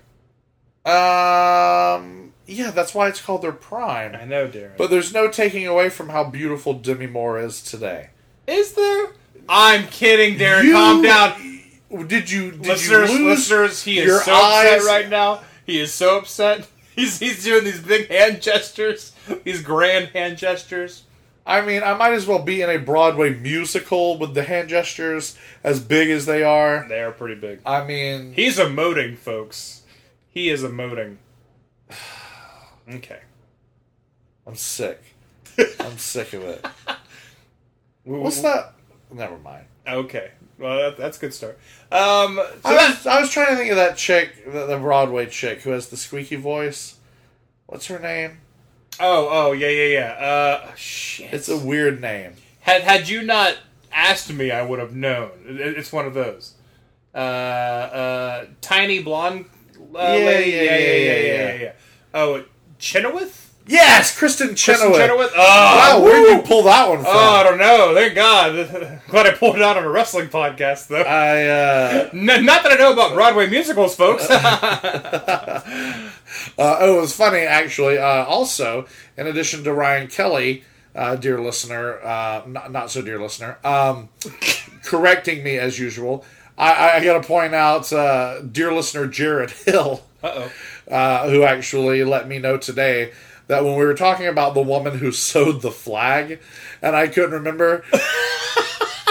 Um, 0.86 2.34
Yeah, 2.46 2.72
that's 2.72 2.94
why 2.94 3.08
it's 3.08 3.22
called 3.22 3.42
their 3.42 3.52
prime. 3.52 4.16
I 4.16 4.26
know, 4.26 4.48
Daryn. 4.48 4.78
But 4.78 4.90
there's 4.90 5.14
no 5.14 5.28
taking 5.30 5.66
away 5.66 5.90
from 5.90 6.10
how 6.10 6.26
beautiful 6.26 6.74
Demi 6.74 7.08
Moore 7.08 7.40
is 7.40 7.62
today. 7.64 8.10
Is 8.46 8.74
there? 8.74 9.08
I'm 9.50 9.88
kidding, 9.88 10.38
Daryn. 10.38 10.64
You- 10.66 10.74
Calm 10.74 11.02
down. 11.02 11.60
Did 12.08 12.30
you, 12.32 12.52
did 12.52 12.66
listeners, 12.68 13.12
you 13.12 13.18
lose 13.26 13.38
listeners, 13.50 13.84
he 13.84 14.00
is 14.00 14.24
so 14.24 14.34
eyes? 14.34 14.76
upset 14.82 14.88
right 14.88 15.10
now. 15.10 15.42
He 15.66 15.80
is 15.80 15.94
so 15.94 16.18
upset. 16.20 16.68
He's 16.96 17.20
he's 17.20 17.44
doing 17.44 17.64
these 17.64 17.80
big 17.80 18.10
hand 18.10 18.42
gestures, 18.42 19.14
these 19.46 19.62
grand 19.64 20.10
hand 20.10 20.38
gestures. 20.38 21.04
I 21.52 21.66
mean, 21.66 21.84
I 21.84 21.94
might 21.96 22.14
as 22.14 22.26
well 22.26 22.42
be 22.42 22.62
in 22.62 22.70
a 22.70 22.78
Broadway 22.78 23.34
musical 23.34 24.18
with 24.18 24.34
the 24.34 24.44
hand 24.44 24.70
gestures 24.70 25.38
as 25.66 25.82
big 25.82 26.10
as 26.10 26.26
they 26.26 26.44
are. 26.44 26.86
They 26.88 27.02
are 27.02 27.12
pretty 27.12 27.36
big. 27.36 27.60
I 27.66 27.84
mean, 27.84 28.32
He's 28.32 28.58
emoting, 28.58 29.18
folks. 29.18 29.82
He 30.30 30.50
is 30.50 30.64
emoting. 30.64 31.18
Okay. 32.90 33.20
I'm 34.46 34.56
sick. 34.56 35.02
I'm 35.80 35.98
sick 35.98 36.34
of 36.34 36.42
it. 36.42 36.66
What's 38.04 38.42
that? 38.42 38.74
Never 39.14 39.38
mind. 39.38 39.66
Okay. 39.88 40.32
Well, 40.58 40.78
that, 40.78 40.98
that's 40.98 41.18
a 41.18 41.22
good 41.22 41.34
start. 41.34 41.60
Um, 41.92 42.36
so 42.36 42.60
I 42.66 42.90
was, 42.90 43.08
I 43.08 43.22
was 43.22 43.30
trying 43.30 43.50
to 43.50 43.56
think 43.56 43.70
of 43.70 43.78
that 43.78 43.98
chick, 43.98 44.52
the, 44.52 44.66
the 44.66 44.78
Broadway 44.78 45.28
chick 45.28 45.62
who 45.62 45.70
has 45.70 45.88
the 45.88 45.96
squeaky 45.96 46.36
voice. 46.36 46.98
What's 47.68 47.86
her 47.86 48.00
name? 48.00 48.40
Oh, 49.00 49.28
oh, 49.32 49.52
yeah, 49.54 49.70
yeah, 49.70 49.86
yeah. 50.20 50.26
Uh, 50.26 50.76
shit. 50.76 51.34
It's 51.34 51.50
a 51.50 51.58
weird 51.58 52.02
name. 52.02 52.34
Had 52.60 52.82
had 52.84 53.10
you 53.10 53.24
not 53.24 53.58
asked 53.92 54.32
me, 54.32 54.52
I 54.52 54.62
would 54.62 54.80
have 54.80 54.96
known. 54.96 55.32
It- 55.48 55.78
It's 55.78 55.92
one 55.92 56.06
of 56.06 56.14
those. 56.14 56.54
Uh, 57.14 57.18
uh, 57.18 58.46
tiny 58.62 59.02
blonde 59.02 59.46
uh, 59.96 60.00
Yeah, 60.00 60.26
lady. 60.26 60.52
yeah, 60.52 60.62
yeah, 60.78 60.96
yeah, 61.18 61.54
yeah. 61.62 61.72
Oh, 62.14 62.44
Chenoweth. 62.80 63.40
Yes, 63.68 64.18
Kristin 64.18 64.56
Chenoweth. 64.58 64.96
Kristin 64.96 65.08
Chenoweth? 65.08 65.32
Oh, 65.36 65.40
wow, 65.40 66.02
where 66.04 66.20
woo! 66.22 66.28
did 66.28 66.38
you 66.38 66.42
pull 66.44 66.64
that 66.64 66.90
one 66.90 66.98
from? 67.00 67.08
Oh, 67.10 67.36
I 67.36 67.44
don't 67.44 67.58
know. 67.60 67.94
Thank 67.94 68.16
God. 68.16 69.02
Glad 69.08 69.28
I 69.28 69.32
pulled 69.34 69.56
it 69.56 69.62
out 69.62 69.78
of 69.78 69.86
a 69.86 69.90
wrestling 69.90 70.30
podcast, 70.30 70.88
though. 70.88 71.02
I 71.04 71.44
uh, 71.48 72.10
N- 72.14 72.46
not 72.46 72.64
that 72.64 72.72
I 72.72 72.76
know 72.76 72.92
about 72.94 73.14
Broadway 73.14 73.48
musicals, 73.50 73.96
folks. 73.96 74.26
uh, 76.58 76.78
oh, 76.80 76.98
it 76.98 77.02
was 77.02 77.16
funny 77.16 77.40
actually. 77.40 77.98
Uh, 77.98 78.26
also, 78.26 78.86
in 79.18 79.28
addition 79.28 79.64
to 79.64 79.74
Ryan 79.74 80.08
Kelly, 80.08 80.64
uh, 80.96 81.16
dear 81.16 81.40
listener, 81.40 82.00
uh, 82.04 82.44
not, 82.48 82.72
not 82.72 82.92
so 82.92 83.02
dear 83.02 83.20
listener, 83.20 83.58
um, 83.64 84.10
correcting 84.84 85.44
me 85.44 85.58
as 85.58 85.80
usual. 85.80 86.26
I, 86.58 86.98
I, 86.98 87.04
got 87.04 87.22
to 87.22 87.28
point 87.28 87.56
out, 87.56 87.92
uh, 87.92 88.42
dear 88.42 88.74
listener 88.74 89.08
Jared 89.08 89.52
Hill, 89.52 90.04
uh, 90.24 91.30
who 91.30 91.44
actually 91.44 92.04
let 92.04 92.28
me 92.28 92.40
know 92.40 92.58
today 92.58 93.14
that 93.48 93.64
when 93.64 93.78
we 93.78 93.86
were 93.86 93.96
talking 93.96 94.28
about 94.28 94.54
the 94.54 94.62
woman 94.62 94.98
who 94.98 95.12
sewed 95.12 95.62
the 95.62 95.72
flag, 95.72 96.40
and 96.82 96.96
I 96.96 97.08
couldn't 97.08 97.32
remember, 97.32 97.84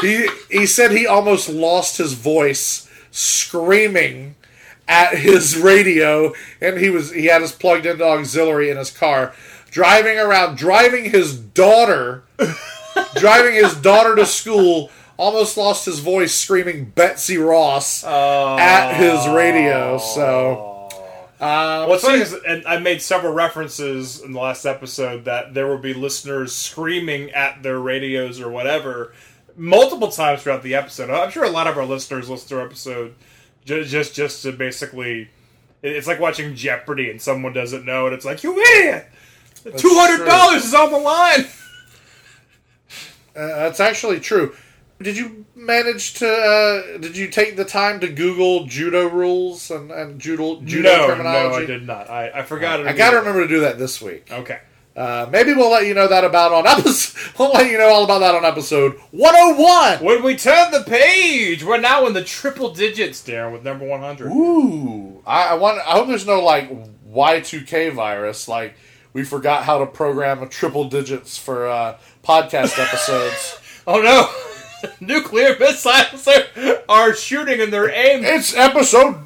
he 0.01 0.29
he 0.51 0.67
said 0.67 0.91
he 0.91 1.07
almost 1.07 1.49
lost 1.49 1.99
his 1.99 2.13
voice 2.13 2.89
screaming 3.11 4.37
at 4.91 5.17
his 5.17 5.57
radio, 5.57 6.35
and 6.61 6.77
he 6.77 6.91
was 6.91 7.13
he 7.13 7.27
had 7.27 7.41
his 7.41 7.53
plugged 7.53 7.87
into 7.87 8.05
auxiliary 8.05 8.71
in 8.71 8.77
his 8.77 8.91
car, 8.91 9.33
driving 9.71 10.19
around, 10.19 10.59
driving 10.59 11.11
his 11.11 11.39
daughter, 11.39 12.25
driving 13.15 13.55
his 13.55 13.75
daughter 13.77 14.17
to 14.17 14.27
school. 14.27 14.91
Almost 15.17 15.59
lost 15.59 15.85
his 15.85 15.99
voice 15.99 16.35
screaming 16.35 16.87
Betsy 16.87 17.37
Ross 17.37 18.03
at 18.05 18.95
his 18.95 19.29
radio. 19.29 19.99
So, 19.99 20.89
uh, 21.39 21.85
What's 21.85 22.03
funny 22.03 22.23
is, 22.23 22.33
and 22.33 22.67
I 22.67 22.79
made 22.79 23.03
several 23.03 23.35
references 23.35 24.23
in 24.23 24.33
the 24.33 24.41
last 24.41 24.65
episode 24.65 25.27
that 25.27 25.53
there 25.53 25.67
will 25.67 25.79
be 25.79 25.93
listeners 25.93 26.55
screaming 26.55 27.31
at 27.33 27.63
their 27.63 27.79
radios 27.79 28.41
or 28.41 28.51
whatever 28.51 29.13
multiple 29.57 30.09
times 30.09 30.43
throughout 30.43 30.63
the 30.63 30.75
episode. 30.75 31.11
I'm 31.11 31.31
sure 31.31 31.45
a 31.45 31.51
lot 31.51 31.67
of 31.67 31.77
our 31.77 31.85
listeners 31.85 32.31
listen 32.31 32.49
to 32.49 32.61
our 32.61 32.65
episode 32.65 33.15
just 33.65 33.91
just, 33.91 34.15
just 34.15 34.43
to 34.43 34.53
basically. 34.53 35.31
It's 35.83 36.07
like 36.07 36.21
watching 36.21 36.55
Jeopardy 36.55 37.11
and 37.11 37.23
someone 37.23 37.55
doesn't 37.55 37.87
know, 37.87 38.05
and 38.05 38.15
it's 38.15 38.27
like, 38.27 38.43
you 38.43 38.59
idiot! 38.59 39.07
Two 39.79 39.95
hundred 39.95 40.27
dollars 40.27 40.65
is 40.65 40.75
on 40.75 40.93
the 40.93 40.99
line. 40.99 41.47
Uh, 43.37 43.47
that's 43.47 43.79
actually 43.79 44.19
true. 44.19 44.53
Did 45.01 45.17
you 45.17 45.47
manage 45.55 46.15
to? 46.15 46.29
Uh, 46.29 46.99
did 46.99 47.17
you 47.17 47.29
take 47.29 47.57
the 47.57 47.65
time 47.65 48.01
to 48.01 48.09
Google 48.09 48.67
judo 48.67 49.09
rules 49.09 49.71
and, 49.71 49.93
and 49.93 50.21
judo 50.21 50.61
judo 50.63 50.89
no, 50.89 51.07
terminology? 51.07 51.57
no, 51.59 51.63
I 51.63 51.67
did 51.67 51.87
not. 51.87 52.11
I, 52.11 52.31
I 52.31 52.43
forgot 52.43 52.81
it. 52.81 52.87
I 52.87 52.93
got 52.93 53.13
to 53.13 53.19
remember 53.19 53.43
to 53.43 53.49
do 53.49 53.61
that 53.61 53.79
this 53.79 54.03
week. 54.03 54.31
Okay. 54.31 54.59
Uh, 55.01 55.27
maybe 55.33 55.55
we'll 55.55 55.71
let 55.71 55.87
you 55.87 55.95
know 55.95 56.07
that 56.07 56.25
about 56.25 56.53
on 56.53 56.67
episode. 56.67 57.17
We'll 57.39 57.53
let 57.53 57.71
you 57.71 57.79
know 57.79 57.89
all 57.89 58.05
about 58.05 58.19
that 58.19 58.35
on 58.35 58.45
episode 58.45 58.99
101. 59.13 60.05
When 60.05 60.23
we 60.23 60.37
turn 60.37 60.71
the 60.73 60.83
page, 60.83 61.65
we're 61.65 61.81
now 61.81 62.07
in 62.07 62.13
the 62.13 62.23
triple 62.23 62.75
digits, 62.75 63.23
Daryn, 63.23 63.51
with 63.53 63.65
number 63.65 63.87
one 63.87 64.01
hundred. 64.01 64.31
Ooh, 64.31 65.23
I, 65.27 65.49
I 65.49 65.55
want. 65.55 65.79
I 65.79 65.93
hope 65.93 66.09
there's 66.09 66.27
no 66.27 66.41
like 66.45 66.71
Y2K 67.11 67.95
virus. 67.95 68.47
Like 68.47 68.75
we 69.15 69.25
forgot 69.25 69.65
how 69.65 69.79
to 69.79 69.87
program 69.87 70.43
a 70.43 70.49
triple 70.49 70.91
digits 70.91 71.39
for 71.39 71.67
uh, 71.67 71.97
podcast 72.23 72.79
episodes. 72.79 73.57
Oh 73.87 74.03
no! 74.03 74.91
Nuclear 75.01 75.57
missiles 75.59 76.29
are, 76.29 76.83
are 76.89 77.15
shooting 77.15 77.61
and 77.63 77.73
they're 77.73 77.91
aimed. 77.91 78.25
it's 78.27 78.55
episode 78.55 79.17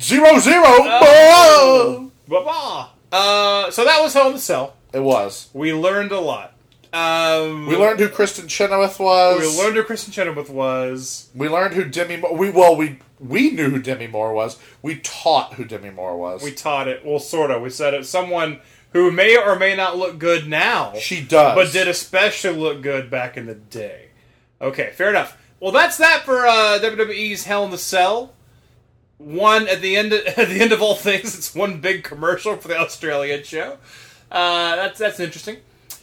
zero 0.00 0.38
zero. 0.38 0.62
Oh. 0.64 2.12
Ba-ba. 2.28 2.90
Uh, 3.12 3.70
so 3.72 3.84
that 3.84 4.00
was 4.00 4.14
Hell 4.14 4.28
in 4.28 4.34
the 4.34 4.38
Cell. 4.38 4.74
It 4.96 5.02
was. 5.02 5.50
We 5.52 5.74
learned 5.74 6.10
a 6.10 6.20
lot. 6.20 6.54
Um, 6.90 7.66
We 7.66 7.76
learned 7.76 8.00
who 8.00 8.08
Kristin 8.08 8.48
Chenoweth 8.48 8.98
was. 8.98 9.40
We 9.40 9.62
learned 9.62 9.76
who 9.76 9.84
Kristin 9.84 10.10
Chenoweth 10.10 10.48
was. 10.48 11.28
We 11.34 11.50
learned 11.50 11.74
who 11.74 11.84
Demi. 11.84 12.16
Moore... 12.16 12.34
We 12.34 12.48
well, 12.48 12.74
we 12.74 13.00
we 13.20 13.50
knew 13.50 13.68
who 13.68 13.78
Demi 13.78 14.06
Moore 14.06 14.32
was. 14.32 14.58
We 14.80 14.96
taught 15.00 15.52
who 15.54 15.66
Demi 15.66 15.90
Moore 15.90 16.16
was. 16.16 16.42
We 16.42 16.50
taught 16.50 16.88
it. 16.88 17.04
Well, 17.04 17.18
sort 17.18 17.50
of. 17.50 17.60
We 17.60 17.68
said 17.68 17.92
it. 17.92 18.06
Someone 18.06 18.60
who 18.94 19.10
may 19.10 19.36
or 19.36 19.58
may 19.58 19.76
not 19.76 19.98
look 19.98 20.18
good 20.18 20.48
now. 20.48 20.94
She 20.94 21.20
does. 21.20 21.54
but 21.54 21.72
did 21.72 21.88
especially 21.88 22.56
look 22.56 22.80
good 22.80 23.10
back 23.10 23.36
in 23.36 23.44
the 23.44 23.54
day. 23.54 24.06
Okay, 24.62 24.92
fair 24.94 25.10
enough. 25.10 25.36
Well, 25.60 25.72
that's 25.72 25.98
that 25.98 26.22
for 26.24 26.46
uh, 26.46 26.78
WWE's 26.80 27.44
Hell 27.44 27.66
in 27.66 27.70
the 27.70 27.76
Cell. 27.76 28.32
One 29.18 29.68
at 29.68 29.82
the 29.82 29.94
end. 29.94 30.14
Of, 30.14 30.26
at 30.38 30.48
the 30.48 30.62
end 30.62 30.72
of 30.72 30.80
all 30.80 30.94
things, 30.94 31.36
it's 31.36 31.54
one 31.54 31.82
big 31.82 32.02
commercial 32.02 32.56
for 32.56 32.68
the 32.68 32.78
Australian 32.78 33.44
show. 33.44 33.76
Uh, 34.30 34.76
that's 34.76 34.98
that's 34.98 35.20
interesting. 35.20 35.56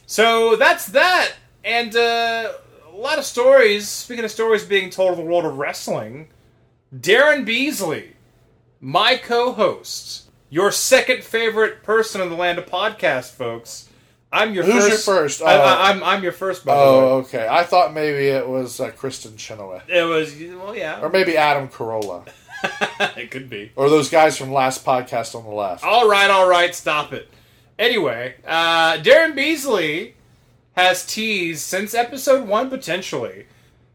So 0.05 0.55
that's 0.55 0.87
that, 0.87 1.33
and 1.63 1.95
uh, 1.95 2.53
a 2.91 2.95
lot 2.95 3.17
of 3.17 3.25
stories. 3.25 3.87
Speaking 3.89 4.25
of 4.25 4.31
stories 4.31 4.63
being 4.63 4.89
told 4.89 5.11
of 5.11 5.17
the 5.17 5.23
world 5.23 5.45
of 5.45 5.57
wrestling, 5.57 6.27
Daryn 6.95 7.45
Beasley, 7.45 8.15
my 8.79 9.17
co-host, 9.17 10.29
your 10.49 10.71
second 10.71 11.23
favorite 11.23 11.83
person 11.83 12.21
in 12.21 12.29
the 12.29 12.35
land 12.35 12.57
of 12.59 12.65
podcast, 12.67 13.31
folks. 13.31 13.89
I'm 14.31 14.53
your 14.55 14.63
Who's 14.63 14.73
your 14.87 14.91
first. 14.91 15.05
first? 15.05 15.41
I, 15.43 15.55
Oh. 15.57 15.61
I, 15.61 15.89
I'm 15.91 16.03
I'm 16.03 16.23
your 16.23 16.31
first. 16.31 16.65
By 16.65 16.75
the 16.75 16.81
Oh, 16.81 17.17
okay. 17.25 17.47
I 17.47 17.63
thought 17.63 17.93
maybe 17.93 18.27
it 18.29 18.47
was 18.47 18.79
uh, 18.79 18.89
Kristin 18.91 19.37
Chenoweth, 19.37 19.87
It 19.87 20.03
was 20.03 20.35
well, 20.57 20.75
yeah. 20.75 21.01
or 21.01 21.09
maybe 21.09 21.37
Adam 21.37 21.67
Carolla, 21.69 22.27
it 23.17 23.29
could 23.29 23.47
be. 23.49 23.71
or 23.75 23.89
those 23.91 24.09
guys 24.09 24.35
from 24.37 24.51
last 24.51 24.83
podcast 24.83 25.35
on 25.35 25.43
the 25.43 25.51
left. 25.51 25.83
All 25.83 26.09
right, 26.09 26.31
all 26.31 26.49
right, 26.49 26.73
stop 26.73 27.13
it. 27.13 27.29
Anyway, 27.79 28.35
uh, 28.45 28.97
Daryn 28.97 29.35
Beasley 29.35 30.15
has 30.73 31.05
teased 31.05 31.61
since 31.61 31.93
episode 31.93 32.47
one 32.47 32.69
potentially 32.69 33.45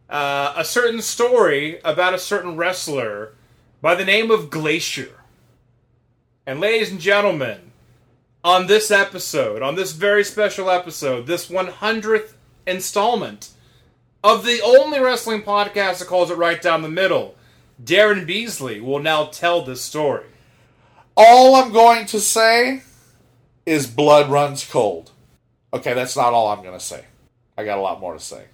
uh, 0.09 0.55
a 0.57 0.65
certain 0.65 1.03
story 1.03 1.81
about 1.85 2.15
a 2.15 2.19
certain 2.19 2.57
wrestler 2.57 3.35
by 3.81 3.95
the 3.95 4.05
name 4.05 4.31
of 4.31 4.51
Glacier. 4.51 5.21
And 6.47 6.61
ladies 6.61 6.91
and 6.91 7.01
gentlemen, 7.01 7.73
on 8.43 8.67
this 8.67 8.91
episode, 8.91 9.63
on 9.63 9.75
this 9.75 9.93
very 9.93 10.25
special 10.25 10.71
episode, 10.71 11.27
this 11.27 11.49
100th 11.49 12.33
installment 12.67 13.51
of 14.25 14.45
the 14.45 14.61
only 14.65 14.99
wrestling 14.99 15.43
podcast 15.43 15.99
that 15.99 16.09
calls 16.09 16.31
it 16.31 16.37
right 16.37 16.61
down 16.61 16.83
the 16.83 16.89
middle, 16.89 17.35
Daryn 17.83 18.27
Beasley 18.27 18.81
will 18.81 18.99
now 18.99 19.27
tell 19.27 19.63
this 19.63 19.83
story. 19.83 20.27
All 21.17 21.57
I'm 21.57 21.73
going 21.73 22.07
to 22.07 22.21
say 22.21 22.83
is 23.69 23.87
blood 23.87 24.31
runs 24.31 24.65
cold. 24.65 25.13
Okay, 25.73 25.95
that's 25.95 26.17
not 26.17 26.33
all 26.33 26.49
I'm 26.49 26.63
going 26.63 26.79
to 26.79 26.85
say. 26.85 27.05
I 27.57 27.65
got 27.65 27.79
a 27.79 27.83
lot 27.83 28.01
more 28.01 28.15
to 28.15 28.21
say. 28.21 28.45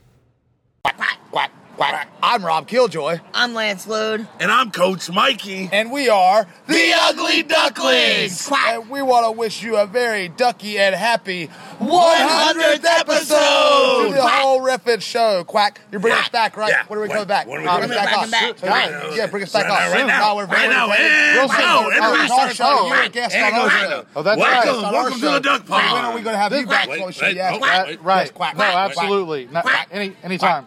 Quack. 1.31 1.51
I'm 1.78 2.44
Rob 2.44 2.69
Killjoy. 2.69 3.19
I'm 3.35 3.53
Lance 3.53 3.86
Lude. 3.89 4.27
And 4.39 4.51
I'm 4.51 4.70
Coach 4.70 5.11
Mikey. 5.11 5.69
And 5.73 5.91
we 5.91 6.09
are 6.09 6.47
The 6.69 6.93
Ugly 6.94 7.43
Ducklings. 7.44 8.49
And 8.53 8.89
we 8.89 9.03
want 9.03 9.27
to 9.27 9.33
wish 9.33 9.62
you 9.62 9.77
a 9.77 9.86
very 9.86 10.28
ducky 10.28 10.78
and 10.78 10.94
happy 10.94 11.49
100th 11.81 12.85
episode 12.85 14.09
to 14.09 14.15
the 14.15 14.23
whole 14.27 14.61
Reffin 14.61 15.03
show. 15.03 15.43
Quack, 15.44 15.81
you're 15.91 16.01
bringing 16.01 16.20
us 16.20 16.28
back, 16.28 16.57
right? 16.57 16.70
Yeah. 16.70 16.85
When 16.86 16.99
are 16.99 17.03
we 17.03 17.09
When- 17.09 17.17
coming 17.17 17.28
back? 17.28 17.47
when 17.49 17.59
are 17.59 17.62
we 17.62 17.67
Uh, 17.69 17.73
coming 17.73 17.89
bring 17.89 17.99
back? 17.99 18.07
us 18.09 18.15
Coming 18.15 18.31
back. 18.31 18.59
So, 18.59 18.69
Right 18.69 18.91
yeah, 18.91 19.15
yeah, 19.15 19.27
bring 19.27 19.43
us 19.43 19.53
back 19.53 19.65
Right 19.65 19.73
off 19.73 19.78
now, 19.81 19.91
right 19.91 19.99
soon. 19.99 20.07
now. 20.09 20.39
Right 20.39 20.49
very 20.49 20.69
now. 20.69 20.93
And 20.93 21.39
Real 21.39 21.49
soon. 21.49 21.59
go. 21.59 21.65
Uh, 21.65 22.23
it's 22.23 22.33
our 22.33 22.51
show. 22.51 22.65
talking. 22.65 22.86
You're 22.89 22.97
a 22.97 23.01
Right. 23.01 23.12
guest 23.12 23.35
And 23.35 23.55
on 23.55 23.61
our 23.61 23.70
show. 23.70 23.89
now. 23.89 24.03
Oh, 24.17 24.23
that's 24.23 24.39
Welcome. 24.39 24.55
right. 24.59 24.69
It's 24.69 24.93
Welcome 24.93 25.20
to 25.20 25.31
the 25.31 25.41
duck 25.41 25.67
So 25.67 25.94
When 25.94 26.05
are 26.05 26.15
we 26.15 26.20
going 26.23 26.35
to 26.35 26.41
have 26.41 26.53
you 26.53 26.67
back? 26.67 26.89
wait, 26.89 27.03
on 27.03 27.12
the. 27.12 27.35
Yeah, 27.36 27.59
quack. 27.59 27.86
wait. 27.86 28.03
Right. 28.03 28.27
No, 28.27 28.33
quack, 28.33 28.55
quack. 28.55 28.75
absolutely. 28.75 29.49
Not, 29.51 29.67
any 29.91 30.17
anytime. 30.23 30.67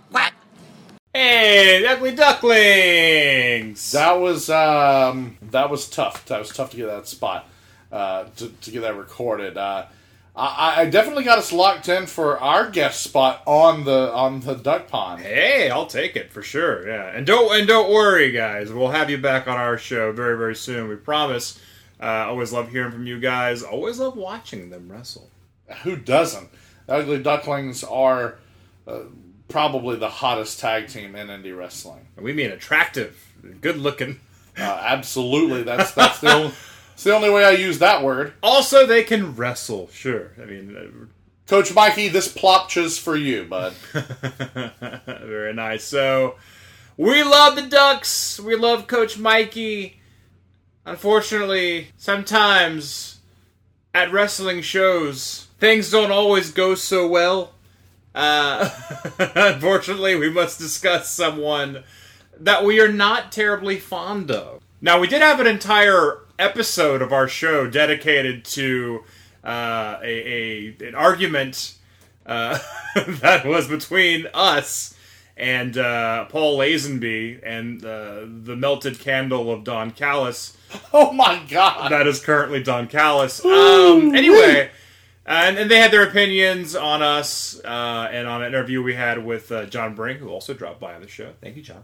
Hey, 1.19 1.81
the 1.81 1.89
Ugly 1.93 2.11
Ducklings. 2.11 3.91
That 3.91 4.21
was 4.21 4.51
um, 4.51 5.35
that 5.49 5.67
was 5.71 5.89
tough. 5.89 6.23
That 6.27 6.37
was 6.37 6.49
tough 6.49 6.69
to 6.69 6.77
get 6.77 6.85
that 6.85 7.07
spot 7.07 7.49
uh, 7.91 8.25
to, 8.35 8.49
to 8.49 8.69
get 8.69 8.81
that 8.81 8.95
recorded. 8.95 9.57
Uh, 9.57 9.87
I, 10.35 10.81
I 10.81 10.85
definitely 10.91 11.23
got 11.23 11.39
us 11.39 11.51
locked 11.51 11.89
in 11.89 12.05
for 12.05 12.39
our 12.39 12.69
guest 12.69 13.01
spot 13.01 13.41
on 13.47 13.83
the 13.83 14.13
on 14.13 14.41
the 14.41 14.53
duck 14.53 14.89
pond. 14.89 15.23
Hey, 15.23 15.71
I'll 15.71 15.87
take 15.87 16.15
it 16.15 16.31
for 16.31 16.43
sure. 16.43 16.87
Yeah, 16.87 17.07
and 17.07 17.25
don't 17.25 17.51
and 17.51 17.67
don't 17.67 17.91
worry, 17.91 18.29
guys. 18.31 18.71
We'll 18.71 18.89
have 18.89 19.09
you 19.09 19.17
back 19.17 19.47
on 19.47 19.57
our 19.57 19.79
show 19.79 20.11
very 20.11 20.37
very 20.37 20.55
soon. 20.55 20.87
We 20.87 20.97
promise. 20.97 21.59
Uh, 21.99 22.27
always 22.27 22.53
love 22.53 22.69
hearing 22.69 22.91
from 22.91 23.07
you 23.07 23.19
guys. 23.19 23.63
Always 23.63 23.97
love 23.97 24.15
watching 24.15 24.69
them 24.69 24.87
wrestle. 24.91 25.31
Who 25.81 25.95
doesn't? 25.95 26.49
The 26.85 26.93
Ugly 26.93 27.23
Ducklings 27.23 27.83
are 27.83 28.37
uh, 28.85 28.99
probably 29.47 29.95
the 29.95 30.09
hottest 30.09 30.59
tag 30.59 30.87
team 30.87 31.15
in 31.15 31.27
indie 31.27 31.57
wrestling. 31.57 32.07
And 32.15 32.25
we 32.25 32.33
mean 32.33 32.51
attractive, 32.51 33.33
good 33.61 33.77
looking. 33.77 34.19
Uh, 34.57 34.81
absolutely. 34.83 35.63
That's 35.63 35.91
that's 35.91 36.19
the 36.19 36.33
only, 36.33 36.53
it's 36.93 37.03
the 37.03 37.15
only 37.15 37.29
way 37.29 37.45
I 37.45 37.51
use 37.51 37.79
that 37.79 38.03
word. 38.03 38.33
Also, 38.41 38.85
they 38.85 39.03
can 39.03 39.35
wrestle. 39.35 39.89
Sure. 39.91 40.31
I 40.41 40.45
mean, 40.45 40.75
uh, 40.75 41.05
Coach 41.47 41.73
Mikey, 41.73 42.09
this 42.09 42.27
plopcha's 42.27 42.97
for 42.97 43.15
you, 43.15 43.45
bud. 43.45 43.73
Very 45.05 45.53
nice. 45.53 45.83
So, 45.83 46.35
we 46.97 47.23
love 47.23 47.55
the 47.55 47.61
Ducks. 47.61 48.39
We 48.39 48.55
love 48.55 48.87
Coach 48.87 49.17
Mikey. 49.17 50.01
Unfortunately, 50.85 51.89
sometimes 51.97 53.19
at 53.93 54.11
wrestling 54.11 54.61
shows, 54.61 55.47
things 55.59 55.91
don't 55.91 56.11
always 56.11 56.51
go 56.51 56.75
so 56.75 57.07
well. 57.07 57.53
Uh, 58.17 58.67
unfortunately, 59.35 60.15
we 60.15 60.27
must 60.27 60.57
discuss 60.57 61.07
someone 61.11 61.83
that 62.39 62.65
we 62.65 62.81
are 62.81 62.91
not 62.91 63.31
terribly 63.31 63.77
fond 63.77 64.31
of. 64.31 64.63
Now, 64.81 64.99
we 64.99 65.07
did 65.07 65.21
have 65.21 65.39
an 65.39 65.45
entire 65.45 66.21
episode 66.39 67.03
of 67.03 67.13
our 67.13 67.27
show 67.27 67.67
dedicated 67.69 68.43
to 68.45 69.03
uh, 69.43 69.99
a, 70.01 70.73
a 70.81 70.87
an 70.87 70.95
argument 70.95 71.75
uh, 72.25 72.57
that 72.95 73.45
was 73.45 73.67
between 73.67 74.25
us 74.33 74.95
and 75.37 75.77
uh, 75.77 76.25
Paul 76.25 76.57
Lazenby 76.57 77.39
and 77.43 77.85
uh, 77.85 78.21
the 78.25 78.55
melted 78.55 78.99
candle 78.99 79.51
of 79.51 79.63
Don 79.63 79.91
Callis. 79.91 80.57
Oh 80.91 81.13
my 81.13 81.41
god! 81.49 81.93
That 81.93 82.07
is 82.07 82.19
currently 82.19 82.61
Don 82.61 82.87
Callis. 82.87 83.43
Um, 83.45 84.13
anyway, 84.13 84.69
and, 85.27 85.57
and 85.57 85.69
they 85.69 85.77
had 85.77 85.91
their 85.91 86.03
opinions 86.03 86.75
on 86.75 87.01
us 87.01 87.59
uh, 87.63 88.09
and 88.11 88.27
on 88.27 88.41
an 88.41 88.47
interview 88.47 88.81
we 88.81 88.95
had 88.95 89.23
with 89.23 89.51
uh, 89.51 89.65
John 89.65 89.93
Bring, 89.93 90.17
who 90.17 90.29
also 90.29 90.53
dropped 90.53 90.79
by 90.79 90.95
on 90.95 91.01
the 91.01 91.07
show. 91.07 91.33
Thank 91.41 91.57
you, 91.57 91.61
John. 91.61 91.83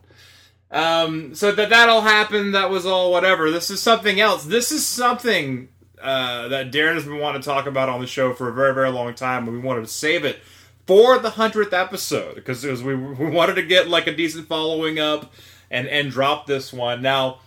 Um, 0.71 1.35
so 1.35 1.51
that 1.51 1.69
that 1.69 1.89
all 1.89 2.01
happened. 2.01 2.55
That 2.55 2.69
was 2.69 2.85
all 2.85 3.11
whatever. 3.11 3.51
This 3.51 3.69
is 3.69 3.81
something 3.81 4.19
else. 4.19 4.45
This 4.45 4.71
is 4.71 4.87
something 4.87 5.67
uh, 6.01 6.47
that 6.47 6.71
Daryn 6.71 6.95
has 6.95 7.03
been 7.03 7.19
wanting 7.19 7.41
to 7.41 7.45
talk 7.45 7.67
about 7.67 7.89
on 7.89 8.01
the 8.01 8.07
show 8.07 8.33
for 8.33 8.49
a 8.49 8.53
very 8.53 8.73
very 8.73 8.89
long 8.89 9.13
time, 9.13 9.47
and 9.47 9.53
we 9.53 9.59
wanted 9.59 9.81
to 9.81 9.87
save 9.87 10.25
it 10.25 10.39
for 10.87 11.19
the 11.19 11.31
hundredth 11.31 11.73
episode 11.73 12.35
because 12.35 12.63
we 12.81 12.95
we 12.95 13.29
wanted 13.29 13.55
to 13.55 13.63
get 13.63 13.87
like 13.87 14.07
a 14.07 14.15
decent 14.15 14.47
following 14.47 14.99
up 14.99 15.31
and 15.69 15.87
and 15.87 16.11
drop 16.11 16.47
this 16.47 16.73
one 16.73 17.01
now. 17.01 17.39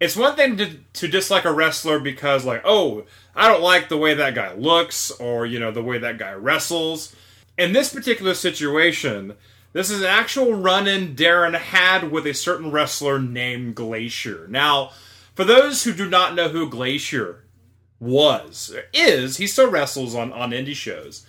It's 0.00 0.16
one 0.16 0.34
thing 0.34 0.56
to, 0.56 0.78
to 0.94 1.08
dislike 1.08 1.44
a 1.44 1.52
wrestler 1.52 2.00
because, 2.00 2.46
like, 2.46 2.62
oh, 2.64 3.04
I 3.34 3.48
don't 3.48 3.62
like 3.62 3.88
the 3.88 3.96
way 3.96 4.14
that 4.14 4.34
guy 4.34 4.54
looks 4.54 5.10
or, 5.12 5.46
you 5.46 5.58
know, 5.58 5.70
the 5.70 5.82
way 5.82 5.98
that 5.98 6.18
guy 6.18 6.32
wrestles. 6.32 7.14
In 7.56 7.72
this 7.72 7.92
particular 7.92 8.34
situation, 8.34 9.34
this 9.72 9.90
is 9.90 10.00
an 10.00 10.06
actual 10.06 10.54
run 10.54 10.88
in 10.88 11.14
Daryn 11.14 11.54
had 11.54 12.10
with 12.10 12.26
a 12.26 12.34
certain 12.34 12.70
wrestler 12.70 13.20
named 13.20 13.74
Glacier. 13.76 14.46
Now, 14.48 14.90
for 15.34 15.44
those 15.44 15.84
who 15.84 15.92
do 15.92 16.08
not 16.08 16.34
know 16.34 16.48
who 16.48 16.68
Glacier 16.68 17.44
was, 18.00 18.74
is, 18.92 19.36
he 19.36 19.46
still 19.46 19.70
wrestles 19.70 20.14
on, 20.14 20.32
on 20.32 20.50
indie 20.50 20.74
shows. 20.74 21.24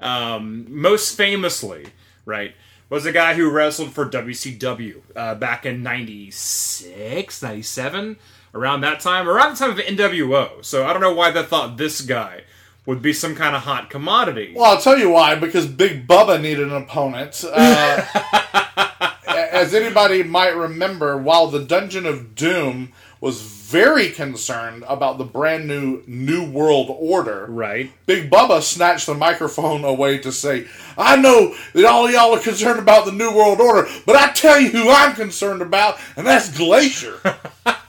Um, 0.00 0.66
most 0.68 1.16
famously, 1.16 1.86
right, 2.24 2.54
was 2.88 3.06
a 3.06 3.12
guy 3.12 3.34
who 3.34 3.50
wrestled 3.50 3.92
for 3.92 4.08
WCW 4.08 5.00
uh, 5.14 5.34
back 5.34 5.64
in 5.66 5.82
96, 5.82 7.42
97, 7.42 8.16
around 8.54 8.82
that 8.82 9.00
time, 9.00 9.28
around 9.28 9.56
the 9.56 9.58
time 9.58 9.70
of 9.70 9.78
NWO. 9.78 10.64
So 10.64 10.86
I 10.86 10.92
don't 10.92 11.02
know 11.02 11.14
why 11.14 11.30
they 11.30 11.42
thought 11.42 11.76
this 11.76 12.00
guy 12.00 12.42
would 12.84 13.00
be 13.00 13.12
some 13.12 13.34
kind 13.34 13.54
of 13.54 13.62
hot 13.62 13.90
commodity. 13.90 14.54
Well, 14.56 14.72
I'll 14.72 14.80
tell 14.80 14.98
you 14.98 15.10
why. 15.10 15.34
Because 15.36 15.66
Big 15.66 16.06
Bubba 16.06 16.40
needed 16.40 16.70
an 16.70 16.82
opponent. 16.82 17.44
Uh, 17.44 18.04
as 19.26 19.74
anybody 19.74 20.22
might 20.22 20.56
remember, 20.56 21.16
while 21.16 21.46
the 21.46 21.64
Dungeon 21.64 22.06
of 22.06 22.34
Doom 22.34 22.92
was 23.20 23.40
very 23.40 24.10
concerned 24.10 24.84
about 24.88 25.16
the 25.16 25.24
brand 25.24 25.68
new 25.68 26.02
New 26.08 26.44
World 26.50 26.88
Order, 26.90 27.46
right? 27.48 27.92
Big 28.04 28.28
Bubba 28.28 28.60
snatched 28.60 29.06
the 29.06 29.14
microphone 29.14 29.84
away 29.84 30.18
to 30.18 30.32
say, 30.32 30.66
"I 30.98 31.14
know 31.16 31.54
that 31.72 31.84
all 31.84 32.10
y'all 32.10 32.34
are 32.34 32.40
concerned 32.40 32.80
about 32.80 33.04
the 33.04 33.12
New 33.12 33.32
World 33.32 33.60
Order, 33.60 33.88
but 34.04 34.16
I 34.16 34.32
tell 34.32 34.58
you 34.58 34.70
who 34.70 34.90
I'm 34.90 35.14
concerned 35.14 35.62
about, 35.62 36.00
and 36.16 36.26
that's 36.26 36.48
Glacier." 36.48 37.20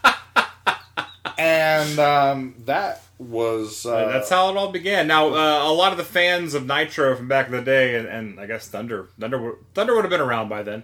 and 1.38 2.00
um, 2.00 2.56
that 2.66 3.02
was 3.20 3.86
uh, 3.86 4.08
that's 4.10 4.30
how 4.30 4.50
it 4.50 4.58
all 4.58 4.72
began. 4.72 5.08
Now, 5.08 5.28
uh, 5.34 5.70
a 5.70 5.74
lot 5.74 5.92
of 5.92 5.98
the 5.98 6.04
fans 6.04 6.54
of 6.54 6.66
Nitro 6.66 7.16
from 7.16 7.28
back 7.28 7.46
in 7.48 7.52
the 7.54 7.62
day, 7.62 7.96
and, 7.96 8.08
and 8.08 8.40
I 8.40 8.46
guess 8.48 8.68
Thunder, 8.68 9.08
Thunder, 9.20 9.38
would- 9.42 9.56
Thunder 9.74 9.96
would 9.96 10.04
have 10.04 10.10
been 10.12 10.22
around 10.22 10.50
by 10.50 10.64
then. 10.64 10.84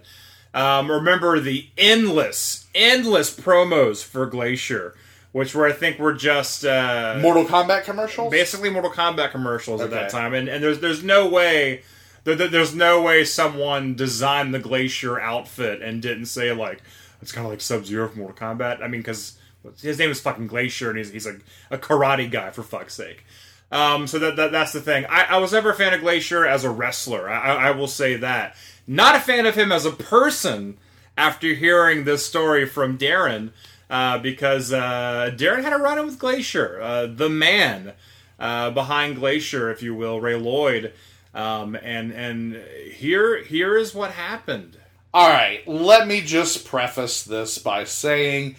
Um, 0.52 0.90
remember 0.90 1.38
the 1.38 1.68
endless, 1.78 2.66
endless 2.74 3.34
promos 3.38 4.02
for 4.04 4.26
Glacier, 4.26 4.94
which 5.32 5.54
were 5.54 5.66
I 5.66 5.72
think 5.72 5.98
were 5.98 6.12
just 6.14 6.64
uh, 6.64 7.18
Mortal 7.20 7.44
Kombat 7.44 7.84
commercials. 7.84 8.30
basically 8.32 8.70
Mortal 8.70 8.90
Kombat 8.90 9.30
commercials 9.30 9.80
at 9.80 9.90
that 9.90 10.10
time, 10.10 10.34
and 10.34 10.48
and 10.48 10.62
there's 10.62 10.80
there's 10.80 11.02
no 11.04 11.28
way. 11.28 11.82
there- 12.24 12.34
there- 12.34 12.48
There's 12.48 12.74
no 12.74 13.00
way 13.02 13.24
someone 13.24 13.94
designed 13.94 14.52
the 14.54 14.58
Glacier 14.58 15.20
outfit 15.20 15.82
and 15.82 16.02
didn't 16.02 16.26
say 16.26 16.52
like 16.52 16.82
it's 17.22 17.32
kind 17.32 17.46
of 17.46 17.50
like 17.52 17.60
Sub 17.60 17.84
Zero 17.86 18.08
from 18.08 18.18
Mortal 18.20 18.36
Kombat. 18.36 18.82
I 18.82 18.88
mean, 18.88 19.00
because 19.02 19.34
his 19.80 19.98
name 19.98 20.10
is 20.10 20.20
fucking 20.20 20.46
Glacier 20.46 20.90
and 20.90 20.98
he's 20.98 21.10
he's 21.10 21.26
a, 21.26 21.38
a 21.70 21.78
karate 21.78 22.30
guy 22.30 22.50
for 22.50 22.62
fuck's 22.62 22.94
sake. 22.94 23.24
Um, 23.72 24.06
so 24.06 24.18
that, 24.18 24.36
that 24.36 24.52
that's 24.52 24.72
the 24.72 24.80
thing. 24.80 25.06
I, 25.08 25.26
I 25.30 25.36
was 25.38 25.52
never 25.52 25.70
a 25.70 25.74
fan 25.74 25.94
of 25.94 26.00
Glacier 26.00 26.46
as 26.46 26.64
a 26.64 26.70
wrestler. 26.70 27.30
I, 27.30 27.68
I 27.68 27.70
will 27.70 27.88
say 27.88 28.16
that. 28.16 28.56
Not 28.86 29.14
a 29.14 29.20
fan 29.20 29.46
of 29.46 29.54
him 29.54 29.70
as 29.72 29.84
a 29.84 29.92
person. 29.92 30.78
After 31.18 31.48
hearing 31.48 32.04
this 32.04 32.24
story 32.24 32.64
from 32.64 32.96
Daryn, 32.96 33.50
uh, 33.90 34.16
because 34.18 34.72
uh, 34.72 35.30
Daryn 35.36 35.62
had 35.62 35.74
a 35.74 35.76
run 35.76 35.98
in 35.98 36.06
with 36.06 36.18
Glacier, 36.18 36.80
uh, 36.80 37.06
the 37.06 37.28
man 37.28 37.92
uh, 38.38 38.70
behind 38.70 39.16
Glacier, 39.16 39.70
if 39.70 39.82
you 39.82 39.94
will, 39.94 40.18
Ray 40.18 40.36
Lloyd. 40.36 40.94
Um, 41.34 41.76
and 41.76 42.10
and 42.12 42.54
here 42.92 43.42
here 43.42 43.76
is 43.76 43.94
what 43.94 44.12
happened. 44.12 44.78
All 45.12 45.28
right, 45.28 45.66
let 45.68 46.06
me 46.06 46.22
just 46.22 46.64
preface 46.64 47.22
this 47.22 47.58
by 47.58 47.84
saying 47.84 48.56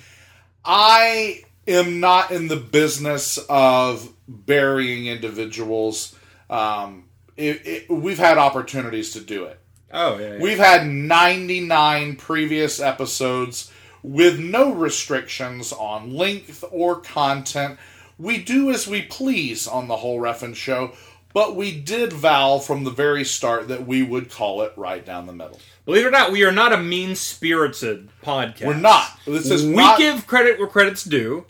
I 0.64 1.44
am 1.68 2.00
not 2.00 2.32
in 2.32 2.48
the 2.48 2.58
business 2.58 3.38
of 3.50 4.12
burying 4.28 5.08
individuals. 5.08 6.16
Um, 6.50 7.06
it, 7.38 7.66
it, 7.66 7.90
we've 7.90 8.20
had 8.20 8.38
opportunities 8.38 9.14
to 9.14 9.22
do 9.22 9.46
it. 9.46 9.60
Oh 9.94 10.18
yeah, 10.18 10.34
yeah. 10.34 10.40
We've 10.40 10.58
had 10.58 10.88
99 10.88 12.16
previous 12.16 12.80
episodes 12.80 13.72
with 14.04 14.40
no 14.40 14.74
restrictions 14.74 15.72
on 15.74 16.16
length 16.16 16.64
or 16.72 17.00
content. 17.00 17.78
We 18.18 18.38
do 18.44 18.70
as 18.70 18.88
we 18.88 19.02
please 19.02 19.68
on 19.68 19.88
the 19.88 19.98
whole 19.98 20.20
Reffin 20.20 20.56
show, 20.56 20.94
but 21.34 21.56
we 21.56 21.80
did 21.80 22.14
vow 22.14 22.60
from 22.60 22.84
the 22.84 22.92
very 22.92 23.24
start 23.24 23.68
that 23.70 23.88
we 23.88 24.04
would 24.04 24.30
call 24.30 24.62
it 24.62 24.74
right 24.76 25.06
down 25.06 25.28
the 25.28 25.34
middle. 25.34 25.60
Believe 25.86 26.06
it 26.06 26.08
or 26.08 26.12
not, 26.12 26.32
we 26.32 26.44
are 26.44 26.52
not 26.52 26.74
a 26.74 26.78
mean 26.78 27.16
spirited 27.16 28.10
podcast. 28.24 28.66
We're 28.66 28.74
not. 28.76 29.20
This 29.26 29.50
is 29.50 29.66
we 29.66 29.76
not- 29.76 29.98
give 29.98 30.28
credit 30.28 30.60
where 30.60 30.68
credit's 30.68 31.04
due. 31.04 31.46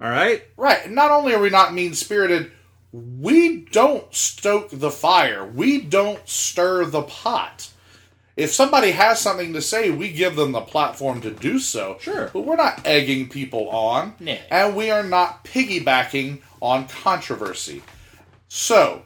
All 0.00 0.10
right. 0.10 0.42
Right. 0.56 0.90
Not 0.90 1.10
only 1.10 1.32
are 1.34 1.40
we 1.40 1.48
not 1.50 1.72
mean 1.72 1.94
spirited, 1.94 2.52
we 2.92 3.60
don't 3.72 4.14
stoke 4.14 4.68
the 4.70 4.90
fire. 4.90 5.44
We 5.46 5.80
don't 5.80 6.26
stir 6.28 6.84
the 6.84 7.02
pot. 7.02 7.70
If 8.36 8.52
somebody 8.52 8.90
has 8.90 9.18
something 9.18 9.54
to 9.54 9.62
say, 9.62 9.90
we 9.90 10.12
give 10.12 10.36
them 10.36 10.52
the 10.52 10.60
platform 10.60 11.22
to 11.22 11.30
do 11.30 11.58
so. 11.58 11.96
Sure. 12.00 12.28
But 12.34 12.40
we're 12.40 12.56
not 12.56 12.86
egging 12.86 13.30
people 13.30 13.70
on. 13.70 14.14
No. 14.20 14.36
And 14.50 14.76
we 14.76 14.90
are 14.90 15.02
not 15.02 15.44
piggybacking 15.44 16.40
on 16.60 16.86
controversy. 16.88 17.82
So, 18.48 19.02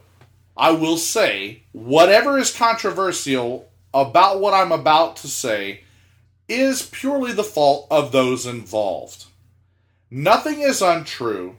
I 0.56 0.72
will 0.72 0.98
say, 0.98 1.62
whatever 1.72 2.38
is 2.38 2.54
controversial 2.54 3.70
about 3.94 4.40
what 4.40 4.54
I'm 4.54 4.72
about 4.72 5.16
to 5.16 5.28
say 5.28 5.82
is 6.48 6.82
purely 6.82 7.32
the 7.32 7.44
fault 7.44 7.86
of 7.90 8.12
those 8.12 8.46
involved. 8.46 9.26
Nothing 10.10 10.60
is 10.60 10.82
untrue. 10.82 11.56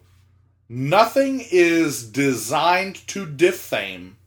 Nothing 0.68 1.44
is 1.52 2.06
designed 2.10 3.08
to 3.08 3.26
defame. 3.26 4.18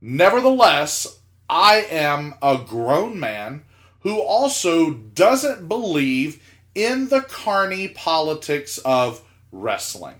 Nevertheless, 0.00 1.18
I 1.48 1.86
am 1.90 2.34
a 2.42 2.58
grown 2.58 3.20
man 3.20 3.64
who 4.00 4.20
also 4.20 4.92
doesn't 4.92 5.68
believe 5.68 6.42
in 6.74 7.08
the 7.08 7.20
carny 7.22 7.88
politics 7.88 8.78
of 8.78 9.22
wrestling. 9.50 10.16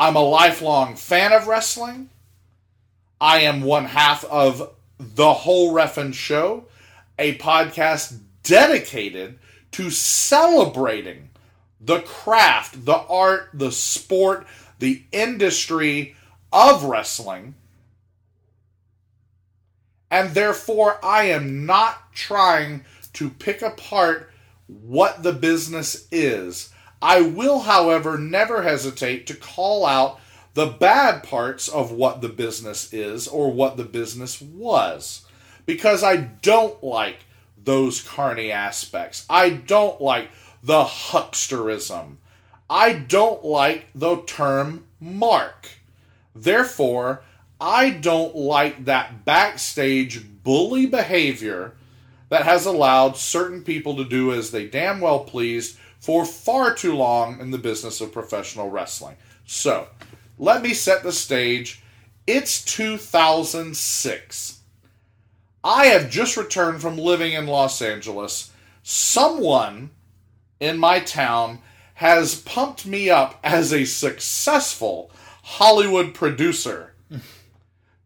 I'm 0.00 0.16
a 0.16 0.20
lifelong 0.20 0.96
fan 0.96 1.34
of 1.34 1.46
wrestling. 1.46 2.08
I 3.20 3.40
am 3.40 3.60
one 3.60 3.84
half 3.84 4.24
of 4.24 4.72
the 4.98 5.34
whole 5.34 5.74
Reffin 5.74 6.14
Show, 6.14 6.64
a 7.18 7.36
podcast 7.36 8.18
dedicated 8.42 9.38
to 9.72 9.90
celebrating 9.90 11.28
the 11.82 12.00
craft, 12.00 12.86
the 12.86 12.96
art, 12.96 13.50
the 13.52 13.70
sport, 13.70 14.46
the 14.78 15.02
industry 15.12 16.16
of 16.50 16.84
wrestling. 16.84 17.54
And 20.10 20.30
therefore, 20.30 20.98
I 21.04 21.24
am 21.24 21.66
not 21.66 22.10
trying 22.14 22.86
to 23.12 23.28
pick 23.28 23.60
apart 23.60 24.32
what 24.66 25.22
the 25.22 25.34
business 25.34 26.08
is. 26.10 26.69
I 27.02 27.20
will, 27.22 27.60
however, 27.60 28.18
never 28.18 28.62
hesitate 28.62 29.26
to 29.28 29.34
call 29.34 29.86
out 29.86 30.20
the 30.54 30.66
bad 30.66 31.22
parts 31.22 31.68
of 31.68 31.92
what 31.92 32.20
the 32.20 32.28
business 32.28 32.92
is 32.92 33.26
or 33.28 33.52
what 33.52 33.76
the 33.76 33.84
business 33.84 34.40
was. 34.40 35.24
Because 35.64 36.02
I 36.02 36.16
don't 36.16 36.82
like 36.82 37.18
those 37.62 38.02
carny 38.02 38.50
aspects. 38.50 39.24
I 39.30 39.50
don't 39.50 40.00
like 40.00 40.30
the 40.62 40.84
hucksterism. 40.84 42.16
I 42.68 42.92
don't 42.92 43.44
like 43.44 43.86
the 43.94 44.22
term 44.22 44.86
mark. 45.00 45.68
Therefore, 46.34 47.22
I 47.60 47.90
don't 47.90 48.34
like 48.34 48.84
that 48.84 49.24
backstage 49.24 50.24
bully 50.42 50.86
behavior 50.86 51.74
that 52.28 52.44
has 52.44 52.64
allowed 52.64 53.16
certain 53.16 53.62
people 53.62 53.96
to 53.96 54.04
do 54.04 54.32
as 54.32 54.50
they 54.50 54.66
damn 54.66 55.00
well 55.00 55.20
pleased 55.20 55.76
for 56.00 56.24
far 56.24 56.74
too 56.74 56.94
long 56.94 57.38
in 57.40 57.50
the 57.50 57.58
business 57.58 58.00
of 58.00 58.12
professional 58.12 58.70
wrestling. 58.70 59.16
So, 59.46 59.86
let 60.38 60.62
me 60.62 60.74
set 60.74 61.02
the 61.02 61.12
stage. 61.12 61.82
It's 62.26 62.64
2006. 62.64 64.60
I 65.62 65.86
have 65.86 66.10
just 66.10 66.36
returned 66.36 66.80
from 66.80 66.96
living 66.96 67.34
in 67.34 67.46
Los 67.46 67.82
Angeles. 67.82 68.50
Someone 68.82 69.90
in 70.58 70.78
my 70.78 71.00
town 71.00 71.60
has 71.94 72.40
pumped 72.40 72.86
me 72.86 73.10
up 73.10 73.38
as 73.44 73.72
a 73.72 73.84
successful 73.84 75.10
Hollywood 75.42 76.14
producer 76.14 76.94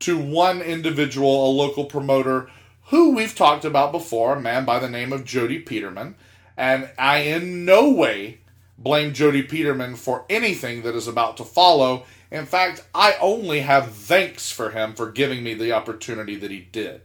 to 0.01 0.19
one 0.19 0.61
individual, 0.61 1.49
a 1.49 1.53
local 1.53 1.85
promoter 1.85 2.51
who 2.87 3.15
we've 3.15 3.37
talked 3.37 3.65
about 3.65 3.93
before, 3.93 4.35
a 4.35 4.41
man 4.41 4.65
by 4.65 4.79
the 4.79 4.91
name 4.91 5.13
of 5.13 5.25
Jody 5.25 5.61
Peterman. 5.61 6.17
And 6.57 6.91
I 6.99 7.19
in 7.19 7.65
no 7.65 7.91
way 7.91 8.39
blame 8.79 9.13
Jody 9.13 9.43
Peterman 9.43 9.97
for 9.97 10.25
anything 10.29 10.83
that 10.83 10.95
is 10.95 11.09
about 11.09 11.37
to 11.39 11.45
follow. 11.45 12.05
In 12.31 12.47
fact, 12.47 12.85
I 12.95 13.17
only 13.21 13.61
have 13.61 13.93
thanks 13.93 14.51
for 14.51 14.71
him 14.71 14.95
for 14.95 15.11
giving 15.11 15.43
me 15.43 15.55
the 15.55 15.73
opportunity 15.73 16.37
that 16.37 16.51
he 16.51 16.61
did. 16.61 17.03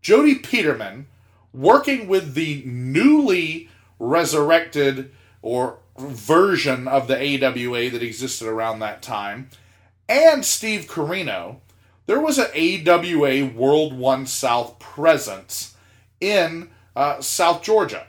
Jody 0.00 0.36
Peterman, 0.36 1.06
working 1.52 2.08
with 2.08 2.34
the 2.34 2.62
newly 2.66 3.68
resurrected 3.98 5.12
or 5.42 5.78
version 5.98 6.88
of 6.88 7.06
the 7.06 7.16
AWA 7.16 7.90
that 7.90 8.02
existed 8.02 8.48
around 8.48 8.80
that 8.80 9.02
time, 9.02 9.50
and 10.08 10.44
Steve 10.44 10.86
Corino, 10.86 11.56
there 12.06 12.20
was 12.20 12.38
an 12.38 12.48
AWA 12.54 13.46
World 13.46 13.96
One 13.96 14.26
South 14.26 14.78
presence 14.78 15.74
in 16.20 16.70
uh, 16.94 17.20
South 17.20 17.62
Georgia. 17.62 18.06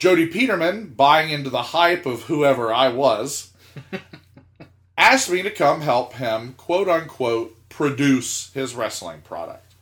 Jody 0.00 0.26
Peterman, 0.26 0.94
buying 0.96 1.28
into 1.28 1.50
the 1.50 1.62
hype 1.62 2.06
of 2.06 2.22
whoever 2.22 2.72
I 2.72 2.88
was, 2.88 3.52
asked 4.98 5.30
me 5.30 5.42
to 5.42 5.50
come 5.50 5.82
help 5.82 6.14
him, 6.14 6.54
quote 6.54 6.88
unquote, 6.88 7.54
produce 7.68 8.50
his 8.54 8.74
wrestling 8.74 9.20
product. 9.20 9.74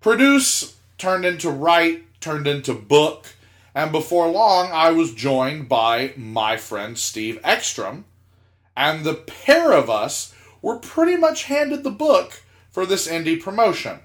Produce 0.00 0.78
turned 0.96 1.26
into 1.26 1.50
write, 1.50 2.04
turned 2.22 2.46
into 2.46 2.72
book, 2.72 3.26
and 3.74 3.92
before 3.92 4.26
long 4.26 4.70
I 4.72 4.90
was 4.90 5.12
joined 5.12 5.68
by 5.68 6.14
my 6.16 6.56
friend 6.56 6.96
Steve 6.96 7.38
Ekstrom, 7.44 8.06
and 8.74 9.04
the 9.04 9.14
pair 9.14 9.72
of 9.72 9.90
us 9.90 10.34
were 10.62 10.78
pretty 10.78 11.18
much 11.18 11.44
handed 11.44 11.84
the 11.84 11.90
book 11.90 12.42
for 12.70 12.86
this 12.86 13.06
indie 13.06 13.40
promotion. 13.40 14.00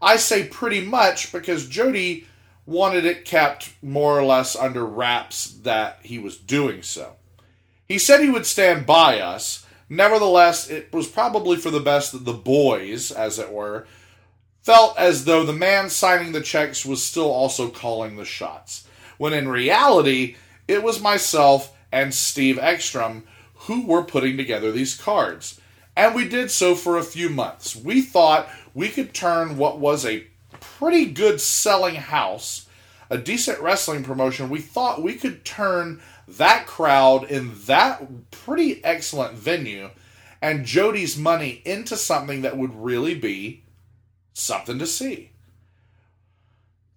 I 0.00 0.16
say 0.18 0.46
pretty 0.46 0.86
much 0.86 1.32
because 1.32 1.68
Jody 1.68 2.26
wanted 2.66 3.04
it 3.04 3.24
kept 3.24 3.72
more 3.82 4.18
or 4.18 4.24
less 4.24 4.54
under 4.54 4.84
wraps 4.84 5.46
that 5.62 5.98
he 6.02 6.18
was 6.18 6.36
doing 6.36 6.82
so. 6.82 7.16
He 7.86 7.98
said 7.98 8.20
he 8.20 8.30
would 8.30 8.46
stand 8.46 8.86
by 8.86 9.20
us. 9.20 9.66
Nevertheless, 9.88 10.70
it 10.70 10.92
was 10.92 11.08
probably 11.08 11.56
for 11.56 11.70
the 11.70 11.80
best 11.80 12.12
that 12.12 12.24
the 12.24 12.32
boys, 12.32 13.10
as 13.10 13.38
it 13.38 13.52
were, 13.52 13.86
felt 14.62 14.96
as 14.96 15.24
though 15.24 15.44
the 15.44 15.52
man 15.52 15.90
signing 15.90 16.32
the 16.32 16.40
checks 16.40 16.86
was 16.86 17.02
still 17.02 17.30
also 17.30 17.68
calling 17.68 18.16
the 18.16 18.24
shots. 18.24 18.86
When 19.18 19.32
in 19.32 19.48
reality, 19.48 20.36
it 20.68 20.82
was 20.82 21.00
myself 21.00 21.76
and 21.90 22.14
Steve 22.14 22.58
Ekstrom 22.58 23.24
who 23.66 23.86
were 23.86 24.02
putting 24.02 24.36
together 24.36 24.72
these 24.72 24.94
cards. 24.94 25.60
And 25.96 26.14
we 26.14 26.26
did 26.26 26.50
so 26.50 26.74
for 26.74 26.96
a 26.96 27.02
few 27.02 27.28
months. 27.28 27.76
We 27.76 28.02
thought 28.02 28.48
we 28.74 28.88
could 28.88 29.12
turn 29.12 29.56
what 29.56 29.78
was 29.78 30.06
a 30.06 30.26
pretty 30.82 31.06
good 31.06 31.40
selling 31.40 31.94
house, 31.94 32.66
a 33.08 33.16
decent 33.16 33.60
wrestling 33.60 34.02
promotion, 34.02 34.50
we 34.50 34.60
thought 34.60 35.00
we 35.00 35.14
could 35.14 35.44
turn 35.44 36.00
that 36.26 36.66
crowd 36.66 37.22
in 37.30 37.52
that 37.66 38.32
pretty 38.32 38.84
excellent 38.84 39.34
venue 39.34 39.88
and 40.40 40.64
Jody's 40.64 41.16
money 41.16 41.62
into 41.64 41.96
something 41.96 42.42
that 42.42 42.56
would 42.56 42.74
really 42.74 43.14
be 43.14 43.62
something 44.32 44.80
to 44.80 44.86
see. 44.88 45.30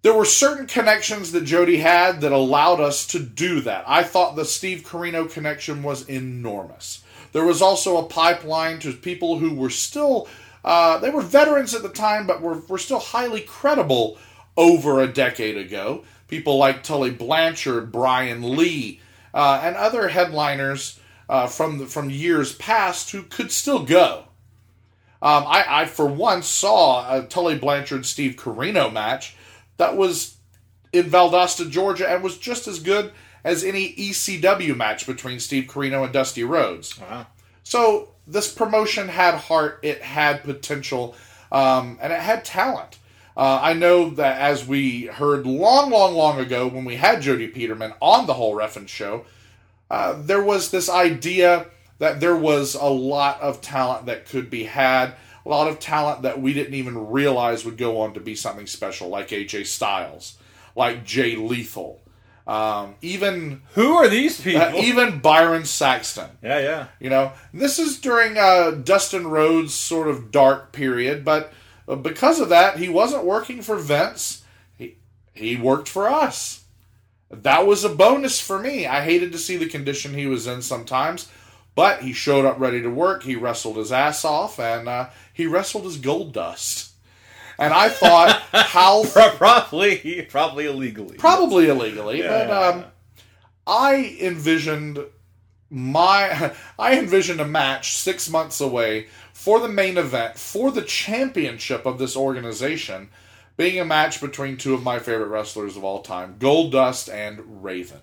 There 0.02 0.14
were 0.14 0.24
certain 0.24 0.66
connections 0.66 1.30
that 1.30 1.44
Jody 1.44 1.76
had 1.76 2.22
that 2.22 2.32
allowed 2.32 2.80
us 2.80 3.06
to 3.08 3.20
do 3.20 3.60
that. 3.60 3.84
I 3.86 4.02
thought 4.02 4.34
the 4.34 4.44
Steve 4.44 4.82
Corino 4.82 5.30
connection 5.30 5.84
was 5.84 6.08
enormous. 6.08 7.04
There 7.30 7.44
was 7.44 7.62
also 7.62 7.98
a 7.98 8.08
pipeline 8.08 8.80
to 8.80 8.92
people 8.92 9.38
who 9.38 9.54
were 9.54 9.70
still, 9.70 10.26
uh, 10.66 10.98
they 10.98 11.10
were 11.10 11.22
veterans 11.22 11.74
at 11.74 11.82
the 11.82 11.88
time, 11.88 12.26
but 12.26 12.42
were, 12.42 12.58
were 12.68 12.76
still 12.76 12.98
highly 12.98 13.40
credible 13.40 14.18
over 14.56 15.00
a 15.00 15.06
decade 15.06 15.56
ago. 15.56 16.04
People 16.26 16.58
like 16.58 16.82
Tully 16.82 17.12
Blanchard, 17.12 17.92
Brian 17.92 18.56
Lee, 18.56 19.00
uh, 19.32 19.60
and 19.62 19.76
other 19.76 20.08
headliners 20.08 20.98
uh, 21.28 21.46
from 21.46 21.78
the, 21.78 21.86
from 21.86 22.10
years 22.10 22.52
past 22.56 23.12
who 23.12 23.22
could 23.22 23.52
still 23.52 23.84
go. 23.84 24.24
Um, 25.22 25.44
I, 25.46 25.64
I, 25.68 25.84
for 25.86 26.06
one, 26.06 26.42
saw 26.42 27.16
a 27.16 27.22
Tully 27.22 27.56
Blanchard 27.56 28.04
Steve 28.04 28.34
Corino 28.34 28.92
match 28.92 29.36
that 29.76 29.96
was 29.96 30.36
in 30.92 31.06
Valdosta, 31.06 31.70
Georgia, 31.70 32.08
and 32.08 32.24
was 32.24 32.38
just 32.38 32.66
as 32.66 32.80
good 32.80 33.12
as 33.44 33.62
any 33.62 33.94
ECW 33.94 34.76
match 34.76 35.06
between 35.06 35.38
Steve 35.38 35.64
Corino 35.68 36.02
and 36.02 36.12
Dusty 36.12 36.42
Rhodes. 36.42 36.98
Wow. 36.98 37.28
So 37.62 38.15
this 38.26 38.52
promotion 38.52 39.08
had 39.08 39.34
heart, 39.34 39.80
it 39.82 40.02
had 40.02 40.42
potential, 40.42 41.14
um, 41.52 41.98
and 42.00 42.12
it 42.12 42.20
had 42.20 42.44
talent. 42.44 42.98
Uh, 43.36 43.60
I 43.62 43.74
know 43.74 44.10
that 44.10 44.40
as 44.40 44.66
we 44.66 45.06
heard 45.06 45.46
long, 45.46 45.90
long, 45.90 46.14
long 46.14 46.40
ago 46.40 46.66
when 46.68 46.84
we 46.84 46.96
had 46.96 47.20
Jody 47.20 47.48
Peterman 47.48 47.92
on 48.00 48.26
the 48.26 48.34
whole 48.34 48.54
Reffin 48.54 48.88
show, 48.88 49.26
uh, 49.90 50.14
there 50.20 50.42
was 50.42 50.70
this 50.70 50.88
idea 50.88 51.66
that 51.98 52.20
there 52.20 52.36
was 52.36 52.74
a 52.74 52.86
lot 52.86 53.40
of 53.40 53.60
talent 53.60 54.06
that 54.06 54.26
could 54.26 54.50
be 54.50 54.64
had, 54.64 55.14
a 55.44 55.48
lot 55.48 55.68
of 55.68 55.78
talent 55.78 56.22
that 56.22 56.40
we 56.40 56.52
didn't 56.52 56.74
even 56.74 57.10
realize 57.10 57.64
would 57.64 57.76
go 57.76 58.00
on 58.00 58.14
to 58.14 58.20
be 58.20 58.34
something 58.34 58.66
special, 58.66 59.08
like 59.08 59.28
AJ 59.28 59.66
Styles, 59.66 60.38
like 60.74 61.04
Jay 61.04 61.36
Lethal, 61.36 62.00
um, 62.46 62.94
even 63.02 63.62
who 63.74 63.94
are 63.94 64.08
these 64.08 64.40
people? 64.40 64.62
Uh, 64.62 64.72
even 64.76 65.18
Byron 65.18 65.64
Saxton. 65.64 66.30
Yeah, 66.42 66.60
yeah. 66.60 66.86
You 67.00 67.10
know, 67.10 67.32
this 67.52 67.78
is 67.78 67.98
during 68.00 68.38
uh, 68.38 68.70
Dustin 68.70 69.26
Rhodes' 69.26 69.74
sort 69.74 70.08
of 70.08 70.30
dark 70.30 70.72
period, 70.72 71.24
but 71.24 71.52
uh, 71.88 71.96
because 71.96 72.38
of 72.38 72.48
that, 72.50 72.78
he 72.78 72.88
wasn't 72.88 73.24
working 73.24 73.62
for 73.62 73.76
Vince. 73.76 74.44
He 74.78 74.96
he 75.34 75.56
worked 75.56 75.88
for 75.88 76.08
us. 76.08 76.64
That 77.30 77.66
was 77.66 77.82
a 77.82 77.88
bonus 77.88 78.40
for 78.40 78.60
me. 78.60 78.86
I 78.86 79.02
hated 79.02 79.32
to 79.32 79.38
see 79.38 79.56
the 79.56 79.68
condition 79.68 80.14
he 80.14 80.26
was 80.26 80.46
in 80.46 80.62
sometimes, 80.62 81.28
but 81.74 82.02
he 82.02 82.12
showed 82.12 82.44
up 82.44 82.60
ready 82.60 82.80
to 82.80 82.88
work. 82.88 83.24
He 83.24 83.34
wrestled 83.34 83.76
his 83.76 83.90
ass 83.90 84.24
off, 84.24 84.60
and 84.60 84.88
uh, 84.88 85.08
he 85.32 85.46
wrestled 85.46 85.84
his 85.84 85.96
gold 85.96 86.32
dust. 86.32 86.92
And 87.58 87.72
I 87.72 87.88
thought, 87.88 88.42
how 88.52 89.04
probably 89.36 90.22
probably 90.30 90.66
illegally, 90.66 91.16
probably 91.16 91.68
illegally, 91.68 92.18
Yeah. 92.20 92.46
but 92.46 92.50
um, 92.50 92.84
I 93.66 94.16
envisioned 94.20 94.98
my 95.70 96.52
I 96.78 96.98
envisioned 96.98 97.40
a 97.40 97.46
match 97.46 97.96
six 97.96 98.28
months 98.30 98.60
away 98.60 99.06
for 99.32 99.60
the 99.60 99.68
main 99.68 99.96
event 99.98 100.38
for 100.38 100.70
the 100.70 100.82
championship 100.82 101.86
of 101.86 101.98
this 101.98 102.16
organization, 102.16 103.10
being 103.56 103.78
a 103.80 103.84
match 103.84 104.20
between 104.20 104.56
two 104.56 104.74
of 104.74 104.82
my 104.82 104.98
favorite 104.98 105.28
wrestlers 105.28 105.76
of 105.76 105.84
all 105.84 106.02
time, 106.02 106.36
Gold 106.38 106.72
Dust 106.72 107.08
and 107.08 107.62
Raven. 107.64 108.00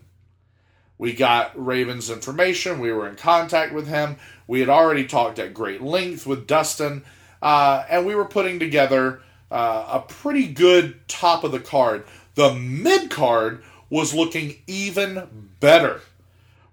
We 0.97 1.13
got 1.13 1.51
Raven's 1.55 2.09
information. 2.09 2.79
We 2.79 2.91
were 2.91 3.07
in 3.07 3.15
contact 3.15 3.73
with 3.73 3.87
him. 3.87 4.17
We 4.47 4.59
had 4.59 4.69
already 4.69 5.05
talked 5.05 5.39
at 5.39 5.53
great 5.53 5.81
length 5.81 6.25
with 6.25 6.47
Dustin, 6.47 7.03
uh, 7.41 7.83
and 7.89 8.05
we 8.05 8.15
were 8.15 8.25
putting 8.25 8.59
together 8.59 9.21
uh, 9.53 9.87
a 9.91 9.99
pretty 9.99 10.47
good 10.47 11.07
top 11.07 11.43
of 11.43 11.51
the 11.51 11.59
card. 11.59 12.03
The 12.33 12.53
mid 12.55 13.11
card 13.11 13.63
was 13.89 14.13
looking 14.13 14.55
even 14.65 15.51
better 15.59 16.01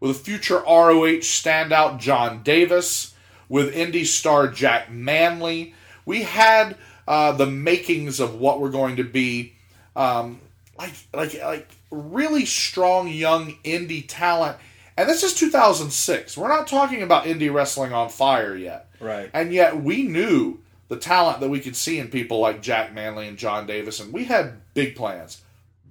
with 0.01 0.11
a 0.11 0.15
future 0.15 0.61
ROH 0.61 1.21
standout 1.21 1.99
John 1.99 2.43
Davis, 2.43 3.15
with 3.51 3.75
indie 3.75 4.07
star 4.07 4.49
Jack 4.49 4.91
Manley. 4.91 5.75
We 6.07 6.23
had 6.23 6.77
uh, 7.07 7.33
the 7.33 7.47
makings 7.47 8.19
of 8.19 8.37
what 8.37 8.61
we're 8.61 8.71
going 8.71 8.97
to 8.97 9.05
be 9.05 9.53
um, 9.95 10.41
like, 10.79 10.95
like, 11.13 11.35
like 11.43 11.69
really 11.91 12.47
strong 12.47 13.09
young 13.09 13.57
indie 13.63 14.07
talent. 14.09 14.57
And 14.97 15.07
this 15.07 15.23
is 15.23 15.35
2006. 15.35 16.39
We're 16.39 16.49
not 16.49 16.67
talking 16.67 17.03
about 17.03 17.25
indie 17.25 17.53
wrestling 17.53 17.93
on 17.93 18.09
fire 18.09 18.57
yet. 18.57 18.89
Right. 19.01 19.31
And 19.35 19.53
yet 19.53 19.83
we 19.83 20.05
knew 20.05 20.61
the 20.91 20.97
talent 20.97 21.39
that 21.39 21.49
we 21.49 21.61
could 21.61 21.77
see 21.77 22.01
in 22.01 22.09
people 22.09 22.41
like 22.41 22.61
Jack 22.61 22.93
Manley 22.93 23.29
and 23.29 23.39
John 23.39 23.65
Davis, 23.65 24.01
and 24.01 24.13
we 24.13 24.25
had 24.25 24.61
big 24.75 24.97
plans. 24.97 25.41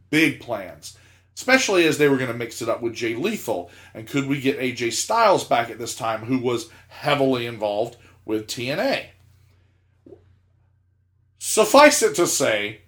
Big 0.10 0.42
plans. 0.42 0.98
Especially 1.34 1.86
as 1.88 1.98
they 1.98 2.10
were 2.10 2.18
going 2.18 2.30
to 2.30 2.38
mix 2.38 2.62
it 2.62 2.68
up 2.68 2.82
with 2.82 2.96
Jay 2.96 3.16
Lethal. 3.16 3.72
And 3.94 4.06
could 4.06 4.28
we 4.28 4.42
get 4.42 4.60
AJ 4.60 4.92
Styles 4.92 5.46
back 5.46 5.70
at 5.70 5.80
this 5.80 5.96
time, 5.96 6.26
who 6.26 6.38
was 6.38 6.70
heavily 6.90 7.46
involved 7.46 7.96
with 8.26 8.48
TNA? 8.48 9.06
Suffice 11.38 12.04
it 12.04 12.14
to 12.16 12.28
say, 12.28 12.82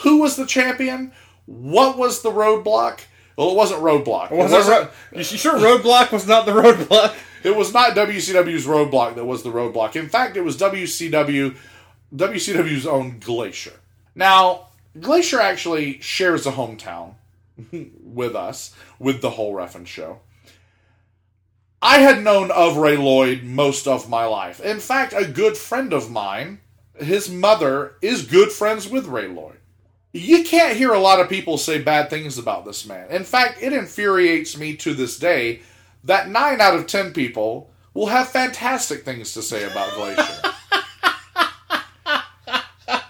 who 0.00 0.18
was 0.18 0.36
the 0.36 0.44
champion? 0.44 1.12
What 1.46 1.96
was 1.96 2.20
the 2.20 2.30
roadblock? 2.30 3.00
Well, 3.38 3.52
it 3.52 3.56
wasn't 3.56 3.80
roadblock. 3.80 4.32
It 4.32 4.36
wasn't 4.36 4.68
ro- 4.68 4.88
you 5.12 5.24
sure 5.24 5.54
roadblock 5.54 6.12
was 6.12 6.26
not 6.26 6.44
the 6.44 6.52
roadblock? 6.52 7.14
It 7.42 7.56
was 7.56 7.72
not 7.72 7.96
WCW's 7.96 8.66
roadblock 8.66 9.14
that 9.14 9.24
was 9.24 9.42
the 9.42 9.50
roadblock. 9.50 9.96
In 9.96 10.08
fact, 10.08 10.36
it 10.36 10.42
was 10.42 10.56
WCW 10.56 11.56
WCW's 12.14 12.86
own 12.86 13.18
Glacier. 13.20 13.80
Now, 14.14 14.68
Glacier 14.98 15.40
actually 15.40 16.00
shares 16.00 16.46
a 16.46 16.52
hometown 16.52 17.14
with 18.02 18.34
us, 18.34 18.74
with 18.98 19.20
the 19.20 19.30
whole 19.30 19.54
Reffin 19.54 19.86
show. 19.86 20.20
I 21.82 22.00
had 22.00 22.22
known 22.22 22.50
of 22.50 22.76
Ray 22.76 22.96
Lloyd 22.96 23.42
most 23.42 23.86
of 23.86 24.08
my 24.08 24.26
life. 24.26 24.60
In 24.60 24.80
fact, 24.80 25.14
a 25.16 25.24
good 25.24 25.56
friend 25.56 25.92
of 25.92 26.10
mine, 26.10 26.60
his 26.96 27.30
mother, 27.30 27.94
is 28.02 28.26
good 28.26 28.52
friends 28.52 28.86
with 28.88 29.06
Ray 29.06 29.28
Lloyd. 29.28 29.56
You 30.12 30.42
can't 30.42 30.76
hear 30.76 30.92
a 30.92 30.98
lot 30.98 31.20
of 31.20 31.28
people 31.28 31.56
say 31.56 31.80
bad 31.80 32.10
things 32.10 32.36
about 32.36 32.64
this 32.64 32.84
man. 32.84 33.08
In 33.10 33.24
fact, 33.24 33.62
it 33.62 33.72
infuriates 33.72 34.58
me 34.58 34.76
to 34.76 34.92
this 34.92 35.18
day 35.18 35.62
that 36.04 36.28
9 36.28 36.60
out 36.60 36.74
of 36.74 36.86
10 36.86 37.12
people 37.12 37.70
will 37.94 38.06
have 38.06 38.28
fantastic 38.28 39.04
things 39.04 39.34
to 39.34 39.42
say 39.42 39.64
about 39.64 39.94
Glacier. 39.94 40.42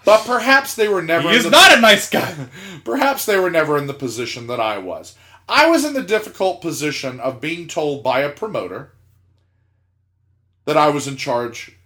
but 0.04 0.24
perhaps 0.24 0.74
they 0.74 0.88
were 0.88 1.02
never 1.02 1.30
He 1.30 1.36
is 1.36 1.44
the- 1.44 1.50
not 1.50 1.76
a 1.76 1.80
nice 1.80 2.08
guy. 2.10 2.48
Perhaps 2.84 3.26
they 3.26 3.38
were 3.38 3.50
never 3.50 3.76
in 3.78 3.86
the 3.86 3.94
position 3.94 4.46
that 4.48 4.58
I 4.60 4.78
was. 4.78 5.14
I 5.48 5.68
was 5.68 5.84
in 5.84 5.92
the 5.94 6.02
difficult 6.02 6.60
position 6.60 7.20
of 7.20 7.40
being 7.40 7.68
told 7.68 8.02
by 8.02 8.20
a 8.20 8.30
promoter 8.30 8.92
that 10.64 10.76
I 10.76 10.88
was 10.88 11.06
in 11.06 11.16
charge 11.16 11.76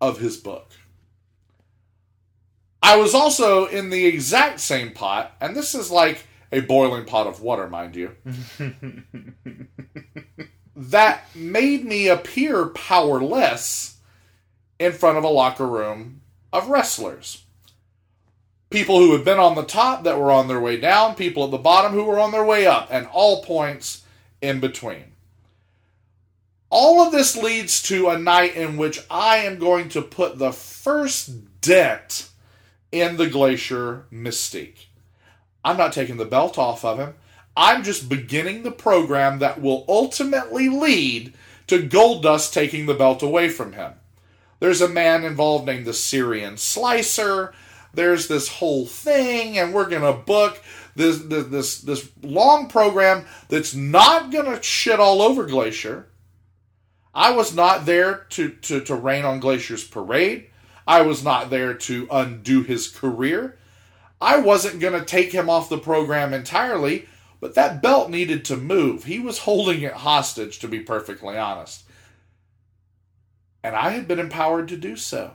of 0.00 0.18
his 0.18 0.36
book. 0.36 0.70
I 2.82 2.96
was 2.96 3.14
also 3.14 3.66
in 3.66 3.90
the 3.90 4.06
exact 4.06 4.60
same 4.60 4.92
pot, 4.92 5.32
and 5.40 5.56
this 5.56 5.74
is 5.74 5.90
like 5.90 6.26
a 6.52 6.60
boiling 6.60 7.04
pot 7.04 7.26
of 7.26 7.40
water, 7.40 7.68
mind 7.68 7.96
you, 7.96 8.12
that 10.76 11.24
made 11.34 11.84
me 11.84 12.08
appear 12.08 12.66
powerless 12.66 13.98
in 14.78 14.92
front 14.92 15.18
of 15.18 15.24
a 15.24 15.28
locker 15.28 15.66
room 15.66 16.20
of 16.52 16.68
wrestlers 16.68 17.46
people 18.70 18.98
who 18.98 19.12
had 19.12 19.24
been 19.24 19.38
on 19.38 19.54
the 19.54 19.62
top 19.62 20.04
that 20.04 20.18
were 20.18 20.32
on 20.32 20.48
their 20.48 20.60
way 20.60 20.78
down, 20.78 21.14
people 21.14 21.44
at 21.44 21.50
the 21.50 21.58
bottom 21.58 21.92
who 21.92 22.04
were 22.04 22.18
on 22.18 22.32
their 22.32 22.44
way 22.44 22.66
up, 22.66 22.88
and 22.90 23.06
all 23.06 23.42
points 23.42 24.04
in 24.40 24.60
between. 24.60 25.12
All 26.68 27.00
of 27.00 27.12
this 27.12 27.36
leads 27.36 27.82
to 27.84 28.08
a 28.08 28.18
night 28.18 28.56
in 28.56 28.76
which 28.76 29.00
I 29.10 29.38
am 29.38 29.58
going 29.58 29.88
to 29.90 30.02
put 30.02 30.38
the 30.38 30.52
first 30.52 31.60
dent 31.60 32.28
in 32.90 33.16
the 33.16 33.28
Glacier 33.28 34.06
mystique. 34.12 34.85
I'm 35.66 35.76
not 35.76 35.92
taking 35.92 36.16
the 36.16 36.24
belt 36.24 36.56
off 36.56 36.84
of 36.84 36.98
him. 36.98 37.14
I'm 37.56 37.82
just 37.82 38.08
beginning 38.08 38.62
the 38.62 38.70
program 38.70 39.38
that 39.40 39.60
will 39.60 39.84
ultimately 39.88 40.68
lead 40.68 41.34
to 41.66 41.86
Goldust 41.86 42.52
taking 42.52 42.86
the 42.86 42.94
belt 42.94 43.22
away 43.22 43.48
from 43.48 43.72
him. 43.74 43.92
There's 44.60 44.80
a 44.80 44.88
man 44.88 45.24
involved 45.24 45.66
named 45.66 45.84
the 45.84 45.92
Syrian 45.92 46.56
Slicer 46.56 47.52
there's 47.96 48.28
this 48.28 48.48
whole 48.48 48.86
thing 48.86 49.58
and 49.58 49.74
we're 49.74 49.88
gonna 49.88 50.12
book 50.12 50.62
this 50.94 51.18
this 51.18 51.46
this, 51.46 51.80
this 51.80 52.10
long 52.22 52.68
program 52.68 53.24
that's 53.48 53.74
not 53.74 54.30
gonna 54.30 54.62
shit 54.62 55.00
all 55.00 55.22
over 55.22 55.46
glacier 55.46 56.06
i 57.14 57.30
was 57.30 57.54
not 57.54 57.86
there 57.86 58.26
to, 58.28 58.50
to 58.50 58.80
to 58.80 58.94
rain 58.94 59.24
on 59.24 59.40
glacier's 59.40 59.82
parade 59.82 60.46
i 60.86 61.00
was 61.00 61.24
not 61.24 61.50
there 61.50 61.74
to 61.74 62.06
undo 62.10 62.62
his 62.62 62.88
career 62.88 63.58
i 64.20 64.38
wasn't 64.38 64.80
gonna 64.80 65.04
take 65.04 65.32
him 65.32 65.48
off 65.50 65.68
the 65.68 65.78
program 65.78 66.32
entirely 66.32 67.06
but 67.40 67.54
that 67.54 67.82
belt 67.82 68.10
needed 68.10 68.44
to 68.46 68.56
move. 68.56 69.04
He 69.04 69.18
was 69.18 69.40
holding 69.40 69.82
it 69.82 69.92
hostage 69.92 70.58
to 70.60 70.68
be 70.68 70.80
perfectly 70.80 71.36
honest. 71.36 71.84
And 73.62 73.74
i 73.74 73.90
had 73.90 74.08
been 74.08 74.18
empowered 74.18 74.68
to 74.68 74.76
do 74.76 74.96
so. 74.96 75.32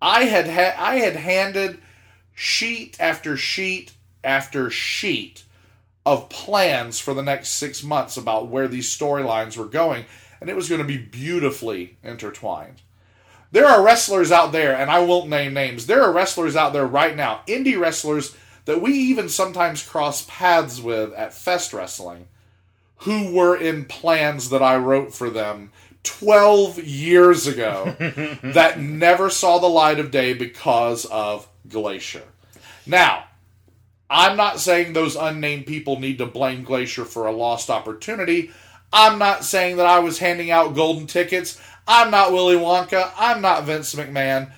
I 0.00 0.24
had 0.24 0.48
ha- 0.48 0.76
I 0.78 0.96
had 0.96 1.16
handed 1.16 1.80
sheet 2.34 2.96
after 3.00 3.36
sheet 3.36 3.92
after 4.24 4.70
sheet 4.70 5.44
of 6.04 6.28
plans 6.28 6.98
for 6.98 7.14
the 7.14 7.22
next 7.22 7.50
six 7.50 7.82
months 7.82 8.16
about 8.16 8.48
where 8.48 8.68
these 8.68 8.88
storylines 8.88 9.56
were 9.56 9.66
going, 9.66 10.04
and 10.40 10.50
it 10.50 10.56
was 10.56 10.68
going 10.68 10.80
to 10.80 10.86
be 10.86 10.98
beautifully 10.98 11.96
intertwined. 12.02 12.82
There 13.52 13.66
are 13.66 13.84
wrestlers 13.84 14.32
out 14.32 14.52
there, 14.52 14.74
and 14.74 14.90
I 14.90 15.00
won't 15.00 15.28
name 15.28 15.54
names. 15.54 15.86
There 15.86 16.02
are 16.02 16.12
wrestlers 16.12 16.56
out 16.56 16.72
there 16.72 16.86
right 16.86 17.14
now, 17.14 17.42
indie 17.46 17.78
wrestlers 17.78 18.34
that 18.64 18.80
we 18.80 18.92
even 18.92 19.28
sometimes 19.28 19.86
cross 19.86 20.24
paths 20.26 20.80
with 20.80 21.12
at 21.12 21.34
Fest 21.34 21.72
Wrestling, 21.72 22.28
who 22.98 23.34
were 23.34 23.56
in 23.56 23.84
plans 23.84 24.50
that 24.50 24.62
I 24.62 24.76
wrote 24.76 25.14
for 25.14 25.28
them 25.28 25.70
12 26.02 26.78
years 26.78 27.46
ago 27.46 27.94
that 28.42 28.80
never 28.80 29.28
saw 29.28 29.58
the 29.58 29.68
light 29.68 29.98
of 29.98 30.10
day 30.10 30.32
because 30.32 31.04
of 31.06 31.46
Glacier. 31.68 32.24
Now, 32.86 33.24
I'm 34.08 34.36
not 34.36 34.60
saying 34.60 34.92
those 34.92 35.16
unnamed 35.16 35.66
people 35.66 36.00
need 36.00 36.18
to 36.18 36.26
blame 36.26 36.64
Glacier 36.64 37.04
for 37.04 37.26
a 37.26 37.32
lost 37.32 37.70
opportunity. 37.70 38.50
I'm 38.92 39.18
not 39.18 39.44
saying 39.44 39.76
that 39.78 39.86
I 39.86 40.00
was 40.00 40.18
handing 40.18 40.50
out 40.50 40.74
golden 40.74 41.06
tickets. 41.06 41.60
I'm 41.86 42.10
not 42.10 42.32
Willy 42.32 42.56
Wonka. 42.56 43.12
I'm 43.16 43.40
not 43.40 43.64
Vince 43.64 43.94
McMahon. 43.94 44.52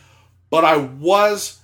But 0.51 0.65
I 0.65 0.77
was 0.77 1.61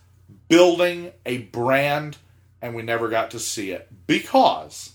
building 0.49 1.13
a 1.25 1.39
brand 1.39 2.17
and 2.63 2.75
we 2.75 2.83
never 2.83 3.09
got 3.09 3.31
to 3.31 3.39
see 3.39 3.71
it 3.71 3.89
because 4.07 4.95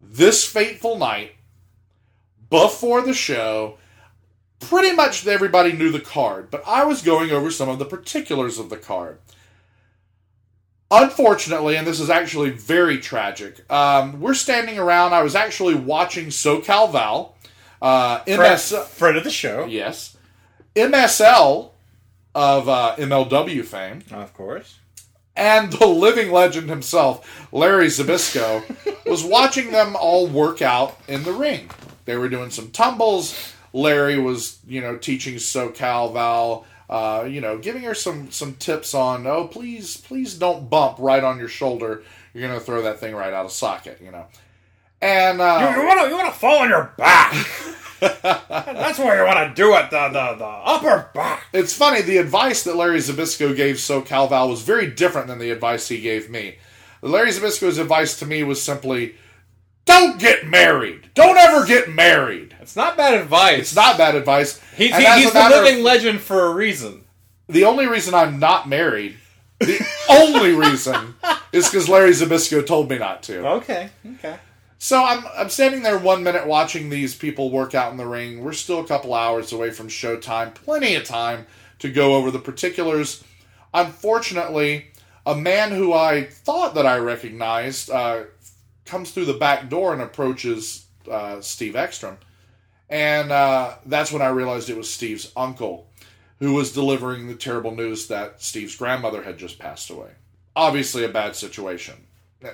this 0.00 0.44
fateful 0.44 0.96
night 0.96 1.32
before 2.48 3.02
the 3.02 3.14
show, 3.14 3.78
pretty 4.60 4.92
much 4.92 5.26
everybody 5.26 5.72
knew 5.72 5.90
the 5.90 6.00
card, 6.00 6.50
but 6.50 6.62
I 6.66 6.84
was 6.84 7.02
going 7.02 7.30
over 7.30 7.50
some 7.50 7.68
of 7.68 7.78
the 7.78 7.84
particulars 7.84 8.58
of 8.58 8.70
the 8.70 8.76
card. 8.76 9.18
Unfortunately, 10.90 11.76
and 11.76 11.86
this 11.86 11.98
is 11.98 12.10
actually 12.10 12.50
very 12.50 12.98
tragic, 12.98 13.70
um, 13.70 14.20
we're 14.20 14.34
standing 14.34 14.78
around. 14.78 15.12
I 15.12 15.22
was 15.22 15.34
actually 15.34 15.74
watching 15.74 16.26
SoCal 16.26 16.92
Val. 16.92 17.35
Uh, 17.86 18.18
Friend- 18.24 18.38
MS, 18.40 18.72
friend 18.88 19.16
of 19.16 19.24
the 19.24 19.30
show. 19.30 19.64
Yes. 19.66 20.16
MSL 20.74 21.70
of 22.34 22.68
uh, 22.68 22.96
MLW 22.98 23.64
fame. 23.64 24.02
Of 24.10 24.34
course. 24.34 24.78
And 25.36 25.72
the 25.72 25.86
living 25.86 26.32
legend 26.32 26.68
himself, 26.70 27.46
Larry 27.52 27.86
Zbyszko, 27.86 29.04
was 29.06 29.22
watching 29.22 29.70
them 29.70 29.94
all 29.96 30.26
work 30.26 30.62
out 30.62 30.98
in 31.08 31.22
the 31.24 31.32
ring. 31.32 31.70
They 32.06 32.16
were 32.16 32.28
doing 32.28 32.50
some 32.50 32.70
tumbles. 32.70 33.52
Larry 33.72 34.18
was, 34.18 34.58
you 34.66 34.80
know, 34.80 34.96
teaching 34.96 35.34
SoCal 35.34 36.12
Val, 36.12 36.64
uh, 36.88 37.26
you 37.28 37.40
know, 37.40 37.58
giving 37.58 37.82
her 37.82 37.94
some 37.94 38.30
some 38.30 38.54
tips 38.54 38.94
on, 38.94 39.26
oh, 39.26 39.46
please, 39.46 39.96
please 39.96 40.34
don't 40.34 40.70
bump 40.70 40.96
right 40.98 41.22
on 41.22 41.38
your 41.38 41.48
shoulder. 41.48 42.02
You're 42.32 42.48
gonna 42.48 42.60
throw 42.60 42.82
that 42.82 43.00
thing 43.00 43.14
right 43.14 43.32
out 43.32 43.44
of 43.44 43.52
socket, 43.52 44.00
you 44.02 44.10
know. 44.10 44.26
And 45.06 45.40
uh, 45.40 45.72
You, 45.74 45.80
you 45.82 45.86
want 45.86 46.00
to 46.02 46.08
you 46.08 46.16
want 46.16 46.32
to 46.32 46.38
fall 46.38 46.58
on 46.62 46.68
your 46.68 46.92
back. 46.96 47.32
That's 48.00 48.98
where 48.98 49.18
you 49.20 49.24
want 49.26 49.48
to 49.48 49.54
do 49.54 49.74
it. 49.76 49.90
The, 49.90 50.08
the 50.08 50.34
the 50.38 50.44
upper 50.44 51.10
back. 51.14 51.44
It's 51.52 51.72
funny, 51.74 52.02
the 52.02 52.18
advice 52.18 52.62
that 52.64 52.76
Larry 52.76 52.98
Zbyszko 52.98 53.56
gave 53.56 53.76
SoCal 53.76 54.28
Val 54.28 54.48
was 54.48 54.62
very 54.62 54.88
different 54.90 55.28
than 55.28 55.38
the 55.38 55.50
advice 55.50 55.88
he 55.88 56.00
gave 56.00 56.28
me. 56.28 56.56
Larry 57.02 57.30
Zbyszko's 57.30 57.78
advice 57.78 58.18
to 58.18 58.26
me 58.26 58.42
was 58.42 58.60
simply 58.62 59.14
don't 59.84 60.18
get 60.18 60.46
married. 60.46 61.10
Don't 61.14 61.36
ever 61.38 61.64
get 61.64 61.88
married. 61.88 62.56
It's 62.60 62.74
not 62.76 62.96
bad 62.96 63.14
advice. 63.14 63.60
It's 63.60 63.76
not 63.76 63.96
bad 63.96 64.14
advice. 64.16 64.60
He's, 64.76 64.94
he- 64.96 65.04
he's 65.04 65.28
the 65.32 65.38
matter 65.38 65.56
of- 65.56 65.64
living 65.64 65.84
legend 65.84 66.20
for 66.20 66.46
a 66.46 66.52
reason. 66.54 67.04
The 67.48 67.64
only 67.64 67.86
reason 67.86 68.12
I'm 68.12 68.40
not 68.40 68.68
married, 68.68 69.16
the 69.60 69.78
only 70.10 70.50
reason, 70.52 71.14
is 71.52 71.66
because 71.70 71.88
Larry 71.88 72.10
Zbyszko 72.10 72.66
told 72.66 72.90
me 72.90 72.98
not 72.98 73.22
to. 73.24 73.46
Okay. 73.58 73.88
Okay. 74.16 74.36
So 74.78 75.02
I'm 75.02 75.24
I'm 75.36 75.48
standing 75.48 75.82
there 75.82 75.98
one 75.98 76.22
minute 76.22 76.46
watching 76.46 76.90
these 76.90 77.14
people 77.14 77.50
work 77.50 77.74
out 77.74 77.92
in 77.92 77.98
the 77.98 78.06
ring. 78.06 78.44
We're 78.44 78.52
still 78.52 78.80
a 78.80 78.86
couple 78.86 79.14
hours 79.14 79.52
away 79.52 79.70
from 79.70 79.88
showtime. 79.88 80.54
Plenty 80.54 80.94
of 80.96 81.04
time 81.04 81.46
to 81.78 81.90
go 81.90 82.14
over 82.14 82.30
the 82.30 82.38
particulars. 82.38 83.24
Unfortunately, 83.72 84.86
a 85.24 85.34
man 85.34 85.70
who 85.70 85.92
I 85.92 86.24
thought 86.24 86.74
that 86.74 86.86
I 86.86 86.98
recognized 86.98 87.90
uh, 87.90 88.24
comes 88.84 89.10
through 89.10 89.24
the 89.26 89.34
back 89.34 89.68
door 89.68 89.92
and 89.92 90.02
approaches 90.02 90.86
uh, 91.10 91.40
Steve 91.40 91.76
Ekstrom, 91.76 92.18
and 92.88 93.32
uh, 93.32 93.74
that's 93.86 94.12
when 94.12 94.22
I 94.22 94.28
realized 94.28 94.70
it 94.70 94.76
was 94.76 94.92
Steve's 94.92 95.32
uncle, 95.36 95.88
who 96.38 96.52
was 96.52 96.72
delivering 96.72 97.26
the 97.26 97.34
terrible 97.34 97.74
news 97.74 98.08
that 98.08 98.42
Steve's 98.42 98.76
grandmother 98.76 99.22
had 99.22 99.38
just 99.38 99.58
passed 99.58 99.90
away. 99.90 100.10
Obviously, 100.54 101.04
a 101.04 101.08
bad 101.08 101.34
situation. 101.34 101.94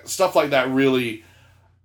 Stuff 0.04 0.34
like 0.34 0.50
that 0.50 0.68
really 0.68 1.24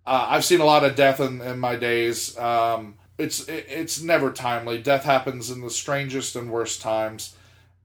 uh, 0.08 0.28
I've 0.30 0.46
seen 0.46 0.62
a 0.62 0.66
lot 0.66 0.86
of 0.86 0.96
death 0.96 1.20
in, 1.20 1.42
in 1.42 1.60
my 1.60 1.76
days. 1.76 2.38
Um, 2.38 2.96
it's 3.18 3.48
it, 3.50 3.66
it's 3.68 4.02
never 4.02 4.32
timely. 4.32 4.82
Death 4.82 5.04
happens 5.04 5.52
in 5.52 5.60
the 5.60 5.70
strangest 5.70 6.38
and 6.38 6.50
worst 6.50 6.82
times, 6.82 7.36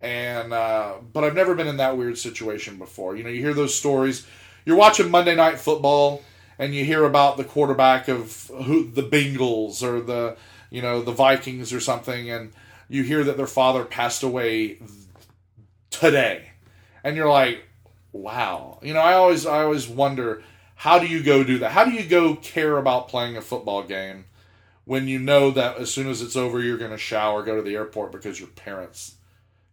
and 0.01 0.53
uh, 0.53 0.95
but 1.13 1.25
I've 1.25 1.35
never 1.35 1.57
been 1.57 1.67
in 1.67 1.79
that 1.79 1.97
weird 1.97 2.17
situation 2.17 2.79
before. 2.79 3.17
You 3.17 3.25
know, 3.25 3.31
you 3.31 3.41
hear 3.41 3.55
those 3.55 3.75
stories. 3.75 4.25
You're 4.65 4.77
watching 4.77 5.11
Monday 5.11 5.35
Night 5.35 5.59
Football, 5.59 6.23
and 6.61 6.73
you 6.73 6.85
hear 6.85 7.05
about 7.05 7.39
the 7.39 7.45
quarterback 7.45 8.07
of 8.07 8.49
who 8.55 8.89
the 8.89 9.03
Bengals 9.03 9.83
or 9.83 10.01
the 10.01 10.37
you 10.71 10.81
know 10.81 11.03
the 11.03 11.13
Vikings 11.13 11.73
or 11.73 11.81
something, 11.81 12.31
and 12.31 12.53
you 12.89 13.03
hear 13.03 13.25
that 13.25 13.37
their 13.37 13.49
father 13.49 13.85
passed 13.85 14.23
away 14.23 14.79
today, 15.91 16.53
and 17.03 17.17
you're 17.17 17.29
like, 17.29 17.65
wow. 18.13 18.79
You 18.81 18.95
know, 18.95 19.01
I 19.01 19.15
always 19.15 19.45
I 19.45 19.65
always 19.65 19.89
wonder 19.89 20.45
how 20.83 20.99
do 20.99 21.07
you 21.07 21.23
go 21.23 21.45
do 21.45 21.59
that? 21.59 21.71
How 21.71 21.85
do 21.85 21.93
you 21.93 22.03
go 22.03 22.35
care 22.35 22.77
about 22.77 23.07
playing 23.07 23.37
a 23.37 23.41
football 23.41 23.85
game 23.85 24.25
when 24.85 25.07
you 25.07 25.21
know 25.21 25.53
that 25.53 25.77
as 25.77 25.95
soon 25.95 26.09
as 26.09 26.21
it's 26.21 26.35
over 26.35 26.59
you're 26.59 26.77
going 26.77 26.91
to 26.91 26.99
shower, 26.99 27.45
go 27.45 27.55
to 27.55 27.63
the 27.63 27.77
airport 27.77 28.11
because 28.11 28.41
your 28.41 28.49
parents, 28.49 29.15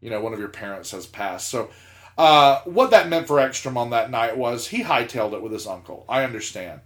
you 0.02 0.12
know, 0.12 0.22
one 0.22 0.34
of 0.34 0.40
your 0.40 0.50
parents 0.50 0.92
has 0.92 1.08
passed. 1.08 1.48
So 1.48 1.72
uh, 2.16 2.62
what 2.66 2.92
that 2.92 3.10
meant 3.10 3.26
for 3.26 3.40
Ekstrom 3.40 3.76
on 3.76 3.90
that 3.90 4.12
night 4.12 4.38
was 4.38 4.68
he 4.68 4.84
hightailed 4.84 5.34
it 5.34 5.42
with 5.42 5.52
his 5.52 5.66
uncle. 5.66 6.06
I 6.08 6.24
understand. 6.24 6.82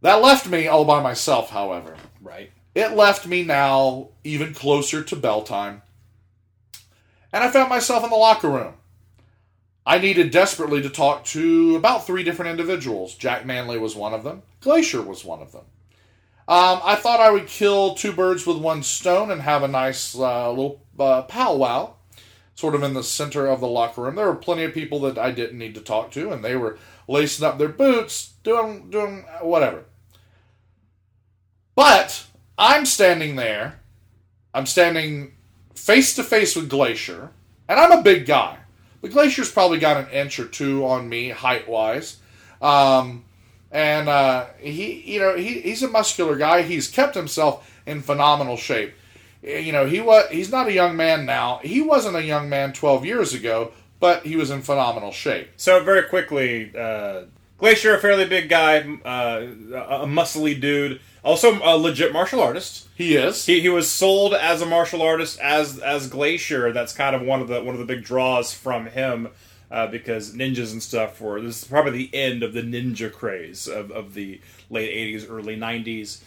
That 0.00 0.22
left 0.22 0.48
me 0.48 0.66
all 0.66 0.86
by 0.86 1.02
myself, 1.02 1.50
however. 1.50 1.94
Right. 2.22 2.52
It 2.74 2.96
left 2.96 3.26
me 3.26 3.44
now 3.44 4.08
even 4.24 4.54
closer 4.54 5.04
to 5.04 5.14
bell 5.14 5.42
time. 5.42 5.82
And 7.34 7.44
I 7.44 7.50
found 7.50 7.68
myself 7.68 8.02
in 8.02 8.08
the 8.08 8.16
locker 8.16 8.48
room. 8.48 8.76
I 9.84 9.98
needed 9.98 10.30
desperately 10.30 10.80
to 10.82 10.90
talk 10.90 11.24
to 11.26 11.76
about 11.76 12.06
three 12.06 12.22
different 12.22 12.50
individuals. 12.50 13.14
Jack 13.16 13.44
Manley 13.44 13.78
was 13.78 13.96
one 13.96 14.14
of 14.14 14.24
them, 14.24 14.42
Glacier 14.60 15.02
was 15.02 15.24
one 15.24 15.42
of 15.42 15.52
them. 15.52 15.64
Um, 16.48 16.80
I 16.82 16.96
thought 16.96 17.20
I 17.20 17.30
would 17.30 17.46
kill 17.46 17.94
two 17.94 18.12
birds 18.12 18.46
with 18.46 18.56
one 18.56 18.82
stone 18.82 19.30
and 19.30 19.42
have 19.42 19.62
a 19.62 19.68
nice 19.68 20.14
uh, 20.16 20.50
little 20.50 20.82
uh, 20.98 21.22
powwow, 21.22 21.94
sort 22.54 22.74
of 22.74 22.82
in 22.82 22.94
the 22.94 23.04
center 23.04 23.46
of 23.46 23.60
the 23.60 23.68
locker 23.68 24.02
room. 24.02 24.16
There 24.16 24.26
were 24.26 24.34
plenty 24.34 24.64
of 24.64 24.74
people 24.74 25.00
that 25.00 25.18
I 25.18 25.30
didn't 25.30 25.58
need 25.58 25.74
to 25.76 25.80
talk 25.80 26.10
to, 26.12 26.32
and 26.32 26.44
they 26.44 26.56
were 26.56 26.78
lacing 27.06 27.46
up 27.46 27.58
their 27.58 27.68
boots, 27.68 28.34
doing 28.42 28.90
doing 28.90 29.24
whatever. 29.40 29.84
But 31.74 32.26
I'm 32.58 32.86
standing 32.86 33.36
there. 33.36 33.80
I'm 34.52 34.66
standing 34.66 35.34
face 35.74 36.14
to 36.16 36.24
face 36.24 36.54
with 36.54 36.68
Glacier, 36.68 37.30
and 37.68 37.80
I'm 37.80 37.92
a 37.92 38.02
big 38.02 38.26
guy. 38.26 38.58
But 39.02 39.10
Glacier's 39.10 39.50
probably 39.50 39.78
got 39.78 39.98
an 39.98 40.08
inch 40.10 40.38
or 40.38 40.46
two 40.46 40.86
on 40.86 41.08
me 41.08 41.28
height 41.28 41.68
wise. 41.68 42.18
Um, 42.62 43.24
and 43.70 44.08
uh, 44.08 44.46
he, 44.58 45.02
you 45.12 45.20
know, 45.20 45.36
he, 45.36 45.60
he's 45.60 45.82
a 45.82 45.88
muscular 45.88 46.36
guy. 46.36 46.62
He's 46.62 46.88
kept 46.88 47.14
himself 47.14 47.68
in 47.84 48.00
phenomenal 48.00 48.56
shape. 48.56 48.94
You 49.42 49.72
know, 49.72 49.86
he 49.86 50.00
was 50.00 50.30
he's 50.30 50.52
not 50.52 50.68
a 50.68 50.72
young 50.72 50.96
man 50.96 51.26
now. 51.26 51.58
He 51.64 51.80
wasn't 51.80 52.14
a 52.14 52.22
young 52.22 52.48
man 52.48 52.72
12 52.72 53.04
years 53.04 53.34
ago, 53.34 53.72
but 53.98 54.24
he 54.24 54.36
was 54.36 54.50
in 54.50 54.62
phenomenal 54.62 55.10
shape. 55.10 55.48
So 55.56 55.82
very 55.82 56.04
quickly, 56.04 56.70
uh, 56.78 57.22
Glacier, 57.58 57.96
a 57.96 58.00
fairly 58.00 58.24
big 58.24 58.48
guy, 58.48 58.78
uh, 59.04 59.46
a 60.02 60.06
muscly 60.06 60.60
dude, 60.60 61.00
also 61.24 61.60
a 61.62 61.76
legit 61.76 62.12
martial 62.12 62.40
artist. 62.40 62.88
He 62.94 63.16
is. 63.16 63.46
He, 63.46 63.60
he 63.60 63.68
was 63.68 63.90
sold 63.90 64.34
as 64.34 64.60
a 64.60 64.66
martial 64.66 65.02
artist 65.02 65.38
as 65.40 65.78
as 65.78 66.08
Glacier. 66.08 66.72
That's 66.72 66.92
kind 66.92 67.14
of 67.14 67.22
one 67.22 67.40
of 67.40 67.48
the 67.48 67.62
one 67.62 67.74
of 67.74 67.78
the 67.78 67.86
big 67.86 68.04
draws 68.04 68.52
from 68.52 68.86
him. 68.86 69.28
Uh, 69.70 69.86
because 69.86 70.34
ninjas 70.34 70.70
and 70.70 70.82
stuff 70.82 71.18
were 71.18 71.40
this 71.40 71.62
is 71.62 71.64
probably 71.66 71.92
the 71.92 72.14
end 72.14 72.42
of 72.42 72.52
the 72.52 72.60
ninja 72.60 73.10
craze 73.10 73.66
of, 73.66 73.90
of 73.90 74.12
the 74.12 74.38
late 74.68 75.18
80s 75.18 75.30
early 75.30 75.56
90s 75.56 76.20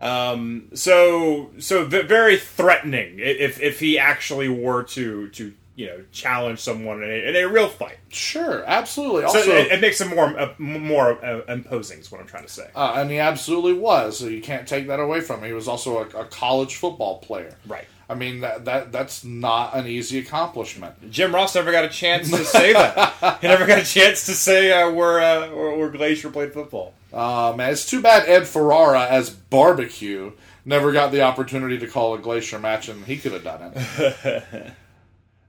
um, 0.00 0.68
so 0.72 1.50
so 1.58 1.84
very 1.84 2.36
threatening 2.36 3.16
if 3.18 3.60
if 3.60 3.80
he 3.80 3.98
actually 3.98 4.48
were 4.48 4.84
to 4.84 5.28
to 5.30 5.52
you 5.74 5.86
know 5.86 6.04
challenge 6.12 6.58
someone 6.58 7.02
in 7.02 7.10
a, 7.10 7.28
in 7.28 7.36
a 7.36 7.48
real 7.48 7.68
fight 7.68 7.98
Sure, 8.10 8.62
absolutely. 8.66 9.22
so 9.22 9.38
Also, 9.38 9.50
it, 9.52 9.72
it 9.72 9.80
makes 9.80 10.00
him 10.00 10.08
more 10.08 10.38
uh, 10.38 10.52
more 10.58 11.24
uh, 11.24 11.40
imposing 11.48 11.98
is 11.98 12.12
what 12.12 12.20
i'm 12.20 12.26
trying 12.26 12.44
to 12.44 12.52
say 12.52 12.68
uh, 12.74 12.94
and 12.96 13.10
he 13.10 13.18
absolutely 13.18 13.72
was. 13.72 14.18
So 14.18 14.26
you 14.26 14.42
can't 14.42 14.66
take 14.68 14.86
that 14.88 15.00
away 15.00 15.20
from 15.20 15.40
him. 15.40 15.46
He 15.46 15.52
was 15.52 15.68
also 15.68 15.98
a, 15.98 16.20
a 16.20 16.24
college 16.26 16.76
football 16.76 17.18
player. 17.18 17.56
Right. 17.66 17.86
I 18.08 18.14
mean 18.14 18.40
that 18.40 18.64
that 18.66 18.92
that's 18.92 19.24
not 19.24 19.74
an 19.74 19.86
easy 19.86 20.18
accomplishment. 20.18 21.10
Jim 21.10 21.34
Ross 21.34 21.54
never 21.54 21.72
got 21.72 21.84
a 21.84 21.88
chance 21.88 22.30
to 22.30 22.44
say 22.44 22.72
that. 22.74 23.38
he 23.40 23.48
never 23.48 23.66
got 23.66 23.78
a 23.78 23.84
chance 23.84 24.26
to 24.26 24.32
say 24.32 24.70
uh, 24.72 24.90
where, 24.90 25.20
uh, 25.20 25.50
where 25.50 25.76
where 25.78 25.88
Glacier 25.90 26.30
played 26.30 26.52
football. 26.52 26.92
Uh, 27.12 27.54
man, 27.56 27.72
it's 27.72 27.88
too 27.88 28.02
bad 28.02 28.28
Ed 28.28 28.46
Ferrara 28.46 29.06
as 29.06 29.30
barbecue 29.30 30.32
never 30.64 30.92
got 30.92 31.12
the 31.12 31.22
opportunity 31.22 31.78
to 31.78 31.86
call 31.86 32.14
a 32.14 32.18
glacier 32.18 32.58
match, 32.58 32.88
and 32.88 33.04
he 33.04 33.16
could 33.16 33.32
have 33.32 33.44
done 33.44 33.72
it. 33.74 34.72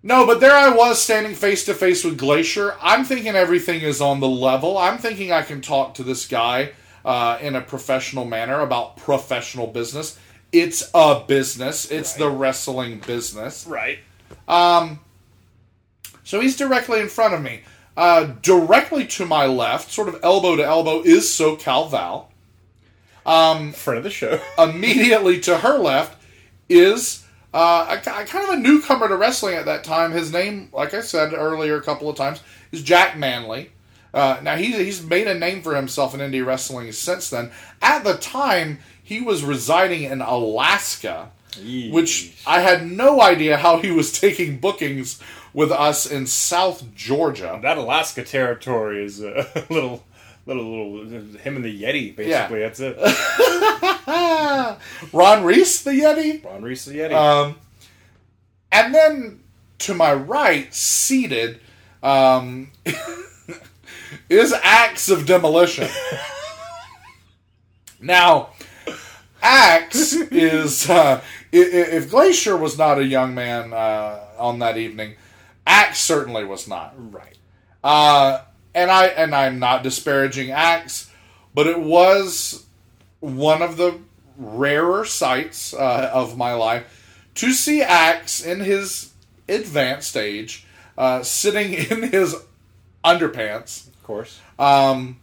no, 0.04 0.26
but 0.26 0.42
there 0.42 0.56
I 0.56 0.70
was 0.70 1.02
standing 1.02 1.34
face 1.34 1.64
to 1.66 1.74
face 1.74 2.04
with 2.04 2.18
Glacier. 2.18 2.76
I'm 2.82 3.06
thinking 3.06 3.36
everything 3.36 3.82
is 3.82 4.02
on 4.02 4.20
the 4.20 4.28
level. 4.28 4.78
I'm 4.78 4.98
thinking 4.98 5.32
I 5.32 5.44
can 5.44 5.62
talk 5.62 5.94
to 5.96 6.04
this 6.04 6.28
guy 6.28 6.74
uh, 7.06 7.38
in 7.42 7.56
a 7.56 7.62
professional 7.62 8.26
manner 8.26 8.60
about 8.60 8.98
professional 8.98 9.68
business. 9.68 10.20
It's 10.52 10.90
a 10.94 11.24
business. 11.26 11.90
It's 11.90 12.14
the 12.14 12.30
wrestling 12.30 13.00
business. 13.00 13.66
Right. 13.66 14.00
Um, 14.48 15.00
so 16.24 16.42
he's 16.42 16.58
directly 16.58 17.00
in 17.00 17.08
front 17.08 17.34
of 17.34 17.42
me. 17.42 17.62
Uh, 17.96 18.26
directly 18.42 19.06
to 19.06 19.26
my 19.26 19.46
left, 19.46 19.92
sort 19.92 20.08
of 20.10 20.20
elbow 20.22 20.56
to 20.56 20.66
elbow, 20.66 21.02
is 21.02 21.26
SoCal 21.26 21.90
Val. 21.90 22.30
Um, 23.26 23.72
Friend 23.72 24.00
of 24.00 24.04
the 24.04 24.10
show. 24.10 24.40
immediately 24.58 25.40
to 25.42 25.60
her 25.60 25.78
left 25.78 26.22
is 26.68 27.23
uh, 27.54 27.86
a, 27.90 27.98
a 27.98 28.26
kind 28.26 28.50
of 28.50 28.58
a 28.58 28.60
newcomer 28.60 29.08
to 29.08 29.16
wrestling 29.16 29.56
at 29.56 29.66
that 29.66 29.84
time. 29.84 30.12
His 30.12 30.32
name, 30.32 30.70
like 30.74 30.94
I 30.94 31.02
said 31.02 31.34
earlier 31.34 31.78
a 31.78 31.82
couple 31.82 32.10
of 32.10 32.16
times, 32.16 32.42
is 32.72 32.82
Jack 32.84 33.18
Manley. 33.18 33.72
Uh, 34.14 34.40
now 34.44 34.56
he's 34.56 34.78
he's 34.78 35.04
made 35.04 35.28
a 35.28 35.34
name 35.34 35.62
for 35.62 35.76
himself 35.76 36.14
in 36.14 36.20
indie 36.20 36.46
wrestling 36.46 36.92
since 36.92 37.30
then. 37.30 37.52
At 37.82 38.04
the 38.04 38.16
time, 38.16 38.80
he 39.04 39.22
was 39.22 39.44
residing 39.44 40.04
in 40.04 40.22
Alaska, 40.22 41.32
which 41.92 42.36
I 42.46 42.60
had 42.60 42.86
no 42.90 43.22
idea 43.22 43.58
how 43.58 43.78
he 43.80 43.92
was 43.92 44.12
taking 44.20 44.60
bookings 44.60 45.20
with 45.54 45.72
us 45.72 46.06
in 46.06 46.26
South 46.28 46.94
Georgia. 46.96 47.60
That 47.62 47.78
Alaska 47.78 48.24
territory 48.24 49.04
is 49.04 49.22
a 49.22 49.66
little, 49.70 50.04
little, 50.46 50.94
little. 50.94 51.40
Him 51.40 51.56
and 51.56 51.66
the 51.66 51.84
Yeti, 51.84 52.16
basically. 52.16 52.60
Yeah. 52.60 52.70
That's 52.70 52.80
it. 52.80 52.98
Ron 55.14 55.44
Reese, 55.44 55.84
the 55.84 55.92
Yeti. 55.92 56.44
Ron 56.44 56.64
Reese, 56.64 56.86
the 56.86 56.96
Yeti. 56.96 57.14
Um, 57.14 57.56
and 58.72 58.94
then 58.94 59.44
to 59.80 59.94
my 59.94 60.14
right, 60.14 60.74
seated, 60.74 61.60
um, 62.02 62.72
is 64.30 64.54
Axe 64.64 65.10
of 65.10 65.26
Demolition. 65.26 65.90
now, 68.02 68.50
Axe 69.42 70.14
is 70.14 70.90
uh, 70.90 71.22
if 71.52 72.10
Glacier 72.10 72.58
was 72.58 72.78
not 72.78 72.98
a 72.98 73.06
young 73.06 73.36
man 73.36 73.74
uh, 73.74 74.20
on 74.38 74.60
that 74.60 74.78
evening, 74.78 75.16
Axe 75.68 76.00
certainly 76.00 76.44
was 76.46 76.68
not. 76.68 76.94
Right. 76.98 77.38
Uh, 77.84 78.40
and 78.76 78.90
I 78.92 79.08
and 79.08 79.34
I'm 79.36 79.60
not 79.60 79.84
disparaging 79.84 80.52
Axe, 80.52 81.10
but 81.54 81.68
it 81.68 81.80
was 81.80 82.66
one 83.20 83.62
of 83.62 83.78
the 83.78 84.00
rarer 84.38 85.06
sights 85.06 85.74
uh, 85.74 86.10
of 86.14 86.38
my 86.38 86.54
life 86.54 87.30
to 87.36 87.52
see 87.54 87.82
Axe 87.82 88.44
in 88.46 88.60
his 88.60 89.12
advanced 89.48 90.16
age, 90.18 90.66
uh, 90.98 91.24
sitting 91.24 91.74
in 91.92 92.12
his 92.12 92.36
underpants, 93.04 93.88
Of 93.88 94.04
course. 94.04 94.40
um, 94.60 95.20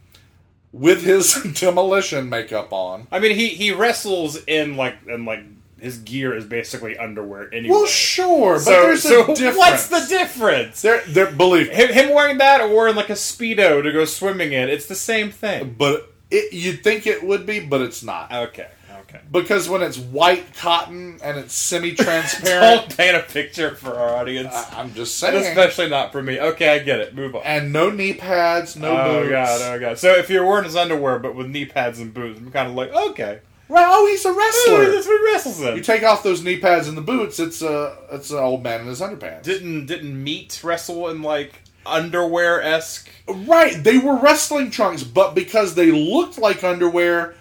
with 0.71 1.03
his 1.03 1.33
demolition 1.59 2.29
makeup 2.29 2.71
on. 2.71 3.07
I 3.11 3.19
mean, 3.19 3.35
he 3.35 3.49
he 3.49 3.71
wrestles 3.71 4.37
in 4.45 4.77
like 4.77 4.95
and 5.07 5.25
like 5.25 5.43
his 5.81 5.97
gear 5.97 6.35
is 6.35 6.45
basically 6.45 6.97
underwear 6.97 7.51
anyway. 7.53 7.73
Well, 7.75 7.85
sure, 7.87 8.53
but 8.53 8.59
so, 8.61 8.71
there's 8.71 9.01
so 9.03 9.23
a 9.23 9.35
difference. 9.35 9.57
what's 9.57 9.87
the 9.87 10.05
difference? 10.07 10.81
There, 10.81 11.01
there. 11.07 11.31
Believe 11.31 11.69
me. 11.69 11.75
Him, 11.75 11.89
him 11.89 12.13
wearing 12.13 12.37
that 12.37 12.61
or 12.61 12.67
wearing 12.67 12.95
like 12.95 13.09
a 13.09 13.13
speedo 13.13 13.81
to 13.81 13.91
go 13.91 14.05
swimming 14.05 14.53
in, 14.53 14.69
it's 14.69 14.85
the 14.85 14.95
same 14.95 15.31
thing. 15.31 15.75
But 15.77 16.13
it, 16.29 16.53
you'd 16.53 16.83
think 16.83 17.07
it 17.07 17.23
would 17.23 17.45
be, 17.45 17.59
but 17.59 17.81
it's 17.81 18.03
not. 18.03 18.31
Okay, 18.31 18.67
okay. 19.01 19.21
Because 19.31 19.67
when 19.67 19.81
it's 19.81 19.97
white 19.97 20.53
cotton 20.53 21.19
and 21.23 21.37
it's 21.37 21.53
semi-transparent, 21.53 22.81
Don't 22.87 22.97
paint 22.97 23.15
a 23.17 23.21
picture 23.23 23.75
for 23.75 23.93
our 23.95 24.15
audience. 24.17 24.53
I, 24.53 24.81
am 24.81 24.93
just 24.93 25.21
And 25.23 25.33
saying. 25.33 25.45
especially 25.47 25.89
not 25.89 26.11
for 26.11 26.21
me. 26.21 26.39
Okay, 26.39 26.69
I 26.69 26.79
get 26.79 26.99
it. 26.99 27.15
Move 27.15 27.35
on. 27.35 27.41
and 27.43 27.73
no 27.73 27.89
knee 27.89 28.13
pads, 28.13 28.75
no 28.75 28.91
oh 28.91 29.21
boots. 29.23 29.27
Oh 29.27 29.29
god, 29.31 29.61
oh 29.61 29.79
god. 29.79 29.97
So 29.97 30.11
if 30.13 30.29
you're 30.29 30.45
wearing 30.45 30.65
his 30.65 30.75
underwear 30.75 31.19
but 31.19 31.35
with 31.35 31.47
knee 31.47 31.65
pads 31.65 31.99
and 31.99 32.13
boots, 32.13 32.39
I'm 32.39 32.51
kind 32.51 32.69
of 32.69 32.75
like, 32.75 32.93
okay, 32.93 33.39
Right? 33.71 33.87
Oh, 33.87 34.05
he's 34.07 34.25
a 34.25 34.29
oh, 34.29 34.35
wrestler. 34.35 34.91
that's 34.91 35.07
what 35.07 35.21
he 35.21 35.25
wrestles 35.25 35.61
in. 35.61 35.77
You 35.77 35.81
take 35.81 36.03
off 36.03 36.23
those 36.23 36.43
knee 36.43 36.59
pads 36.59 36.89
and 36.89 36.97
the 36.97 37.01
boots, 37.01 37.39
it's 37.39 37.61
a 37.61 37.97
it's 38.11 38.29
an 38.29 38.37
old 38.37 38.63
man 38.63 38.81
in 38.81 38.87
his 38.87 38.99
underpants. 38.99 39.43
didn't 39.43 39.85
didn't 39.85 40.21
meat 40.21 40.59
wrestle 40.61 41.07
in 41.07 41.21
like 41.21 41.61
underwear 41.85 42.61
esque. 42.61 43.09
Right, 43.29 43.81
they 43.81 43.97
were 43.97 44.17
wrestling 44.17 44.71
trunks, 44.71 45.03
but 45.03 45.35
because 45.35 45.75
they 45.75 45.89
looked 45.89 46.37
like 46.37 46.65
underwear, 46.65 47.35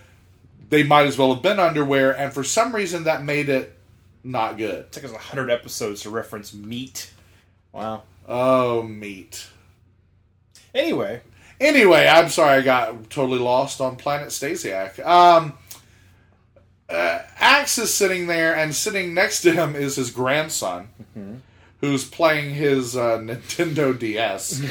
they 0.68 0.84
might 0.84 1.06
as 1.06 1.18
well 1.18 1.34
have 1.34 1.42
been 1.42 1.58
underwear, 1.58 2.16
and 2.16 2.32
for 2.32 2.44
some 2.44 2.72
reason 2.72 3.04
that 3.04 3.24
made 3.24 3.48
it 3.48 3.76
not 4.22 4.56
good. 4.56 4.76
It 4.76 4.92
took 4.92 5.02
us 5.02 5.12
hundred 5.12 5.50
episodes 5.50 6.02
to 6.02 6.10
reference 6.10 6.54
meat. 6.54 7.10
Wow. 7.72 8.04
Oh, 8.28 8.82
meat. 8.82 9.48
Anyway, 10.72 11.22
Anyway, 11.60 12.06
I'm 12.06 12.30
sorry 12.30 12.58
I 12.58 12.60
got 12.62 13.10
totally 13.10 13.38
lost 13.38 13.82
on 13.82 13.96
Planet 13.96 14.28
Stasiak. 14.28 15.04
Um, 15.04 15.52
uh, 16.90 17.22
Axe 17.38 17.78
is 17.78 17.94
sitting 17.94 18.26
there, 18.26 18.54
and 18.54 18.74
sitting 18.74 19.14
next 19.14 19.42
to 19.42 19.52
him 19.52 19.76
is 19.76 19.96
his 19.96 20.10
grandson, 20.10 20.88
who's 21.80 22.04
playing 22.04 22.54
his 22.54 22.96
uh, 22.96 23.18
Nintendo 23.22 23.96
DS. 23.98 24.62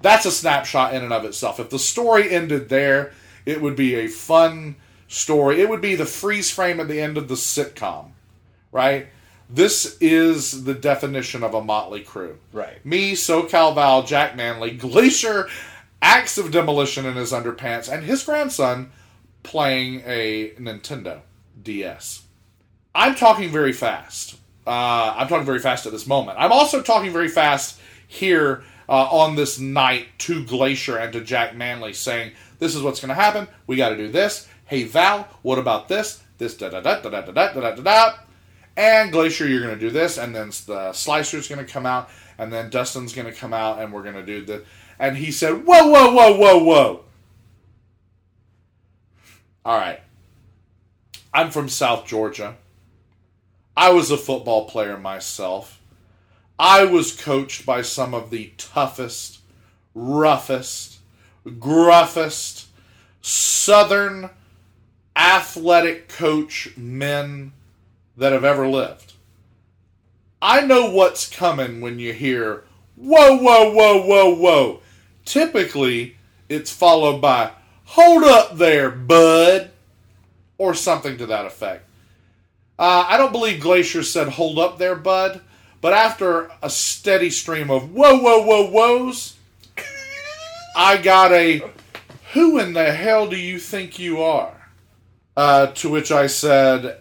That's 0.00 0.26
a 0.26 0.30
snapshot 0.30 0.94
in 0.94 1.02
and 1.02 1.12
of 1.12 1.24
itself. 1.24 1.60
If 1.60 1.70
the 1.70 1.78
story 1.78 2.30
ended 2.30 2.68
there, 2.68 3.12
it 3.44 3.60
would 3.60 3.76
be 3.76 3.96
a 3.96 4.08
fun 4.08 4.76
story. 5.08 5.60
It 5.60 5.68
would 5.68 5.80
be 5.80 5.94
the 5.94 6.06
freeze 6.06 6.50
frame 6.50 6.80
at 6.80 6.88
the 6.88 7.00
end 7.00 7.18
of 7.18 7.28
the 7.28 7.34
sitcom, 7.34 8.12
right? 8.72 9.08
This 9.48 9.98
is 10.00 10.64
the 10.64 10.74
definition 10.74 11.42
of 11.42 11.54
a 11.54 11.62
motley 11.62 12.02
crew. 12.02 12.38
Right. 12.52 12.84
Me, 12.86 13.12
SoCal 13.12 13.74
Val, 13.74 14.04
Jack 14.04 14.36
Manley, 14.36 14.70
Glacier, 14.70 15.48
Axe 16.00 16.38
of 16.38 16.50
demolition 16.50 17.04
in 17.04 17.14
his 17.14 17.32
underpants, 17.32 17.92
and 17.92 18.04
his 18.04 18.22
grandson 18.22 18.92
playing 19.42 20.02
a 20.06 20.52
Nintendo 20.58 21.20
DS. 21.62 22.22
I'm 22.94 23.14
talking 23.14 23.50
very 23.50 23.72
fast. 23.72 24.36
Uh, 24.66 25.14
I'm 25.16 25.28
talking 25.28 25.46
very 25.46 25.58
fast 25.58 25.86
at 25.86 25.92
this 25.92 26.06
moment. 26.06 26.38
I'm 26.38 26.52
also 26.52 26.82
talking 26.82 27.12
very 27.12 27.28
fast 27.28 27.80
here 28.06 28.62
uh, 28.88 29.08
on 29.10 29.36
this 29.36 29.58
night 29.58 30.08
to 30.18 30.44
Glacier 30.44 30.96
and 30.96 31.12
to 31.12 31.20
Jack 31.20 31.56
Manley, 31.56 31.92
saying, 31.92 32.32
"This 32.58 32.74
is 32.74 32.82
what's 32.82 33.00
going 33.00 33.08
to 33.10 33.14
happen. 33.14 33.48
We 33.66 33.76
got 33.76 33.90
to 33.90 33.96
do 33.96 34.08
this. 34.08 34.48
Hey 34.66 34.84
Val, 34.84 35.28
what 35.42 35.58
about 35.58 35.88
this? 35.88 36.22
This 36.38 36.56
da 36.56 36.68
da 36.68 36.80
da 36.80 37.00
da 37.00 37.10
da 37.10 37.20
da 37.22 37.32
da 37.32 37.52
da 37.52 37.74
da 37.74 37.82
da." 37.82 38.12
And 38.76 39.12
Glacier, 39.12 39.46
you're 39.46 39.60
going 39.60 39.74
to 39.74 39.80
do 39.80 39.90
this, 39.90 40.18
and 40.18 40.34
then 40.34 40.50
the 40.66 40.92
Slicer's 40.92 41.48
going 41.48 41.64
to 41.64 41.70
come 41.70 41.86
out, 41.86 42.08
and 42.38 42.52
then 42.52 42.70
Dustin's 42.70 43.12
going 43.12 43.26
to 43.26 43.38
come 43.38 43.52
out, 43.52 43.80
and 43.80 43.92
we're 43.92 44.02
going 44.02 44.14
to 44.14 44.26
do 44.26 44.44
the. 44.44 44.64
And 44.98 45.16
he 45.16 45.32
said, 45.32 45.64
"Whoa, 45.66 45.88
whoa, 45.88 46.12
whoa, 46.12 46.36
whoa, 46.36 46.64
whoa." 46.64 47.04
All 49.64 49.78
right. 49.78 50.00
I'm 51.32 51.50
from 51.50 51.68
South 51.68 52.06
Georgia. 52.06 52.56
I 53.76 53.90
was 53.90 54.10
a 54.10 54.16
football 54.16 54.66
player 54.66 54.98
myself. 54.98 55.80
I 56.58 56.84
was 56.84 57.18
coached 57.18 57.64
by 57.64 57.82
some 57.82 58.14
of 58.14 58.30
the 58.30 58.52
toughest, 58.58 59.40
roughest, 59.94 60.98
gruffest, 61.46 62.66
southern 63.22 64.30
athletic 65.16 66.08
coach 66.08 66.76
men 66.76 67.52
that 68.16 68.32
have 68.32 68.44
ever 68.44 68.66
lived. 68.66 69.14
I 70.42 70.62
know 70.62 70.90
what's 70.90 71.28
coming 71.28 71.80
when 71.80 71.98
you 71.98 72.12
hear, 72.12 72.64
whoa, 72.96 73.36
whoa, 73.36 73.72
whoa, 73.72 74.02
whoa, 74.02 74.34
whoa. 74.34 74.80
Typically, 75.24 76.16
it's 76.48 76.72
followed 76.72 77.20
by, 77.20 77.52
hold 77.84 78.24
up 78.24 78.56
there, 78.56 78.90
bud, 78.90 79.70
or 80.60 80.74
something 80.74 81.16
to 81.16 81.24
that 81.24 81.46
effect. 81.46 81.88
Uh, 82.78 83.06
I 83.08 83.16
don't 83.16 83.32
believe 83.32 83.62
Glacier 83.62 84.02
said, 84.02 84.28
hold 84.28 84.58
up 84.58 84.76
there, 84.76 84.94
bud, 84.94 85.40
but 85.80 85.94
after 85.94 86.50
a 86.62 86.68
steady 86.68 87.30
stream 87.30 87.70
of 87.70 87.94
whoa, 87.94 88.18
whoa, 88.18 88.42
whoa, 88.42 88.70
whoas, 88.70 89.36
I 90.76 90.98
got 90.98 91.32
a, 91.32 91.62
who 92.34 92.58
in 92.58 92.74
the 92.74 92.92
hell 92.92 93.26
do 93.26 93.38
you 93.38 93.58
think 93.58 93.98
you 93.98 94.20
are? 94.20 94.70
Uh, 95.34 95.68
to 95.68 95.88
which 95.88 96.12
I 96.12 96.26
said, 96.26 97.00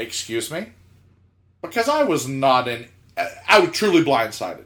excuse 0.00 0.50
me? 0.50 0.72
Because 1.62 1.88
I 1.88 2.02
was 2.02 2.26
not 2.26 2.66
in, 2.66 2.88
I 3.48 3.60
was 3.60 3.70
truly 3.70 4.02
blindsided. 4.02 4.64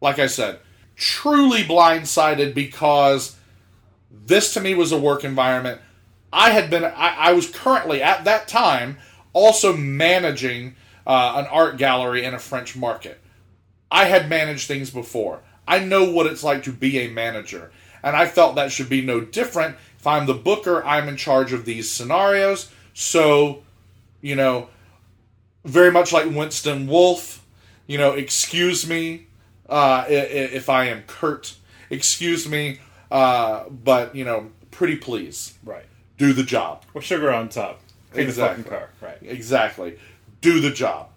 Like 0.00 0.18
I 0.18 0.26
said, 0.26 0.58
truly 0.96 1.62
blindsided 1.62 2.54
because 2.54 3.36
this 4.10 4.52
to 4.54 4.60
me 4.60 4.74
was 4.74 4.90
a 4.90 4.98
work 4.98 5.22
environment. 5.22 5.80
I 6.32 6.50
had 6.50 6.70
been, 6.70 6.84
I, 6.84 7.16
I 7.18 7.32
was 7.32 7.48
currently 7.50 8.02
at 8.02 8.24
that 8.24 8.48
time 8.48 8.98
also 9.32 9.76
managing 9.76 10.76
uh, 11.06 11.34
an 11.36 11.46
art 11.46 11.76
gallery 11.76 12.24
in 12.24 12.34
a 12.34 12.38
French 12.38 12.76
market. 12.76 13.20
I 13.90 14.04
had 14.04 14.28
managed 14.28 14.68
things 14.68 14.90
before. 14.90 15.40
I 15.66 15.80
know 15.80 16.10
what 16.10 16.26
it's 16.26 16.44
like 16.44 16.62
to 16.64 16.72
be 16.72 16.98
a 16.98 17.10
manager. 17.10 17.70
And 18.02 18.16
I 18.16 18.26
felt 18.26 18.54
that 18.54 18.72
should 18.72 18.88
be 18.88 19.02
no 19.02 19.20
different. 19.20 19.76
If 19.98 20.06
I'm 20.06 20.26
the 20.26 20.34
booker, 20.34 20.84
I'm 20.84 21.08
in 21.08 21.16
charge 21.16 21.52
of 21.52 21.64
these 21.64 21.90
scenarios. 21.90 22.70
So, 22.94 23.62
you 24.20 24.36
know, 24.36 24.68
very 25.64 25.92
much 25.92 26.12
like 26.12 26.26
Winston 26.26 26.86
Wolfe, 26.86 27.44
you 27.86 27.98
know, 27.98 28.12
excuse 28.12 28.88
me 28.88 29.26
uh, 29.68 30.04
if 30.08 30.68
I 30.68 30.86
am 30.86 31.02
curt. 31.06 31.56
Excuse 31.90 32.48
me, 32.48 32.80
uh, 33.10 33.68
but, 33.68 34.14
you 34.14 34.24
know, 34.24 34.50
pretty 34.70 34.96
please. 34.96 35.58
Right. 35.64 35.86
Do 36.20 36.34
the 36.34 36.42
job. 36.42 36.84
With 36.92 37.02
sugar 37.02 37.32
on 37.32 37.48
top. 37.48 37.80
Clean 38.12 38.26
Exactly. 38.26 38.62
the 38.62 38.68
fucking 38.68 38.78
car. 38.78 38.90
Right. 39.00 39.16
Exactly. 39.22 39.98
Do 40.42 40.60
the 40.60 40.70
job. 40.70 41.08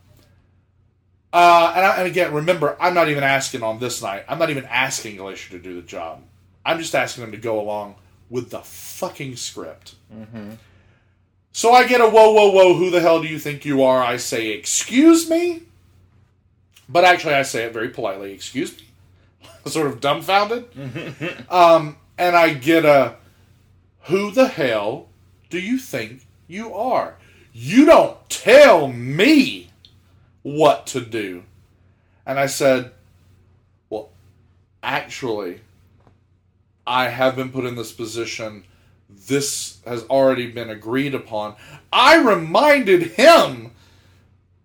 Uh, 1.33 1.73
and, 1.75 1.85
I, 1.85 1.97
and 1.97 2.07
again, 2.07 2.33
remember, 2.33 2.77
I'm 2.79 2.93
not 2.93 3.09
even 3.09 3.21
asking 3.21 3.63
on 3.63 3.79
this 3.79 4.01
night. 4.01 4.23
I'm 4.29 4.39
not 4.39 4.49
even 4.49 4.63
asking 4.63 5.17
Glacier 5.17 5.51
to 5.51 5.59
do 5.59 5.75
the 5.75 5.81
job. 5.85 6.23
I'm 6.65 6.79
just 6.79 6.95
asking 6.95 7.25
him 7.25 7.31
to 7.31 7.37
go 7.37 7.59
along 7.59 7.95
with 8.29 8.49
the 8.49 8.61
fucking 8.61 9.35
script. 9.35 9.95
Mm-hmm. 10.15 10.51
So 11.51 11.73
I 11.73 11.85
get 11.85 11.99
a 11.99 12.07
whoa, 12.07 12.31
whoa, 12.31 12.51
whoa, 12.51 12.73
who 12.73 12.89
the 12.89 13.01
hell 13.01 13.21
do 13.21 13.27
you 13.27 13.39
think 13.39 13.65
you 13.65 13.83
are? 13.83 14.01
I 14.01 14.15
say, 14.15 14.51
excuse 14.51 15.29
me? 15.29 15.63
But 16.87 17.03
actually, 17.03 17.33
I 17.33 17.41
say 17.41 17.65
it 17.65 17.73
very 17.73 17.89
politely, 17.89 18.31
excuse 18.31 18.77
me? 18.77 18.85
sort 19.69 19.87
of 19.87 19.99
dumbfounded. 19.99 20.65
um, 21.49 21.97
and 22.17 22.37
I 22.37 22.53
get 22.53 22.85
a, 22.85 23.17
who 24.03 24.31
the 24.31 24.47
hell 24.47 25.07
do 25.49 25.59
you 25.59 25.77
think 25.77 26.25
you 26.47 26.73
are? 26.73 27.15
You 27.53 27.85
don't 27.85 28.17
tell 28.29 28.87
me 28.87 29.69
what 30.41 30.87
to 30.87 31.01
do. 31.01 31.43
And 32.25 32.39
I 32.39 32.47
said, 32.47 32.91
well, 33.89 34.09
actually, 34.81 35.61
I 36.85 37.09
have 37.09 37.35
been 37.35 37.51
put 37.51 37.65
in 37.65 37.75
this 37.75 37.91
position. 37.91 38.65
This 39.09 39.79
has 39.85 40.03
already 40.05 40.47
been 40.49 40.69
agreed 40.69 41.15
upon. 41.15 41.55
I 41.91 42.17
reminded 42.17 43.13
him 43.13 43.71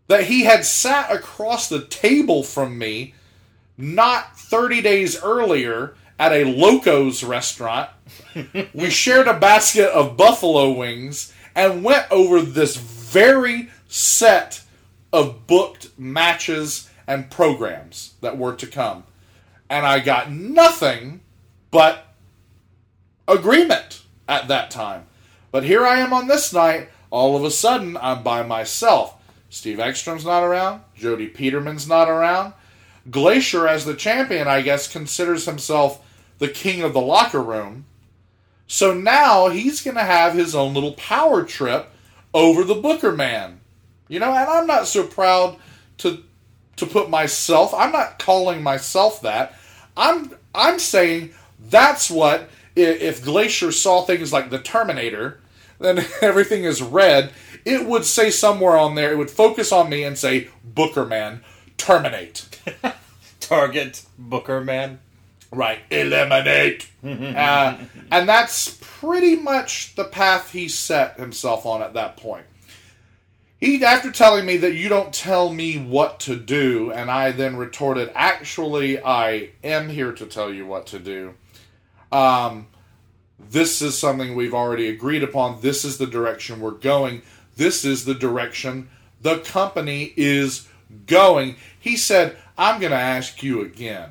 that 0.08 0.24
he 0.24 0.44
had 0.44 0.64
sat 0.64 1.12
across 1.12 1.68
the 1.68 1.84
table 1.84 2.42
from 2.42 2.78
me 2.78 3.14
not 3.76 4.36
30 4.36 4.82
days 4.82 5.22
earlier 5.22 5.94
at 6.18 6.32
a 6.32 6.44
Loco's 6.44 7.22
restaurant. 7.22 7.90
we 8.74 8.90
shared 8.90 9.28
a 9.28 9.38
basket 9.38 9.88
of 9.90 10.16
buffalo 10.16 10.72
wings 10.72 11.32
and 11.54 11.84
went 11.84 12.06
over 12.10 12.40
this 12.40 12.76
very 12.76 13.68
set 13.88 14.62
of 15.12 15.46
booked 15.46 15.90
matches 15.98 16.90
and 17.06 17.30
programs 17.30 18.14
that 18.20 18.36
were 18.36 18.54
to 18.54 18.66
come. 18.66 19.04
And 19.70 19.86
I 19.86 20.00
got 20.00 20.30
nothing 20.30 21.20
but 21.70 22.14
agreement 23.26 24.02
at 24.28 24.48
that 24.48 24.70
time. 24.70 25.06
But 25.50 25.64
here 25.64 25.86
I 25.86 25.98
am 25.98 26.12
on 26.12 26.28
this 26.28 26.52
night. 26.52 26.88
All 27.10 27.36
of 27.36 27.44
a 27.44 27.50
sudden, 27.50 27.96
I'm 27.96 28.22
by 28.22 28.42
myself. 28.42 29.14
Steve 29.48 29.78
Ekstrom's 29.78 30.24
not 30.24 30.42
around. 30.42 30.82
Jody 30.94 31.26
Peterman's 31.26 31.88
not 31.88 32.08
around. 32.08 32.52
Glacier, 33.10 33.66
as 33.66 33.86
the 33.86 33.94
champion, 33.94 34.46
I 34.46 34.60
guess, 34.60 34.90
considers 34.90 35.46
himself 35.46 36.04
the 36.38 36.48
king 36.48 36.82
of 36.82 36.92
the 36.92 37.00
locker 37.00 37.42
room. 37.42 37.84
So 38.66 38.92
now 38.94 39.48
he's 39.48 39.82
going 39.82 39.96
to 39.96 40.04
have 40.04 40.34
his 40.34 40.54
own 40.54 40.74
little 40.74 40.92
power 40.92 41.42
trip 41.42 41.90
over 42.34 42.64
the 42.64 42.74
Booker 42.74 43.12
man. 43.12 43.60
You 44.08 44.20
know, 44.20 44.32
and 44.32 44.48
I'm 44.48 44.66
not 44.66 44.86
so 44.86 45.06
proud 45.06 45.56
to 45.98 46.22
to 46.76 46.86
put 46.86 47.10
myself. 47.10 47.74
I'm 47.74 47.92
not 47.92 48.18
calling 48.18 48.62
myself 48.62 49.20
that. 49.22 49.54
I'm 49.96 50.32
I'm 50.54 50.78
saying 50.78 51.32
that's 51.58 52.10
what 52.10 52.48
if 52.76 53.24
Glacier 53.24 53.72
saw 53.72 54.02
things 54.02 54.32
like 54.32 54.50
the 54.50 54.58
Terminator, 54.58 55.40
then 55.78 56.04
everything 56.22 56.64
is 56.64 56.80
red. 56.80 57.32
It 57.64 57.86
would 57.86 58.04
say 58.04 58.30
somewhere 58.30 58.76
on 58.76 58.94
there. 58.94 59.12
It 59.12 59.18
would 59.18 59.30
focus 59.30 59.72
on 59.72 59.90
me 59.90 60.04
and 60.04 60.16
say 60.16 60.48
Booker 60.64 61.04
man, 61.04 61.42
terminate. 61.76 62.48
Target 63.40 64.04
Booker 64.18 64.62
man. 64.62 65.00
Right, 65.50 65.80
eliminate. 65.90 66.88
uh, 67.04 67.78
and 68.10 68.28
that's 68.28 68.78
pretty 68.80 69.36
much 69.36 69.94
the 69.94 70.04
path 70.04 70.52
he 70.52 70.68
set 70.68 71.18
himself 71.18 71.64
on 71.64 71.82
at 71.82 71.94
that 71.94 72.16
point. 72.16 72.44
He, 73.60 73.84
after 73.84 74.12
telling 74.12 74.46
me 74.46 74.56
that 74.58 74.74
you 74.74 74.88
don't 74.88 75.12
tell 75.12 75.52
me 75.52 75.78
what 75.78 76.20
to 76.20 76.36
do, 76.36 76.92
and 76.92 77.10
I 77.10 77.32
then 77.32 77.56
retorted, 77.56 78.12
actually, 78.14 79.02
I 79.02 79.50
am 79.64 79.88
here 79.88 80.12
to 80.12 80.26
tell 80.26 80.52
you 80.52 80.64
what 80.64 80.86
to 80.88 81.00
do. 81.00 81.34
Um, 82.12 82.68
this 83.38 83.82
is 83.82 83.98
something 83.98 84.34
we've 84.34 84.54
already 84.54 84.88
agreed 84.88 85.24
upon. 85.24 85.60
This 85.60 85.84
is 85.84 85.98
the 85.98 86.06
direction 86.06 86.60
we're 86.60 86.70
going. 86.72 87.22
This 87.56 87.84
is 87.84 88.04
the 88.04 88.14
direction 88.14 88.88
the 89.20 89.38
company 89.38 90.12
is 90.16 90.68
going. 91.06 91.56
He 91.80 91.96
said, 91.96 92.36
I'm 92.56 92.80
going 92.80 92.92
to 92.92 92.98
ask 92.98 93.42
you 93.42 93.62
again. 93.62 94.10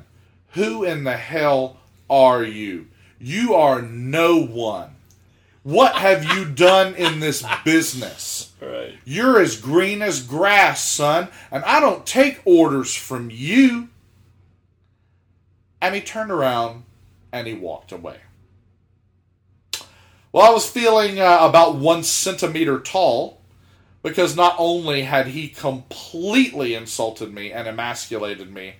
Who 0.52 0.84
in 0.84 1.04
the 1.04 1.16
hell 1.16 1.78
are 2.08 2.42
you? 2.42 2.86
You 3.18 3.54
are 3.54 3.82
no 3.82 4.40
one. 4.40 4.96
What 5.62 5.96
have 5.96 6.24
you 6.24 6.44
done 6.54 6.94
in 6.94 7.20
this 7.20 7.44
business? 7.64 8.52
Right. 8.60 8.94
You're 9.04 9.40
as 9.40 9.60
green 9.60 10.02
as 10.02 10.22
grass, 10.22 10.82
son, 10.82 11.28
and 11.50 11.64
I 11.64 11.80
don't 11.80 12.06
take 12.06 12.40
orders 12.44 12.94
from 12.94 13.30
you. 13.30 13.88
And 15.80 15.94
he 15.94 16.00
turned 16.00 16.30
around 16.30 16.84
and 17.32 17.46
he 17.46 17.54
walked 17.54 17.92
away. 17.92 18.16
Well, 20.32 20.44
I 20.44 20.50
was 20.50 20.68
feeling 20.68 21.20
uh, 21.20 21.38
about 21.40 21.76
one 21.76 22.02
centimeter 22.02 22.80
tall 22.80 23.40
because 24.02 24.36
not 24.36 24.54
only 24.58 25.02
had 25.02 25.28
he 25.28 25.48
completely 25.48 26.74
insulted 26.74 27.32
me 27.32 27.52
and 27.52 27.66
emasculated 27.66 28.52
me, 28.52 28.74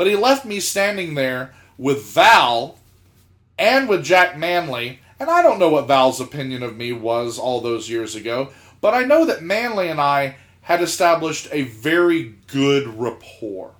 but 0.00 0.06
he 0.06 0.16
left 0.16 0.46
me 0.46 0.60
standing 0.60 1.12
there 1.12 1.52
with 1.76 2.02
Val 2.04 2.78
and 3.58 3.86
with 3.86 4.02
Jack 4.02 4.34
Manley. 4.34 4.98
And 5.18 5.28
I 5.28 5.42
don't 5.42 5.58
know 5.58 5.68
what 5.68 5.88
Val's 5.88 6.22
opinion 6.22 6.62
of 6.62 6.74
me 6.74 6.90
was 6.90 7.38
all 7.38 7.60
those 7.60 7.90
years 7.90 8.14
ago, 8.14 8.48
but 8.80 8.94
I 8.94 9.02
know 9.02 9.26
that 9.26 9.42
Manley 9.42 9.88
and 9.88 10.00
I 10.00 10.36
had 10.62 10.80
established 10.80 11.48
a 11.52 11.64
very 11.64 12.36
good 12.46 12.98
rapport. 12.98 13.72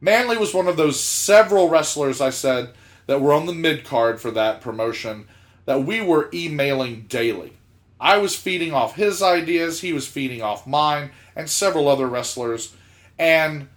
Manley 0.00 0.36
was 0.36 0.52
one 0.52 0.66
of 0.66 0.76
those 0.76 0.98
several 0.98 1.68
wrestlers 1.68 2.20
I 2.20 2.30
said 2.30 2.70
that 3.06 3.20
were 3.20 3.32
on 3.32 3.46
the 3.46 3.54
mid 3.54 3.84
card 3.84 4.20
for 4.20 4.32
that 4.32 4.60
promotion 4.60 5.28
that 5.66 5.84
we 5.84 6.00
were 6.00 6.30
emailing 6.34 7.02
daily. 7.02 7.52
I 8.00 8.16
was 8.16 8.34
feeding 8.34 8.72
off 8.72 8.96
his 8.96 9.22
ideas, 9.22 9.82
he 9.82 9.92
was 9.92 10.08
feeding 10.08 10.42
off 10.42 10.66
mine, 10.66 11.12
and 11.36 11.48
several 11.48 11.86
other 11.86 12.08
wrestlers. 12.08 12.74
And 13.16 13.68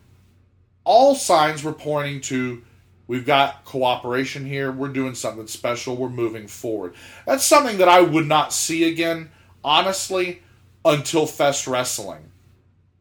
all 0.87 1.15
signs 1.15 1.63
were 1.63 1.73
pointing 1.73 2.21
to 2.21 2.63
we've 3.07 3.25
got 3.25 3.65
cooperation 3.65 4.45
here, 4.45 4.71
we're 4.71 4.87
doing 4.87 5.15
something 5.15 5.45
special, 5.45 5.97
we're 5.97 6.09
moving 6.09 6.47
forward. 6.47 6.95
That's 7.25 7.45
something 7.45 7.77
that 7.77 7.89
I 7.89 8.01
would 8.01 8.25
not 8.25 8.53
see 8.53 8.89
again, 8.89 9.29
honestly, 9.63 10.41
until 10.85 11.27
Fest 11.27 11.67
Wrestling 11.67 12.31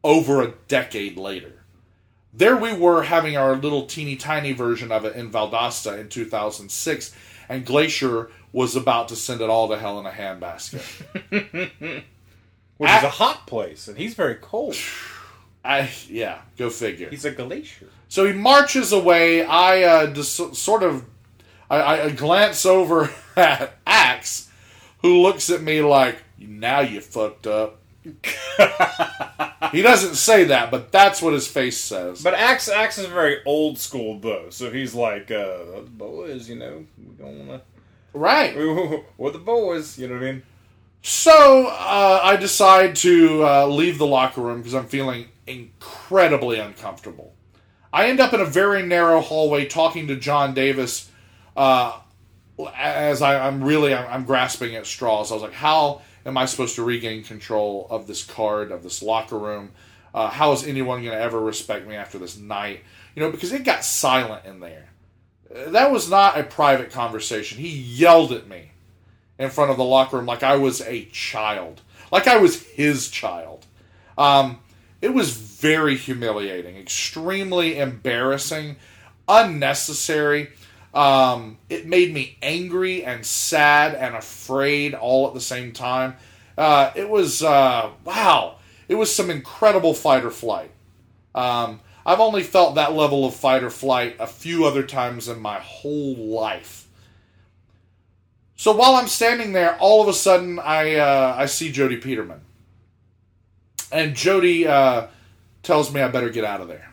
over 0.03 0.41
a 0.41 0.53
decade 0.67 1.17
later. 1.17 1.63
There 2.33 2.57
we 2.57 2.73
were 2.73 3.03
having 3.03 3.37
our 3.37 3.55
little 3.55 3.85
teeny 3.85 4.17
tiny 4.17 4.51
version 4.51 4.91
of 4.91 5.05
it 5.05 5.15
in 5.15 5.31
Valdosta 5.31 5.97
in 5.97 6.09
2006, 6.09 7.15
and 7.47 7.65
Glacier 7.65 8.29
was 8.51 8.75
about 8.75 9.07
to 9.07 9.15
send 9.15 9.39
it 9.39 9.49
all 9.49 9.69
to 9.69 9.77
hell 9.77 9.97
in 9.99 10.05
a 10.05 10.11
handbasket. 10.11 10.83
Which 12.77 12.91
is 12.91 13.03
a 13.03 13.09
hot 13.09 13.47
place, 13.47 13.87
and 13.87 13.97
he's 13.97 14.13
very 14.13 14.35
cold. 14.35 14.75
I 15.67 15.89
yeah, 16.07 16.41
go 16.57 16.69
figure. 16.69 17.09
He's 17.09 17.25
a 17.25 17.31
glacier. 17.31 17.89
So 18.07 18.25
he 18.25 18.33
marches 18.33 18.91
away. 18.91 19.43
I 19.43 19.83
uh, 19.83 20.13
just 20.13 20.55
sort 20.55 20.83
of 20.83 21.05
I, 21.69 22.01
I 22.03 22.09
glance 22.11 22.65
over 22.65 23.11
at 23.35 23.77
Axe, 23.85 24.49
who 25.01 25.21
looks 25.21 25.49
at 25.49 25.61
me 25.61 25.81
like, 25.81 26.23
"Now 26.39 26.79
you 26.79 27.01
fucked 27.01 27.47
up." 27.47 27.81
he 29.73 29.81
doesn't 29.81 30.15
say 30.15 30.45
that, 30.45 30.71
but 30.71 30.91
that's 30.93 31.21
what 31.21 31.33
his 31.33 31.47
face 31.47 31.77
says. 31.77 32.23
But 32.23 32.35
Axe 32.35 32.69
Axe 32.69 32.99
is 32.99 33.07
very 33.07 33.39
old 33.45 33.77
school 33.77 34.19
though, 34.19 34.49
so 34.49 34.71
he's 34.71 34.95
like, 34.95 35.29
uh, 35.29 35.81
the 35.83 35.89
boys, 35.89 36.49
you 36.49 36.55
know, 36.55 36.85
we 36.97 37.13
don't 37.15 37.47
wanna 37.47 37.61
Right. 38.13 38.55
We're 39.17 39.31
the 39.31 39.39
boys, 39.39 39.99
you 39.99 40.07
know 40.07 40.15
what 40.15 40.23
I 40.23 40.31
mean? 40.31 40.43
So 41.01 41.67
uh, 41.67 42.19
I 42.23 42.35
decide 42.37 42.95
to 42.97 43.45
uh, 43.45 43.67
leave 43.67 43.97
the 43.97 44.07
locker 44.07 44.41
room 44.41 44.57
because 44.57 44.73
I'm 44.73 44.87
feeling 44.87 45.27
incredibly 45.47 46.59
uncomfortable. 46.59 47.33
I 47.91 48.07
end 48.09 48.19
up 48.19 48.33
in 48.33 48.41
a 48.41 48.45
very 48.45 48.83
narrow 48.83 49.21
hallway 49.21 49.65
talking 49.65 50.07
to 50.07 50.15
John 50.15 50.53
Davis 50.53 51.09
uh, 51.55 51.99
as 52.75 53.21
I, 53.21 53.47
I'm 53.47 53.63
really 53.63 53.93
I'm, 53.93 54.07
I'm 54.07 54.25
grasping 54.25 54.75
at 54.75 54.85
straws. 54.85 55.31
I 55.31 55.35
was 55.35 55.43
like, 55.43 55.53
how 55.53 56.01
am 56.25 56.37
I 56.37 56.45
supposed 56.45 56.75
to 56.75 56.83
regain 56.83 57.23
control 57.23 57.87
of 57.89 58.07
this 58.07 58.23
card 58.23 58.71
of 58.71 58.83
this 58.83 59.01
locker 59.01 59.37
room? 59.37 59.71
Uh, 60.13 60.29
how 60.29 60.51
is 60.51 60.65
anyone 60.65 61.03
going 61.03 61.15
to 61.15 61.21
ever 61.21 61.39
respect 61.39 61.87
me 61.87 61.95
after 61.95 62.17
this 62.17 62.37
night? 62.37 62.81
You 63.15 63.23
know, 63.23 63.31
because 63.31 63.53
it 63.53 63.63
got 63.63 63.83
silent 63.83 64.45
in 64.45 64.59
there. 64.59 64.89
That 65.49 65.91
was 65.91 66.09
not 66.09 66.37
a 66.37 66.43
private 66.43 66.91
conversation. 66.91 67.59
He 67.59 67.69
yelled 67.69 68.31
at 68.31 68.47
me 68.47 68.71
in 69.39 69.49
front 69.49 69.71
of 69.71 69.77
the 69.77 69.83
locker 69.83 70.17
room 70.17 70.25
like 70.25 70.43
I 70.43 70.57
was 70.57 70.81
a 70.81 71.05
child, 71.05 71.81
like 72.11 72.27
I 72.27 72.37
was 72.37 72.63
his 72.63 73.09
child. 73.09 73.65
Um, 74.17 74.59
it 75.01 75.13
was 75.13 75.31
very 75.31 75.95
humiliating, 75.95 76.77
extremely 76.77 77.77
embarrassing, 77.77 78.77
unnecessary. 79.27 80.49
Um, 80.93 81.57
it 81.69 81.85
made 81.85 82.13
me 82.13 82.37
angry 82.41 83.03
and 83.03 83.25
sad 83.25 83.93
and 83.95 84.15
afraid 84.15 84.93
all 84.93 85.27
at 85.27 85.33
the 85.33 85.41
same 85.41 85.71
time. 85.71 86.15
Uh, 86.57 86.91
it 86.95 87.09
was 87.09 87.43
uh, 87.43 87.91
wow. 88.03 88.55
It 88.89 88.95
was 88.95 89.13
some 89.13 89.29
incredible 89.29 89.93
fight 89.93 90.23
or 90.23 90.31
flight. 90.31 90.71
Um, 91.35 91.81
I've 92.05 92.21
only 92.21 92.41
felt 92.41 92.75
that 92.75 92.93
level 92.93 93.25
of 93.25 93.35
fight 93.35 93.63
or 93.63 93.69
flight 93.69 94.15
a 94.17 94.27
few 94.27 94.65
other 94.65 94.81
times 94.81 95.27
in 95.27 95.41
my 95.41 95.59
whole 95.59 96.15
life. 96.15 96.87
So 98.55 98.71
while 98.71 98.95
I'm 98.95 99.07
standing 99.07 99.51
there, 99.51 99.77
all 99.77 100.01
of 100.01 100.07
a 100.07 100.13
sudden 100.13 100.57
I 100.57 100.95
uh, 100.95 101.35
I 101.37 101.45
see 101.45 101.71
Jody 101.71 101.97
Peterman, 101.97 102.41
and 103.91 104.15
Jody 104.15 104.67
uh, 104.67 105.07
tells 105.63 105.93
me 105.93 106.01
I 106.01 106.07
better 106.07 106.29
get 106.29 106.43
out 106.43 106.61
of 106.61 106.67
there. 106.67 106.91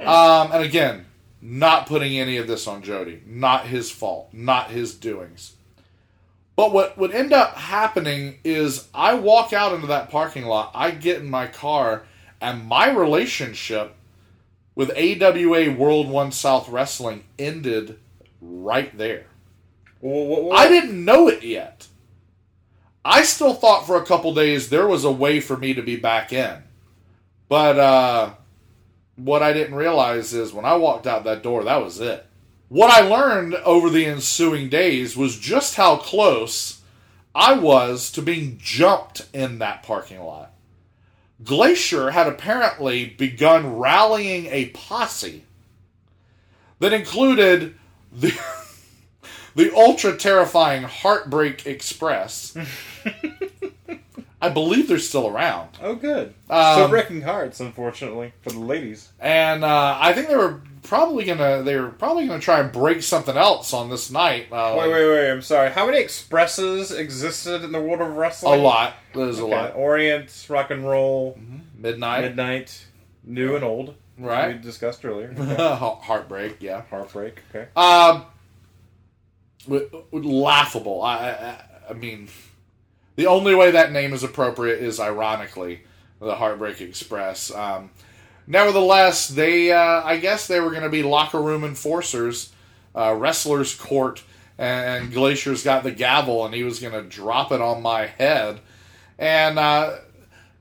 Um, 0.00 0.52
and 0.52 0.64
again, 0.64 1.06
not 1.42 1.86
putting 1.86 2.18
any 2.18 2.38
of 2.38 2.46
this 2.46 2.66
on 2.66 2.82
Jody, 2.82 3.22
not 3.26 3.66
his 3.66 3.90
fault, 3.90 4.30
not 4.32 4.70
his 4.70 4.94
doings. 4.94 5.54
But 6.56 6.72
what 6.72 6.98
would 6.98 7.12
end 7.12 7.32
up 7.32 7.54
happening 7.56 8.38
is 8.44 8.88
I 8.94 9.14
walk 9.14 9.52
out 9.52 9.72
into 9.72 9.86
that 9.88 10.10
parking 10.10 10.44
lot, 10.44 10.72
I 10.74 10.90
get 10.90 11.20
in 11.20 11.30
my 11.30 11.46
car, 11.46 12.04
and 12.40 12.66
my 12.66 12.90
relationship 12.90 13.94
with 14.74 14.90
AWA 14.90 15.70
World 15.72 16.08
One 16.08 16.32
South 16.32 16.68
Wrestling 16.68 17.24
ended 17.38 17.98
right 18.40 18.96
there. 18.96 19.26
I 20.02 20.68
didn't 20.68 21.04
know 21.04 21.28
it 21.28 21.42
yet. 21.42 21.88
I 23.04 23.22
still 23.22 23.54
thought 23.54 23.86
for 23.86 23.96
a 23.96 24.04
couple 24.04 24.34
days 24.34 24.68
there 24.68 24.86
was 24.86 25.04
a 25.04 25.12
way 25.12 25.40
for 25.40 25.56
me 25.56 25.74
to 25.74 25.82
be 25.82 25.96
back 25.96 26.32
in. 26.32 26.62
But 27.48 27.78
uh, 27.78 28.34
what 29.16 29.42
I 29.42 29.52
didn't 29.52 29.74
realize 29.74 30.32
is 30.34 30.52
when 30.52 30.64
I 30.64 30.76
walked 30.76 31.06
out 31.06 31.24
that 31.24 31.42
door, 31.42 31.64
that 31.64 31.82
was 31.82 32.00
it. 32.00 32.26
What 32.68 32.90
I 32.90 33.00
learned 33.00 33.54
over 33.54 33.90
the 33.90 34.06
ensuing 34.06 34.68
days 34.68 35.16
was 35.16 35.38
just 35.38 35.74
how 35.74 35.96
close 35.96 36.80
I 37.34 37.54
was 37.54 38.12
to 38.12 38.22
being 38.22 38.58
jumped 38.58 39.26
in 39.32 39.58
that 39.58 39.82
parking 39.82 40.20
lot. 40.20 40.52
Glacier 41.42 42.10
had 42.10 42.26
apparently 42.26 43.06
begun 43.06 43.76
rallying 43.78 44.46
a 44.46 44.68
posse 44.68 45.44
that 46.78 46.92
included 46.92 47.74
the 48.12 48.38
the 49.54 49.74
ultra 49.74 50.16
terrifying 50.16 50.82
Heartbreak 50.84 51.66
Express. 51.66 52.56
I 54.42 54.48
believe 54.48 54.88
they're 54.88 54.98
still 54.98 55.26
around. 55.28 55.76
Oh, 55.82 55.94
good. 55.94 56.32
Um, 56.48 56.74
so 56.76 56.88
wrecking 56.88 57.20
hearts, 57.20 57.60
unfortunately, 57.60 58.32
for 58.40 58.48
the 58.50 58.58
ladies. 58.60 59.10
and 59.20 59.62
uh, 59.62 59.98
I 60.00 60.14
think 60.14 60.28
they 60.28 60.36
were 60.36 60.62
probably 60.82 61.24
gonna 61.26 61.62
they 61.62 61.76
were 61.76 61.90
probably 61.90 62.26
gonna 62.26 62.40
try 62.40 62.58
and 62.60 62.72
break 62.72 63.02
something 63.02 63.36
else 63.36 63.74
on 63.74 63.90
this 63.90 64.10
night. 64.10 64.46
Uh, 64.50 64.76
Wait, 64.78 64.90
wait, 64.90 65.08
wait. 65.08 65.30
I'm 65.30 65.42
sorry. 65.42 65.70
How 65.70 65.84
many 65.84 65.98
expresses 65.98 66.90
existed 66.90 67.62
in 67.64 67.72
the 67.72 67.80
world 67.82 68.00
of 68.00 68.16
wrestling? 68.16 68.58
A 68.58 68.62
lot. 68.62 68.94
There's 69.14 69.38
a 69.38 69.42
Okay, 69.42 69.54
lot. 69.54 69.74
Orient, 69.76 70.46
rock 70.48 70.70
and 70.70 70.88
roll, 70.88 71.38
Midnight, 71.76 72.22
midnight, 72.22 72.86
new 73.24 73.56
and 73.56 73.64
old. 73.64 73.94
Right. 74.16 74.56
We 74.56 74.62
discussed 74.62 75.04
earlier. 75.04 75.34
Heartbreak, 75.58 76.62
yeah. 76.62 76.82
Heartbreak. 76.88 77.40
Okay. 77.54 77.68
Um, 77.76 78.16
w- 78.16 78.26
laughable. 79.66 81.02
I, 81.02 81.16
I, 81.16 81.64
I 81.90 81.92
mean, 81.92 82.28
the 83.16 83.26
only 83.26 83.54
way 83.54 83.70
that 83.70 83.92
name 83.92 84.12
is 84.12 84.22
appropriate 84.22 84.80
is 84.80 85.00
ironically 85.00 85.82
the 86.20 86.34
Heartbreak 86.34 86.80
Express. 86.80 87.52
Um, 87.54 87.90
nevertheless, 88.46 89.28
they, 89.28 89.72
uh, 89.72 90.02
I 90.04 90.18
guess, 90.18 90.46
they 90.46 90.60
were 90.60 90.70
going 90.70 90.82
to 90.82 90.90
be 90.90 91.02
locker 91.02 91.40
room 91.40 91.64
enforcers, 91.64 92.52
uh, 92.94 93.14
wrestlers' 93.14 93.74
court, 93.74 94.22
and 94.58 95.10
Glacier's 95.12 95.64
got 95.64 95.82
the 95.82 95.90
gavel, 95.90 96.44
and 96.44 96.54
he 96.54 96.62
was 96.62 96.80
going 96.80 96.92
to 96.92 97.02
drop 97.02 97.50
it 97.50 97.62
on 97.62 97.82
my 97.82 98.06
head, 98.06 98.60
and 99.18 99.58
uh, 99.58 99.96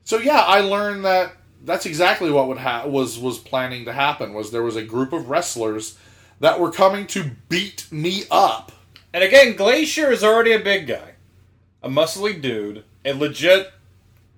so 0.03 0.17
yeah, 0.17 0.39
I 0.39 0.61
learned 0.61 1.05
that 1.05 1.33
that's 1.65 1.85
exactly 1.85 2.31
what 2.31 2.47
would 2.47 2.57
ha- 2.57 2.87
was 2.87 3.19
was 3.19 3.37
planning 3.37 3.85
to 3.85 3.93
happen. 3.93 4.33
Was 4.33 4.51
there 4.51 4.63
was 4.63 4.75
a 4.75 4.83
group 4.83 5.13
of 5.13 5.29
wrestlers 5.29 5.97
that 6.39 6.59
were 6.59 6.71
coming 6.71 7.05
to 7.07 7.31
beat 7.49 7.85
me 7.91 8.23
up. 8.31 8.71
And 9.13 9.23
again, 9.23 9.55
Glacier 9.55 10.11
is 10.11 10.23
already 10.23 10.51
a 10.51 10.59
big 10.59 10.87
guy, 10.87 11.13
a 11.81 11.89
muscly 11.89 12.39
dude, 12.39 12.83
a 13.03 13.13
legit, 13.13 13.71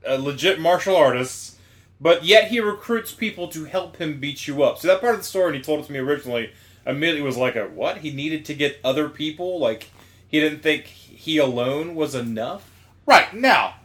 a 0.06 0.17
legit 0.17 0.59
martial 0.59 0.95
artist. 0.95 1.58
But 2.00 2.25
yet 2.25 2.48
he 2.48 2.59
recruits 2.59 3.14
people 3.14 3.48
to 3.50 3.66
help 3.66 3.98
him 3.98 4.19
beat 4.19 4.48
you 4.48 4.64
up. 4.64 4.80
So 4.80 4.88
that 4.88 5.01
part 5.01 5.14
of 5.14 5.19
the 5.19 5.25
story, 5.25 5.48
and 5.48 5.56
he 5.56 5.61
told 5.61 5.82
it 5.82 5.88
to 5.88 5.91
me 5.91 6.00
originally, 6.00 6.51
immediately 6.85 7.22
was 7.22 7.38
like 7.38 7.56
a 7.56 7.66
what? 7.66 8.00
He 8.00 8.11
needed 8.11 8.43
to 8.45 8.56
get 8.56 8.80
other 8.83 9.08
people. 9.08 9.59
Like 9.59 9.90
he 10.27 10.40
didn't 10.40 10.64
think 10.64 10.85
he 10.85 11.38
alone 11.38 11.93
was 11.93 12.16
enough. 12.16 12.69
Right 13.06 13.33
now, 13.33 13.75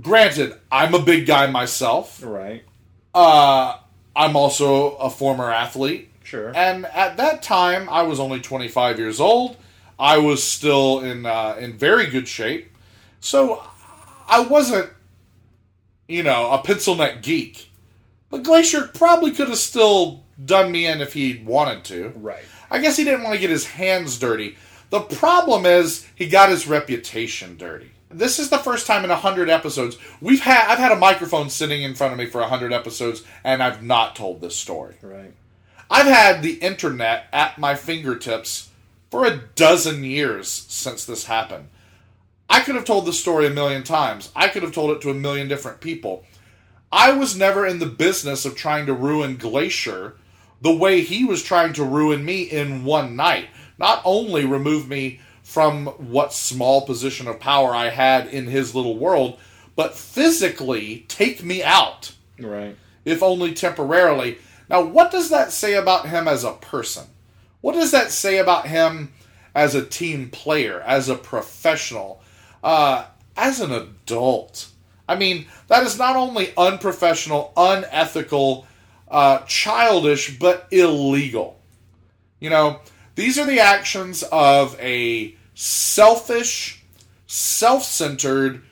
granted, 0.00 0.54
I'm 0.72 0.94
a 0.94 1.02
big 1.02 1.26
guy 1.26 1.46
myself. 1.46 2.20
Right. 2.24 2.64
Uh, 3.14 3.76
I'm 4.16 4.34
also 4.34 4.96
a 4.96 5.10
former 5.10 5.52
athlete. 5.52 6.10
Sure. 6.28 6.52
And 6.54 6.84
at 6.84 7.16
that 7.16 7.42
time, 7.42 7.88
I 7.88 8.02
was 8.02 8.20
only 8.20 8.38
25 8.38 8.98
years 8.98 9.18
old. 9.18 9.56
I 9.98 10.18
was 10.18 10.44
still 10.44 11.00
in 11.00 11.24
uh, 11.24 11.56
in 11.58 11.78
very 11.78 12.04
good 12.04 12.28
shape, 12.28 12.70
so 13.18 13.64
I 14.28 14.40
wasn't, 14.40 14.90
you 16.06 16.22
know, 16.22 16.50
a 16.50 16.58
pencil 16.58 16.94
neck 16.96 17.22
geek. 17.22 17.70
But 18.28 18.42
Glacier 18.42 18.88
probably 18.88 19.30
could 19.30 19.48
have 19.48 19.56
still 19.56 20.22
done 20.44 20.70
me 20.70 20.86
in 20.86 21.00
if 21.00 21.14
he 21.14 21.42
wanted 21.44 21.82
to. 21.84 22.12
Right. 22.16 22.44
I 22.70 22.78
guess 22.78 22.98
he 22.98 23.04
didn't 23.04 23.22
want 23.22 23.34
to 23.34 23.40
get 23.40 23.48
his 23.48 23.66
hands 23.66 24.18
dirty. 24.18 24.58
The 24.90 25.00
problem 25.00 25.64
is 25.64 26.06
he 26.14 26.28
got 26.28 26.50
his 26.50 26.68
reputation 26.68 27.56
dirty. 27.56 27.90
This 28.10 28.38
is 28.38 28.50
the 28.50 28.58
first 28.58 28.86
time 28.86 29.02
in 29.02 29.10
100 29.10 29.48
episodes 29.48 29.96
we've 30.20 30.40
had 30.40 30.70
I've 30.70 30.78
had 30.78 30.92
a 30.92 30.96
microphone 30.96 31.48
sitting 31.48 31.82
in 31.82 31.94
front 31.94 32.12
of 32.12 32.18
me 32.18 32.26
for 32.26 32.42
100 32.42 32.70
episodes 32.72 33.22
and 33.44 33.62
I've 33.62 33.82
not 33.82 34.14
told 34.14 34.42
this 34.42 34.56
story. 34.56 34.96
Right. 35.00 35.32
I've 35.90 36.06
had 36.06 36.42
the 36.42 36.54
internet 36.54 37.26
at 37.32 37.58
my 37.58 37.74
fingertips 37.74 38.68
for 39.10 39.24
a 39.24 39.36
dozen 39.54 40.04
years 40.04 40.48
since 40.48 41.04
this 41.04 41.24
happened. 41.24 41.68
I 42.50 42.60
could 42.60 42.74
have 42.74 42.84
told 42.84 43.06
this 43.06 43.20
story 43.20 43.46
a 43.46 43.50
million 43.50 43.82
times. 43.82 44.30
I 44.34 44.48
could 44.48 44.62
have 44.62 44.72
told 44.72 44.90
it 44.90 45.00
to 45.02 45.10
a 45.10 45.14
million 45.14 45.48
different 45.48 45.80
people. 45.80 46.24
I 46.90 47.12
was 47.12 47.36
never 47.36 47.66
in 47.66 47.78
the 47.78 47.86
business 47.86 48.44
of 48.44 48.56
trying 48.56 48.86
to 48.86 48.94
ruin 48.94 49.36
Glacier 49.36 50.14
the 50.60 50.74
way 50.74 51.02
he 51.02 51.24
was 51.24 51.42
trying 51.42 51.72
to 51.74 51.84
ruin 51.84 52.24
me 52.24 52.42
in 52.42 52.84
one 52.84 53.14
night. 53.16 53.48
Not 53.78 54.02
only 54.04 54.44
remove 54.44 54.88
me 54.88 55.20
from 55.42 55.86
what 55.86 56.32
small 56.32 56.84
position 56.84 57.28
of 57.28 57.38
power 57.40 57.74
I 57.74 57.90
had 57.90 58.26
in 58.26 58.46
his 58.46 58.74
little 58.74 58.96
world, 58.96 59.38
but 59.76 59.94
physically 59.94 61.04
take 61.08 61.42
me 61.44 61.62
out 61.62 62.12
Right. 62.38 62.76
if 63.04 63.22
only 63.22 63.52
temporarily. 63.54 64.38
Now, 64.68 64.82
what 64.82 65.10
does 65.10 65.30
that 65.30 65.52
say 65.52 65.74
about 65.74 66.08
him 66.08 66.28
as 66.28 66.44
a 66.44 66.52
person? 66.52 67.06
What 67.60 67.74
does 67.74 67.90
that 67.92 68.10
say 68.10 68.38
about 68.38 68.66
him 68.66 69.12
as 69.54 69.74
a 69.74 69.84
team 69.84 70.30
player, 70.30 70.80
as 70.82 71.08
a 71.08 71.14
professional, 71.16 72.22
uh, 72.62 73.06
as 73.36 73.60
an 73.60 73.72
adult? 73.72 74.68
I 75.08 75.16
mean, 75.16 75.46
that 75.68 75.84
is 75.84 75.98
not 75.98 76.16
only 76.16 76.52
unprofessional, 76.56 77.52
unethical, 77.56 78.66
uh, 79.10 79.38
childish, 79.46 80.38
but 80.38 80.68
illegal. 80.70 81.58
You 82.40 82.50
know, 82.50 82.80
these 83.14 83.38
are 83.38 83.46
the 83.46 83.60
actions 83.60 84.22
of 84.30 84.78
a 84.80 85.34
selfish, 85.54 86.84
self 87.26 87.84
centered 87.84 88.62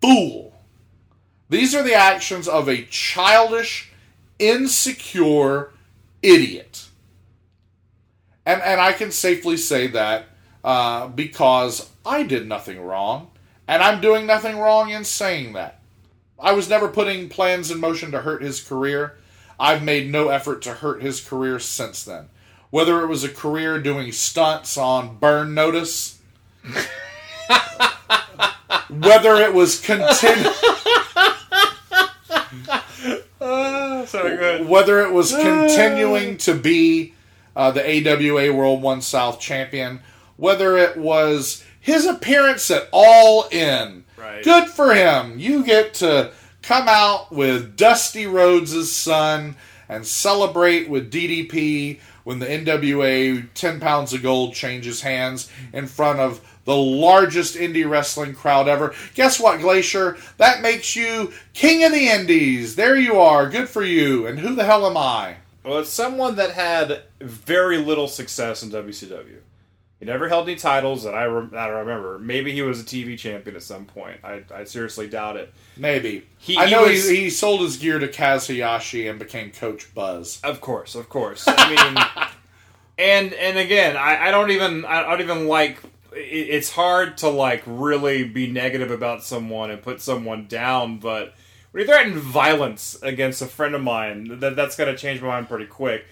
fool. 0.00 0.52
These 1.48 1.74
are 1.74 1.82
the 1.82 1.94
actions 1.94 2.48
of 2.48 2.68
a 2.68 2.84
childish, 2.86 3.91
insecure 4.42 5.70
idiot. 6.20 6.88
And, 8.44 8.60
and 8.60 8.80
I 8.80 8.92
can 8.92 9.12
safely 9.12 9.56
say 9.56 9.86
that 9.88 10.26
uh, 10.64 11.08
because 11.08 11.90
I 12.04 12.24
did 12.24 12.48
nothing 12.48 12.80
wrong, 12.80 13.30
and 13.68 13.82
I'm 13.82 14.00
doing 14.00 14.26
nothing 14.26 14.58
wrong 14.58 14.90
in 14.90 15.04
saying 15.04 15.52
that. 15.52 15.80
I 16.38 16.52
was 16.52 16.68
never 16.68 16.88
putting 16.88 17.28
plans 17.28 17.70
in 17.70 17.78
motion 17.78 18.10
to 18.10 18.22
hurt 18.22 18.42
his 18.42 18.60
career. 18.60 19.16
I've 19.60 19.84
made 19.84 20.10
no 20.10 20.28
effort 20.28 20.60
to 20.62 20.74
hurt 20.74 21.02
his 21.02 21.20
career 21.20 21.60
since 21.60 22.02
then. 22.02 22.28
Whether 22.70 23.00
it 23.02 23.06
was 23.06 23.22
a 23.22 23.28
career 23.28 23.78
doing 23.78 24.10
stunts 24.10 24.76
on 24.76 25.18
Burn 25.18 25.54
Notice, 25.54 26.18
whether 28.88 29.36
it 29.36 29.54
was 29.54 29.80
continu- 29.80 30.71
so 34.12 34.36
good. 34.36 34.68
whether 34.68 35.00
it 35.00 35.12
was 35.12 35.32
continuing 35.32 36.36
to 36.38 36.54
be 36.54 37.14
uh, 37.56 37.70
the 37.70 37.82
AWA 37.82 38.52
World 38.52 38.82
One 38.82 39.02
South 39.02 39.40
champion, 39.40 40.00
whether 40.36 40.76
it 40.76 40.96
was 40.96 41.64
his 41.80 42.06
appearance 42.06 42.70
at 42.70 42.88
All 42.92 43.48
In. 43.50 44.04
Right. 44.16 44.44
Good 44.44 44.68
for 44.68 44.94
him. 44.94 45.38
You 45.38 45.64
get 45.64 45.94
to 45.94 46.32
come 46.62 46.86
out 46.88 47.32
with 47.32 47.76
Dusty 47.76 48.26
Rhodes' 48.26 48.92
son 48.92 49.56
and 49.88 50.06
celebrate 50.06 50.88
with 50.88 51.12
DDP 51.12 52.00
when 52.24 52.38
the 52.38 52.46
NWA 52.46 53.48
10 53.54 53.80
pounds 53.80 54.12
of 54.14 54.22
gold 54.22 54.54
changes 54.54 55.00
hands 55.00 55.50
in 55.72 55.86
front 55.86 56.20
of 56.20 56.40
the 56.64 56.76
largest 56.76 57.56
indie 57.56 57.88
wrestling 57.88 58.34
crowd 58.34 58.68
ever. 58.68 58.94
Guess 59.14 59.40
what, 59.40 59.60
Glacier? 59.60 60.16
That 60.38 60.62
makes 60.62 60.94
you 60.94 61.32
king 61.54 61.82
of 61.84 61.92
the 61.92 62.08
indies. 62.08 62.76
There 62.76 62.96
you 62.96 63.18
are. 63.18 63.48
Good 63.48 63.68
for 63.68 63.82
you. 63.82 64.26
And 64.26 64.38
who 64.38 64.54
the 64.54 64.64
hell 64.64 64.86
am 64.86 64.96
I? 64.96 65.36
Well, 65.64 65.78
it's 65.78 65.90
someone 65.90 66.36
that 66.36 66.50
had 66.52 67.02
very 67.20 67.78
little 67.78 68.08
success 68.08 68.62
in 68.62 68.70
WCW. 68.70 69.38
He 70.00 70.06
never 70.06 70.28
held 70.28 70.48
any 70.48 70.56
titles 70.58 71.04
that 71.04 71.14
I, 71.14 71.26
rem- 71.26 71.50
that 71.52 71.70
I 71.70 71.78
remember. 71.78 72.18
Maybe 72.18 72.50
he 72.50 72.62
was 72.62 72.80
a 72.80 72.84
TV 72.84 73.16
champion 73.16 73.54
at 73.54 73.62
some 73.62 73.84
point. 73.84 74.18
I, 74.24 74.42
I 74.52 74.64
seriously 74.64 75.06
doubt 75.08 75.36
it. 75.36 75.54
Maybe. 75.76 76.26
He- 76.38 76.56
I 76.58 76.66
he 76.66 76.72
know 76.72 76.82
was- 76.82 77.08
he, 77.08 77.16
he 77.18 77.30
sold 77.30 77.60
his 77.60 77.76
gear 77.76 78.00
to 78.00 78.08
Kaz 78.08 78.48
Hayashi 78.48 79.06
and 79.06 79.20
became 79.20 79.52
Coach 79.52 79.94
Buzz. 79.94 80.40
Of 80.42 80.60
course, 80.60 80.96
of 80.96 81.08
course. 81.08 81.44
I 81.46 81.70
mean, 81.70 82.04
and 82.98 83.32
and 83.34 83.58
again, 83.58 83.96
I, 83.96 84.28
I 84.28 84.30
don't 84.32 84.50
even 84.50 84.84
I 84.84 85.02
don't 85.02 85.20
even 85.20 85.46
like. 85.46 85.78
It- 86.14 86.48
It's 86.50 86.70
hard 86.72 87.18
to 87.18 87.28
like 87.28 87.62
really 87.66 88.24
be 88.24 88.46
negative 88.50 88.90
about 88.90 89.22
someone 89.24 89.70
and 89.70 89.82
put 89.82 90.00
someone 90.00 90.46
down, 90.46 90.98
but 90.98 91.34
when 91.70 91.82
you 91.82 91.86
threaten 91.86 92.18
violence 92.18 92.98
against 93.02 93.40
a 93.42 93.46
friend 93.46 93.74
of 93.74 93.82
mine, 93.82 94.40
that 94.40 94.56
that's 94.56 94.76
gonna 94.76 94.96
change 94.96 95.20
my 95.20 95.28
mind 95.28 95.48
pretty 95.48 95.66
quick. 95.66 96.04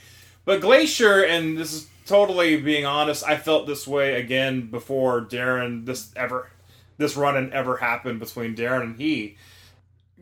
But 0.45 0.61
Glacier, 0.61 1.23
and 1.23 1.59
this 1.59 1.73
is 1.73 1.87
totally 2.07 2.57
being 2.57 2.87
honest, 2.87 3.23
I 3.27 3.37
felt 3.37 3.67
this 3.67 3.87
way 3.87 4.15
again 4.21 4.63
before 4.71 5.21
Daryn 5.23 5.85
this 5.87 6.11
ever 6.17 6.49
this 6.99 7.17
run 7.17 7.37
in 7.37 7.53
ever 7.53 7.77
happened 7.79 8.21
between 8.21 8.55
Daryn 8.55 8.83
and 8.83 8.97
he. 8.97 9.37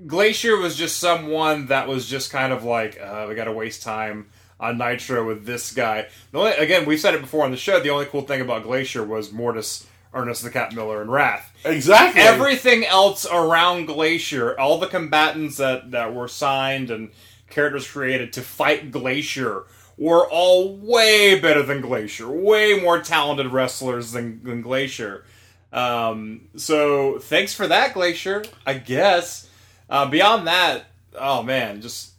Glacier 0.06 0.56
was 0.56 0.76
just 0.76 0.98
someone 0.98 1.66
that 1.66 1.88
was 1.88 2.08
just 2.08 2.30
kind 2.30 2.52
of 2.52 2.62
like, 2.62 3.00
uh, 3.00 3.26
we 3.28 3.34
got 3.34 3.44
to 3.44 3.52
waste 3.52 3.82
time 3.82 4.26
on 4.60 4.78
Nitro 4.78 5.26
with 5.26 5.46
this 5.46 5.72
guy. 5.72 6.06
The 6.32 6.38
only, 6.38 6.52
again, 6.52 6.86
we've 6.86 7.00
said 7.00 7.14
it 7.14 7.20
before 7.20 7.44
on 7.44 7.50
the 7.50 7.56
show. 7.56 7.80
The 7.80 7.90
only 7.90 8.06
cool 8.06 8.22
thing 8.22 8.40
about 8.40 8.64
Glacier 8.64 9.04
was 9.04 9.32
Mortis, 9.32 9.86
Ernest 10.12 10.42
the 10.42 10.50
Cat 10.50 10.74
Miller, 10.74 11.00
and 11.00 11.10
Wrath. 11.10 11.52
Exactly. 11.64 12.20
Everything 12.20 12.84
else 12.84 13.26
around 13.26 13.86
Glacier, 13.86 14.58
all 14.58 14.78
the 14.78 14.86
combatants 14.88 15.58
that, 15.58 15.90
that 15.92 16.14
were 16.14 16.28
signed 16.28 16.90
and 16.90 17.10
characters 17.50 17.88
created 17.88 18.32
to 18.34 18.42
fight 18.42 18.90
Glacier 18.90 19.64
were 19.96 20.28
all 20.28 20.76
way 20.76 21.38
better 21.38 21.62
than 21.62 21.80
Glacier, 21.80 22.28
way 22.28 22.80
more 22.80 23.00
talented 23.00 23.52
wrestlers 23.52 24.12
than, 24.12 24.42
than 24.44 24.62
Glacier. 24.62 25.24
Um, 25.72 26.48
so 26.56 27.18
thanks 27.18 27.54
for 27.54 27.66
that, 27.66 27.94
Glacier. 27.94 28.44
I 28.66 28.74
guess. 28.74 29.48
Uh, 29.90 30.06
beyond 30.06 30.46
that, 30.46 30.84
oh 31.18 31.42
man, 31.42 31.80
just 31.80 32.12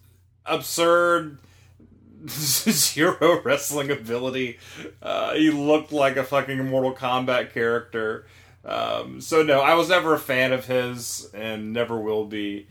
absurd 0.45 1.38
zero 2.27 3.41
wrestling 3.43 3.91
ability. 3.91 4.59
Uh, 5.01 5.33
he 5.33 5.49
looked 5.51 5.91
like 5.91 6.17
a 6.17 6.23
fucking 6.23 6.67
Mortal 6.69 6.93
Kombat 6.93 7.53
character. 7.53 8.25
Um, 8.65 9.22
so 9.22 9.41
no, 9.43 9.61
I 9.61 9.75
was 9.75 9.89
never 9.89 10.14
a 10.14 10.19
fan 10.19 10.51
of 10.51 10.65
his, 10.65 11.30
and 11.33 11.73
never 11.73 11.99
will 11.99 12.25
be. 12.25 12.67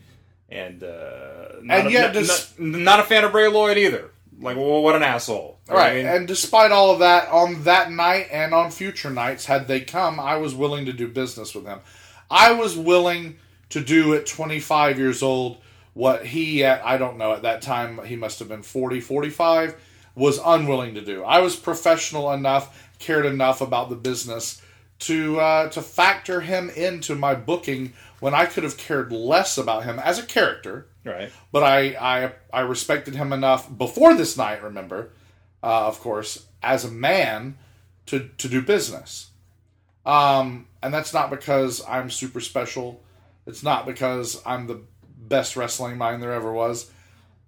And 0.49 0.83
uh, 0.83 1.59
not 1.61 1.79
And 1.79 1.87
a, 1.87 1.91
yet 1.91 2.01
not, 2.07 2.13
dis- 2.13 2.53
not, 2.57 2.79
not 2.81 2.99
a 2.99 3.03
fan 3.03 3.23
of 3.23 3.33
Ray 3.33 3.47
Lloyd 3.47 3.77
either. 3.77 4.11
Like, 4.41 4.55
well, 4.55 4.81
what 4.81 4.95
an 4.95 5.03
asshole! 5.03 5.59
Know 5.67 5.75
I 5.75 5.77
Right, 5.77 5.95
mean? 5.97 6.05
and 6.07 6.27
despite 6.27 6.71
all 6.71 6.91
of 6.91 6.99
that, 6.99 7.27
on 7.29 7.63
that 7.63 7.91
night 7.91 8.27
and 8.31 8.53
on 8.53 8.71
future 8.71 9.09
nights, 9.09 9.45
had 9.45 9.67
they 9.67 9.81
come, 9.81 10.17
I 10.19 10.37
was 10.37 10.55
willing 10.55 10.85
to 10.85 10.93
do 10.93 11.07
business 11.09 11.53
with 11.53 11.65
him. 11.65 11.79
I 12.31 12.53
was 12.53 12.77
willing 12.77 13.37
to 13.69 13.81
do 13.81 14.13
at 14.15 14.25
25 14.25 14.97
years 14.97 15.21
old 15.21 15.57
what 15.99 16.25
he, 16.25 16.63
at, 16.63 16.81
I 16.85 16.95
don't 16.95 17.17
know, 17.17 17.33
at 17.33 17.41
that 17.41 17.61
time, 17.61 17.99
he 18.05 18.15
must 18.15 18.39
have 18.39 18.47
been 18.47 18.61
40, 18.61 19.01
45, 19.01 19.75
was 20.15 20.39
unwilling 20.45 20.93
to 20.93 21.01
do. 21.01 21.25
I 21.25 21.39
was 21.41 21.57
professional 21.57 22.31
enough, 22.31 22.89
cared 22.99 23.25
enough 23.25 23.59
about 23.59 23.89
the 23.89 23.97
business 23.97 24.61
to 24.99 25.41
uh, 25.41 25.69
to 25.71 25.81
factor 25.81 26.39
him 26.39 26.69
into 26.69 27.15
my 27.15 27.35
booking 27.35 27.91
when 28.21 28.33
I 28.33 28.45
could 28.45 28.63
have 28.63 28.77
cared 28.77 29.11
less 29.11 29.57
about 29.57 29.83
him 29.83 29.99
as 29.99 30.17
a 30.17 30.25
character. 30.25 30.87
Right. 31.03 31.33
But 31.51 31.63
I 31.63 31.97
I, 31.99 32.31
I 32.53 32.61
respected 32.61 33.15
him 33.15 33.33
enough 33.33 33.77
before 33.77 34.13
this 34.13 34.37
night. 34.37 34.63
Remember, 34.63 35.11
uh, 35.61 35.85
of 35.85 35.99
course, 35.99 36.45
as 36.63 36.85
a 36.85 36.91
man 36.91 37.57
to 38.05 38.29
to 38.37 38.47
do 38.47 38.61
business. 38.61 39.31
Um, 40.05 40.67
and 40.81 40.93
that's 40.93 41.13
not 41.13 41.29
because 41.29 41.83
I'm 41.85 42.09
super 42.09 42.39
special. 42.39 43.03
It's 43.45 43.63
not 43.63 43.85
because 43.85 44.41
I'm 44.45 44.67
the 44.67 44.81
best 45.29 45.55
wrestling 45.55 45.97
mind 45.97 46.21
there 46.21 46.33
ever 46.33 46.51
was. 46.51 46.91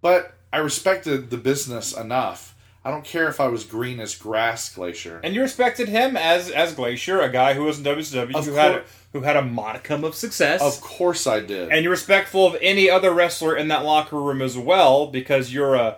But 0.01 0.33
I 0.53 0.57
respected 0.57 1.29
the 1.29 1.37
business 1.37 1.91
enough. 1.95 2.55
I 2.83 2.89
don't 2.89 3.03
care 3.05 3.27
if 3.27 3.39
I 3.39 3.47
was 3.47 3.63
green 3.63 3.99
as 3.99 4.15
grass, 4.15 4.73
Glacier. 4.73 5.19
And 5.23 5.35
you 5.35 5.41
respected 5.41 5.87
him 5.89 6.17
as 6.17 6.49
as 6.49 6.73
Glacier, 6.73 7.21
a 7.21 7.29
guy 7.29 7.53
who 7.53 7.63
was 7.63 7.77
in 7.77 7.83
WCW, 7.85 8.33
Of 8.35 8.45
who 8.45 8.53
had 8.53 8.71
cour- 8.71 8.83
who 9.13 9.21
had 9.21 9.35
a 9.35 9.41
modicum 9.43 10.03
of 10.03 10.15
success. 10.15 10.61
Of 10.61 10.81
course 10.81 11.27
I 11.27 11.41
did. 11.41 11.69
and 11.71 11.83
you're 11.83 11.91
respectful 11.91 12.47
of 12.47 12.55
any 12.61 12.89
other 12.89 13.11
wrestler 13.11 13.55
in 13.55 13.67
that 13.67 13.83
locker 13.83 14.17
room 14.19 14.41
as 14.41 14.57
well 14.57 15.07
because 15.07 15.53
you're 15.53 15.75
a 15.75 15.97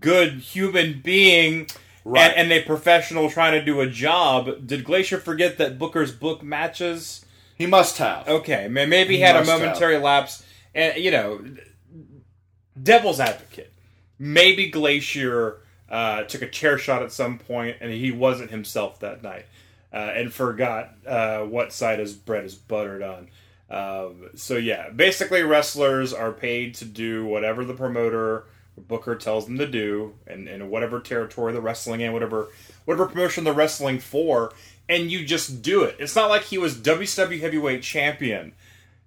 good 0.00 0.34
human 0.34 1.00
being 1.04 1.66
Right. 2.04 2.30
and, 2.36 2.52
and 2.52 2.52
a 2.52 2.64
professional 2.64 3.28
trying 3.30 3.52
to 3.54 3.64
do 3.64 3.80
a 3.80 3.88
job. 3.88 4.64
Did 4.66 4.84
Glacier 4.84 5.18
forget 5.18 5.58
that 5.58 5.76
Booker's 5.76 6.12
book 6.12 6.40
matches? 6.42 7.24
He 7.58 7.66
must 7.66 7.98
have. 7.98 8.28
Okay, 8.28 8.68
maybe 8.68 9.14
he 9.14 9.16
He 9.16 9.20
had 9.22 9.34
a 9.34 9.40
must 9.40 9.50
have. 9.50 9.60
momentary 9.60 9.98
lapse, 9.98 10.44
and 10.76 10.96
you 11.02 11.10
know, 11.10 11.40
devil's 12.80 13.18
advocate. 13.18 13.72
Maybe 14.18 14.68
Glacier 14.70 15.62
uh, 15.88 16.22
took 16.24 16.42
a 16.42 16.48
chair 16.48 16.78
shot 16.78 17.02
at 17.02 17.10
some 17.10 17.38
point, 17.38 17.78
and 17.80 17.90
he 17.90 18.12
wasn't 18.12 18.50
himself 18.50 19.00
that 19.00 19.22
night, 19.22 19.46
uh, 19.92 20.12
and 20.14 20.32
forgot 20.32 20.94
uh, 21.06 21.40
what 21.40 21.72
side 21.72 21.98
his 21.98 22.12
bread 22.12 22.44
is 22.44 22.54
buttered 22.54 23.02
on. 23.02 23.28
Um, 23.68 24.30
so 24.36 24.56
yeah, 24.56 24.90
basically, 24.90 25.42
wrestlers 25.42 26.12
are 26.12 26.32
paid 26.32 26.74
to 26.76 26.84
do 26.84 27.24
whatever 27.24 27.64
the 27.64 27.74
promoter 27.74 28.44
booker 28.76 29.16
tells 29.16 29.46
them 29.46 29.58
to 29.58 29.66
do, 29.66 30.14
and 30.26 30.46
in 30.48 30.70
whatever 30.70 31.00
territory 31.00 31.52
they're 31.52 31.62
wrestling 31.62 32.02
in, 32.02 32.12
whatever 32.12 32.48
whatever 32.84 33.06
promotion 33.06 33.44
they're 33.44 33.52
wrestling 33.52 33.98
for, 33.98 34.52
and 34.88 35.10
you 35.10 35.24
just 35.24 35.62
do 35.62 35.82
it. 35.82 35.96
It's 35.98 36.14
not 36.14 36.28
like 36.28 36.42
he 36.42 36.58
was 36.58 36.76
WCW 36.76 37.40
heavyweight 37.40 37.82
champion, 37.82 38.52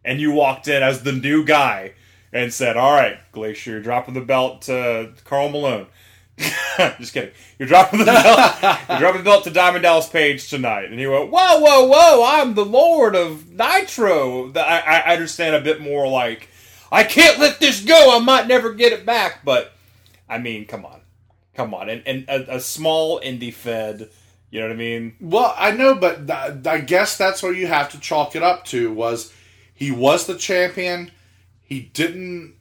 and 0.03 0.19
you 0.19 0.32
walked 0.32 0.68
in 0.68 0.82
as 0.84 1.03
the 1.03 1.11
new 1.11 1.44
guy 1.44 1.94
and 2.32 2.53
said, 2.53 2.78
"All 2.78 2.94
right, 2.94 3.19
Glacier, 3.32 3.72
you're 3.72 3.82
dropping 3.82 4.14
the 4.14 4.22
belt 4.22 4.64
to 4.64 5.11
Karl 5.26 5.50
Malone." 5.50 5.88
Just 7.00 7.14
kidding. 7.14 7.32
You're 7.58 7.68
dropping 7.68 8.00
the 8.00 8.06
belt. 8.06 8.80
you're 8.90 9.00
dropping 9.00 9.24
the 9.24 9.30
belt 9.30 9.44
to 9.44 9.50
Diamond 9.50 9.84
Dallas 9.84 10.08
Page 10.08 10.50
tonight, 10.50 10.90
and 10.90 11.00
he 11.00 11.08
went, 11.08 11.32
"Whoa, 11.32 11.60
whoa, 11.60 11.88
whoa! 11.88 12.24
I'm 12.26 12.53
the 12.53 12.66
Lord 12.66 13.16
of 13.16 13.50
Nitro." 13.52 14.52
I, 14.53 15.03
I 15.06 15.14
understand 15.14 15.56
a 15.56 15.61
bit 15.61 15.82
more. 15.82 16.08
Like, 16.08 16.50
I 16.92 17.03
can't 17.03 17.40
let 17.40 17.60
this 17.60 17.84
go. 17.84 18.16
I 18.16 18.19
might 18.19 18.48
never 18.48 18.74
get 18.74 18.94
it 18.94 19.06
back. 19.06 19.44
But 19.44 19.74
I 20.30 20.38
mean, 20.38 20.66
come 20.66 20.86
on, 20.86 21.02
come 21.56 21.74
on, 21.74 21.90
and, 21.90 22.03
and 22.06 22.26
a, 22.30 22.56
a 22.56 22.60
small 22.60 23.19
indie 23.19 23.53
fed. 23.53 24.10
You 24.52 24.61
know 24.61 24.68
what 24.68 24.74
I 24.74 24.78
mean? 24.78 25.16
Well, 25.19 25.53
I 25.58 25.72
know, 25.72 25.94
but 25.94 26.26
th- 26.26 26.66
I 26.66 26.80
guess 26.80 27.18
that's 27.18 27.44
what 27.44 27.56
you 27.56 27.68
have 27.68 27.92
to 27.92 28.00
chalk 28.00 28.36
it 28.36 28.42
up 28.42 28.66
to. 28.66 28.92
Was 28.92 29.32
he 29.80 29.91
was 29.91 30.27
the 30.27 30.35
champion? 30.35 31.09
He 31.61 31.80
didn't. 31.93 32.56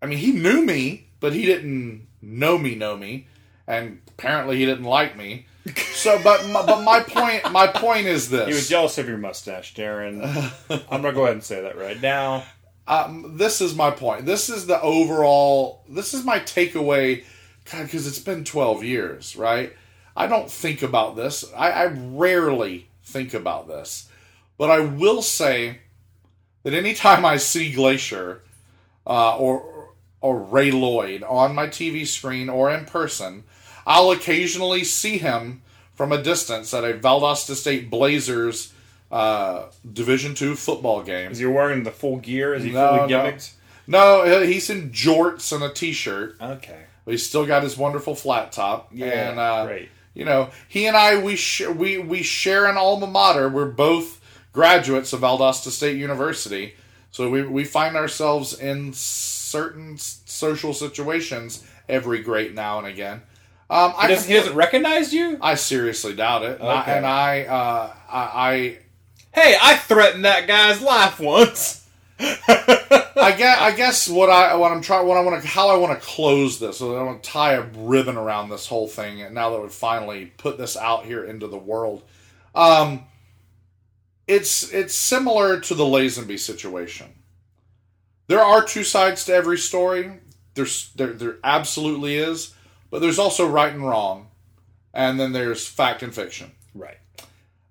I 0.00 0.06
mean, 0.06 0.18
he 0.18 0.32
knew 0.32 0.64
me, 0.64 1.08
but 1.20 1.34
he 1.34 1.44
didn't 1.44 2.06
know 2.22 2.56
me, 2.56 2.74
know 2.74 2.96
me, 2.96 3.26
and 3.66 4.00
apparently 4.08 4.56
he 4.56 4.64
didn't 4.64 4.84
like 4.84 5.16
me. 5.16 5.46
So, 5.92 6.18
but 6.24 6.48
my, 6.48 6.64
but 6.64 6.82
my 6.82 7.00
point, 7.00 7.52
my 7.52 7.66
point 7.66 8.06
is 8.06 8.30
this: 8.30 8.48
He 8.48 8.54
was 8.54 8.68
jealous 8.68 8.96
of 8.96 9.06
your 9.08 9.18
mustache, 9.18 9.74
Daryn. 9.74 10.22
I'm 10.90 11.02
gonna 11.02 11.12
go 11.12 11.24
ahead 11.24 11.34
and 11.34 11.44
say 11.44 11.60
that 11.60 11.76
right 11.76 12.00
now. 12.00 12.44
um, 12.86 13.36
this 13.36 13.60
is 13.60 13.74
my 13.74 13.90
point. 13.90 14.24
This 14.24 14.48
is 14.48 14.66
the 14.66 14.80
overall. 14.80 15.84
This 15.86 16.14
is 16.14 16.24
my 16.24 16.38
takeaway, 16.40 17.24
God, 17.70 17.84
because 17.84 18.06
it's 18.06 18.18
been 18.18 18.44
twelve 18.44 18.82
years, 18.82 19.36
right? 19.36 19.74
I 20.16 20.26
don't 20.26 20.50
think 20.50 20.82
about 20.82 21.14
this. 21.16 21.44
I, 21.54 21.70
I 21.70 21.84
rarely 21.86 22.88
think 23.04 23.34
about 23.34 23.68
this, 23.68 24.08
but 24.56 24.70
I 24.70 24.80
will 24.80 25.20
say 25.22 25.80
that 26.68 26.76
anytime 26.76 27.24
I 27.24 27.38
see 27.38 27.72
Glacier 27.72 28.42
uh, 29.06 29.36
or 29.38 29.88
or 30.20 30.38
Ray 30.38 30.70
Lloyd 30.70 31.22
on 31.22 31.54
my 31.54 31.66
TV 31.66 32.06
screen 32.06 32.48
or 32.48 32.70
in 32.70 32.84
person, 32.84 33.44
I'll 33.86 34.10
occasionally 34.10 34.84
see 34.84 35.16
him 35.18 35.62
from 35.94 36.12
a 36.12 36.22
distance 36.22 36.74
at 36.74 36.84
a 36.84 36.94
Valdosta 36.94 37.54
State 37.54 37.88
Blazers 37.88 38.72
uh, 39.10 39.66
Division 39.90 40.34
two 40.34 40.54
football 40.56 41.02
game. 41.02 41.30
Is 41.32 41.38
he 41.38 41.46
wearing 41.46 41.84
the 41.84 41.90
full 41.90 42.18
gear? 42.18 42.52
Is 42.54 42.64
he 42.64 42.70
No, 42.72 42.96
fully 42.96 43.10
no. 43.10 43.18
gimmicked? 43.24 43.52
No, 43.86 44.42
he's 44.44 44.68
in 44.68 44.90
jorts 44.90 45.50
and 45.54 45.64
a 45.64 45.72
t-shirt. 45.72 46.36
Okay. 46.40 46.82
But 47.06 47.12
he's 47.12 47.26
still 47.26 47.46
got 47.46 47.62
his 47.62 47.78
wonderful 47.78 48.14
flat 48.14 48.52
top. 48.52 48.90
Yeah, 48.92 49.30
and, 49.30 49.40
uh, 49.40 49.64
great. 49.66 49.88
You 50.14 50.26
know, 50.26 50.50
he 50.68 50.86
and 50.86 50.96
I 50.96 51.22
we 51.22 51.36
sh- 51.36 51.68
we 51.68 51.96
we 51.98 52.22
share 52.22 52.66
an 52.66 52.76
alma 52.76 53.06
mater. 53.06 53.48
We're 53.48 53.70
both 53.70 54.17
graduates 54.62 55.12
of 55.12 55.20
Valdosta 55.20 55.68
State 55.70 55.96
University, 55.98 56.74
so 57.12 57.30
we 57.30 57.42
we 57.42 57.62
find 57.64 57.94
ourselves 57.96 58.58
in 58.58 58.92
certain 58.92 59.96
social 59.98 60.74
situations 60.74 61.64
every 61.88 62.20
great 62.24 62.54
now 62.54 62.78
and 62.78 62.86
again. 62.88 63.22
Um, 63.70 63.92
He 64.00 64.08
doesn't, 64.08 64.28
he 64.28 64.34
doesn't 64.36 64.56
recognize 64.56 65.12
you. 65.14 65.38
I 65.40 65.54
seriously 65.54 66.12
doubt 66.16 66.42
it. 66.42 66.58
And 66.58 66.68
I- 66.68 66.80
Okay. 66.82 66.96
And 66.96 67.06
I, 67.06 67.42
uh, 67.44 67.92
I, 68.10 68.20
I 68.48 68.78
Hey, 69.32 69.56
I 69.62 69.76
threatened 69.76 70.24
that 70.24 70.48
guy's 70.48 70.80
life 70.82 71.20
once. 71.20 71.86
I 72.20 73.34
guess 73.38 73.58
I 73.60 73.72
guess 73.76 74.08
what 74.08 74.28
I 74.28 74.56
what 74.56 74.72
I'm 74.72 74.80
trying 74.82 75.06
what 75.06 75.16
I 75.16 75.20
want 75.20 75.40
to 75.40 75.46
how 75.48 75.68
I 75.68 75.76
want 75.76 75.92
to 76.00 76.04
close 76.04 76.58
this. 76.58 76.78
So 76.78 76.96
I 76.96 77.02
want 77.04 77.22
to 77.22 77.30
tie 77.30 77.52
a 77.52 77.62
ribbon 77.76 78.16
around 78.16 78.48
this 78.48 78.66
whole 78.66 78.88
thing. 78.88 79.22
And 79.22 79.34
now 79.36 79.50
that 79.50 79.60
we've 79.62 79.70
finally 79.70 80.32
put 80.36 80.58
this 80.58 80.76
out 80.76 81.04
here 81.04 81.22
into 81.24 81.46
the 81.46 81.56
world, 81.58 82.02
um, 82.56 83.04
it's 84.28 84.70
it's 84.72 84.94
similar 84.94 85.58
to 85.60 85.74
the 85.74 85.84
Lazenby 85.84 86.38
situation. 86.38 87.06
There 88.28 88.40
are 88.42 88.62
two 88.62 88.84
sides 88.84 89.24
to 89.24 89.34
every 89.34 89.58
story. 89.58 90.20
There's 90.54 90.92
there 90.94 91.12
there 91.14 91.36
absolutely 91.42 92.16
is, 92.16 92.54
but 92.90 93.00
there's 93.00 93.18
also 93.18 93.48
right 93.48 93.72
and 93.72 93.84
wrong, 93.86 94.28
and 94.92 95.18
then 95.18 95.32
there's 95.32 95.66
fact 95.66 96.02
and 96.02 96.14
fiction. 96.14 96.52
Right. 96.74 96.98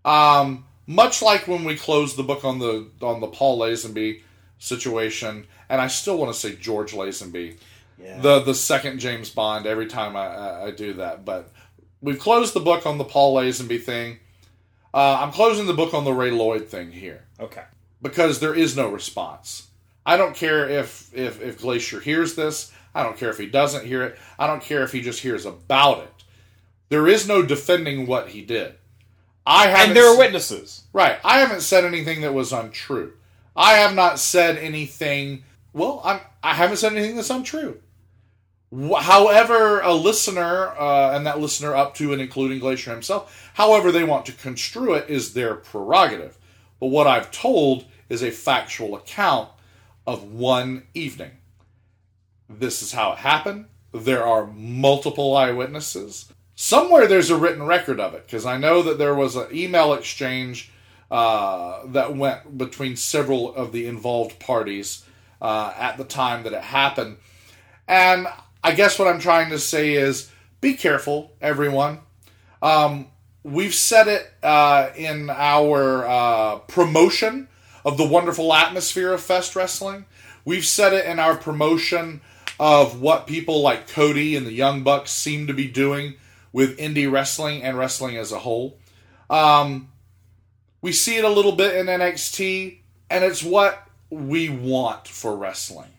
Um, 0.04 0.66
much 0.88 1.22
like 1.22 1.48
when 1.48 1.64
we 1.64 1.76
closed 1.76 2.18
the 2.18 2.24
book 2.24 2.44
on 2.44 2.60
the 2.60 2.90
on 3.02 3.20
the 3.22 3.28
Paul 3.28 3.60
Lazenby 3.60 4.22
situation, 4.58 5.46
and 5.70 5.80
I 5.80 5.88
still 5.88 6.18
want 6.18 6.34
to 6.34 6.40
say 6.40 6.56
George 6.56 6.94
Lazenby, 6.94 7.58
Yeah. 8.02 8.20
the 8.20 8.40
the 8.40 8.56
second 8.56 9.00
James 9.00 9.30
Bond. 9.30 9.66
Every 9.68 9.86
time 9.88 10.16
I, 10.16 10.26
I, 10.28 10.66
I 10.68 10.72
do 10.72 10.94
that, 10.94 11.24
but 11.24 11.52
we've 12.02 12.20
closed 12.20 12.54
the 12.54 12.62
book 12.62 12.86
on 12.88 12.98
the 12.98 13.04
Paul 13.04 13.36
Lazenby 13.36 13.84
thing. 13.84 14.20
Uh, 14.94 15.20
I'm 15.22 15.32
closing 15.32 15.66
the 15.66 15.74
book 15.74 15.94
on 15.94 16.04
the 16.04 16.14
Ray 16.14 16.32
Lloyd 16.32 16.68
thing 16.68 16.92
here. 16.92 17.26
Okay. 17.40 17.64
Because 18.02 18.40
there 18.40 18.56
is 18.56 18.76
no 18.76 18.90
response. 18.90 19.68
I 20.06 20.18
don't 20.18 20.36
care 20.36 20.68
if, 20.70 21.14
if, 21.14 21.42
if 21.42 21.60
Glacier 21.60 22.00
hears 22.00 22.36
this. 22.36 22.72
I 22.96 23.04
don't 23.04 23.18
care 23.18 23.30
if 23.30 23.38
he 23.38 23.48
doesn't 23.48 23.86
hear 23.86 24.04
it. 24.04 24.18
I 24.40 24.48
don't 24.48 24.62
care 24.62 24.84
if 24.84 24.92
he 24.92 25.02
just 25.02 25.22
hears 25.22 25.46
about 25.46 26.00
it. 26.00 26.24
There 26.90 27.08
is 27.08 27.28
no 27.28 27.44
defending 27.44 28.08
what 28.08 28.30
he 28.30 28.42
did. 28.42 28.76
I 29.46 29.68
haven't 29.68 29.90
And 29.90 29.98
there 29.98 30.08
are 30.08 30.18
witnesses. 30.18 30.84
Right. 30.94 31.20
I 31.24 31.40
haven't 31.40 31.62
said 31.62 31.86
anything 31.86 32.22
that 32.22 32.34
was 32.34 32.52
untrue. 32.52 33.14
I 33.56 33.74
have 33.74 33.96
not 33.96 34.20
said 34.20 34.58
anything. 34.58 35.44
Well, 35.74 36.02
I'm, 36.04 36.20
I 36.44 36.54
haven't 36.54 36.78
said 36.78 36.94
anything 36.94 37.16
that's 37.16 37.30
untrue. 37.30 37.82
However, 38.72 39.80
a 39.80 39.94
listener, 39.94 40.68
uh, 40.78 41.16
and 41.16 41.26
that 41.26 41.40
listener 41.40 41.74
up 41.74 41.96
to 41.96 42.12
and 42.12 42.22
including 42.22 42.60
Glacier 42.60 42.92
himself, 42.92 43.52
however 43.54 43.92
they 43.92 44.04
want 44.04 44.26
to 44.26 44.34
construe 44.34 44.94
it 44.94 45.10
is 45.10 45.34
their 45.34 45.56
prerogative. 45.56 46.38
But 46.80 46.88
what 46.88 47.08
I've 47.08 47.32
told 47.32 47.86
is 48.10 48.22
a 48.22 48.32
factual 48.32 48.96
account 48.96 49.50
of 50.06 50.24
one 50.24 50.84
evening. 50.94 51.32
This 52.50 52.82
is 52.82 52.92
how 52.92 53.14
it 53.14 53.20
happened. 53.20 53.66
There 53.94 54.26
are 54.26 54.48
multiple 54.48 55.36
eyewitnesses. 55.36 56.32
Somewhere 56.56 57.08
there's 57.08 57.30
a 57.30 57.38
written 57.38 57.64
record 57.64 58.00
of 58.00 58.14
it 58.14 58.26
because 58.26 58.46
I 58.46 58.58
know 58.58 58.82
that 58.82 58.98
there 58.98 59.16
was 59.16 59.36
an 59.36 59.48
email 59.54 59.94
exchange 59.94 60.72
uh, 61.10 61.86
that 61.88 62.16
went 62.16 62.58
between 62.58 62.96
several 62.96 63.54
of 63.56 63.72
the 63.72 63.86
involved 63.88 64.40
parties 64.40 65.06
uh, 65.42 65.74
at 65.78 65.98
the 65.98 66.04
time 66.04 66.44
that 66.44 66.54
it 66.54 66.64
happened. 66.64 67.18
And 67.88 68.28
I 68.68 68.74
guess 68.74 69.00
what 69.00 69.08
I'm 69.08 69.22
trying 69.22 69.52
to 69.52 69.60
say 69.60 69.94
is 69.94 70.30
be 70.60 70.74
careful, 70.74 71.32
everyone. 71.40 72.00
Um, 72.62 73.08
we've 73.42 73.74
said 73.74 74.10
it 74.10 74.30
uh, 74.44 74.90
in 74.94 75.30
our 75.30 76.06
uh, 76.06 76.60
promotion 76.68 77.48
of 77.86 77.98
the 77.98 78.06
wonderful 78.06 78.54
atmosphere 78.54 79.14
of 79.14 79.22
Fest 79.22 79.56
Wrestling. 79.56 80.04
We've 80.44 80.66
said 80.66 80.92
it 80.92 81.06
in 81.06 81.18
our 81.18 81.38
promotion 81.38 82.20
of 82.60 83.00
what 83.00 83.26
people 83.26 83.62
like 83.62 83.88
Cody 83.88 84.36
and 84.36 84.46
the 84.46 84.52
Young 84.52 84.84
Bucks 84.84 85.12
seem 85.12 85.48
to 85.48 85.54
be 85.54 85.70
doing 85.70 86.16
with 86.52 86.78
indie 86.78 87.10
wrestling 87.10 87.64
and 87.64 87.78
wrestling 87.78 88.18
as 88.18 88.34
a 88.34 88.40
whole. 88.40 88.78
Um, 89.30 89.88
we 90.82 90.92
see 90.92 91.16
it 91.16 91.24
a 91.24 91.30
little 91.30 91.54
bit 91.54 91.78
in 91.78 91.86
NXT, 91.86 92.80
and 93.10 93.24
it's 93.24 93.44
what 93.44 93.88
we 94.10 94.50
want 94.50 95.08
for 95.08 95.38
wrestling. 95.38 95.92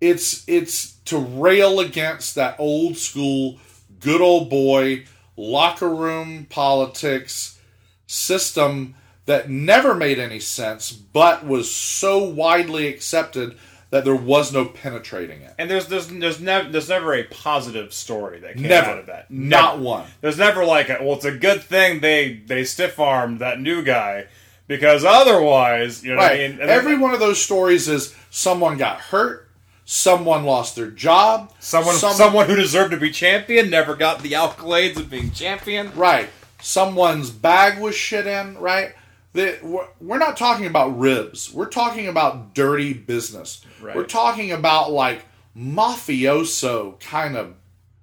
It's 0.00 0.46
it's 0.48 0.96
to 1.06 1.18
rail 1.18 1.80
against 1.80 2.34
that 2.34 2.56
old 2.58 2.96
school, 2.96 3.58
good 4.00 4.20
old 4.20 4.50
boy 4.50 5.04
locker 5.36 5.88
room 5.88 6.46
politics 6.48 7.58
system 8.06 8.94
that 9.26 9.50
never 9.50 9.94
made 9.94 10.18
any 10.18 10.38
sense, 10.40 10.92
but 10.92 11.44
was 11.46 11.72
so 11.72 12.22
widely 12.22 12.86
accepted 12.86 13.56
that 13.90 14.04
there 14.04 14.16
was 14.16 14.52
no 14.52 14.64
penetrating 14.64 15.42
it. 15.42 15.54
And 15.58 15.70
there's 15.70 15.86
there's 15.86 16.08
there's 16.08 16.40
never 16.40 16.68
there's 16.68 16.88
never 16.88 17.14
a 17.14 17.24
positive 17.24 17.92
story 17.92 18.40
that 18.40 18.54
came 18.54 18.68
Never. 18.68 18.90
out 18.90 18.98
of 18.98 19.06
that. 19.06 19.30
Not 19.30 19.78
one. 19.78 20.06
There's 20.20 20.38
never 20.38 20.64
like 20.64 20.88
a, 20.88 20.98
well, 21.00 21.14
it's 21.14 21.24
a 21.24 21.36
good 21.36 21.62
thing 21.62 22.00
they 22.00 22.34
they 22.34 22.64
stiff 22.64 22.98
armed 22.98 23.38
that 23.40 23.60
new 23.60 23.82
guy 23.82 24.26
because 24.66 25.04
otherwise, 25.04 26.02
you 26.02 26.10
know 26.10 26.16
what 26.16 26.32
I 26.32 26.42
right. 26.42 26.58
mean. 26.58 26.60
Every 26.60 26.96
one 26.96 27.14
of 27.14 27.20
those 27.20 27.42
stories 27.42 27.88
is 27.88 28.14
someone 28.30 28.76
got 28.76 29.00
hurt, 29.00 29.45
someone 29.86 30.44
lost 30.44 30.74
their 30.74 30.90
job, 30.90 31.52
someone 31.60 31.94
some- 31.94 32.12
someone 32.12 32.46
who 32.46 32.56
deserved 32.56 32.90
to 32.90 32.96
be 32.98 33.10
champion 33.10 33.70
never 33.70 33.94
got 33.94 34.20
the 34.20 34.32
accolades 34.32 34.96
of 34.96 35.08
being 35.08 35.30
champion. 35.30 35.92
Right. 35.94 36.28
Someone's 36.60 37.30
bag 37.30 37.78
was 37.80 37.94
shit 37.94 38.26
in, 38.26 38.58
right? 38.58 38.94
The, 39.32 39.58
we're, 39.62 39.86
we're 40.00 40.18
not 40.18 40.36
talking 40.36 40.66
about 40.66 40.98
ribs. 40.98 41.52
We're 41.52 41.68
talking 41.68 42.08
about 42.08 42.54
dirty 42.54 42.94
business. 42.94 43.64
Right. 43.80 43.94
We're 43.94 44.06
talking 44.06 44.50
about 44.50 44.90
like 44.90 45.24
mafioso 45.56 46.98
kind 46.98 47.36
of 47.36 47.54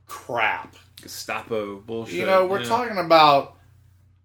crap. 0.08 0.76
Gestapo 1.02 1.80
bullshit. 1.80 2.16
You 2.16 2.26
know, 2.26 2.46
we're 2.46 2.62
yeah. 2.62 2.68
talking 2.68 2.98
about 2.98 3.58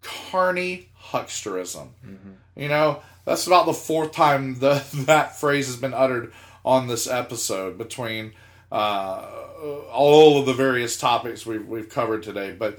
carny 0.03 0.91
hucksterism. 1.11 1.89
Mm-hmm. 2.07 2.31
You 2.55 2.69
know, 2.69 3.03
that's 3.25 3.49
about 3.49 3.67
the 3.67 3.75
fourth 3.75 4.12
time 4.12 4.61
the, 4.61 4.85
that 5.07 5.41
phrase 5.41 5.67
has 5.67 5.77
been 5.77 5.95
uttered 5.95 6.33
on 6.65 6.87
this 6.87 7.07
episode 7.07 7.78
between 7.78 8.33
uh, 8.70 9.27
all 9.93 10.39
of 10.39 10.47
the 10.47 10.53
various 10.53 10.99
topics 10.99 11.47
we've, 11.47 11.67
we've 11.67 11.89
covered 11.89 12.23
today. 12.23 12.55
But, 12.59 12.78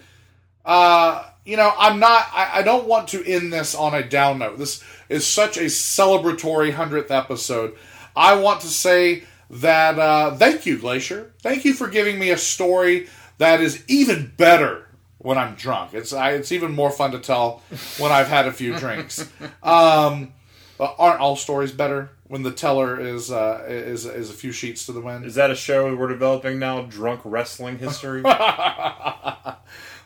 uh, 0.65 1.25
you 1.45 1.57
know, 1.57 1.73
I'm 1.77 1.99
not, 1.99 2.27
I, 2.33 2.59
I 2.59 2.61
don't 2.61 2.87
want 2.87 3.09
to 3.09 3.23
end 3.25 3.51
this 3.51 3.75
on 3.75 3.93
a 3.93 4.03
down 4.03 4.39
note. 4.39 4.57
This 4.57 4.83
is 5.09 5.25
such 5.25 5.57
a 5.57 5.65
celebratory 5.65 6.73
100th 6.73 7.11
episode. 7.11 7.75
I 8.15 8.35
want 8.35 8.61
to 8.61 8.67
say 8.67 9.23
that 9.49 9.97
uh, 9.97 10.35
thank 10.35 10.65
you, 10.65 10.77
Glacier. 10.77 11.31
Thank 11.41 11.65
you 11.65 11.73
for 11.73 11.87
giving 11.87 12.19
me 12.19 12.29
a 12.29 12.37
story 12.37 13.07
that 13.39 13.61
is 13.61 13.83
even 13.87 14.31
better 14.37 14.87
when 15.17 15.37
I'm 15.37 15.55
drunk. 15.55 15.93
It's 15.93 16.13
I, 16.13 16.31
it's 16.31 16.51
even 16.51 16.73
more 16.73 16.91
fun 16.91 17.11
to 17.11 17.19
tell 17.19 17.61
when 17.97 18.11
I've 18.11 18.27
had 18.27 18.47
a 18.47 18.51
few 18.51 18.75
drinks. 18.75 19.27
Um, 19.63 20.33
but 20.77 20.95
aren't 20.97 21.19
all 21.19 21.35
stories 21.35 21.73
better 21.73 22.09
when 22.29 22.43
the 22.43 22.51
teller 22.51 22.99
is 22.99 23.31
uh, 23.31 23.65
is 23.67 24.05
is 24.05 24.29
a 24.29 24.33
few 24.33 24.51
sheets 24.51 24.85
to 24.85 24.93
the 24.93 25.01
wind? 25.01 25.25
Is 25.25 25.35
that 25.35 25.51
a 25.51 25.55
show 25.55 25.93
we're 25.95 26.07
developing 26.07 26.59
now? 26.59 26.83
Drunk 26.83 27.21
wrestling 27.25 27.79
history. 27.79 28.21
well, 28.23 29.57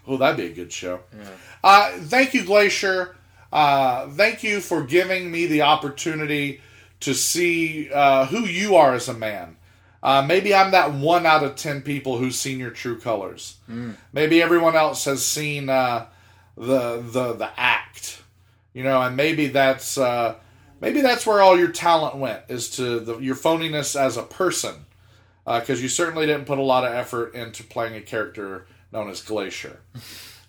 that'd 0.07 0.37
be 0.37 0.45
a 0.45 0.53
good 0.53 0.71
show. 0.71 1.01
Uh, 1.63 1.91
thank 1.99 2.33
you, 2.33 2.43
Glacier. 2.43 3.15
Uh, 3.51 4.09
thank 4.11 4.41
you 4.41 4.61
for 4.61 4.83
giving 4.83 5.29
me 5.29 5.45
the 5.45 5.61
opportunity 5.61 6.61
to 7.01 7.13
see 7.13 7.91
uh, 7.93 8.25
who 8.25 8.39
you 8.39 8.77
are 8.77 8.93
as 8.93 9.09
a 9.09 9.13
man. 9.13 9.57
Uh, 10.01 10.23
maybe 10.25 10.55
I'm 10.55 10.71
that 10.71 10.93
one 10.93 11.25
out 11.25 11.43
of 11.43 11.57
ten 11.57 11.81
people 11.81 12.17
who's 12.17 12.39
seen 12.39 12.57
your 12.57 12.71
true 12.71 12.97
colors. 12.97 13.57
Mm. 13.69 13.95
Maybe 14.13 14.41
everyone 14.41 14.77
else 14.77 15.03
has 15.05 15.25
seen 15.25 15.69
uh, 15.69 16.05
the 16.55 17.01
the 17.01 17.33
the 17.33 17.49
act, 17.57 18.23
you 18.73 18.83
know, 18.83 19.01
and 19.01 19.17
maybe 19.17 19.47
that's 19.47 19.97
uh, 19.97 20.35
maybe 20.83 20.99
that's 20.99 21.25
where 21.25 21.41
all 21.41 21.57
your 21.57 21.69
talent 21.69 22.17
went 22.17 22.41
is 22.49 22.69
to 22.71 22.99
the, 22.99 23.17
your 23.19 23.35
phoniness 23.35 23.99
as 23.99 24.17
a 24.17 24.23
person, 24.23 24.75
because 25.45 25.81
you 25.81 25.87
certainly 25.87 26.25
didn't 26.25 26.45
put 26.45 26.59
a 26.59 26.61
lot 26.61 26.83
of 26.83 26.93
effort 26.93 27.33
into 27.33 27.63
playing 27.63 27.95
a 27.95 28.01
character 28.01 28.67
known 28.91 29.09
as 29.09 29.21
Glacier. 29.21 29.79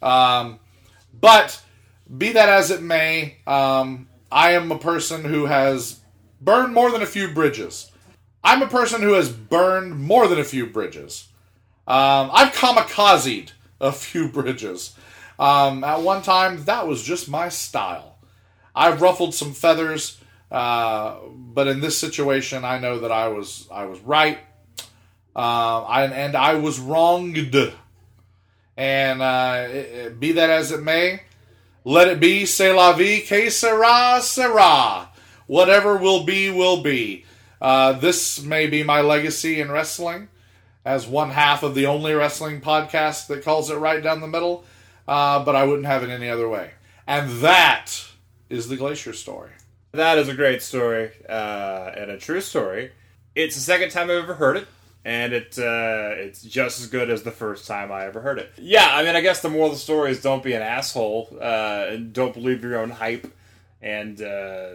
Um, 0.02 0.58
but 1.18 1.62
be 2.18 2.32
that 2.32 2.48
as 2.48 2.72
it 2.72 2.82
may, 2.82 3.36
um, 3.46 4.08
I 4.30 4.52
am 4.52 4.72
a 4.72 4.78
person 4.78 5.24
who 5.24 5.46
has 5.46 6.00
burned 6.40 6.74
more 6.74 6.90
than 6.90 7.00
a 7.00 7.06
few 7.06 7.28
bridges. 7.28 7.92
I'm 8.42 8.60
a 8.60 8.66
person 8.66 9.02
who 9.02 9.12
has 9.12 9.30
burned 9.30 9.98
more 10.00 10.26
than 10.26 10.40
a 10.40 10.44
few 10.44 10.66
bridges. 10.66 11.28
Um, 11.86 12.30
I've 12.32 12.52
kamikazed 12.52 13.52
a 13.80 13.92
few 13.92 14.28
bridges. 14.30 14.96
Um, 15.38 15.84
at 15.84 16.02
one 16.02 16.22
time, 16.22 16.64
that 16.64 16.88
was 16.88 17.02
just 17.02 17.28
my 17.28 17.48
style. 17.48 18.18
I've 18.74 19.00
ruffled 19.00 19.34
some 19.34 19.52
feathers, 19.52 20.20
uh, 20.50 21.16
but 21.36 21.66
in 21.68 21.80
this 21.80 21.98
situation, 21.98 22.64
I 22.64 22.78
know 22.78 23.00
that 23.00 23.12
I 23.12 23.28
was 23.28 23.66
I 23.72 23.84
was 23.86 23.98
right, 24.00 24.38
uh, 25.34 25.82
I, 25.82 26.04
and 26.06 26.36
I 26.36 26.54
was 26.54 26.78
wronged. 26.78 27.72
And 28.76 29.22
uh, 29.22 29.66
it- 29.68 29.74
it- 29.76 30.20
be 30.20 30.32
that 30.32 30.50
as 30.50 30.72
it 30.72 30.82
may, 30.82 31.22
let 31.84 32.08
it 32.08 32.18
be. 32.20 32.44
C'est 32.46 32.72
la 32.72 32.92
vie. 32.92 33.20
Que 33.20 33.50
sera, 33.50 34.20
sera. 34.20 35.10
Whatever 35.46 35.96
will 35.96 36.24
be, 36.24 36.50
will 36.50 36.82
be. 36.82 37.24
Uh, 37.60 37.92
this 37.92 38.42
may 38.42 38.66
be 38.66 38.82
my 38.82 39.00
legacy 39.00 39.60
in 39.60 39.70
wrestling 39.70 40.28
as 40.84 41.06
one 41.06 41.30
half 41.30 41.62
of 41.62 41.74
the 41.74 41.86
only 41.86 42.12
wrestling 42.14 42.60
podcast 42.60 43.26
that 43.28 43.44
calls 43.44 43.70
it 43.70 43.76
right 43.76 44.02
down 44.02 44.20
the 44.20 44.26
middle, 44.26 44.64
uh, 45.08 45.42
but 45.44 45.54
I 45.56 45.64
wouldn't 45.64 45.86
have 45.86 46.02
it 46.02 46.10
any 46.10 46.28
other 46.28 46.48
way. 46.48 46.72
And 47.06 47.30
that 47.42 47.90
is 48.50 48.68
the 48.68 48.76
Glacier 48.76 49.12
story. 49.14 49.50
That 49.94 50.18
is 50.18 50.28
a 50.28 50.34
great 50.34 50.60
story 50.60 51.12
uh, 51.28 51.92
and 51.96 52.10
a 52.10 52.18
true 52.18 52.40
story. 52.40 52.90
It's 53.36 53.54
the 53.54 53.60
second 53.60 53.90
time 53.90 54.10
I've 54.10 54.24
ever 54.24 54.34
heard 54.34 54.56
it, 54.56 54.66
and 55.04 55.32
it 55.32 55.56
uh, 55.56 56.14
it's 56.16 56.42
just 56.42 56.80
as 56.80 56.88
good 56.88 57.10
as 57.10 57.22
the 57.22 57.30
first 57.30 57.68
time 57.68 57.92
I 57.92 58.04
ever 58.06 58.20
heard 58.20 58.40
it. 58.40 58.50
Yeah, 58.58 58.88
I 58.90 59.04
mean, 59.04 59.14
I 59.14 59.20
guess 59.20 59.40
the 59.40 59.50
moral 59.50 59.68
of 59.68 59.74
the 59.74 59.78
story 59.78 60.10
is 60.10 60.20
don't 60.20 60.42
be 60.42 60.52
an 60.52 60.62
asshole 60.62 61.36
uh, 61.40 61.86
and 61.90 62.12
don't 62.12 62.34
believe 62.34 62.62
your 62.64 62.78
own 62.78 62.90
hype. 62.90 63.32
And 63.80 64.20
uh, 64.20 64.70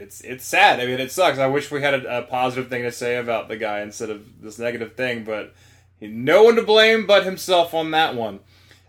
it's 0.00 0.20
it's 0.22 0.44
sad. 0.44 0.80
I 0.80 0.86
mean, 0.86 0.98
it 0.98 1.12
sucks. 1.12 1.38
I 1.38 1.46
wish 1.46 1.70
we 1.70 1.82
had 1.82 1.94
a, 1.94 2.18
a 2.18 2.22
positive 2.22 2.68
thing 2.68 2.82
to 2.82 2.90
say 2.90 3.18
about 3.18 3.48
the 3.48 3.56
guy 3.56 3.80
instead 3.80 4.10
of 4.10 4.40
this 4.42 4.58
negative 4.58 4.96
thing, 4.96 5.24
but 5.24 5.54
no 6.00 6.42
one 6.42 6.56
to 6.56 6.62
blame 6.62 7.06
but 7.06 7.24
himself 7.24 7.72
on 7.72 7.92
that 7.92 8.16
one. 8.16 8.40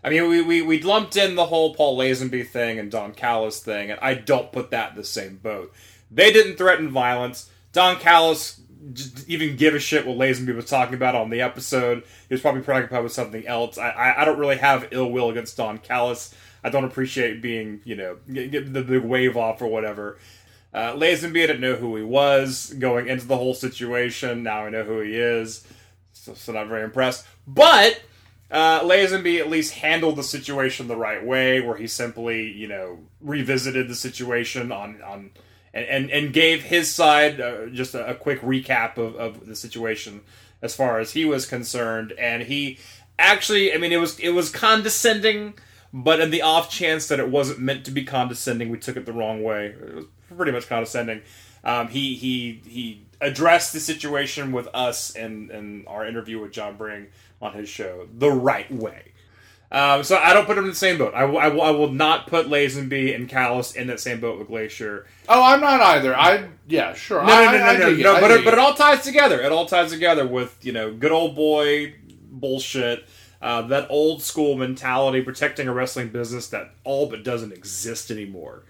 I 0.02 0.10
mean, 0.10 0.28
we, 0.28 0.42
we, 0.42 0.62
we 0.62 0.80
lumped 0.80 1.16
in 1.16 1.34
the 1.34 1.46
whole 1.46 1.74
Paul 1.74 1.98
Lazenby 1.98 2.46
thing 2.46 2.78
and 2.78 2.90
Don 2.90 3.12
Callis 3.12 3.60
thing, 3.60 3.90
and 3.90 3.98
I 4.00 4.14
don't 4.14 4.52
put 4.52 4.70
that 4.70 4.92
in 4.92 4.96
the 4.96 5.04
same 5.04 5.36
boat. 5.36 5.72
They 6.10 6.32
didn't 6.32 6.56
threaten 6.56 6.88
violence. 6.88 7.50
Don 7.72 7.96
Callis 7.96 8.60
even 9.26 9.56
give 9.56 9.74
a 9.74 9.78
shit 9.78 10.06
what 10.06 10.16
Lazenby 10.16 10.54
was 10.54 10.66
talking 10.66 10.94
about 10.94 11.14
on 11.14 11.30
the 11.30 11.40
episode. 11.40 12.04
He 12.28 12.34
was 12.34 12.40
probably 12.40 12.62
preoccupied 12.62 13.02
with 13.02 13.12
something 13.12 13.46
else. 13.46 13.76
I, 13.76 13.90
I, 13.90 14.22
I 14.22 14.24
don't 14.24 14.38
really 14.38 14.56
have 14.56 14.88
ill 14.92 15.10
will 15.10 15.30
against 15.30 15.56
Don 15.56 15.78
Callis. 15.78 16.34
I 16.62 16.70
don't 16.70 16.84
appreciate 16.84 17.42
being, 17.42 17.80
you 17.84 17.96
know, 17.96 18.16
the 18.26 18.84
big 18.86 19.02
wave 19.02 19.36
off 19.36 19.60
or 19.60 19.66
whatever. 19.66 20.18
Uh, 20.72 20.92
Lazenby, 20.92 21.34
didn't 21.34 21.60
know 21.60 21.76
who 21.76 21.96
he 21.96 22.02
was 22.02 22.74
going 22.78 23.08
into 23.08 23.26
the 23.26 23.36
whole 23.36 23.54
situation. 23.54 24.42
Now 24.42 24.66
I 24.66 24.70
know 24.70 24.84
who 24.84 25.00
he 25.00 25.14
is, 25.14 25.66
so, 26.12 26.34
so 26.34 26.52
not 26.52 26.68
very 26.68 26.84
impressed. 26.84 27.26
But 27.46 28.02
uh, 28.50 28.80
Lazenby 28.80 29.38
at 29.38 29.50
least 29.50 29.74
handled 29.74 30.16
the 30.16 30.22
situation 30.22 30.88
the 30.88 30.96
right 30.96 31.24
way, 31.24 31.60
where 31.60 31.76
he 31.76 31.86
simply, 31.86 32.50
you 32.50 32.66
know, 32.66 32.98
revisited 33.20 33.88
the 33.88 33.94
situation 33.94 34.72
on 34.72 35.02
on 35.02 35.30
and 35.74 35.86
and, 35.86 36.10
and 36.10 36.32
gave 36.32 36.64
his 36.64 36.92
side 36.92 37.40
uh, 37.40 37.66
just 37.66 37.94
a, 37.94 38.10
a 38.10 38.14
quick 38.14 38.40
recap 38.40 38.96
of, 38.96 39.16
of 39.16 39.46
the 39.46 39.56
situation 39.56 40.22
as 40.62 40.74
far 40.74 40.98
as 40.98 41.12
he 41.12 41.24
was 41.24 41.46
concerned, 41.46 42.12
and 42.12 42.42
he 42.44 42.78
actually, 43.18 43.72
I 43.72 43.78
mean, 43.78 43.92
it 43.92 43.98
was 43.98 44.18
it 44.18 44.30
was 44.30 44.50
condescending, 44.50 45.54
but 45.92 46.20
in 46.20 46.30
the 46.30 46.42
off 46.42 46.70
chance 46.70 47.06
that 47.08 47.20
it 47.20 47.28
wasn't 47.28 47.60
meant 47.60 47.84
to 47.84 47.90
be 47.90 48.04
condescending, 48.04 48.70
we 48.70 48.78
took 48.78 48.96
it 48.96 49.06
the 49.06 49.12
wrong 49.12 49.42
way. 49.42 49.66
It 49.66 49.94
was 49.94 50.04
pretty 50.36 50.52
much 50.52 50.68
condescending. 50.68 51.22
Um, 51.64 51.88
he 51.88 52.14
he 52.14 52.62
he 52.66 53.02
addressed 53.20 53.72
the 53.72 53.80
situation 53.80 54.52
with 54.52 54.68
us 54.72 55.14
and 55.14 55.50
and 55.50 55.86
our 55.86 56.06
interview 56.06 56.40
with 56.40 56.52
John 56.52 56.76
Bring 56.76 57.08
on 57.40 57.52
his 57.54 57.68
show 57.68 58.08
the 58.12 58.30
right 58.30 58.70
way. 58.70 59.12
Um, 59.70 60.02
so 60.02 60.16
I 60.16 60.32
don't 60.32 60.46
put 60.46 60.56
him 60.56 60.64
in 60.64 60.70
the 60.70 60.76
same 60.76 60.96
boat. 60.96 61.12
I, 61.14 61.24
will- 61.26 61.38
I, 61.38 61.48
will- 61.48 61.92
not 61.92 62.26
put 62.26 62.46
Lazenby 62.46 63.14
and 63.14 63.28
Callis 63.28 63.72
in 63.74 63.86
that 63.88 64.00
same 64.00 64.18
boat 64.18 64.38
with 64.38 64.48
Glacier. 64.48 65.04
Oh, 65.28 65.42
I'm 65.42 65.60
not 65.60 65.80
either. 65.82 66.16
I 66.16 66.48
yeah, 66.66 66.94
sure. 66.94 67.22
No, 67.22 67.26
no, 67.26 67.50
no, 67.50 67.58
I, 67.64 67.72
no, 67.76 67.78
no, 67.78 67.88
it. 67.90 67.98
no, 67.98 68.20
but 68.20 68.30
it, 68.30 68.44
but 68.44 68.54
it 68.54 68.58
all 68.58 68.72
ties 68.74 69.02
together. 69.04 69.40
It 69.42 69.52
all 69.52 69.66
ties 69.66 69.90
together 69.90 70.26
with 70.26 70.56
you 70.62 70.72
know 70.72 70.92
good 70.92 71.12
old 71.12 71.36
boy 71.36 71.94
bullshit. 72.30 73.04
Uh, 73.40 73.62
that 73.62 73.86
old 73.90 74.20
school 74.22 74.56
mentality 74.56 75.20
protecting 75.22 75.68
a 75.68 75.72
wrestling 75.72 76.08
business 76.08 76.48
that 76.48 76.70
all 76.82 77.08
but 77.08 77.22
doesn't 77.22 77.52
exist 77.52 78.10
anymore. 78.10 78.64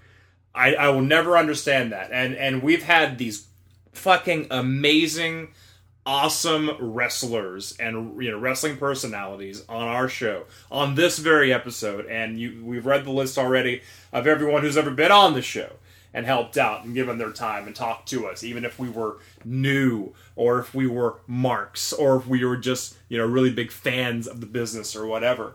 I, 0.55 0.74
I 0.74 0.88
will 0.90 1.00
never 1.02 1.38
understand 1.38 1.92
that. 1.92 2.10
And 2.12 2.34
and 2.34 2.62
we've 2.62 2.82
had 2.82 3.18
these 3.18 3.47
fucking 3.92 4.48
amazing, 4.50 5.48
awesome 6.08 6.70
wrestlers 6.80 7.76
and 7.78 8.20
you 8.22 8.30
know 8.30 8.38
wrestling 8.38 8.78
personalities 8.78 9.62
on 9.68 9.86
our 9.86 10.08
show 10.08 10.44
on 10.70 10.94
this 10.94 11.18
very 11.18 11.52
episode. 11.52 12.06
And 12.06 12.40
you 12.40 12.64
we've 12.64 12.86
read 12.86 13.04
the 13.04 13.10
list 13.10 13.36
already 13.36 13.82
of 14.10 14.26
everyone 14.26 14.62
who's 14.62 14.78
ever 14.78 14.90
been 14.90 15.12
on 15.12 15.34
the 15.34 15.42
show 15.42 15.72
and 16.14 16.24
helped 16.24 16.56
out 16.56 16.84
and 16.84 16.94
given 16.94 17.18
their 17.18 17.30
time 17.30 17.66
and 17.66 17.76
talked 17.76 18.08
to 18.08 18.26
us, 18.26 18.42
even 18.42 18.64
if 18.64 18.78
we 18.78 18.88
were 18.88 19.18
new 19.44 20.14
or 20.34 20.58
if 20.58 20.74
we 20.74 20.86
were 20.86 21.16
marks 21.26 21.92
or 21.92 22.16
if 22.16 22.26
we 22.26 22.42
were 22.42 22.56
just 22.56 22.96
you 23.10 23.18
know 23.18 23.26
really 23.26 23.52
big 23.52 23.70
fans 23.70 24.26
of 24.26 24.40
the 24.40 24.46
business 24.46 24.96
or 24.96 25.04
whatever 25.04 25.52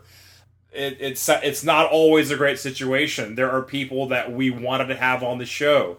it, 0.72 0.98
it's 1.00 1.28
it's 1.28 1.64
not 1.64 1.90
always 1.90 2.30
a 2.30 2.36
great 2.36 2.60
situation. 2.60 3.34
There 3.34 3.50
are 3.50 3.62
people 3.62 4.06
that 4.08 4.32
we 4.32 4.50
wanted 4.50 4.86
to 4.86 4.96
have 4.96 5.24
on 5.24 5.38
the 5.38 5.46
show 5.46 5.96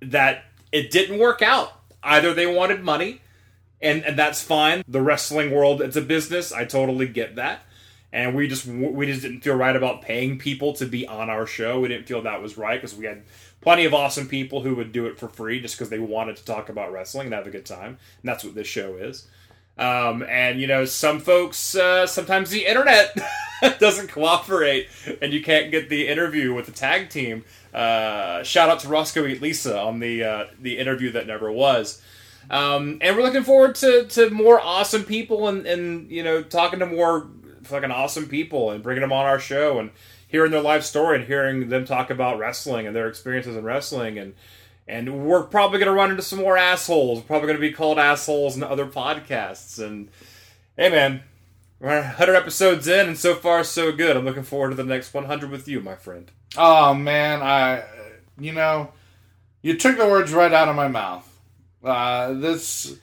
that 0.00 0.44
it 0.70 0.92
didn't 0.92 1.18
work 1.18 1.42
out. 1.42 1.72
Either 2.00 2.32
they 2.32 2.46
wanted 2.46 2.84
money, 2.84 3.22
and 3.80 4.04
and 4.04 4.18
that's 4.18 4.42
fine. 4.42 4.82
The 4.88 5.00
wrestling 5.00 5.50
world, 5.50 5.80
it's 5.80 5.96
a 5.96 6.02
business. 6.02 6.52
I 6.52 6.64
totally 6.64 7.08
get 7.08 7.36
that. 7.36 7.62
And 8.12 8.34
we 8.34 8.48
just 8.48 8.66
we 8.66 9.06
just 9.06 9.22
didn't 9.22 9.40
feel 9.40 9.54
right 9.54 9.76
about 9.76 10.02
paying 10.02 10.38
people 10.38 10.72
to 10.74 10.86
be 10.86 11.06
on 11.06 11.28
our 11.28 11.46
show. 11.46 11.80
We 11.80 11.88
didn't 11.88 12.06
feel 12.06 12.22
that 12.22 12.40
was 12.40 12.56
right 12.56 12.80
because 12.80 12.96
we 12.96 13.04
had 13.04 13.22
plenty 13.60 13.84
of 13.84 13.92
awesome 13.92 14.28
people 14.28 14.62
who 14.62 14.74
would 14.76 14.92
do 14.92 15.06
it 15.06 15.18
for 15.18 15.28
free 15.28 15.60
just 15.60 15.76
because 15.76 15.90
they 15.90 15.98
wanted 15.98 16.36
to 16.36 16.44
talk 16.44 16.68
about 16.68 16.92
wrestling 16.92 17.26
and 17.26 17.34
have 17.34 17.46
a 17.46 17.50
good 17.50 17.66
time. 17.66 17.98
And 18.22 18.28
that's 18.28 18.44
what 18.44 18.54
this 18.54 18.66
show 18.66 18.96
is. 18.96 19.26
Um, 19.76 20.24
and 20.24 20.60
you 20.60 20.66
know, 20.66 20.84
some 20.84 21.20
folks 21.20 21.74
uh, 21.74 22.06
sometimes 22.06 22.50
the 22.50 22.66
internet 22.66 23.16
doesn't 23.78 24.10
cooperate, 24.10 24.88
and 25.22 25.32
you 25.32 25.42
can't 25.42 25.70
get 25.70 25.88
the 25.88 26.08
interview 26.08 26.54
with 26.54 26.66
the 26.66 26.72
tag 26.72 27.10
team. 27.10 27.44
Uh, 27.72 28.42
shout 28.42 28.68
out 28.68 28.80
to 28.80 28.88
Roscoe 28.88 29.26
Eat 29.26 29.40
Lisa 29.40 29.78
on 29.78 30.00
the 30.00 30.24
uh, 30.24 30.46
the 30.60 30.78
interview 30.78 31.12
that 31.12 31.26
never 31.26 31.52
was. 31.52 32.02
Um, 32.50 32.98
and 33.00 33.16
we're 33.16 33.22
looking 33.22 33.44
forward 33.44 33.74
to, 33.76 34.04
to 34.04 34.30
more 34.30 34.60
awesome 34.60 35.04
people 35.04 35.48
and, 35.48 35.66
and 35.66 36.10
you 36.10 36.22
know 36.22 36.42
talking 36.42 36.78
to 36.78 36.86
more 36.86 37.28
fucking 37.64 37.90
awesome 37.90 38.26
people 38.26 38.70
and 38.70 38.82
bringing 38.82 39.02
them 39.02 39.12
on 39.12 39.26
our 39.26 39.38
show 39.38 39.78
and 39.78 39.90
hearing 40.26 40.50
their 40.50 40.62
life 40.62 40.84
story 40.84 41.18
and 41.18 41.26
hearing 41.26 41.68
them 41.68 41.84
talk 41.84 42.08
about 42.08 42.38
wrestling 42.38 42.86
and 42.86 42.96
their 42.96 43.08
experiences 43.08 43.56
in 43.56 43.64
wrestling 43.64 44.18
and 44.18 44.34
and 44.86 45.26
we're 45.26 45.42
probably 45.42 45.78
going 45.78 45.88
to 45.88 45.94
run 45.94 46.10
into 46.10 46.22
some 46.22 46.38
more 46.38 46.56
assholes. 46.56 47.18
We're 47.18 47.26
probably 47.26 47.48
going 47.48 47.58
to 47.58 47.68
be 47.68 47.72
called 47.72 47.98
assholes 47.98 48.56
in 48.56 48.62
other 48.62 48.86
podcasts. 48.86 49.78
And 49.78 50.08
hey, 50.78 50.88
man, 50.88 51.22
we're 51.78 52.00
100 52.00 52.34
episodes 52.34 52.88
in, 52.88 53.06
and 53.08 53.18
so 53.18 53.34
far 53.34 53.62
so 53.64 53.92
good. 53.92 54.16
I'm 54.16 54.24
looking 54.24 54.44
forward 54.44 54.70
to 54.70 54.76
the 54.76 54.84
next 54.84 55.12
100 55.12 55.50
with 55.50 55.68
you, 55.68 55.80
my 55.80 55.94
friend. 55.94 56.30
Oh 56.56 56.94
man, 56.94 57.42
I 57.42 57.84
you 58.38 58.52
know, 58.52 58.92
you 59.62 59.76
took 59.76 59.98
the 59.98 60.06
words 60.06 60.32
right 60.32 60.52
out 60.52 60.68
of 60.68 60.76
my 60.76 60.88
mouth. 60.88 61.27
Uh, 61.82 62.32
this 62.34 62.96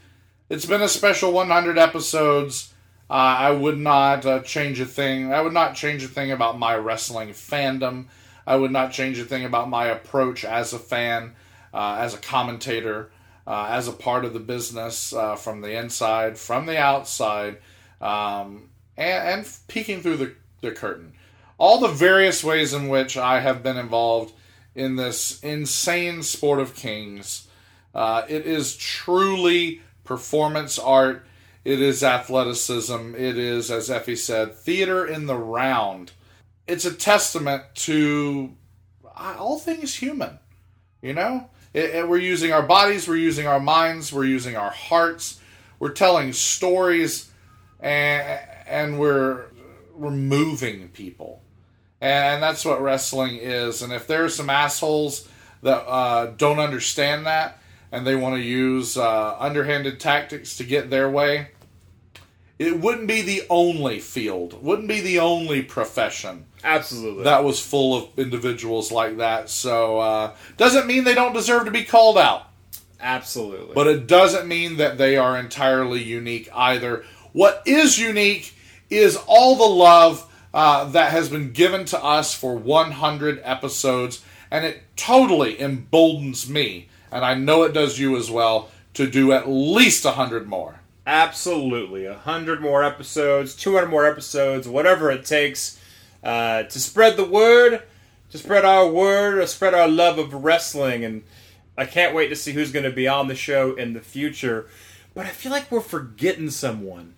it's 0.50 0.66
been 0.66 0.82
a 0.82 0.90
special 0.90 1.32
100 1.32 1.78
episodes. 1.78 2.74
Uh, 3.10 3.14
I 3.14 3.52
would 3.52 3.78
not 3.78 4.26
uh, 4.26 4.40
change 4.42 4.80
a 4.80 4.86
thing. 4.86 5.32
I 5.32 5.42
would 5.42 5.54
not 5.54 5.76
change 5.76 6.04
a 6.04 6.08
thing 6.08 6.32
about 6.32 6.60
my 6.60 6.76
wrestling 6.76 7.30
fandom. 7.30 8.06
I 8.48 8.56
would 8.56 8.72
not 8.72 8.92
change 8.92 9.20
a 9.20 9.26
thing 9.26 9.46
about 9.46 9.70
my 9.70 9.88
approach 9.88 10.44
as 10.44 10.74
a 10.74 10.80
fan, 10.80 11.34
uh, 11.74 11.98
as 12.00 12.14
a 12.14 12.20
commentator, 12.20 13.12
uh, 13.48 13.68
as 13.70 13.88
a 13.88 13.92
part 13.92 14.26
of 14.26 14.34
the 14.34 14.40
business 14.40 15.14
uh, 15.14 15.36
from 15.36 15.62
the 15.62 15.78
inside, 15.78 16.38
from 16.38 16.66
the 16.66 16.78
outside, 16.78 17.58
um, 18.02 18.70
and, 18.98 19.40
and 19.40 19.58
peeking 19.68 20.02
through 20.02 20.18
the, 20.18 20.36
the 20.62 20.72
curtain 20.72 21.14
all 21.58 21.80
the 21.80 21.88
various 21.88 22.44
ways 22.44 22.74
in 22.74 22.88
which 22.88 23.18
I 23.18 23.40
have 23.40 23.64
been 23.64 23.78
involved 23.78 24.34
in 24.74 24.96
this 24.96 25.42
insane 25.42 26.24
sport 26.24 26.60
of 26.60 26.76
kings. 26.76 27.48
Uh, 27.96 28.24
it 28.28 28.46
is 28.46 28.76
truly 28.76 29.82
performance 30.04 30.78
art. 30.78 31.26
It 31.64 31.82
is 31.82 32.04
athleticism. 32.04 33.16
It 33.16 33.38
is, 33.38 33.72
as 33.72 33.90
Effy 33.90 34.18
said, 34.18 34.54
theater 34.54 35.06
in 35.08 35.26
the 35.26 35.38
round. 35.38 36.12
It's 36.68 36.86
a 36.86 36.94
testament 36.94 37.64
to 37.76 38.54
uh, 39.06 39.36
all 39.40 39.58
things 39.58 39.96
human. 39.96 40.38
You 41.02 41.14
know, 41.14 41.50
it, 41.74 41.86
it- 41.96 42.10
we're 42.10 42.18
using 42.18 42.52
our 42.52 42.64
bodies, 42.64 43.08
we're 43.08 43.16
using 43.16 43.48
our 43.48 43.60
minds, 43.60 44.12
we're 44.12 44.26
using 44.26 44.56
our 44.58 44.72
hearts, 44.72 45.40
we're 45.80 45.92
telling 45.92 46.34
stories, 46.34 47.32
and 47.80 48.40
and 48.68 49.00
we're 49.00 49.46
we're 49.96 50.10
moving 50.12 50.90
people, 50.90 51.42
and 52.02 52.42
that's 52.44 52.66
what 52.66 52.82
wrestling 52.82 53.38
is. 53.38 53.82
And 53.82 53.94
if 53.94 54.08
there 54.08 54.26
are 54.26 54.30
some 54.30 54.50
assholes 54.50 55.28
that 55.62 55.86
uh, 55.88 56.28
don't 56.38 56.60
understand 56.60 57.26
that 57.28 57.60
and 57.96 58.06
they 58.06 58.16
want 58.16 58.36
to 58.36 58.42
use 58.42 58.98
uh, 58.98 59.38
underhanded 59.40 60.00
tactics 60.02 60.58
to 60.58 60.66
get 60.66 60.90
their 60.90 61.10
way, 61.10 61.48
it 62.60 62.80
wouldn't 62.80 63.08
be 63.08 63.22
the 63.22 63.44
only 63.50 64.00
field, 64.00 64.62
wouldn't 64.62 64.90
be 64.90 65.00
the 65.00 65.20
only 65.20 65.62
profession 65.62 66.46
Absolutely. 66.62 67.24
that 67.24 67.44
was 67.44 67.60
full 67.60 67.96
of 67.96 68.20
individuals 68.20 68.92
like 68.92 69.18
that. 69.18 69.50
So 69.50 70.00
uh, 70.00 70.36
doesn't 70.58 70.88
mean 70.88 71.06
they 71.06 71.16
don't 71.16 71.34
deserve 71.34 71.66
to 71.66 71.72
be 71.72 71.84
called 71.84 72.18
out. 72.18 72.50
Absolutely. 73.00 73.74
But 73.74 73.88
it 73.88 74.08
doesn't 74.08 74.48
mean 74.48 74.78
that 74.78 74.98
they 74.98 75.16
are 75.16 75.38
entirely 75.38 76.04
unique 76.04 76.50
either. 76.54 77.06
What 77.32 77.62
is 77.66 77.98
unique 77.98 78.56
is 78.90 79.18
all 79.28 79.56
the 79.56 79.64
love 79.64 80.30
uh, 80.54 80.86
that 80.92 81.12
has 81.12 81.30
been 81.30 81.52
given 81.52 81.86
to 81.86 82.04
us 82.04 82.34
for 82.34 82.56
100 82.56 83.42
episodes, 83.44 84.24
and 84.52 84.66
it 84.66 84.84
totally 84.96 85.60
emboldens 85.60 86.50
me, 86.50 86.90
and 87.16 87.24
I 87.24 87.34
know 87.34 87.64
it 87.64 87.74
does 87.74 87.98
you 87.98 88.18
as 88.18 88.30
well, 88.30 88.70
to 88.94 89.10
do 89.10 89.32
at 89.32 89.48
least 89.48 90.04
100 90.04 90.50
more. 90.50 90.82
Absolutely. 91.08 92.06
A 92.06 92.14
hundred 92.14 92.60
more 92.60 92.84
episodes, 92.84 93.56
200 93.56 93.88
more 93.88 94.06
episodes, 94.06 94.68
whatever 94.68 95.10
it 95.10 95.24
takes 95.24 95.80
uh, 96.26 96.64
to 96.64 96.78
spread 96.78 97.16
the 97.16 97.24
word, 97.24 97.84
to 98.32 98.38
spread 98.38 98.66
our 98.66 98.90
word, 98.90 99.38
or 99.38 99.48
spread 99.48 99.74
our 99.74 99.88
love 99.88 100.18
of 100.20 100.34
wrestling. 100.34 101.06
And 101.06 101.24
I 101.78 101.86
can't 101.86 102.14
wait 102.14 102.28
to 102.30 102.36
see 102.36 102.52
who's 102.52 102.74
going 102.74 102.84
to 102.84 102.92
be 102.92 103.08
on 103.08 103.30
the 103.30 103.36
show 103.36 103.76
in 103.76 103.94
the 103.94 104.02
future. 104.02 104.68
But 105.14 105.26
I 105.26 105.30
feel 105.30 105.54
like 105.54 105.72
we're 105.72 105.80
forgetting 105.80 106.50
someone. 106.50 107.14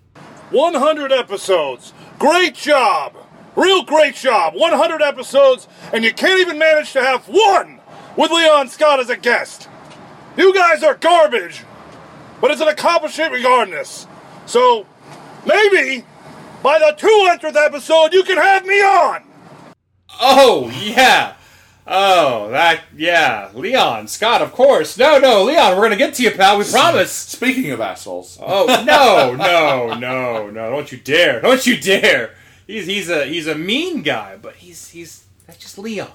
100 0.52 1.12
episodes. 1.12 1.92
Great 2.20 2.54
job. 2.54 3.16
Real 3.56 3.84
great 3.84 4.14
job. 4.14 4.54
100 4.54 5.02
episodes, 5.02 5.68
and 5.92 6.04
you 6.04 6.14
can't 6.14 6.40
even 6.40 6.60
manage 6.60 6.94
to 6.94 7.02
have 7.02 7.28
one 7.28 7.80
with 8.16 8.30
Leon 8.30 8.68
Scott 8.70 9.00
as 9.00 9.10
a 9.10 9.18
guest. 9.18 9.70
You 10.38 10.54
guys 10.54 10.84
are 10.84 10.96
garbage, 10.96 11.64
but 12.40 12.52
it's 12.52 12.62
an 12.62 12.68
accomplishment 12.68 13.34
regardless. 13.34 14.06
So, 14.46 14.86
maybe 15.46 16.06
by 16.62 16.80
the 16.80 16.96
200th 16.98 17.56
episode, 17.56 18.14
you 18.14 18.24
can 18.24 18.38
have 18.38 18.66
me 18.66 18.80
on. 18.80 19.24
Oh, 20.22 20.70
yeah. 20.84 21.34
Oh, 21.88 22.50
that, 22.52 22.82
yeah. 22.96 23.50
Leon, 23.54 24.08
Scott, 24.08 24.42
of 24.42 24.52
course. 24.52 24.98
No, 24.98 25.18
no, 25.18 25.44
Leon, 25.44 25.72
we're 25.72 25.88
going 25.88 25.92
to 25.92 25.98
get 25.98 26.14
to 26.16 26.24
you, 26.24 26.32
pal. 26.32 26.58
We 26.60 26.66
promise. 26.66 27.12
Speaking 27.12 27.72
of 27.72 27.82
assholes. 27.82 28.38
Oh, 28.42 28.66
no, 28.86 29.36
no, 29.36 29.98
no, 29.98 30.50
no. 30.50 30.70
Don't 30.70 30.92
you 30.92 30.98
dare. 30.98 31.42
Don't 31.42 31.66
you 31.66 31.80
dare. 31.80 32.36
He's, 32.68 32.86
he's, 32.86 33.10
a, 33.10 33.26
he's 33.26 33.48
a 33.48 33.56
mean 33.56 34.04
guy, 34.04 34.38
but 34.40 34.56
he's, 34.58 34.90
he's, 34.90 35.26
That's 35.48 35.58
just 35.58 35.78
Leon. 35.78 36.12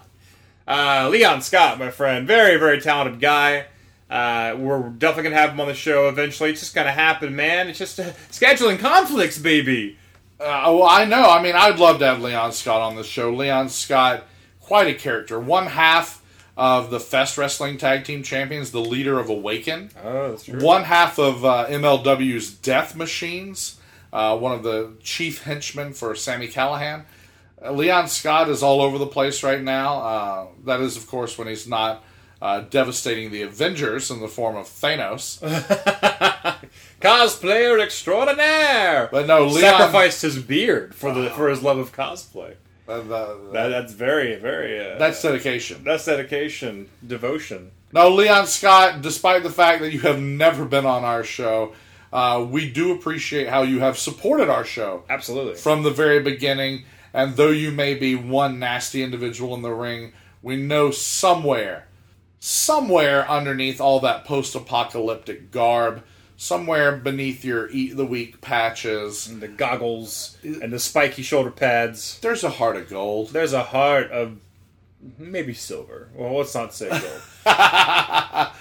Uh, 0.68 1.08
Leon 1.10 1.42
Scott, 1.42 1.78
my 1.78 1.90
friend, 1.90 2.26
very 2.26 2.56
very 2.56 2.80
talented 2.80 3.20
guy. 3.20 3.66
Uh, 4.12 4.54
we're 4.58 4.90
definitely 4.90 5.30
gonna 5.30 5.40
have 5.40 5.52
him 5.52 5.60
on 5.60 5.68
the 5.68 5.74
show 5.74 6.06
eventually. 6.10 6.50
It's 6.50 6.60
just 6.60 6.74
gonna 6.74 6.92
happen, 6.92 7.34
man. 7.34 7.68
It's 7.68 7.78
just 7.78 7.98
uh, 7.98 8.10
scheduling 8.30 8.78
conflicts, 8.78 9.38
baby. 9.38 9.96
Uh, 10.38 10.68
well, 10.74 10.82
I 10.82 11.06
know. 11.06 11.30
I 11.30 11.42
mean, 11.42 11.54
I'd 11.54 11.78
love 11.78 11.98
to 12.00 12.04
have 12.04 12.20
Leon 12.20 12.52
Scott 12.52 12.82
on 12.82 12.94
the 12.94 13.04
show. 13.04 13.32
Leon 13.32 13.70
Scott, 13.70 14.24
quite 14.60 14.88
a 14.88 14.92
character. 14.92 15.40
One 15.40 15.66
half 15.66 16.22
of 16.58 16.90
the 16.90 17.00
Fest 17.00 17.38
Wrestling 17.38 17.78
Tag 17.78 18.04
Team 18.04 18.22
Champions, 18.22 18.70
the 18.70 18.82
leader 18.82 19.18
of 19.18 19.30
Awaken. 19.30 19.88
Oh, 20.04 20.32
that's 20.32 20.44
true. 20.44 20.60
One 20.60 20.84
half 20.84 21.18
of 21.18 21.42
uh, 21.42 21.68
MLW's 21.70 22.52
Death 22.52 22.94
Machines, 22.94 23.80
uh, 24.12 24.36
one 24.36 24.52
of 24.52 24.62
the 24.62 24.92
chief 25.02 25.44
henchmen 25.44 25.94
for 25.94 26.14
Sami 26.14 26.48
Callihan. 26.48 27.04
Uh, 27.64 27.72
Leon 27.72 28.08
Scott 28.08 28.50
is 28.50 28.62
all 28.62 28.82
over 28.82 28.98
the 28.98 29.06
place 29.06 29.42
right 29.42 29.62
now. 29.62 30.00
Uh, 30.00 30.46
that 30.66 30.82
is, 30.82 30.98
of 30.98 31.06
course, 31.06 31.38
when 31.38 31.48
he's 31.48 31.66
not 31.66 32.04
uh, 32.42 32.60
devastating 32.60 33.30
the 33.30 33.40
Avengers 33.42 34.10
in 34.10 34.20
the 34.20 34.28
form 34.28 34.56
of 34.56 34.66
Thanos. 34.66 35.38
Cosplayer 37.00 37.80
extraordinaire. 37.80 39.08
But 39.10 39.26
no, 39.26 39.46
Leon 39.46 39.60
sacrificed 39.60 40.22
his 40.22 40.38
beard 40.42 40.94
for 40.94 41.14
the 41.14 41.30
for 41.30 41.48
his 41.48 41.62
love 41.62 41.78
of 41.78 41.92
cosplay. 41.94 42.54
Uh, 42.88 43.00
That, 43.52 43.68
that's 43.68 43.92
very 43.92 44.36
very. 44.36 44.78
Uh, 44.78 44.98
That's 44.98 45.22
dedication. 45.22 45.84
That's 45.84 46.04
dedication, 46.04 46.88
devotion. 47.06 47.70
No, 47.92 48.08
Leon 48.10 48.46
Scott, 48.48 49.02
despite 49.02 49.42
the 49.44 49.50
fact 49.50 49.80
that 49.82 49.92
you 49.92 50.00
have 50.00 50.18
never 50.20 50.64
been 50.64 50.86
on 50.86 51.04
our 51.04 51.22
show, 51.22 51.74
uh, 52.12 52.44
we 52.48 52.70
do 52.70 52.92
appreciate 52.92 53.48
how 53.48 53.62
you 53.62 53.80
have 53.80 53.98
supported 53.98 54.48
our 54.48 54.64
show. 54.64 55.04
Absolutely. 55.08 55.54
From 55.54 55.82
the 55.84 55.90
very 55.90 56.20
beginning. 56.20 56.84
And 57.14 57.36
though 57.36 57.50
you 57.50 57.70
may 57.70 57.94
be 57.94 58.14
one 58.16 58.58
nasty 58.58 59.02
individual 59.02 59.54
in 59.54 59.60
the 59.60 59.74
ring, 59.74 60.12
we 60.40 60.56
know 60.56 60.90
somewhere, 60.90 61.86
somewhere 62.44 63.28
underneath 63.30 63.80
all 63.80 64.00
that 64.00 64.24
post 64.24 64.56
apocalyptic 64.56 65.52
garb, 65.52 66.02
somewhere 66.36 66.96
beneath 66.96 67.44
your 67.44 67.70
Eat 67.70 67.96
the 67.96 68.04
Week 68.04 68.40
patches, 68.40 69.28
and 69.28 69.40
the 69.40 69.46
goggles, 69.46 70.36
and 70.42 70.72
the 70.72 70.80
spiky 70.80 71.22
shoulder 71.22 71.52
pads, 71.52 72.18
there's 72.18 72.42
a 72.42 72.50
heart 72.50 72.76
of 72.76 72.88
gold. 72.88 73.28
There's 73.28 73.52
a 73.52 73.62
heart 73.62 74.10
of 74.10 74.38
maybe 75.16 75.54
silver. 75.54 76.08
Well, 76.16 76.38
let's 76.38 76.52
not 76.52 76.74
say 76.74 76.88
gold. 76.88 77.22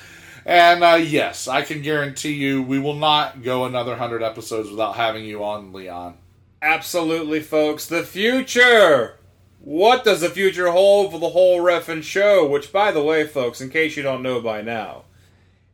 And 0.43 0.83
uh, 0.83 0.95
yes, 0.95 1.47
I 1.47 1.61
can 1.61 1.83
guarantee 1.83 2.33
you 2.33 2.63
we 2.63 2.79
will 2.79 2.95
not 2.95 3.43
go 3.43 3.65
another 3.65 3.91
100 3.91 4.23
episodes 4.23 4.71
without 4.71 4.95
having 4.95 5.23
you 5.23 5.43
on, 5.43 5.71
Leon. 5.71 6.17
Absolutely, 6.63 7.41
folks. 7.41 7.85
The 7.85 8.01
future. 8.01 9.19
What 9.63 10.03
does 10.03 10.21
the 10.21 10.29
future 10.29 10.71
hold 10.71 11.11
for 11.11 11.19
the 11.19 11.29
whole 11.29 11.59
Reffin 11.59 12.01
show? 12.01 12.47
Which, 12.47 12.71
by 12.71 12.91
the 12.91 13.03
way, 13.03 13.27
folks, 13.27 13.61
in 13.61 13.69
case 13.69 13.95
you 13.95 14.01
don't 14.01 14.23
know 14.23 14.41
by 14.41 14.63
now, 14.63 15.03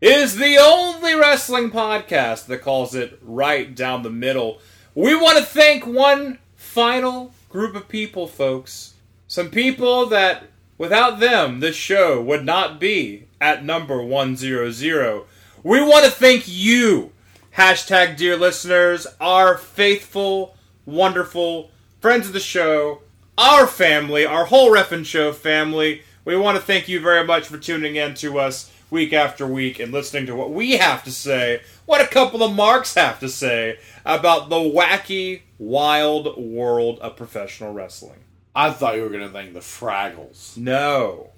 is 0.01 0.35
the 0.35 0.57
only 0.57 1.15
wrestling 1.15 1.71
podcast 1.71 2.47
that 2.47 2.61
calls 2.61 2.93
it 2.93 3.17
right 3.21 3.73
down 3.73 4.03
the 4.03 4.09
middle. 4.09 4.59
We 4.93 5.15
want 5.15 5.37
to 5.37 5.43
thank 5.45 5.87
one 5.87 6.37
final 6.55 7.33
group 7.47 7.75
of 7.75 7.87
people, 7.87 8.27
folks. 8.27 8.95
Some 9.25 9.49
people 9.51 10.05
that, 10.07 10.47
without 10.77 11.21
them, 11.21 11.61
this 11.61 11.77
show 11.77 12.21
would 12.21 12.43
not 12.43 12.81
be 12.81 13.27
at 13.39 13.63
number 13.63 14.03
100. 14.03 15.23
We 15.63 15.81
want 15.81 16.03
to 16.03 16.11
thank 16.11 16.43
you, 16.45 17.13
hashtag 17.55 18.17
dear 18.17 18.35
listeners, 18.35 19.07
our 19.21 19.57
faithful, 19.57 20.57
wonderful 20.85 21.71
friends 22.01 22.27
of 22.27 22.33
the 22.33 22.41
show, 22.41 23.01
our 23.37 23.67
family, 23.67 24.25
our 24.25 24.45
whole 24.45 24.71
Reffin 24.71 25.05
Show 25.05 25.31
family. 25.31 26.01
We 26.25 26.35
want 26.35 26.57
to 26.57 26.63
thank 26.63 26.87
you 26.87 26.99
very 26.99 27.25
much 27.25 27.47
for 27.47 27.57
tuning 27.57 27.95
in 27.95 28.13
to 28.15 28.39
us 28.39 28.71
week 28.89 29.13
after 29.13 29.45
week 29.45 29.79
and 29.79 29.91
listening 29.91 30.25
to 30.27 30.35
what 30.35 30.51
we 30.51 30.77
have 30.77 31.03
to 31.03 31.11
say, 31.11 31.61
what 31.85 32.01
a 32.01 32.07
couple 32.07 32.43
of 32.43 32.53
marks 32.53 32.95
have 32.95 33.19
to 33.19 33.29
say 33.29 33.79
about 34.05 34.49
the 34.49 34.55
wacky, 34.55 35.41
wild 35.59 36.37
world 36.37 36.99
of 36.99 37.15
professional 37.15 37.73
wrestling. 37.73 38.19
I 38.55 38.71
thought 38.71 38.95
you 38.95 39.03
were 39.03 39.09
going 39.09 39.21
to 39.21 39.29
thank 39.29 39.53
the 39.53 39.59
Fraggles. 39.59 40.57
No. 40.57 41.29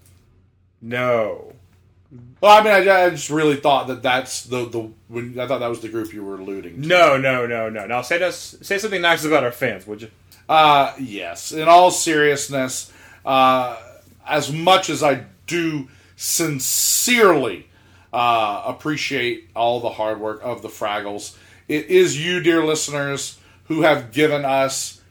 No. 0.82 1.54
Well, 2.42 2.60
I 2.60 2.64
mean, 2.64 2.74
I, 2.74 3.06
I 3.06 3.10
just 3.10 3.30
really 3.30 3.58
thought 3.58 3.88
that 3.88 4.02
that's 4.02 4.44
the 4.44 4.68
the 4.68 4.90
when 5.10 5.40
I 5.40 5.46
thought 5.46 5.60
that 5.60 5.68
was 5.68 5.82
the 5.82 5.90
group 5.90 6.12
you 6.12 6.24
were 6.24 6.36
alluding 6.36 6.82
to. 6.82 6.88
No, 6.88 7.18
no, 7.18 7.46
no, 7.46 7.70
no. 7.70 7.86
Now 7.86 8.02
say 8.02 8.24
us 8.24 8.56
say 8.62 8.80
something 8.80 9.02
nice 9.02 9.26
about 9.26 9.44
our 9.44 9.52
fans, 9.52 9.86
would 9.86 10.02
you? 10.02 10.10
Uh, 10.50 10.96
yes. 11.00 11.52
In 11.52 11.68
all 11.68 11.92
seriousness, 11.92 12.92
uh, 13.24 13.78
as 14.28 14.52
much 14.52 14.90
as 14.90 15.04
I 15.04 15.26
do 15.46 15.88
sincerely 16.16 17.68
uh, 18.12 18.64
appreciate 18.66 19.50
all 19.56 19.80
the 19.80 19.92
hard 19.92 20.20
work 20.20 20.42
of 20.42 20.64
the 20.64 20.68
Fraggles, 20.68 21.38
it 21.68 21.86
is 21.86 22.24
you, 22.24 22.42
dear 22.42 22.66
listeners, 22.66 23.38
who 23.66 23.84
have 23.84 24.12
given 24.12 24.44
us 24.44 25.02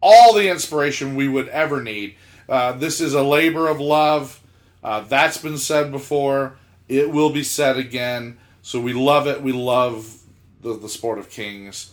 all 0.00 0.32
the 0.32 0.48
inspiration 0.48 1.14
we 1.14 1.28
would 1.28 1.48
ever 1.48 1.82
need. 1.82 2.16
Uh, 2.48 2.72
this 2.72 3.00
is 3.00 3.12
a 3.12 3.22
labor 3.22 3.68
of 3.68 3.78
love. 3.78 4.40
Uh, 4.82 5.00
that's 5.00 5.36
been 5.36 5.58
said 5.58 5.92
before. 5.92 6.56
It 6.88 7.10
will 7.10 7.30
be 7.30 7.42
said 7.42 7.76
again. 7.76 8.38
So 8.62 8.80
we 8.80 8.94
love 8.94 9.26
it. 9.26 9.42
We 9.42 9.52
love 9.52 10.20
the, 10.62 10.74
the 10.74 10.88
sport 10.88 11.18
of 11.18 11.28
kings. 11.28 11.92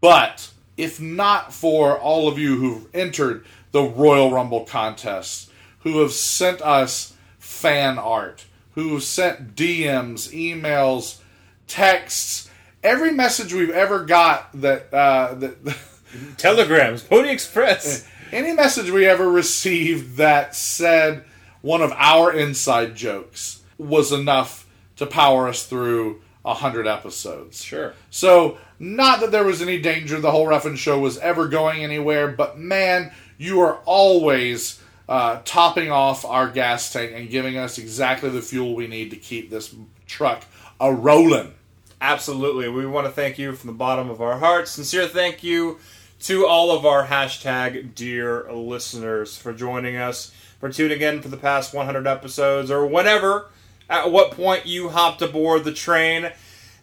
But 0.00 0.50
if 0.80 0.98
not 0.98 1.52
for 1.52 1.98
all 1.98 2.26
of 2.26 2.38
you 2.38 2.56
who've 2.56 2.94
entered 2.94 3.44
the 3.72 3.82
Royal 3.82 4.32
Rumble 4.32 4.64
contest, 4.64 5.50
who 5.80 6.00
have 6.00 6.12
sent 6.12 6.62
us 6.62 7.14
fan 7.38 7.98
art, 7.98 8.46
who 8.74 8.94
have 8.94 9.02
sent 9.02 9.54
DMs, 9.54 10.32
emails, 10.32 11.20
texts, 11.66 12.50
every 12.82 13.12
message 13.12 13.52
we've 13.52 13.70
ever 13.70 14.04
got 14.04 14.48
that 14.60 14.92
uh, 14.92 15.34
that 15.34 15.76
telegrams, 16.38 17.02
Pony 17.02 17.30
Express, 17.30 18.08
any 18.32 18.52
message 18.52 18.90
we 18.90 19.06
ever 19.06 19.28
received 19.28 20.16
that 20.16 20.54
said 20.54 21.24
one 21.60 21.82
of 21.82 21.92
our 21.92 22.32
inside 22.32 22.96
jokes 22.96 23.62
was 23.76 24.12
enough 24.12 24.66
to 24.96 25.04
power 25.04 25.46
us 25.46 25.66
through 25.66 26.22
a 26.44 26.54
hundred 26.54 26.86
episodes. 26.86 27.62
Sure. 27.62 27.92
So, 28.08 28.58
not 28.80 29.20
that 29.20 29.30
there 29.30 29.44
was 29.44 29.60
any 29.60 29.78
danger 29.78 30.18
the 30.18 30.30
whole 30.30 30.46
Reffin 30.46 30.76
show 30.76 30.98
was 30.98 31.18
ever 31.18 31.46
going 31.46 31.84
anywhere, 31.84 32.28
but 32.28 32.58
man, 32.58 33.12
you 33.36 33.60
are 33.60 33.76
always 33.84 34.80
uh, 35.06 35.42
topping 35.44 35.90
off 35.90 36.24
our 36.24 36.48
gas 36.48 36.90
tank 36.90 37.12
and 37.14 37.28
giving 37.28 37.58
us 37.58 37.76
exactly 37.76 38.30
the 38.30 38.40
fuel 38.40 38.74
we 38.74 38.86
need 38.86 39.10
to 39.10 39.16
keep 39.16 39.50
this 39.50 39.74
truck 40.06 40.44
a 40.80 40.92
rolling. 40.92 41.52
Absolutely. 42.00 42.70
We 42.70 42.86
want 42.86 43.06
to 43.06 43.12
thank 43.12 43.38
you 43.38 43.54
from 43.54 43.68
the 43.68 43.76
bottom 43.76 44.08
of 44.08 44.22
our 44.22 44.38
hearts. 44.38 44.70
Sincere 44.70 45.06
thank 45.06 45.42
you 45.42 45.78
to 46.20 46.46
all 46.46 46.70
of 46.70 46.86
our 46.86 47.06
hashtag 47.06 47.94
dear 47.94 48.50
listeners 48.50 49.36
for 49.36 49.52
joining 49.52 49.96
us, 49.96 50.32
for 50.58 50.70
tuning 50.70 51.02
in 51.02 51.20
for 51.20 51.28
the 51.28 51.36
past 51.36 51.74
100 51.74 52.06
episodes, 52.06 52.70
or 52.70 52.86
whenever, 52.86 53.50
at 53.90 54.10
what 54.10 54.30
point 54.30 54.64
you 54.64 54.88
hopped 54.88 55.20
aboard 55.20 55.64
the 55.64 55.72
train. 55.72 56.30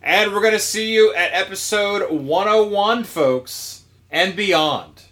And 0.07 0.31
we're 0.31 0.39
going 0.39 0.53
to 0.53 0.59
see 0.59 0.93
you 0.93 1.13
at 1.15 1.33
episode 1.33 2.09
101, 2.09 3.03
folks, 3.03 3.83
and 4.09 4.37
beyond. 4.37 5.03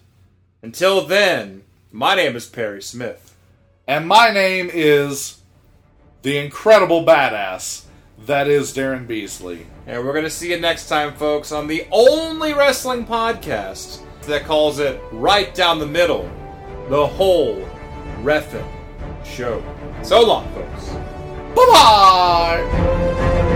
Until 0.61 1.05
then, 1.05 1.63
my 1.91 2.15
name 2.15 2.37
is 2.37 2.45
Perry 2.45 2.81
Smith. 2.81 3.35
And 3.89 4.07
my 4.07 4.31
name 4.31 4.69
is 4.73 5.41
the 6.21 6.37
incredible 6.37 7.05
badass 7.05 7.83
that 8.25 8.47
is 8.47 8.73
Daryn 8.73 9.05
Beasley. 9.05 9.65
And 9.85 10.01
we're 10.05 10.13
going 10.13 10.23
to 10.23 10.29
see 10.29 10.51
you 10.51 10.61
next 10.61 10.87
time, 10.87 11.13
folks, 11.13 11.51
on 11.51 11.67
the 11.67 11.85
only 11.91 12.53
wrestling 12.53 13.05
podcast 13.05 13.99
that 14.21 14.45
calls 14.45 14.79
it 14.79 15.01
right 15.11 15.53
down 15.53 15.79
the 15.79 15.85
middle 15.85 16.31
the 16.87 17.05
whole 17.05 17.57
Reffin 18.21 18.65
show. 19.25 19.61
So 20.03 20.25
long, 20.25 20.49
folks. 20.53 20.87
Bye 21.53 21.65
bye! 21.73 23.54